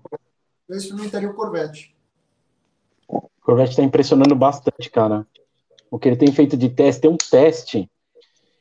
eu 0.70 0.76
experimentaria 0.76 1.28
o 1.28 1.34
Corvette. 1.34 1.94
O 3.08 3.28
Corvette 3.42 3.70
está 3.70 3.82
impressionando 3.82 4.34
bastante, 4.36 4.88
cara. 4.88 5.26
O 5.90 5.98
que 5.98 6.08
ele 6.08 6.16
tem 6.16 6.30
feito 6.30 6.56
de 6.56 6.68
teste, 6.68 7.02
tem 7.02 7.10
um 7.10 7.16
teste 7.16 7.90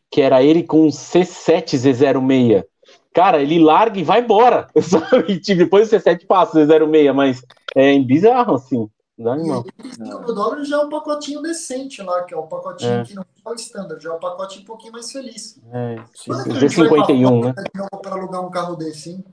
que 0.10 0.22
era 0.22 0.42
ele 0.42 0.64
com 0.64 0.88
um 0.88 0.90
C7 0.90 1.78
Z06. 1.78 2.66
Cara, 3.14 3.42
ele 3.42 3.60
larga 3.60 4.00
e 4.00 4.04
vai 4.04 4.22
embora. 4.22 4.68
Sabe? 4.82 5.40
Tipo, 5.40 5.60
depois 5.60 5.92
o 5.92 5.96
C7 5.96 6.26
passa 6.26 6.60
o 6.60 6.66
Z06, 6.66 7.14
mas 7.14 7.44
é 7.76 8.00
bizarro, 8.00 8.56
assim. 8.56 8.90
Não, 9.16 9.36
não. 9.36 9.66
E 9.84 9.94
5 9.94 10.04
mil 10.04 10.34
dólares 10.34 10.68
já 10.68 10.78
é 10.78 10.80
um 10.80 10.90
pacotinho 10.90 11.42
decente 11.42 12.02
lá, 12.02 12.24
que 12.24 12.34
é 12.34 12.38
o 12.38 12.44
um 12.44 12.48
pacotinho 12.48 13.02
é. 13.02 13.04
que 13.04 13.14
não 13.14 13.24
é 13.24 13.50
o 13.50 13.54
standard, 13.54 14.02
já 14.02 14.12
é 14.12 14.14
um 14.14 14.20
pacotinho 14.20 14.64
um 14.64 14.66
pouquinho 14.66 14.94
mais 14.94 15.12
feliz. 15.12 15.60
É, 15.74 15.98
Z51, 16.16 17.44
né? 17.44 17.54
Para 18.02 18.16
alugar 18.16 18.46
um 18.46 18.50
carro 18.50 18.78
desse, 18.78 19.12
hein? 19.12 19.26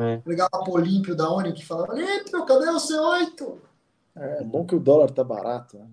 É. 0.00 0.22
Ligava 0.26 0.62
pro 0.62 0.74
Olímpio 0.74 1.14
da 1.16 1.30
Uni 1.30 1.52
que 1.52 1.64
falava: 1.64 1.92
Olímpio, 1.92 2.46
cadê 2.46 2.68
o 2.70 2.76
C8? 2.76 3.58
É 4.14 4.44
bom 4.44 4.64
que 4.64 4.74
o 4.74 4.80
dólar 4.80 5.10
tá 5.10 5.24
barato. 5.24 5.78
Né? 5.78 5.88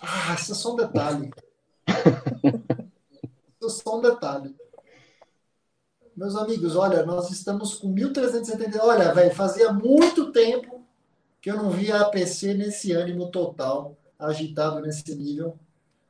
Ah, 0.00 0.34
isso 0.34 0.52
é 0.52 0.54
só 0.54 0.72
um 0.72 0.76
detalhe. 0.76 1.30
isso 3.60 3.66
é 3.66 3.68
só 3.68 3.98
um 3.98 4.02
detalhe. 4.02 4.54
Meus 6.16 6.36
amigos, 6.36 6.76
olha, 6.76 7.04
nós 7.04 7.30
estamos 7.30 7.74
com 7.74 7.94
1.370. 7.94 8.78
Olha, 8.80 9.14
velho, 9.14 9.34
fazia 9.34 9.72
muito 9.72 10.32
tempo 10.32 10.84
que 11.40 11.50
eu 11.50 11.56
não 11.56 11.70
via 11.70 11.96
a 11.96 12.00
APC 12.02 12.54
nesse 12.54 12.92
ânimo 12.92 13.30
total, 13.30 13.96
agitado 14.18 14.80
nesse 14.80 15.14
nível. 15.14 15.58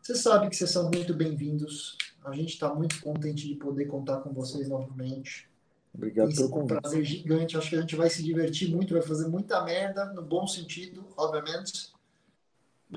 Você 0.03 0.15
sabe 0.15 0.49
que 0.49 0.57
vocês 0.57 0.71
são 0.71 0.91
muito 0.91 1.15
bem-vindos. 1.15 1.97
A 2.25 2.33
gente 2.33 2.55
está 2.55 2.75
muito 2.75 3.01
contente 3.01 3.47
de 3.47 3.55
poder 3.55 3.87
contar 3.87 4.19
com 4.19 4.33
vocês 4.33 4.69
novamente. 4.69 5.50
Obrigado 5.95 6.35
pelo 6.35 6.49
convite. 6.49 6.73
É 6.73 6.77
um 6.77 6.81
prazer 6.81 7.05
gigante. 7.05 7.57
Acho 7.57 7.71
que 7.71 7.77
a 7.77 7.81
gente 7.81 7.97
vai 7.97 8.09
se 8.09 8.23
divertir 8.23 8.71
muito, 8.71 8.95
vai 8.95 9.03
fazer 9.03 9.29
muita 9.29 9.61
merda, 9.63 10.07
no 10.07 10.23
bom 10.23 10.47
sentido, 10.47 11.05
obviamente. 11.17 11.93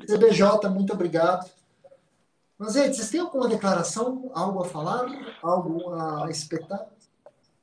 CBJ, 0.05 0.69
muito 0.69 0.93
obrigado. 0.93 1.49
Mas, 2.57 2.73
gente, 2.73 2.95
vocês 2.95 3.09
têm 3.09 3.19
alguma 3.19 3.47
declaração, 3.47 4.31
algo 4.33 4.61
a 4.61 4.65
falar, 4.65 5.05
algo 5.41 5.93
a 5.93 6.29
espetar? 6.29 6.87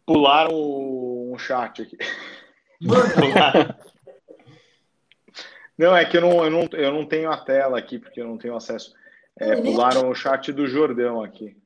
Pularam 0.05 0.53
um 0.53 1.39
chat 1.39 1.83
aqui. 1.83 1.97
não, 5.79 5.97
é 5.97 6.05
que 6.05 6.17
eu 6.17 6.21
não, 6.21 6.45
eu, 6.45 6.51
não, 6.51 6.69
eu 6.73 6.93
não 6.93 7.07
tenho 7.07 7.31
a 7.31 7.37
tela 7.37 7.79
aqui, 7.79 7.99
porque 7.99 8.21
eu 8.21 8.27
não 8.27 8.37
tenho 8.37 8.57
acesso. 8.57 8.93
É, 9.39 9.57
pularam 9.57 10.11
o 10.11 10.15
chat 10.15 10.53
do 10.53 10.67
Jordão 10.67 11.23
aqui. 11.23 11.57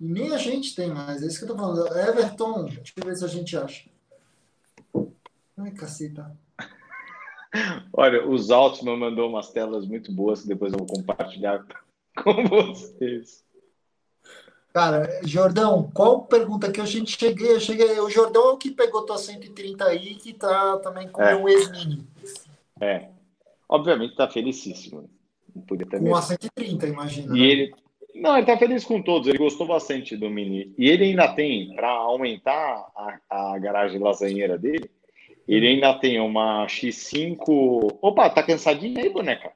Nem 0.00 0.32
a 0.32 0.38
gente 0.38 0.74
tem 0.74 0.88
mais, 0.88 1.22
é 1.22 1.26
isso 1.26 1.38
que 1.38 1.44
eu 1.44 1.48
tô 1.48 1.56
falando. 1.56 1.86
Everton, 1.94 2.64
deixa 2.64 2.92
eu 2.96 3.04
ver 3.04 3.16
se 3.16 3.24
a 3.24 3.28
gente 3.28 3.54
acha. 3.54 3.90
Ai, 5.58 5.70
caceta. 5.72 6.34
Olha, 7.92 8.26
o 8.26 8.38
Zaltzman 8.38 8.96
mandou 8.96 9.28
umas 9.28 9.50
telas 9.50 9.86
muito 9.86 10.10
boas 10.10 10.42
que 10.42 10.48
depois 10.48 10.72
eu 10.72 10.78
vou 10.78 10.86
compartilhar 10.86 11.66
com 12.16 12.46
vocês. 12.46 13.44
Cara, 14.72 15.20
Jordão, 15.26 15.90
qual 15.92 16.22
pergunta 16.22 16.70
que 16.70 16.80
a 16.80 16.86
gente 16.86 17.18
cheguei? 17.18 17.54
Eu 17.54 17.60
cheguei. 17.60 17.98
O 17.98 18.08
Jordão 18.08 18.50
é 18.50 18.52
o 18.52 18.56
que 18.56 18.70
pegou 18.70 19.04
tua 19.04 19.18
130 19.18 19.84
aí 19.84 20.14
que 20.14 20.32
tá 20.32 20.78
também 20.78 21.08
com 21.08 21.20
é. 21.20 21.34
o 21.34 21.48
ex-mini. 21.48 22.06
É. 22.80 23.08
Obviamente 23.68 24.16
tá 24.16 24.28
felicíssimo. 24.28 25.10
Podia 25.66 25.86
ter 25.86 26.00
com 26.00 26.14
a 26.14 26.22
130, 26.22 26.86
imagina. 26.86 27.36
E 27.36 27.40
né? 27.40 27.46
ele. 27.46 27.74
Não, 28.20 28.36
ele 28.36 28.46
tá 28.46 28.54
feliz 28.58 28.84
com 28.84 29.00
todos, 29.00 29.28
ele 29.28 29.38
gostou 29.38 29.66
bastante 29.66 30.14
do 30.14 30.28
Mini. 30.28 30.74
E 30.76 30.90
ele 30.90 31.04
ainda 31.04 31.28
tem, 31.32 31.74
para 31.74 31.88
aumentar 31.88 32.86
a, 32.94 33.18
a 33.54 33.58
garagem 33.58 33.98
lasanheira 33.98 34.58
dele, 34.58 34.90
ele 35.48 35.66
ainda 35.66 35.94
tem 35.94 36.20
uma 36.20 36.66
X5. 36.66 37.98
Opa, 38.02 38.28
tá 38.28 38.42
cansadinho 38.42 39.00
aí, 39.00 39.08
boneca? 39.08 39.50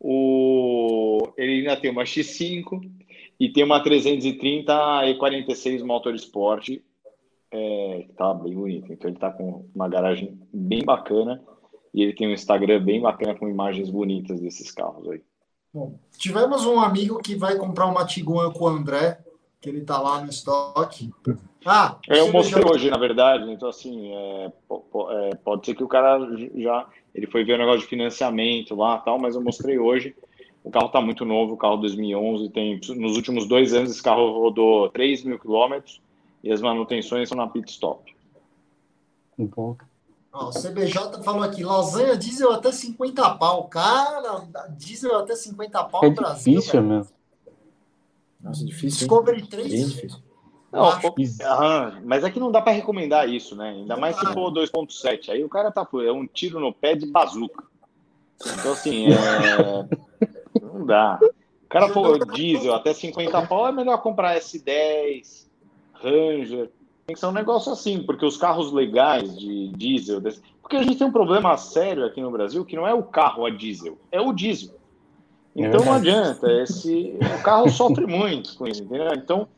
O... 0.00 1.18
Ele 1.36 1.58
ainda 1.58 1.76
tem 1.76 1.90
uma 1.90 2.04
X5 2.04 2.80
e 3.38 3.50
tem 3.50 3.62
uma 3.62 3.82
330 3.82 4.72
E46 4.72 5.84
Motorsport. 5.84 6.80
É, 7.52 8.06
tá 8.16 8.32
bem 8.32 8.54
bonito. 8.54 8.90
Então 8.90 9.10
ele 9.10 9.18
tá 9.18 9.30
com 9.30 9.66
uma 9.74 9.88
garagem 9.88 10.40
bem 10.50 10.82
bacana 10.82 11.42
e 11.92 12.02
ele 12.02 12.14
tem 12.14 12.26
um 12.26 12.32
Instagram 12.32 12.82
bem 12.82 13.02
bacana 13.02 13.34
com 13.34 13.50
imagens 13.50 13.90
bonitas 13.90 14.40
desses 14.40 14.70
carros 14.70 15.10
aí. 15.10 15.20
Bom, 15.72 15.98
tivemos 16.16 16.64
um 16.64 16.80
amigo 16.80 17.18
que 17.18 17.34
vai 17.34 17.56
comprar 17.56 17.86
uma 17.86 18.04
Tiguan 18.04 18.50
com 18.52 18.64
o 18.64 18.68
André, 18.68 19.18
que 19.60 19.68
ele 19.68 19.82
tá 19.82 20.00
lá 20.00 20.20
no 20.22 20.30
estoque. 20.30 21.10
Ah, 21.64 21.98
eu 22.08 22.32
mostrei 22.32 22.62
já... 22.62 22.70
hoje, 22.70 22.90
na 22.90 22.98
verdade. 22.98 23.50
Então, 23.50 23.68
assim, 23.68 24.12
é, 24.12 24.46
é, 24.46 25.34
pode 25.36 25.66
ser 25.66 25.74
que 25.74 25.84
o 25.84 25.88
cara 25.88 26.18
já 26.54 26.86
ele 27.14 27.26
foi 27.26 27.44
ver 27.44 27.54
o 27.54 27.58
negócio 27.58 27.80
de 27.80 27.86
financiamento 27.86 28.74
lá 28.74 28.98
tal, 28.98 29.18
mas 29.18 29.34
eu 29.34 29.42
mostrei 29.42 29.78
hoje. 29.78 30.14
O 30.62 30.70
carro 30.70 30.86
está 30.86 31.00
muito 31.00 31.24
novo, 31.24 31.54
o 31.54 31.56
carro 31.56 31.76
2011 31.78 32.50
tem 32.50 32.80
nos 32.96 33.16
últimos 33.16 33.46
dois 33.46 33.72
anos 33.72 33.90
esse 33.90 34.02
carro 34.02 34.38
rodou 34.38 34.88
3 34.90 35.24
mil 35.24 35.38
quilômetros 35.38 36.00
e 36.44 36.52
as 36.52 36.60
manutenções 36.60 37.28
são 37.28 37.36
na 37.36 37.48
pit 37.48 37.70
stop. 37.70 38.14
Bom. 39.36 39.76
Ó, 40.32 40.48
o 40.48 40.50
CBJ 40.50 41.22
falou 41.24 41.42
aqui, 41.42 41.64
lasanha 41.64 42.16
diesel 42.16 42.52
até 42.52 42.70
50 42.70 43.36
pau. 43.36 43.64
Cara, 43.68 44.46
diesel 44.76 45.16
até 45.16 45.34
50 45.34 45.84
pau 45.84 46.04
é 46.04 46.08
no 46.08 46.14
Brasil. 46.14 46.54
Difícil 46.54 46.82
mesmo. 46.82 47.12
Nossa, 48.40 48.64
difícil. 48.64 48.98
Discovery 49.00 49.46
3. 49.46 49.72
Bem 49.72 49.86
difícil. 49.86 50.28
Não, 50.70 50.90
mas 52.04 52.24
é 52.24 52.30
que 52.30 52.38
não 52.38 52.52
dá 52.52 52.60
para 52.60 52.72
recomendar 52.72 53.28
isso, 53.28 53.56
né? 53.56 53.70
Ainda 53.70 53.96
mais 53.96 54.16
se 54.16 54.26
for 54.34 54.52
2.7. 54.52 55.30
Aí 55.30 55.42
o 55.42 55.48
cara 55.48 55.70
tá 55.70 55.86
é 56.06 56.12
um 56.12 56.26
tiro 56.26 56.60
no 56.60 56.72
pé 56.72 56.94
de 56.94 57.06
bazuca. 57.06 57.64
Então, 58.40 58.72
assim, 58.72 59.06
é... 59.06 59.88
não 60.60 60.84
dá. 60.84 61.18
O 61.64 61.68
cara 61.68 61.88
for 61.88 62.18
diesel 62.32 62.74
até 62.74 62.92
50 62.92 63.46
pau, 63.46 63.66
é 63.66 63.72
melhor 63.72 63.98
comprar 64.02 64.38
S10, 64.38 65.46
Ranger. 65.94 66.70
Tem 67.08 67.14
que 67.14 67.20
ser 67.20 67.26
um 67.26 67.32
negócio 67.32 67.72
assim, 67.72 68.02
porque 68.02 68.22
os 68.26 68.36
carros 68.36 68.70
legais 68.70 69.34
de 69.34 69.68
diesel. 69.68 70.20
Porque 70.60 70.76
a 70.76 70.82
gente 70.82 70.98
tem 70.98 71.06
um 71.06 71.10
problema 71.10 71.56
sério 71.56 72.04
aqui 72.04 72.20
no 72.20 72.30
Brasil 72.30 72.66
que 72.66 72.76
não 72.76 72.86
é 72.86 72.92
o 72.92 73.02
carro 73.02 73.46
a 73.46 73.50
diesel, 73.50 73.96
é 74.12 74.20
o 74.20 74.30
diesel. 74.30 74.74
Então 75.56 75.80
é 75.80 75.84
não 75.86 75.92
adianta. 75.94 76.52
Esse... 76.52 77.16
O 77.38 77.42
carro 77.42 77.70
sofre 77.70 78.06
muito 78.06 78.54
com 78.58 78.68
isso, 78.68 78.82
entendeu? 78.82 79.08
Então 79.14 79.48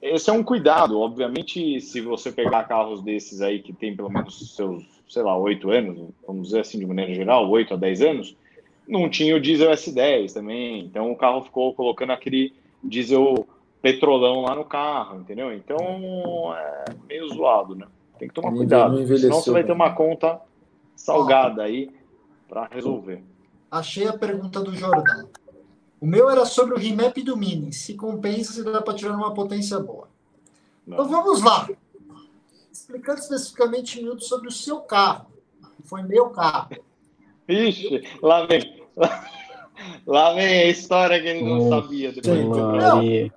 esse 0.00 0.30
é 0.30 0.32
um 0.32 0.42
cuidado. 0.42 0.98
Obviamente, 0.98 1.78
se 1.78 2.00
você 2.00 2.32
pegar 2.32 2.64
carros 2.64 3.02
desses 3.02 3.42
aí 3.42 3.58
que 3.58 3.74
tem 3.74 3.94
pelo 3.94 4.08
menos 4.08 4.56
seus, 4.56 4.82
sei 5.06 5.22
lá, 5.22 5.36
oito 5.36 5.70
anos, 5.70 6.08
vamos 6.26 6.46
dizer 6.46 6.60
assim, 6.60 6.78
de 6.78 6.86
maneira 6.86 7.12
geral, 7.12 7.50
oito 7.50 7.74
a 7.74 7.76
dez 7.76 8.00
anos, 8.00 8.34
não 8.88 9.10
tinha 9.10 9.36
o 9.36 9.40
diesel 9.40 9.70
S10 9.72 10.32
também. 10.32 10.80
Então 10.80 11.12
o 11.12 11.16
carro 11.16 11.42
ficou 11.42 11.74
colocando 11.74 12.12
aquele 12.12 12.54
diesel 12.82 13.46
petrolão 13.82 14.42
lá 14.42 14.54
no 14.54 14.64
carro, 14.64 15.20
entendeu? 15.20 15.52
Então 15.52 16.54
é 16.56 16.84
meio 17.08 17.28
zoado, 17.28 17.74
né? 17.74 17.86
Tem 18.18 18.28
que 18.28 18.34
tomar 18.34 18.52
cuidado. 18.52 19.04
Senão 19.18 19.40
você 19.40 19.50
vai 19.50 19.64
ter 19.64 19.72
uma 19.72 19.92
conta 19.92 20.40
salgada 20.94 21.64
aí 21.64 21.90
para 22.48 22.68
resolver. 22.70 23.22
Achei 23.68 24.06
a 24.06 24.16
pergunta 24.16 24.60
do 24.60 24.74
Jordão. 24.74 25.28
O 26.00 26.06
meu 26.06 26.30
era 26.30 26.44
sobre 26.44 26.74
o 26.74 26.78
remap 26.78 27.16
do 27.18 27.36
Mini. 27.36 27.72
Se 27.72 27.94
compensa, 27.94 28.52
se 28.52 28.62
dá 28.62 28.80
para 28.80 28.94
tirar 28.94 29.16
uma 29.16 29.34
potência 29.34 29.78
boa. 29.80 30.08
Não. 30.86 30.94
Então 30.94 31.08
vamos 31.08 31.42
lá. 31.42 31.68
Explicando 32.70 33.18
especificamente 33.18 33.98
um 33.98 34.02
minuto 34.02 34.24
sobre 34.24 34.48
o 34.48 34.52
seu 34.52 34.80
carro. 34.80 35.26
Foi 35.84 36.02
meu 36.02 36.30
carro. 36.30 36.70
Ixi, 37.48 38.02
lá 38.22 38.46
vem. 38.46 38.82
Lá 40.06 40.32
vem 40.34 40.44
a 40.44 40.66
história 40.66 41.20
que 41.20 41.26
ele 41.26 41.42
não 41.42 41.68
sabia. 41.68 42.12
Depois 42.12 42.38
hum. 42.38 43.30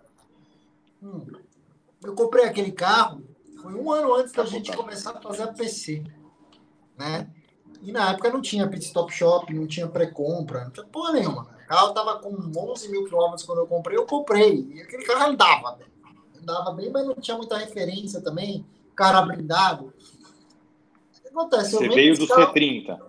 Eu 2.05 2.13
comprei 2.13 2.45
aquele 2.45 2.71
carro, 2.71 3.23
foi 3.61 3.73
um 3.73 3.91
ano 3.91 4.13
antes 4.15 4.31
da 4.33 4.45
gente 4.45 4.75
começar 4.75 5.11
a 5.11 5.21
fazer 5.21 5.43
a 5.43 5.53
PC. 5.53 6.03
Né? 6.97 7.29
E 7.81 7.91
na 7.91 8.11
época 8.11 8.31
não 8.31 8.41
tinha 8.41 8.67
pit 8.67 8.85
stop 8.85 9.11
shop, 9.11 9.53
não 9.53 9.67
tinha 9.67 9.87
pré-compra, 9.87 10.65
não 10.65 10.71
tinha 10.71 10.85
porra 10.85 11.13
nenhuma. 11.13 11.43
Né? 11.43 11.55
O 11.65 11.67
carro 11.67 11.93
tava 11.93 12.19
com 12.19 12.51
11 12.55 12.89
mil 12.89 13.05
quilômetros 13.05 13.43
quando 13.43 13.59
eu 13.59 13.67
comprei, 13.67 13.97
eu 13.97 14.05
comprei. 14.05 14.67
E 14.73 14.81
aquele 14.81 15.03
carro 15.03 15.31
andava. 15.31 15.79
Andava 16.39 16.71
bem, 16.71 16.91
mas 16.91 17.05
não 17.05 17.15
tinha 17.15 17.37
muita 17.37 17.57
referência 17.57 18.21
também. 18.21 18.65
Cara 18.95 19.23
blindado. 19.23 19.93
O 21.17 21.21
que 21.21 21.27
acontece? 21.27 21.71
Você 21.71 21.89
veio 21.89 22.17
do 22.17 22.27
carro... 22.27 22.53
C30. 22.53 22.99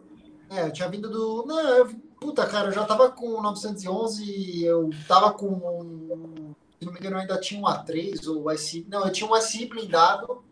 É, 0.51 0.63
eu 0.63 0.73
tinha 0.73 0.89
vindo 0.89 1.11
do. 1.11 1.45
Não, 1.47 1.61
eu... 1.61 2.07
Puta, 2.19 2.47
cara, 2.47 2.69
eu 2.69 2.73
já 2.73 2.85
tava 2.85 3.11
com 3.11 3.43
911, 3.43 4.65
eu 4.65 4.91
tava 5.07 5.33
com. 5.33 6.55
Se 6.79 6.85
não 6.85 6.93
me 6.93 6.99
engano, 6.99 7.17
eu 7.17 7.21
ainda 7.21 7.41
tinha 7.41 7.61
um 7.61 7.65
A3 7.65 8.27
ou 8.29 8.57
SI. 8.57 8.87
Não, 8.89 9.05
eu 9.05 9.13
tinha 9.13 9.31
um 9.31 9.41
SI 9.41 9.67
blindado. 9.67 10.45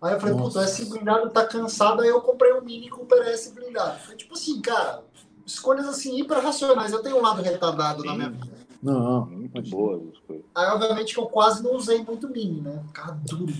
Aí 0.00 0.14
eu 0.14 0.20
falei, 0.20 0.34
puta, 0.34 0.60
o 0.60 0.66
SI 0.66 0.86
blindado 0.86 1.30
tá 1.30 1.46
cansado, 1.46 2.02
aí 2.02 2.08
eu 2.08 2.20
comprei 2.20 2.52
um 2.52 2.62
Mini 2.62 2.88
Cooper 2.88 3.26
S 3.28 3.52
blindado. 3.52 3.98
Foi 4.00 4.14
tipo 4.14 4.34
assim, 4.34 4.60
cara, 4.60 5.02
escolhas 5.44 5.86
assim 5.86 6.18
hiper 6.18 6.38
racionais. 6.38 6.92
Eu 6.92 7.02
tenho 7.02 7.18
um 7.18 7.22
lado 7.22 7.42
retardado 7.42 8.02
Sim. 8.02 8.08
na 8.08 8.14
minha 8.14 8.30
vida. 8.30 8.56
Não, 8.82 9.26
muito 9.26 9.62
boa. 9.70 10.02
Aí, 10.54 10.66
obviamente, 10.68 11.14
que 11.14 11.20
eu 11.20 11.26
quase 11.26 11.62
não 11.62 11.74
usei 11.74 12.02
muito 12.02 12.28
Mini, 12.28 12.60
né? 12.60 12.84
Carro 12.92 13.20
duro. 13.24 13.52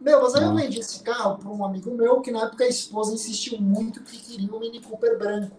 Meu, 0.00 0.20
mas 0.20 0.34
aí 0.34 0.44
eu 0.44 0.54
vendi 0.54 0.80
esse 0.80 1.02
carro 1.02 1.38
para 1.38 1.48
um 1.48 1.64
amigo 1.64 1.90
meu 1.94 2.20
que 2.20 2.30
na 2.30 2.42
época 2.42 2.64
a 2.64 2.68
esposa 2.68 3.14
insistiu 3.14 3.58
muito 3.58 4.02
que 4.02 4.18
queria 4.18 4.52
um 4.52 4.60
Mini 4.60 4.80
Cooper 4.80 5.18
branco. 5.18 5.56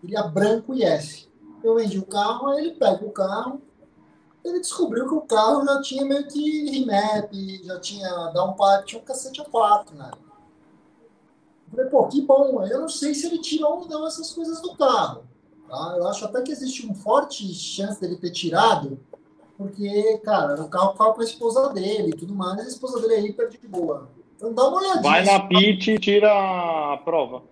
Queria 0.00 0.22
branco 0.24 0.74
e 0.74 0.82
S. 0.82 1.28
Eu 1.62 1.76
vendi 1.76 1.98
o 1.98 2.04
carro, 2.04 2.48
aí 2.48 2.66
ele 2.66 2.74
pega 2.74 3.04
o 3.04 3.10
carro, 3.10 3.62
ele 4.44 4.60
descobriu 4.60 5.06
que 5.06 5.14
o 5.14 5.20
carro 5.20 5.64
já 5.64 5.80
tinha 5.82 6.04
meio 6.04 6.26
que 6.26 6.70
remap, 6.70 7.32
já 7.64 7.78
tinha 7.78 8.08
downpipe, 8.32 8.86
tinha 8.86 9.00
um 9.00 9.04
cacete 9.04 9.40
a 9.40 9.44
quatro, 9.44 9.94
né? 9.96 10.10
falei, 11.70 11.86
pô, 11.86 12.06
que 12.08 12.20
bom. 12.22 12.64
Eu 12.66 12.80
não 12.80 12.88
sei 12.88 13.14
se 13.14 13.26
ele 13.26 13.38
tirou 13.38 13.80
ou 13.80 13.88
não 13.88 14.06
essas 14.06 14.32
coisas 14.32 14.60
do 14.60 14.74
carro. 14.74 15.22
Tá? 15.68 15.94
Eu 15.96 16.06
acho 16.08 16.24
até 16.24 16.42
que 16.42 16.50
existe 16.50 16.84
uma 16.84 16.94
forte 16.94 17.46
chance 17.54 18.00
dele 18.00 18.16
ter 18.16 18.30
tirado, 18.30 18.98
porque, 19.56 20.18
cara, 20.24 20.60
o 20.60 20.68
carro 20.68 20.92
ficava 20.92 21.14
com 21.14 21.20
a 21.20 21.24
esposa 21.24 21.72
dele 21.72 22.10
e 22.10 22.16
tudo 22.16 22.34
mais, 22.34 22.60
a 22.60 22.68
esposa 22.68 23.00
dele 23.00 23.14
é 23.14 23.20
hiper 23.28 23.48
de 23.48 23.58
boa. 23.68 24.08
Então 24.36 24.52
dá 24.52 24.66
uma 24.68 24.78
olhadinha. 24.78 25.02
Vai 25.02 25.24
na 25.24 25.40
pit 25.46 25.92
e 25.92 25.98
tira 25.98 26.32
a 26.32 26.96
prova. 26.96 27.42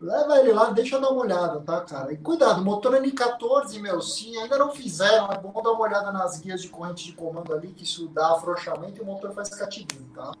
Leva 0.00 0.38
ele 0.38 0.52
lá, 0.52 0.70
deixa 0.70 0.94
eu 0.94 1.00
dar 1.00 1.10
uma 1.10 1.22
olhada, 1.22 1.60
tá, 1.60 1.80
cara? 1.80 2.12
E 2.12 2.16
cuidado, 2.16 2.64
motor 2.64 2.92
N14, 2.92 3.80
meu, 3.80 4.00
sim, 4.00 4.36
ainda 4.36 4.56
não 4.56 4.70
fizeram, 4.70 5.30
é 5.32 5.38
bom 5.38 5.60
dar 5.60 5.72
uma 5.72 5.80
olhada 5.80 6.12
nas 6.12 6.38
guias 6.40 6.62
de 6.62 6.68
corrente 6.68 7.04
de 7.04 7.12
comando 7.14 7.52
ali, 7.52 7.72
que 7.72 7.82
isso 7.82 8.06
dá 8.08 8.32
afrouxamento 8.32 8.98
e 8.98 9.02
o 9.02 9.06
motor 9.06 9.32
faz 9.32 9.48
cativinho, 9.48 10.08
tá? 10.14 10.32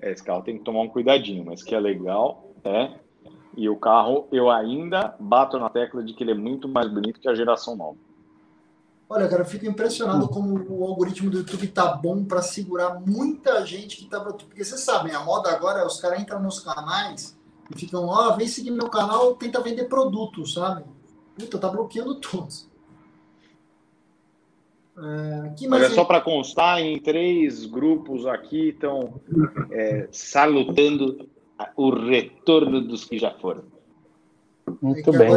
É, 0.00 0.10
esse 0.10 0.22
carro 0.22 0.42
tem 0.42 0.56
que 0.56 0.64
tomar 0.64 0.80
um 0.80 0.88
cuidadinho, 0.88 1.44
mas 1.44 1.62
que 1.62 1.74
é 1.74 1.80
legal, 1.80 2.50
é. 2.64 2.94
E 3.56 3.68
o 3.68 3.76
carro, 3.76 4.26
eu 4.32 4.50
ainda 4.50 5.14
bato 5.20 5.58
na 5.58 5.68
tecla 5.68 6.02
de 6.02 6.14
que 6.14 6.24
ele 6.24 6.32
é 6.32 6.34
muito 6.34 6.66
mais 6.66 6.90
bonito 6.90 7.20
que 7.20 7.28
a 7.28 7.34
geração 7.34 7.76
nova. 7.76 7.98
Olha, 9.08 9.28
cara, 9.28 9.42
eu 9.42 9.46
fico 9.46 9.66
impressionado 9.66 10.28
como 10.28 10.58
o 10.68 10.84
algoritmo 10.84 11.30
do 11.30 11.38
YouTube 11.38 11.68
tá 11.68 11.94
bom 11.94 12.24
para 12.24 12.40
segurar 12.40 13.00
muita 13.00 13.64
gente 13.64 13.96
que 13.96 14.06
tá. 14.06 14.20
Porque 14.20 14.64
vocês 14.64 14.80
sabem, 14.80 15.14
a 15.14 15.20
moda 15.20 15.50
agora 15.50 15.80
é 15.80 15.86
os 15.86 16.00
caras 16.00 16.20
entram 16.20 16.42
nos 16.42 16.60
canais 16.60 17.38
e 17.74 17.78
ficam, 17.78 18.06
ó, 18.06 18.30
oh, 18.30 18.36
vem 18.36 18.46
seguir 18.46 18.70
meu 18.70 18.88
canal, 18.88 19.34
tenta 19.34 19.60
vender 19.60 19.84
produtos, 19.84 20.54
sabe? 20.54 20.84
Puta, 21.38 21.58
tá 21.58 21.68
bloqueando 21.68 22.14
todos. 22.16 22.68
É, 24.96 25.66
Olha, 25.70 25.90
só 25.90 26.04
para 26.04 26.20
constar, 26.20 26.80
em 26.80 27.00
três 27.00 27.66
grupos 27.66 28.26
aqui 28.26 28.68
estão 28.68 29.20
é, 29.72 30.08
salutando 30.12 31.28
o 31.76 31.90
retorno 31.90 32.80
dos 32.80 33.04
que 33.04 33.18
já 33.18 33.32
foram. 33.32 33.64
Muito 34.80 35.14
é 35.14 35.18
bem. 35.18 35.30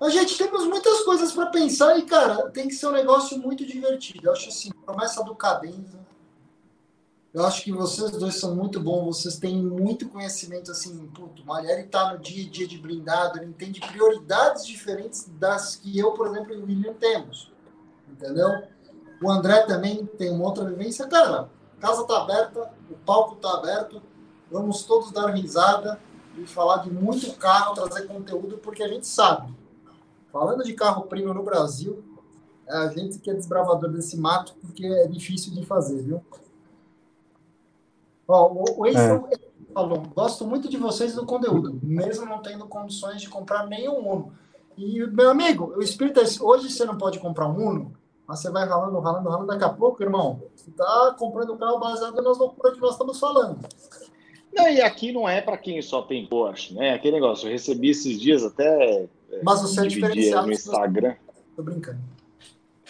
Mas, 0.00 0.12
gente, 0.12 0.38
temos 0.38 0.64
muitas 0.66 1.00
coisas 1.00 1.32
para 1.32 1.46
pensar 1.46 1.98
e, 1.98 2.02
cara, 2.02 2.50
tem 2.50 2.68
que 2.68 2.74
ser 2.74 2.86
um 2.86 2.92
negócio 2.92 3.38
muito 3.38 3.66
divertido. 3.66 4.28
Eu 4.28 4.32
acho 4.32 4.48
assim, 4.48 4.70
promessa 4.84 5.24
do 5.24 5.34
Cadenza. 5.34 5.98
Eu 7.34 7.44
acho 7.44 7.62
que 7.62 7.72
vocês 7.72 8.10
dois 8.12 8.36
são 8.36 8.54
muito 8.54 8.80
bons, 8.80 9.18
vocês 9.18 9.38
têm 9.38 9.62
muito 9.62 10.08
conhecimento, 10.08 10.70
assim, 10.70 11.06
puto, 11.08 11.44
Malheri 11.44 11.84
tá 11.84 12.12
no 12.12 12.18
dia 12.18 12.46
a 12.46 12.50
dia 12.50 12.66
de 12.66 12.78
blindado, 12.78 13.38
ele 13.38 13.46
entende 13.46 13.80
prioridades 13.80 14.66
diferentes 14.66 15.28
das 15.38 15.76
que 15.76 15.96
eu, 15.98 16.12
por 16.12 16.28
exemplo, 16.28 16.54
e 16.54 16.56
o 16.56 16.64
William 16.64 16.94
temos 16.94 17.52
entendeu? 18.18 18.62
O 19.22 19.30
André 19.30 19.62
também 19.62 20.04
tem 20.04 20.30
uma 20.30 20.44
outra 20.44 20.64
vivência. 20.64 21.06
Cara, 21.06 21.48
a 21.76 21.80
casa 21.80 22.04
tá 22.04 22.22
aberta, 22.22 22.70
o 22.90 22.94
palco 23.04 23.36
tá 23.36 23.50
aberto, 23.54 24.02
vamos 24.50 24.82
todos 24.84 25.12
dar 25.12 25.28
risada. 25.28 26.00
e 26.36 26.46
falar 26.46 26.78
de 26.78 26.90
muito 26.90 27.32
carro, 27.34 27.74
trazer 27.74 28.06
conteúdo, 28.06 28.58
porque 28.58 28.82
a 28.82 28.88
gente 28.88 29.08
sabe. 29.08 29.52
Falando 30.32 30.62
de 30.62 30.74
carro 30.74 31.02
premium 31.02 31.34
no 31.34 31.42
Brasil, 31.42 32.04
é 32.66 32.76
a 32.76 32.88
gente 32.88 33.18
que 33.18 33.30
é 33.30 33.34
desbravador 33.34 33.90
desse 33.90 34.16
mato, 34.16 34.54
porque 34.60 34.86
é 34.86 35.06
difícil 35.06 35.54
de 35.54 35.64
fazer, 35.64 36.02
viu? 36.02 36.22
Ó, 38.26 38.52
o, 38.52 38.80
o 38.80 38.86
é. 38.86 39.20
falou, 39.72 40.02
gosto 40.14 40.46
muito 40.46 40.68
de 40.68 40.76
vocês 40.76 41.14
do 41.14 41.24
conteúdo, 41.24 41.78
mesmo 41.82 42.26
não 42.26 42.42
tendo 42.42 42.66
condições 42.66 43.22
de 43.22 43.28
comprar 43.28 43.66
nenhum 43.66 43.98
Uno. 43.98 44.32
E, 44.76 45.04
meu 45.06 45.30
amigo, 45.30 45.72
o 45.76 45.82
espírito 45.82 46.20
é, 46.20 46.24
hoje 46.40 46.70
você 46.70 46.84
não 46.84 46.98
pode 46.98 47.18
comprar 47.18 47.48
um 47.48 47.68
Uno, 47.68 47.92
mas 48.26 48.40
você 48.40 48.50
vai 48.50 48.68
ralando, 48.68 49.00
ralando, 49.00 49.28
ralando, 49.30 49.46
daqui 49.46 49.64
a 49.64 49.70
pouco, 49.70 50.02
irmão, 50.02 50.42
você 50.54 50.68
está 50.68 51.16
comprando 51.18 51.54
um 51.54 51.56
carro 51.56 51.80
baseado 51.80 52.20
nas 52.22 52.36
loucuras 52.36 52.74
que 52.74 52.80
nós 52.80 52.92
estamos 52.92 53.18
falando. 53.18 53.60
Não, 54.52 54.68
e 54.68 54.82
aqui 54.82 55.12
não 55.12 55.26
é 55.26 55.40
para 55.40 55.56
quem 55.56 55.80
só 55.80 56.02
tem 56.02 56.26
Porsche, 56.26 56.74
né? 56.74 56.92
Aquele 56.92 57.14
negócio, 57.14 57.48
eu 57.48 57.52
recebi 57.52 57.90
esses 57.90 58.20
dias 58.20 58.44
até. 58.44 59.08
É, 59.30 59.40
mas 59.42 59.62
você 59.62 59.80
é 59.80 59.86
diferenciado 59.86 60.46
no 60.46 60.52
Instagram. 60.52 61.14
Tô 61.54 61.62
brincando. 61.62 61.98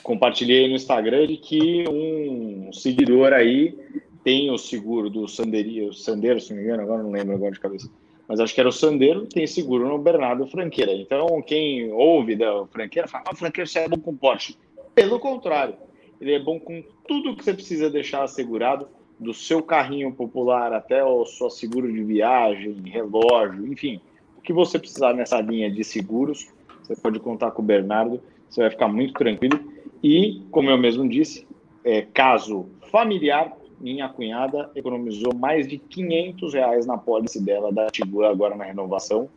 Compartilhei 0.03 0.69
no 0.69 0.75
Instagram 0.75 1.27
de 1.27 1.37
que 1.37 1.85
um 1.89 2.73
seguidor 2.73 3.33
aí 3.33 3.77
tem 4.23 4.51
o 4.51 4.59
seguro 4.59 5.11
do 5.11 5.27
Sandero, 5.27 5.93
Sandero, 5.93 6.41
se 6.41 6.51
não 6.51 6.59
me 6.59 6.65
engano, 6.65 6.83
agora 6.83 7.03
não 7.03 7.11
lembro 7.11 7.35
agora 7.35 7.53
de 7.53 7.61
cabeça. 7.61 7.91
Mas 8.27 8.41
acho 8.41 8.55
que 8.55 8.61
era 8.61 8.69
o 8.69 8.73
Sandero, 8.73 9.27
tem 9.27 9.47
seguro 9.47 9.89
no 9.89 9.99
Bernardo 9.99 10.47
Franqueira. 10.47 10.93
Então, 10.93 11.41
quem 11.41 11.91
ouve 11.93 12.37
da 12.37 12.67
Franqueira 12.67 13.09
fala, 13.09 13.25
ah, 13.27 13.35
Franqueira, 13.35 13.67
você 13.67 13.81
é 13.81 13.89
bom 13.89 13.99
com 13.99 14.15
Porsche. 14.15 14.57
Pelo 14.95 15.19
contrário, 15.19 15.77
ele 16.21 16.35
é 16.35 16.39
bom 16.39 16.61
com 16.61 16.85
tudo 17.07 17.35
que 17.35 17.43
você 17.43 17.55
precisa 17.55 17.89
deixar 17.89 18.23
assegurado, 18.23 18.89
do 19.19 19.35
seu 19.35 19.63
carrinho 19.63 20.13
popular 20.13 20.73
até 20.73 21.03
o 21.03 21.27
seu 21.27 21.51
seguro 21.51 21.93
de 21.93 22.05
viagem, 22.05 22.77
relógio, 22.85 23.67
enfim, 23.67 24.01
que 24.49 24.53
você 24.55 24.79
precisar 24.79 25.13
nessa 25.13 25.39
linha 25.43 25.71
de 25.71 25.85
seguros, 25.85 26.49
você 26.83 26.97
pode 26.97 27.21
contar 27.21 27.51
com 27.51 27.61
o 27.61 27.65
Bernardo, 27.65 28.19
você 28.49 28.63
vai 28.63 28.71
ficar 28.71 28.89
muito 28.89 29.13
tranquilo. 29.13 29.61
E, 30.03 30.43
como 30.51 30.71
eu 30.71 30.79
mesmo 30.79 31.07
disse, 31.07 31.47
é, 31.85 32.01
caso 32.01 32.65
familiar, 32.91 33.53
minha 33.79 34.09
cunhada 34.09 34.71
economizou 34.75 35.35
mais 35.35 35.69
de 35.69 35.77
500 35.77 36.55
reais 36.55 36.87
na 36.87 36.97
pólice 36.97 37.45
dela 37.45 37.71
da 37.71 37.89
Tibura 37.89 38.31
agora 38.31 38.57
na 38.57 38.65
renovação, 38.65 39.29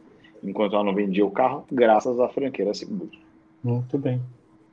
enquanto 0.42 0.76
ela 0.76 0.86
não 0.86 0.96
vendia 0.96 1.26
o 1.26 1.32
carro, 1.32 1.66
graças 1.70 2.18
à 2.18 2.30
franqueira 2.30 2.74
Seguros. 2.74 3.20
Muito 3.62 3.98
bem. 3.98 4.22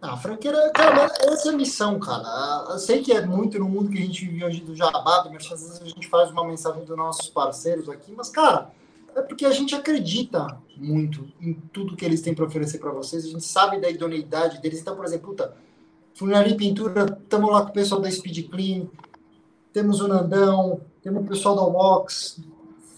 A 0.00 0.16
franqueira, 0.16 0.70
cara, 0.70 1.06
essa 1.20 1.48
é 1.48 1.52
a 1.52 1.56
missão, 1.56 1.98
cara. 1.98 2.68
Eu 2.70 2.78
sei 2.78 3.02
que 3.02 3.10
é 3.10 3.26
muito 3.26 3.58
no 3.58 3.68
mundo 3.68 3.90
que 3.90 3.98
a 3.98 4.02
gente 4.02 4.24
vive 4.24 4.44
hoje 4.44 4.60
do 4.60 4.76
jabá, 4.76 5.22
do 5.22 5.36
às 5.36 5.48
vezes 5.48 5.82
a 5.82 5.84
gente 5.84 6.06
faz 6.06 6.30
uma 6.30 6.44
mensagem 6.44 6.84
dos 6.84 6.96
nossos 6.96 7.28
parceiros 7.28 7.88
aqui, 7.88 8.14
mas, 8.16 8.30
cara, 8.30 8.70
é 9.18 9.22
porque 9.22 9.44
a 9.44 9.50
gente 9.50 9.74
acredita 9.74 10.46
muito 10.76 11.28
em 11.40 11.54
tudo 11.72 11.96
que 11.96 12.04
eles 12.04 12.20
têm 12.20 12.34
para 12.34 12.44
oferecer 12.44 12.78
para 12.78 12.92
vocês, 12.92 13.24
a 13.24 13.28
gente 13.28 13.44
sabe 13.44 13.80
da 13.80 13.90
idoneidade 13.90 14.60
deles. 14.60 14.80
Então, 14.80 14.96
por 14.96 15.04
exemplo, 15.04 15.28
puta, 15.28 15.54
Funilaria 16.14 16.56
Pintura, 16.56 17.18
estamos 17.22 17.50
lá 17.50 17.62
com 17.62 17.70
o 17.70 17.72
pessoal 17.72 18.00
da 18.00 18.10
Speed 18.10 18.48
Clean, 18.50 18.86
temos 19.72 20.00
o 20.00 20.08
Nandão, 20.08 20.80
temos 21.02 21.24
o 21.24 21.26
pessoal 21.26 21.54
da 21.54 21.62
Mox, 21.62 22.40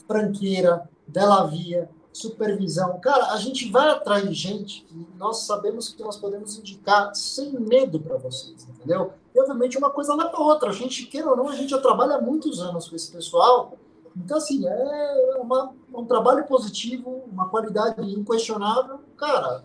Franqueira, 0.07 0.89
Della 1.07 1.47
Via, 1.47 1.89
supervisão. 2.13 2.99
Cara, 3.01 3.33
a 3.33 3.37
gente 3.37 3.71
vai 3.71 3.89
atrás 3.89 4.29
de 4.29 4.35
gente 4.35 4.87
e 4.91 5.19
nós 5.19 5.43
sabemos 5.43 5.89
que 5.89 6.03
nós 6.03 6.17
podemos 6.17 6.59
indicar 6.59 7.15
sem 7.15 7.53
medo 7.53 8.01
para 8.01 8.17
vocês, 8.17 8.67
entendeu? 8.69 9.13
E, 9.35 9.41
obviamente, 9.41 9.79
uma 9.79 9.91
coisa 9.91 10.15
leva 10.15 10.37
a 10.37 10.41
outra. 10.41 10.71
A 10.71 10.73
gente, 10.73 11.07
queira 11.07 11.31
ou 11.31 11.37
não, 11.37 11.49
a 11.49 11.55
gente 11.55 11.71
já 11.71 11.81
trabalha 11.81 12.17
há 12.17 12.21
muitos 12.21 12.61
anos 12.61 12.89
com 12.89 12.97
esse 12.97 13.11
pessoal. 13.11 13.77
Então, 14.17 14.39
assim, 14.39 14.67
é 14.67 15.37
uma, 15.41 15.73
um 15.95 16.05
trabalho 16.05 16.45
positivo, 16.47 17.25
uma 17.31 17.49
qualidade 17.49 18.03
inquestionável, 18.13 19.01
cara, 19.17 19.65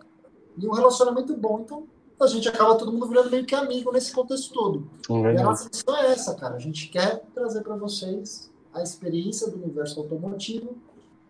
e 0.57 0.67
um 0.67 0.71
relacionamento 0.71 1.35
bom. 1.35 1.61
Então, 1.61 1.87
a 2.21 2.27
gente 2.27 2.47
acaba 2.47 2.75
todo 2.75 2.91
mundo 2.91 3.07
virando 3.07 3.29
meio 3.29 3.45
que 3.45 3.55
amigo 3.55 3.91
nesse 3.91 4.13
contexto 4.13 4.53
todo. 4.53 4.89
e 5.09 5.37
a 5.37 5.43
nossa 5.43 5.67
missão 5.67 5.97
é 5.97 6.11
essa, 6.11 6.35
cara. 6.35 6.55
A 6.55 6.59
gente 6.59 6.87
quer 6.89 7.23
trazer 7.33 7.61
para 7.61 7.75
vocês 7.75 8.51
a 8.73 8.81
experiência 8.81 9.49
do 9.49 9.57
universo 9.57 9.99
automotivo 9.99 10.77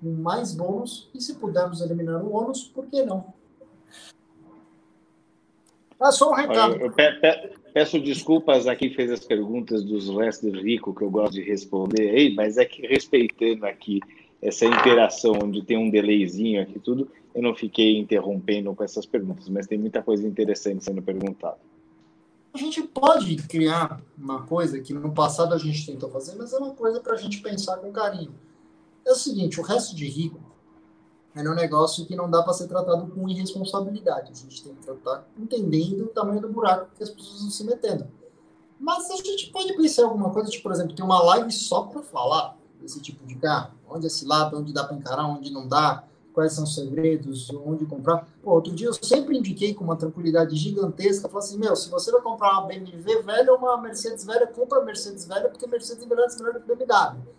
com 0.01 0.11
mais 0.11 0.53
bônus, 0.53 1.09
e 1.13 1.21
se 1.21 1.35
pudermos 1.35 1.81
eliminar 1.81 2.23
o 2.23 2.33
ônus, 2.33 2.63
por 2.63 2.85
que 2.87 3.03
não? 3.03 3.33
Ah, 5.99 6.11
só 6.11 6.29
um 6.29 6.33
recado. 6.33 6.75
Eu, 6.75 6.93
peço 7.75 7.99
desculpas 7.99 8.67
a 8.67 8.75
quem 8.75 8.89
fez 8.89 9.11
as 9.11 9.19
perguntas 9.19 9.83
dos 9.83 10.07
restos 10.07 10.53
rico 10.53 10.95
que 10.95 11.01
eu 11.01 11.09
gosto 11.09 11.33
de 11.33 11.41
responder 11.41 12.09
aí, 12.09 12.33
mas 12.33 12.57
é 12.57 12.63
que 12.63 12.87
respeitando 12.87 13.65
aqui 13.65 13.99
essa 14.41 14.65
interação 14.65 15.37
onde 15.43 15.61
tem 15.61 15.77
um 15.77 15.89
delayzinho 15.89 16.61
aqui 16.61 16.79
tudo, 16.79 17.11
eu 17.33 17.41
não 17.41 17.53
fiquei 17.53 17.97
interrompendo 17.97 18.73
com 18.73 18.81
essas 18.81 19.05
perguntas, 19.05 19.49
mas 19.49 19.67
tem 19.67 19.77
muita 19.77 20.01
coisa 20.01 20.25
interessante 20.25 20.85
sendo 20.85 21.01
perguntada. 21.01 21.57
A 22.53 22.57
gente 22.57 22.81
pode 22.81 23.35
criar 23.35 24.01
uma 24.17 24.43
coisa 24.43 24.79
que 24.79 24.93
no 24.93 25.11
passado 25.11 25.53
a 25.53 25.57
gente 25.57 25.85
tentou 25.85 26.09
fazer, 26.09 26.37
mas 26.37 26.53
é 26.53 26.57
uma 26.57 26.71
coisa 26.71 27.01
para 27.01 27.15
a 27.15 27.17
gente 27.17 27.41
pensar 27.41 27.75
com 27.79 27.91
carinho 27.91 28.33
é 29.05 29.11
o 29.11 29.15
seguinte: 29.15 29.59
o 29.59 29.63
resto 29.63 29.95
de 29.95 30.07
rico 30.07 30.39
é 31.35 31.49
um 31.49 31.53
negócio 31.53 32.05
que 32.05 32.15
não 32.15 32.29
dá 32.29 32.41
para 32.41 32.53
ser 32.53 32.67
tratado 32.67 33.07
com 33.07 33.27
irresponsabilidade. 33.27 34.31
A 34.31 34.35
gente 34.35 34.63
tem 34.63 34.73
que 34.73 34.85
tratar 34.85 35.27
entendendo 35.37 36.05
o 36.05 36.07
tamanho 36.07 36.41
do 36.41 36.47
buraco 36.49 36.89
que 36.95 37.03
as 37.03 37.09
pessoas 37.09 37.35
estão 37.35 37.49
se 37.49 37.63
metendo. 37.65 38.07
Mas 38.79 39.09
a 39.09 39.15
gente 39.17 39.51
pode 39.51 39.75
pensar 39.75 40.03
em 40.03 40.05
alguma 40.05 40.29
coisa, 40.31 40.49
tipo, 40.49 40.63
por 40.63 40.71
exemplo, 40.71 40.95
tem 40.95 41.03
uma 41.03 41.21
live 41.21 41.51
só 41.51 41.83
para 41.83 42.01
falar 42.01 42.57
desse 42.79 43.01
tipo 43.01 43.25
de 43.25 43.35
carro. 43.35 43.73
Onde 43.89 44.07
é 44.07 44.09
lado, 44.25 44.57
onde 44.57 44.73
dá 44.73 44.83
para 44.83 44.95
encarar, 44.95 45.25
onde 45.25 45.51
não 45.51 45.67
dá, 45.67 46.03
quais 46.33 46.53
são 46.53 46.65
os 46.65 46.75
segredos, 46.75 47.49
onde 47.65 47.85
comprar. 47.85 48.27
Pô, 48.43 48.51
outro 48.51 48.73
dia 48.73 48.87
eu 48.87 48.93
sempre 48.93 49.37
indiquei 49.37 49.73
com 49.73 49.83
uma 49.83 49.95
tranquilidade 49.95 50.55
gigantesca, 50.55 51.29
falei 51.29 51.47
assim, 51.47 51.57
meu, 51.57 51.75
se 51.75 51.89
você 51.89 52.11
vai 52.11 52.21
comprar 52.21 52.59
uma 52.59 52.67
BMW 52.67 53.23
velha 53.23 53.51
ou 53.53 53.57
uma 53.57 53.81
Mercedes 53.81 54.25
velha, 54.25 54.45
compra 54.47 54.83
Mercedes 54.83 55.25
velha, 55.25 55.49
porque 55.49 55.65
Mercedes 55.67 56.03
envelhece 56.03 56.37
melhor 56.41 56.61
que 56.61 56.67
BMW 56.67 57.35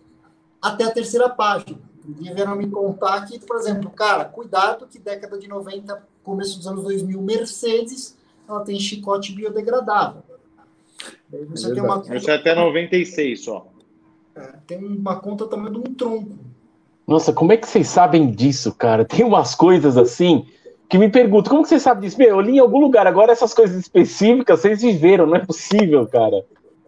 até 0.61 0.85
a 0.85 0.91
terceira 0.91 1.29
página. 1.29 1.79
E 2.07 2.33
vieram 2.33 2.55
me 2.55 2.69
contar 2.69 3.25
que, 3.25 3.37
por 3.39 3.57
exemplo, 3.57 3.89
cara, 3.89 4.25
cuidado 4.25 4.87
que 4.87 4.97
década 4.97 5.37
de 5.37 5.47
90, 5.47 6.01
começo 6.23 6.57
dos 6.57 6.67
anos 6.67 6.83
2000, 6.83 7.21
Mercedes, 7.21 8.17
ela 8.47 8.61
tem 8.61 8.79
chicote 8.79 9.33
biodegradável. 9.33 10.23
Você 11.49 11.71
é 11.71 11.73
tem 11.73 11.83
uma 11.83 12.03
Isso 12.15 12.31
é 12.31 12.35
até 12.35 12.55
96 12.55 13.43
só. 13.43 13.67
É, 14.35 14.53
tem 14.65 14.77
uma 14.77 15.19
conta 15.19 15.47
também 15.47 15.71
de 15.71 15.79
um 15.79 15.93
tronco. 15.93 16.37
Nossa, 17.05 17.33
como 17.33 17.51
é 17.51 17.57
que 17.57 17.67
vocês 17.67 17.87
sabem 17.87 18.31
disso, 18.31 18.73
cara? 18.73 19.03
Tem 19.03 19.25
umas 19.25 19.55
coisas 19.55 19.97
assim 19.97 20.45
que 20.89 20.97
me 20.97 21.09
pergunto, 21.09 21.49
como 21.49 21.63
que 21.63 21.69
você 21.69 21.79
sabe 21.79 22.01
disso? 22.01 22.17
Meu, 22.17 22.29
eu 22.29 22.41
li 22.41 22.53
em 22.53 22.59
algum 22.59 22.79
lugar, 22.79 23.05
agora 23.07 23.31
essas 23.31 23.53
coisas 23.53 23.77
específicas 23.77 24.61
vocês 24.61 24.81
viveram, 24.81 25.25
não 25.25 25.35
é 25.35 25.45
possível, 25.45 26.07
cara. 26.07 26.45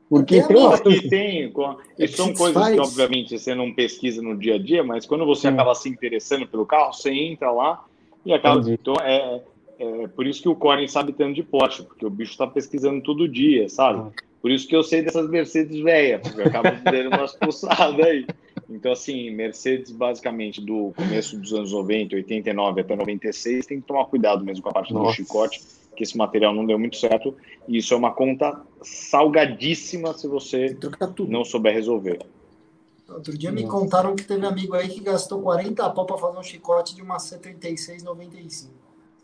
Porque 0.09 0.41
tem 0.41 0.57
uma 0.57 0.79
que 0.79 1.07
tem, 1.07 1.53
e 1.97 2.07
são 2.07 2.33
coisas 2.33 2.61
faz. 2.61 2.73
que 2.73 2.81
obviamente 2.81 3.37
você 3.37 3.53
não 3.53 3.71
pesquisa 3.71 4.21
no 4.23 4.35
dia 4.35 4.55
a 4.55 4.57
dia, 4.57 4.83
mas 4.83 5.05
quando 5.05 5.23
você 5.23 5.47
hum. 5.47 5.53
acaba 5.53 5.75
se 5.75 5.87
interessando 5.87 6.47
pelo 6.47 6.65
carro, 6.65 6.91
você 6.93 7.11
entra 7.11 7.51
lá 7.51 7.85
e 8.25 8.33
acaba. 8.33 8.59
Então 8.71 8.95
é, 9.03 9.39
é, 9.77 10.07
por 10.07 10.25
isso 10.25 10.41
que 10.41 10.49
o 10.49 10.55
Corey 10.55 10.87
sabe 10.87 11.13
tanto 11.13 11.35
de 11.35 11.43
Porsche, 11.43 11.83
porque 11.83 12.03
o 12.03 12.09
bicho 12.09 12.31
está 12.31 12.47
pesquisando 12.47 13.01
todo 13.03 13.29
dia, 13.29 13.69
sabe? 13.69 13.99
Hum. 13.99 14.11
Por 14.41 14.49
isso 14.49 14.67
que 14.67 14.75
eu 14.75 14.81
sei 14.81 15.03
dessas 15.03 15.29
Mercedes 15.29 15.79
velhas, 15.79 16.21
porque 16.21 16.41
eu 16.41 16.47
acabo 16.47 16.69
dando 16.83 17.15
umas 17.15 17.35
pulsadas 17.35 18.03
aí. 18.03 18.25
Então, 18.67 18.91
assim, 18.91 19.29
Mercedes, 19.31 19.91
basicamente, 19.91 20.61
do 20.61 20.91
começo 20.95 21.37
dos 21.37 21.53
anos 21.53 21.71
90, 21.71 22.15
89 22.15 22.81
até 22.81 22.95
96, 22.95 23.65
tem 23.65 23.81
que 23.81 23.87
tomar 23.87 24.05
cuidado 24.05 24.43
mesmo 24.43 24.63
com 24.63 24.69
a 24.69 24.73
parte 24.73 24.93
Nossa. 24.93 25.11
do 25.11 25.15
chicote 25.15 25.61
que 25.99 26.03
esse 26.03 26.17
material 26.17 26.55
não 26.55 26.65
deu 26.65 26.79
muito 26.79 26.95
certo. 26.95 27.35
E 27.67 27.77
isso 27.77 27.93
é 27.93 27.97
uma 27.97 28.13
conta 28.13 28.57
salgadíssima 28.81 30.13
se 30.13 30.29
você 30.29 30.77
não 31.27 31.43
souber 31.43 31.73
resolver. 31.73 32.19
Outro 33.09 33.37
dia 33.37 33.51
me 33.51 33.67
contaram 33.67 34.15
que 34.15 34.23
teve 34.23 34.45
amigo 34.45 34.75
aí 34.75 34.87
que 34.87 35.01
gastou 35.01 35.41
40 35.41 35.89
pau 35.89 36.05
para 36.05 36.17
fazer 36.17 36.39
um 36.39 36.43
chicote 36.43 36.95
de 36.95 37.01
uma 37.01 37.17
C3695. 37.17 38.69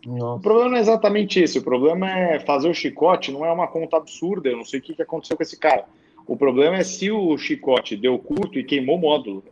O 0.05 0.39
problema 0.39 0.71
não 0.71 0.77
é 0.77 0.81
exatamente 0.81 1.39
esse. 1.39 1.59
O 1.59 1.63
problema 1.63 2.11
é 2.11 2.39
fazer 2.41 2.69
o 2.69 2.73
chicote, 2.73 3.31
não 3.31 3.45
é 3.45 3.51
uma 3.51 3.67
conta 3.67 3.95
absurda. 3.95 4.49
Eu 4.49 4.57
não 4.57 4.65
sei 4.65 4.81
o 4.81 4.83
que 4.83 5.01
aconteceu 5.01 5.37
com 5.37 5.43
esse 5.43 5.57
cara. 5.57 5.85
O 6.27 6.35
problema 6.35 6.75
é 6.75 6.83
se 6.83 7.09
o 7.09 7.37
chicote 7.37 7.95
deu 7.95 8.19
curto 8.19 8.59
e 8.59 8.65
queimou 8.65 8.97
o 8.97 8.99
módulo. 8.99 9.43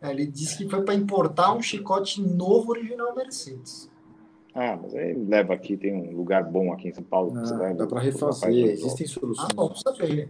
É, 0.00 0.10
ele 0.10 0.26
disse 0.26 0.58
que 0.58 0.68
foi 0.68 0.82
para 0.82 0.94
importar 0.94 1.54
um 1.54 1.62
chicote 1.62 2.20
novo 2.20 2.72
original 2.72 3.14
Mercedes. 3.14 3.91
Ah, 4.54 4.78
mas 4.80 4.94
aí 4.94 5.14
leva 5.14 5.54
aqui, 5.54 5.76
tem 5.76 5.94
um 5.94 6.14
lugar 6.14 6.44
bom 6.44 6.72
aqui 6.72 6.88
em 6.88 6.92
São 6.92 7.02
Paulo. 7.02 7.32
Ah, 7.36 7.72
dá 7.72 7.86
para 7.86 8.00
refazer, 8.00 8.52
existem 8.52 9.06
soluções. 9.06 9.48
Ah, 9.50 9.54
bom, 9.54 9.74
saber. 9.74 10.28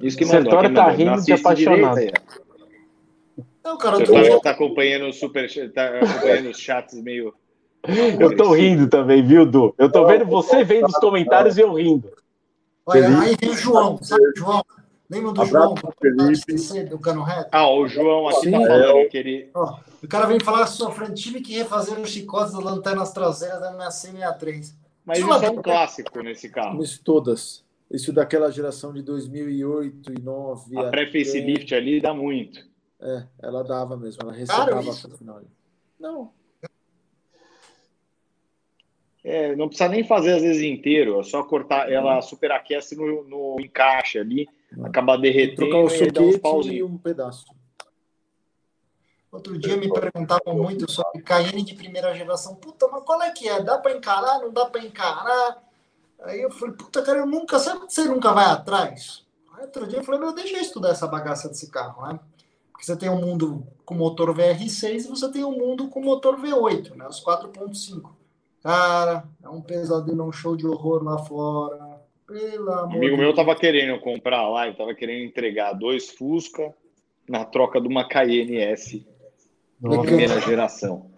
Isso 0.00 0.16
que 0.16 0.24
mandou. 0.24 0.42
Sertório 0.42 0.74
tá 0.74 0.88
rindo 0.90 1.20
de 1.22 1.32
apaixonado. 1.32 2.00
Não, 3.64 3.76
cara, 3.76 3.98
eu 3.98 4.06
tô... 4.06 4.12
Você 4.12 4.40
tá 4.40 4.50
acompanhando 4.50 5.08
o 5.08 5.12
super, 5.12 5.72
tá 5.72 5.88
acompanhando 5.98 6.50
os 6.50 6.58
chats 6.58 7.00
meio. 7.02 7.34
Eu 8.18 8.36
tô 8.36 8.52
rindo 8.52 8.88
também, 8.88 9.26
viu, 9.26 9.44
Du? 9.44 9.74
Eu 9.76 9.90
tô 9.90 10.06
vendo 10.06 10.24
você 10.24 10.62
vendo 10.62 10.86
os 10.86 10.96
comentários 10.96 11.58
e 11.58 11.62
eu 11.62 11.72
rindo. 11.74 12.10
Olha, 12.86 13.20
aí 13.20 13.36
vem 13.40 13.50
o 13.50 13.54
João, 13.54 13.98
sabe, 14.02 14.22
João? 14.36 14.62
Lembra 15.10 15.32
do 15.32 15.42
Abraço, 15.42 15.74
João? 15.76 15.92
Felipe. 16.00 16.84
Do 16.84 16.98
Cano 16.98 17.22
Reto? 17.24 17.48
Ah, 17.50 17.68
o 17.68 17.88
João 17.88 18.28
aqui 18.28 18.36
tá 18.36 18.42
Sim, 18.42 18.50
tá 18.52 18.58
falando 18.58 18.98
é. 18.98 19.04
que 19.06 19.18
ele... 19.18 19.50
Ó, 19.52 19.80
o 20.02 20.08
cara 20.08 20.26
vem 20.26 20.38
falar 20.38 20.66
sofrendo 20.68 21.14
time 21.14 21.40
que 21.40 21.52
refazer 21.54 21.98
os 21.98 22.10
chicotes 22.10 22.52
das 22.52 22.62
lanternas 22.62 23.12
traseiras 23.12 23.60
da 23.60 23.72
minha 23.72 23.88
C63. 23.88 24.72
Mas 25.04 25.18
isso 25.18 25.32
é 25.32 25.50
um 25.50 25.60
clássico 25.60 26.22
nesse 26.22 26.48
carro. 26.48 26.78
Mas 26.78 26.96
todas. 26.96 27.64
Isso 27.90 28.12
daquela 28.12 28.52
geração 28.52 28.92
de 28.92 29.02
2008 29.02 30.12
e 30.12 30.20
2009. 30.20 30.78
A 30.78 30.90
pré-facelift 30.90 31.74
ali 31.74 32.00
dá 32.00 32.14
muito. 32.14 32.64
É, 33.00 33.24
ela 33.42 33.64
dava 33.64 33.96
mesmo, 33.96 34.22
ela 34.22 34.32
recebava 34.32 34.82
no 34.82 35.18
final. 35.18 35.42
Não. 35.98 36.30
É, 39.24 39.56
não 39.56 39.68
precisa 39.68 39.88
nem 39.88 40.04
fazer 40.04 40.34
às 40.34 40.42
vezes 40.42 40.62
inteiro, 40.62 41.20
é 41.20 41.22
só 41.22 41.42
cortar, 41.42 41.90
ela 41.90 42.22
superaquece 42.22 42.96
no, 42.96 43.24
no 43.24 43.60
encaixe 43.60 44.18
ali, 44.18 44.48
acaba 44.84 45.16
derretendo 45.16 45.70
trocar 45.70 45.78
o 45.78 45.88
e 45.88 46.20
uns 46.20 46.36
pauzinhos. 46.38 46.78
e 46.78 46.82
um 46.82 46.98
pedaço. 46.98 47.46
Outro 49.30 49.56
dia 49.58 49.76
me 49.76 49.92
perguntavam 49.92 50.56
muito 50.56 50.90
sobre 50.90 51.22
Cayenne 51.22 51.62
de 51.62 51.74
primeira 51.74 52.12
geração. 52.14 52.56
Puta, 52.56 52.88
mas 52.88 53.04
qual 53.04 53.22
é 53.22 53.30
que 53.30 53.48
é? 53.48 53.62
Dá 53.62 53.78
para 53.78 53.96
encarar? 53.96 54.40
Não 54.40 54.52
dá 54.52 54.66
para 54.66 54.84
encarar? 54.84 55.62
Aí 56.22 56.42
eu 56.42 56.50
falei, 56.50 56.74
puta, 56.74 57.00
cara, 57.02 57.20
eu 57.20 57.26
nunca, 57.26 57.58
sabe 57.58 57.86
que 57.86 57.92
você 57.92 58.04
nunca 58.04 58.32
vai 58.32 58.46
atrás? 58.46 59.24
Aí 59.54 59.62
outro 59.62 59.86
dia 59.86 60.00
eu 60.00 60.04
falei, 60.04 60.20
meu, 60.20 60.34
deixa 60.34 60.56
eu 60.56 60.60
estudar 60.60 60.90
essa 60.90 61.06
bagaça 61.06 61.48
desse 61.48 61.70
carro, 61.70 62.06
né? 62.08 62.18
Porque 62.72 62.84
você 62.84 62.96
tem 62.96 63.08
um 63.08 63.20
mundo 63.20 63.66
com 63.84 63.94
motor 63.94 64.34
VR6 64.34 65.04
e 65.04 65.08
você 65.08 65.30
tem 65.30 65.44
um 65.44 65.56
mundo 65.56 65.88
com 65.88 66.02
motor 66.02 66.40
V8, 66.40 66.96
né? 66.96 67.06
Os 67.06 67.22
4.5. 67.22 68.10
Cara, 68.62 69.24
é 69.42 69.48
um 69.48 69.60
pesadelo, 69.60 70.24
um 70.24 70.32
show 70.32 70.56
de 70.56 70.66
horror 70.66 71.02
lá 71.02 71.18
fora. 71.18 71.89
Pelo 72.30 72.72
amor 72.72 72.96
amigo 72.96 73.16
meu 73.16 73.34
tava 73.34 73.56
querendo 73.56 73.98
comprar 74.00 74.48
lá, 74.48 74.68
ele 74.68 74.76
tava 74.76 74.94
querendo 74.94 75.24
entregar 75.24 75.72
dois 75.72 76.10
Fusca 76.10 76.72
na 77.28 77.44
troca 77.44 77.80
de 77.80 77.88
uma 77.88 78.06
Cayenne 78.06 78.58
S 78.58 79.04
de 79.80 79.98
primeira 79.98 80.40
geração. 80.40 81.10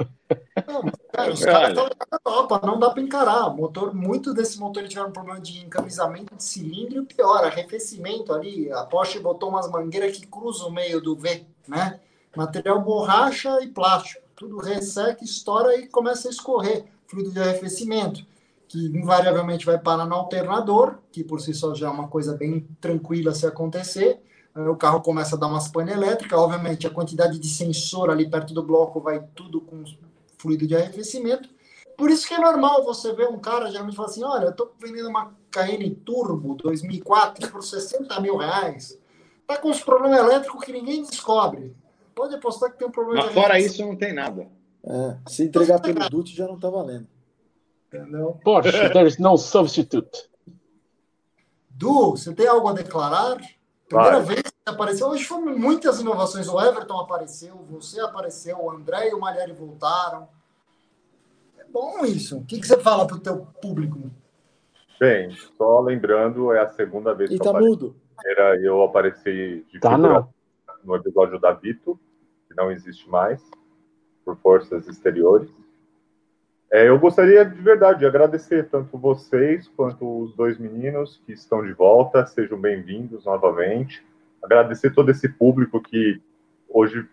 Não, 0.66 0.91
cara, 1.12 1.32
os 1.32 1.44
caras 1.44 1.68
estão 1.70 1.84
na 1.84 2.18
Europa, 2.24 2.60
não 2.65 2.78
dá 2.78 2.91
para 2.91 3.02
encarar. 3.02 3.50
Motor, 3.50 3.94
muito 3.94 4.32
desses 4.32 4.57
motores 4.57 4.89
tiveram 4.89 5.10
um 5.10 5.12
problema 5.12 5.39
de 5.39 5.62
encamisamento 5.62 6.34
de 6.34 6.42
cilindro 6.42 6.97
e 6.97 7.00
o 7.00 7.07
pior, 7.07 7.44
arrefecimento 7.44 8.32
ali. 8.32 8.73
A 8.73 8.84
Porsche 8.84 9.18
botou 9.18 9.50
umas 9.50 9.70
mangueiras 9.70 10.16
que 10.16 10.26
cruzam 10.26 10.68
o 10.68 10.73
meio 10.73 11.00
do 11.00 11.15
V, 11.15 11.44
né? 11.68 12.00
Material 12.34 12.81
borracha 12.81 13.60
e 13.62 13.68
plástico. 13.68 14.23
Tudo 14.34 14.58
resseca, 14.58 15.23
estoura 15.23 15.76
e 15.76 15.86
começa 15.89 16.28
a 16.28 16.31
escorrer 16.31 16.86
fluido 17.07 17.31
de 17.31 17.41
arrefecimento, 17.41 18.24
que 18.73 18.86
invariavelmente 18.86 19.67
vai 19.67 19.78
parar 19.78 20.07
no 20.07 20.15
alternador, 20.15 20.97
que 21.12 21.23
por 21.23 21.42
si 21.42 21.52
só 21.52 21.75
já 21.75 21.89
é 21.89 21.91
uma 21.91 22.09
coisa 22.09 22.34
bem 22.34 22.67
tranquila 22.81 23.34
se 23.34 23.47
acontecer. 23.47 24.18
O 24.57 24.75
carro 24.75 25.02
começa 25.02 25.36
a 25.36 25.39
dar 25.39 25.47
umas 25.47 25.68
pane 25.68 25.92
elétricas, 25.92 26.39
obviamente 26.39 26.86
a 26.86 26.91
quantidade 26.91 27.39
de 27.39 27.49
sensor 27.49 28.09
ali 28.09 28.28
perto 28.31 28.55
do 28.55 28.62
bloco 28.62 28.99
vai 28.99 29.23
tudo 29.34 29.60
com 29.60 29.84
fluido 30.39 30.67
de 30.67 30.75
arrefecimento. 30.75 31.51
Por 31.99 32.10
isso 32.10 32.26
que 32.26 32.33
é 32.33 32.39
normal 32.39 32.83
você 32.83 33.12
ver 33.12 33.28
um 33.28 33.39
cara 33.39 33.70
geralmente 33.70 33.94
falar 33.94 34.09
assim: 34.09 34.25
olha, 34.25 34.44
eu 34.47 34.51
estou 34.51 34.73
vendendo 34.81 35.10
uma 35.10 35.34
Cayenne 35.51 35.91
Turbo 35.91 36.55
2004 36.55 37.52
por 37.52 37.62
60 37.62 38.20
mil 38.20 38.39
reais. 38.39 38.99
Tá 39.47 39.59
com 39.59 39.68
os 39.68 39.83
problemas 39.83 40.18
elétricos 40.18 40.65
que 40.65 40.73
ninguém 40.73 41.02
descobre. 41.02 41.76
Pode 42.15 42.34
apostar 42.34 42.73
que 42.73 42.78
tem 42.78 42.89
um 42.89 42.91
problema. 42.91 43.26
Mas 43.26 43.34
fora 43.34 43.60
isso, 43.60 43.84
não 43.84 43.97
tem 43.97 44.15
nada. 44.15 44.49
É, 44.83 45.17
se 45.28 45.44
entregar 45.44 45.78
pelo 45.78 46.09
DUT 46.09 46.34
já 46.34 46.47
não 46.47 46.55
está 46.55 46.70
valendo. 46.70 47.11
Entendeu? 47.92 48.40
Porsche, 48.42 48.90
there's 48.90 49.18
no 49.18 49.36
substitute. 49.36 50.30
Du, 51.70 52.12
você 52.12 52.32
tem 52.32 52.46
algo 52.46 52.68
a 52.68 52.72
declarar? 52.72 53.38
Primeira 53.86 54.20
Vai. 54.20 54.36
vez 54.36 54.42
que 54.42 54.50
apareceu. 54.64 55.08
Hoje 55.08 55.24
foram 55.24 55.58
muitas 55.58 56.00
inovações. 56.00 56.48
O 56.48 56.58
Everton 56.58 56.98
apareceu, 56.98 57.56
você 57.68 58.00
apareceu, 58.00 58.58
o 58.58 58.70
André 58.70 59.10
e 59.10 59.14
o 59.14 59.20
Malheri 59.20 59.52
voltaram. 59.52 60.26
É 61.58 61.64
bom 61.64 62.04
isso. 62.06 62.38
O 62.38 62.44
que, 62.44 62.58
que 62.58 62.66
você 62.66 62.78
fala 62.78 63.06
para 63.06 63.16
o 63.16 63.20
teu 63.20 63.46
público? 63.60 64.10
Bem, 64.98 65.36
só 65.58 65.80
lembrando, 65.80 66.52
é 66.52 66.60
a 66.60 66.70
segunda 66.70 67.12
vez 67.12 67.30
e 67.30 67.38
que 67.38 67.44
tá 67.44 67.50
eu 67.50 67.60
mudo. 67.60 67.96
Era 68.24 68.56
eu 68.62 68.82
apareci 68.82 69.66
de 69.70 69.80
tá, 69.80 69.98
não. 69.98 70.32
no 70.84 70.96
episódio 70.96 71.38
da 71.38 71.52
Vito, 71.52 71.98
que 72.48 72.54
não 72.54 72.70
existe 72.70 73.08
mais 73.10 73.42
por 74.24 74.36
forças 74.36 74.86
exteriores. 74.86 75.50
É, 76.75 76.89
eu 76.89 76.99
gostaria 76.99 77.44
de 77.44 77.60
verdade 77.60 77.99
de 77.99 78.07
agradecer 78.07 78.67
tanto 78.70 78.97
vocês 78.97 79.68
quanto 79.76 80.23
os 80.23 80.34
dois 80.34 80.57
meninos 80.57 81.20
que 81.26 81.34
estão 81.34 81.62
de 81.62 81.75
volta, 81.75 82.25
sejam 82.25 82.59
bem-vindos 82.59 83.26
novamente. 83.26 84.02
Agradecer 84.42 84.89
todo 84.94 85.10
esse 85.10 85.28
público 85.28 85.83
que 85.83 86.18
hoje 86.67 87.07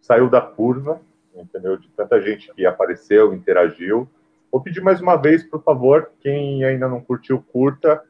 saiu 0.00 0.30
da 0.30 0.40
curva, 0.40 1.00
entendeu? 1.34 1.76
De 1.76 1.88
tanta 1.88 2.20
gente 2.20 2.54
que 2.54 2.64
apareceu, 2.64 3.34
interagiu. 3.34 4.08
Vou 4.52 4.60
pedir 4.60 4.80
mais 4.80 5.00
uma 5.00 5.16
vez, 5.16 5.42
por 5.42 5.60
favor, 5.64 6.12
quem 6.20 6.62
ainda 6.62 6.88
não 6.88 7.00
curtiu, 7.00 7.44
curta, 7.52 8.00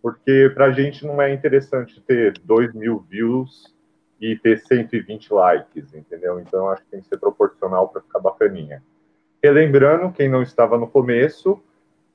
porque 0.00 0.52
para 0.54 0.66
a 0.66 0.70
gente 0.70 1.04
não 1.04 1.20
é 1.20 1.34
interessante 1.34 2.00
ter 2.02 2.38
2 2.44 2.74
mil 2.74 3.04
views 3.10 3.74
e 4.20 4.36
ter 4.36 4.60
120 4.60 5.34
likes, 5.34 5.92
entendeu? 5.92 6.38
Então 6.38 6.70
acho 6.70 6.84
que 6.84 6.90
tem 6.92 7.00
que 7.00 7.08
ser 7.08 7.18
proporcional 7.18 7.88
para 7.88 8.02
ficar 8.02 8.20
bacaninha. 8.20 8.80
Relembrando, 9.42 10.12
quem 10.12 10.28
não 10.28 10.42
estava 10.42 10.76
no 10.76 10.88
começo, 10.88 11.62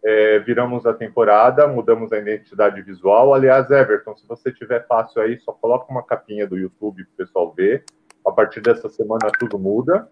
é, 0.04 0.40
viramos 0.40 0.86
a 0.86 0.94
temporada, 0.94 1.68
mudamos 1.68 2.12
a 2.12 2.18
identidade 2.18 2.82
visual. 2.82 3.34
Aliás, 3.34 3.72
Everton, 3.72 4.16
se 4.18 4.28
você 4.28 4.52
tiver 4.52 4.86
fácil 4.86 5.22
aí, 5.22 5.40
só 5.40 5.54
coloca 5.54 5.90
uma 5.90 6.04
capinha 6.04 6.46
do 6.46 6.58
YouTube 6.58 7.06
para 7.06 7.14
o 7.14 7.26
pessoal 7.26 7.54
ver. 7.54 7.86
A 8.26 8.32
partir 8.32 8.62
dessa 8.62 8.90
semana 8.90 9.32
tudo 9.40 9.58
muda, 9.58 10.10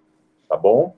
tá 0.47 0.55
bom? 0.55 0.95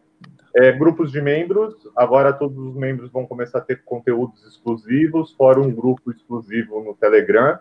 É, 0.55 0.71
grupos 0.71 1.11
de 1.11 1.19
membros, 1.19 1.75
agora 1.95 2.31
todos 2.31 2.57
os 2.57 2.75
membros 2.75 3.11
vão 3.11 3.25
começar 3.25 3.57
a 3.57 3.61
ter 3.61 3.83
conteúdos 3.83 4.45
exclusivos, 4.45 5.33
fora 5.33 5.59
um 5.59 5.71
grupo 5.71 6.11
exclusivo 6.11 6.83
no 6.83 6.93
Telegram. 6.93 7.57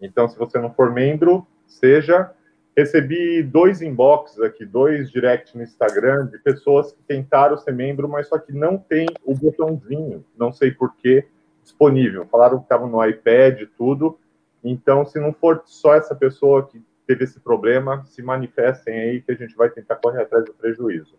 Então, 0.00 0.28
se 0.28 0.38
você 0.38 0.58
não 0.58 0.70
for 0.72 0.92
membro, 0.92 1.46
seja. 1.66 2.30
Recebi 2.78 3.42
dois 3.42 3.82
inboxes 3.82 4.38
aqui, 4.38 4.64
dois 4.64 5.10
direct 5.10 5.56
no 5.56 5.64
Instagram 5.64 6.26
de 6.26 6.38
pessoas 6.38 6.92
que 6.92 7.02
tentaram 7.02 7.58
ser 7.58 7.72
membro, 7.72 8.08
mas 8.08 8.28
só 8.28 8.38
que 8.38 8.52
não 8.52 8.78
tem 8.78 9.04
o 9.24 9.34
botãozinho, 9.34 10.24
não 10.38 10.52
sei 10.52 10.70
porquê, 10.70 11.26
disponível. 11.60 12.24
Falaram 12.26 12.58
que 12.58 12.66
estavam 12.66 12.88
no 12.88 13.04
iPad 13.04 13.62
e 13.62 13.66
tudo. 13.66 14.16
Então, 14.62 15.04
se 15.04 15.18
não 15.18 15.32
for 15.32 15.60
só 15.66 15.96
essa 15.96 16.14
pessoa 16.14 16.68
que 16.68 16.80
teve 17.04 17.24
esse 17.24 17.40
problema, 17.40 18.04
se 18.04 18.22
manifestem 18.22 18.94
aí 18.96 19.22
que 19.22 19.32
a 19.32 19.34
gente 19.34 19.56
vai 19.56 19.68
tentar 19.70 19.96
correr 19.96 20.22
atrás 20.22 20.44
do 20.44 20.54
prejuízo. 20.54 21.16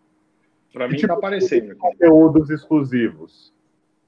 Para 0.72 0.88
mim, 0.88 0.96
está 0.96 1.08
tipo, 1.08 1.20
aparecendo. 1.20 1.76
Conteúdos 1.76 2.50
exclusivos. 2.50 3.54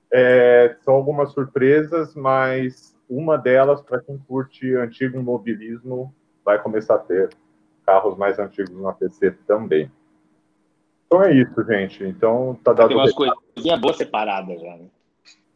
É, 0.10 0.78
são 0.86 0.94
algumas 0.94 1.34
surpresas, 1.34 2.16
mas 2.16 2.96
uma 3.10 3.38
delas, 3.38 3.82
para 3.82 4.00
quem 4.00 4.18
curte 4.20 4.74
antigo 4.74 5.20
imobilismo, 5.20 6.16
vai 6.46 6.62
começar 6.62 6.96
a 6.96 7.00
ter 7.00 7.30
carros 7.92 8.18
mais 8.18 8.40
antigos 8.40 8.74
no 8.74 8.88
APC 8.88 9.32
também. 9.46 9.92
Então 11.06 11.22
é 11.22 11.34
isso, 11.34 11.62
gente. 11.66 12.06
Então 12.06 12.58
tá 12.64 12.72
dado. 12.72 12.88
Tem 12.88 12.98
umas 12.98 13.12
coisinhas 13.12 13.80
boas 13.82 13.98
separadas 13.98 14.62
já, 14.62 14.78
né? 14.78 14.86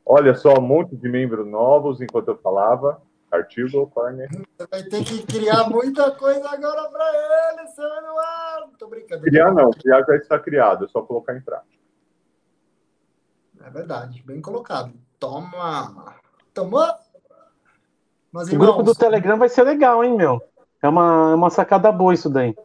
Olha 0.05 0.35
só, 0.35 0.59
um 0.59 0.61
monte 0.61 0.95
de 0.97 1.07
membros 1.07 1.47
novos 1.47 2.01
enquanto 2.01 2.27
eu 2.27 2.38
falava. 2.38 3.01
Artigo, 3.31 3.88
Corner. 3.88 4.30
Você 4.30 4.67
vai 4.69 4.83
ter 4.83 5.03
que 5.03 5.25
criar 5.25 5.69
muita 5.69 6.11
coisa 6.11 6.47
agora 6.49 6.89
para 6.89 7.05
ele, 7.53 7.67
seu 7.69 7.85
Eduardo. 7.85 8.77
Tô 8.77 8.88
brincando. 8.88 9.23
Criar 9.23 9.53
não, 9.53 9.72
criar 9.72 10.03
já 10.05 10.15
está 10.15 10.39
criado, 10.39 10.85
é 10.85 10.88
só 10.88 11.01
colocar 11.01 11.35
em 11.35 11.41
prática. 11.41 11.75
É 13.65 13.69
verdade, 13.69 14.22
bem 14.23 14.41
colocado. 14.41 14.93
Toma! 15.19 16.15
Tomou? 16.53 16.85
Mas, 18.31 18.47
irmãos, 18.47 18.53
o 18.53 18.57
grupo 18.57 18.83
do 18.83 18.95
Telegram 18.95 19.38
vai 19.38 19.49
ser 19.49 19.64
legal, 19.64 20.03
hein, 20.03 20.15
meu? 20.15 20.41
É 20.85 20.89
uma, 20.89 21.31
é 21.31 21.35
uma 21.35 21.49
sacada 21.49 21.91
boa 21.91 22.14
isso 22.14 22.30
daí. 22.30 22.55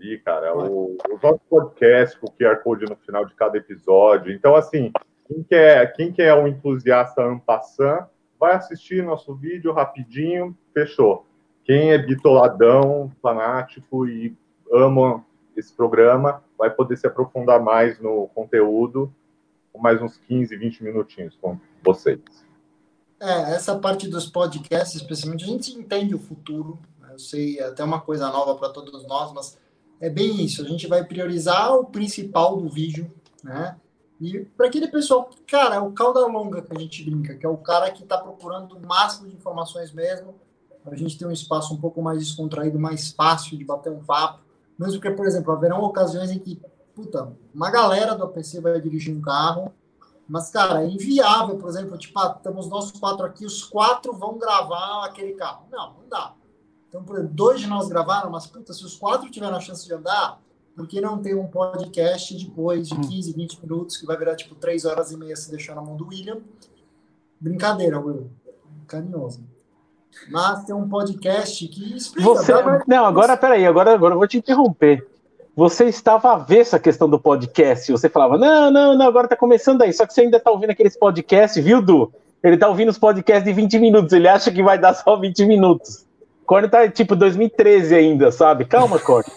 E, 0.00 0.18
cara, 0.18 0.56
o, 0.56 0.96
o 1.08 1.18
nosso 1.22 1.40
podcast 1.48 2.18
com 2.18 2.26
o 2.26 2.32
QR 2.32 2.56
Code 2.64 2.84
no 2.84 2.96
final 2.96 3.24
de 3.24 3.32
cada 3.34 3.56
episódio. 3.56 4.32
Então, 4.32 4.56
assim, 4.56 4.92
quem 5.28 5.42
quer, 5.44 5.92
quem 5.92 6.12
quer 6.12 6.34
um 6.34 6.48
entusiasta 6.48 7.22
ampassan, 7.22 8.08
vai 8.40 8.56
assistir 8.56 9.04
nosso 9.04 9.34
vídeo 9.36 9.72
rapidinho, 9.72 10.56
fechou. 10.74 11.24
Quem 11.62 11.92
é 11.92 11.98
bitoladão, 11.98 13.12
fanático 13.22 14.04
e 14.04 14.36
ama 14.72 15.24
esse 15.56 15.72
programa, 15.72 16.42
vai 16.58 16.70
poder 16.70 16.96
se 16.96 17.06
aprofundar 17.06 17.62
mais 17.62 18.00
no 18.00 18.28
conteúdo, 18.34 19.14
com 19.72 19.80
mais 19.80 20.02
uns 20.02 20.16
15, 20.16 20.56
20 20.56 20.82
minutinhos 20.82 21.38
com 21.40 21.56
vocês. 21.84 22.20
É, 23.20 23.54
essa 23.54 23.78
parte 23.78 24.08
dos 24.08 24.26
podcasts, 24.26 25.00
especialmente, 25.00 25.44
a 25.44 25.46
gente 25.46 25.72
entende 25.72 26.16
o 26.16 26.18
futuro, 26.18 26.78
eu 27.14 27.18
sei, 27.18 27.58
é 27.58 27.68
até 27.68 27.82
uma 27.84 28.00
coisa 28.00 28.28
nova 28.28 28.56
para 28.56 28.70
todos 28.70 29.06
nós, 29.06 29.32
mas 29.32 29.56
é 30.00 30.10
bem 30.10 30.44
isso. 30.44 30.62
A 30.62 30.64
gente 30.64 30.86
vai 30.86 31.04
priorizar 31.04 31.72
o 31.74 31.84
principal 31.84 32.56
do 32.56 32.68
vídeo, 32.68 33.10
né? 33.42 33.76
E 34.20 34.40
para 34.56 34.66
aquele 34.66 34.88
pessoal, 34.88 35.30
cara, 35.46 35.76
é 35.76 35.78
o 35.78 35.92
cauda 35.92 36.26
longa 36.26 36.62
que 36.62 36.76
a 36.76 36.78
gente 36.78 37.04
brinca, 37.04 37.36
que 37.36 37.46
é 37.46 37.48
o 37.48 37.56
cara 37.56 37.90
que 37.90 38.02
está 38.02 38.18
procurando 38.18 38.76
o 38.76 38.86
máximo 38.86 39.28
de 39.28 39.34
informações 39.34 39.92
mesmo. 39.92 40.34
a 40.84 40.94
gente 40.96 41.16
ter 41.16 41.26
um 41.26 41.30
espaço 41.30 41.72
um 41.72 41.80
pouco 41.80 42.02
mais 42.02 42.18
descontraído, 42.18 42.78
mais 42.78 43.12
fácil 43.12 43.56
de 43.56 43.64
bater 43.64 43.92
um 43.92 44.04
papo. 44.04 44.40
Mesmo 44.78 45.00
porque, 45.00 45.14
por 45.14 45.26
exemplo, 45.26 45.52
haverão 45.52 45.82
ocasiões 45.82 46.30
em 46.30 46.38
que, 46.38 46.60
puta, 46.94 47.32
uma 47.54 47.70
galera 47.70 48.14
do 48.14 48.24
APC 48.24 48.60
vai 48.60 48.80
dirigir 48.80 49.16
um 49.16 49.20
carro, 49.20 49.72
mas, 50.28 50.50
cara, 50.50 50.82
é 50.82 50.88
inviável, 50.88 51.56
por 51.58 51.68
exemplo, 51.68 51.96
tipo, 51.96 52.18
ah, 52.18 52.34
estamos 52.36 52.68
nós 52.68 52.90
quatro 52.90 53.24
aqui, 53.24 53.46
os 53.46 53.62
quatro 53.62 54.12
vão 54.14 54.36
gravar 54.36 55.04
aquele 55.04 55.34
carro. 55.34 55.66
Não, 55.70 55.94
não 55.94 56.08
dá. 56.08 56.34
Então, 56.94 57.02
por 57.02 57.16
exemplo, 57.16 57.34
dois 57.34 57.60
de 57.60 57.66
nós 57.66 57.88
gravaram, 57.88 58.30
mas, 58.30 58.46
puta, 58.46 58.72
se 58.72 58.84
os 58.84 58.96
quatro 58.96 59.28
tiveram 59.28 59.56
a 59.56 59.60
chance 59.60 59.84
de 59.84 59.92
andar, 59.92 60.40
por 60.76 60.86
que 60.86 61.00
não 61.00 61.20
ter 61.20 61.34
um 61.34 61.48
podcast 61.48 62.32
depois 62.36 62.88
de 62.88 62.94
15, 62.94 63.30
hum. 63.30 63.34
20 63.34 63.62
minutos, 63.62 63.96
que 63.96 64.06
vai 64.06 64.16
virar, 64.16 64.36
tipo, 64.36 64.54
três 64.54 64.84
horas 64.84 65.10
e 65.10 65.16
meia 65.16 65.34
se 65.34 65.50
deixar 65.50 65.74
na 65.74 65.82
mão 65.82 65.96
do 65.96 66.06
William? 66.06 66.38
Brincadeira, 67.40 67.98
Will. 67.98 68.30
Carinhoso. 68.86 69.42
Mas 70.30 70.64
tem 70.66 70.72
um 70.72 70.88
podcast 70.88 71.66
que 71.66 71.96
explica. 71.96 72.28
Você... 72.28 72.52
Não, 72.86 73.04
agora, 73.04 73.36
peraí, 73.36 73.66
agora, 73.66 73.92
agora 73.92 74.14
eu 74.14 74.18
vou 74.18 74.28
te 74.28 74.38
interromper 74.38 75.04
você 75.56 75.84
estava 75.84 76.32
a 76.32 76.36
ver 76.36 76.58
essa 76.58 76.80
questão 76.80 77.08
do 77.08 77.16
podcast. 77.16 77.90
Você 77.92 78.08
falava, 78.08 78.36
não, 78.36 78.72
não, 78.72 78.98
não, 78.98 79.06
agora 79.06 79.28
tá 79.28 79.36
começando 79.36 79.82
aí. 79.82 79.92
Só 79.92 80.04
que 80.04 80.12
você 80.12 80.22
ainda 80.22 80.40
tá 80.40 80.50
ouvindo 80.50 80.70
aqueles 80.70 80.96
podcasts, 80.96 81.62
viu, 81.62 81.80
Du? 81.80 82.12
Ele 82.42 82.56
tá 82.56 82.68
ouvindo 82.68 82.88
os 82.88 82.98
podcasts 82.98 83.44
de 83.44 83.52
20 83.52 83.78
minutos. 83.78 84.12
Ele 84.12 84.26
acha 84.26 84.50
que 84.50 84.64
vai 84.64 84.76
dar 84.76 84.94
só 84.94 85.16
20 85.16 85.46
minutos. 85.46 86.03
Corne 86.46 86.68
tá 86.68 86.88
tipo 86.88 87.16
2013 87.16 87.94
ainda, 87.94 88.30
sabe? 88.30 88.64
Calma, 88.64 88.98
Corne. 88.98 89.30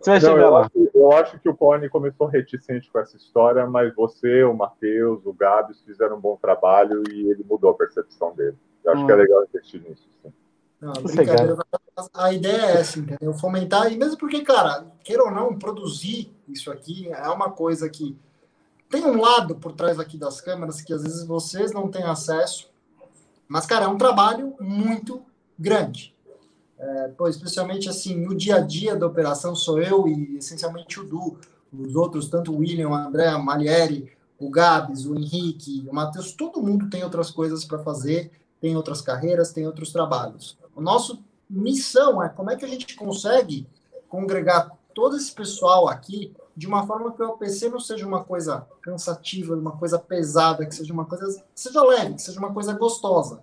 Você 0.00 0.10
vai 0.10 0.20
não, 0.20 0.28
chegar 0.28 0.42
eu 0.42 0.50
lá. 0.50 0.60
Acho, 0.60 0.90
eu 0.94 1.12
acho 1.12 1.38
que 1.40 1.48
o 1.48 1.56
Corne 1.56 1.88
começou 1.88 2.26
reticente 2.26 2.90
com 2.90 2.98
essa 2.98 3.16
história, 3.16 3.66
mas 3.66 3.94
você, 3.94 4.44
o 4.44 4.54
Matheus, 4.54 5.24
o 5.24 5.32
Gabs 5.32 5.80
fizeram 5.82 6.16
um 6.16 6.20
bom 6.20 6.36
trabalho 6.40 7.02
e 7.10 7.30
ele 7.30 7.44
mudou 7.48 7.70
a 7.70 7.74
percepção 7.74 8.34
dele. 8.34 8.56
Eu 8.84 8.92
acho 8.92 9.02
hum. 9.02 9.06
que 9.06 9.12
é 9.12 9.14
hum. 9.14 9.18
legal 9.18 9.44
investir 9.44 9.82
nisso. 9.82 10.06
Sim. 10.22 10.32
Não, 10.80 10.92
brincadeira. 10.92 11.56
A 12.14 12.32
ideia 12.32 12.62
é 12.62 12.80
essa, 12.80 13.00
entendeu? 13.00 13.34
Fomentar, 13.34 13.92
e 13.92 13.96
mesmo 13.96 14.16
porque, 14.16 14.42
cara, 14.42 14.86
queira 15.02 15.24
ou 15.24 15.30
não, 15.32 15.58
produzir 15.58 16.32
isso 16.48 16.70
aqui 16.70 17.10
é 17.12 17.28
uma 17.28 17.50
coisa 17.50 17.88
que 17.88 18.16
tem 18.88 19.04
um 19.04 19.20
lado 19.20 19.56
por 19.56 19.72
trás 19.72 19.98
aqui 19.98 20.16
das 20.16 20.40
câmeras 20.40 20.80
que 20.80 20.94
às 20.94 21.02
vezes 21.02 21.26
vocês 21.26 21.72
não 21.72 21.90
têm 21.90 22.04
acesso, 22.04 22.70
mas, 23.48 23.66
cara, 23.66 23.86
é 23.86 23.88
um 23.88 23.98
trabalho 23.98 24.54
muito 24.60 25.22
grande. 25.58 26.14
É, 26.78 27.08
pô, 27.08 27.28
especialmente 27.28 27.88
assim, 27.88 28.14
no 28.14 28.34
dia 28.34 28.56
a 28.56 28.60
dia 28.60 28.94
da 28.94 29.06
operação 29.06 29.54
sou 29.54 29.82
eu 29.82 30.06
e 30.06 30.36
essencialmente 30.36 31.00
o 31.00 31.04
Du, 31.04 31.36
os 31.72 31.96
outros, 31.96 32.28
tanto 32.28 32.52
o 32.52 32.58
William, 32.58 32.90
o 32.90 32.94
André, 32.94 33.26
a 33.26 33.38
Malieri, 33.38 34.12
o 34.38 34.48
Gabs, 34.48 35.04
o 35.04 35.16
Henrique, 35.16 35.86
o 35.90 35.94
Matheus, 35.94 36.32
todo 36.32 36.62
mundo 36.62 36.88
tem 36.88 37.02
outras 37.02 37.30
coisas 37.30 37.64
para 37.64 37.80
fazer, 37.80 38.30
tem 38.60 38.76
outras 38.76 39.00
carreiras, 39.00 39.52
tem 39.52 39.66
outros 39.66 39.92
trabalhos. 39.92 40.56
O 40.74 40.80
nosso 40.80 41.22
missão 41.50 42.22
é 42.22 42.28
como 42.28 42.50
é 42.50 42.56
que 42.56 42.64
a 42.64 42.68
gente 42.68 42.94
consegue 42.94 43.66
congregar 44.08 44.70
todo 44.94 45.16
esse 45.16 45.32
pessoal 45.32 45.88
aqui 45.88 46.32
de 46.56 46.66
uma 46.66 46.86
forma 46.86 47.12
que 47.12 47.22
o 47.22 47.28
OPC 47.28 47.68
não 47.68 47.78
seja 47.78 48.06
uma 48.06 48.24
coisa 48.24 48.66
cansativa, 48.82 49.54
uma 49.54 49.76
coisa 49.76 49.98
pesada, 49.98 50.66
que 50.66 50.74
seja 50.74 50.92
uma 50.92 51.04
coisa 51.04 51.44
seja 51.54 51.82
leve, 51.84 52.14
que 52.14 52.22
seja 52.22 52.38
uma 52.38 52.52
coisa 52.52 52.72
gostosa. 52.72 53.40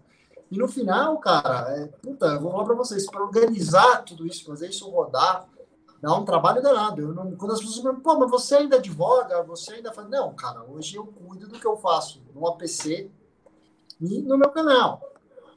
E 0.51 0.57
no 0.57 0.67
final, 0.67 1.17
cara, 1.17 1.75
é, 1.75 1.87
puta, 1.87 2.27
eu 2.27 2.41
vou 2.41 2.51
falar 2.51 2.65
para 2.65 2.75
vocês, 2.75 3.09
para 3.09 3.23
organizar 3.23 4.03
tudo 4.03 4.27
isso, 4.27 4.45
fazer 4.45 4.69
isso 4.69 4.89
rodar, 4.89 5.47
dá 6.01 6.13
um 6.13 6.23
trabalho 6.23 6.61
danado. 6.61 7.01
Eu 7.01 7.13
não, 7.13 7.35
quando 7.35 7.53
as 7.53 7.59
pessoas 7.59 7.95
me 7.95 8.01
pô, 8.01 8.17
mas 8.19 8.29
você 8.29 8.55
ainda 8.55 8.77
advoga, 8.77 9.41
você 9.43 9.73
ainda 9.73 9.91
faz. 9.91 10.07
Não, 10.09 10.33
cara, 10.35 10.63
hoje 10.63 10.95
eu 10.95 11.05
cuido 11.05 11.47
do 11.47 11.59
que 11.59 11.65
eu 11.65 11.77
faço 11.77 12.21
no 12.33 12.47
APC 12.47 13.09
e 13.99 14.21
no 14.21 14.37
meu 14.37 14.49
canal. 14.49 15.01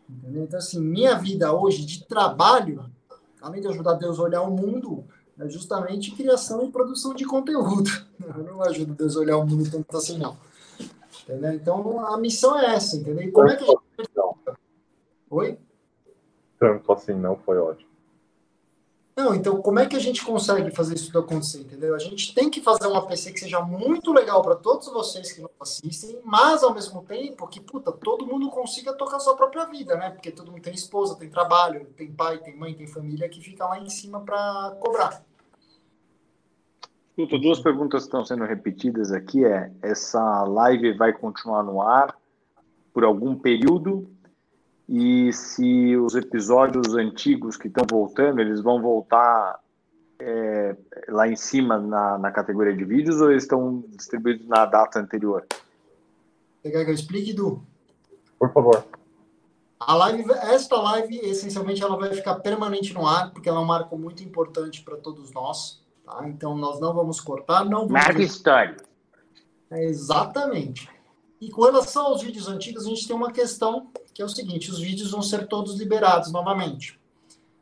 Entendeu? 0.08 0.44
Então, 0.44 0.58
assim, 0.58 0.80
minha 0.80 1.14
vida 1.16 1.52
hoje 1.52 1.84
de 1.84 2.04
trabalho, 2.06 2.90
além 3.42 3.60
de 3.60 3.68
ajudar 3.68 3.94
Deus 3.94 4.18
a 4.18 4.22
olhar 4.22 4.42
o 4.42 4.50
mundo, 4.50 5.04
é 5.38 5.48
justamente 5.48 6.12
criação 6.12 6.64
e 6.64 6.72
produção 6.72 7.14
de 7.14 7.24
conteúdo. 7.24 7.90
Eu 8.18 8.42
não 8.42 8.62
ajudo 8.62 8.94
Deus 8.94 9.16
a 9.16 9.20
olhar 9.20 9.36
o 9.36 9.46
mundo 9.46 9.70
tanto 9.70 9.96
assim, 9.96 10.18
não. 10.18 10.36
Entendeu? 11.22 11.52
Então, 11.52 12.06
a 12.06 12.16
missão 12.16 12.58
é 12.58 12.74
essa, 12.74 12.96
entendeu? 12.96 13.28
E 13.28 13.30
como 13.30 13.48
é 13.48 13.56
que 13.56 13.64
a 13.64 13.66
gente... 13.66 13.82
Oi? 15.30 15.58
Tanto 16.58 16.92
assim 16.92 17.14
não 17.14 17.36
foi 17.36 17.58
ótimo. 17.58 17.88
Não, 19.18 19.34
então 19.34 19.60
como 19.60 19.80
é 19.80 19.86
que 19.86 19.96
a 19.96 19.98
gente 19.98 20.24
consegue 20.24 20.70
fazer 20.70 20.94
isso 20.94 21.06
tudo 21.06 21.18
acontecer, 21.18 21.62
entendeu? 21.62 21.92
A 21.92 21.98
gente 21.98 22.32
tem 22.32 22.48
que 22.48 22.60
fazer 22.60 22.86
uma 22.86 23.04
PC 23.04 23.32
que 23.32 23.40
seja 23.40 23.60
muito 23.60 24.12
legal 24.12 24.40
para 24.42 24.54
todos 24.54 24.86
vocês 24.92 25.32
que 25.32 25.40
não 25.40 25.50
assistem, 25.58 26.20
mas 26.24 26.62
ao 26.62 26.72
mesmo 26.72 27.02
tempo 27.02 27.48
que, 27.48 27.60
puta, 27.60 27.90
todo 27.90 28.24
mundo 28.24 28.48
consiga 28.48 28.92
tocar 28.92 29.18
sua 29.18 29.34
própria 29.34 29.64
vida, 29.64 29.96
né? 29.96 30.10
Porque 30.10 30.30
todo 30.30 30.52
mundo 30.52 30.62
tem 30.62 30.72
esposa, 30.72 31.16
tem 31.16 31.28
trabalho, 31.28 31.86
tem 31.96 32.12
pai, 32.12 32.38
tem 32.38 32.56
mãe, 32.56 32.74
tem 32.74 32.86
família 32.86 33.28
que 33.28 33.40
fica 33.40 33.66
lá 33.66 33.80
em 33.80 33.90
cima 33.90 34.20
para 34.20 34.76
cobrar. 34.78 35.20
Puta, 37.16 37.36
duas 37.40 37.58
perguntas 37.58 38.04
estão 38.04 38.24
sendo 38.24 38.44
repetidas 38.44 39.10
aqui 39.10 39.44
é, 39.44 39.72
essa 39.82 40.44
live 40.44 40.92
vai 40.92 41.12
continuar 41.12 41.64
no 41.64 41.82
ar 41.82 42.16
por 42.94 43.02
algum 43.02 43.34
período 43.34 44.08
e 44.88 45.30
se 45.32 45.96
os 45.96 46.14
episódios 46.14 46.94
antigos 46.94 47.56
que 47.56 47.68
estão 47.68 47.84
voltando, 47.88 48.40
eles 48.40 48.60
vão 48.62 48.80
voltar 48.80 49.60
é, 50.18 50.74
lá 51.08 51.28
em 51.28 51.36
cima 51.36 51.78
na, 51.78 52.16
na 52.16 52.30
categoria 52.32 52.74
de 52.74 52.84
vídeos 52.84 53.20
ou 53.20 53.30
eles 53.30 53.42
estão 53.42 53.84
distribuídos 53.88 54.46
na 54.48 54.64
data 54.64 54.98
anterior? 54.98 55.46
Você 56.62 56.70
quer 56.70 56.84
que 56.84 56.90
eu 56.90 56.94
explique, 56.94 57.34
Du? 57.34 57.62
Por 58.38 58.50
favor. 58.52 58.84
A 59.78 59.94
live, 59.94 60.24
esta 60.32 60.76
live, 60.76 61.18
essencialmente, 61.18 61.82
ela 61.82 61.96
vai 61.96 62.12
ficar 62.12 62.36
permanente 62.36 62.92
no 62.94 63.06
ar, 63.06 63.30
porque 63.30 63.48
ela 63.48 63.58
é 63.58 63.62
um 63.62 63.66
marco 63.66 63.96
muito 63.96 64.24
importante 64.24 64.82
para 64.82 64.96
todos 64.96 65.32
nós. 65.32 65.80
Tá? 66.04 66.26
Então, 66.26 66.56
nós 66.56 66.80
não 66.80 66.94
vamos 66.94 67.20
cortar, 67.20 67.64
não 67.64 67.80
vamos... 67.80 67.92
Marca 67.92 68.22
história. 68.22 68.76
É, 69.70 69.84
exatamente. 69.84 70.90
E 71.40 71.50
com 71.50 71.62
relação 71.62 72.06
aos 72.06 72.22
vídeos 72.22 72.48
antigos, 72.48 72.84
a 72.84 72.88
gente 72.88 73.06
tem 73.06 73.14
uma 73.14 73.32
questão 73.32 73.90
que 74.12 74.20
é 74.20 74.24
o 74.24 74.28
seguinte: 74.28 74.70
os 74.70 74.80
vídeos 74.80 75.10
vão 75.10 75.22
ser 75.22 75.46
todos 75.46 75.78
liberados 75.78 76.32
novamente. 76.32 76.98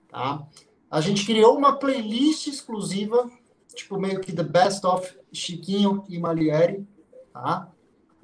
Tá? 0.08 0.42
A 0.90 1.00
gente 1.00 1.26
criou 1.26 1.56
uma 1.56 1.78
playlist 1.78 2.46
exclusiva, 2.46 3.30
tipo 3.74 3.98
meio 3.98 4.20
que 4.20 4.32
The 4.32 4.42
Best 4.42 4.86
of 4.86 5.18
Chiquinho 5.32 6.04
e 6.08 6.18
Malieri, 6.18 6.86
tá? 7.32 7.68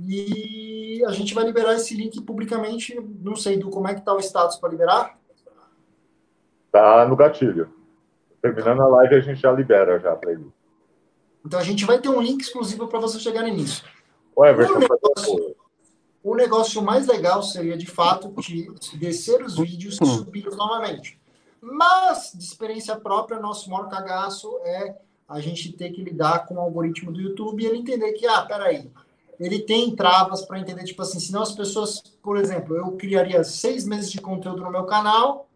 E 0.01 1.05
a 1.07 1.13
gente 1.13 1.35
vai 1.35 1.45
liberar 1.45 1.75
esse 1.75 1.95
link 1.95 2.21
publicamente. 2.23 2.99
Não 3.21 3.37
sei 3.37 3.59
do 3.59 3.69
como 3.69 3.89
é 3.89 3.95
que 3.95 4.01
tá 4.01 4.15
o 4.15 4.21
status 4.21 4.57
para 4.57 4.71
liberar. 4.71 5.19
Tá 6.71 7.07
no 7.07 7.15
gatilho. 7.15 7.73
Terminando 8.41 8.81
a 8.81 8.89
live, 8.89 9.15
a 9.17 9.21
gente 9.21 9.41
já 9.41 9.53
libera 9.53 10.01
já 10.01 10.13
a 10.13 10.17
playlist. 10.17 10.51
Então 11.45 11.61
a 11.61 11.63
gente 11.63 11.85
vai 11.85 12.01
ter 12.01 12.09
um 12.09 12.21
link 12.21 12.41
exclusivo 12.41 12.89
para 12.89 12.99
vocês 12.99 13.23
chegarem 13.23 13.55
nisso. 13.55 13.85
O 14.35 14.45
Everton, 14.45 14.75
o 14.75 14.79
negócio, 14.79 15.57
o 16.23 16.35
negócio 16.35 16.83
mais 16.83 17.07
legal 17.07 17.43
seria, 17.43 17.77
de 17.77 17.87
fato, 17.87 18.33
de 18.41 18.71
descer 18.97 19.43
os 19.43 19.57
vídeos 19.57 19.99
e 20.01 20.07
subir 20.07 20.45
novamente. 20.57 21.21
Mas, 21.61 22.33
de 22.35 22.43
experiência 22.43 22.97
própria, 22.97 23.39
nosso 23.39 23.71
maior 23.71 23.89
cagaço 23.89 24.59
é 24.65 24.97
a 25.29 25.41
gente 25.41 25.73
ter 25.73 25.91
que 25.91 26.03
lidar 26.03 26.47
com 26.47 26.55
o 26.55 26.61
algoritmo 26.61 27.13
do 27.13 27.21
YouTube 27.21 27.63
e 27.63 27.67
ele 27.67 27.79
entender 27.79 28.13
que, 28.13 28.27
ah, 28.27 28.43
peraí, 28.43 28.91
ele 29.39 29.61
tem 29.61 29.95
travas 29.95 30.43
para 30.43 30.59
entender, 30.59 30.85
tipo 30.85 31.03
assim, 31.03 31.19
senão 31.19 31.43
as 31.43 31.53
pessoas, 31.53 32.03
por 32.23 32.37
exemplo, 32.37 32.77
eu 32.77 32.93
criaria 32.93 33.43
seis 33.43 33.87
meses 33.87 34.11
de 34.11 34.21
conteúdo 34.21 34.63
no 34.63 34.71
meu 34.71 34.85
canal, 34.85 35.49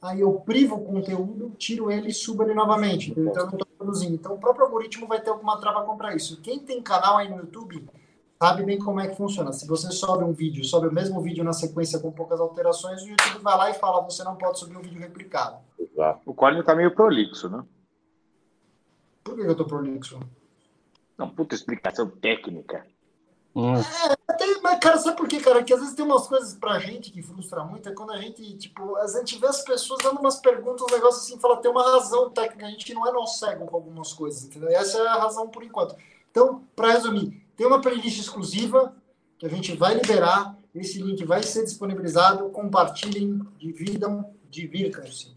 aí 0.00 0.20
eu 0.20 0.32
privo 0.34 0.76
o 0.76 0.84
conteúdo, 0.84 1.52
tiro 1.58 1.90
ele 1.90 2.08
e 2.08 2.14
subo 2.14 2.42
ele 2.42 2.54
novamente, 2.54 3.10
então 3.10 3.44
eu 3.44 3.46
não 3.46 3.52
estou 3.52 3.66
produzindo. 3.76 4.14
Então 4.14 4.34
o 4.34 4.38
próprio 4.38 4.64
algoritmo 4.64 5.06
vai 5.06 5.20
ter 5.20 5.30
alguma 5.30 5.60
trava 5.60 5.82
contra 5.82 6.14
isso. 6.14 6.40
Quem 6.40 6.58
tem 6.58 6.80
canal 6.80 7.18
aí 7.18 7.28
no 7.28 7.38
YouTube 7.38 7.86
sabe 8.42 8.64
bem 8.64 8.78
como 8.78 9.00
é 9.00 9.08
que 9.08 9.16
funciona. 9.16 9.52
Se 9.52 9.66
você 9.66 9.92
sobe 9.92 10.24
um 10.24 10.32
vídeo, 10.32 10.64
sobe 10.64 10.88
o 10.88 10.92
mesmo 10.92 11.20
vídeo 11.20 11.44
na 11.44 11.52
sequência 11.52 11.98
com 11.98 12.10
poucas 12.10 12.40
alterações, 12.40 13.02
o 13.02 13.08
YouTube 13.08 13.42
vai 13.42 13.56
lá 13.56 13.70
e 13.70 13.74
fala: 13.74 14.00
você 14.00 14.24
não 14.24 14.36
pode 14.36 14.58
subir 14.58 14.76
um 14.76 14.82
vídeo 14.82 14.98
replicado. 14.98 15.58
Exato. 15.78 16.20
O 16.24 16.32
Colin 16.32 16.62
tá 16.62 16.74
meio 16.74 16.94
prolixo, 16.94 17.50
né? 17.50 17.62
Por 19.22 19.34
que 19.34 19.42
eu 19.42 19.54
tô 19.54 19.66
prolixo? 19.66 20.18
Não, 21.18 21.28
puta 21.28 21.54
explicação 21.54 22.08
técnica. 22.08 22.86
Hum. 23.54 23.74
É, 23.74 24.32
tem, 24.34 24.62
mas, 24.62 24.78
cara, 24.78 24.96
sabe 24.96 25.16
por 25.18 25.28
quê, 25.28 25.40
cara? 25.40 25.62
Que 25.62 25.74
às 25.74 25.80
vezes 25.80 25.94
tem 25.94 26.04
umas 26.04 26.26
coisas 26.26 26.54
pra 26.54 26.78
gente 26.78 27.10
que 27.10 27.20
frustra 27.20 27.62
muito, 27.64 27.88
é 27.88 27.92
quando 27.92 28.12
a 28.12 28.18
gente, 28.18 28.56
tipo, 28.56 28.96
a 28.96 29.06
gente 29.08 29.38
vê 29.38 29.48
as 29.48 29.62
pessoas 29.62 29.98
dando 30.02 30.20
umas 30.20 30.38
perguntas, 30.38 30.82
um 30.82 30.94
negócio 30.94 31.20
assim, 31.20 31.38
fala, 31.38 31.60
tem 31.60 31.70
uma 31.70 31.82
razão 31.82 32.30
técnica, 32.30 32.66
a 32.66 32.70
gente 32.70 32.94
não 32.94 33.06
é 33.06 33.12
não 33.12 33.26
cego 33.26 33.66
com 33.66 33.76
algumas 33.76 34.14
coisas, 34.14 34.44
entendeu? 34.44 34.70
Essa 34.70 34.98
é 34.98 35.08
a 35.08 35.16
razão 35.16 35.48
por 35.48 35.62
enquanto. 35.64 35.96
Então, 36.30 36.62
para 36.76 36.92
resumir, 36.92 37.44
tem 37.60 37.66
uma 37.66 37.78
playlist 37.78 38.18
exclusiva 38.18 38.94
que 39.36 39.44
a 39.44 39.48
gente 39.50 39.76
vai 39.76 39.92
liberar. 39.92 40.56
Esse 40.74 40.98
link 41.02 41.22
vai 41.26 41.42
ser 41.42 41.62
disponibilizado. 41.62 42.48
Compartilhem, 42.48 43.38
dividam, 43.58 44.32
divirtam-se. 44.48 45.36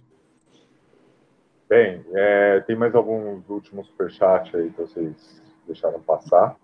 Bem, 1.68 2.02
é, 2.14 2.62
tem 2.62 2.78
mais 2.78 2.96
alguns 2.96 3.44
últimos 3.50 3.88
superchats 3.88 4.56
aí 4.56 4.70
que 4.70 4.82
vocês 4.82 5.42
deixaram 5.68 6.00
passar. 6.00 6.56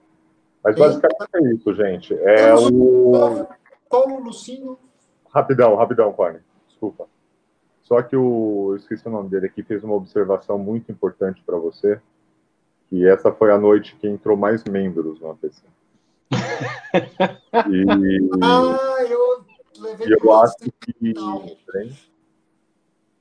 Mas 0.63 0.77
basicamente 0.77 1.29
é 1.35 1.53
isso, 1.53 1.75
gente. 1.75 2.13
É 2.13 2.55
o. 2.55 3.45
Paulo 3.89 4.23
Lucinho. 4.23 4.79
Rapidão, 5.29 5.75
rapidão, 5.75 6.13
Corne. 6.13 6.39
Desculpa. 6.69 7.05
Só 7.81 8.01
que 8.01 8.15
o, 8.15 8.69
eu 8.71 8.77
esqueci 8.77 9.05
o 9.09 9.11
nome 9.11 9.27
dele 9.27 9.47
aqui, 9.47 9.61
fez 9.61 9.83
uma 9.83 9.95
observação 9.95 10.57
muito 10.57 10.89
importante 10.89 11.43
para 11.45 11.57
você, 11.57 11.99
que 12.89 13.07
essa 13.07 13.31
foi 13.31 13.51
a 13.51 13.57
noite 13.57 13.95
que 13.99 14.07
entrou 14.07 14.35
mais 14.35 14.63
membros 14.63 15.19
no 15.19 15.31
APC. 15.31 15.63
e, 16.31 18.29
ah, 18.41 19.05
eu 19.07 19.45
levei 19.79 20.07
e 20.07 20.11
eu 20.11 20.33
acho 20.33 20.55
que. 20.79 21.13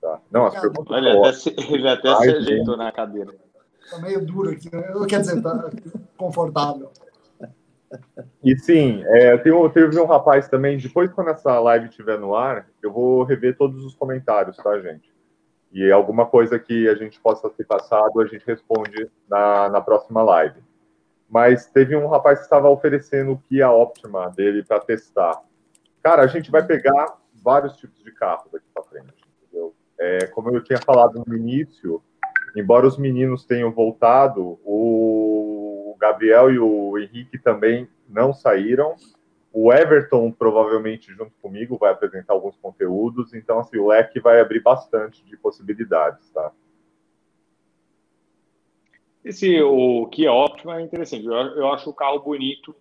Tá. 0.00 0.20
Não, 0.30 0.46
as 0.46 0.60
perguntas. 0.60 0.90
Olha, 0.90 1.18
até 1.18 1.32
se, 1.32 1.54
ele 1.72 1.88
até 1.88 2.14
se 2.16 2.30
ajeitou 2.30 2.76
na 2.76 2.92
cadeira. 2.92 3.34
Tá 3.90 3.98
meio 3.98 4.24
duro 4.24 4.50
aqui, 4.50 4.70
né? 4.74 4.82
quer 5.08 5.20
dizer, 5.20 5.42
tá 5.42 5.70
confortável. 6.16 6.90
E 8.44 8.56
sim, 8.58 9.02
é, 9.06 9.36
tem, 9.38 9.52
teve 9.70 9.98
um 9.98 10.04
rapaz 10.04 10.48
também, 10.48 10.76
depois 10.76 11.10
quando 11.10 11.30
essa 11.30 11.58
live 11.58 11.88
estiver 11.88 12.18
no 12.18 12.34
ar, 12.34 12.68
eu 12.82 12.92
vou 12.92 13.22
rever 13.22 13.56
todos 13.56 13.82
os 13.84 13.94
comentários, 13.94 14.56
tá, 14.58 14.78
gente? 14.80 15.10
E 15.72 15.90
alguma 15.90 16.26
coisa 16.26 16.58
que 16.58 16.88
a 16.88 16.94
gente 16.94 17.20
possa 17.20 17.48
ter 17.50 17.64
passado, 17.64 18.20
a 18.20 18.26
gente 18.26 18.44
responde 18.46 19.10
na, 19.28 19.68
na 19.68 19.80
próxima 19.80 20.22
live. 20.22 20.60
Mas 21.28 21.66
teve 21.66 21.94
um 21.94 22.08
rapaz 22.08 22.38
que 22.38 22.44
estava 22.44 22.70
oferecendo 22.70 23.32
o 23.32 23.38
Kia 23.38 23.70
Optima 23.70 24.30
dele 24.30 24.64
para 24.64 24.80
testar. 24.80 25.42
Cara, 26.02 26.22
a 26.22 26.26
gente 26.26 26.50
vai 26.50 26.64
pegar 26.64 27.18
vários 27.42 27.76
tipos 27.76 28.02
de 28.02 28.10
carro 28.12 28.48
daqui 28.50 28.64
para 28.72 28.82
frente, 28.84 29.12
entendeu? 29.42 29.74
É, 29.98 30.26
como 30.28 30.50
eu 30.50 30.62
tinha 30.62 30.78
falado 30.78 31.22
no 31.26 31.36
início, 31.36 32.02
embora 32.56 32.86
os 32.86 32.96
meninos 32.96 33.44
tenham 33.44 33.70
voltado, 33.70 34.58
o 34.64 35.96
Gabriel 36.00 36.50
e 36.50 36.58
o 36.58 36.96
Henrique 36.98 37.38
também 37.38 37.88
não 38.08 38.32
saíram. 38.32 38.96
O 39.60 39.72
Everton, 39.72 40.30
provavelmente, 40.30 41.12
junto 41.12 41.32
comigo, 41.42 41.76
vai 41.76 41.90
apresentar 41.90 42.32
alguns 42.32 42.56
conteúdos, 42.58 43.34
então, 43.34 43.58
assim, 43.58 43.76
o 43.76 43.88
leque 43.88 44.20
vai 44.20 44.40
abrir 44.40 44.60
bastante 44.60 45.24
de 45.24 45.36
possibilidades, 45.36 46.30
tá? 46.30 46.52
Esse, 49.24 49.60
o 49.60 50.06
Kia 50.06 50.32
Optima 50.32 50.78
é 50.78 50.82
interessante, 50.84 51.26
eu, 51.26 51.32
eu 51.32 51.72
acho 51.72 51.90
o 51.90 51.92
carro 51.92 52.20
bonito, 52.20 52.72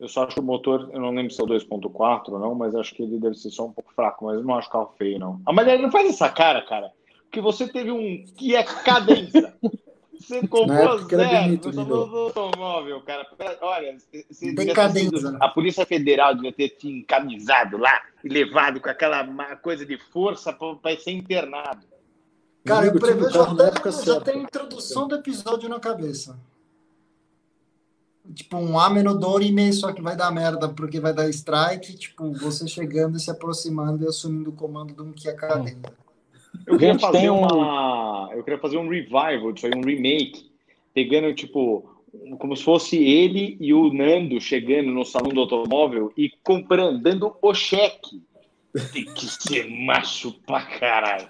eu 0.00 0.08
só 0.08 0.24
acho 0.24 0.40
o 0.40 0.42
motor, 0.42 0.88
eu 0.90 1.00
não 1.02 1.10
lembro 1.10 1.34
se 1.34 1.38
é 1.38 1.44
o 1.44 1.46
2.4 1.46 2.30
ou 2.30 2.38
não, 2.38 2.54
mas 2.54 2.74
acho 2.74 2.94
que 2.94 3.02
ele 3.02 3.20
deve 3.20 3.34
ser 3.34 3.50
só 3.50 3.66
um 3.66 3.72
pouco 3.72 3.92
fraco, 3.92 4.24
mas 4.24 4.36
eu 4.36 4.42
não 4.42 4.54
acho 4.54 4.70
o 4.70 4.72
carro 4.72 4.94
feio, 4.96 5.18
não. 5.18 5.38
A 5.44 5.52
mulher 5.52 5.78
não 5.78 5.90
faz 5.90 6.08
essa 6.08 6.30
cara, 6.30 6.62
cara, 6.62 6.90
porque 7.24 7.42
você 7.42 7.68
teve 7.70 7.90
um 7.90 8.24
Kia 8.38 8.64
Cadenza. 8.64 9.54
Você 10.22 10.46
comprou 10.46 10.98
zero 10.98 11.44
bonito, 11.44 11.72
no 11.72 12.16
automóvel, 12.16 13.00
cara. 13.02 13.26
Olha, 13.60 13.96
você 14.30 14.52
Decadência. 14.52 15.36
a 15.40 15.48
Polícia 15.48 15.84
Federal 15.84 16.34
devia 16.34 16.52
ter 16.52 16.70
te 16.70 16.88
encamisado 16.88 17.76
lá 17.76 18.02
e 18.22 18.28
levado 18.28 18.80
com 18.80 18.88
aquela 18.88 19.24
coisa 19.56 19.84
de 19.84 19.98
força 19.98 20.52
para 20.52 20.96
ser 20.98 21.12
internado. 21.12 21.82
Cara, 22.64 22.86
eu 22.86 22.98
prevejo 22.98 23.40
até 23.42 23.90
já 24.04 24.20
tem 24.20 24.34
a 24.34 24.42
introdução 24.44 25.08
do 25.08 25.16
episódio 25.16 25.68
na 25.68 25.80
cabeça. 25.80 26.38
Tipo, 28.32 28.56
um 28.58 28.78
Amenodoro 28.78 29.42
e 29.42 29.50
meio, 29.50 29.72
só 29.72 29.92
que 29.92 30.00
vai 30.00 30.16
dar 30.16 30.30
merda, 30.30 30.68
porque 30.68 31.00
vai 31.00 31.12
dar 31.12 31.28
strike, 31.28 31.94
tipo, 31.96 32.32
você 32.32 32.68
chegando 32.68 33.16
e 33.16 33.20
se 33.20 33.30
aproximando 33.30 34.04
e 34.04 34.06
assumindo 34.06 34.50
o 34.50 34.52
comando 34.52 34.94
de 34.94 35.02
um 35.02 35.12
Kia 35.12 35.34
Cadena. 35.34 35.92
Eu 36.66 36.78
queria 36.78 36.98
fazer 36.98 37.30
uma. 37.30 38.30
Eu 38.34 38.42
queria 38.44 38.60
fazer 38.60 38.76
um 38.76 38.88
revival 38.88 39.52
disso 39.52 39.66
aí, 39.66 39.72
um 39.74 39.84
remake, 39.84 40.50
pegando, 40.94 41.34
tipo, 41.34 41.88
como 42.38 42.56
se 42.56 42.62
fosse 42.62 42.96
ele 42.96 43.56
e 43.60 43.72
o 43.72 43.92
Nando 43.92 44.40
chegando 44.40 44.90
no 44.90 45.04
salão 45.04 45.30
do 45.30 45.40
automóvel 45.40 46.12
e 46.16 46.30
comprando, 46.42 47.00
dando 47.00 47.36
o 47.40 47.54
cheque. 47.54 48.22
Tem 48.92 49.04
que 49.04 49.26
ser 49.26 49.68
macho 49.68 50.32
pra 50.46 50.64
caralho. 50.64 51.28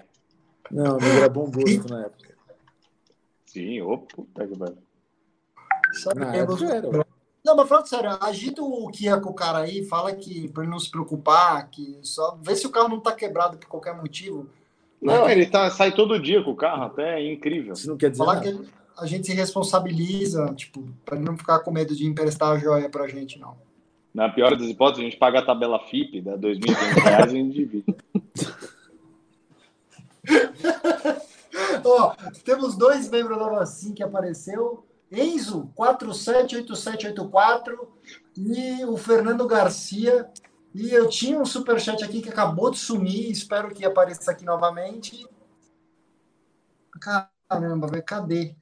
Não, 0.71 0.97
não 0.97 1.07
era 1.07 1.29
bom 1.29 1.49
gosto 1.51 1.89
na 1.89 2.05
época. 2.05 2.35
Sim, 3.45 3.81
ô 3.81 3.97
puta 3.97 4.47
que 4.47 4.57
pariu. 4.57 4.77
Na 6.15 6.35
época 6.35 6.65
era. 6.65 7.05
Não, 7.45 7.57
mas 7.57 7.67
falando 7.67 7.87
sério, 7.87 8.17
agita 8.21 8.63
o 8.63 8.89
Kia 8.89 9.19
com 9.19 9.31
o 9.31 9.33
cara 9.33 9.59
aí, 9.59 9.83
fala 9.83 10.15
que 10.15 10.47
para 10.47 10.63
ele 10.63 10.71
não 10.71 10.79
se 10.79 10.89
preocupar, 10.89 11.69
que 11.69 11.99
só 12.01 12.39
vê 12.41 12.55
se 12.55 12.65
o 12.65 12.69
carro 12.69 12.87
não 12.87 13.01
tá 13.01 13.11
quebrado 13.11 13.57
por 13.57 13.67
qualquer 13.67 13.93
motivo. 13.95 14.49
Não, 15.03 15.29
ele 15.29 15.45
tá, 15.45 15.69
sai 15.69 15.93
todo 15.93 16.19
dia 16.19 16.41
com 16.43 16.51
o 16.51 16.55
carro, 16.55 16.83
até 16.83 17.21
é 17.21 17.31
incrível. 17.31 17.73
Isso 17.73 17.89
não 17.89 17.97
quer 17.97 18.09
dizer 18.09 18.23
Falar 18.23 18.35
nada. 18.35 18.51
que 18.51 18.67
a 18.97 19.05
gente 19.05 19.27
se 19.27 19.33
responsabiliza, 19.33 20.53
tipo, 20.55 20.83
para 21.03 21.19
não 21.19 21.37
ficar 21.37 21.59
com 21.59 21.71
medo 21.71 21.95
de 21.95 22.07
emprestar 22.07 22.51
a 22.51 22.57
joia 22.57 22.89
pra 22.89 23.07
gente, 23.07 23.39
não. 23.39 23.55
Na 24.13 24.29
pior 24.29 24.55
das 24.55 24.67
hipóteses, 24.67 25.01
a 25.01 25.05
gente 25.05 25.17
paga 25.17 25.39
a 25.39 25.45
tabela 25.45 25.79
FIP, 25.79 26.21
dá 26.21 26.37
2.500 26.37 27.01
reais 27.01 27.33
e 27.33 27.35
a 27.35 27.39
gente 27.39 27.53
divide. 27.53 27.95
Ó, 31.83 32.15
temos 32.45 32.77
dois 32.77 33.09
membros 33.09 33.37
da 33.37 33.59
assim 33.59 33.93
que 33.93 34.03
apareceu. 34.03 34.85
Enzo, 35.11 35.69
478784 35.75 37.87
e 38.37 38.85
o 38.85 38.95
Fernando 38.97 39.45
Garcia, 39.47 40.29
e 40.73 40.89
eu 40.89 41.07
tinha 41.07 41.39
um 41.39 41.45
superchat 41.45 42.03
aqui 42.03 42.21
que 42.21 42.29
acabou 42.29 42.71
de 42.71 42.79
sumir, 42.79 43.29
espero 43.29 43.73
que 43.73 43.85
apareça 43.85 44.31
aqui 44.31 44.43
novamente. 44.43 45.25
Caramba, 46.99 47.87
velho, 47.87 48.03
cadê? 48.03 48.55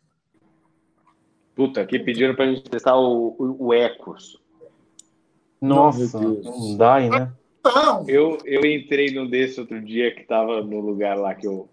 Puta, 1.55 1.81
aqui 1.81 1.99
pediram 1.99 2.35
pra 2.35 2.47
gente 2.47 2.69
testar 2.69 2.97
o, 2.97 3.35
o, 3.37 3.67
o 3.67 3.73
Ecos. 3.73 4.41
Nossa, 5.61 6.19
não 6.19 6.75
dá, 6.75 6.99
né? 6.99 7.31
Não. 7.63 8.09
Eu, 8.09 8.39
eu 8.45 8.65
entrei 8.65 9.13
num 9.13 9.29
desse 9.29 9.59
outro 9.59 9.79
dia 9.79 10.13
que 10.13 10.23
tava 10.23 10.61
no 10.61 10.79
lugar 10.79 11.17
lá 11.17 11.35
que 11.35 11.45
eu, 11.45 11.69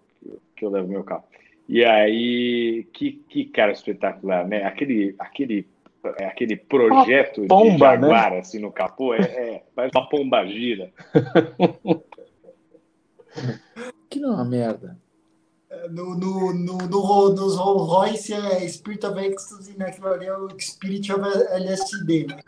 que 0.55 0.63
eu 0.63 0.69
levo 0.69 0.87
meu 0.87 1.03
carro. 1.03 1.23
E 1.67 1.83
aí, 1.83 2.87
que, 2.93 3.13
que 3.29 3.45
cara 3.45 3.71
espetacular, 3.71 4.47
né? 4.47 4.63
Aquele, 4.63 5.15
aquele 5.17 5.67
é 6.17 6.25
aquele 6.25 6.55
projeto 6.55 7.45
pomba, 7.47 7.71
de 7.71 7.77
jaguar 7.77 8.31
né? 8.31 8.39
assim 8.39 8.59
no 8.59 8.71
capô, 8.71 9.13
é, 9.13 9.21
é 9.21 9.63
parece 9.75 9.97
uma 9.97 10.09
pomba 10.09 10.45
gira. 10.45 10.91
que 14.09 14.19
não 14.19 14.31
é 14.31 14.35
uma 14.35 14.45
merda. 14.45 14.97
No, 15.91 16.15
no, 16.15 16.53
no, 16.53 16.77
no, 16.77 17.29
nos 17.29 17.55
Rolls 17.55 17.91
Royce 17.91 18.33
é 18.33 18.67
Spirit 18.67 19.05
of 19.05 19.19
Ecstasy, 19.19 19.77
né? 19.77 19.87
Aquilo 19.87 20.07
ali 20.07 20.25
é 20.25 20.35
o 20.35 20.49
Spirit 20.59 21.13
of 21.13 21.21
LSD. 21.21 22.25
Né? 22.27 22.41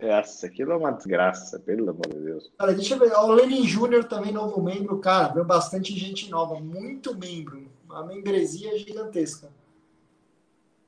Essa, 0.00 0.46
aquilo 0.46 0.72
é 0.72 0.76
uma 0.76 0.90
desgraça, 0.90 1.58
pelo 1.58 1.90
amor 1.90 2.08
de 2.08 2.20
Deus. 2.20 2.50
Cara, 2.58 2.74
deixa 2.74 2.94
eu 2.94 2.98
ver. 2.98 3.12
O 3.12 3.32
Lenin 3.32 3.66
Júnior 3.66 4.04
também, 4.04 4.32
novo 4.32 4.62
membro, 4.62 4.98
cara, 4.98 5.32
veio 5.32 5.44
bastante 5.44 5.96
gente 5.98 6.30
nova, 6.30 6.60
muito 6.60 7.16
membro. 7.16 7.66
A 7.90 8.02
membresia 8.02 8.74
é 8.74 8.78
gigantesca. 8.78 9.48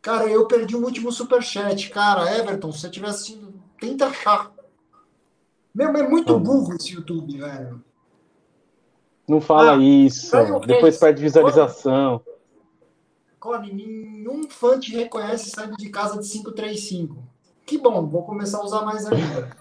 Cara, 0.06 0.28
eu 0.28 0.46
perdi 0.46 0.76
o 0.76 0.84
último 0.84 1.10
superchat. 1.10 1.90
Cara, 1.90 2.32
Everton, 2.38 2.70
se 2.70 2.78
você 2.78 2.86
estiver 2.86 3.08
assistindo, 3.08 3.52
tenta 3.80 4.06
achar. 4.06 4.52
Meu, 5.74 5.88
é 5.88 6.08
muito 6.08 6.38
burro 6.38 6.76
esse 6.76 6.94
YouTube, 6.94 7.36
velho. 7.36 7.82
Não 9.26 9.40
fala 9.40 9.72
ah, 9.72 9.82
isso. 9.82 10.30
Depois 10.64 10.96
perde 10.96 11.20
visualização. 11.20 12.24
Cone, 13.40 13.72
nenhum 13.72 14.48
fã 14.48 14.78
te 14.78 14.94
reconhece 14.94 15.50
saindo 15.50 15.76
de 15.76 15.88
casa 15.88 16.20
de 16.20 16.28
535. 16.28 17.18
Que 17.66 17.76
bom, 17.76 18.06
vou 18.06 18.22
começar 18.22 18.58
a 18.58 18.64
usar 18.64 18.82
mais 18.82 19.06
ainda. 19.06 19.56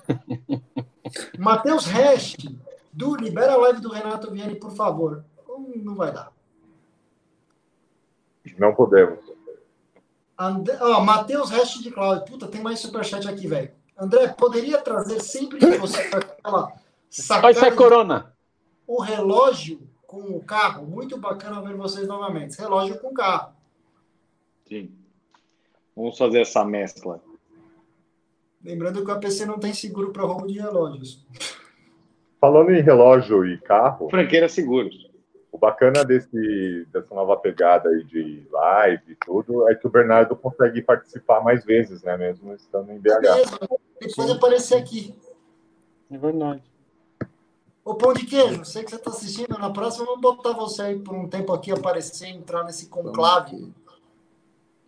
Matheus 1.40 1.88
Rest, 1.88 2.46
do 2.94 3.16
libera 3.16 3.54
a 3.54 3.58
live 3.58 3.82
do 3.82 3.90
Renato 3.90 4.30
Vianney, 4.30 4.60
por 4.60 4.76
favor. 4.76 5.26
Hum, 5.50 5.82
não 5.84 5.96
vai 5.96 6.14
dar. 6.14 6.32
Não 8.60 8.76
podemos. 8.76 9.35
And... 10.38 10.64
Oh, 10.82 11.02
Matheus 11.02 11.50
Rest 11.50 11.82
de 11.82 11.92
Cláudio. 11.92 12.26
Puta, 12.26 12.48
tem 12.48 12.62
mais 12.62 12.80
superchat 12.80 13.28
aqui, 13.28 13.48
velho. 13.48 13.72
André, 13.98 14.28
poderia 14.30 14.80
trazer 14.80 15.22
sempre 15.22 15.58
que 15.58 15.78
você 15.78 16.02
aquela 16.12 16.74
Vai 17.42 17.54
ser 17.54 17.76
Corona. 17.76 18.34
O 18.86 19.02
relógio 19.02 19.80
com 20.06 20.20
o 20.36 20.44
carro. 20.44 20.86
Muito 20.86 21.18
bacana 21.18 21.62
ver 21.62 21.76
vocês 21.76 22.08
novamente. 22.08 22.60
Relógio 22.60 23.00
com 23.00 23.14
carro. 23.14 23.54
Sim. 24.68 24.92
Vamos 25.96 26.18
fazer 26.18 26.42
essa 26.42 26.66
mescla. 26.66 27.22
Lembrando 28.64 29.04
que 29.04 29.10
o 29.10 29.14
APC 29.14 29.46
não 29.46 29.60
tem 29.60 29.74
seguro 29.74 30.12
para 30.12 30.24
roubo 30.24 30.48
de 30.48 30.60
relógios. 30.60 31.26
Falando 32.42 32.72
em 32.72 32.82
relógio 32.82 33.46
e 33.46 33.58
carro. 33.60 34.10
Franqueira 34.10 34.50
Seguros. 34.50 35.10
O 35.56 35.58
bacana 35.58 36.04
desse, 36.04 36.86
dessa 36.92 37.16
nova 37.16 37.38
pegada 37.38 37.88
aí 37.88 38.04
de 38.04 38.46
live 38.52 39.14
e 39.14 39.16
tudo 39.26 39.70
é 39.70 39.74
que 39.74 39.88
o 39.88 39.90
Bernardo 39.90 40.36
consegue 40.36 40.82
participar 40.82 41.42
mais 41.42 41.64
vezes, 41.64 42.04
né? 42.04 42.18
Mesmo 42.18 42.54
estando 42.54 42.92
em 42.92 43.00
BH. 43.00 43.08
É 43.08 43.36
mesmo. 43.36 43.80
Depois 44.02 44.30
aparecer 44.32 44.76
aqui. 44.76 45.16
É 46.12 46.18
verdade. 46.18 46.62
Ô 47.86 47.96
Pão 47.96 48.12
de 48.12 48.26
Queijo, 48.26 48.66
sei 48.66 48.84
que 48.84 48.90
você 48.90 48.98
está 48.98 49.12
assistindo. 49.12 49.58
Na 49.58 49.70
próxima, 49.70 50.06
vamos 50.06 50.20
botar 50.20 50.52
você 50.52 50.82
aí 50.82 51.00
por 51.00 51.16
um 51.16 51.30
tempo 51.30 51.54
aqui, 51.54 51.72
aparecer, 51.72 52.28
entrar 52.28 52.66
nesse 52.66 52.90
conclave. 52.90 53.74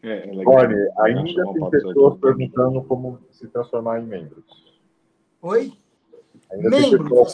É, 0.03 0.27
é 0.27 0.43
Olha, 0.45 0.93
ainda 0.99 1.53
tem 1.53 1.69
pessoas 1.69 2.19
perguntando 2.19 2.83
como 2.83 3.21
se 3.31 3.47
transformar 3.47 4.01
em 4.01 4.05
membros. 4.05 4.43
Oi? 5.41 5.71
Membro, 6.55 7.25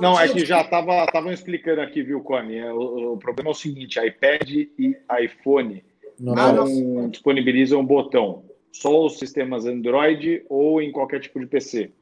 Não, 0.00 0.18
é 0.18 0.28
que 0.28 0.44
já 0.44 0.60
estavam 0.62 1.32
explicando 1.32 1.80
aqui, 1.80 2.02
viu, 2.02 2.20
Cone? 2.22 2.56
É, 2.56 2.72
o, 2.72 3.14
o, 3.14 3.16
problema 3.18 3.50
é 3.50 3.52
o 3.52 3.54
seguinte: 3.54 3.98
iPad 3.98 4.48
e 4.50 4.96
iPhone 5.20 5.84
não, 6.18 6.34
não 6.34 7.08
disponibilizam 7.08 7.80
um 7.80 7.86
botão. 7.86 8.44
Só 8.72 9.04
os 9.04 9.18
sistemas 9.18 9.66
Android 9.66 10.44
ou 10.48 10.80
em 10.80 10.92
qualquer 10.92 11.20
tipo 11.20 11.40
de 11.40 11.46
PC. 11.46 11.92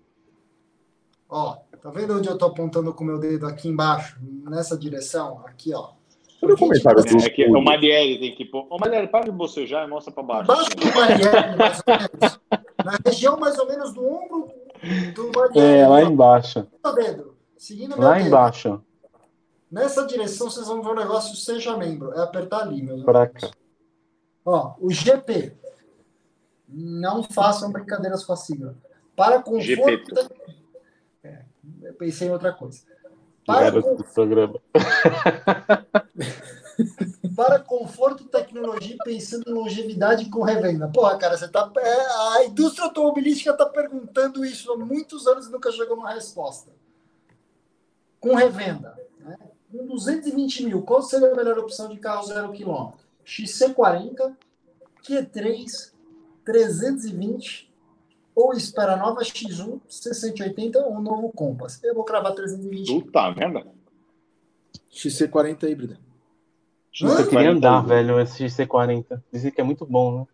Ó, 1.29 1.57
tá 1.83 1.91
vendo 1.91 2.19
onde 2.19 2.29
eu 2.29 2.37
tô 2.37 2.47
apontando 2.47 2.93
com 2.93 3.05
o 3.05 3.07
meu 3.07 3.19
dedo 3.19 3.47
aqui 3.47 3.69
embaixo? 3.69 4.19
Nessa 4.45 4.77
direção? 4.77 5.43
Aqui, 5.47 5.73
ó. 5.73 5.91
Olha 6.41 6.55
o 6.55 6.59
comentário 6.59 7.01
é, 7.01 7.27
é 7.27 7.31
que 7.31 7.45
o 7.47 7.61
Marielle 7.61 8.21
tem 8.21 8.35
que 8.35 8.45
pôr. 8.45 8.67
Ô, 8.71 8.79
Marielle, 8.79 9.09
para 9.09 9.25
de 9.25 9.33
bocejar 9.33 9.87
e 9.87 9.91
mostra 9.91 10.13
para 10.13 10.23
baixo. 10.23 10.47
Baixo 10.47 10.71
do 10.71 10.87
Marielle, 10.95 11.57
mais 11.57 11.83
ou 11.87 11.95
menos. 11.95 12.41
Na 12.85 12.99
região 13.05 13.37
mais 13.37 13.59
ou 13.59 13.67
menos 13.67 13.93
do 13.93 14.07
ombro 14.07 14.47
do. 14.47 14.58
É, 15.55 15.87
lá 15.87 16.03
embaixo. 16.03 16.67
Seguindo 17.57 18.01
lá 18.01 18.15
dedo. 18.15 18.27
embaixo. 18.27 18.83
Nessa 19.71 20.07
direção 20.07 20.51
vocês 20.51 20.67
vão 20.67 20.83
ver 20.83 20.91
o 20.91 20.95
negócio 20.95 21.37
seja 21.37 21.77
membro. 21.77 22.13
É 22.13 22.23
apertar 22.23 22.63
ali, 22.63 22.83
meu 22.83 23.05
Pra 23.05 23.27
cá. 23.27 23.51
Ó, 24.45 24.75
o 24.81 24.91
GP. 24.91 25.57
Não 26.69 27.23
façam 27.23 27.73
brincadeiras 27.73 28.25
com 28.25 28.33
a 28.33 28.37
sigla. 28.37 28.75
Para 29.15 29.43
conforto. 29.43 30.15
É, 31.23 31.43
eu 31.83 31.95
pensei 31.95 32.29
em 32.29 32.31
outra 32.31 32.53
coisa. 32.53 32.83
Para, 33.45 33.83
com... 33.83 33.97
programa. 33.97 34.61
para 37.35 37.59
conforto, 37.59 38.25
tecnologia 38.25 38.97
pensando 39.05 39.49
em 39.49 39.53
longevidade 39.53 40.29
com 40.31 40.43
revenda. 40.43 40.89
Porra, 40.89 41.19
cara, 41.19 41.37
você 41.37 41.49
tá. 41.49 41.71
É, 41.77 42.37
a 42.37 42.45
indústria 42.45 42.85
automobilística 42.85 43.51
está 43.51 43.67
perguntando 43.67 44.45
isso 44.45 44.73
há 44.73 44.77
muitos 44.77 45.27
anos 45.27 45.47
e 45.47 45.51
nunca 45.51 45.73
chegou 45.73 45.97
uma 45.97 46.13
resposta. 46.13 46.71
Com 48.21 48.35
revenda. 48.35 48.97
Né? 49.21 49.37
Com 49.71 49.87
220 49.87 50.65
mil, 50.65 50.83
qual 50.83 51.03
seria 51.03 51.33
a 51.33 51.37
melhor 51.37 51.59
opção 51.59 51.89
de 51.89 51.99
carro 51.99 52.27
zero 52.27 52.53
quilômetro? 52.53 53.07
XC40, 53.25 54.35
Q3, 55.03 55.93
320 56.45 57.69
ou 58.35 58.53
espera 58.55 58.95
a 58.95 58.97
nova 58.97 59.21
X1 59.23 59.81
680 59.89 60.79
ou 60.79 60.97
um 60.97 61.01
novo 61.01 61.33
Compass. 61.33 61.83
Eu 61.83 61.95
vou 61.95 62.05
cravar 62.05 62.35
320. 62.35 63.03
Puta 63.03 63.31
merda. 63.33 63.67
XC40 64.93 65.69
híbrida. 65.69 66.08
Eu 67.01 67.29
queria 67.29 67.51
andar, 67.51 67.81
velho, 67.83 68.21
esse 68.21 68.45
XC40. 68.45 69.23
Dizem 69.33 69.51
que 69.51 69.61
é 69.61 69.65
muito 69.65 69.87
bom, 69.87 70.21
né? 70.21 70.27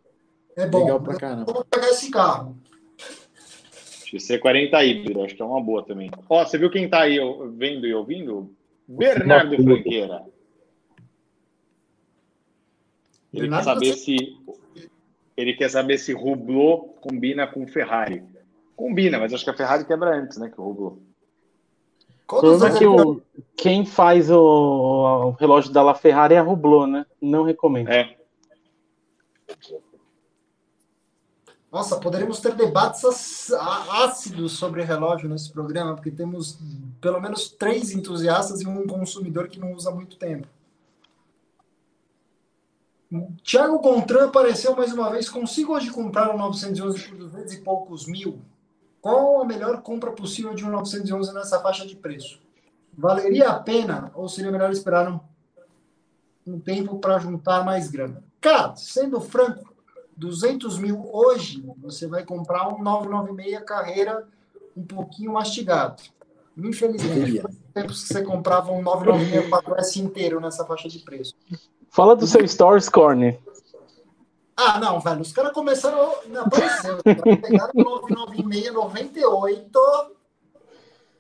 É 0.57 0.67
bom. 0.67 0.81
Legal 0.81 1.01
pra 1.01 1.17
caramba. 1.17 1.53
Vou 1.53 1.65
pegar 1.65 1.89
esse 1.89 2.11
carro. 2.11 2.57
XC40 4.05 4.87
híbrido, 4.87 5.23
acho 5.23 5.35
que 5.35 5.43
é 5.43 5.45
uma 5.45 5.61
boa 5.61 5.85
também. 5.85 6.11
Ó, 6.29 6.45
você 6.45 6.57
viu 6.57 6.71
quem 6.71 6.89
tá 6.89 7.03
aí 7.03 7.19
vendo 7.57 7.87
e 7.87 7.95
ouvindo? 7.95 8.55
Bernardo 8.87 9.57
Franqueira. 9.57 10.23
Ele 13.33 13.43
Bernardo 13.43 13.65
quer 13.65 13.75
saber 13.75 13.93
você... 13.93 13.99
se 13.99 14.39
ele 15.37 15.55
quer 15.55 15.69
saber 15.69 15.99
se 15.99 16.15
Hublot 16.15 16.95
combina 17.01 17.47
com 17.47 17.67
Ferrari. 17.67 18.23
Combina, 18.77 19.19
mas 19.19 19.33
acho 19.33 19.45
que 19.45 19.51
a 19.51 19.57
Ferrari 19.57 19.85
quebra 19.85 20.17
antes, 20.17 20.39
né, 20.39 20.49
que 20.49 20.61
o 20.61 20.69
Hublot. 20.69 21.03
O 22.27 22.41
problema 22.41 22.69
é 22.69 22.79
que 22.79 22.87
o, 22.87 23.21
quem 23.57 23.85
faz 23.85 24.31
o, 24.31 24.39
o, 24.39 25.31
relógio 25.33 25.73
da 25.73 25.83
La 25.83 25.95
Ferrari 25.95 26.35
é 26.35 26.39
a 26.39 26.43
Hublot, 26.43 26.91
né? 26.91 27.07
Não 27.21 27.45
recomendo. 27.45 27.89
É. 27.89 28.17
Nossa, 31.71 31.99
poderíamos 31.99 32.41
ter 32.41 32.55
debates 32.55 33.53
ácidos 33.53 34.53
sobre 34.53 34.83
relógio 34.83 35.29
nesse 35.29 35.53
programa, 35.53 35.95
porque 35.95 36.11
temos 36.11 36.59
pelo 37.01 37.21
menos 37.21 37.51
três 37.51 37.91
entusiastas 37.91 38.63
e 38.63 38.67
um 38.67 38.87
consumidor 38.87 39.49
que 39.49 39.59
não 39.59 39.73
usa 39.73 39.91
muito 39.91 40.17
tempo. 40.17 40.47
Tiago 43.43 43.79
Contran 43.81 44.27
apareceu 44.27 44.75
mais 44.75 44.93
uma 44.93 45.11
vez. 45.11 45.29
Consigo 45.29 45.75
hoje 45.75 45.91
comprar 45.91 46.35
um 46.35 46.39
911 46.39 47.09
por 47.09 47.19
200 47.19 47.53
e 47.53 47.61
poucos 47.61 48.07
mil? 48.07 48.41
Qual 49.05 49.43
a 49.43 49.45
melhor 49.45 49.83
compra 49.83 50.13
possível 50.13 50.55
de 50.55 50.65
um 50.65 50.71
911 50.71 51.35
nessa 51.35 51.61
faixa 51.61 51.87
de 51.87 51.95
preço? 51.95 52.41
Valeria 52.97 53.51
a 53.51 53.61
pena 53.61 54.11
ou 54.15 54.31
seria 54.31 54.51
melhor 54.51 54.71
esperar 54.71 55.13
um, 55.13 55.21
um 56.47 56.59
tempo 56.59 56.99
para 56.99 57.19
juntar 57.19 57.63
mais 57.67 57.91
grana? 57.91 58.25
Cara, 58.41 58.75
sendo 58.77 59.21
franco, 59.21 59.75
200 60.17 60.79
mil 60.79 61.07
hoje, 61.13 61.63
você 61.83 62.07
vai 62.07 62.25
comprar 62.25 62.67
um 62.67 62.83
996 62.83 63.63
carreira 63.67 64.27
um 64.75 64.83
pouquinho 64.83 65.35
mastigado. 65.35 66.03
Infelizmente, 66.57 67.45
tempos 67.75 68.05
que 68.05 68.09
você 68.09 68.23
comprava 68.23 68.73
um 68.73 68.81
996 68.81 69.51
4S 69.51 69.97
inteiro 69.97 70.41
nessa 70.41 70.65
faixa 70.65 70.89
de 70.89 71.01
preço. 71.01 71.35
Fala 71.91 72.17
do 72.17 72.27
seu 72.27 72.49
Stories, 72.49 72.89
Corne. 72.89 73.39
Ah, 74.57 74.79
não, 74.79 75.01
velho. 75.01 75.21
Os 75.21 75.33
caras 75.33 75.53
começaram. 75.53 76.15
Não 76.27 76.43
apareceu. 76.43 76.99
Pegaram 77.03 77.73
996, 77.75 78.73
98. 78.73 79.81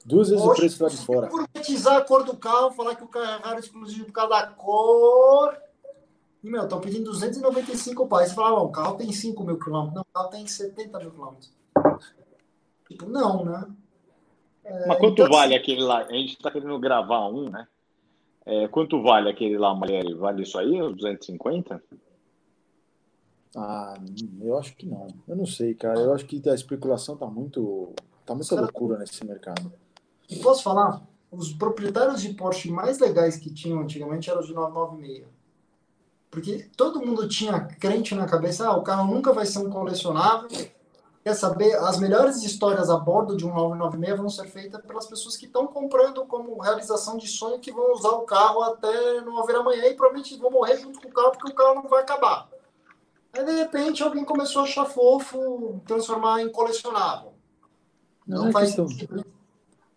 Duas 0.04 0.28
vezes 0.28 0.44
Poxa, 0.44 0.52
o 0.52 0.56
preço 0.56 0.82
lá 0.82 0.88
de 0.90 0.96
fora. 0.98 1.28
Gourmetizar 1.28 1.96
a 1.96 2.02
cor 2.02 2.24
do 2.24 2.36
carro, 2.36 2.70
falar 2.72 2.94
que 2.94 3.04
o 3.04 3.08
carro 3.08 3.54
é 3.54 3.58
exclusivo 3.58 4.04
por 4.04 4.12
causa 4.12 4.30
da 4.30 4.46
cor. 4.48 5.56
E, 6.42 6.48
meu, 6.48 6.64
estão 6.64 6.80
pedindo 6.80 7.04
295 7.04 8.06
pais. 8.06 8.28
Você 8.28 8.34
fala, 8.34 8.60
o 8.60 8.68
carro 8.68 8.96
tem 8.96 9.10
5 9.10 9.42
mil 9.42 9.58
quilômetros. 9.58 9.94
Não, 9.94 10.02
o 10.02 10.14
carro 10.14 10.28
tem 10.28 10.46
70 10.46 10.98
mil 10.98 11.10
quilômetros. 11.10 11.50
Tipo, 12.86 13.08
não, 13.08 13.44
né? 13.44 13.64
É, 14.62 14.86
Mas 14.86 14.98
quanto 14.98 15.22
então, 15.22 15.28
vale 15.28 15.54
assim, 15.54 15.62
aquele 15.62 15.82
lá? 15.82 16.02
A 16.02 16.12
gente 16.12 16.34
está 16.34 16.50
querendo 16.50 16.78
gravar 16.78 17.28
um, 17.28 17.48
né? 17.48 17.66
É, 18.46 18.68
quanto 18.68 19.02
vale 19.02 19.30
aquele 19.30 19.56
lá, 19.56 19.74
mulher? 19.74 20.04
Vale 20.16 20.42
isso 20.42 20.58
aí, 20.58 20.82
os 20.82 20.94
250? 20.96 21.82
Ah, 23.56 23.94
eu 24.40 24.58
acho 24.58 24.74
que 24.76 24.86
não. 24.86 25.06
Eu 25.28 25.36
não 25.36 25.46
sei, 25.46 25.74
cara. 25.74 26.00
Eu 26.00 26.12
acho 26.12 26.26
que 26.26 26.46
a 26.48 26.54
especulação 26.54 27.16
tá 27.16 27.26
muito. 27.26 27.92
tá 28.26 28.34
muita 28.34 28.54
loucura 28.60 28.98
nesse 28.98 29.24
mercado. 29.24 29.72
Posso 30.42 30.62
falar? 30.62 31.02
Os 31.30 31.52
proprietários 31.52 32.22
de 32.22 32.34
Porsche 32.34 32.70
mais 32.70 32.98
legais 32.98 33.36
que 33.36 33.52
tinham 33.52 33.80
antigamente 33.80 34.30
eram 34.30 34.40
os 34.40 34.46
de 34.46 34.54
996. 34.54 35.26
Porque 36.30 36.68
todo 36.76 37.04
mundo 37.04 37.28
tinha 37.28 37.60
crente 37.60 38.14
na 38.14 38.26
cabeça, 38.26 38.66
ah, 38.66 38.76
o 38.76 38.82
carro 38.82 39.12
nunca 39.12 39.32
vai 39.32 39.46
ser 39.46 39.60
um 39.60 39.70
colecionável, 39.70 40.48
quer 41.22 41.34
saber, 41.34 41.76
as 41.76 42.00
melhores 42.00 42.42
histórias 42.42 42.90
a 42.90 42.96
bordo 42.96 43.36
de 43.36 43.46
um 43.46 43.54
996 43.54 44.18
vão 44.18 44.28
ser 44.28 44.46
feitas 44.48 44.80
pelas 44.84 45.06
pessoas 45.06 45.36
que 45.36 45.46
estão 45.46 45.68
comprando 45.68 46.26
como 46.26 46.60
realização 46.60 47.16
de 47.16 47.28
sonho 47.28 47.60
que 47.60 47.70
vão 47.70 47.92
usar 47.92 48.10
o 48.10 48.22
carro 48.22 48.62
até 48.62 49.20
não 49.20 49.40
haver 49.40 49.54
amanhã 49.54 49.86
e 49.86 49.94
provavelmente 49.94 50.36
vão 50.36 50.50
morrer 50.50 50.76
junto 50.78 51.00
com 51.00 51.08
o 51.08 51.12
carro 51.12 51.30
porque 51.30 51.52
o 51.52 51.54
carro 51.54 51.76
não 51.76 51.88
vai 51.88 52.02
acabar. 52.02 52.48
Aí, 53.34 53.44
de 53.44 53.52
repente, 53.52 54.02
alguém 54.02 54.24
começou 54.24 54.62
a 54.62 54.64
achar 54.64 54.86
fofo, 54.86 55.80
transformar 55.86 56.40
em 56.40 56.48
colecionável. 56.48 57.32
Não, 58.26 58.42
não, 58.42 58.48
é 58.48 58.52
faz 58.52 58.66
questão, 58.68 58.88
sentido. 58.88 59.26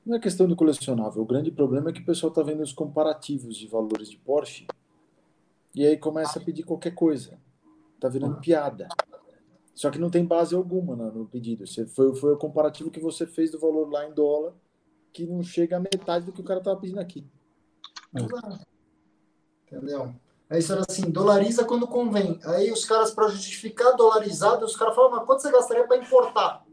Não 0.03 0.15
é 0.15 0.19
questão 0.19 0.47
do 0.47 0.55
colecionável. 0.55 1.21
O 1.21 1.25
grande 1.25 1.51
problema 1.51 1.89
é 1.89 1.93
que 1.93 2.01
o 2.01 2.05
pessoal 2.05 2.31
está 2.31 2.41
vendo 2.41 2.63
os 2.63 2.73
comparativos 2.73 3.55
de 3.55 3.67
valores 3.67 4.09
de 4.09 4.17
Porsche 4.17 4.65
e 5.75 5.85
aí 5.85 5.97
começa 5.97 6.39
a 6.39 6.41
pedir 6.41 6.63
qualquer 6.63 6.95
coisa. 6.95 7.39
Tá 7.99 8.09
virando 8.09 8.39
piada. 8.39 8.87
Só 9.75 9.91
que 9.91 9.99
não 9.99 10.09
tem 10.09 10.25
base 10.25 10.55
alguma 10.55 10.95
no, 10.95 11.27
pedido. 11.27 11.67
Você, 11.67 11.85
foi, 11.85 12.15
foi 12.15 12.33
o 12.33 12.37
comparativo 12.37 12.89
que 12.89 12.99
você 12.99 13.27
fez 13.27 13.51
do 13.51 13.59
valor 13.59 13.87
lá 13.91 14.07
em 14.07 14.13
dólar, 14.13 14.55
que 15.13 15.27
não 15.27 15.43
chega 15.43 15.77
a 15.77 15.79
metade 15.79 16.25
do 16.25 16.31
que 16.31 16.41
o 16.41 16.43
cara 16.43 16.59
estava 16.59 16.79
pedindo 16.79 16.99
aqui. 16.99 17.23
Entendeu? 19.67 20.15
Aí 20.49 20.59
isso 20.59 20.71
era 20.71 20.83
assim, 20.87 21.09
dolariza 21.09 21.65
quando 21.65 21.87
convém. 21.87 22.39
Aí 22.45 22.71
os 22.71 22.85
caras, 22.85 23.11
para 23.11 23.27
justificar 23.27 23.95
dolarizado, 23.95 24.65
os 24.65 24.75
caras 24.75 24.95
falam, 24.95 25.11
mas 25.11 25.25
quanto 25.25 25.41
você 25.41 25.51
gastaria 25.51 25.85
para 25.85 25.97
importar? 25.97 26.63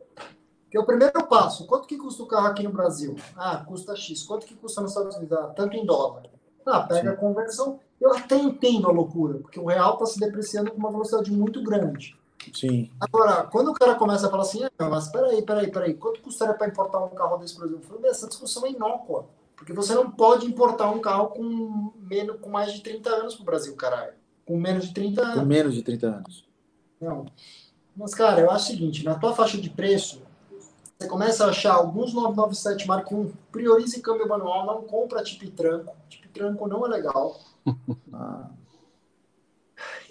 Que 0.71 0.79
é 0.79 0.81
o 0.81 0.87
primeiro 0.87 1.27
passo. 1.27 1.67
Quanto 1.67 1.87
que 1.87 1.97
custa 1.97 2.23
o 2.23 2.27
carro 2.27 2.47
aqui 2.47 2.63
no 2.63 2.73
Brasil? 2.73 3.17
Ah, 3.37 3.59
custa 3.59 3.97
X. 3.97 4.23
Quanto 4.23 4.47
que 4.47 4.55
custa 4.55 4.81
nos 4.81 4.91
Estados 4.91 5.17
Unidos? 5.17 5.37
Ah, 5.39 5.53
tanto 5.57 5.77
em 5.77 5.85
dólar. 5.85 6.25
Ah, 6.67 6.83
pega 6.83 7.11
Sim. 7.11 7.15
a 7.15 7.17
conversão. 7.17 7.81
Eu 8.01 8.13
até 8.13 8.37
entendo 8.37 8.89
a 8.89 8.93
loucura, 8.93 9.39
porque 9.39 9.59
o 9.59 9.67
real 9.67 9.95
está 9.95 10.07
se 10.07 10.19
depreciando 10.19 10.71
com 10.71 10.79
uma 10.79 10.91
velocidade 10.91 11.31
muito 11.33 11.63
grande. 11.63 12.17
Sim. 12.53 12.91
Agora, 13.01 13.45
quando 13.45 13.71
o 13.71 13.75
cara 13.75 13.95
começa 13.95 14.27
a 14.27 14.31
falar 14.31 14.43
assim, 14.43 14.65
ah, 14.65 14.89
mas 14.89 15.09
peraí, 15.09 15.43
peraí, 15.43 15.71
peraí, 15.71 15.95
quanto 15.95 16.21
custaria 16.21 16.55
para 16.55 16.69
importar 16.69 16.99
um 16.99 17.09
carro 17.09 17.39
desse 17.39 17.57
Brasil? 17.57 17.77
Eu 17.77 17.83
falei, 17.83 18.11
essa 18.11 18.29
discussão 18.29 18.67
é 18.67 18.71
inócua. 18.71 19.27
Porque 19.65 19.73
você 19.73 19.95
não 19.95 20.11
pode 20.11 20.45
importar 20.45 20.91
um 20.91 21.01
carro 21.01 21.29
com, 21.29 21.91
menos, 21.97 22.39
com 22.39 22.51
mais 22.51 22.71
de 22.75 22.83
30 22.83 23.09
anos 23.09 23.35
para 23.35 23.43
o 23.43 23.47
Brasil, 23.47 23.75
caralho. 23.75 24.13
Com 24.45 24.59
menos 24.59 24.89
de 24.89 24.93
30 24.93 25.23
anos. 25.23 25.39
Com 25.39 25.47
menos 25.47 25.75
de 25.75 25.83
30 25.83 26.07
anos. 26.07 26.47
Não. 27.01 27.25
Mas, 27.97 28.15
cara, 28.15 28.43
eu 28.43 28.51
acho 28.51 28.65
o 28.65 28.67
seguinte, 28.67 29.03
na 29.03 29.15
tua 29.15 29.35
faixa 29.35 29.57
de 29.57 29.71
preço, 29.71 30.21
você 30.99 31.09
começa 31.09 31.47
a 31.47 31.49
achar 31.49 31.73
alguns 31.73 32.13
997 32.13 32.87
Mark 32.87 33.11
1, 33.11 33.33
priorize 33.51 34.03
câmbio 34.03 34.29
manual, 34.29 34.67
não 34.67 34.83
compra 34.83 35.23
tipo 35.23 35.51
tranco. 35.51 35.97
Tipo 36.11 36.29
tranco 36.29 36.69
não 36.69 36.85
é 36.85 36.89
legal. 36.91 37.41
ah. 38.13 38.51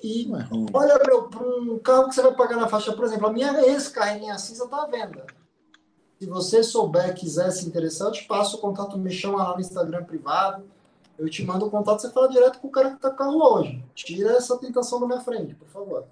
E 0.03 0.33
é 0.33 0.47
olha, 0.73 0.99
meu, 1.05 1.29
para 1.29 1.43
um 1.43 1.77
carro 1.77 2.09
que 2.09 2.15
você 2.15 2.23
vai 2.23 2.33
pagar 2.33 2.57
na 2.57 2.67
faixa, 2.67 2.91
por 2.93 3.05
exemplo, 3.05 3.27
a 3.27 3.31
minha 3.31 3.67
ex-carrinha 3.67 4.35
cinza 4.39 4.63
está 4.63 4.81
à 4.81 4.87
venda. 4.87 5.27
Se 6.23 6.29
você 6.29 6.63
souber, 6.63 7.13
quiser 7.13 7.51
se 7.51 7.67
interessar, 7.67 8.07
eu 8.07 8.13
te 8.13 8.23
passo 8.23 8.55
o 8.55 8.59
contato, 8.61 8.97
me 8.97 9.11
chama 9.11 9.43
lá 9.43 9.55
no 9.55 9.59
Instagram 9.59 10.05
privado. 10.05 10.63
Eu 11.19 11.29
te 11.29 11.43
mando 11.43 11.65
o 11.65 11.69
contato, 11.69 11.99
você 12.01 12.09
fala 12.11 12.29
direto 12.29 12.59
com 12.59 12.69
o 12.69 12.71
cara 12.71 12.91
que 12.91 13.01
tá 13.01 13.11
carro 13.11 13.43
hoje. 13.43 13.83
Tira 13.93 14.31
essa 14.31 14.57
tentação 14.57 15.01
da 15.01 15.05
minha 15.05 15.19
frente, 15.19 15.53
por 15.53 15.67
favor. 15.67 16.05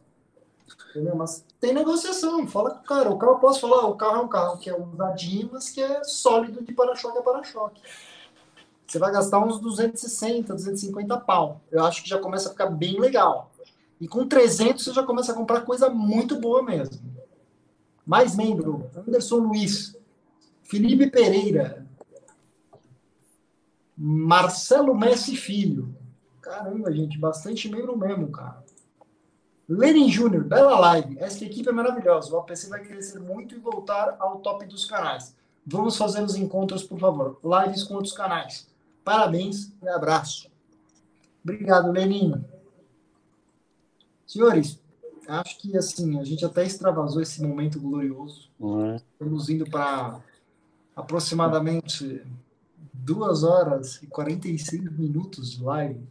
Entendeu? 0.90 1.16
Mas 1.16 1.46
tem 1.62 1.74
negociação, 1.74 2.46
fala 2.46 2.72
com 2.72 2.82
o 2.82 2.84
cara. 2.84 3.10
O 3.10 3.18
carro 3.18 3.36
eu 3.36 3.40
posso 3.40 3.62
falar, 3.62 3.88
o 3.88 3.96
carro 3.96 4.18
é 4.18 4.20
um 4.20 4.28
carro 4.28 4.58
que 4.58 4.70
é 4.70 4.76
usadinho, 4.78 5.50
mas 5.54 5.70
que 5.70 5.82
é 5.82 6.04
sólido 6.04 6.62
de 6.62 6.74
para-choque 6.74 7.18
a 7.18 7.22
para-choque. 7.22 7.82
Você 8.86 9.00
vai 9.00 9.14
gastar 9.14 9.40
uns 9.40 9.62
260, 9.62 10.54
250 10.56 11.18
pau. 11.22 11.62
Eu 11.72 11.86
acho 11.86 12.04
que 12.04 12.10
já 12.10 12.20
começa 12.20 12.50
a 12.50 12.52
ficar 12.52 12.66
bem 12.66 13.00
legal. 13.00 13.50
E 13.98 14.10
com 14.10 14.28
300 14.28 14.84
você 14.84 14.92
já 14.92 15.04
começa 15.04 15.32
a 15.32 15.36
comprar 15.36 15.62
coisa 15.62 15.90
muito 15.90 16.38
boa 16.38 16.62
mesmo. 16.62 17.00
Mais 18.06 18.36
membro, 18.36 18.90
Anderson 18.98 19.38
Luiz, 19.38 19.96
Felipe 20.72 21.12
Pereira, 21.12 21.86
Marcelo 23.98 24.96
Messi 24.96 25.36
Filho. 25.36 25.94
Caramba, 26.40 26.90
gente, 26.94 27.18
bastante 27.18 27.68
membro 27.68 27.98
mesmo, 27.98 28.30
cara. 28.30 28.64
Lenin 29.68 30.10
Júnior, 30.10 30.46
bela 30.46 30.80
live. 30.80 31.20
Essa 31.20 31.44
equipe 31.44 31.68
é 31.68 31.74
maravilhosa. 31.74 32.34
O 32.34 32.40
APC 32.40 32.70
vai 32.70 32.82
crescer 32.86 33.20
muito 33.20 33.54
e 33.54 33.60
voltar 33.60 34.16
ao 34.18 34.40
top 34.40 34.66
dos 34.66 34.86
canais. 34.86 35.36
Vamos 35.66 35.98
fazer 35.98 36.24
os 36.24 36.38
encontros, 36.38 36.84
por 36.84 36.98
favor. 36.98 37.38
Lives 37.44 37.84
com 37.84 37.96
outros 37.96 38.14
canais. 38.14 38.66
Parabéns 39.04 39.74
e 39.84 39.90
abraço. 39.90 40.50
Obrigado, 41.44 41.92
Lenin. 41.92 42.46
Senhores, 44.26 44.80
acho 45.28 45.60
que 45.60 45.78
assim, 45.78 46.18
a 46.18 46.24
gente 46.24 46.46
até 46.46 46.64
extravasou 46.64 47.22
esse 47.22 47.44
momento 47.44 47.78
glorioso. 47.78 48.50
Uhum. 48.58 48.96
Estamos 48.96 49.50
indo 49.50 49.70
para 49.70 50.22
aproximadamente 50.96 52.26
duas 52.94 53.44
horas 53.44 54.02
e 54.02 54.08
45 54.08 54.92
minutos 54.94 55.52
de 55.52 55.64
live. 55.64 56.02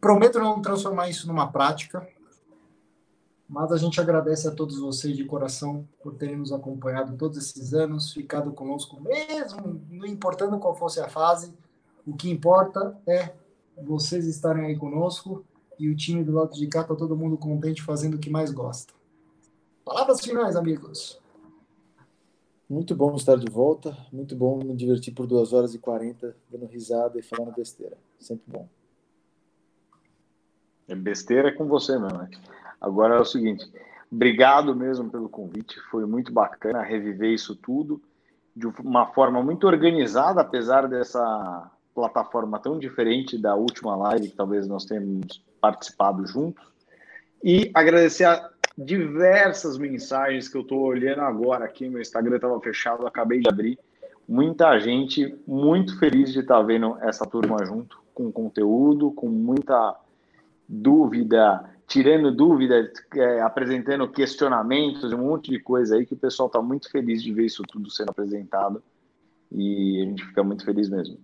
Prometo 0.00 0.38
não 0.38 0.60
transformar 0.60 1.08
isso 1.08 1.26
numa 1.28 1.50
prática, 1.50 2.06
mas 3.48 3.70
a 3.70 3.76
gente 3.76 4.00
agradece 4.00 4.48
a 4.48 4.50
todos 4.50 4.78
vocês 4.78 5.16
de 5.16 5.24
coração 5.24 5.86
por 6.02 6.14
terem 6.14 6.36
nos 6.36 6.52
acompanhado 6.52 7.16
todos 7.16 7.38
esses 7.38 7.72
anos, 7.72 8.12
ficado 8.12 8.50
conosco 8.52 9.00
mesmo, 9.00 9.80
não 9.90 10.06
importando 10.06 10.58
qual 10.58 10.74
fosse 10.74 11.00
a 11.00 11.08
fase. 11.08 11.54
O 12.04 12.16
que 12.16 12.30
importa 12.30 12.98
é 13.06 13.32
vocês 13.80 14.26
estarem 14.26 14.66
aí 14.66 14.76
conosco 14.76 15.44
e 15.78 15.88
o 15.88 15.96
time 15.96 16.24
do 16.24 16.32
lado 16.32 16.52
de 16.52 16.66
cá 16.66 16.82
tá 16.82 16.94
todo 16.94 17.16
mundo 17.16 17.36
contente 17.36 17.82
fazendo 17.82 18.14
o 18.14 18.18
que 18.18 18.30
mais 18.30 18.50
gosta. 18.50 18.92
Palavras 19.84 20.20
finais, 20.20 20.56
amigos. 20.56 21.21
Muito 22.72 22.94
bom 22.94 23.14
estar 23.14 23.36
de 23.36 23.50
volta, 23.50 23.94
muito 24.10 24.34
bom 24.34 24.64
me 24.64 24.74
divertir 24.74 25.12
por 25.12 25.26
duas 25.26 25.52
horas 25.52 25.74
e 25.74 25.78
quarenta 25.78 26.34
dando 26.50 26.64
risada 26.64 27.18
e 27.18 27.22
falando 27.22 27.54
besteira. 27.54 27.98
Sempre 28.18 28.44
bom. 28.46 28.66
É 30.88 30.94
besteira 30.94 31.52
com 31.52 31.66
você, 31.66 31.98
meu 31.98 32.08
né? 32.08 32.30
Agora 32.80 33.16
é 33.16 33.20
o 33.20 33.26
seguinte, 33.26 33.70
obrigado 34.10 34.74
mesmo 34.74 35.10
pelo 35.10 35.28
convite, 35.28 35.78
foi 35.90 36.06
muito 36.06 36.32
bacana 36.32 36.80
reviver 36.80 37.34
isso 37.34 37.54
tudo 37.54 38.00
de 38.56 38.66
uma 38.66 39.04
forma 39.08 39.42
muito 39.42 39.66
organizada, 39.66 40.40
apesar 40.40 40.88
dessa 40.88 41.70
plataforma 41.94 42.58
tão 42.58 42.78
diferente 42.78 43.36
da 43.36 43.54
última 43.54 43.94
live 43.96 44.30
que 44.30 44.36
talvez 44.36 44.66
nós 44.66 44.86
tenhamos 44.86 45.44
participado 45.60 46.26
juntos. 46.26 46.64
E 47.44 47.70
agradecer 47.74 48.24
a 48.24 48.50
diversas 48.76 49.78
mensagens 49.78 50.48
que 50.48 50.56
eu 50.56 50.62
estou 50.62 50.80
olhando 50.80 51.20
agora 51.20 51.64
aqui. 51.64 51.88
Meu 51.88 52.00
Instagram 52.00 52.36
estava 52.36 52.60
fechado, 52.60 53.06
acabei 53.06 53.40
de 53.40 53.48
abrir. 53.48 53.78
Muita 54.28 54.78
gente 54.78 55.36
muito 55.46 55.98
feliz 55.98 56.32
de 56.32 56.40
estar 56.40 56.56
tá 56.56 56.62
vendo 56.62 56.96
essa 57.00 57.26
turma 57.26 57.64
junto, 57.64 58.00
com 58.14 58.30
conteúdo, 58.30 59.10
com 59.10 59.28
muita 59.28 59.96
dúvida, 60.68 61.68
tirando 61.86 62.34
dúvidas, 62.34 62.90
é, 63.14 63.42
apresentando 63.42 64.08
questionamentos, 64.08 65.12
um 65.12 65.18
monte 65.18 65.50
de 65.50 65.58
coisa 65.58 65.96
aí 65.96 66.06
que 66.06 66.14
o 66.14 66.18
pessoal 66.18 66.46
está 66.46 66.62
muito 66.62 66.90
feliz 66.90 67.22
de 67.22 67.32
ver 67.32 67.46
isso 67.46 67.62
tudo 67.64 67.90
sendo 67.90 68.10
apresentado. 68.10 68.82
E 69.50 70.00
a 70.00 70.04
gente 70.06 70.24
fica 70.24 70.42
muito 70.42 70.64
feliz 70.64 70.88
mesmo. 70.88 71.18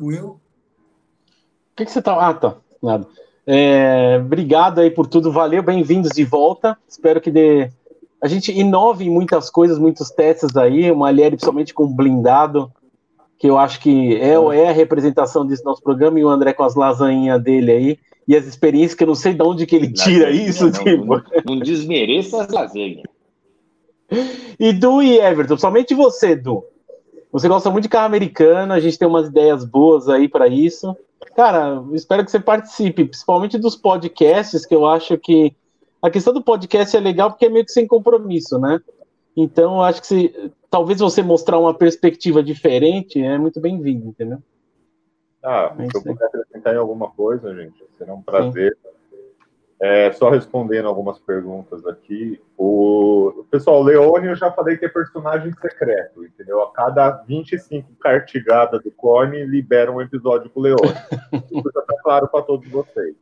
Will? 0.00 0.30
O 0.30 0.40
que, 1.76 1.84
que 1.84 1.92
você 1.92 2.02
tá. 2.02 2.28
Ah, 2.28 2.34
tá. 2.34 2.56
Nada. 2.82 3.06
É, 3.50 4.20
obrigado 4.22 4.78
aí 4.78 4.90
por 4.90 5.06
tudo, 5.06 5.32
valeu, 5.32 5.62
bem-vindos 5.62 6.10
de 6.10 6.22
volta. 6.22 6.76
Espero 6.86 7.18
que 7.18 7.30
dê. 7.30 7.70
A 8.20 8.28
gente 8.28 8.52
inove 8.52 9.06
em 9.06 9.10
muitas 9.10 9.48
coisas, 9.48 9.78
muitos 9.78 10.10
testes 10.10 10.54
aí, 10.54 10.90
uma 10.90 11.08
Alieri 11.08 11.30
principalmente 11.30 11.72
com 11.72 11.90
blindado, 11.90 12.70
que 13.38 13.46
eu 13.46 13.56
acho 13.56 13.80
que 13.80 14.16
é, 14.16 14.32
é 14.32 14.68
a 14.68 14.72
representação 14.72 15.46
desse 15.46 15.64
nosso 15.64 15.82
programa, 15.82 16.20
e 16.20 16.24
o 16.24 16.28
André 16.28 16.52
com 16.52 16.62
as 16.62 16.74
lasanhas 16.74 17.42
dele 17.42 17.72
aí, 17.72 17.98
e 18.26 18.36
as 18.36 18.44
experiências 18.44 18.92
que 18.92 19.04
eu 19.04 19.08
não 19.08 19.14
sei 19.14 19.32
de 19.32 19.42
onde 19.42 19.64
que 19.64 19.76
ele 19.76 19.90
tira 19.94 20.26
Lasanha, 20.26 20.46
isso, 20.46 20.64
não, 20.64 20.72
tipo. 20.72 21.06
Não, 21.06 21.22
não 21.46 21.58
desmereça 21.60 22.42
as 22.42 22.52
lasanhas. 22.52 23.02
E 24.60 24.72
Du 24.72 25.00
e 25.00 25.18
Everton, 25.18 25.56
somente 25.56 25.94
você, 25.94 26.34
Du. 26.34 26.64
Você 27.30 27.48
gosta 27.48 27.70
muito 27.70 27.84
de 27.84 27.88
carro 27.88 28.06
americano, 28.06 28.72
a 28.72 28.80
gente 28.80 28.98
tem 28.98 29.06
umas 29.06 29.28
ideias 29.28 29.64
boas 29.64 30.08
aí 30.08 30.28
para 30.28 30.48
isso. 30.48 30.96
Cara, 31.36 31.84
espero 31.92 32.24
que 32.24 32.30
você 32.30 32.40
participe, 32.40 33.04
principalmente 33.04 33.58
dos 33.58 33.76
podcasts, 33.76 34.64
que 34.64 34.74
eu 34.74 34.86
acho 34.86 35.16
que 35.18 35.54
a 36.00 36.10
questão 36.10 36.32
do 36.32 36.42
podcast 36.42 36.96
é 36.96 37.00
legal 37.00 37.30
porque 37.30 37.46
é 37.46 37.48
meio 37.48 37.64
que 37.64 37.72
sem 37.72 37.86
compromisso, 37.86 38.58
né? 38.58 38.80
Então, 39.36 39.76
eu 39.76 39.82
acho 39.82 40.00
que 40.00 40.06
se, 40.06 40.52
talvez 40.70 41.00
você 41.00 41.22
mostrar 41.22 41.58
uma 41.58 41.74
perspectiva 41.74 42.42
diferente 42.42 43.22
é 43.22 43.38
muito 43.38 43.60
bem-vindo, 43.60 44.08
entendeu? 44.08 44.38
Ah, 45.42 45.74
é 45.78 45.84
se 45.84 45.96
eu 45.96 46.02
puder 46.02 46.26
acrescentar 46.26 46.74
em 46.74 46.78
alguma 46.78 47.10
coisa, 47.10 47.54
gente, 47.54 47.84
será 47.96 48.14
um 48.14 48.22
prazer. 48.22 48.76
Sim. 48.82 48.87
É, 49.80 50.10
só 50.12 50.28
respondendo 50.30 50.88
algumas 50.88 51.18
perguntas 51.20 51.86
aqui. 51.86 52.40
O 52.56 53.44
pessoal, 53.48 53.80
Leone, 53.82 54.26
eu 54.26 54.34
já 54.34 54.50
falei 54.50 54.76
que 54.76 54.84
é 54.84 54.88
personagem 54.88 55.52
secreto, 55.60 56.24
entendeu? 56.24 56.62
A 56.62 56.72
cada 56.72 57.10
25 57.10 57.92
cartigadas 58.00 58.82
do 58.82 58.90
Corne, 58.90 59.44
libera 59.46 59.92
um 59.92 60.00
episódio 60.00 60.50
com 60.50 60.58
o 60.58 60.62
Leone. 60.64 60.80
Isso 61.52 61.70
já 61.72 61.80
está 61.80 62.02
claro 62.02 62.28
para 62.28 62.42
todos 62.42 62.68
vocês. 62.68 63.14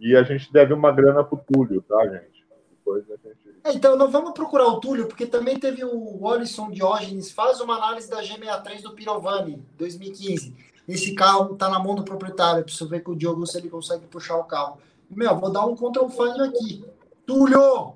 E 0.00 0.16
a 0.16 0.22
gente 0.24 0.52
deve 0.52 0.72
uma 0.72 0.90
grana 0.90 1.22
pro 1.22 1.38
Túlio, 1.38 1.80
tá, 1.82 2.04
gente? 2.08 2.44
Depois 2.70 3.04
a 3.10 3.16
gente... 3.16 3.38
É, 3.64 3.72
então, 3.72 3.96
não 3.96 4.10
vamos 4.10 4.32
procurar 4.32 4.66
o 4.66 4.80
Túlio, 4.80 5.06
porque 5.06 5.26
também 5.26 5.58
teve 5.58 5.84
o 5.84 6.18
Wallison 6.20 6.70
Diógenes, 6.70 7.30
faz 7.30 7.60
uma 7.60 7.76
análise 7.76 8.10
da 8.10 8.22
G63 8.22 8.82
do 8.82 8.94
Pirovani, 8.94 9.62
2015. 9.76 10.54
Esse 10.88 11.14
carro 11.14 11.52
está 11.52 11.68
na 11.68 11.78
mão 11.78 11.94
do 11.94 12.02
proprietário, 12.02 12.64
preciso 12.64 12.88
ver 12.88 13.00
com 13.00 13.12
o 13.12 13.16
Diogo 13.16 13.46
se 13.46 13.58
ele 13.58 13.68
consegue 13.68 14.06
puxar 14.06 14.38
o 14.38 14.44
carro. 14.44 14.78
Meu, 15.10 15.38
vou 15.38 15.50
dar 15.50 15.66
um 15.66 15.76
control 15.76 16.08
find 16.10 16.40
aqui. 16.40 16.84
Túlio! 17.26 17.94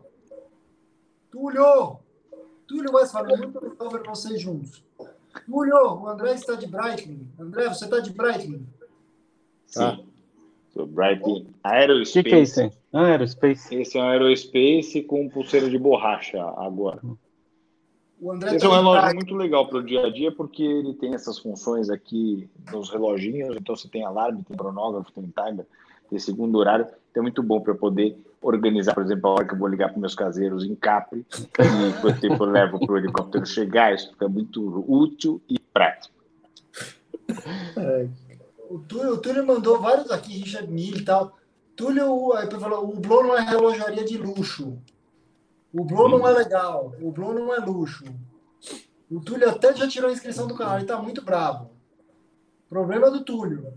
Túlio! 1.30 1.98
Túlio 2.66 2.94
Westphal, 2.94 3.26
muito 3.26 3.62
legal 3.62 3.90
ver 3.90 4.02
vocês 4.02 4.40
juntos. 4.40 4.82
Túlio, 5.46 6.00
o 6.00 6.08
André 6.08 6.34
está 6.34 6.54
de 6.54 6.66
Breitling. 6.66 7.28
André, 7.38 7.68
você 7.68 7.84
está 7.84 8.00
de 8.00 8.10
Breitling? 8.12 8.66
Sim. 9.66 9.82
Ah. 9.82 9.98
So, 10.72 10.86
Breitling 10.86 11.48
Aerospace. 11.62 12.20
O 12.20 12.22
que, 12.22 12.30
que, 12.30 12.34
é 12.34 12.40
isso? 12.40 12.60
Ah, 12.92 13.06
Aerospace. 13.06 13.74
Esse 13.74 13.98
é 13.98 14.02
um 14.02 14.08
Aerospace 14.08 15.02
com 15.02 15.28
pulseira 15.28 15.68
de 15.68 15.78
borracha 15.78 16.42
agora. 16.56 17.00
O 18.18 18.32
André 18.32 18.54
Esse 18.54 18.64
é 18.64 18.68
um 18.68 18.72
relógio 18.72 19.14
muito 19.14 19.34
legal 19.34 19.68
para 19.68 19.78
o 19.78 19.82
dia 19.82 20.06
a 20.06 20.10
dia, 20.10 20.32
porque 20.32 20.62
ele 20.62 20.94
tem 20.94 21.14
essas 21.14 21.38
funções 21.38 21.90
aqui 21.90 22.48
nos 22.72 22.88
reloginhos. 22.88 23.56
Então, 23.56 23.76
você 23.76 23.88
tem 23.88 24.04
alarme, 24.04 24.44
tem 24.44 24.56
cronógrafo, 24.56 25.12
tem 25.12 25.24
timer, 25.24 25.66
tem 26.12 26.18
segundo 26.18 26.58
horário. 26.58 26.86
Então 27.10 27.22
é 27.22 27.22
muito 27.22 27.42
bom 27.42 27.60
para 27.60 27.74
poder 27.74 28.16
organizar, 28.40 28.94
por 28.94 29.02
exemplo, 29.02 29.30
a 29.30 29.32
hora 29.34 29.44
que 29.46 29.54
eu 29.54 29.58
vou 29.58 29.68
ligar 29.68 29.88
para 29.88 29.98
meus 29.98 30.14
caseiros 30.14 30.64
em 30.64 30.74
Capri 30.74 31.24
e 31.30 31.92
quanto 32.00 32.20
tempo 32.20 32.44
eu 32.44 32.50
levo 32.50 32.78
para 32.78 32.92
o 32.92 32.98
helicóptero 32.98 33.46
chegar. 33.46 33.94
Isso 33.94 34.10
fica 34.10 34.28
muito 34.28 34.84
útil 34.86 35.40
e 35.48 35.58
prático. 35.58 36.14
É. 37.76 38.08
O, 38.68 38.78
Túlio, 38.78 39.14
o 39.14 39.18
Túlio 39.18 39.46
mandou 39.46 39.80
vários 39.80 40.10
aqui, 40.10 40.38
Richard 40.38 40.70
Mille 40.70 41.00
e 41.00 41.04
tal. 41.04 41.36
Túlio 41.74 42.32
aí 42.34 42.50
falou, 42.50 42.90
o 42.90 43.00
Blow 43.00 43.22
não 43.22 43.36
é 43.36 43.40
relojaria 43.40 44.04
de 44.04 44.18
luxo. 44.18 44.78
O 45.72 45.84
Blow 45.84 46.08
não 46.08 46.26
é 46.28 46.32
legal. 46.32 46.94
O 47.00 47.10
Blow 47.10 47.32
não 47.32 47.54
é 47.54 47.58
luxo. 47.58 48.04
O 49.10 49.20
Túlio 49.20 49.48
até 49.48 49.74
já 49.74 49.88
tirou 49.88 50.10
a 50.10 50.12
inscrição 50.12 50.46
do 50.46 50.54
canal, 50.54 50.74
ele 50.74 50.84
está 50.84 50.98
muito 50.98 51.22
bravo. 51.22 51.70
Problema 52.68 53.10
do 53.10 53.24
Túlio. 53.24 53.72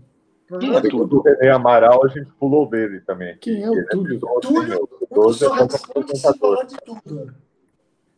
Quem 0.60 0.76
é 0.76 0.80
tudo? 0.80 1.18
O 1.18 1.22
René 1.22 1.50
Amaral, 1.50 2.04
a 2.04 2.08
gente 2.08 2.30
pulou 2.38 2.68
dele 2.68 3.00
também. 3.00 3.36
Quem 3.38 3.62
é 3.62 3.70
o 3.70 3.86
Túlio? 3.88 4.20
Túlio, 4.40 4.88
o 5.10 5.32
só 5.32 5.52
responde 5.54 6.16
se 6.16 6.38
falar 6.38 6.64
de 6.64 6.76
tudo. 6.84 7.34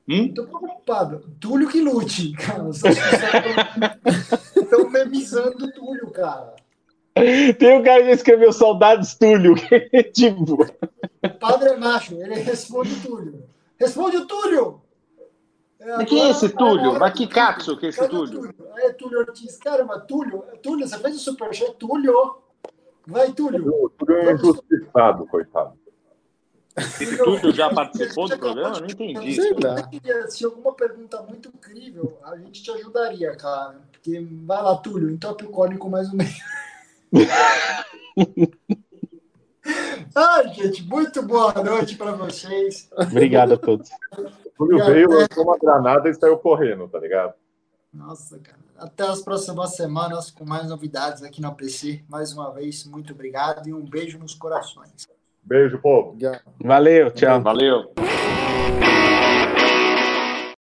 Hum? 0.09 0.33
Tô 0.33 0.45
preocupado. 0.45 1.21
Túlio 1.41 1.69
que 1.69 1.81
lute, 1.81 2.33
cara. 2.33 2.69
Estão 2.71 4.89
memizando 4.91 5.67
o 5.67 5.73
Túlio, 5.73 6.11
cara. 6.11 6.55
Tem 7.59 7.79
um 7.79 7.83
cara 7.83 8.05
que 8.05 8.11
escreveu 8.11 8.53
Saudades 8.53 9.15
Túlio. 9.15 9.55
tipo. 10.13 10.67
Padre 11.41 11.71
é 11.71 11.77
macho, 11.77 12.15
ele 12.15 12.37
responde 12.37 12.95
Túlio. 13.01 13.43
Responde 13.79 14.17
o 14.17 14.27
Túlio! 14.27 14.81
É, 15.81 16.05
quem 16.05 16.27
é 16.27 16.31
esse 16.31 16.49
Túlio? 16.49 16.99
Mas 16.99 17.13
que 17.15 17.27
capso 17.27 17.77
que 17.77 17.87
é 17.87 17.89
esse 17.91 18.09
Túlio? 18.09 18.41
Túlio? 18.41 18.55
É 18.79 18.93
Túlio 18.93 19.21
Ortiz. 19.21 19.57
Caramba, 19.59 20.01
Túlio, 20.01 20.43
Túlio, 20.63 20.87
você 20.87 20.99
fez 20.99 21.17
o 21.17 21.21
superchat, 21.21 21.75
Túlio. 21.77 22.39
Vai, 23.07 23.33
Túlio. 23.33 23.85
O 23.85 23.89
Túlio 23.91 24.17
é 24.17 24.33
injustiçado, 24.33 25.27
coitado. 25.27 25.79
Esse 26.77 27.17
Túlio 27.17 27.53
já 27.53 27.73
participou 27.73 28.29
do 28.29 28.39
programa? 28.39 28.81
Não 28.81 28.87
entendi. 28.87 29.35
Sei 29.35 29.53
lá. 29.53 29.89
Se 30.29 30.45
alguma 30.45 30.73
pergunta 30.75 31.23
muito 31.23 31.49
incrível, 31.49 32.19
a 32.25 32.37
gente 32.37 32.63
te 32.63 32.71
ajudaria, 32.71 33.35
cara. 33.37 33.81
Porque 33.93 34.21
vai 34.45 34.63
lá, 34.63 34.77
Túlio, 34.77 35.11
entope 35.11 35.45
o 35.45 35.51
cone 35.51 35.79
com 35.79 35.89
mais 35.89 36.13
um 36.13 36.17
meio. 36.17 36.31
Ai, 40.15 40.49
gente, 40.55 40.83
muito 40.85 41.23
boa 41.23 41.53
noite 41.63 41.97
para 41.97 42.13
vocês. 42.13 42.89
Obrigado 42.97 43.55
a 43.55 43.57
todos. 43.57 43.91
Túlio 44.57 44.85
veio, 44.85 45.11
lançou 45.11 45.45
uma 45.45 45.59
granada 45.59 46.09
e 46.09 46.15
saiu 46.15 46.39
correndo, 46.39 46.89
tá 46.89 46.99
ligado? 46.99 47.35
Nossa, 47.93 48.39
cara. 48.39 48.59
Até 48.77 49.05
as 49.05 49.23
próximas 49.23 49.75
semanas 49.75 50.31
com 50.31 50.45
mais 50.45 50.69
novidades 50.69 51.23
aqui 51.23 51.41
na 51.41 51.51
PC. 51.51 52.05
Mais 52.09 52.33
uma 52.33 52.53
vez, 52.53 52.85
muito 52.85 53.13
obrigado 53.13 53.69
e 53.69 53.75
um 53.75 53.85
beijo 53.85 54.19
nos 54.19 54.35
corações. 54.35 55.07
Beijo, 55.43 55.79
povo. 55.79 56.17
Valeu, 56.61 57.11
tchau. 57.11 57.41
Valeu. 57.43 57.93